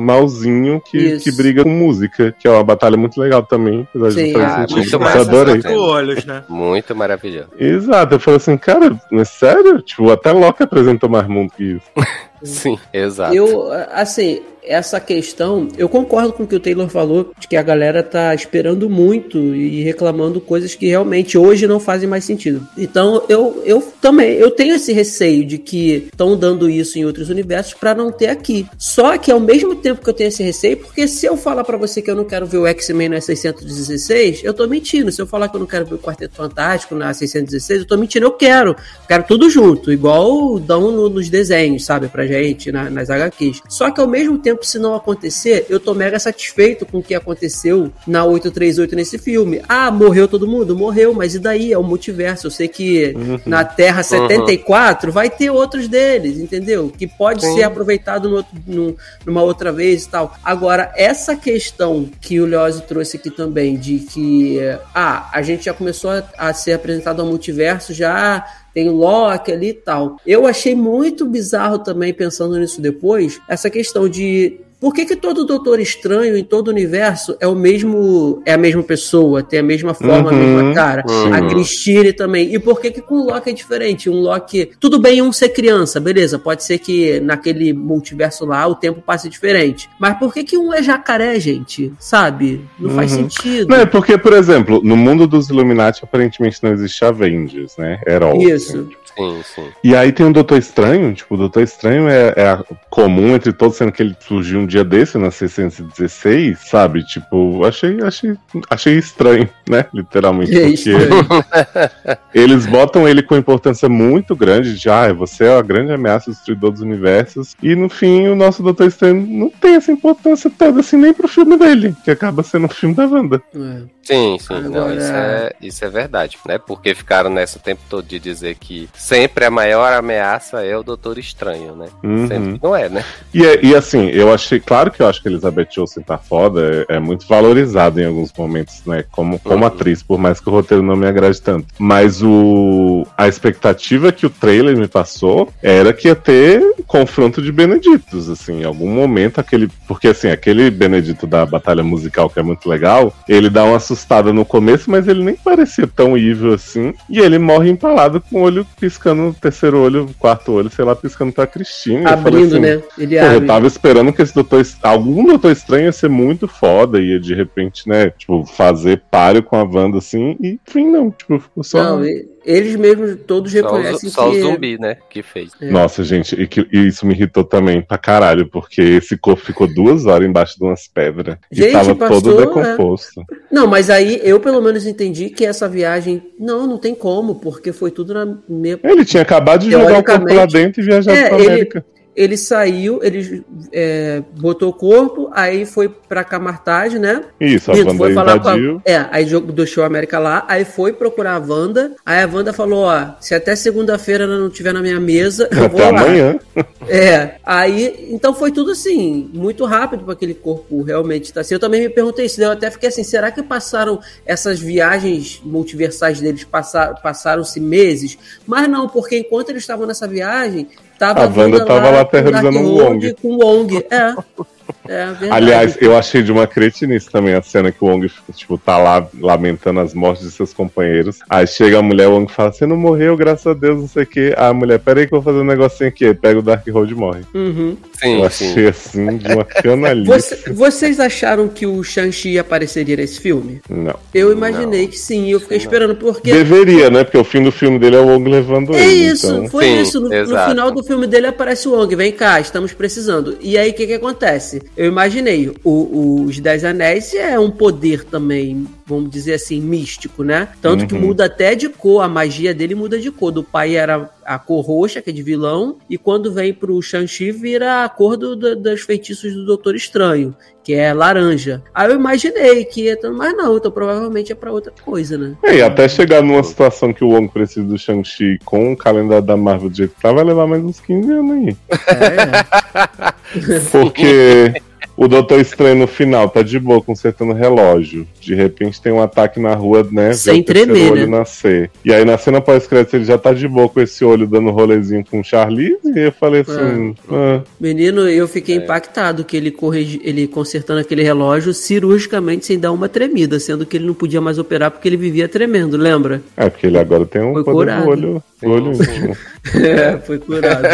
malzinho 0.00 0.80
que, 0.80 0.98
Isso. 0.98 1.24
que 1.30 1.36
briga 1.36 1.62
com 1.62 1.70
música, 1.70 2.34
que 2.38 2.46
é 2.46 2.50
uma 2.50 2.64
batalha 2.64 2.96
muito 2.96 3.20
legal 3.20 3.42
também, 3.42 3.86
apesar 3.94 4.08
de 4.08 4.14
Sim. 4.14 4.32
não 4.32 4.40
fazer 4.40 4.44
Ah, 4.46 4.58
sentido. 4.68 4.76
muito 4.76 4.94
Eu 4.94 5.20
adorei. 5.20 5.76
olhos, 5.76 6.24
né? 6.24 6.42
Muito 6.48 6.94
maravilhoso. 6.96 7.48
Exato, 7.58 8.14
eu 8.14 8.20
falei 8.20 8.36
assim, 8.38 8.56
cara, 8.56 9.00
é 9.12 9.24
sério? 9.24 9.80
Tipo, 9.82 10.10
até 10.10 10.32
Loki 10.32 10.62
apresentou 10.62 11.08
mais 11.08 11.26
mundo 11.28 11.52
que 11.56 11.64
isso. 11.64 11.86
Sim, 12.42 12.78
exato. 12.92 13.34
Eu, 13.34 13.70
assim, 13.92 14.40
essa 14.62 15.00
questão, 15.00 15.68
eu 15.78 15.88
concordo 15.88 16.32
com 16.34 16.42
o 16.42 16.46
que 16.46 16.54
o 16.54 16.60
Taylor 16.60 16.88
falou, 16.88 17.32
de 17.38 17.48
que 17.48 17.56
a 17.56 17.62
galera 17.62 18.02
tá 18.02 18.34
esperando 18.34 18.88
muito 18.90 19.38
e 19.54 19.82
reclamando 19.82 20.40
coisas 20.40 20.74
que 20.74 20.86
realmente 20.86 21.36
hoje 21.38 21.66
não 21.66 21.80
fazem 21.80 22.08
mais 22.08 22.24
sentido. 22.24 22.66
Então, 22.76 23.22
eu, 23.28 23.62
eu 23.64 23.82
também, 24.02 24.32
eu 24.34 24.50
tenho 24.50 24.74
esse 24.74 24.92
receio 24.92 25.44
de 25.46 25.56
que 25.58 26.08
estão 26.12 26.36
dando 26.36 26.68
isso 26.68 26.98
em 26.98 27.04
outros 27.06 27.30
universos 27.30 27.74
pra 27.74 27.94
não 27.94 28.12
ter 28.12 28.28
aqui. 28.28 28.66
Só 28.78 29.16
que 29.18 29.30
ao 29.32 29.40
mesmo 29.40 29.74
tempo 29.76 30.02
que 30.02 30.08
eu 30.10 30.14
tenho 30.14 30.28
esse 30.28 30.42
receio, 30.42 30.76
porque 30.76 31.08
se 31.08 31.24
eu 31.26 31.36
falar 31.38 31.64
pra 31.64 31.76
você 31.78 32.02
que 32.02 32.10
eu 32.10 32.16
não 32.16 32.24
quero 32.24 32.46
ver 32.46 32.58
o 32.58 32.66
X-Men 32.66 33.08
na 33.08 33.20
616, 33.20 34.42
eu 34.44 34.52
tô 34.54 34.66
mentindo. 34.66 35.10
Se 35.10 35.20
eu 35.20 35.26
falar 35.26 35.48
que 35.48 35.56
eu 35.56 35.60
não 35.60 35.66
quero 35.66 35.86
ver 35.86 35.94
o 35.94 35.98
Quarteto 35.98 36.34
Fantástico 36.36 36.94
na 36.94 37.12
616, 37.12 37.80
eu 37.80 37.86
tô 37.86 37.96
mentindo. 37.96 38.26
Eu 38.26 38.32
quero. 38.32 38.76
Quero 39.08 39.24
tudo 39.24 39.48
junto, 39.50 39.90
igual 39.92 40.58
dão 40.58 40.90
no- 40.92 41.08
nos 41.08 41.28
desenhos, 41.28 41.84
sabe, 41.84 42.08
pra 42.08 42.26
gente, 42.30 42.70
na- 42.72 42.88
nas 42.90 43.10
HQs. 43.10 43.60
Só 43.68 43.90
que 43.90 44.00
ao 44.00 44.06
mesmo 44.06 44.38
tempo, 44.38 44.64
se 44.64 44.78
não 44.78 44.94
acontecer, 44.94 45.66
eu 45.68 45.80
tô 45.80 45.94
mega 45.94 46.18
satisfeito 46.18 46.86
com 46.86 46.98
o 46.98 47.02
que 47.02 47.14
aconteceu 47.14 47.92
na 48.06 48.24
838 48.24 48.94
nesse 48.96 49.18
filme. 49.18 49.60
Ah, 49.68 49.90
morreu 49.90 50.28
todo 50.28 50.46
mundo? 50.46 50.76
Morreu, 50.76 51.12
mas 51.12 51.34
e 51.34 51.38
daí? 51.38 51.72
É 51.72 51.78
o 51.78 51.82
multiverso. 51.82 52.46
Eu 52.46 52.50
sei 52.50 52.68
que 52.68 53.14
na 53.44 53.64
Terra 53.64 54.02
74 54.02 55.10
vai 55.12 55.28
ter 55.28 55.50
outros 55.50 55.88
deles, 55.88 56.38
entendeu? 56.38 56.92
Que 56.96 57.06
pode 57.06 57.44
Sim. 57.44 57.54
ser 57.56 57.62
aproveitado 57.64 58.28
no 58.28 58.44
no- 58.66 58.96
numa 59.26 59.42
outra 59.42 59.72
vez 59.72 60.04
e 60.04 60.08
tal. 60.08 60.34
Agora, 60.44 60.92
essa 60.96 61.34
questão 61.36 62.08
que 62.20 62.40
o 62.40 62.46
Leozzi 62.46 62.82
trouxe 62.82 63.16
aqui 63.16 63.30
também, 63.30 63.76
de 63.76 63.98
que, 64.00 64.58
ah, 64.94 65.28
a 65.32 65.42
gente 65.42 65.64
já 65.64 65.74
começou 65.74 66.10
a, 66.10 66.22
a 66.38 66.52
ser 66.54 66.72
apresentado 66.72 67.20
ao 67.20 67.26
multiverso, 67.28 67.92
já 67.92 68.44
tem 68.74 68.88
Loki 68.88 69.52
ali 69.52 69.68
e 69.70 69.74
tal. 69.74 70.16
Eu 70.26 70.46
achei 70.46 70.74
muito 70.74 71.26
bizarro 71.26 71.78
também, 71.78 72.12
pensando 72.12 72.58
nisso 72.58 72.80
depois, 72.80 73.40
essa 73.48 73.70
questão 73.70 74.08
de. 74.08 74.60
Por 74.80 74.94
que, 74.94 75.04
que 75.04 75.14
todo 75.14 75.44
Doutor 75.44 75.78
Estranho 75.78 76.36
em 76.36 76.42
todo 76.42 76.68
o 76.68 76.70
universo 76.70 77.36
é 77.38 77.46
o 77.46 77.54
mesmo. 77.54 78.42
é 78.46 78.54
a 78.54 78.58
mesma 78.58 78.82
pessoa, 78.82 79.42
tem 79.42 79.58
a 79.58 79.62
mesma 79.62 79.92
forma, 79.92 80.30
a 80.30 80.32
Uhum, 80.32 80.38
mesma 80.38 80.74
cara? 80.74 81.04
uhum. 81.06 81.34
A 81.34 81.42
Christine 81.48 82.12
também. 82.14 82.54
E 82.54 82.58
por 82.58 82.80
que, 82.80 82.90
que 82.90 83.02
com 83.02 83.16
o 83.16 83.26
Loki 83.26 83.50
é 83.50 83.52
diferente? 83.52 84.08
Um 84.08 84.14
Loki. 84.20 84.70
Tudo 84.80 84.98
bem 84.98 85.20
um 85.20 85.32
ser 85.32 85.50
criança, 85.50 86.00
beleza. 86.00 86.38
Pode 86.38 86.64
ser 86.64 86.78
que 86.78 87.20
naquele 87.20 87.72
multiverso 87.74 88.46
lá 88.46 88.66
o 88.66 88.74
tempo 88.74 89.02
passe 89.02 89.28
diferente. 89.28 89.88
Mas 89.98 90.18
por 90.18 90.32
que, 90.32 90.42
que 90.44 90.56
um 90.56 90.72
é 90.72 90.82
jacaré, 90.82 91.38
gente? 91.38 91.92
Sabe? 91.98 92.64
Não 92.78 92.90
faz 92.90 93.12
Uhum. 93.12 93.28
sentido. 93.28 93.68
Não, 93.68 93.76
é 93.76 93.86
porque, 93.86 94.16
por 94.16 94.32
exemplo, 94.32 94.80
no 94.82 94.96
mundo 94.96 95.26
dos 95.26 95.50
Illuminati 95.50 96.02
aparentemente 96.04 96.58
não 96.62 96.72
existe 96.72 97.04
Avengers, 97.04 97.76
né? 97.76 98.00
Herói. 98.06 98.38
Isso. 98.44 98.88
Sim, 99.16 99.42
sim. 99.44 99.68
E 99.82 99.94
aí 99.94 100.12
tem 100.12 100.26
o 100.26 100.32
Doutor 100.32 100.58
Estranho, 100.58 101.12
tipo, 101.14 101.34
o 101.34 101.38
Doutor 101.38 101.62
Estranho 101.62 102.08
é, 102.08 102.28
é 102.36 102.58
comum 102.88 103.34
entre 103.34 103.52
todos, 103.52 103.76
sendo 103.76 103.92
que 103.92 104.02
ele 104.02 104.16
surgiu 104.20 104.60
um 104.60 104.66
dia 104.66 104.84
desse, 104.84 105.18
na 105.18 105.30
616, 105.30 106.58
sabe? 106.68 107.04
Tipo, 107.04 107.64
achei, 107.64 108.00
achei, 108.02 108.34
achei 108.68 108.98
estranho, 108.98 109.48
né? 109.68 109.86
Literalmente. 109.92 110.54
É 110.54 110.66
porque 110.66 112.18
eles 112.34 112.66
botam 112.66 113.08
ele 113.08 113.22
com 113.22 113.36
importância 113.36 113.88
muito 113.88 114.34
grande, 114.36 114.78
de 114.78 114.88
ah, 114.88 115.12
você 115.12 115.44
é 115.44 115.58
a 115.58 115.62
grande 115.62 115.92
ameaça, 115.92 116.30
destruidor 116.30 116.70
dos 116.72 116.80
universos. 116.80 117.54
E 117.62 117.74
no 117.74 117.88
fim, 117.88 118.28
o 118.28 118.36
nosso 118.36 118.62
Doutor 118.62 118.86
Estranho 118.86 119.26
não 119.26 119.50
tem 119.50 119.74
essa 119.74 119.92
importância 119.92 120.50
toda, 120.50 120.80
assim, 120.80 120.96
nem 120.96 121.12
pro 121.12 121.28
filme 121.28 121.56
dele, 121.56 121.94
que 122.04 122.10
acaba 122.10 122.42
sendo 122.42 122.66
o 122.66 122.74
filme 122.74 122.94
da 122.94 123.06
Wanda. 123.06 123.42
É. 123.54 124.00
Sim, 124.02 124.38
sim. 124.40 124.54
Não, 124.62 124.86
Agora- 124.86 124.96
isso 124.96 125.12
é, 125.12 125.52
isso 125.60 125.84
é 125.84 125.88
verdade, 125.88 126.38
né? 126.46 126.58
Porque 126.58 126.94
ficaram 126.94 127.30
nessa 127.30 127.58
o 127.58 127.62
tempo 127.62 127.82
todo 127.88 128.04
de 128.04 128.18
dizer 128.18 128.56
que 128.56 128.88
sempre 129.00 129.46
a 129.46 129.50
maior 129.50 129.92
ameaça 129.94 130.62
é 130.62 130.76
o 130.76 130.82
Doutor 130.82 131.18
Estranho, 131.18 131.74
né? 131.74 131.86
Uhum. 132.04 132.28
Sempre 132.28 132.60
não 132.62 132.76
é, 132.76 132.88
né? 132.88 133.04
E, 133.32 133.42
e 133.62 133.74
assim, 133.74 134.08
eu 134.10 134.32
achei, 134.32 134.60
claro 134.60 134.90
que 134.90 135.00
eu 135.02 135.06
acho 135.08 135.22
que 135.22 135.28
Elizabeth 135.28 135.68
Olsen 135.78 136.02
tá 136.02 136.18
foda, 136.18 136.86
é, 136.88 136.96
é 136.96 136.98
muito 136.98 137.26
valorizada 137.26 138.00
em 138.00 138.04
alguns 138.04 138.30
momentos, 138.36 138.82
né, 138.86 139.04
como, 139.10 139.38
como 139.38 139.60
Uhum. 139.60 139.66
atriz, 139.66 140.02
por 140.02 140.18
mais 140.18 140.38
que 140.38 140.48
o 140.48 140.52
roteiro 140.52 140.82
não 140.82 140.96
me 140.96 141.06
agrade 141.06 141.40
tanto. 141.40 141.66
Mas 141.78 142.22
o 142.22 143.06
a 143.16 143.26
expectativa 143.26 144.12
que 144.12 144.26
o 144.26 144.30
trailer 144.30 144.76
me 144.76 144.86
passou 144.86 145.48
era 145.62 145.92
que 145.92 146.08
ia 146.08 146.14
ter 146.14 146.62
confronto 146.86 147.40
de 147.42 147.50
Beneditos, 147.50 148.28
assim, 148.28 148.60
em 148.60 148.64
algum 148.64 148.90
momento 148.90 149.40
aquele, 149.40 149.68
porque 149.88 150.08
assim, 150.08 150.28
aquele 150.28 150.70
Benedito 150.70 151.26
da 151.26 151.44
batalha 151.46 151.82
musical 151.82 152.28
que 152.28 152.38
é 152.38 152.42
muito 152.42 152.68
legal, 152.68 153.14
ele 153.28 153.48
dá 153.48 153.64
uma 153.64 153.76
assustada 153.76 154.32
no 154.32 154.44
começo, 154.44 154.90
mas 154.90 155.08
ele 155.08 155.24
nem 155.24 155.34
parecia 155.36 155.86
tão 155.86 156.16
evil 156.16 156.52
assim, 156.54 156.92
e 157.08 157.18
ele 157.18 157.38
morre 157.38 157.70
empalado 157.70 158.20
com 158.20 158.40
o 158.40 158.42
olho 158.42 158.66
piscando, 158.90 159.28
o 159.28 159.34
terceiro 159.34 159.78
olho, 159.78 160.04
o 160.06 160.14
quarto 160.14 160.52
olho, 160.52 160.68
sei 160.68 160.84
lá, 160.84 160.96
piscando 160.96 161.32
pra 161.32 161.46
Cristina. 161.46 162.10
Abrindo, 162.10 162.54
assim, 162.56 162.58
né? 162.60 162.82
Ele 162.98 163.18
Pô, 163.18 163.24
eu 163.24 163.36
abre. 163.36 163.46
tava 163.46 163.66
esperando 163.66 164.12
que 164.12 164.20
esse 164.20 164.34
doutor. 164.34 164.66
Algum 164.82 165.24
doutor 165.24 165.52
estranho 165.52 165.84
ia 165.84 165.92
ser 165.92 166.08
muito 166.10 166.48
foda, 166.48 167.00
ia 167.00 167.20
de 167.20 167.34
repente, 167.34 167.88
né? 167.88 168.10
Tipo, 168.10 168.44
fazer 168.44 169.02
páreo 169.10 169.42
com 169.42 169.56
a 169.56 169.62
Wanda 169.62 169.98
assim, 169.98 170.36
e 170.40 170.58
enfim, 170.68 170.90
não. 170.90 171.10
Tipo, 171.10 171.38
ficou 171.38 171.62
só. 171.62 171.82
Não, 171.82 172.04
e- 172.04 172.28
eles 172.44 172.76
mesmos 172.76 173.16
todos 173.26 173.52
Só, 173.52 173.58
reconhecem 173.58 174.08
o, 174.08 174.12
só 174.12 174.30
que... 174.30 174.38
o 174.38 174.42
zumbi, 174.42 174.78
né? 174.78 174.96
Que 175.08 175.22
fez. 175.22 175.52
É. 175.60 175.70
Nossa, 175.70 176.02
gente, 176.02 176.34
e, 176.40 176.46
que- 176.46 176.66
e 176.72 176.86
isso 176.88 177.04
me 177.06 177.14
irritou 177.14 177.44
também 177.44 177.82
pra 177.82 177.98
caralho, 177.98 178.46
porque 178.48 178.80
esse 178.80 179.16
corpo 179.16 179.42
ficou 179.44 179.66
duas 179.66 180.06
horas 180.06 180.26
embaixo 180.28 180.56
de 180.58 180.64
umas 180.64 180.88
pedras. 180.88 181.36
Gente, 181.50 181.68
e 181.68 181.72
tava 181.72 181.94
passou, 181.94 182.22
todo 182.22 182.42
é. 182.42 182.46
decomposto. 182.46 183.22
Não, 183.50 183.66
mas 183.66 183.90
aí 183.90 184.20
eu 184.22 184.40
pelo 184.40 184.60
menos 184.60 184.86
entendi 184.86 185.30
que 185.30 185.44
essa 185.44 185.68
viagem. 185.68 186.22
Não, 186.38 186.66
não 186.66 186.78
tem 186.78 186.94
como, 186.94 187.36
porque 187.36 187.72
foi 187.72 187.90
tudo 187.90 188.14
na 188.14 188.38
minha. 188.48 188.78
Ele 188.82 189.04
tinha 189.04 189.22
acabado 189.22 189.62
de 189.62 189.70
jogar 189.70 189.98
o 189.98 190.04
corpo 190.04 190.32
lá 190.32 190.46
dentro 190.46 190.80
e 190.80 190.84
viajar 190.84 191.12
É, 191.14 191.28
pra 191.28 191.36
América. 191.36 191.78
ele 191.78 191.99
saiu, 192.36 193.00
ele 193.02 193.44
é, 193.72 194.22
botou 194.38 194.70
o 194.70 194.72
corpo, 194.72 195.30
aí 195.32 195.64
foi 195.64 195.88
pra 195.88 196.24
Camartage, 196.24 196.98
né? 196.98 197.22
Isso, 197.40 197.70
a 197.70 197.74
Wanda 197.74 197.94
foi 197.94 198.14
falar 198.14 198.40
com 198.40 198.48
a. 198.48 198.56
É, 198.84 199.06
aí 199.10 199.24
do 199.24 199.66
show 199.66 199.84
América 199.84 200.18
lá, 200.18 200.44
aí 200.48 200.64
foi 200.64 200.92
procurar 200.92 201.34
a 201.34 201.38
Wanda, 201.38 201.92
aí 202.04 202.22
a 202.22 202.26
Wanda 202.26 202.52
falou, 202.52 202.84
ó, 202.84 203.12
se 203.20 203.34
até 203.34 203.54
segunda-feira 203.54 204.24
ela 204.24 204.38
não 204.38 204.50
tiver 204.50 204.72
na 204.72 204.80
minha 204.80 204.98
mesa, 204.98 205.48
eu 205.50 205.68
vou 205.68 205.80
Até 205.80 205.90
lá. 205.90 206.00
amanhã. 206.02 206.38
É, 206.88 207.36
aí, 207.44 208.08
então 208.10 208.34
foi 208.34 208.50
tudo 208.50 208.72
assim, 208.72 209.30
muito 209.32 209.64
rápido 209.64 210.02
para 210.02 210.14
aquele 210.14 210.34
corpo 210.34 210.82
realmente 210.82 211.24
estar 211.26 211.42
assim. 211.42 211.54
Eu 211.54 211.60
também 211.60 211.82
me 211.82 211.88
perguntei 211.88 212.26
isso, 212.26 212.40
né? 212.40 212.46
eu 212.46 212.52
até 212.52 212.68
fiquei 212.70 212.88
assim, 212.88 213.04
será 213.04 213.30
que 213.30 213.42
passaram 213.42 214.00
essas 214.26 214.58
viagens 214.58 215.40
multiversais 215.44 216.20
deles, 216.20 216.42
passar, 216.42 216.94
passaram-se 217.00 217.60
meses? 217.60 218.18
Mas 218.46 218.68
não, 218.68 218.88
porque 218.88 219.18
enquanto 219.18 219.50
eles 219.50 219.62
estavam 219.62 219.86
nessa 219.86 220.08
viagem, 220.08 220.66
tava 221.00 221.24
A 221.24 221.28
Wanda 221.28 221.64
tava 221.64 221.90
lá 221.90 221.90
com 221.90 221.96
o 221.96 222.00
aterrorizando 222.00 222.58
o 222.58 222.76
Darkhold 222.76 223.06
Wong. 223.06 223.14
Com 223.14 223.28
o 223.28 223.38
Wong, 223.38 223.86
é. 223.90 224.14
É 224.90 225.06
verdade. 225.06 225.30
Aliás, 225.30 225.78
eu 225.80 225.96
achei 225.96 226.20
de 226.20 226.32
uma 226.32 226.48
cretinice 226.48 227.08
também 227.08 227.32
a 227.34 227.40
cena 227.42 227.70
que 227.70 227.78
o 227.80 227.86
Wong, 227.86 228.10
tipo, 228.34 228.58
tá 228.58 228.76
lá 228.76 229.06
lamentando 229.20 229.78
as 229.78 229.94
mortes 229.94 230.24
de 230.24 230.32
seus 230.32 230.52
companheiros. 230.52 231.20
Aí 231.30 231.46
chega 231.46 231.78
a 231.78 231.82
mulher, 231.82 232.08
o 232.08 232.14
Wong 232.14 232.30
fala, 232.32 232.52
você 232.52 232.66
não 232.66 232.76
morreu, 232.76 233.16
graças 233.16 233.46
a 233.46 233.54
Deus, 233.54 233.80
não 233.80 233.88
sei 233.88 234.02
o 234.02 234.06
quê. 234.06 234.34
A 234.36 234.52
mulher, 234.52 234.80
peraí 234.80 235.06
que 235.06 235.14
eu 235.14 235.20
vou 235.20 235.32
fazer 235.32 235.42
um 235.44 235.46
negocinho 235.46 235.88
aqui. 235.88 236.06
Aí 236.06 236.14
pega 236.14 236.40
o 236.40 236.42
Dark 236.42 236.66
Road 236.68 236.92
e 236.92 236.96
morre. 236.96 237.20
Uhum. 237.32 237.76
Sim, 238.00 238.20
eu 238.22 238.30
sim. 238.30 238.50
achei, 238.50 238.66
assim, 238.68 239.16
de 239.16 239.32
uma 239.32 239.44
canalice. 239.44 240.06
Você- 240.08 240.52
vocês 240.52 240.98
acharam 240.98 241.46
que 241.46 241.66
o 241.66 241.84
Shang-Chi 241.84 242.36
apareceria 242.38 242.96
nesse 242.96 243.20
filme? 243.20 243.60
Não. 243.70 243.94
Eu 244.12 244.32
imaginei 244.32 244.88
que 244.88 244.98
sim, 244.98 245.30
eu 245.30 245.38
fiquei 245.38 245.58
esperando, 245.58 245.94
porque 245.94 246.32
Deveria, 246.32 246.90
né? 246.90 247.04
Porque 247.04 247.18
o 247.18 247.22
fim 247.24 247.42
do 247.44 247.52
filme 247.52 247.78
dele 247.78 247.94
é 247.94 248.00
o 248.00 248.06
Wong 248.06 248.28
levando 248.28 248.74
É 248.74 248.82
ele. 248.84 249.06
isso, 249.12 249.28
então... 249.28 249.48
foi 249.48 249.64
Sim, 249.66 249.80
isso. 249.82 250.00
No, 250.00 250.08
no 250.08 250.38
final 250.48 250.70
do 250.72 250.82
filme 250.82 251.06
dele 251.06 251.28
aparece 251.28 251.68
o 251.68 251.72
Wong, 251.76 251.94
vem 251.94 252.10
cá, 252.10 252.40
estamos 252.40 252.72
precisando. 252.72 253.36
E 253.40 253.56
aí 253.56 253.70
o 253.70 253.74
que, 253.74 253.86
que 253.86 253.94
acontece? 253.94 254.62
Eu 254.80 254.86
imaginei, 254.86 255.52
o- 255.62 256.22
os 256.24 256.40
Dez 256.40 256.64
Anéis 256.64 257.12
é 257.12 257.38
um 257.38 257.50
poder 257.50 258.02
também, 258.02 258.66
vamos 258.86 259.10
dizer 259.10 259.34
assim, 259.34 259.60
místico, 259.60 260.24
né? 260.24 260.48
Tanto 260.62 260.86
que 260.86 260.94
Uhum. 260.94 261.02
muda 261.02 261.26
até 261.26 261.54
de 261.54 261.68
cor, 261.68 262.00
a 262.02 262.08
magia 262.08 262.54
dele 262.54 262.74
muda 262.74 262.98
de 262.98 263.10
cor. 263.10 263.30
Do 263.30 263.44
pai 263.44 263.76
era 263.76 264.08
a 264.24 264.38
cor 264.38 264.62
roxa, 264.64 265.02
que 265.02 265.10
é 265.10 265.12
de 265.12 265.22
vilão, 265.22 265.76
e 265.90 265.98
quando 265.98 266.32
vem 266.32 266.54
pro 266.54 266.80
Shang-Chi 266.80 267.30
vira 267.30 267.84
a 267.84 267.90
cor 267.90 268.16
do, 268.16 268.34
do- 268.34 268.56
dos 268.56 268.80
feitiços 268.80 269.34
do 269.34 269.44
Doutor 269.44 269.74
Estranho, 269.74 270.34
que 270.64 270.72
é 270.72 270.94
laranja. 270.94 271.62
Aí 271.74 271.90
eu 271.90 271.96
imaginei 271.96 272.64
que 272.64 272.84
ia, 272.84 272.98
mas 273.12 273.36
não, 273.36 273.58
então 273.58 273.70
provavelmente 273.70 274.32
é 274.32 274.34
pra 274.34 274.50
outra 274.50 274.72
coisa, 274.82 275.18
né? 275.18 275.34
É, 275.44 275.56
e 275.56 275.62
até 275.62 275.88
chegar 275.90 276.22
numa 276.22 276.42
situação 276.42 276.90
que 276.90 277.04
o 277.04 277.08
Wong 277.10 277.28
precisa 277.28 277.66
do 277.66 277.76
Shang-Chi 277.76 278.38
com 278.46 278.72
o 278.72 278.76
calendário 278.78 279.26
da 279.26 279.36
Marvel 279.36 279.68
do 279.68 279.76
jeito 279.76 279.94
que 279.94 280.00
tá, 280.00 280.10
vai 280.10 280.24
levar 280.24 280.46
mais 280.46 280.64
uns 280.64 280.80
15 280.80 281.12
anos 281.12 281.32
aí. 281.32 281.56
É, 281.86 283.08
é. 283.08 283.60
Porque 283.70 284.54
o 285.00 285.08
Doutor 285.08 285.40
Estranho 285.40 285.76
no 285.76 285.86
final 285.86 286.28
tá 286.28 286.42
de 286.42 286.58
boa 286.58 286.82
consertando 286.82 287.32
o 287.32 287.34
relógio. 287.34 288.06
De 288.20 288.34
repente 288.34 288.82
tem 288.82 288.92
um 288.92 289.00
ataque 289.00 289.40
na 289.40 289.54
rua, 289.54 289.88
né? 289.90 290.12
Sem 290.12 290.34
vê 290.34 290.40
o 290.40 290.44
tremer, 290.44 290.92
olho 290.92 291.06
né? 291.06 291.18
nascer. 291.18 291.70
E 291.82 291.90
aí 291.90 292.04
na 292.04 292.18
cena 292.18 292.38
pós-crédito 292.38 292.96
ele 292.96 293.06
já 293.06 293.16
tá 293.16 293.32
de 293.32 293.48
boa 293.48 293.66
com 293.66 293.80
esse 293.80 294.04
olho 294.04 294.26
dando 294.26 294.50
rolezinho 294.50 295.02
com 295.10 295.20
o 295.20 295.24
Charlize. 295.24 295.78
E 295.86 296.00
eu 296.00 296.12
falei 296.12 296.42
assim. 296.42 296.94
ah, 297.10 297.40
Menino, 297.58 298.06
eu 298.10 298.28
fiquei 298.28 298.56
impactado 298.56 299.24
que 299.24 299.38
ele, 299.38 299.50
corrigi, 299.50 300.02
ele 300.04 300.26
consertando 300.26 300.80
aquele 300.80 301.02
relógio 301.02 301.54
cirurgicamente 301.54 302.44
sem 302.44 302.58
dar 302.58 302.70
uma 302.70 302.86
tremida, 302.86 303.40
sendo 303.40 303.64
que 303.64 303.78
ele 303.78 303.86
não 303.86 303.94
podia 303.94 304.20
mais 304.20 304.38
operar 304.38 304.70
porque 304.70 304.86
ele 304.86 304.98
vivia 304.98 305.26
tremendo, 305.26 305.78
lembra? 305.78 306.20
é, 306.36 306.50
porque 306.50 306.66
ele 306.66 306.76
agora 306.76 307.06
tem 307.06 307.22
um 307.22 307.32
Foi 307.32 307.44
poder 307.44 307.88
olho, 307.88 308.22
olho 308.42 308.72
íntimo. 308.72 309.16
É, 309.54 309.98
foi 309.98 310.18
curado. 310.18 310.66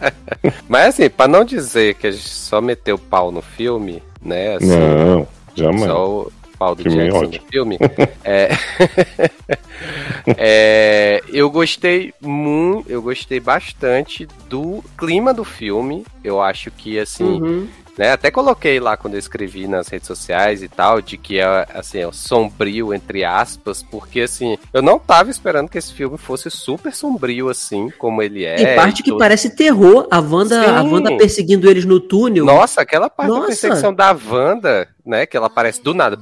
Mas 0.68 0.88
assim, 0.94 1.10
pra 1.10 1.28
não 1.28 1.44
dizer 1.44 1.94
que 1.94 2.06
a 2.06 2.10
gente 2.10 2.28
só 2.28 2.60
meteu 2.60 2.98
pau 2.98 3.30
no 3.30 3.42
filme, 3.42 4.02
né? 4.22 4.56
Assim, 4.56 4.68
Não, 4.68 5.28
jamais. 5.54 5.84
Só 5.84 6.08
o 6.22 6.32
pau 6.58 6.74
do 6.74 6.82
Filme 6.82 6.98
é 6.98 7.04
Jackson 7.04 7.20
no 7.22 7.28
ótimo. 7.28 7.46
filme. 7.50 7.78
É... 8.24 8.48
É, 10.36 11.22
eu 11.32 11.50
gostei 11.50 12.12
muito, 12.20 12.90
eu 12.90 13.00
gostei 13.00 13.40
bastante 13.40 14.28
do 14.48 14.84
clima 14.96 15.32
do 15.32 15.44
filme. 15.44 16.04
Eu 16.22 16.40
acho 16.40 16.70
que 16.70 16.98
assim, 16.98 17.24
Uhum. 17.40 17.68
Né? 18.00 18.12
Até 18.12 18.30
coloquei 18.30 18.80
lá 18.80 18.96
quando 18.96 19.12
eu 19.12 19.18
escrevi 19.18 19.68
nas 19.68 19.88
redes 19.88 20.06
sociais 20.06 20.62
e 20.62 20.68
tal, 20.68 21.02
de 21.02 21.18
que 21.18 21.38
é 21.38 21.66
assim, 21.74 21.98
é 21.98 22.08
sombrio 22.10 22.94
entre 22.94 23.24
aspas, 23.24 23.82
porque 23.82 24.22
assim, 24.22 24.56
eu 24.72 24.80
não 24.80 24.98
tava 24.98 25.30
esperando 25.30 25.68
que 25.68 25.76
esse 25.76 25.92
filme 25.92 26.16
fosse 26.16 26.50
super 26.50 26.94
sombrio 26.94 27.50
assim, 27.50 27.90
como 27.98 28.22
ele 28.22 28.42
é. 28.42 28.54
Tem 28.54 28.74
parte 28.74 29.00
e 29.00 29.02
que 29.02 29.18
parece 29.18 29.50
terror, 29.50 30.08
a 30.10 30.18
Wanda, 30.18 30.78
a 30.78 30.82
Sim. 30.82 30.88
Wanda 30.88 31.14
perseguindo 31.18 31.68
eles 31.68 31.84
no 31.84 32.00
túnel. 32.00 32.46
Nossa, 32.46 32.80
aquela 32.80 33.10
parte 33.10 33.28
Nossa. 33.28 33.42
da 33.42 33.46
perseguição 33.48 33.92
da 33.92 34.16
Wanda, 34.30 34.88
né? 35.04 35.26
Que 35.26 35.36
ela 35.36 35.46
aparece 35.46 35.82
do 35.82 35.94
nada, 35.94 36.16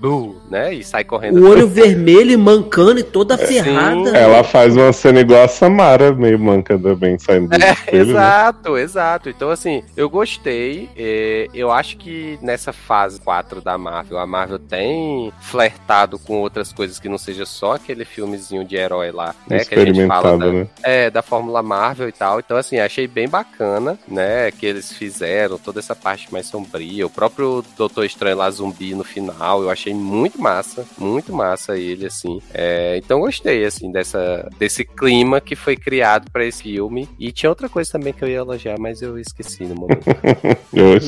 né? 0.51 0.75
E 0.75 0.85
sai 0.85 1.05
correndo. 1.05 1.39
O 1.41 1.49
olho 1.51 1.67
vermelho 1.69 2.31
e 2.31 2.37
mancando 2.37 3.01
e 3.01 3.03
toda 3.03 3.37
ferrada. 3.39 4.11
Ela 4.17 4.45
faz 4.45 4.77
uma 4.77 4.93
cena 4.93 5.21
igual 5.21 5.43
a 5.45 5.49
Samara, 5.49 6.13
meio 6.15 6.39
manca 6.39 6.79
também, 6.79 7.19
saindo 7.19 7.49
do 7.49 7.55
É, 7.63 7.73
espelho, 7.73 8.05
né? 8.07 8.11
exato, 8.13 8.79
exato. 8.79 9.29
Então, 9.29 9.51
assim, 9.51 9.83
eu 9.97 10.09
gostei. 10.09 10.89
é, 10.97 11.47
eu 11.55 11.71
acho 11.71 11.97
que 11.97 12.39
nessa 12.43 12.73
fase 12.73 13.21
4 13.21 13.61
da 13.61 13.77
Marvel, 13.77 14.19
a 14.19 14.27
Marvel 14.27 14.59
tem 14.59 15.33
flertado 15.41 16.19
com 16.19 16.35
outras 16.41 16.73
coisas 16.73 16.99
que 16.99 17.09
não 17.09 17.19
seja 17.19 17.45
só 17.45 17.73
aquele 17.75 18.05
filmezinho 18.05 18.65
de 18.65 18.77
herói 18.77 19.11
lá, 19.11 19.35
né? 19.49 19.65
Que 19.65 19.75
a 19.75 19.85
gente 19.85 20.07
fala 20.07 20.37
da, 20.39 20.53
né? 20.53 20.67
é, 20.83 21.11
da 21.11 21.23
Fórmula 21.23 21.63
Marvel 21.63 22.09
e 22.09 22.13
tal. 22.13 22.39
Então, 22.39 22.57
assim, 22.57 22.79
achei 22.79 23.07
bem 23.07 23.29
bacana, 23.29 23.99
né? 24.07 24.51
Que 24.51 24.67
eles 24.67 24.93
fizeram 24.93 25.59
toda 25.59 25.79
essa 25.81 25.95
parte 25.95 26.33
mais 26.33 26.47
sombria. 26.47 27.07
O 27.07 27.11
próprio 27.11 27.65
Doutor 27.77 28.05
Estranho 28.05 28.37
lá, 28.37 28.51
zumbi 28.69 28.95
no 28.95 29.05
final, 29.05 29.63
eu 29.63 29.71
achei 29.71 29.95
muito 29.95 30.41
massa, 30.41 30.87
muito 30.99 31.33
massa 31.33 31.77
ele, 31.79 32.07
assim. 32.07 32.41
É, 32.53 32.97
então, 33.03 33.21
gostei, 33.21 33.65
assim, 33.65 33.91
dessa, 33.91 34.49
desse 34.59 34.85
clima 34.85 35.41
que 35.41 35.57
foi 35.57 35.77
criado 35.77 36.31
pra 36.31 36.45
esse 36.45 36.63
filme. 36.63 37.09
E 37.19 37.33
tinha 37.33 37.51
outra 37.51 37.69
coisa 37.69 37.91
também 37.93 38.13
que 38.13 38.23
eu 38.23 38.29
ia 38.29 38.37
elogiar, 38.39 38.77
mas 38.79 39.01
eu 39.03 39.19
esqueci 39.19 39.65
no 39.65 39.75
momento. 39.75 40.05
Eu, 40.73 40.99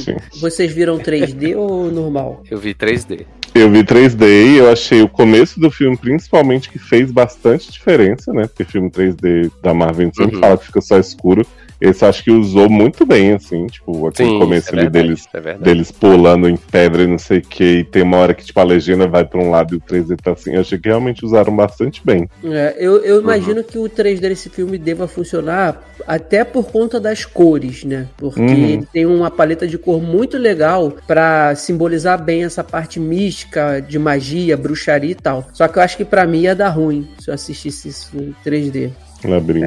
Vocês 0.41 0.73
viram 0.73 0.99
3D 0.99 1.57
ou 1.57 1.91
normal? 1.91 2.43
Eu 2.51 2.59
vi 2.59 2.75
3D. 2.75 3.27
eu 3.55 3.71
vi 3.71 3.85
3D 3.85 4.23
e 4.23 4.57
eu 4.57 4.71
achei 4.71 5.03
o 5.03 5.09
começo 5.09 5.61
do 5.61 5.71
filme, 5.71 5.97
principalmente, 5.97 6.71
que 6.71 6.79
fez 6.79 7.11
bastante 7.13 7.71
diferença, 7.71 8.33
né? 8.33 8.47
Porque 8.47 8.65
filme 8.65 8.91
3D 8.91 9.51
da 9.63 9.73
Marvel 9.75 10.11
sempre 10.15 10.37
Uhum. 10.37 10.41
fala 10.41 10.57
que 10.59 10.67
fica 10.67 10.81
só 10.81 10.99
escuro. 10.99 11.47
Esse 11.81 12.05
acho 12.05 12.23
que 12.23 12.31
usou 12.31 12.69
muito 12.69 13.07
bem, 13.07 13.33
assim, 13.33 13.67
tipo, 13.67 14.07
aquele 14.07 14.29
Sim, 14.31 14.39
começo 14.39 14.69
é 14.69 14.73
ali 14.73 14.83
verdade, 14.83 15.07
deles, 15.09 15.29
é 15.33 15.55
deles 15.59 15.91
pulando 15.91 16.49
em 16.49 16.57
pedra 16.57 17.03
e 17.03 17.07
não 17.07 17.19
sei 17.19 17.39
o 17.39 17.43
que, 17.43 17.65
e 17.79 17.85
tem 17.85 18.03
uma 18.03 18.19
hora 18.19 18.35
que, 18.35 18.45
tipo, 18.45 18.61
a 18.61 18.65
legenda 18.65 19.07
vai 19.09 19.25
pra 19.25 19.41
um 19.41 19.51
lado 19.51 19.75
e 19.75 19.79
o 19.79 19.81
3D 19.81 20.17
tá 20.23 20.33
assim. 20.33 20.55
Eu 20.55 20.61
achei 20.61 20.79
que 20.79 20.89
realmente 20.89 21.25
usaram 21.25 21.55
bastante 21.57 22.01
bem. 22.05 22.29
É, 22.45 22.77
eu, 22.79 22.99
eu 23.05 23.17
Uhum. 23.17 23.23
imagino 23.23 23.65
que 23.65 23.79
o 23.79 23.89
3D 23.89 24.21
desse 24.29 24.51
filme 24.51 24.77
deva 24.79 25.09
funcionar 25.09 25.81
até 26.07 26.45
por 26.45 26.71
conta 26.71 26.99
das 27.01 27.25
cores, 27.25 27.85
né? 27.85 28.09
Porque 28.19 28.41
Uhum. 28.41 28.49
ele 28.53 28.87
tem 28.93 29.07
uma 29.07 29.31
paleta 29.31 29.67
de 29.67 29.79
cor 29.79 30.03
muito 30.03 30.37
legal 30.37 30.93
pra 31.07 31.55
simbolizar 31.55 32.23
bem 32.23 32.45
essa 32.45 32.63
parte 32.65 32.99
mística 33.01 33.81
de 33.81 33.99
magia, 33.99 34.57
bruxaria 34.57 35.13
e 35.13 35.15
tal. 35.15 35.47
Só 35.53 35.67
que 35.69 35.79
eu 35.79 35.83
acho 35.83 35.97
que 35.97 36.05
pra 36.05 36.27
mim 36.27 36.41
ia 36.43 36.55
dar 36.55 36.69
ruim 36.71 37.09
se 37.19 37.31
eu 37.31 37.35
assistisse 37.35 37.89
isso 37.89 38.11
em 38.17 38.35
3D. 38.45 38.91
Labirinto. 39.25 39.67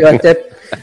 Eu 0.00 0.06
até, 0.08 0.34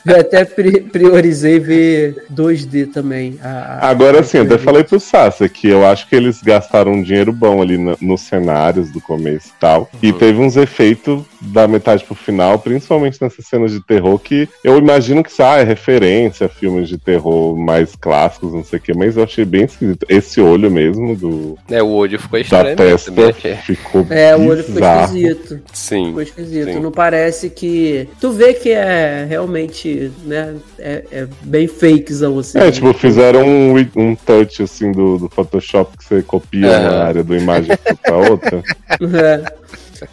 eu 0.05 0.19
até 0.19 0.43
pri- 0.45 0.81
priorizei 0.81 1.59
ver 1.59 2.25
2D 2.29 2.87
também. 2.87 3.37
a- 3.41 3.87
Agora 3.89 4.19
a 4.19 4.23
sim, 4.23 4.37
até 4.39 4.49
3D. 4.55 4.63
falei 4.63 4.83
pro 4.83 4.99
Sassa 4.99 5.47
que 5.49 5.67
eu 5.67 5.85
acho 5.85 6.07
que 6.07 6.15
eles 6.15 6.41
gastaram 6.41 6.93
um 6.93 7.01
dinheiro 7.01 7.31
bom 7.33 7.61
ali 7.61 7.77
na- 7.77 7.95
nos 8.01 8.21
cenários 8.21 8.91
do 8.91 8.99
começo 9.01 9.47
e 9.49 9.59
tal. 9.59 9.89
E 10.01 10.11
Uhum. 10.11 10.17
teve 10.17 10.39
uns 10.39 10.55
efeitos 10.57 11.23
da 11.41 11.67
metade 11.67 12.03
pro 12.03 12.15
final, 12.15 12.57
principalmente 12.59 13.21
nessas 13.21 13.45
cenas 13.45 13.71
de 13.71 13.79
terror, 13.85 14.17
que 14.19 14.47
eu 14.63 14.77
imagino 14.77 15.23
que 15.23 15.31
ah, 15.41 15.57
é 15.59 15.63
referência 15.63 16.45
a 16.47 16.49
filmes 16.49 16.89
de 16.89 16.97
terror 16.97 17.55
mais 17.57 17.95
clássicos, 17.95 18.53
não 18.53 18.63
sei 18.63 18.79
o 18.79 18.81
que, 18.81 18.93
mas 18.93 19.15
eu 19.17 19.23
achei 19.23 19.45
bem 19.45 19.65
esquisito. 19.65 20.05
Esse 20.09 20.39
olho 20.41 20.71
mesmo 20.71 21.15
do, 21.15 21.57
É, 21.69 21.83
o 21.83 21.89
olho 21.89 22.17
ficou 22.19 22.39
da 22.39 22.43
estranho. 22.43 22.75
testa 22.75 23.11
também, 23.11 23.29
achei. 23.31 23.55
ficou 23.55 24.07
É, 24.09 24.35
o 24.35 24.47
olho 24.47 24.63
ficou 24.63 24.75
bizarro. 24.75 25.05
esquisito. 25.17 25.61
Sim. 25.73 26.05
Ficou 26.07 26.21
esquisito. 26.21 26.73
Sim. 26.73 26.79
Não 26.79 26.91
parece 26.91 27.49
que. 27.49 28.07
Tu 28.19 28.31
vê 28.31 28.53
que 28.53 28.71
é 28.71 29.25
realmente, 29.29 29.74
né? 30.23 30.55
É, 30.79 31.03
é 31.11 31.27
bem 31.43 31.67
fakezão 31.67 32.39
assim. 32.39 32.57
É, 32.59 32.71
tipo, 32.71 32.93
fizeram 32.93 33.45
um, 33.45 33.73
um 33.95 34.15
touch 34.15 34.63
assim 34.63 34.91
do, 34.91 35.17
do 35.17 35.29
Photoshop 35.29 35.97
que 35.97 36.03
você 36.05 36.21
copia 36.21 36.67
Aham. 36.71 36.95
uma 36.95 37.03
área 37.03 37.23
do 37.23 37.35
imagem 37.35 37.77
pra 38.01 38.17
outra. 38.17 38.63
É, 39.01 39.43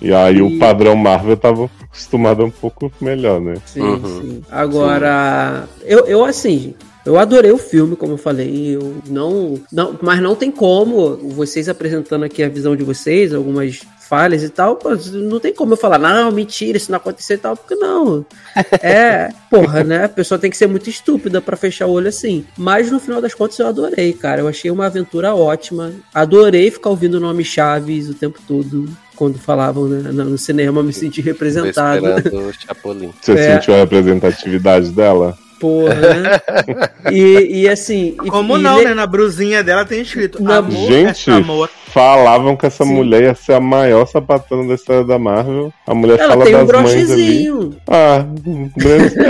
E 0.01 0.13
aí 0.13 0.37
E- 0.39 0.43
o 0.43 0.59
padrão 0.59 0.97
Marvel 0.97 1.37
tava 1.37 1.69
acostumado 1.85 2.45
um 2.45 2.51
pouco 2.51 2.91
melhor, 3.01 3.41
né? 3.41 3.55
sim, 3.67 3.81
Uhum. 3.81 4.21
sim. 4.21 4.43
Agora, 4.51 5.69
eu, 5.85 6.07
eu 6.07 6.25
assim. 6.25 6.75
Eu 7.05 7.19
adorei 7.19 7.51
o 7.51 7.59
filme, 7.59 7.97
como 7.97 8.13
eu 8.15 8.19
falei. 8.19 8.77
Eu 8.77 8.97
não, 9.09 9.61
não, 9.73 9.99
mas 10.01 10.21
não 10.21 10.35
tem 10.35 10.51
como 10.51 11.17
vocês 11.17 11.69
apresentando 11.69 12.25
aqui 12.25 12.43
a 12.43 12.49
visão 12.49 12.77
de 12.77 12.85
vocês, 12.85 13.35
algumas 13.35 13.81
falhas 14.09 14.43
e 14.43 14.51
tal, 14.51 14.79
não 15.15 15.41
tem 15.41 15.55
como 15.55 15.73
eu 15.73 15.77
falar, 15.77 15.99
não, 15.99 16.31
mentira, 16.31 16.77
isso 16.77 16.91
não 16.91 16.99
aconteceu 16.99 17.35
e 17.37 17.39
tal, 17.39 17.57
porque 17.57 17.75
não. 17.75 18.27
É, 18.83 19.31
porra, 19.49 19.83
né? 19.83 20.05
A 20.05 20.09
pessoa 20.09 20.39
tem 20.39 20.51
que 20.51 20.57
ser 20.57 20.67
muito 20.67 20.91
estúpida 20.91 21.41
pra 21.41 21.57
fechar 21.57 21.87
o 21.87 21.93
olho 21.93 22.09
assim. 22.09 22.45
Mas 22.59 22.91
no 22.91 23.01
final 23.01 23.23
das 23.23 23.33
contas 23.33 23.59
eu 23.59 23.67
adorei, 23.67 24.13
cara. 24.13 24.43
Eu 24.43 24.49
achei 24.49 24.71
uma 24.71 24.85
aventura 24.85 25.35
ótima. 25.35 25.93
Adorei 26.13 26.71
ficar 26.71 26.91
ouvindo 26.91 27.15
o 27.15 27.21
nome 27.21 27.43
Chaves 27.43 28.11
o 28.11 28.15
tempo 28.15 28.39
todo. 28.47 28.87
Quando 29.17 29.39
falavam 29.39 29.87
né, 29.87 30.11
no 30.11 30.37
cinema, 30.37 30.83
me 30.83 30.93
senti 30.93 31.23
representado. 31.23 32.07
Esperando 32.07 32.49
o 32.49 32.53
Chapolin. 32.53 33.13
Você 33.21 33.33
É. 33.33 33.55
sentiu 33.55 33.75
a 33.75 33.79
representatividade 33.79 34.91
dela? 34.91 35.39
Porra, 35.63 35.95
né? 35.95 36.41
E, 37.13 37.63
e 37.63 37.69
assim. 37.69 38.17
Como 38.29 38.59
e 38.59 38.61
não, 38.63 38.79
le- 38.79 38.85
né? 38.87 38.95
Na 38.95 39.07
brusinha 39.07 39.63
dela 39.63 39.85
tem 39.85 40.01
escrito 40.03 40.43
Na- 40.43 40.57
amor 40.57 40.89
Gente, 40.91 41.31
é 41.31 41.35
amor. 41.35 41.71
Falavam 41.93 42.57
que 42.57 42.67
essa 42.67 42.85
Sim. 42.85 42.95
mulher 42.95 43.23
ia 43.23 43.35
ser 43.35 43.53
a 43.55 43.61
maior 43.61 44.07
sapatona 44.07 44.67
da 44.69 44.75
história 44.75 45.05
da 45.05 45.19
Marvel. 45.19 45.73
A 45.87 45.95
mulher 45.95 46.19
Ela 46.19 46.29
fala 46.33 46.45
tem 46.45 46.57
um 46.57 46.65
das 46.67 46.83
mães 46.83 47.11
ali. 47.11 47.49
Ah, 47.87 48.25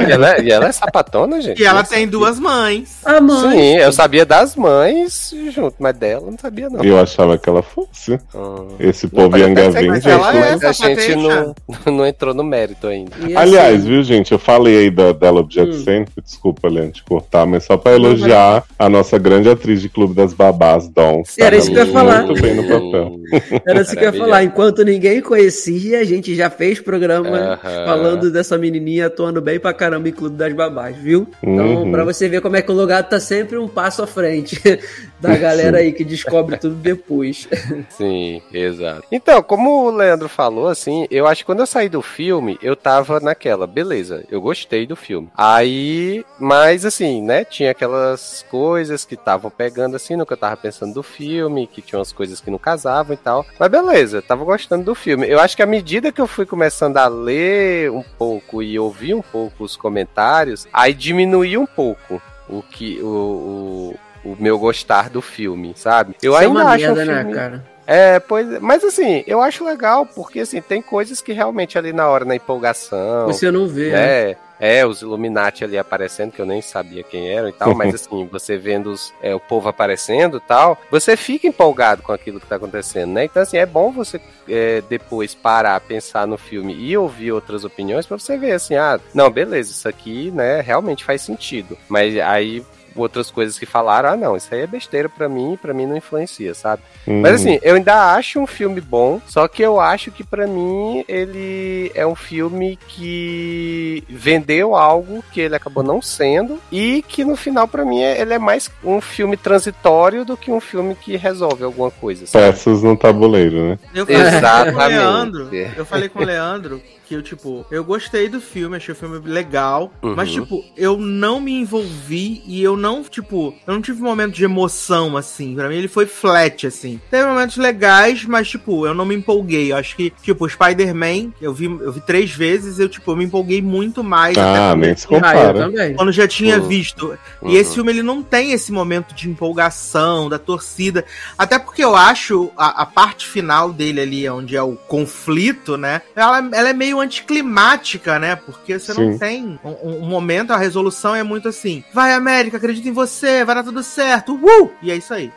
E 0.07 0.12
ela, 0.12 0.34
é- 0.36 0.42
e 0.42 0.50
ela 0.50 0.66
é 0.68 0.73
sapatona, 0.73 1.41
gente? 1.41 1.60
E 1.60 1.65
ela 1.65 1.81
Nossa. 1.81 1.94
tem 1.94 2.07
duas 2.07 2.39
mães. 2.39 2.99
A 3.05 3.20
mãe. 3.20 3.50
Sim, 3.50 3.76
eu 3.78 3.92
sabia 3.92 4.24
das 4.24 4.55
mães 4.57 5.34
junto, 5.50 5.74
mas 5.78 5.97
dela 5.97 6.23
eu 6.26 6.31
não 6.31 6.39
sabia, 6.39 6.68
não. 6.70 6.84
Eu 6.84 6.99
achava 6.99 7.36
que 7.36 7.49
ela 7.49 7.62
fosse. 7.62 8.18
Ah. 8.34 8.62
Esse 8.78 9.05
Não, 9.07 9.10
povo 9.10 9.36
Avengers. 9.36 9.74
ela 10.07 10.34
é 10.36 10.50
mas 10.52 10.65
a 10.65 10.73
gente 10.73 11.16
não, 11.16 11.55
não 11.92 12.07
entrou 12.07 12.32
no 12.34 12.44
mérito 12.44 12.86
ainda. 12.86 13.12
E, 13.20 13.24
assim, 13.24 13.36
Aliás, 13.36 13.84
viu, 13.84 14.02
gente? 14.02 14.32
Eu 14.32 14.39
falei 14.39 14.78
aí 14.78 14.91
da, 14.91 15.12
dela 15.12 15.41
objeto 15.41 15.70
Hum. 15.73 15.84
cênico, 15.84 16.12
desculpa, 16.23 16.68
Leandro, 16.68 16.92
te 16.92 17.02
cortar, 17.05 17.47
mas 17.47 17.65
só 17.65 17.76
pra 17.76 17.92
elogiar 17.92 18.62
a 18.78 18.89
nossa 18.89 19.18
grande 19.18 19.49
atriz 19.50 19.81
de 19.81 19.89
Clube 19.89 20.15
das 20.15 20.32
Babás, 20.32 20.89
Dawn. 20.89 21.23
Era 21.39 21.57
isso 21.57 21.70
que 21.70 21.78
eu 21.78 21.86
ia 21.86 21.92
falar. 21.92 22.23
Muito 22.24 22.41
bem 22.41 22.51
no 22.55 22.64
papel. 22.64 23.20
Era 23.66 23.81
isso 23.82 23.92
que 23.97 24.05
eu 24.05 24.12
ia 24.12 24.12
falar. 24.12 24.44
Enquanto 24.44 24.84
ninguém 24.84 25.20
conhecia, 25.20 26.00
a 26.00 26.05
gente 26.05 26.34
já 26.34 26.50
fez 26.50 26.81
programa 26.81 27.58
Aham. 27.62 27.84
falando 27.86 28.31
dessa 28.31 28.58
menininha 28.58 29.06
atuando 29.06 29.40
bem 29.40 29.58
pra 29.58 29.72
caramba 29.72 30.08
em 30.08 30.12
Clube 30.12 30.36
das 30.36 30.52
Babás, 30.52 30.97
viu? 30.97 31.26
Então, 31.42 31.82
Uhum. 31.82 31.90
pra 31.90 32.05
você 32.05 32.28
ver 32.28 32.40
como 32.40 32.56
é 32.56 32.62
que 32.62 32.70
o 32.70 32.74
Logado 32.74 33.08
tá 33.08 33.20
sempre 33.20 33.56
um 33.58 33.68
passo 33.68 34.02
à 34.02 34.06
frente 34.06 34.60
da 35.20 35.36
galera 35.36 35.78
aí 35.78 35.92
que 35.92 36.05
descobre 36.05 36.56
tudo 36.58 36.74
depois. 36.74 37.48
Sim, 37.90 38.42
exato. 38.52 39.05
Então, 39.10 39.42
como 39.42 39.86
o 39.86 39.90
Leandro 39.90 40.28
falou, 40.28 40.68
assim, 40.68 41.06
eu 41.10 41.26
acho 41.26 41.42
que 41.42 41.47
quando 41.47 41.60
eu 41.60 41.66
saí 41.66 41.89
do 41.89 42.02
filme, 42.02 42.58
eu 42.62 42.74
tava 42.76 43.20
naquela, 43.20 43.66
beleza, 43.66 44.24
eu 44.31 44.40
gostei 44.40 44.86
do 44.86 44.97
filme. 44.97 45.28
Aí, 45.36 46.24
mas 46.39 46.84
assim, 46.84 47.22
né, 47.22 47.44
tinha 47.44 47.70
aquelas 47.70 48.44
coisas 48.50 49.05
que 49.05 49.14
estavam 49.14 49.50
pegando 49.50 49.97
assim 49.97 50.16
no 50.16 50.26
que 50.26 50.32
eu 50.32 50.36
tava 50.36 50.56
pensando 50.56 50.94
do 50.94 51.02
filme, 51.02 51.66
que 51.66 51.81
tinha 51.81 51.98
umas 51.98 52.12
coisas 52.12 52.40
que 52.42 52.50
não 52.50 52.58
casavam 52.58 53.14
e 53.14 53.16
tal. 53.16 53.44
Mas 53.58 53.70
beleza, 53.70 54.18
eu 54.18 54.22
tava 54.22 54.44
gostando 54.44 54.84
do 54.84 54.94
filme. 54.94 55.28
Eu 55.28 55.40
acho 55.40 55.56
que 55.56 55.62
à 55.62 55.66
medida 55.66 56.12
que 56.12 56.20
eu 56.20 56.26
fui 56.26 56.44
começando 56.46 56.96
a 56.96 57.06
ler 57.08 57.90
um 57.90 58.02
pouco 58.18 58.62
e 58.62 58.78
ouvir 58.78 59.14
um 59.14 59.22
pouco 59.22 59.64
os 59.64 59.76
comentários, 59.76 60.66
aí 60.72 60.92
diminuiu 60.94 61.60
um 61.62 61.66
pouco 61.66 62.20
o 62.48 62.62
que 62.62 63.00
o, 63.02 63.94
o, 64.24 64.30
o 64.32 64.36
meu 64.38 64.58
gostar 64.58 65.08
do 65.08 65.22
filme, 65.22 65.72
sabe? 65.76 66.14
Eu 66.22 66.32
Isso 66.32 66.42
é 66.42 66.46
ainda 66.46 66.60
uma 66.60 66.70
acho 66.70 66.84
um 66.84 66.94
merda, 66.94 67.04
né, 67.04 67.18
filme... 67.20 67.34
cara? 67.34 67.72
É, 67.84 68.20
pois, 68.20 68.60
mas 68.60 68.84
assim, 68.84 69.24
eu 69.26 69.42
acho 69.42 69.64
legal, 69.64 70.06
porque 70.06 70.40
assim, 70.40 70.60
tem 70.60 70.80
coisas 70.80 71.20
que 71.20 71.32
realmente 71.32 71.76
ali 71.76 71.92
na 71.92 72.08
hora, 72.08 72.24
na 72.24 72.36
empolgação, 72.36 73.26
Você 73.26 73.50
não 73.50 73.66
vê. 73.66 73.90
né? 73.90 73.98
é, 74.00 74.36
é, 74.62 74.86
os 74.86 75.02
Illuminati 75.02 75.65
ali 75.65 75.76
aparecendo, 75.76 76.31
que 76.31 76.41
eu 76.41 76.47
nem 76.47 76.62
sabia 76.62 77.02
quem 77.02 77.28
eram 77.28 77.49
e 77.49 77.52
tal, 77.52 77.74
mas 77.76 77.92
assim, 77.97 78.28
você 78.31 78.57
vendo 78.57 78.92
os, 78.92 79.12
é, 79.20 79.34
o 79.34 79.41
povo 79.41 79.68
aparecendo 79.68 80.36
e 80.36 80.41
tal, 80.41 80.78
você 80.89 81.16
fica 81.16 81.49
empolgado 81.49 82.00
com 82.00 82.12
aquilo 82.12 82.39
que 82.39 82.47
tá 82.47 82.55
acontecendo, 82.55 83.12
né? 83.12 83.24
Então, 83.24 83.42
assim, 83.42 83.57
é 83.57 83.66
bom 83.66 83.91
você 83.91 84.20
é, 84.49 84.81
depois 84.89 85.34
parar, 85.34 85.81
pensar 85.81 86.28
no 86.28 86.39
filme 86.39 86.74
e 86.74 86.97
ouvir 86.97 87.32
outras 87.32 87.65
opiniões 87.65 88.07
pra 88.07 88.16
você 88.16 88.39
ver 88.39 88.52
assim, 88.52 88.76
ah, 88.76 89.00
não, 89.12 89.28
beleza, 89.31 89.73
isso 89.73 89.89
aqui, 89.89 90.31
né, 90.31 90.60
realmente 90.60 91.05
faz 91.05 91.23
sentido. 91.23 91.76
Mas 91.89 92.16
aí 92.18 92.65
outras 92.96 93.30
coisas 93.30 93.58
que 93.58 93.66
falaram, 93.66 94.10
ah, 94.10 94.16
não, 94.16 94.36
isso 94.36 94.48
aí 94.52 94.60
é 94.60 94.66
besteira 94.66 95.08
pra 95.08 95.28
mim, 95.28 95.58
pra 95.60 95.72
mim 95.74 95.86
não 95.86 95.96
influencia, 95.96 96.54
sabe? 96.54 96.82
Uhum. 97.06 97.20
Mas 97.20 97.34
assim, 97.34 97.58
eu 97.62 97.74
ainda 97.76 98.14
acho 98.14 98.38
um 98.40 98.46
filme 98.46 98.80
bom, 98.80 99.20
só 99.26 99.46
que 99.48 99.62
eu 99.62 99.80
acho 99.80 100.10
que 100.10 100.24
pra 100.24 100.46
mim 100.46 101.04
ele 101.08 101.90
é 101.94 102.06
um 102.06 102.14
filme 102.14 102.78
que 102.88 104.04
vendeu 104.08 104.74
algo 104.74 105.22
que 105.32 105.40
ele 105.40 105.54
acabou 105.56 105.82
não 105.82 106.00
sendo 106.00 106.58
e 106.70 107.02
que 107.06 107.24
no 107.24 107.36
final 107.36 107.66
pra 107.68 107.84
mim 107.84 108.00
é- 108.02 108.20
ele 108.20 108.34
é 108.34 108.38
mais 108.38 108.70
um 108.84 109.00
filme 109.00 109.36
transitório 109.36 110.24
do 110.24 110.36
que 110.36 110.50
um 110.50 110.60
filme 110.60 110.94
que 110.94 111.16
resolve 111.16 111.64
alguma 111.64 111.90
coisa, 111.90 112.26
sabe? 112.26 112.46
Peças 112.52 112.82
no 112.82 112.96
tabuleiro, 112.96 113.70
né? 113.70 113.78
Eu 113.94 114.06
falei 114.06 114.18
com 114.28 114.32
o 114.32 114.36
Exatamente. 114.36 114.88
Leandro, 114.88 115.50
eu 115.76 115.84
falei 115.86 116.08
com 116.08 116.18
o 116.20 116.24
Leandro 116.24 116.82
que 117.12 117.18
eu, 117.18 117.23
tipo, 117.23 117.66
eu 117.70 117.84
gostei 117.84 118.26
do 118.28 118.41
filme, 118.41 118.76
achei 118.76 118.92
o 118.92 118.97
filme 118.97 119.18
legal, 119.28 119.92
Uhum. 120.02 120.15
mas, 120.16 120.31
tipo, 120.31 120.65
eu 120.76 120.97
não 120.97 121.41
me 121.41 121.52
envolvi 121.52 122.42
e 122.47 122.62
eu 122.62 122.74
não, 122.76 123.02
tipo, 123.02 123.55
eu 123.66 123.74
não 123.74 123.82
tive 123.82 124.00
um 124.00 124.05
momento 124.07 124.32
de 124.34 124.44
emoção, 124.44 125.15
assim. 125.16 125.55
Pra 125.55 125.68
mim 125.68 125.76
ele 125.76 125.89
foi 125.89 126.07
flat, 126.07 126.66
assim. 126.66 126.99
Teve 127.10 127.26
momentos 127.28 127.57
legais, 127.58 128.24
mas, 128.24 128.49
tipo, 128.49 128.86
eu 128.86 128.94
não 128.94 129.05
me 129.05 129.15
empolguei. 129.15 129.73
Eu 129.73 129.76
acho 129.76 129.94
que, 129.94 130.10
tipo, 130.23 130.44
o 130.47 130.49
Spider-Man, 130.49 131.32
eu 131.41 131.52
vi, 131.52 131.66
eu 131.66 131.92
vi 131.92 132.00
três 132.00 132.31
vezes, 132.31 132.78
eu, 132.78 132.89
tipo, 132.89 133.10
eu 133.10 133.16
me 133.16 133.24
empolguei 133.24 133.60
muito 133.60 134.02
mais. 134.02 134.36
Ah, 134.39 134.70
quando 134.73 134.81
nem 134.81 134.97
se 134.97 135.07
compara. 135.07 135.52
também. 135.55 135.94
quando 135.94 136.12
já 136.12 136.26
tinha 136.26 136.58
Uhum. 136.58 136.68
visto. 136.68 137.18
Uhum. 137.42 137.50
E 137.50 137.57
esse 137.57 137.74
filme 137.74 137.92
ele 137.92 138.02
não 138.02 138.23
tem 138.23 138.52
esse 138.52 138.73
momento 138.73 139.15
de 139.15 139.28
empolgação 139.28 140.28
da 140.31 140.39
torcida. 140.39 141.05
Até 141.36 141.58
porque 141.58 141.84
eu 141.84 141.94
acho 141.94 142.50
a, 142.57 142.82
a 142.82 142.86
parte 142.86 143.26
final 143.26 143.70
dele 143.70 144.00
ali, 144.00 144.28
onde 144.31 144.57
é 144.57 144.62
o 144.62 144.76
conflito, 144.76 145.76
né? 145.76 146.00
Ela, 146.16 146.39
ela 146.52 146.68
é 146.70 146.73
meio 146.73 147.01
anticlimática, 147.02 148.18
né? 148.18 148.36
Porque 148.36 148.78
você 148.78 148.94
não 148.94 149.12
Sim. 149.12 149.18
tem 149.18 149.60
um, 149.64 150.02
um 150.02 150.06
momento, 150.06 150.52
a 150.52 150.56
resolução 150.56 151.14
é 151.14 151.22
muito 151.22 151.48
assim: 151.48 151.84
vai, 151.92 152.12
América, 152.12 152.56
acredita 152.56 152.89
em 152.89 152.92
você, 152.92 153.44
vai 153.44 153.55
dar 153.55 153.64
tudo 153.64 153.82
certo, 153.82 154.34
uh! 154.34 154.70
E 154.82 154.90
é 154.90 154.97
isso 154.97 155.12
aí. 155.12 155.31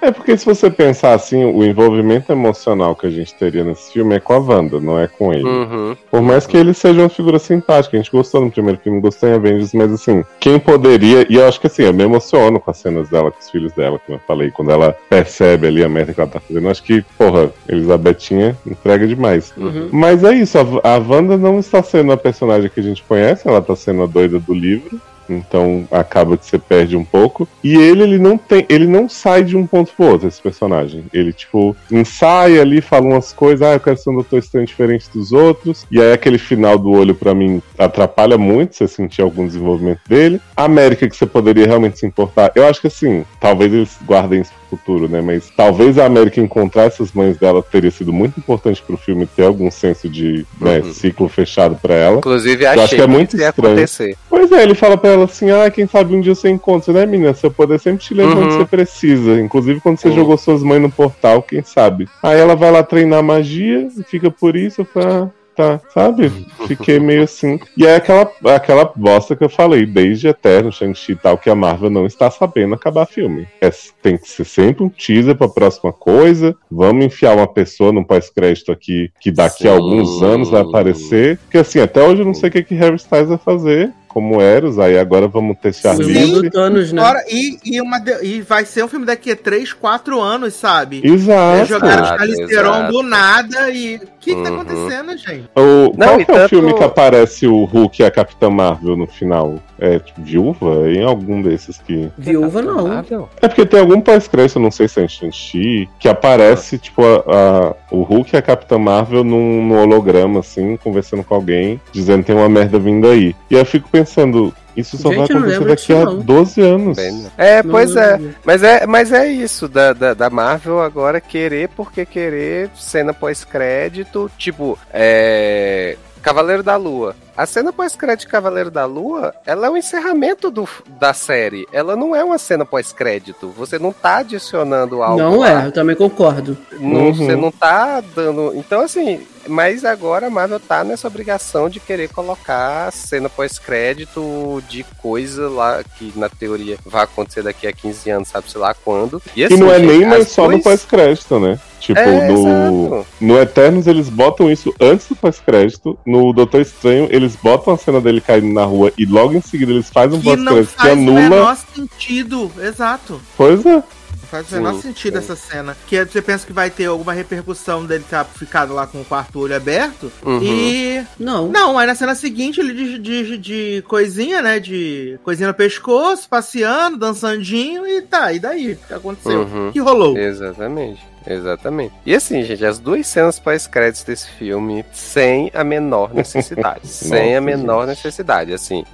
É 0.00 0.10
porque 0.10 0.36
se 0.36 0.44
você 0.44 0.68
pensar 0.68 1.14
assim, 1.14 1.44
o 1.44 1.64
envolvimento 1.64 2.32
emocional 2.32 2.96
que 2.96 3.06
a 3.06 3.10
gente 3.10 3.32
teria 3.34 3.62
nesse 3.62 3.92
filme 3.92 4.16
é 4.16 4.20
com 4.20 4.32
a 4.32 4.38
Wanda, 4.38 4.80
não 4.80 4.98
é 4.98 5.06
com 5.06 5.32
ele. 5.32 5.44
Uhum. 5.44 5.96
Por 6.10 6.20
mais 6.20 6.44
que 6.44 6.56
ele 6.56 6.74
seja 6.74 7.00
uma 7.00 7.08
figura 7.08 7.38
simpática, 7.38 7.96
a 7.96 8.00
gente 8.00 8.10
gostou 8.10 8.40
no 8.40 8.50
primeiro 8.50 8.80
filme, 8.80 9.00
gostou 9.00 9.28
em 9.28 9.34
Avengers, 9.34 9.72
mas 9.72 9.92
assim, 9.92 10.24
quem 10.40 10.58
poderia, 10.58 11.24
e 11.30 11.36
eu 11.36 11.46
acho 11.46 11.60
que 11.60 11.68
assim, 11.68 11.84
eu 11.84 11.94
me 11.94 12.02
emociono 12.02 12.58
com 12.58 12.70
as 12.70 12.78
cenas 12.78 13.08
dela, 13.08 13.30
com 13.30 13.38
os 13.38 13.48
filhos 13.48 13.72
dela, 13.74 14.00
como 14.04 14.18
eu 14.18 14.22
falei, 14.26 14.50
quando 14.50 14.72
ela 14.72 14.96
percebe 15.08 15.68
ali 15.68 15.84
a 15.84 15.88
merda 15.88 16.12
que 16.12 16.20
ela 16.20 16.30
tá 16.30 16.40
fazendo, 16.40 16.64
eu 16.64 16.70
acho 16.70 16.82
que, 16.82 17.02
porra, 17.16 17.52
Elisabetinha 17.68 18.56
entrega 18.66 19.06
demais. 19.06 19.52
Uhum. 19.56 19.88
Mas 19.92 20.24
é 20.24 20.34
isso, 20.34 20.58
a, 20.58 20.94
a 20.94 20.98
Wanda 21.06 21.36
não 21.36 21.58
está 21.58 21.82
sendo 21.82 22.12
a 22.12 22.16
personagem 22.16 22.70
que 22.70 22.80
a 22.80 22.82
gente 22.82 23.02
conhece, 23.02 23.46
ela 23.46 23.60
tá 23.60 23.76
sendo 23.76 24.02
a 24.02 24.06
doida 24.06 24.38
do 24.38 24.54
livro. 24.54 25.00
Então 25.28 25.86
acaba 25.90 26.36
que 26.36 26.44
você 26.44 26.58
perde 26.58 26.96
um 26.96 27.04
pouco. 27.04 27.48
E 27.62 27.74
ele, 27.76 28.02
ele 28.02 28.18
não 28.18 28.36
tem. 28.36 28.66
Ele 28.68 28.86
não 28.86 29.08
sai 29.08 29.44
de 29.44 29.56
um 29.56 29.66
ponto 29.66 29.92
pro 29.94 30.06
outro, 30.06 30.28
esse 30.28 30.40
personagem. 30.40 31.04
Ele, 31.12 31.32
tipo, 31.32 31.76
ensaia 31.90 32.60
ali, 32.60 32.80
fala 32.80 33.06
umas 33.06 33.32
coisas, 33.32 33.62
ah, 33.62 33.74
eu 33.74 33.80
quero 33.80 33.96
ser 33.96 34.10
um 34.10 34.14
doutor 34.14 34.38
estranho 34.38 34.66
diferente 34.66 35.08
dos 35.12 35.32
outros. 35.32 35.86
E 35.90 36.00
aí 36.00 36.12
aquele 36.12 36.38
final 36.38 36.78
do 36.78 36.90
olho, 36.90 37.14
pra 37.14 37.34
mim, 37.34 37.62
atrapalha 37.78 38.36
muito 38.36 38.76
você 38.76 38.88
sentir 38.88 39.22
algum 39.22 39.46
desenvolvimento 39.46 40.00
dele. 40.08 40.40
A 40.56 40.64
América, 40.64 41.08
que 41.08 41.16
você 41.16 41.26
poderia 41.26 41.66
realmente 41.66 41.98
se 41.98 42.06
importar. 42.06 42.52
Eu 42.54 42.66
acho 42.66 42.80
que 42.80 42.86
assim, 42.86 43.24
talvez 43.40 43.72
eles 43.72 43.98
guardem 44.04 44.40
isso 44.40 44.52
futuro, 44.76 45.08
né? 45.08 45.20
Mas 45.20 45.50
talvez 45.56 45.98
a 45.98 46.06
América 46.06 46.40
encontrar 46.40 46.84
essas 46.84 47.12
mães 47.12 47.36
dela 47.36 47.62
teria 47.62 47.90
sido 47.90 48.12
muito 48.12 48.38
importante 48.38 48.82
pro 48.82 48.96
filme 48.96 49.26
ter 49.26 49.44
algum 49.44 49.70
senso 49.70 50.08
de 50.08 50.46
né, 50.60 50.78
Uhum. 50.78 50.92
ciclo 50.92 51.28
fechado 51.28 51.76
pra 51.80 51.94
ela. 51.94 52.18
Inclusive, 52.18 52.64
Eu 52.64 52.70
achei 52.70 52.82
acho 52.84 52.94
que 52.96 53.02
é 53.02 53.06
muito 53.06 53.36
ia 53.36 53.48
estranho. 53.50 53.72
acontecer. 53.74 54.16
Pois 54.30 54.50
é, 54.50 54.62
ele 54.62 54.74
fala 54.74 54.96
pra 54.96 55.10
ela 55.10 55.24
assim: 55.24 55.50
ah, 55.50 55.70
quem 55.70 55.86
sabe 55.86 56.14
um 56.14 56.20
dia 56.20 56.34
você 56.34 56.48
encontra, 56.48 56.92
né, 56.92 57.04
menina? 57.06 57.34
Seu 57.34 57.50
poder 57.50 57.78
sempre 57.78 58.02
te 58.04 58.14
leva 58.14 58.34
Uhum. 58.34 58.44
onde 58.44 58.54
você 58.54 58.64
precisa. 58.64 59.40
Inclusive 59.40 59.80
quando 59.80 59.98
você 59.98 60.08
Uhum. 60.08 60.14
jogou 60.14 60.38
suas 60.38 60.62
mães 60.62 60.80
no 60.80 60.90
portal, 60.90 61.42
quem 61.42 61.62
sabe? 61.62 62.08
Aí 62.22 62.38
ela 62.40 62.56
vai 62.56 62.70
lá 62.70 62.82
treinar 62.82 63.22
magia 63.22 63.88
e 63.98 64.02
fica 64.04 64.30
por 64.30 64.56
isso. 64.56 64.86
Ah, 64.96 65.28
tá, 65.56 65.80
sabe? 65.92 66.30
Fiquei 66.66 66.98
meio 66.98 67.22
assim. 67.24 67.58
E 67.76 67.86
é 67.86 67.96
aquela, 67.96 68.30
aquela 68.54 68.84
bosta 68.94 69.34
que 69.36 69.44
eu 69.44 69.48
falei, 69.48 69.86
desde 69.86 70.28
Eterno, 70.28 70.72
Shang-Chi 70.72 71.12
e 71.12 71.16
tal, 71.16 71.38
que 71.38 71.50
a 71.50 71.54
Marvel 71.54 71.90
não 71.90 72.06
está 72.06 72.30
sabendo 72.30 72.74
acabar 72.74 73.06
filme. 73.06 73.46
É, 73.60 73.70
tem 74.02 74.16
que 74.16 74.28
ser 74.28 74.44
sempre 74.44 74.82
um 74.84 74.88
teaser 74.88 75.36
pra 75.36 75.48
próxima 75.48 75.92
coisa. 75.92 76.56
Vamos 76.70 77.04
enfiar 77.04 77.36
uma 77.36 77.46
pessoa 77.46 77.92
no 77.92 78.04
pós-crédito 78.04 78.72
aqui 78.72 79.10
que 79.20 79.30
daqui 79.30 79.68
a 79.68 79.72
Sim. 79.72 79.76
alguns 79.78 80.22
anos 80.22 80.50
vai 80.50 80.62
aparecer. 80.62 81.38
Porque 81.38 81.58
assim, 81.58 81.80
até 81.80 82.02
hoje 82.02 82.22
eu 82.22 82.26
não 82.26 82.34
sei 82.34 82.48
o 82.48 82.52
que, 82.52 82.62
que 82.62 82.74
Harry 82.74 82.96
Styles 82.96 83.28
vai 83.28 83.38
fazer. 83.38 83.92
Como 84.08 84.42
Eros, 84.42 84.78
aí 84.78 84.98
agora 84.98 85.26
vamos 85.26 85.56
ter 85.58 85.72
Charlize. 85.72 86.50
Thanos, 86.50 86.92
né? 86.92 87.00
Fora- 87.00 87.24
e, 87.30 87.58
e, 87.64 87.80
uma, 87.80 87.98
de- 87.98 88.22
e 88.22 88.42
vai 88.42 88.66
ser 88.66 88.84
um 88.84 88.88
filme 88.88 89.06
daqui 89.06 89.30
a 89.30 89.36
3, 89.36 89.72
4 89.72 90.20
anos, 90.20 90.52
sabe? 90.52 91.00
Exato. 91.02 91.56
Eles 91.56 91.68
jogaram 91.70 92.04
Charlize 92.04 92.46
Theron 92.46 92.90
do 92.90 93.02
nada 93.02 93.70
e 93.70 93.98
que, 94.22 94.34
que 94.36 94.42
tá 94.42 94.50
Uhum. 94.50 94.60
acontecendo, 94.60 95.16
gente? 95.18 95.44
O, 95.56 95.92
Não, 95.96 96.06
qual 96.06 96.20
e 96.20 96.24
que 96.24 96.30
é 96.30 96.34
o 96.34 96.36
tanto- 96.38 96.48
filme 96.48 96.74
que 96.74 96.84
aparece 96.84 97.46
o 97.46 97.64
Hulk 97.64 98.00
e 98.02 98.04
a 98.04 98.10
Capitã 98.10 98.48
Marvel 98.48 98.96
no 98.96 99.06
final? 99.06 99.56
É 99.78 99.98
tipo, 99.98 100.22
Viúva? 100.22 100.88
Em 100.90 101.02
algum 101.02 101.42
desses 101.42 101.78
que. 101.78 102.08
Viúva 102.16 102.62
não. 102.62 102.86
Marvel? 102.86 103.28
É 103.40 103.48
porque 103.48 103.66
tem 103.66 103.80
algum 103.80 104.00
pós-crédito, 104.00 104.58
eu 104.58 104.62
não 104.62 104.70
sei 104.70 104.86
se 104.86 105.00
é 105.00 105.04
em 105.04 105.08
Shang-Chi, 105.08 105.88
que 105.98 106.08
aparece, 106.08 106.78
tipo, 106.78 107.02
a, 107.04 107.16
a- 107.26 107.74
o 107.90 108.02
Hulk 108.02 108.34
e 108.34 108.38
a 108.38 108.42
Capitã 108.42 108.78
Marvel 108.78 109.24
num, 109.24 109.66
num 109.66 109.78
holograma, 109.82 110.40
assim, 110.40 110.76
conversando 110.76 111.24
com 111.24 111.34
alguém, 111.34 111.80
dizendo 111.92 112.20
que 112.20 112.26
tem 112.28 112.36
uma 112.36 112.48
merda 112.48 112.78
vindo 112.78 113.08
aí. 113.08 113.34
E 113.50 113.54
eu 113.54 113.64
fico 113.64 113.88
pensando, 113.90 114.54
isso 114.76 114.96
só 114.96 115.10
Gente, 115.10 115.32
vai 115.32 115.38
acontecer 115.38 115.64
daqui 115.64 115.92
a 115.92 116.04
disso, 116.04 116.16
não. 116.16 116.20
12 116.20 116.60
anos. 116.60 116.96
Né? 116.96 117.30
É, 117.36 117.62
Não 117.62 117.70
pois 117.70 117.96
é. 117.96 118.20
Mas 118.44 118.62
é, 118.62 118.86
mas 118.86 119.12
é 119.12 119.28
isso 119.28 119.68
da, 119.68 119.92
da, 119.92 120.14
da 120.14 120.30
Marvel 120.30 120.80
agora 120.80 121.20
querer 121.20 121.68
porque 121.70 122.06
querer 122.06 122.70
cena 122.74 123.12
pós-crédito, 123.12 124.30
tipo, 124.38 124.78
é. 124.92 125.96
Cavaleiro 126.22 126.62
da 126.62 126.76
Lua. 126.76 127.16
A 127.36 127.46
cena 127.46 127.72
pós-crédito 127.72 128.26
de 128.26 128.28
Cavaleiro 128.28 128.70
da 128.70 128.84
Lua, 128.84 129.34
ela 129.46 129.66
é 129.66 129.70
o 129.70 129.76
encerramento 129.76 130.50
do, 130.50 130.68
da 131.00 131.14
série. 131.14 131.66
Ela 131.72 131.96
não 131.96 132.14
é 132.14 132.22
uma 132.22 132.36
cena 132.38 132.64
pós-crédito. 132.64 133.48
Você 133.56 133.78
não 133.78 133.92
tá 133.92 134.18
adicionando 134.18 135.02
algo. 135.02 135.18
Não 135.18 135.38
lá. 135.38 135.62
é, 135.62 135.66
eu 135.66 135.72
também 135.72 135.96
concordo. 135.96 136.56
Não, 136.72 137.06
Uhum. 137.06 137.14
Você 137.14 137.36
não 137.36 137.50
tá 137.50 138.02
dando. 138.14 138.52
Então, 138.54 138.80
assim, 138.82 139.20
mas 139.46 139.84
agora 139.84 140.26
a 140.26 140.30
Marvel 140.30 140.60
tá 140.60 140.84
nessa 140.84 141.06
obrigação 141.08 141.68
de 141.68 141.80
querer 141.80 142.08
colocar 142.10 142.90
cena 142.92 143.28
pós-crédito 143.28 144.62
de 144.68 144.84
coisa 145.00 145.48
lá 145.48 145.82
que 145.98 146.12
na 146.16 146.28
teoria 146.28 146.76
vai 146.84 147.04
acontecer 147.04 147.42
daqui 147.42 147.66
a 147.66 147.72
15 147.72 148.10
anos, 148.10 148.28
sabe-se 148.28 148.58
lá 148.58 148.74
quando. 148.74 149.22
E, 149.36 149.40
E 149.40 149.44
assim, 149.44 149.56
não 149.56 149.70
é 149.72 149.78
gente, 149.78 149.88
nem 149.88 150.06
mais 150.06 150.28
só 150.28 150.42
no 150.44 150.50
duas- 150.50 150.62
pós-crédito, 150.64 151.38
né? 151.40 151.58
Tipo, 151.80 151.98
É, 151.98 152.28
no, 152.28 153.04
no 153.20 153.38
Eternos 153.40 153.88
eles 153.88 154.08
botam 154.08 154.48
isso 154.50 154.72
antes 154.80 155.08
do 155.08 155.16
pós-crédito. 155.16 155.98
No 156.06 156.32
Doutor 156.32 156.60
Estranho, 156.60 157.08
eles 157.10 157.21
botam 157.36 157.74
a 157.74 157.78
cena 157.78 158.00
dele 158.00 158.20
caindo 158.20 158.52
na 158.52 158.64
rua 158.64 158.92
e 158.96 159.04
logo 159.04 159.34
em 159.34 159.40
seguida 159.40 159.72
eles 159.72 159.88
fazem 159.88 160.18
um 160.18 160.22
Que 160.22 160.36
não 160.36 160.54
pós-crédito 160.54 160.74
que 160.74 160.82
faz 160.82 160.98
o 160.98 161.00
anula. 161.00 161.20
menor 161.20 161.56
sentido. 161.74 162.52
Exato. 162.60 163.20
Pois 163.36 163.64
é. 163.64 163.74
Não 163.74 163.84
faz 164.30 164.50
o 164.50 164.54
menor 164.54 164.74
sentido 164.80 165.12
sim. 165.12 165.18
essa 165.18 165.36
cena. 165.36 165.76
Que 165.86 166.04
você 166.04 166.22
pensa 166.22 166.46
que 166.46 166.52
vai 166.52 166.70
ter 166.70 166.86
alguma 166.86 167.12
repercussão 167.12 167.84
dele 167.84 168.02
estar 168.04 168.24
ficado 168.24 168.72
lá 168.72 168.86
com 168.86 169.00
o 169.00 169.04
quarto 169.04 169.38
olho 169.40 169.54
aberto. 169.54 170.10
Uhum. 170.24 170.40
E. 170.42 171.04
Não. 171.18 171.48
Não, 171.48 171.78
aí 171.78 171.86
na 171.86 171.94
cena 171.94 172.14
seguinte 172.14 172.60
ele 172.60 172.72
de, 172.72 172.98
de, 172.98 173.38
de 173.38 173.84
coisinha, 173.86 174.40
né? 174.40 174.58
De 174.58 175.18
coisinha 175.22 175.48
no 175.48 175.54
pescoço, 175.54 176.28
passeando, 176.28 176.96
dançandinho 176.96 177.86
e 177.86 178.00
tá. 178.02 178.32
E 178.32 178.38
daí? 178.38 178.72
O 178.72 178.76
que 178.88 178.94
aconteceu? 178.94 179.42
Uhum. 179.42 179.68
O 179.68 179.72
que 179.72 179.80
rolou? 179.80 180.16
Exatamente. 180.16 181.11
Exatamente. 181.26 181.94
E 182.04 182.14
assim, 182.14 182.42
gente, 182.42 182.64
as 182.64 182.78
duas 182.78 183.06
cenas 183.06 183.38
pós-créditos 183.38 184.04
desse 184.04 184.28
filme, 184.30 184.84
sem 184.92 185.50
a 185.54 185.62
menor 185.64 186.12
necessidade. 186.14 186.86
sem 186.86 187.36
a 187.36 187.40
Nossa, 187.40 187.56
menor 187.56 187.80
gente. 187.86 187.88
necessidade. 187.96 188.52
Assim, 188.52 188.84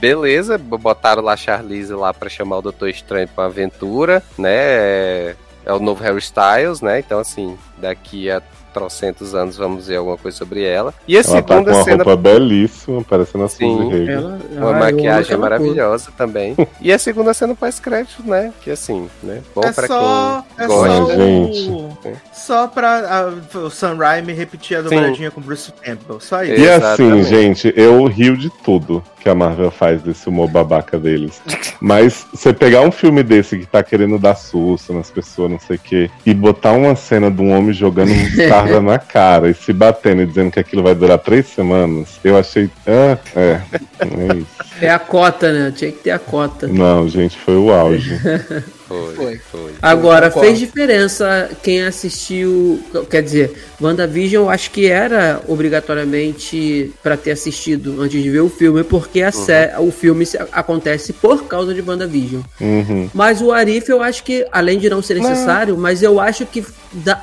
beleza, 0.00 0.58
botaram 0.58 1.22
lá 1.22 1.32
a 1.32 1.36
Charlize 1.36 1.92
lá 1.92 2.12
pra 2.12 2.28
chamar 2.28 2.58
o 2.58 2.62
Doutor 2.62 2.88
Estranho 2.88 3.28
pra 3.28 3.44
uma 3.44 3.50
aventura, 3.50 4.22
né? 4.36 4.54
É, 4.54 5.36
é 5.64 5.72
o 5.72 5.78
novo 5.78 6.02
Harry 6.02 6.18
Styles, 6.18 6.80
né? 6.80 6.98
Então, 7.00 7.18
assim, 7.18 7.56
daqui 7.78 8.30
a 8.30 8.42
trocentos 8.78 9.34
anos 9.34 9.56
vamos 9.56 9.86
ver 9.88 9.96
alguma 9.96 10.16
coisa 10.16 10.36
sobre 10.36 10.62
ela. 10.64 10.94
E 11.06 11.16
a 11.16 11.20
Ela 11.20 11.42
tá 11.42 11.42
com 11.42 11.48
segunda 11.54 11.72
uma 11.76 11.84
cena. 11.84 12.04
roupa 12.04 12.16
belíssima, 12.16 13.02
parecendo 13.02 13.44
a 13.44 13.48
Sim. 13.48 13.76
Suzy. 13.90 14.10
Ela, 14.10 14.38
Uma 14.52 14.66
ah, 14.66 14.72
eu 14.72 14.78
maquiagem 14.96 15.36
maravilhosa 15.36 16.10
também. 16.16 16.56
E 16.80 16.92
a 16.92 16.98
segunda 16.98 17.34
cena 17.34 17.54
pós-crédito, 17.54 18.22
né? 18.24 18.52
Que 18.62 18.70
assim, 18.70 19.08
né? 19.22 19.40
Bom 19.54 19.62
é 19.64 19.72
pra 19.72 19.86
só, 19.88 20.44
quem 20.56 20.64
é 20.64 20.68
gosta. 20.68 20.86
só 20.96 21.10
Ai, 21.10 21.16
gente. 21.16 21.70
o, 21.70 21.98
só 22.32 22.66
pra 22.68 22.98
a- 23.54 23.58
o 23.58 23.70
Sam 23.70 23.96
Raimi 23.96 24.32
repetir 24.32 24.78
a 24.78 24.82
dobradinha 24.82 25.30
com 25.30 25.40
o 25.40 25.42
Bruce 25.44 25.72
Campbell. 25.82 26.20
Só 26.20 26.42
isso. 26.44 26.60
E 26.62 26.68
assim, 26.70 27.22
gente, 27.24 27.72
eu 27.76 28.04
rio 28.06 28.36
de 28.36 28.48
tudo 28.62 29.02
que 29.20 29.28
a 29.28 29.34
Marvel 29.34 29.70
faz 29.70 30.00
desse 30.02 30.28
humor 30.28 30.48
babaca 30.48 30.98
deles. 30.98 31.42
Mas 31.80 32.26
você 32.32 32.52
pegar 32.52 32.82
um 32.82 32.92
filme 32.92 33.22
desse 33.22 33.58
que 33.58 33.66
tá 33.66 33.82
querendo 33.82 34.18
dar 34.18 34.36
susto 34.36 34.92
nas 34.92 35.10
pessoas, 35.10 35.50
não 35.50 35.58
sei 35.58 35.76
o 35.76 35.80
quê, 35.80 36.10
e 36.24 36.32
botar 36.32 36.72
uma 36.72 36.94
cena 36.94 37.30
de 37.30 37.42
um 37.42 37.50
homem 37.56 37.72
jogando 37.72 38.12
um 38.12 38.28
na 38.80 38.98
cara 38.98 39.48
e 39.48 39.54
se 39.54 39.72
batendo 39.72 40.22
e 40.22 40.26
dizendo 40.26 40.50
que 40.50 40.60
aquilo 40.60 40.82
vai 40.82 40.94
durar 40.94 41.18
três 41.18 41.46
semanas, 41.46 42.20
eu 42.22 42.38
achei. 42.38 42.70
Ah, 42.86 43.18
é. 43.34 43.60
É 44.00 44.36
isso. 44.36 44.46
É 44.80 44.90
a 44.90 44.98
cota, 44.98 45.52
né? 45.52 45.72
Tinha 45.74 45.92
que 45.92 45.98
ter 45.98 46.10
a 46.10 46.18
cota. 46.18 46.66
Não, 46.66 47.08
gente, 47.08 47.36
foi 47.36 47.56
o 47.56 47.72
auge. 47.72 48.18
Foi, 48.88 49.14
Foi. 49.14 49.40
foi. 49.52 49.72
Agora, 49.82 50.30
fez 50.30 50.58
diferença 50.58 51.50
quem 51.62 51.82
assistiu. 51.82 52.80
Quer 53.10 53.22
dizer, 53.22 53.52
WandaVision 53.80 54.44
eu 54.44 54.50
acho 54.50 54.70
que 54.70 54.86
era 54.88 55.40
obrigatoriamente 55.46 56.92
pra 57.02 57.16
ter 57.16 57.32
assistido 57.32 58.00
antes 58.00 58.22
de 58.22 58.30
ver 58.30 58.40
o 58.40 58.48
filme, 58.48 58.82
porque 58.84 59.22
a 59.22 59.30
sé- 59.32 59.74
o 59.78 59.90
filme 59.90 60.24
acontece 60.52 61.12
por 61.12 61.44
causa 61.44 61.74
de 61.74 61.82
WandaVision. 61.82 62.42
Uhum. 62.60 63.10
Mas 63.12 63.40
o 63.42 63.52
Arif 63.52 63.88
eu 63.90 64.02
acho 64.02 64.22
que, 64.24 64.46
além 64.52 64.78
de 64.78 64.88
não 64.88 65.02
ser 65.02 65.14
necessário, 65.14 65.76
mas 65.76 66.02
eu 66.02 66.18
acho 66.20 66.46
que 66.46 66.64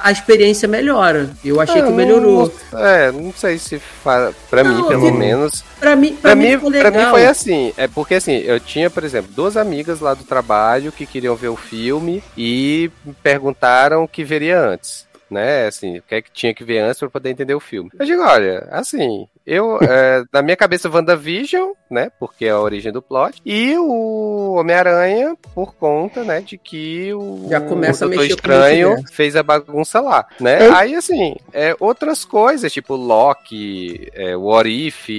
a 0.03 0.11
experiência 0.11 0.68
melhora. 0.68 1.30
Eu 1.44 1.60
achei 1.60 1.82
que 1.82 1.90
melhorou. 1.92 2.52
não- 2.72 2.80
é, 2.80 3.11
não 3.11 3.34
sei 3.35 3.58
se 3.58 3.80
fa... 4.03 4.32
pra 4.50 4.64
Não, 4.64 4.76
mim, 4.76 4.88
pelo 4.88 5.08
eu- 5.08 5.14
menos. 5.14 5.64
Pra 5.80 5.95
mim, 5.95 6.14
pra, 6.14 6.32
Pra 6.32 6.35
mim, 6.35 6.56
mim, 6.58 6.72
pra 6.80 6.92
mim 6.92 7.06
foi 7.11 7.26
assim. 7.26 7.74
É 7.77 7.88
porque 7.88 8.16
assim, 8.16 8.38
eu 8.38 8.60
tinha, 8.60 8.90
por 8.90 9.03
exemplo, 9.03 9.32
duas 9.35 9.56
amigas 9.58 10.00
lá 10.00 10.14
do 10.14 10.24
trabalho 10.24 10.92
que 10.92 11.06
queriam 11.06 11.35
ver 11.35 11.50
o 11.50 11.55
filme 11.56 12.24
e 12.38 12.90
perguntaram 13.24 14.03
o 14.03 14.08
que 14.08 14.24
veria 14.24 14.59
antes. 14.59 15.06
Né, 15.27 15.66
assim, 15.66 15.98
o 15.98 16.03
que 16.03 16.16
é 16.16 16.22
que 16.22 16.32
tinha 16.32 16.53
que 16.53 16.64
ver 16.64 16.77
antes 16.77 17.00
pra 17.00 17.09
poder 17.09 17.32
entender 17.32 17.56
o 17.56 17.59
filme. 17.59 17.90
Eu 17.98 18.06
digo, 18.06 18.22
olha, 18.22 18.67
assim, 18.69 19.27
eu, 19.43 19.80
é, 19.82 20.24
na 20.32 20.43
minha 20.43 20.56
cabeça, 20.56 20.88
WandaVision, 20.88 21.72
né, 21.90 22.11
porque 22.19 22.45
é 22.45 22.51
a 22.51 22.59
origem 22.59 22.92
do 22.92 23.01
plot, 23.01 23.42
e 23.43 23.75
o 23.75 24.53
Homem-Aranha, 24.53 25.35
por 25.56 25.74
conta, 25.74 26.24
né, 26.24 26.42
de 26.42 26.59
que 26.59 27.11
o, 27.16 27.48
Já 27.50 27.59
começa 27.59 28.06
o 28.06 28.08
a 28.08 28.11
Doutor 28.11 28.24
o 28.24 28.27
Estranho 28.27 28.88
multiverso. 28.90 29.16
fez 29.16 29.35
a 29.35 29.42
bagunça 29.42 30.00
lá, 30.00 30.27
né? 30.40 30.67
É. 30.67 30.69
Aí, 30.69 30.95
assim, 30.95 31.35
é, 31.51 31.75
outras 31.80 32.24
coisas, 32.24 32.72
tipo 32.72 32.95
Loki, 32.95 34.08
é, 34.14 34.35
What 34.38 34.69
If, 34.69 35.09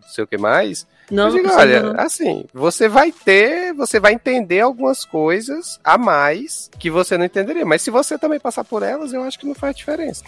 não 0.00 0.08
sei 0.08 0.24
o 0.24 0.26
que 0.26 0.38
mais, 0.38 0.86
Não, 1.10 1.30
digo, 1.30 1.48
não 1.48 1.56
olha, 1.56 1.82
não. 1.82 2.00
assim, 2.00 2.44
você 2.52 2.88
vai 2.88 3.12
ter, 3.12 3.72
você 3.74 3.98
vai 4.00 4.12
entender 4.14 4.60
algumas 4.60 5.04
coisas 5.04 5.78
a 5.84 5.96
mais 5.98 6.70
que 6.78 6.90
você 6.90 7.16
não 7.18 7.24
entenderia. 7.24 7.64
Mas 7.66 7.82
se 7.82 7.90
você 7.90 8.18
também 8.18 8.38
passar 8.38 8.64
por 8.64 8.82
elas, 8.82 9.12
eu 9.12 9.22
acho 9.22 9.38
que 9.38 9.46
não 9.46 9.54
faz 9.54 9.74
diferença. 9.76 10.22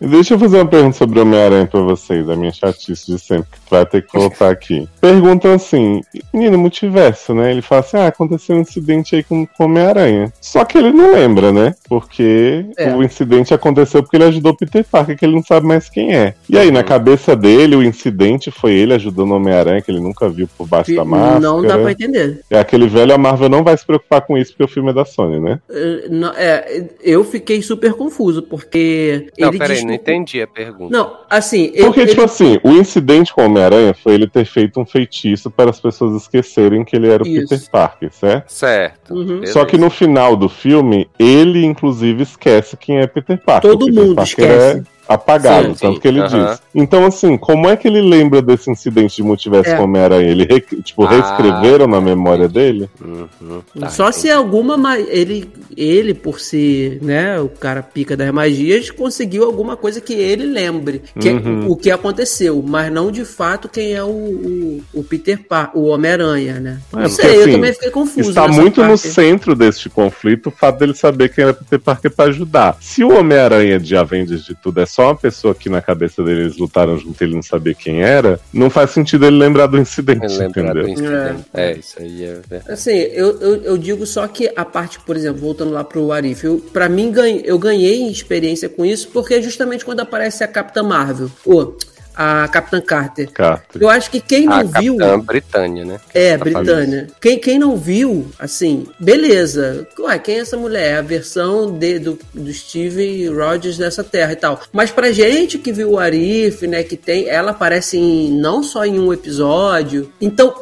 É. 0.00 0.06
Deixa 0.06 0.34
eu 0.34 0.38
fazer 0.38 0.56
uma 0.58 0.66
pergunta 0.66 0.96
sobre 0.96 1.18
o 1.18 1.22
Homem-Aranha 1.22 1.66
pra 1.66 1.80
vocês, 1.80 2.28
a 2.28 2.36
minha 2.36 2.52
chatice 2.52 3.06
de 3.12 3.18
sempre, 3.18 3.50
que 3.52 3.58
tu 3.60 3.70
vai 3.70 3.86
ter 3.86 4.02
que 4.06 4.12
voltar 4.18 4.50
aqui. 4.50 4.88
Perguntam 5.00 5.52
assim, 5.54 6.00
menino, 6.32 6.58
multiverso, 6.58 7.34
né? 7.34 7.50
Ele 7.50 7.62
fala 7.62 7.80
assim, 7.80 7.96
ah, 7.96 8.06
aconteceu 8.08 8.56
um 8.56 8.60
incidente 8.60 9.14
aí 9.16 9.22
com 9.22 9.44
com 9.46 9.64
o 9.64 9.66
Homem-Aranha. 9.66 10.32
Só 10.40 10.64
que 10.64 10.78
ele 10.78 10.92
não 10.92 11.12
lembra, 11.12 11.52
né? 11.52 11.74
Porque 11.88 12.64
É. 12.76 12.94
o 12.94 13.02
incidente 13.02 13.52
aconteceu 13.54 14.02
porque 14.02 14.16
ele 14.16 14.24
ajudou 14.24 14.52
o 14.52 14.56
Peter 14.56 14.84
Parker, 14.84 15.16
que 15.16 15.24
ele 15.24 15.34
não 15.34 15.42
sabe 15.44 15.66
mais 15.66 15.88
quem 15.88 16.14
é. 16.14 16.34
E 16.48 16.58
aí, 16.58 16.70
na 16.70 16.80
Uhum. 16.80 16.86
cabeça 16.86 17.36
dele, 17.36 17.76
o 17.76 17.82
incidente 17.82 18.50
foi 18.50 18.72
ele 18.72 18.94
ajudando 18.94 19.30
o 19.30 19.34
Homem-Aranha, 19.36 19.80
que 19.82 19.90
ele 19.90 20.00
nunca 20.00 20.23
viu 20.28 20.48
por 20.56 20.66
baixo 20.66 20.94
da 20.94 21.04
máscara. 21.04 21.40
Não 21.40 21.62
dá 21.62 21.78
pra 21.78 21.92
entender. 21.92 22.40
É 22.50 22.58
aquele 22.58 22.86
velho, 22.86 23.14
a 23.14 23.18
Marvel 23.18 23.48
não 23.48 23.62
vai 23.64 23.76
se 23.76 23.84
preocupar 23.86 24.20
com 24.22 24.36
isso 24.38 24.52
porque 24.52 24.64
o 24.64 24.68
filme 24.68 24.90
é 24.90 24.92
da 24.94 25.04
Sony, 25.04 25.38
né? 25.40 25.60
Eh, 25.70 26.06
não- 26.10 26.32
É, 26.36 26.84
eu 27.02 27.24
fiquei 27.24 27.62
super 27.62 27.92
confuso, 27.94 28.42
porque. 28.42 29.28
Não, 29.38 29.48
ele 29.48 29.58
peraí, 29.58 29.76
diz 29.76 29.84
não 29.84 29.90
que- 29.90 29.96
entendi 29.96 30.42
a 30.42 30.46
pergunta. 30.46 30.96
Não, 30.96 31.16
assim. 31.30 31.70
ele- 31.74 31.84
Porque, 31.84 32.00
ele- 32.00 32.10
tipo 32.10 32.22
assim, 32.22 32.58
o 32.62 32.70
incidente 32.72 33.32
com 33.32 33.42
o 33.42 33.44
Homem-Aranha 33.46 33.94
foi 33.94 34.14
ele 34.14 34.26
ter 34.28 34.44
feito 34.44 34.80
um 34.80 34.86
feitiço 34.86 35.50
para 35.50 35.70
as 35.70 35.80
pessoas 35.80 36.20
esquecerem 36.22 36.84
que 36.84 36.94
ele 36.96 37.08
era 37.08 37.22
o 37.22 37.26
Isso. 37.26 37.48
Peter 37.48 37.70
Parker, 37.70 38.10
certo? 38.12 38.48
Certo. 38.50 39.14
Uhum. 39.14 39.46
Só 39.46 39.64
que 39.64 39.76
no 39.78 39.90
final 39.90 40.36
do 40.36 40.48
filme, 40.48 41.08
ele, 41.18 41.64
inclusive, 41.64 42.22
esquece 42.22 42.76
quem 42.76 42.98
é 42.98 43.06
Peter 43.06 43.38
Parker. 43.38 43.70
Todo 43.70 43.86
Peter 43.86 44.02
mundo 44.02 44.14
Parker 44.16 44.44
esquece. 44.44 44.78
É 44.78 44.93
apagado, 45.08 45.68
Sim, 45.68 45.74
tanto 45.80 45.94
sim, 45.94 46.00
que 46.00 46.08
ele 46.08 46.20
aham. 46.20 46.46
diz. 46.50 46.62
Então, 46.74 47.04
assim, 47.06 47.36
como 47.36 47.68
é 47.68 47.76
que 47.76 47.86
ele 47.88 48.00
lembra 48.00 48.40
desse 48.42 48.70
incidente 48.70 49.16
de 49.16 49.22
multiverso 49.22 49.70
É. 49.70 49.74
com 49.76 49.82
o 49.82 49.84
Homem-Aranha? 49.84 50.28
Ele, 50.30 50.44
re- 50.44 50.60
tipo, 50.82 51.04
Ah, 51.04 51.10
reescreveram 51.10 51.86
na 51.86 52.00
memória 52.00 52.48
dele? 52.48 52.88
Uhum, 53.00 53.60
tá, 53.78 53.88
Só 53.90 54.10
se 54.12 54.30
alguma. 54.30 54.76
ma- 54.76 54.98
Ele, 54.98 55.48
ele, 55.76 56.14
por 56.14 56.40
ser 56.40 56.98
né, 57.02 57.38
o 57.40 57.48
cara 57.48 57.82
pica 57.82 58.16
das 58.16 58.30
magias, 58.32 58.90
conseguiu 58.90 59.44
alguma 59.44 59.76
coisa 59.76 60.00
que 60.00 60.12
ele 60.14 60.46
lembre. 60.46 61.02
Que 61.20 61.28
é 61.28 61.32
Uhum. 61.32 61.70
o 61.70 61.76
que 61.76 61.90
aconteceu, 61.90 62.62
mas 62.66 62.92
não 62.92 63.10
de 63.10 63.24
fato 63.24 63.68
quem 63.68 63.92
é 63.92 64.02
o, 64.02 64.08
o, 64.08 64.82
o 64.94 65.04
Peter 65.04 65.38
Parker, 65.46 65.80
o 65.80 65.86
Homem-Aranha, 65.86 66.60
né? 66.60 66.78
É, 66.92 66.96
Não 66.96 67.02
porque, 67.08 67.22
sei, 67.22 67.36
eu 67.36 67.42
assim, 67.42 67.52
também 67.52 67.72
fiquei 67.72 67.90
confuso. 67.90 68.28
Está 68.30 68.48
muito 68.48 68.80
no 68.82 68.88
parte. 68.88 69.08
centro 69.08 69.54
deste 69.54 69.88
conflito 69.88 70.48
o 70.48 70.50
fato 70.50 70.78
dele 70.78 70.94
saber 70.94 71.28
quem 71.32 71.44
era 71.44 71.54
Peter 71.54 71.78
Parker 71.80 72.10
para 72.10 72.30
ajudar. 72.30 72.76
Se 72.80 73.04
o 73.04 73.16
Homem-Aranha 73.18 73.78
de 73.78 73.96
Avengers 73.96 74.44
de 74.44 74.54
tudo 74.54 74.80
é 74.80 74.86
só 74.94 75.08
uma 75.08 75.16
pessoa 75.16 75.56
que 75.56 75.68
na 75.68 75.82
cabeça 75.82 76.22
dele 76.22 76.42
eles 76.42 76.56
lutaram 76.56 76.96
junto 76.96 77.20
e 77.20 77.24
ele 77.26 77.34
não 77.34 77.42
sabia 77.42 77.74
quem 77.74 78.00
era, 78.00 78.38
não 78.52 78.70
faz 78.70 78.90
sentido 78.90 79.26
ele 79.26 79.36
lembrar 79.36 79.66
do 79.66 79.76
incidente, 79.76 80.24
Lembrar 80.26 80.72
do 80.72 80.82
entendeu? 80.82 80.88
incidente. 80.88 81.44
É. 81.52 81.72
isso 81.72 81.98
aí 81.98 82.24
é 82.24 82.34
verdade. 82.48 82.72
Assim, 82.72 82.92
eu, 82.92 83.40
eu, 83.40 83.56
eu 83.64 83.78
digo 83.78 84.06
só 84.06 84.28
que 84.28 84.52
a 84.54 84.64
parte, 84.64 85.00
por 85.00 85.16
exemplo, 85.16 85.40
voltando 85.40 85.72
lá 85.72 85.82
pro 85.82 86.12
Arif, 86.12 86.44
eu, 86.44 86.58
pra 86.72 86.88
mim 86.88 87.12
eu 87.44 87.58
ganhei 87.58 88.08
experiência 88.08 88.68
com 88.68 88.84
isso 88.86 89.08
porque 89.08 89.34
é 89.34 89.42
justamente 89.42 89.84
quando 89.84 89.98
aparece 89.98 90.44
a 90.44 90.48
Capitã 90.48 90.84
Marvel, 90.84 91.28
ou 91.44 91.76
a 92.14 92.46
Capitã 92.48 92.80
Carter. 92.80 93.30
Carter. 93.30 93.82
Eu 93.82 93.88
acho 93.88 94.10
que 94.10 94.20
quem 94.20 94.46
não 94.46 94.58
A 94.58 94.62
viu. 94.62 94.96
Capitã 94.96 95.20
Britânia, 95.20 95.84
né? 95.84 96.00
É, 96.12 96.36
Tá 96.36 96.44
Britânia. 96.44 97.08
Quem, 97.20 97.38
quem 97.38 97.58
não 97.58 97.76
viu, 97.76 98.30
assim, 98.38 98.86
beleza. 98.98 99.86
Ué, 99.98 100.18
quem 100.18 100.36
é 100.36 100.40
essa 100.40 100.56
mulher? 100.56 100.92
É 100.94 100.96
a 100.98 101.02
versão 101.02 101.70
de, 101.70 101.98
do, 101.98 102.18
do 102.32 102.52
Steve 102.52 103.28
Rogers 103.28 103.78
dessa 103.78 104.04
terra 104.04 104.32
e 104.32 104.36
tal. 104.36 104.60
Mas 104.72 104.90
pra 104.90 105.12
gente 105.12 105.58
que 105.58 105.72
viu 105.72 105.92
o 105.92 105.98
Arif, 105.98 106.66
né, 106.66 106.82
que 106.82 106.96
tem. 106.96 107.28
Ela 107.28 107.50
aparece 107.50 107.96
em, 107.96 108.32
não 108.32 108.62
só 108.62 108.84
em 108.84 108.98
um 108.98 109.12
episódio. 109.12 110.10
Então, 110.20 110.54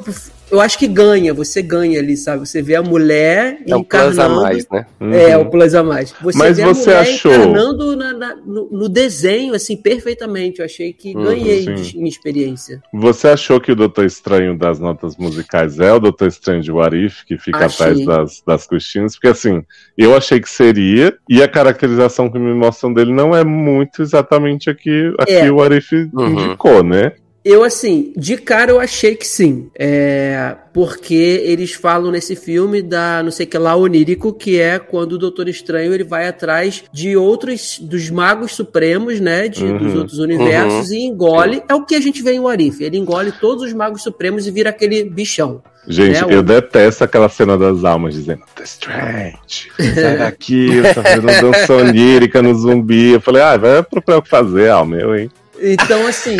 eu 0.52 0.60
acho 0.60 0.78
que 0.78 0.86
ganha, 0.86 1.32
você 1.34 1.62
ganha 1.62 1.98
ali, 1.98 2.16
sabe? 2.16 2.46
Você 2.46 2.60
vê 2.62 2.76
a 2.76 2.82
mulher 2.82 3.58
É 3.66 3.74
um 3.74 3.82
plus 3.82 4.18
a 4.18 4.26
encarnando. 4.26 4.42
mais, 4.42 4.66
né? 4.70 4.86
É, 5.12 5.36
o 5.36 5.46
plus 5.50 5.74
a 5.74 5.82
mais. 5.82 6.14
Você 6.22 6.38
Mas 6.38 6.56
vê 6.58 6.64
você 6.64 6.90
a 6.90 6.92
mulher 7.00 7.00
achou- 7.00 7.32
encarnando 7.34 7.96
na- 7.96 8.12
na- 8.12 8.36
no, 8.36 8.68
no 8.70 8.88
desenho, 8.88 9.54
assim, 9.54 9.76
perfeitamente. 9.76 10.60
Eu 10.60 10.64
achei 10.66 10.92
que 10.92 11.16
Uhum, 11.16 11.24
ganhei 11.24 11.64
de- 11.64 11.98
em 11.98 12.06
experiência. 12.06 12.82
Você 12.92 13.28
achou 13.28 13.60
que 13.60 13.72
o 13.72 13.76
Doutor 13.76 14.04
Estranho 14.04 14.56
das 14.56 14.78
notas 14.78 15.16
musicais 15.16 15.80
é 15.80 15.92
o 15.92 15.98
Doutor 15.98 16.28
Estranho 16.28 16.60
de 16.62 16.70
Warif, 16.70 17.24
que 17.26 17.38
fica 17.38 17.64
Achei. 17.66 17.86
atrás 17.86 18.06
das, 18.06 18.42
das 18.46 18.66
Christines? 18.66 19.14
Porque 19.14 19.28
assim, 19.28 19.62
eu 19.96 20.14
achei 20.16 20.38
que 20.40 20.50
seria, 20.50 21.14
e 21.28 21.42
a 21.42 21.48
caracterização 21.48 22.30
que 22.30 22.38
me 22.38 22.52
mostram 22.54 22.92
dele 22.92 23.12
não 23.12 23.34
é 23.34 23.42
muito 23.42 24.02
exatamente 24.02 24.68
a 24.68 24.74
que, 24.74 25.14
a 25.18 25.24
É. 25.26 25.40
que 25.42 25.50
o 25.50 25.56
Warif 25.56 25.92
Uhum. 26.12 26.28
indicou, 26.28 26.82
né? 26.84 27.12
Eu, 27.44 27.64
assim, 27.64 28.12
de 28.16 28.36
cara 28.36 28.70
eu 28.70 28.78
achei 28.78 29.16
que 29.16 29.26
sim. 29.26 29.68
É, 29.76 30.54
porque 30.72 31.42
eles 31.44 31.72
falam 31.72 32.12
nesse 32.12 32.36
filme 32.36 32.80
da 32.80 33.20
não 33.22 33.32
sei 33.32 33.46
o 33.46 33.48
que 33.48 33.58
lá 33.58 33.74
onírico, 33.74 34.32
que 34.32 34.60
é 34.60 34.78
quando 34.78 35.14
o 35.14 35.18
Doutor 35.18 35.48
Estranho 35.48 35.92
ele 35.92 36.04
vai 36.04 36.28
atrás 36.28 36.84
de 36.92 37.16
outros, 37.16 37.78
dos 37.80 38.08
magos 38.10 38.52
supremos, 38.54 39.18
né? 39.20 39.48
De, 39.48 39.64
Uhum. 39.64 39.78
Dos 39.78 39.94
outros 39.96 40.18
universos 40.18 40.90
e 40.92 40.98
engole. 41.00 41.62
É 41.68 41.74
o 41.74 41.84
que 41.84 41.94
a 41.96 42.00
gente 42.00 42.22
vê 42.22 42.32
em 42.34 42.40
Warif. 42.40 42.80
Ele 42.82 42.96
engole 42.98 43.32
todos 43.32 43.64
os 43.64 43.72
magos 43.72 44.02
supremos 44.02 44.46
e 44.46 44.50
vira 44.52 44.70
aquele 44.70 45.02
bichão. 45.04 45.62
Gente, 45.88 46.18
É, 46.18 46.24
o- 46.24 46.30
eu 46.30 46.42
detesto 46.44 47.02
aquela 47.02 47.28
cena 47.28 47.58
das 47.58 47.82
almas 47.84 48.14
dizendo 48.14 48.42
The 48.54 48.62
Strange, 48.62 49.72
sai 49.94 50.16
daqui, 50.16 50.68
tá 50.94 51.02
fazendo 51.02 51.26
dança 51.42 51.74
onírica 51.74 52.40
no 52.40 52.54
zumbi. 52.54 53.12
Eu 53.14 53.20
falei, 53.20 53.42
ah, 53.42 53.56
vai 53.56 53.82
procurar 53.82 54.18
o 54.18 54.22
que 54.22 54.28
fazer, 54.28 54.68
alma, 54.70 54.96
eu, 54.96 55.16
hein? 55.16 55.28
Então, 55.62 56.06
assim, 56.06 56.36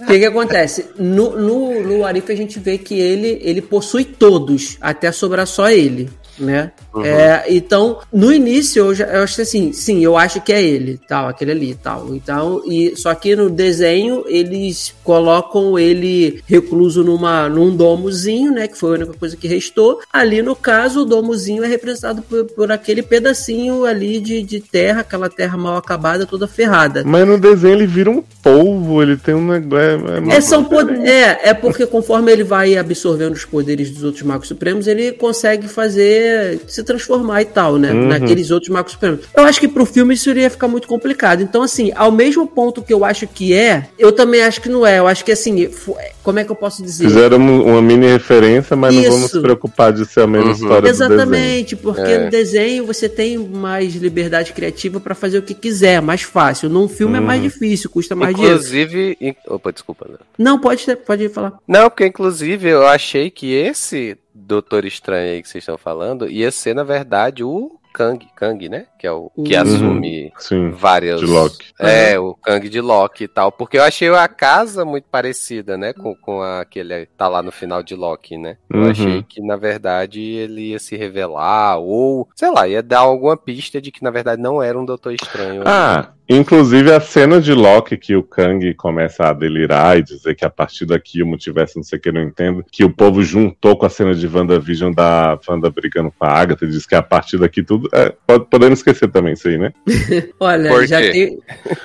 o 0.00 0.06
que, 0.06 0.18
que 0.18 0.24
acontece? 0.24 0.86
No, 0.96 1.38
no, 1.38 1.82
no 1.82 2.04
Arif 2.04 2.32
a 2.32 2.34
gente 2.34 2.58
vê 2.58 2.78
que 2.78 2.98
ele, 2.98 3.38
ele 3.42 3.60
possui 3.60 4.04
todos, 4.04 4.78
até 4.80 5.12
sobrar 5.12 5.46
só 5.46 5.70
ele. 5.70 6.08
Né? 6.40 6.72
É, 7.04 7.44
então, 7.48 8.00
no 8.12 8.32
início, 8.32 8.86
eu, 8.86 8.94
já, 8.94 9.04
eu 9.04 9.22
acho 9.22 9.36
que 9.36 9.42
assim, 9.42 9.72
sim, 9.72 10.02
eu 10.02 10.16
acho 10.16 10.40
que 10.40 10.52
é 10.52 10.62
ele, 10.62 10.98
tal, 11.06 11.28
aquele 11.28 11.52
ali, 11.52 11.74
tal. 11.74 12.14
Então, 12.14 12.62
e 12.66 12.96
só 12.96 13.14
que 13.14 13.36
no 13.36 13.50
desenho 13.50 14.24
eles 14.26 14.94
colocam 15.04 15.78
ele 15.78 16.42
recluso 16.46 17.04
numa, 17.04 17.48
num 17.48 17.76
domozinho, 17.76 18.52
né? 18.52 18.66
Que 18.66 18.76
foi 18.76 18.90
a 18.90 18.94
única 18.94 19.12
coisa 19.12 19.36
que 19.36 19.46
restou. 19.46 20.00
Ali, 20.12 20.42
no 20.42 20.56
caso, 20.56 21.02
o 21.02 21.04
domozinho 21.04 21.62
é 21.62 21.68
representado 21.68 22.22
por, 22.22 22.44
por 22.46 22.72
aquele 22.72 23.02
pedacinho 23.02 23.84
ali 23.84 24.18
de, 24.18 24.42
de 24.42 24.60
terra, 24.60 25.00
aquela 25.02 25.28
terra 25.28 25.56
mal 25.56 25.76
acabada, 25.76 26.26
toda 26.26 26.48
ferrada. 26.48 27.04
Mas 27.04 27.26
no 27.26 27.38
desenho 27.38 27.74
ele 27.74 27.86
vira 27.86 28.10
um 28.10 28.22
polvo, 28.42 29.02
ele 29.02 29.16
tem 29.16 29.34
um 29.34 29.46
negócio. 29.46 29.78
É, 29.78 30.34
é 30.34 30.36
É, 30.36 30.40
são 30.40 30.66
é, 31.04 31.50
é 31.50 31.54
porque 31.54 31.86
conforme 31.86 32.32
ele 32.32 32.44
vai 32.44 32.76
absorvendo 32.76 33.34
os 33.34 33.44
poderes 33.44 33.90
dos 33.90 34.04
outros 34.04 34.22
magos 34.22 34.48
supremos, 34.48 34.86
ele 34.86 35.12
consegue 35.12 35.68
fazer 35.68 36.29
se 36.66 36.82
transformar 36.82 37.42
e 37.42 37.44
tal, 37.46 37.76
né? 37.76 37.92
Uhum. 37.92 38.08
Naqueles 38.08 38.50
outros 38.50 38.68
magos 38.70 38.92
supremos. 38.92 39.20
Eu 39.36 39.44
acho 39.44 39.60
que 39.60 39.68
pro 39.68 39.84
filme 39.86 40.14
isso 40.14 40.30
iria 40.30 40.50
ficar 40.50 40.68
muito 40.68 40.86
complicado. 40.88 41.42
Então, 41.42 41.62
assim, 41.62 41.92
ao 41.94 42.10
mesmo 42.10 42.46
ponto 42.46 42.82
que 42.82 42.92
eu 42.92 43.04
acho 43.04 43.26
que 43.26 43.52
é, 43.54 43.88
eu 43.98 44.12
também 44.12 44.42
acho 44.42 44.60
que 44.60 44.68
não 44.68 44.86
é. 44.86 44.98
Eu 44.98 45.06
acho 45.06 45.24
que 45.24 45.32
assim, 45.32 45.68
fu- 45.70 45.96
como 46.22 46.38
é 46.38 46.44
que 46.44 46.50
eu 46.50 46.56
posso 46.56 46.82
dizer? 46.82 47.04
Fizeram 47.04 47.38
uma 47.38 47.80
mini 47.82 48.06
referência, 48.06 48.76
mas 48.76 48.94
não 48.94 49.02
vamos 49.02 49.18
Isso. 49.26 49.36
se 49.36 49.40
preocupar 49.42 49.92
de 49.92 50.04
ser 50.06 50.20
a 50.20 50.26
mesma 50.26 50.48
Uhum. 50.48 50.52
história. 50.54 50.88
Exatamente, 50.88 51.76
porque 51.76 52.00
É. 52.02 52.24
no 52.24 52.30
desenho 52.30 52.86
você 52.86 53.08
tem 53.08 53.38
mais 53.38 53.94
liberdade 53.94 54.52
criativa 54.52 55.00
pra 55.00 55.14
fazer 55.14 55.38
o 55.38 55.42
que 55.42 55.54
quiser, 55.54 55.94
é 55.94 56.00
mais 56.00 56.22
fácil. 56.22 56.68
Num 56.68 56.88
filme 56.88 57.16
é 57.16 57.20
Uhum. 57.20 57.26
mais 57.26 57.42
difícil, 57.42 57.90
custa 57.90 58.14
mais 58.14 58.34
dinheiro. 58.34 58.56
Inclusive. 58.56 59.16
in- 59.20 59.34
Opa, 59.46 59.72
desculpa. 59.72 60.06
Léo. 60.08 60.18
Não, 60.38 60.58
pode, 60.58 60.84
pode 61.06 61.28
falar. 61.28 61.54
Não, 61.66 61.88
porque 61.90 62.06
inclusive 62.06 62.68
eu 62.68 62.86
achei 62.86 63.30
que 63.30 63.52
esse 63.52 64.16
Doutor 64.50 64.84
Estranho 64.84 65.34
aí 65.34 65.42
que 65.42 65.48
vocês 65.48 65.62
estão 65.62 65.78
falando 65.78 66.28
ia 66.28 66.50
ser, 66.50 66.74
na 66.74 66.82
verdade, 66.82 67.44
o 67.44 67.78
Kang, 67.94 68.26
Kang, 68.34 68.68
né? 68.68 68.88
Que 69.00 69.06
é 69.06 69.12
o 69.12 69.30
que 69.42 69.54
Uhum. 69.56 69.62
assume 69.62 70.32
Sim. 70.36 70.70
várias. 70.72 71.20
de 71.20 71.24
Loki. 71.26 71.68
É, 71.80 72.18
o 72.18 72.34
Kang 72.34 72.68
de 72.68 72.82
Loki 72.82 73.24
e 73.24 73.28
tal. 73.28 73.50
Porque 73.50 73.78
eu 73.78 73.82
achei 73.82 74.10
a 74.10 74.28
casa 74.28 74.84
muito 74.84 75.04
parecida, 75.10 75.78
né? 75.78 75.94
Com, 75.94 76.14
com 76.14 76.42
aquele. 76.42 77.06
Tá 77.16 77.26
lá 77.26 77.42
no 77.42 77.50
final 77.50 77.82
de 77.82 77.94
Loki, 77.94 78.36
né? 78.36 78.58
Eu 78.68 78.80
Uhum. 78.82 78.90
achei 78.90 79.22
que, 79.22 79.40
na 79.40 79.56
verdade, 79.56 80.20
ele 80.20 80.72
ia 80.72 80.78
se 80.78 80.96
revelar. 80.98 81.78
Ou, 81.78 82.28
sei 82.36 82.50
lá, 82.50 82.68
ia 82.68 82.82
dar 82.82 82.98
alguma 82.98 83.38
pista 83.38 83.80
de 83.80 83.90
que, 83.90 84.04
na 84.04 84.10
verdade, 84.10 84.42
não 84.42 84.62
era 84.62 84.78
um 84.78 84.84
Doutor 84.84 85.14
Estranho. 85.14 85.62
Ah, 85.64 86.10
inclusive 86.28 86.92
a 86.92 87.00
cena 87.00 87.40
de 87.40 87.52
Loki 87.54 87.96
que 87.96 88.14
o 88.14 88.22
Kang 88.22 88.72
começa 88.74 89.24
a 89.28 89.32
delirar 89.32 89.98
e 89.98 90.02
dizer 90.02 90.34
que 90.34 90.44
a 90.44 90.50
partir 90.50 90.84
daqui 90.84 91.22
o 91.22 91.26
multiverso 91.26 91.78
não 91.78 91.82
sei 91.82 91.98
o 91.98 92.02
que, 92.02 92.08
eu 92.08 92.12
não 92.12 92.22
entendo, 92.22 92.64
que 92.70 92.84
o 92.84 92.90
povo 92.94 93.22
juntou 93.22 93.76
com 93.76 93.86
a 93.86 93.90
cena 93.90 94.14
de 94.14 94.26
WandaVision 94.28 94.92
da 94.92 95.38
Wanda 95.48 95.70
brigando 95.70 96.12
com 96.16 96.24
a 96.24 96.28
Agatha 96.30 96.64
e 96.64 96.68
diz 96.68 96.86
que 96.86 96.94
a 96.94 97.02
partir 97.02 97.38
daqui 97.38 97.62
tudo. 97.62 97.88
É, 97.92 98.14
pode- 98.26 98.44
podemos 98.46 98.82
esquecer 98.90 99.10
também 99.10 99.32
isso 99.32 99.48
aí, 99.48 99.58
né? 99.58 99.72
Olha, 100.38 100.70
Por 100.70 100.86
já 100.86 101.00
tem. 101.00 101.38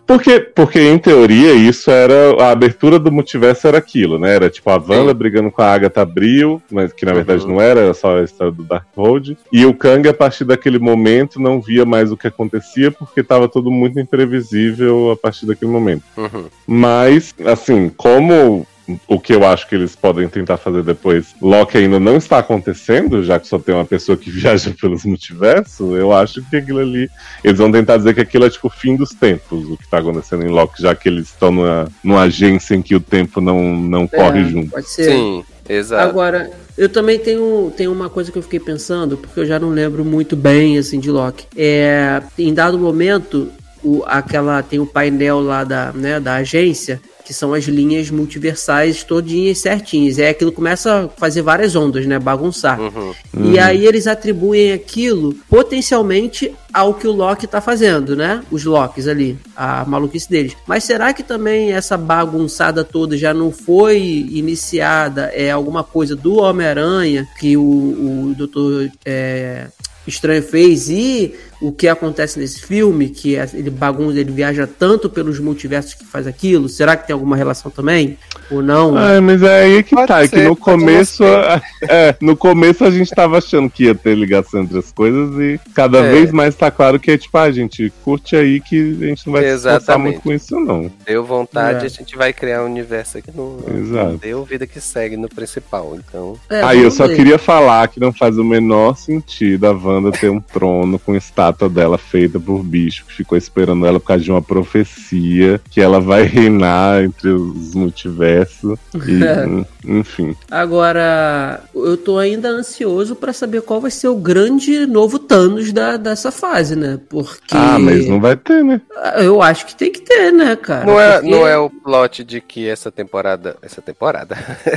Porque, 0.06 0.40
porque 0.40 0.80
em 0.80 0.98
teoria, 0.98 1.54
isso 1.54 1.90
era. 1.92 2.36
A 2.44 2.52
abertura 2.52 3.00
do 3.00 3.12
multiverso 3.12 3.68
era 3.68 3.78
aquilo, 3.78 4.20
né? 4.20 4.36
Era 4.36 4.50
tipo 4.50 4.70
a 4.70 4.76
Wanda 4.76 5.12
Sim. 5.12 5.18
brigando 5.18 5.52
com 5.52 5.62
a 5.62 5.74
Agatha 5.74 6.02
Abril, 6.02 6.62
mas 6.72 6.92
que 6.92 7.06
na 7.06 7.14
verdade 7.14 7.44
Uhum. 7.44 7.54
não 7.54 7.62
era, 7.62 7.82
era 7.82 7.94
só 7.94 8.18
a 8.18 8.24
história 8.24 8.52
do 8.52 8.64
Darkhold. 8.64 9.38
E 9.52 9.66
o 9.66 9.74
Kang, 9.74 10.08
a 10.08 10.14
partir 10.14 10.44
daquele 10.46 10.80
momento, 10.80 11.40
não 11.40 11.62
via 11.62 11.86
mais 11.86 12.12
o 12.12 12.18
que 12.18 12.28
acontecia, 12.28 12.92
porque 12.92 13.24
tava 13.24 13.48
tudo 13.48 13.70
muito 13.72 14.00
imprevisível 14.00 15.12
a 15.12 15.18
partir 15.18 15.46
daquele 15.46 15.72
momento. 15.72 16.04
Uhum. 16.18 16.46
Mas, 16.68 17.34
assim, 17.46 17.90
como 17.96 18.66
o 19.08 19.20
que 19.20 19.34
eu 19.34 19.46
acho 19.46 19.68
que 19.68 19.76
eles 19.76 19.96
podem 19.96 20.28
tentar 20.28 20.58
fazer 20.58 20.84
depois, 20.84 21.36
Loki 21.42 21.78
ainda 21.78 22.00
não 22.00 22.18
está 22.18 22.40
acontecendo, 22.40 23.24
já 23.24 23.40
que 23.40 23.48
só 23.48 23.58
tem 23.58 23.74
uma 23.74 23.86
pessoa 23.86 24.18
que 24.18 24.30
viaja 24.32 24.74
pelos 24.80 25.06
multiversos, 25.06 25.98
eu 25.98 26.12
acho 26.12 26.42
que 26.50 26.58
aquilo 26.58 26.80
ali. 26.80 27.10
Eles 27.44 27.58
vão 27.58 27.72
tentar 27.72 27.98
dizer 27.98 28.14
que 28.14 28.22
aquilo 28.22 28.46
é 28.46 28.50
tipo 28.50 28.68
o 28.68 28.70
fim 28.70 28.96
dos 28.96 29.10
tempos, 29.10 29.68
o 29.70 29.78
que 29.78 29.84
está 29.84 30.00
acontecendo 30.00 30.46
em 30.46 30.50
Loki, 30.50 30.82
já 30.82 30.96
que 30.96 31.10
eles 31.10 31.28
estão 31.28 31.52
numa, 31.52 31.88
numa 32.04 32.22
agência 32.22 32.76
em 32.76 32.82
que 32.82 32.96
o 32.96 33.00
tempo 33.00 33.42
não, 33.42 33.76
não 33.76 34.08
corre 34.08 34.42
É, 34.42 34.46
junto. 34.46 34.72
Pode 34.72 34.90
ser. 34.90 35.12
Sim, 35.12 35.44
exato. 35.68 36.08
Agora, 36.08 36.52
eu 36.78 36.90
também 36.90 37.18
tenho, 37.18 37.72
tenho 37.76 37.92
uma 37.92 38.10
coisa 38.10 38.32
que 38.32 38.38
eu 38.38 38.44
fiquei 38.44 38.60
pensando, 38.60 39.18
porque 39.18 39.40
eu 39.40 39.46
já 39.46 39.60
não 39.60 39.70
lembro 39.70 40.04
muito 40.04 40.36
bem 40.36 40.78
assim 40.78 41.00
de 41.00 41.10
Loki. 41.10 41.46
É, 41.56 42.22
em 42.38 42.54
dado 42.54 42.78
momento, 42.78 43.50
o, 43.84 44.04
aquela 44.06 44.62
tem 44.62 44.80
o 44.80 44.86
painel 44.86 45.40
lá 45.40 45.64
da, 45.64 45.92
né, 45.94 46.20
da 46.20 46.36
agência, 46.36 47.02
que 47.26 47.34
são 47.34 47.54
as 47.54 47.66
linhas 47.66 48.12
multiversais 48.12 49.04
todinhas 49.04 49.58
certinhas. 49.58 50.20
Aí 50.20 50.28
aquilo 50.28 50.52
começa 50.52 51.06
a 51.06 51.10
fazer 51.10 51.42
várias 51.42 51.76
ondas, 51.76 52.06
né? 52.06 52.20
Bagunçar. 52.20 52.80
Uhum. 52.80 53.14
E 53.52 53.58
aí 53.58 53.86
eles 53.86 54.06
atribuem 54.06 54.72
aquilo 54.72 55.34
potencialmente 55.50 56.54
ao 56.72 56.94
que 56.94 57.08
o 57.08 57.12
Loki 57.12 57.48
tá 57.48 57.60
fazendo, 57.60 58.16
né? 58.16 58.44
Os 58.52 58.64
Locks 58.64 59.08
ali, 59.08 59.40
a 59.56 59.84
maluquice 59.86 60.30
deles. 60.30 60.56
Mas 60.68 60.84
será 60.84 61.14
que 61.14 61.24
também 61.24 61.74
essa 61.74 61.98
bagunçada 61.98 62.84
toda 62.84 63.18
já 63.18 63.34
não 63.34 63.52
foi 63.52 64.00
iniciada? 64.30 65.32
É 65.34 65.50
alguma 65.50 65.84
coisa 65.84 66.16
do 66.16 66.36
Homem-Aranha 66.36 67.28
que 67.40 67.58
o, 67.58 67.62
o 67.62 68.36
Doutor 68.38 68.92
é, 69.04 69.68
Estranho 70.08 70.44
fez 70.44 70.90
e 70.90 71.34
o 71.62 71.72
que 71.72 71.88
acontece 71.88 72.40
nesse 72.40 72.62
filme, 72.62 73.10
que 73.10 73.36
é- 73.36 73.50
ele 73.54 73.70
bagunça, 73.70 74.20
ele 74.20 74.32
viaja 74.32 74.68
tanto 74.68 75.10
pelos 75.10 75.40
multiversos 75.40 75.94
que 75.94 76.06
faz 76.06 76.28
aquilo? 76.28 76.68
Será 76.70 76.96
que 76.96 77.08
tem 77.08 77.14
alguma 77.14 77.36
relação 77.36 77.72
também? 77.72 78.18
Ou 78.52 78.62
não? 78.62 78.96
Ah, 78.98 79.20
mas 79.22 79.42
é 79.42 79.64
aí 79.64 79.84
que 79.84 79.96
Pode 79.96 80.08
tá, 80.08 80.24
é 80.24 80.28
que 80.28 80.36
ser, 80.38 80.48
no 80.48 80.56
começo, 80.56 81.24
ser. 81.24 81.62
é, 81.90 82.16
no 82.22 82.36
começo 82.36 82.84
a 82.84 82.92
gente 82.92 83.10
tava 83.12 83.38
achando 83.38 83.70
que 83.70 83.86
ia 83.86 83.96
ter 83.96 84.16
ligação 84.16 84.62
entre 84.62 84.78
as 84.78 84.92
coisas 84.92 85.34
e 85.40 85.60
cada 85.74 86.00
É. 86.00 86.12
vez 86.12 86.32
mais 86.32 86.56
tá 86.56 86.70
claro 86.70 87.00
que 87.00 87.12
é 87.12 87.18
tipo, 87.18 87.38
ah, 87.38 87.50
gente, 87.52 87.92
curte 88.04 88.36
aí 88.36 88.60
que 88.60 88.98
a 89.02 89.06
gente 89.06 89.26
não 89.26 89.34
vai 89.34 89.44
se 89.58 89.98
muito 89.98 90.22
com 90.22 90.32
isso 90.34 90.60
não. 90.60 90.92
Deu 91.06 91.24
vontade, 91.24 91.84
É. 91.84 91.86
a 91.86 91.90
gente 91.90 92.16
vai 92.18 92.34
criar 92.34 92.62
um 92.64 92.66
universo 92.66 93.18
aqui 93.18 93.32
no. 93.34 93.60
Exato. 93.76 94.18
Deu 94.18 94.44
vida 94.44 94.68
que 94.68 94.80
segue 94.82 95.16
no 95.18 95.30
principal. 95.30 95.96
Então. 95.98 96.38
É, 96.50 96.62
Aí 96.64 96.84
eu 96.84 96.92
só 96.92 97.08
ver. 97.08 97.16
queria 97.16 97.38
falar 97.40 97.88
que 97.88 98.00
não 98.00 98.12
faz 98.12 98.38
o 98.38 98.44
menor 98.44 98.98
sentido 98.98 99.66
a 99.66 99.72
Wanda 99.72 100.12
ter 100.12 100.30
um 100.30 100.40
trono 100.42 101.00
com 101.00 101.16
estátua 101.16 101.45
estátua 101.46 101.70
dela 101.70 101.98
feita 101.98 102.40
por 102.40 102.64
bicho, 102.64 103.06
que 103.06 103.14
ficou 103.14 103.38
esperando 103.38 103.86
ela 103.86 104.00
por 104.00 104.08
causa 104.08 104.24
de 104.24 104.32
uma 104.32 104.42
profecia, 104.42 105.62
que 105.70 105.82
ela 105.82 106.00
vai 106.00 106.24
reinar 106.24 107.04
entre 107.04 107.30
os 107.30 107.74
multiversos. 107.76 108.78
E, 108.96 109.66
enfim. 109.86 110.36
Agora, 110.50 111.62
eu 111.74 111.98
tô 111.98 112.18
ainda 112.18 112.50
ansioso 112.50 113.16
pra 113.16 113.34
saber 113.34 113.62
qual 113.62 113.80
vai 113.80 113.92
ser 113.92 114.08
o 114.08 114.16
grande 114.16 114.86
novo 114.86 115.20
Thanos 115.20 115.72
da, 115.72 115.98
dessa 115.98 116.32
fase, 116.32 116.76
né? 116.76 117.00
Porque. 117.10 117.56
Ah, 117.56 117.78
mas 117.80 118.08
não 118.08 118.20
vai 118.20 118.36
ter, 118.36 118.64
né? 118.64 118.82
Eu 119.18 119.42
acho 119.42 119.66
que 119.66 119.76
tem 119.76 119.92
que 119.92 120.02
ter, 120.02 120.32
né, 120.32 120.56
cara? 120.56 120.86
Não 120.86 121.00
é, 121.00 121.14
Porque- 121.16 121.30
não 121.30 121.48
é 121.48 121.58
o 121.58 121.70
plot 121.70 122.24
de 122.24 122.42
que 122.42 122.68
essa 122.68 122.92
temporada. 122.92 123.58
Essa 123.62 123.82
temporada? 123.82 124.36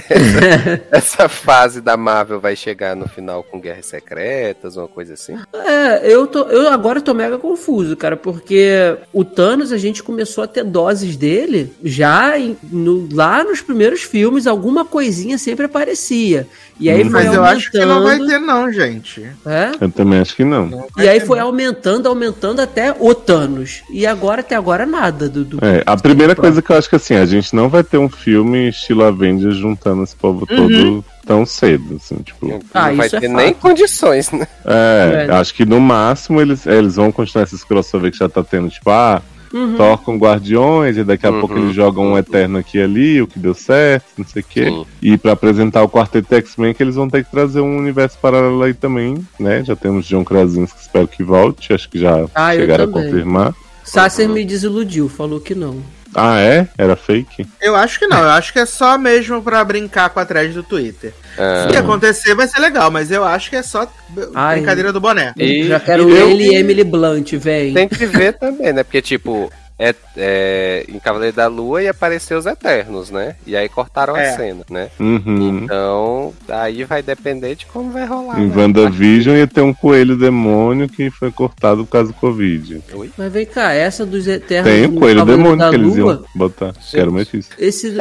essa, 0.08 0.82
essa 0.90 1.28
fase 1.28 1.80
da 1.80 1.97
Marvel 1.97 2.40
vai 2.40 2.56
chegar 2.56 2.94
no 2.94 3.08
final 3.08 3.42
com 3.42 3.60
Guerras 3.60 3.86
Secretas, 3.86 4.76
uma 4.76 4.88
coisa 4.88 5.14
assim? 5.14 5.36
É, 5.55 6.12
eu, 6.12 6.26
tô, 6.26 6.42
eu 6.42 6.57
agora 6.66 7.00
tô 7.00 7.12
mega 7.14 7.38
confuso, 7.38 7.96
cara, 7.96 8.16
porque 8.16 8.96
o 9.12 9.24
Thanos, 9.24 9.70
a 9.72 9.78
gente 9.78 10.02
começou 10.02 10.42
a 10.42 10.46
ter 10.46 10.64
doses 10.64 11.16
dele 11.16 11.72
já 11.84 12.38
em- 12.38 12.56
no- 12.72 13.08
lá 13.12 13.44
nos 13.44 13.60
primeiros 13.60 14.02
filmes, 14.02 14.46
alguma 14.46 14.84
coisinha 14.84 15.36
sempre 15.38 15.66
aparecia. 15.66 16.46
E 16.80 16.88
aí 16.88 17.02
Hum. 17.02 17.10
foi 17.10 17.24
Mas 17.24 17.34
eu 17.34 17.44
acho 17.44 17.70
que 17.70 17.78
não 17.78 18.02
vai 18.02 18.14
aumentando, 18.14 18.28
ter, 18.28 18.38
não, 18.38 18.72
gente. 18.72 19.22
é? 19.46 19.72
Eu 19.80 19.90
também 19.90 20.20
acho 20.20 20.34
que 20.36 20.44
não. 20.44 20.86
E 20.96 21.08
aí 21.08 21.20
foi 21.20 21.38
aumentando, 21.38 22.08
aumentando 22.08 22.60
até 22.60 22.94
o 22.98 23.14
Thanos. 23.14 23.82
E 23.90 24.06
agora, 24.06 24.40
até 24.40 24.54
agora, 24.54 24.86
nada 24.86 25.28
do. 25.28 25.44
do- 25.44 25.58
É, 25.64 25.82
a 25.84 25.96
primeira 25.96 26.34
coisa 26.36 26.62
que 26.62 26.70
eu 26.70 26.76
acho 26.76 26.88
que 26.88 26.96
assim, 26.96 27.14
a 27.14 27.26
gente 27.26 27.54
não 27.54 27.68
vai 27.68 27.82
ter 27.82 27.98
um 27.98 28.08
filme 28.08 28.68
estilo 28.68 29.04
Avengers 29.04 29.56
juntando 29.56 30.02
esse 30.04 30.14
povo 30.16 30.46
todo 30.46 31.04
tão 31.28 31.44
cedo, 31.44 31.97
assim, 31.97 32.16
tipo. 32.23 32.58
Ah, 32.73 32.89
não 32.89 32.97
vai 32.97 33.07
isso 33.07 33.16
é 33.16 33.20
ter 33.20 33.26
fato. 33.31 33.36
nem 33.36 33.52
condições, 33.55 34.31
né? 34.32 34.48
É, 34.65 35.26
É. 35.28 35.32
acho 35.34 35.55
que 35.55 35.66
no 35.66 35.78
máximo 35.78 36.40
eles, 36.40 36.66
eles 36.66 36.97
vão 36.97 37.12
continuar 37.12 37.44
esses 37.44 37.62
crossover 37.62 38.10
que 38.10 38.16
já 38.18 38.28
tá 38.28 38.42
tendo, 38.42 38.70
tipo, 38.70 38.89
ah, 38.90 39.20
Uhum. 39.50 39.76
Thor 39.78 39.97
com 40.02 40.18
Guardiões, 40.18 40.98
e 40.98 41.05
daqui 41.05 41.26
a 41.26 41.31
Uhum. 41.31 41.40
pouco 41.40 41.57
eles 41.57 41.74
jogam 41.74 42.08
um 42.12 42.18
Eterno 42.18 42.58
aqui 42.58 42.76
e 42.76 42.82
ali, 42.82 43.23
o 43.23 43.26
que 43.26 43.39
deu 43.39 43.55
certo, 43.55 44.05
não 44.18 44.26
sei 44.26 44.42
o 44.42 44.44
quê. 44.47 44.65
Sim. 44.66 44.84
E 45.00 45.16
pra 45.16 45.32
apresentar 45.32 45.82
o 45.82 45.89
Quarteto 45.89 46.34
X-Men, 46.34 46.74
que 46.74 46.82
eles 46.82 46.97
vão 46.97 47.08
ter 47.08 47.24
que 47.24 47.31
trazer 47.31 47.60
um 47.62 47.78
universo 47.78 48.18
paralelo 48.20 48.62
aí 48.62 48.74
também, 48.74 49.16
né? 49.40 49.65
Já 49.65 49.74
temos 49.74 50.05
John 50.07 50.23
Krasinski, 50.23 50.78
espero 50.78 51.08
que 51.08 51.23
volte, 51.23 51.73
acho 51.73 51.89
que 51.89 51.98
já 51.98 52.26
Ah, 52.34 52.52
chegaram 52.55 52.84
a 52.84 52.89
confirmar. 52.89 53.55
Sasser 53.84 54.28
me 54.28 54.44
desiludiu, 54.44 55.08
falou 55.08 55.40
que 55.40 55.55
não. 55.55 55.76
Ah, 56.14 56.40
é? 56.40 56.66
Era 56.76 56.96
fake? 56.96 57.46
Eu 57.60 57.76
acho 57.76 57.98
que 57.98 58.06
não, 58.06 58.18
eu 58.22 58.30
acho 58.30 58.52
que 58.52 58.58
é 58.58 58.66
só 58.66 58.96
mesmo 58.98 59.42
pra 59.42 59.62
brincar 59.62 60.08
com 60.10 60.18
a 60.20 60.24
thread 60.24 60.52
do 60.54 60.62
Twitter. 60.62 61.12
Ah, 61.38 61.68
Se 61.70 61.76
acontecer, 61.76 62.34
vai 62.34 62.48
ser 62.48 62.60
legal, 62.60 62.90
mas 62.90 63.10
eu 63.10 63.24
acho 63.24 63.50
que 63.50 63.56
é 63.56 63.62
só 63.62 63.86
Ai. 64.34 64.56
brincadeira 64.56 64.92
do 64.92 65.00
boné. 65.00 65.32
E- 65.36 65.68
Já 65.68 65.78
quero 65.78 66.08
eu- 66.08 66.30
ele 66.30 66.44
e 66.50 66.54
Emily 66.56 66.82
Blunt, 66.84 67.32
véi. 67.34 67.72
Tem 67.74 67.88
que 67.88 68.06
ver 68.06 68.32
também, 68.38 68.72
né? 68.72 68.82
Porque, 68.82 69.02
tipo, 69.02 69.50
é, 69.78 69.94
é, 70.16 70.84
em 70.89 70.98
Cavaleiro 70.98 71.36
da 71.36 71.47
Lua 71.47 71.82
ia 71.82 71.90
aparecer 71.92 72.34
os 72.34 72.47
Eternos, 72.47 73.10
né? 73.10 73.36
E 73.47 73.57
aí 73.57 73.68
cortaram 73.68 74.16
É. 74.16 74.31
a 74.31 74.36
cena, 74.36 74.65
né? 74.68 74.90
Uhum. 74.98 75.60
Então, 75.65 76.34
aí 76.48 76.82
vai 76.84 77.02
depender 77.02 77.55
de 77.55 77.66
como 77.66 77.90
vai 77.90 78.05
rolar. 78.07 78.40
Em 78.40 78.48
né? 78.48 78.57
WandaVision 78.57 79.36
ia 79.36 79.47
ter 79.47 79.60
um 79.60 79.73
coelho 79.73 80.16
demônio 80.16 80.89
que 80.89 81.10
foi 81.10 81.31
cortado 81.31 81.84
por 81.84 81.92
causa 81.92 82.08
do 82.12 82.15
Covid. 82.18 82.82
Oi? 82.92 83.10
Mas 83.16 83.32
vem 83.32 83.47
cá, 83.47 83.73
essa 83.73 84.05
dos 84.05 84.26
Eternos. 84.26 84.70
Tem 84.73 84.84
o 84.86 84.89
do 84.89 84.98
coelho 85.00 85.18
Cavaleiro 85.20 85.42
demônio 85.57 85.70
que 85.70 85.76
eles 85.76 85.97
Lua, 85.97 86.12
iam 86.12 86.24
botar. 86.34 86.74
Quero 86.90 87.12
mais 87.12 87.32
isso. 87.32 87.50
Esse, 87.58 87.94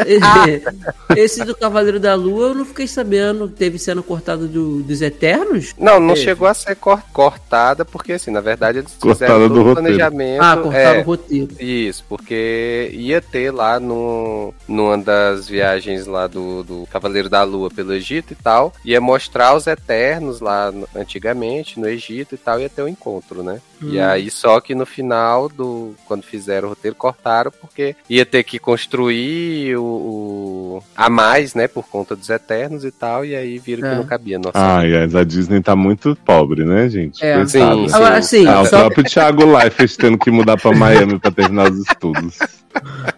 esse 1.16 1.44
do 1.44 1.56
Cavaleiro 1.56 2.00
da 2.00 2.16
Lua 2.16 2.48
eu 2.50 2.56
não 2.56 2.66
fiquei 2.66 2.88
sabendo. 2.88 3.48
Teve 3.48 3.78
cena 3.80 4.02
cortada 4.02 4.48
do, 4.48 4.82
dos 4.82 5.02
Eternos? 5.02 5.74
Não, 5.78 6.00
não 6.00 6.14
Teve. 6.14 6.26
chegou 6.26 6.48
a 6.48 6.54
ser 6.54 6.76
cor- 6.76 7.02
cortada, 7.14 7.86
porque 7.86 8.14
assim, 8.14 8.32
na 8.32 8.42
verdade 8.42 8.80
eles 8.80 8.94
Cortada 9.00 9.16
fizeram 9.34 9.48
do 9.48 9.48
todo 9.56 9.60
o 9.60 9.64
roteiro. 9.70 9.82
planejamento. 9.98 10.42
Ah, 10.42 10.58
cortaram 10.58 11.00
é, 11.00 11.02
o 11.02 11.06
roteiro. 11.06 11.48
Isso, 11.70 12.06
porque 12.08 12.90
ia 12.94 13.20
ter 13.22 13.52
lá 13.52 13.78
no, 13.78 14.54
numa 14.68 14.98
das 14.98 15.50
viagens 15.50 16.06
lá 16.08 16.26
do, 16.26 16.64
do 16.64 16.88
Cavaleiro 16.90 17.28
da 17.30 17.44
Lua 17.44 17.70
pelo 17.70 17.94
Egito 17.94 18.32
e 18.32 18.36
tal, 18.36 18.72
ia 18.86 19.02
mostrar 19.02 19.54
os 19.54 19.68
Eternos 19.68 20.40
lá 20.40 20.72
no- 20.72 20.88
antigamente 20.96 21.78
no 21.78 21.90
Egito 21.90 22.36
e 22.36 22.38
tal, 22.38 22.60
ia 22.62 22.70
ter 22.70 22.84
o 22.84 22.88
encontro, 22.88 23.44
né? 23.44 23.60
E 23.82 24.00
Hum. 24.00 24.04
aí, 24.04 24.32
só 24.32 24.60
que 24.60 24.74
no 24.74 24.86
final 24.86 25.48
do. 25.50 25.94
Quando 26.08 26.24
fizeram 26.24 26.68
o 26.68 26.70
roteiro, 26.72 26.96
cortaram, 26.96 27.52
porque 27.62 27.96
ia 28.10 28.26
ter 28.26 28.44
que 28.44 28.58
construir 28.58 29.76
o, 29.78 29.84
o- 29.84 30.84
a 30.96 31.10
mais, 31.10 31.54
né? 31.54 31.68
Por 31.68 31.88
conta 31.88 32.16
dos 32.16 32.30
Eternos 32.30 32.84
e 32.84 32.92
tal, 32.92 33.24
e 33.24 33.36
aí 33.36 33.60
viram 33.60 33.88
É. 33.88 33.92
que 33.92 33.96
não 33.98 34.06
cabia. 34.06 34.40
Nossa, 34.40 34.52
Ai, 34.56 34.96
ai, 34.96 35.10
a 35.14 35.24
Disney 35.24 35.62
tá 35.62 35.76
muito 35.76 36.16
pobre, 36.26 36.66
né, 36.66 36.90
gente? 36.90 37.24
É. 37.24 37.38
Sim, 37.46 37.88
sim. 37.88 37.94
Agora, 37.96 38.18
assim, 38.18 38.48
Ah, 38.48 38.62
o 38.62 38.66
só, 38.66 38.80
próprio 38.80 39.04
Thiago 39.04 39.46
Leifert 39.46 39.96
tendo 39.96 40.18
que 40.18 40.32
mudar 40.32 40.58
pra 40.58 40.72
Miami 40.76 41.20
pra 41.20 41.30
terminar 41.32 41.72
os 41.72 41.78
estudos. 41.80 42.40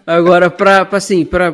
agora 0.05 0.49
pra, 0.49 0.83
pra, 0.85 0.97
assim, 0.97 1.23
pra, 1.25 1.53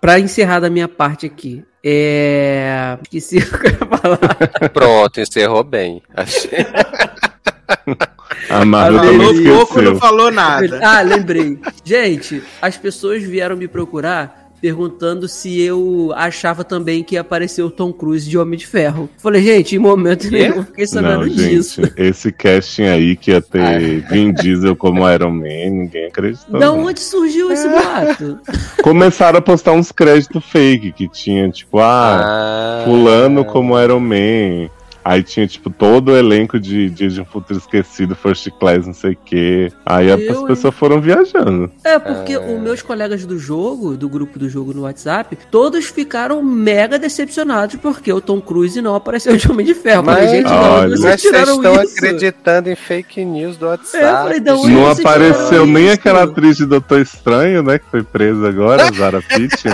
pra 0.00 0.18
encerrar 0.18 0.60
da 0.60 0.70
minha 0.70 0.88
parte 0.88 1.26
aqui. 1.26 1.62
É. 1.84 2.98
Esqueci 3.02 3.38
o 3.38 3.58
que 3.58 3.66
eu 3.66 3.70
ia 3.70 3.98
falar. 3.98 4.70
Pronto, 4.72 5.20
encerrou 5.20 5.62
bem. 5.64 6.02
Achei. 6.14 6.50
A 8.48 8.64
Marvel 8.64 8.98
Ah, 9.00 9.02
também 9.02 9.18
Falou 9.18 9.56
pouco, 9.56 9.74
não 9.74 9.82
esqueceu. 9.82 9.96
falou 9.98 10.30
nada. 10.30 10.80
Ah, 10.84 11.00
lembrei. 11.02 11.58
Gente, 11.84 12.42
as 12.62 12.76
pessoas 12.76 13.22
vieram 13.22 13.56
me 13.56 13.66
procurar 13.68 14.38
perguntando 14.60 15.26
se 15.26 15.58
eu 15.62 16.12
achava 16.14 16.62
também 16.62 17.02
que 17.02 17.14
ia 17.14 17.22
aparecer 17.22 17.62
o 17.62 17.70
Tom 17.70 17.90
Cruise 17.94 18.28
de 18.28 18.36
Homem 18.36 18.58
de 18.58 18.66
Ferro. 18.66 19.08
Falei, 19.16 19.42
gente, 19.42 19.74
em 19.74 19.78
momento 19.78 20.30
nenhum 20.30 20.56
eu 20.56 20.64
fiquei 20.64 20.86
sabendo 20.86 21.20
Não, 21.26 21.28
disso. 21.30 21.80
gente, 21.82 21.94
esse 21.96 22.30
casting 22.30 22.82
aí 22.82 23.16
que 23.16 23.30
ia 23.30 23.40
ter 23.40 24.02
Vin 24.10 24.34
Diesel 24.34 24.76
como 24.76 25.10
Iron 25.10 25.30
Man, 25.30 25.70
ninguém 25.70 26.08
acreditou. 26.08 26.60
Da 26.60 26.66
não. 26.66 26.84
onde 26.84 27.00
surgiu 27.00 27.50
esse 27.50 27.66
boato? 27.70 28.38
Começaram 28.84 29.38
a 29.38 29.42
postar 29.42 29.72
uns 29.72 29.90
créditos 29.90 30.44
fake 30.44 30.92
que 30.92 31.08
tinha, 31.08 31.48
tipo, 31.48 31.78
ah, 31.78 32.82
Ah, 32.82 32.82
fulano 32.84 33.46
como 33.46 33.80
Iron 33.80 34.00
Man. 34.00 34.68
Aí 35.04 35.22
tinha, 35.22 35.46
tipo, 35.46 35.70
todo 35.70 36.10
o 36.10 36.16
elenco 36.16 36.60
de 36.60 36.90
Dias 36.90 37.14
de 37.14 37.20
um 37.22 37.24
Futuro 37.24 37.58
Esquecido, 37.58 38.14
First 38.14 38.48
Class, 38.60 38.86
não 38.86 38.92
sei 38.94 39.12
o 39.12 39.18
quê. 39.24 39.72
Aí 39.86 40.08
Eu, 40.08 40.14
as 40.42 40.42
pessoas 40.46 40.74
foram 40.74 41.00
viajando. 41.00 41.70
É, 41.82 41.98
porque 41.98 42.36
os 42.36 42.60
meus 42.60 42.82
colegas 42.82 43.24
do 43.24 43.38
jogo, 43.38 43.96
do 43.96 44.08
grupo 44.08 44.38
do 44.38 44.48
jogo 44.48 44.74
no 44.74 44.82
WhatsApp, 44.82 45.38
todos 45.50 45.86
ficaram 45.86 46.42
mega 46.42 46.98
decepcionados 46.98 47.76
porque 47.76 48.12
o 48.12 48.20
Tom 48.20 48.40
Cruise 48.40 48.80
não 48.82 48.94
apareceu 48.94 49.36
de 49.36 49.50
Homem 49.50 49.64
de 49.64 49.74
Ferro. 49.74 50.02
Mas- 50.04 50.30
gente, 50.30 50.46
Olha. 50.48 50.86
onde 50.88 51.00
vocês 51.00 51.02
Mas 51.02 51.22
vocês 51.22 51.48
estão 51.48 51.82
isso? 51.82 51.94
acreditando 51.96 52.68
em 52.70 52.76
fake 52.76 53.24
news 53.24 53.56
do 53.56 53.66
WhatsApp. 53.66 54.04
É, 54.04 54.08
eu 54.10 54.16
falei, 54.16 54.40
Não 54.40 54.56
vocês 54.84 55.00
apareceu 55.00 55.66
nem 55.66 55.84
isso? 55.86 55.94
aquela 55.94 56.24
atriz 56.24 56.56
de 56.58 56.66
Doutor 56.66 57.00
Estranho, 57.00 57.62
né? 57.62 57.78
Que 57.78 57.86
foi 57.90 58.02
presa 58.02 58.48
agora, 58.48 58.90
Zara 58.92 59.22
Pitt. 59.22 59.64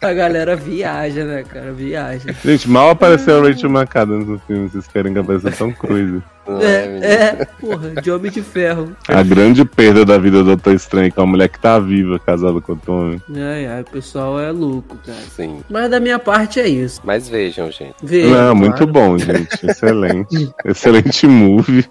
A 0.00 0.12
galera 0.12 0.54
viaja, 0.54 1.24
né, 1.24 1.42
cara? 1.42 1.72
Viaja. 1.72 2.32
Gente, 2.44 2.70
mal 2.70 2.90
apareceu 2.90 3.38
a 3.38 3.48
Rachel 3.48 3.68
McAdams 3.68 4.28
no 4.28 4.38
filme, 4.38 4.68
vocês 4.68 4.86
querem 4.86 5.12
que 5.12 5.18
apareça 5.18 5.50
Tom 5.50 5.72
Cruise. 5.72 6.22
É, 6.46 6.86
menino? 6.86 7.04
é, 7.04 7.44
porra, 7.60 7.90
de 8.00 8.10
Homem 8.10 8.30
de 8.30 8.40
Ferro. 8.40 8.96
A 9.08 9.22
grande 9.22 9.64
perda 9.64 10.04
da 10.04 10.16
vida 10.16 10.38
do 10.38 10.44
Doutor 10.44 10.72
Estranho, 10.72 11.12
que 11.12 11.18
é 11.18 11.22
uma 11.22 11.30
mulher 11.32 11.48
que 11.48 11.58
tá 11.58 11.78
viva, 11.78 12.18
casada 12.18 12.60
com 12.60 12.72
o 12.72 12.76
Tom. 12.76 13.18
Ai, 13.34 13.66
ai, 13.66 13.80
o 13.82 13.84
pessoal 13.84 14.38
é 14.40 14.50
louco, 14.50 14.96
cara. 15.04 15.18
Sim. 15.34 15.60
Mas 15.68 15.90
da 15.90 15.98
minha 16.00 16.18
parte 16.18 16.60
é 16.60 16.68
isso. 16.68 17.00
Mas 17.04 17.28
vejam, 17.28 17.70
gente. 17.70 17.96
Veja, 18.02 18.30
Não, 18.30 18.54
muito 18.54 18.76
claro. 18.76 18.92
bom, 18.92 19.18
gente. 19.18 19.66
Excelente. 19.66 20.50
Excelente 20.64 21.26
movie. 21.26 21.84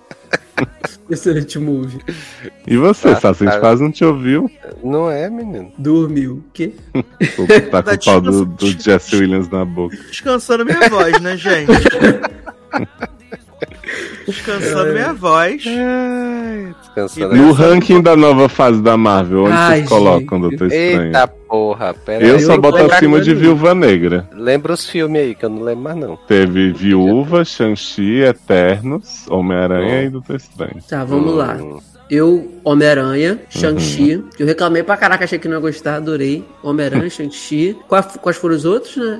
Excelente 1.09 1.57
movie. 1.57 1.99
E 2.67 2.75
você, 2.77 3.09
Ah, 3.09 3.15
Sassi? 3.19 3.43
A 3.43 3.45
gente 3.45 3.55
tá. 3.55 3.59
quase 3.61 3.81
não 3.81 3.91
te 3.91 4.03
ouviu. 4.03 4.51
Não 4.83 5.09
é, 5.09 5.29
menino? 5.29 5.71
Dormiu. 5.77 6.43
Que? 6.53 6.73
Pô, 7.35 7.45
Tá 7.71 7.81
com 7.83 7.89
Tá 7.89 7.93
o 7.93 7.99
pau 8.03 8.21
do, 8.21 8.45
do 8.45 8.67
Jesse 8.81 9.15
Williams 9.15 9.49
na 9.49 9.63
boca. 9.63 9.95
Descansando 9.95 10.65
minha 10.65 10.89
voz, 10.89 11.19
né, 11.21 11.37
gente? 11.37 11.71
Descansando 14.27 14.93
minha 14.93 15.13
voz. 15.13 15.63
Descansando. 15.63 17.35
No 17.35 17.51
ranking 17.53 18.01
da 18.01 18.15
nova 18.15 18.49
fase 18.49 18.81
da 18.81 18.97
Marvel, 18.97 19.45
onde 19.45 19.53
Ai, 19.53 19.77
vocês 19.77 19.89
colocam 19.89 20.39
gente. 20.41 20.49
Doutor 20.49 20.67
Estranho? 20.67 21.05
Eita 21.07 21.27
porra, 21.27 21.93
pera 21.93 22.25
Eu 22.25 22.35
aí. 22.35 22.41
só 22.41 22.53
eu 22.53 22.61
boto 22.61 22.77
acima 22.91 23.21
de. 23.21 23.33
Viúva 23.33 23.73
Negra. 23.73 24.27
Lembra 24.33 24.73
os 24.73 24.89
filmes 24.89 25.21
aí, 25.21 25.35
que 25.35 25.45
eu 25.45 25.49
não 25.49 25.61
lembro 25.63 25.83
mais 25.83 25.95
não. 25.97 26.17
Teve 26.27 26.71
Viúva, 26.71 27.45
Shang-Chi, 27.45 28.21
Eternos, 28.21 29.25
Homem-Aranha 29.29 30.01
Hum. 30.01 30.05
e 30.05 30.09
Doutor 30.09 30.35
Estranho. 30.35 30.77
Tá, 30.89 31.03
vamos 31.05 31.33
lá. 31.35 31.55
Hum, 31.59 31.79
Eu, 32.09 32.51
Homem-Aranha, 32.63 33.39
Shang-Chi. 33.49 34.23
que 34.35 34.43
Eu 34.43 34.47
reclamei 34.47 34.81
pra 34.83 34.97
caraca, 34.97 35.23
achei 35.25 35.37
que 35.39 35.47
não 35.47 35.55
ia 35.55 35.61
gostar, 35.61 35.95
adorei. 35.95 36.43
Homem-Aranha, 36.63 37.09
Shang-Chi. 37.11 37.77
Quais, 37.87 38.05
quais 38.21 38.37
foram 38.37 38.55
os 38.55 38.65
outros, 38.65 38.95
né? 38.97 39.19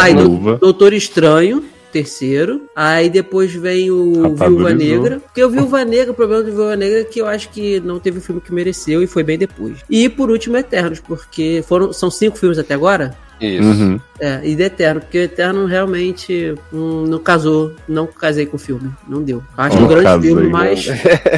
Aí, 0.00 0.14
Viúva. 0.14 0.56
Doutor 0.58 0.92
Estranho. 0.92 1.64
Terceiro. 1.90 2.62
Aí 2.74 3.08
depois 3.08 3.52
vem 3.52 3.90
o 3.90 4.22
Rapadurizou. 4.22 4.48
Viúva 4.48 4.74
Negra. 4.74 5.20
Porque 5.20 5.44
o 5.44 5.50
Viúva 5.50 5.84
Negra, 5.84 6.12
o 6.12 6.14
problema 6.14 6.42
do 6.42 6.52
Viúva 6.52 6.76
Negra 6.76 7.00
é 7.00 7.04
que 7.04 7.20
eu 7.20 7.26
acho 7.26 7.50
que 7.50 7.80
não 7.80 7.98
teve 7.98 8.18
o 8.18 8.22
filme 8.22 8.40
que 8.40 8.52
mereceu 8.52 9.02
e 9.02 9.06
foi 9.06 9.22
bem 9.22 9.38
depois. 9.38 9.78
E 9.88 10.08
por 10.08 10.30
último, 10.30 10.56
Eternos, 10.56 11.00
porque 11.00 11.64
foram, 11.66 11.92
são 11.92 12.10
cinco 12.10 12.38
filmes 12.38 12.58
até 12.58 12.74
agora. 12.74 13.16
Isso. 13.40 13.68
Uhum. 13.68 13.98
É, 14.20 14.40
e 14.44 14.54
do 14.54 14.62
Eterno, 14.62 15.00
porque 15.00 15.18
o 15.18 15.22
Eterno 15.22 15.64
realmente 15.64 16.54
hum, 16.70 17.06
não 17.08 17.18
casou, 17.18 17.74
não 17.88 18.06
casei 18.06 18.44
com 18.44 18.56
o 18.56 18.60
filme, 18.60 18.92
não 19.08 19.22
deu. 19.22 19.42
Acho 19.56 19.76
Não 19.76 19.84
um 19.84 19.88
grande 19.88 20.04
casei, 20.04 20.30
filme, 20.30 20.48
mas 20.48 20.86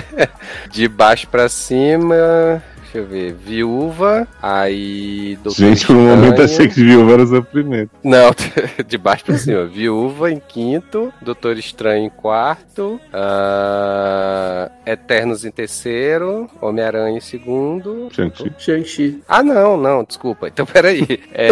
De 0.68 0.88
baixo 0.88 1.28
pra 1.28 1.48
cima. 1.48 2.60
Deixa 2.92 2.98
eu 2.98 3.06
ver. 3.06 3.32
Viúva. 3.32 4.28
Aí. 4.42 5.38
Doutor 5.42 5.58
Gente, 5.58 5.86
por 5.86 5.96
um 5.96 6.06
momento 6.08 6.42
achei 6.42 6.68
que 6.68 6.74
viu 6.84 7.08
era 7.10 7.22
o 7.22 7.26
seu 7.26 7.42
primeiro. 7.42 7.88
Não, 8.04 8.30
de 8.86 8.98
baixo 8.98 9.24
pra 9.24 9.38
cima. 9.38 9.64
Viúva 9.64 10.30
em 10.30 10.38
quinto. 10.38 11.10
Doutor 11.22 11.56
Estranho 11.56 12.04
em 12.04 12.10
quarto. 12.10 13.00
ah, 13.12 14.70
Eternos 14.84 15.44
em 15.46 15.50
terceiro. 15.50 16.50
Homem-Aranha 16.60 17.16
em 17.16 17.20
segundo. 17.20 18.08
Shang-Chi. 18.12 18.52
Shang-Chi. 18.58 19.22
Ah, 19.26 19.42
não, 19.42 19.76
não, 19.78 20.04
desculpa. 20.04 20.48
Então 20.48 20.66
peraí. 20.66 21.06
É, 21.32 21.48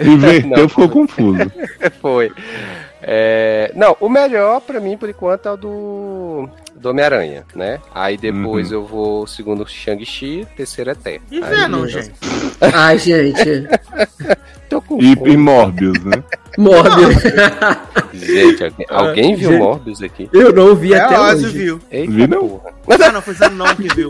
Inverteu, 0.02 0.48
Não. 0.56 0.68
ficou 0.68 0.88
confuso. 0.88 1.52
foi. 2.00 2.32
É, 3.02 3.70
não, 3.74 3.96
o 4.00 4.08
melhor 4.08 4.60
pra 4.62 4.80
mim, 4.80 4.96
por 4.96 5.08
enquanto, 5.08 5.46
é 5.46 5.52
o 5.52 5.56
do. 5.56 6.48
Do 6.86 6.90
Homem-Aranha, 6.90 7.44
né? 7.52 7.80
Aí 7.92 8.16
depois 8.16 8.70
eu 8.70 8.84
vou 8.84 9.26
segundo 9.26 9.66
Shang-Chi, 9.66 10.46
terceiro 10.56 10.90
Eterno. 10.92 11.26
E 11.32 11.42
Aí, 11.42 11.56
Venom, 11.56 11.80
eu- 11.80 11.88
gente. 11.88 12.12
Ai, 12.62 12.96
gente. 12.96 13.66
Tô 14.70 14.80
com 14.82 15.00
E, 15.00 15.14
fome. 15.14 15.30
e 15.32 15.36
Morbius, 15.36 16.04
né? 16.04 16.22
Morbius. 16.58 17.22
Gente, 18.14 18.64
alguém, 18.64 18.86
alguém 18.88 19.36
viu 19.36 19.50
gente. 19.50 19.60
Morbius 19.60 20.02
aqui? 20.02 20.28
Eu 20.32 20.52
não 20.52 20.74
vi 20.74 20.92
É, 20.94 21.00
até 21.00 21.20
hoje. 21.20 21.46
viu. 21.48 21.80
Eita 21.90 22.10
Vi 22.12 22.26
não. 22.26 22.48
porra. 22.48 22.74
Ah, 23.06 23.12
não, 23.12 23.22
foi 23.22 23.34
Zanon 23.34 23.76
que 23.76 23.94
viu. 23.94 24.08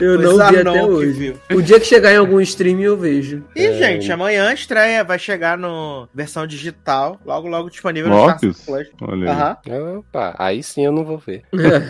Eu 0.00 0.16
Foi 0.16 0.18
não 0.18 0.32
vi 0.32 0.36
Zanon 0.56 0.70
até 0.70 0.80
que 0.80 0.86
hoje. 0.90 1.12
viu. 1.12 1.34
O 1.56 1.62
dia 1.62 1.80
que 1.80 1.86
chegar 1.86 2.12
em 2.12 2.16
algum 2.16 2.38
stream 2.40 2.80
eu 2.80 2.96
vejo. 2.98 3.44
E, 3.56 3.72
gente, 3.78 4.10
amanhã 4.12 4.52
estreia, 4.52 5.02
vai 5.04 5.18
chegar 5.18 5.56
no 5.56 6.06
versão 6.14 6.46
digital, 6.46 7.18
logo, 7.24 7.48
logo 7.48 7.70
disponível 7.70 8.10
Morbius? 8.10 8.58
Star 8.58 8.66
Plus. 8.76 8.88
Olha 9.00 9.30
aí. 9.32 9.66
Aham. 9.72 9.98
Opa, 10.00 10.34
aí 10.38 10.62
sim 10.62 10.84
eu 10.84 10.92
não 10.92 11.04
vou 11.04 11.16
ver. 11.16 11.44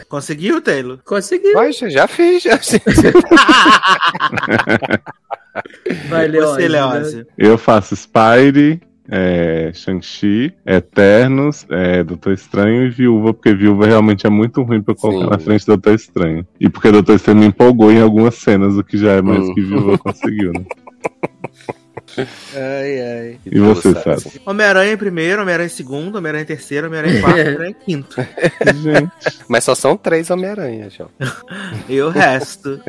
Conseguiu, 0.09 0.61
Taylor? 0.61 0.99
Conseguiu. 1.05 1.53
Mas 1.55 1.77
já- 1.79 1.89
já 1.89 2.07
fiz, 2.09 2.43
já. 2.43 2.59
Vai, 6.09 6.29
Leózio. 6.29 6.55
Você, 7.05 7.17
né? 7.19 7.25
Eu 7.37 7.59
faço 7.59 7.95
Spidey, 7.97 8.81
é, 9.09 9.71
Shang-Chi, 9.75 10.55
Eternos, 10.65 11.67
é, 11.71 12.03
Doutor 12.03 12.33
Estranho 12.33 12.85
e 12.87 12.91
Viúva, 12.91 13.35
porque 13.35 13.55
Viúva 13.55 13.87
realmente 13.87 14.27
é 14.27 14.31
muito 14.31 14.63
ruim 14.63 14.81
pra 14.81 14.93
eu 14.93 14.97
colocar 14.97 15.25
Sim. 15.25 15.31
na 15.31 15.39
frente 15.39 15.63
do 15.67 15.77
Doutor 15.77 15.95
Estranho. 15.95 16.47
E 16.59 16.69
porque 16.69 16.91
Doutor 16.91 17.17
Estranho 17.17 17.41
me 17.41 17.47
empolgou 17.47 17.93
em 17.93 18.01
algumas 18.01 18.37
cenas, 18.37 18.77
o 18.77 18.83
que 18.85 18.97
já 18.97 19.13
é 19.13 19.23
mais 19.23 19.41
Hum. 19.41 19.55
que 19.55 19.61
Viúva 19.61 19.99
conseguiu, 19.99 20.53
né? 20.53 20.65
Ai, 22.19 23.01
ai. 23.01 23.39
E 23.47 23.59
você, 23.61 23.93
Sabe? 23.95 24.41
Homem-Aranha 24.47 24.93
em 24.93 24.97
primeiro, 24.97 25.43
Homem-Aranha 25.43 25.67
em 25.67 25.71
segundo, 25.71 26.17
Homem-Aranha 26.17 26.43
em 26.43 26.47
terceiro, 26.47 26.87
Homem-Aranha 26.87 27.19
em 27.19 27.21
quarto, 27.21 27.39
Homem-Aranha 27.41 27.71
em 27.71 27.85
quinto. 27.85 28.17
Gente, 28.83 29.13
Mas 29.49 29.65
só 29.65 29.75
são 29.75 29.97
três 29.97 30.31
Homem-Aranha, 30.31 30.89
João. 30.91 31.11
E 31.89 32.01
o 32.01 32.09
resto. 32.11 32.81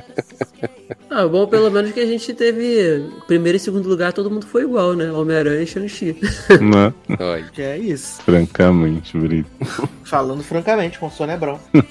Ah, 1.09 1.27
bom, 1.27 1.47
pelo 1.47 1.69
menos 1.69 1.91
que 1.91 1.99
a 1.99 2.05
gente 2.05 2.33
teve 2.33 3.05
primeiro 3.27 3.55
e 3.57 3.59
segundo 3.59 3.87
lugar, 3.87 4.13
todo 4.13 4.31
mundo 4.31 4.45
foi 4.45 4.63
igual, 4.63 4.93
né? 4.93 5.11
Homem-Aranha 5.11 5.61
e 5.61 5.67
Shang-Chi. 5.67 6.17
né? 6.61 6.93
Que 7.53 7.61
é 7.61 7.77
isso. 7.77 8.21
Francamente, 8.23 9.17
Brito. 9.17 9.49
Falando 10.03 10.43
francamente, 10.43 10.99
com 10.99 11.09
Sônia 11.09 11.35
Abrão. 11.35 11.59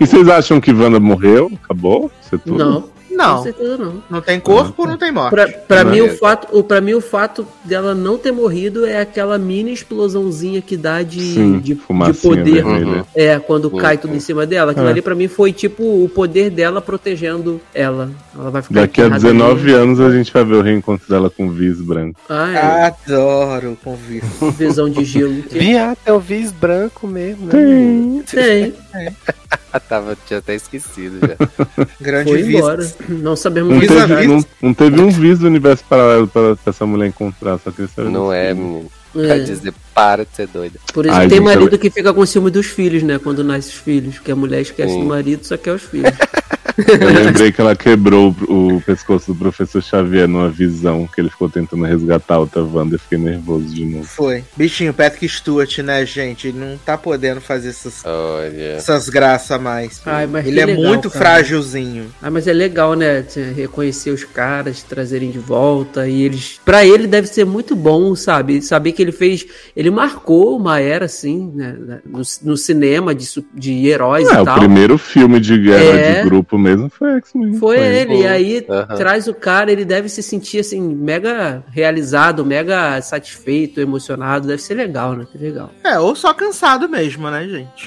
E 0.00 0.06
vocês 0.06 0.28
acham 0.28 0.60
que 0.60 0.72
Wanda 0.72 1.00
morreu? 1.00 1.50
Acabou? 1.64 2.10
Isso 2.22 2.34
é 2.34 2.38
tudo? 2.38 2.58
Não, 2.58 2.88
com 3.16 3.22
Não, 3.22 3.42
certeza 3.42 3.76
não. 3.78 4.02
não 4.10 4.20
tem 4.20 4.38
corpo, 4.40 4.86
não 4.86 4.96
tem 4.96 5.10
morte. 5.10 5.30
Pra, 5.30 5.48
pra, 5.48 5.84
Não. 5.84 5.90
mim, 5.92 6.00
o 6.02 6.16
fato, 6.16 6.48
o, 6.58 6.62
pra 6.62 6.80
mim, 6.80 6.94
o 6.94 7.00
fato 7.00 7.46
dela 7.64 7.94
não 7.94 8.18
ter 8.18 8.32
morrido 8.32 8.84
é 8.86 9.00
aquela 9.00 9.38
mini 9.38 9.72
explosãozinha 9.72 10.60
que 10.60 10.76
dá 10.76 11.02
de, 11.02 11.20
Sim, 11.20 11.58
de, 11.58 11.74
de 11.74 11.80
poder. 12.20 12.44
vermelha. 12.64 13.04
É, 13.14 13.38
quando 13.38 13.70
cai 13.70 13.96
tudo 13.98 14.14
em 14.14 14.20
cima 14.20 14.46
dela. 14.46 14.72
Aquilo 14.72 14.86
É. 14.86 14.90
ali 14.90 15.02
pra 15.02 15.14
mim 15.14 15.28
foi 15.28 15.52
tipo 15.52 15.82
o 15.82 16.08
poder 16.08 16.50
dela 16.50 16.80
protegendo 16.80 17.60
ela. 17.74 18.10
Ela 18.34 18.50
vai 18.50 18.62
ficar 18.62 18.80
Daqui 18.82 19.00
a 19.00 19.06
enterrada 19.06 19.22
19 19.32 19.60
ali. 19.62 19.72
anos 19.82 20.00
a 20.00 20.10
gente 20.10 20.32
vai 20.32 20.44
ver 20.44 20.54
o 20.56 20.60
reencontro 20.62 21.08
dela 21.08 21.30
com 21.30 21.46
o 21.46 21.50
Viz 21.50 21.80
branco. 21.80 22.20
Ah, 22.28 22.52
é. 22.52 22.86
Adoro 23.14 23.72
o 23.72 23.76
convite. 23.76 24.26
Visão 24.58 24.88
de 24.90 25.04
gelo. 25.04 25.42
Que 25.42 25.58
Viado, 25.58 25.96
é 26.04 26.12
o 26.12 26.20
Viz 26.20 26.52
branco 26.52 27.06
mesmo, 27.06 27.46
né? 27.46 27.52
Tem. 27.52 28.22
tem. 28.30 28.74
Ah, 29.72 29.80
tava, 29.80 30.16
tinha 30.26 30.38
até 30.38 30.54
esquecido 30.54 31.18
já. 31.20 31.86
Grande 32.00 32.30
Foi 32.30 32.40
embora. 32.40 32.86
Não 33.08 33.36
sabemos 33.36 33.72
Não 33.72 33.80
teve, 33.80 34.26
não, 34.26 34.44
não 34.62 34.74
teve 34.74 35.00
um 35.00 35.10
Viz 35.10 35.38
do 35.38 35.46
universo 35.46 35.84
paralelo 35.88 36.28
pra 36.28 36.56
essa 36.66 36.86
mulher 36.86 37.08
encontrar, 37.08 37.58
só 37.58 37.70
saber 37.88 38.10
Não 38.10 38.32
é, 38.32 38.52
menino. 38.52 38.90
É. 39.24 39.28
Vai 39.28 39.40
dizer, 39.40 39.72
para 39.94 40.24
de 40.24 40.34
ser 40.34 40.46
doida. 40.48 40.78
Por 40.92 41.06
isso 41.06 41.14
Ai, 41.14 41.28
tem 41.28 41.38
gente, 41.38 41.44
marido 41.44 41.74
eu- 41.74 41.78
que 41.78 41.90
fica 41.90 42.12
com 42.12 42.24
ciúme 42.26 42.50
dos 42.50 42.66
filhos, 42.66 43.02
né? 43.02 43.18
Quando 43.18 43.42
nasce 43.44 43.68
os 43.70 43.74
filhos. 43.76 44.18
Que 44.18 44.30
a 44.32 44.36
mulher 44.36 44.60
esquece 44.60 44.92
do 44.98 45.04
marido, 45.04 45.44
só 45.44 45.56
quer 45.56 45.72
os 45.72 45.82
filhos. 45.82 46.12
Eu 46.76 47.08
lembrei 47.24 47.50
que 47.50 47.58
ela 47.58 47.74
quebrou 47.74 48.36
o, 48.46 48.76
o 48.76 48.80
pescoço 48.82 49.32
do 49.32 49.38
professor 49.38 49.82
Xavier 49.82 50.28
numa 50.28 50.50
visão 50.50 51.06
que 51.06 51.18
ele 51.22 51.30
ficou 51.30 51.48
tentando 51.48 51.84
resgatar 51.84 52.38
outra 52.38 52.62
Wanda. 52.62 52.96
Eu 52.96 52.98
fiquei 52.98 53.16
nervoso 53.16 53.64
de 53.64 53.82
novo. 53.82 54.04
Foi. 54.04 54.44
Bichinho, 54.54 54.92
Patrick 54.92 55.26
Stewart, 55.26 55.78
né, 55.78 56.04
gente? 56.04 56.48
Ele 56.48 56.58
não 56.58 56.76
tá 56.76 56.98
podendo 56.98 57.40
fazer 57.40 57.70
essas, 57.70 58.04
Olha. 58.04 58.72
essas 58.76 59.08
graças 59.08 59.50
a 59.52 59.58
mais. 59.58 60.02
Ai, 60.04 60.26
mas 60.26 60.46
Ele 60.46 60.60
é 60.60 60.66
legal, 60.66 60.84
muito 60.84 61.08
cara. 61.08 61.24
frágilzinho. 61.24 62.08
Ah, 62.20 62.30
mas 62.30 62.46
é 62.46 62.52
legal, 62.52 62.92
né? 62.92 63.24
Reconhecer 63.56 64.10
os 64.10 64.24
caras, 64.24 64.82
trazerem 64.82 65.30
de 65.30 65.38
volta 65.38 66.06
e 66.06 66.20
eles. 66.22 66.60
Pra 66.62 66.84
ele 66.84 67.06
deve 67.06 67.26
ser 67.26 67.46
muito 67.46 67.74
bom, 67.74 68.14
sabe? 68.14 68.60
Saber 68.60 68.92
que 68.92 69.00
ele 69.06 69.12
fez. 69.12 69.46
Ele 69.74 69.90
marcou 69.90 70.56
uma 70.56 70.80
era, 70.80 71.06
assim, 71.06 71.50
né? 71.54 71.76
No, 72.04 72.20
no 72.42 72.56
cinema 72.56 73.14
de, 73.14 73.26
de 73.54 73.86
heróis 73.88 74.28
É, 74.28 74.34
e 74.34 74.40
o 74.40 74.44
tal. 74.44 74.58
primeiro 74.58 74.98
filme 74.98 75.40
de 75.40 75.58
guerra 75.58 75.84
É. 75.98 76.22
de 76.22 76.28
grupo 76.28 76.58
mesmo 76.58 76.88
foi 76.90 77.16
X-Men. 77.16 77.54
Foi 77.58 77.78
ele, 77.78 78.22
e 78.22 78.26
aí 78.26 78.66
Aham. 78.68 78.96
traz 78.96 79.26
o 79.28 79.34
cara, 79.34 79.70
ele 79.70 79.84
deve 79.84 80.08
se 80.08 80.22
sentir 80.22 80.60
assim, 80.60 80.80
mega 80.80 81.62
realizado, 81.70 82.44
mega 82.44 83.00
satisfeito, 83.02 83.80
emocionado, 83.80 84.46
deve 84.48 84.62
ser 84.62 84.74
legal, 84.74 85.14
né? 85.14 85.26
Que 85.30 85.38
legal. 85.38 85.70
É, 85.84 85.98
ou 85.98 86.14
só 86.14 86.32
cansado 86.34 86.88
mesmo, 86.88 87.30
né, 87.30 87.46
gente? 87.48 87.86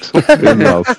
Nossa. 0.62 0.96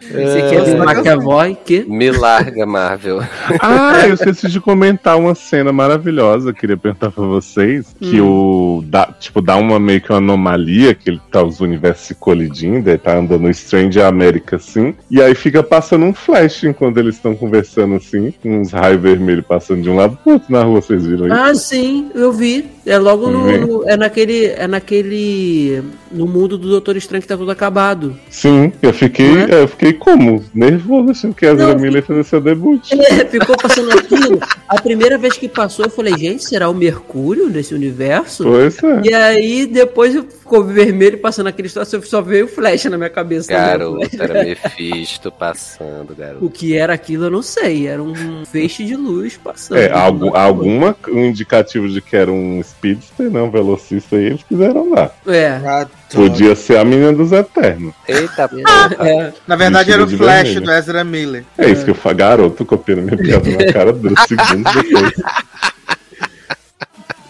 Você 0.00 0.42
quer 0.50 0.64
ver 0.64 0.76
McAvoy, 0.76 1.56
que? 1.64 1.84
Me 1.84 2.10
larga, 2.10 2.64
Marvel. 2.66 3.20
Ah, 3.60 4.06
eu 4.06 4.14
esqueci 4.14 4.48
de 4.48 4.60
comentar 4.60 5.16
uma 5.18 5.34
cena 5.34 5.72
maravilhosa. 5.72 6.52
Queria 6.52 6.76
perguntar 6.76 7.10
pra 7.10 7.24
vocês 7.24 7.94
que 8.00 8.20
o 8.20 8.71
dá, 8.80 9.06
tipo 9.18 9.42
dá 9.42 9.56
uma 9.56 9.78
meio 9.78 10.00
que 10.00 10.10
uma 10.10 10.18
anomalia 10.18 10.94
que 10.94 11.10
ele 11.10 11.20
tá 11.30 11.42
os 11.42 11.60
universos 11.60 12.06
se 12.06 12.14
colidindo, 12.14 12.88
ele 12.88 12.98
tá 12.98 13.18
andando 13.18 13.42
no 13.42 13.50
Strange 13.50 14.00
América 14.00 14.56
assim, 14.56 14.94
e 15.10 15.20
aí 15.20 15.34
fica 15.34 15.62
passando 15.62 16.04
um 16.04 16.14
flash 16.14 16.64
enquanto 16.64 16.98
eles 16.98 17.16
estão 17.16 17.34
conversando 17.34 17.96
assim, 17.96 18.32
com 18.42 18.60
uns 18.60 18.72
raios 18.72 19.00
vermelhos 19.02 19.44
passando 19.46 19.82
de 19.82 19.90
um 19.90 19.96
lado 19.96 20.16
pro 20.22 20.34
outro 20.34 20.52
na 20.52 20.62
rua, 20.62 20.80
vocês 20.80 21.04
viram 21.04 21.26
isso? 21.26 21.34
Ah, 21.36 21.54
sim, 21.54 22.10
eu 22.14 22.32
vi. 22.32 22.64
É 22.84 22.98
logo 22.98 23.28
no, 23.30 23.58
no- 23.58 23.88
é 23.88 23.96
naquele 23.96 24.46
é 24.46 24.66
naquele 24.66 25.82
no 26.10 26.26
mundo 26.26 26.58
do 26.58 26.68
Doutor 26.68 26.96
Estranho 26.96 27.22
que 27.22 27.28
tá 27.28 27.36
tudo 27.36 27.50
acabado. 27.50 28.16
Sim, 28.28 28.72
eu 28.82 28.92
fiquei, 28.92 29.38
é? 29.38 29.62
eu 29.62 29.68
fiquei 29.68 29.92
como? 29.92 30.44
Nervoso 30.54 31.10
achando 31.10 31.34
que 31.34 31.46
a 31.46 31.52
Ezra 31.52 31.74
Não, 31.74 31.78
Miller 31.80 32.02
fazer 32.02 32.24
seu 32.24 32.40
debut. 32.40 32.80
É, 32.92 33.24
ficou 33.24 33.56
passando 33.56 33.90
aquilo. 33.92 34.40
A 34.68 34.80
primeira 34.80 35.16
vez 35.16 35.36
que 35.36 35.48
passou, 35.48 35.84
eu 35.84 35.90
falei, 35.90 36.16
gente, 36.18 36.44
será 36.44 36.68
o 36.68 36.74
Mercúrio 36.74 37.48
nesse 37.48 37.74
universo? 37.74 38.44
Pois 38.44 38.61
é. 38.66 39.00
E 39.04 39.14
aí, 39.14 39.66
depois 39.66 40.14
ficou 40.14 40.64
vermelho 40.64 41.18
passando 41.18 41.46
aquele 41.48 41.68
situação, 41.68 42.02
só 42.02 42.20
veio 42.20 42.46
flecha 42.46 42.88
na 42.90 42.96
minha 42.98 43.10
cabeça. 43.10 43.52
né? 43.52 43.58
Garoto, 43.58 44.22
era 44.22 44.44
Mephisto 44.44 45.30
passando, 45.32 46.14
garoto. 46.16 46.44
O 46.44 46.50
que 46.50 46.76
era 46.76 46.92
aquilo, 46.92 47.24
eu 47.24 47.30
não 47.30 47.42
sei. 47.42 47.86
Era 47.86 48.02
um 48.02 48.44
feixe 48.44 48.84
de 48.84 48.96
luz 48.96 49.36
passando. 49.42 49.78
É, 49.78 49.90
algum, 49.90 50.36
alguma 50.36 50.94
um 51.08 51.24
indicativo 51.26 51.88
de 51.88 52.00
que 52.00 52.16
era 52.16 52.30
um 52.30 52.62
speedster, 52.62 53.30
não, 53.30 53.46
um 53.46 53.50
velocista 53.50 54.16
aí, 54.16 54.26
eles 54.26 54.42
quiseram 54.42 54.90
dar. 54.90 55.14
É. 55.26 55.86
Podia 56.12 56.54
ser 56.54 56.76
a 56.76 56.84
menina 56.84 57.12
dos 57.12 57.32
Eternos. 57.32 57.94
Eita 58.06 58.46
porra. 58.48 59.08
é. 59.08 59.32
Na 59.46 59.56
verdade, 59.56 59.92
era 59.92 60.04
o 60.04 60.08
Flash 60.08 60.42
vermelho. 60.48 60.60
do 60.60 60.72
Ezra 60.72 61.04
Miller. 61.04 61.44
É 61.56 61.70
isso 61.70 61.84
que 61.84 61.90
eu 61.90 61.94
falo, 61.94 62.16
garoto, 62.16 62.64
copiando 62.64 63.02
minha 63.02 63.16
piada 63.16 63.50
na 63.50 63.72
cara 63.72 63.92
dois 63.92 64.14
segundos 64.28 64.72
depois. 64.74 65.12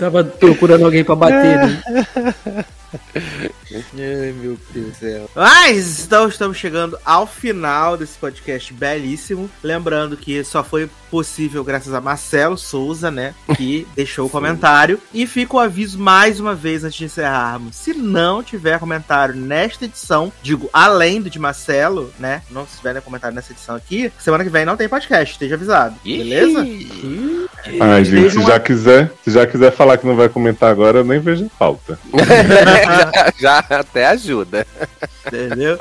Tava 0.03 0.25
procurando 0.25 0.85
alguém 0.85 1.05
pra 1.05 1.15
bater, 1.15 1.59
né? 1.59 1.83
Ai, 3.75 4.33
meu 4.33 4.59
Deus 4.73 4.86
do 4.86 4.94
céu. 4.94 5.31
Mas 5.34 6.05
então 6.05 6.28
estamos 6.28 6.57
chegando 6.57 6.99
ao 7.05 7.26
final 7.26 7.97
desse 7.97 8.17
podcast 8.18 8.73
belíssimo. 8.73 9.51
Lembrando 9.62 10.17
que 10.17 10.42
só 10.44 10.62
foi 10.62 10.89
possível 11.10 11.62
graças 11.62 11.92
a 11.92 12.01
Marcelo 12.01 12.57
Souza, 12.57 13.10
né? 13.10 13.34
Que 13.57 13.86
deixou 13.94 14.26
o 14.26 14.31
comentário. 14.31 14.99
E 15.12 15.26
fica 15.26 15.57
o 15.57 15.60
aviso 15.60 15.99
mais 15.99 16.41
uma 16.41 16.55
vez 16.55 16.84
antes 16.84 16.97
de 16.97 17.05
encerrarmos. 17.05 17.76
Se 17.76 17.92
não 17.92 18.42
tiver 18.42 18.78
comentário 18.78 19.34
nesta 19.34 19.84
edição, 19.84 20.33
digo, 20.42 20.70
além 20.73 21.20
do 21.20 21.28
de 21.28 21.39
Marcelo, 21.39 22.12
né? 22.18 22.42
Não 22.51 22.67
se 22.67 22.76
tiver 22.78 22.92
nenhum 22.92 23.05
comentário 23.05 23.34
nessa 23.34 23.52
edição 23.52 23.75
aqui, 23.75 24.12
semana 24.18 24.44
que 24.44 24.51
vem 24.51 24.65
não 24.65 24.76
tem 24.76 24.89
podcast, 24.89 25.33
esteja 25.33 25.55
avisado. 25.55 25.97
Beleza? 26.05 26.67
Ai, 27.81 28.05
gente, 28.05 28.31
se 28.31 28.42
já 28.42 28.59
quiser, 28.59 29.12
se 29.25 29.31
já 29.31 29.47
quiser 29.47 29.73
falar 29.73 29.99
que 29.99 30.07
não 30.07 30.17
vai 30.17 30.28
comentar 30.28 30.70
agora, 30.70 30.99
eu 30.99 31.05
nem 31.05 31.20
vejo 31.20 31.51
falta. 31.59 31.99
já, 33.39 33.62
já 33.62 33.62
até 33.71 34.07
ajuda. 34.07 34.67
Entendeu? 35.27 35.79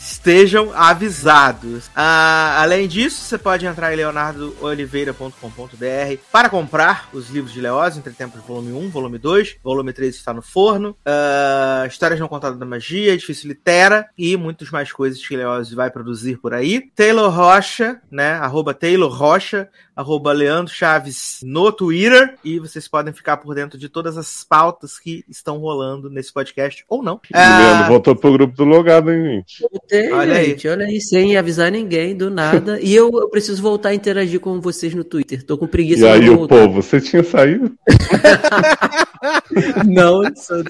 Estejam 0.00 0.72
avisados. 0.74 1.90
Ah, 1.94 2.62
além 2.62 2.88
disso, 2.88 3.22
você 3.22 3.36
pode 3.36 3.66
entrar 3.66 3.92
em 3.92 3.96
leonardooliveira.com.br 3.96 6.22
para 6.32 6.48
comprar 6.48 7.10
os 7.12 7.28
livros 7.28 7.52
de 7.52 7.60
Leoz, 7.60 7.98
Entre 7.98 8.14
Tempos, 8.14 8.40
volume 8.40 8.72
1, 8.72 8.88
volume 8.88 9.18
2, 9.18 9.58
volume 9.62 9.92
3 9.92 10.14
está 10.14 10.32
no 10.32 10.40
forno, 10.40 10.96
ah, 11.04 11.84
Histórias 11.86 12.18
Não 12.18 12.28
Contadas 12.28 12.58
da 12.58 12.64
Magia, 12.64 13.12
Edifício 13.12 13.46
Litera 13.46 14.08
e 14.16 14.38
muitas 14.38 14.70
mais 14.70 14.90
coisas 14.90 15.26
que 15.26 15.36
Leoz 15.36 15.70
vai 15.72 15.90
produzir 15.90 16.38
por 16.38 16.54
aí. 16.54 16.80
Taylor 16.96 17.30
Rocha, 17.30 18.00
né? 18.10 18.32
Arroba 18.32 18.72
Taylor 18.72 19.12
Rocha, 19.12 19.68
arroba 20.00 20.32
Leandro 20.32 20.72
Chaves 20.72 21.40
no 21.42 21.70
Twitter 21.70 22.34
e 22.42 22.58
vocês 22.58 22.88
podem 22.88 23.12
ficar 23.12 23.36
por 23.36 23.54
dentro 23.54 23.78
de 23.78 23.86
todas 23.88 24.16
as 24.16 24.42
pautas 24.42 24.98
que 24.98 25.22
estão 25.28 25.58
rolando 25.58 26.08
nesse 26.08 26.32
podcast 26.32 26.84
ou 26.88 27.02
não. 27.02 27.16
O 27.16 27.36
Leandro 27.36 27.88
voltou 27.88 28.16
pro 28.16 28.32
grupo 28.32 28.56
do 28.56 28.64
logado, 28.64 29.10
hein, 29.12 29.24
gente? 29.46 29.60
Voltei, 29.70 30.10
Olha 30.10 30.36
aí. 30.36 30.46
gente, 30.46 30.68
olha 30.68 30.86
aí, 30.86 31.00
sem 31.00 31.36
avisar 31.36 31.70
ninguém, 31.70 32.16
do 32.16 32.30
nada. 32.30 32.80
E 32.80 32.94
eu, 32.94 33.10
eu 33.12 33.28
preciso 33.28 33.60
voltar 33.60 33.90
a 33.90 33.94
interagir 33.94 34.40
com 34.40 34.58
vocês 34.60 34.94
no 34.94 35.04
Twitter. 35.04 35.44
Tô 35.44 35.58
com 35.58 35.66
preguiça 35.66 36.06
E 36.06 36.08
aí, 36.08 36.20
de 36.20 36.30
o 36.30 36.36
voltar. 36.38 36.56
povo, 36.56 36.80
você 36.82 36.98
tinha 37.00 37.22
saído? 37.22 37.72
Não, 39.86 40.22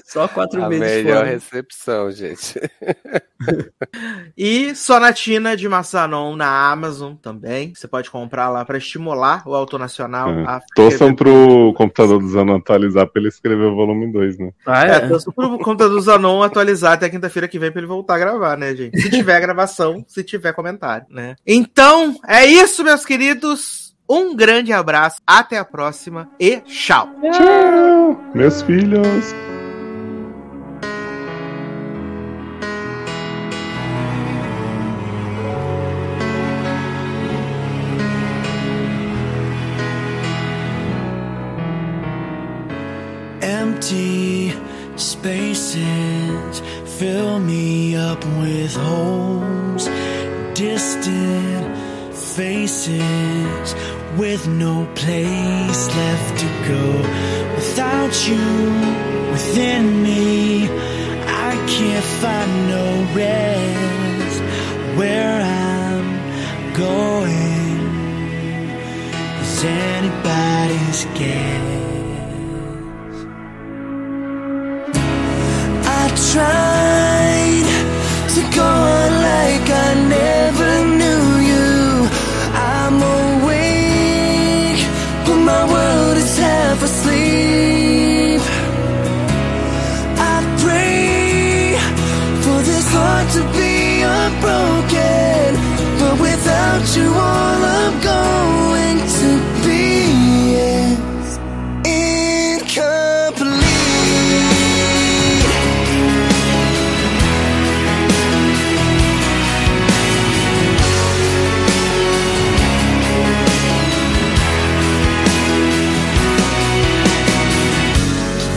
só, 0.05 0.27
quatro 0.27 0.63
A 0.63 0.69
meses 0.69 1.03
melhor 1.03 1.17
fora. 1.19 1.29
recepção, 1.29 2.11
gente. 2.11 2.59
E 4.37 4.75
Sonatina 4.75 5.57
de 5.57 5.67
Massanon 5.67 6.35
na 6.35 6.71
Amazon 6.71 7.15
também. 7.15 7.73
Você 7.75 7.87
pode 7.87 8.09
comprar 8.11 8.49
lá 8.49 8.63
para 8.63 8.77
estimular 8.77 9.41
o 9.47 9.55
autor 9.55 9.79
nacional 9.79 10.29
É. 10.29 10.43
a 10.43 10.61
Torçam 10.75 11.15
pro 11.15 11.73
computador 11.75 12.19
do 12.19 12.27
Zano 12.29 12.55
atualizar 12.55 13.07
pra 13.07 13.19
ele 13.19 13.29
escrever 13.29 13.65
o 13.65 13.75
volume 13.75 14.11
2, 14.11 14.37
né? 14.37 14.51
Ah, 14.65 14.85
É, 14.87 14.91
é. 14.97 14.99
torçam 15.07 15.33
pro 15.33 15.57
conta 15.57 15.89
do 15.89 15.99
Zanon 15.99 16.43
atualizar 16.43 16.93
até 16.93 17.09
quinta-feira 17.09 17.47
que 17.47 17.57
vem 17.57 17.71
pra 17.71 17.79
ele 17.79 17.87
voltar 17.87 18.15
a 18.15 18.19
gravar, 18.19 18.55
né, 18.57 18.75
gente? 18.75 18.99
Se 19.01 19.09
tiver 19.09 19.39
gravação, 19.41 20.03
se 20.07 20.23
tiver 20.23 20.53
comentário, 20.53 21.07
né? 21.09 21.35
Então, 21.45 22.15
é 22.27 22.45
isso, 22.45 22.83
meus 22.83 23.03
queridos. 23.03 23.80
Um 24.13 24.35
grande 24.35 24.73
abraço, 24.73 25.21
até 25.25 25.57
a 25.57 25.63
próxima 25.63 26.29
e 26.37 26.57
tchau. 26.65 27.07
Tchau, 27.31 28.21
meus 28.35 28.61
filhos. 28.61 29.33
Empty 43.41 44.53
spaces 44.97 46.61
fill 46.99 47.39
me 47.39 47.95
up 47.95 48.25
with 48.41 48.75
holes. 48.75 49.89
Distant 50.53 51.71
faces 52.11 53.75
with 54.17 54.47
no 54.47 54.87
place 54.95 55.87
left 55.95 56.39
to 56.39 56.47
go. 56.67 56.85
Without 57.55 58.27
you 58.27 59.31
within 59.31 60.03
me, 60.03 60.65
I 61.27 61.55
can't 61.67 62.05
find 62.21 62.51
no 62.67 62.85
rest. 63.15 64.41
Where 64.97 65.41
I'm 65.41 66.07
going 66.73 67.61
is 69.41 69.63
anybody's 69.63 71.05
guess. 71.17 71.71
I 75.87 76.03
tried 76.31 77.67
to 78.35 78.41
go 78.55 78.65
on 78.65 79.11
like 79.29 79.69
I 79.69 80.10
be 94.41 94.47
unbroken, 94.47 95.55
but 95.99 96.15
without 96.19 96.95
you, 96.95 97.07
all 97.13 97.63
I'm 97.63 98.01
going 98.01 98.97
to 98.97 99.39
be 99.65 100.55
is 100.55 101.37
incomplete. 101.85 102.79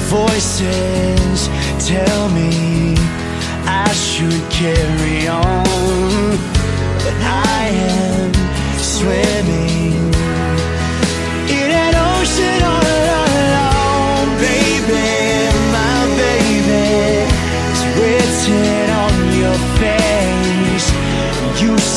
Voices 0.08 1.48
tell 1.88 2.28
me 2.30 2.94
I 3.66 3.92
should 3.92 4.42
carry 4.50 5.26
on, 5.28 5.73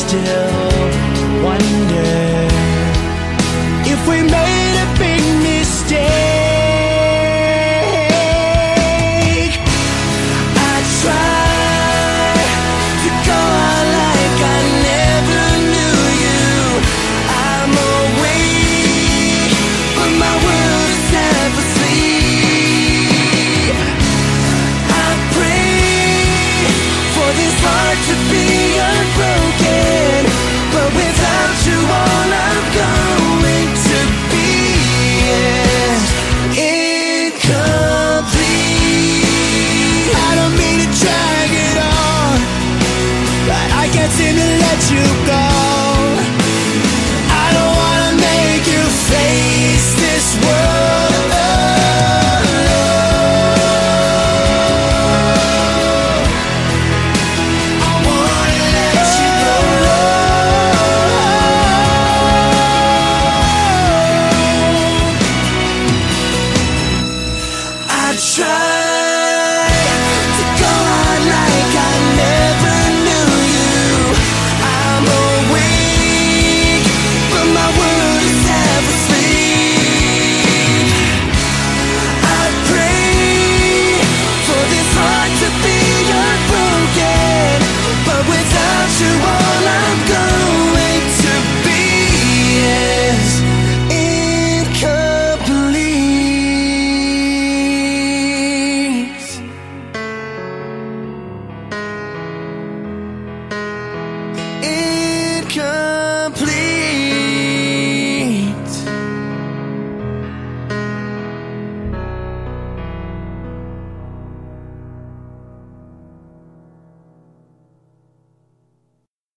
still 0.07 1.43
wonder 1.43 2.47
if 3.91 4.07
we 4.07 4.21
made 4.21 4.75
a 4.85 4.97
big 4.97 5.21
mistake. 5.43 6.26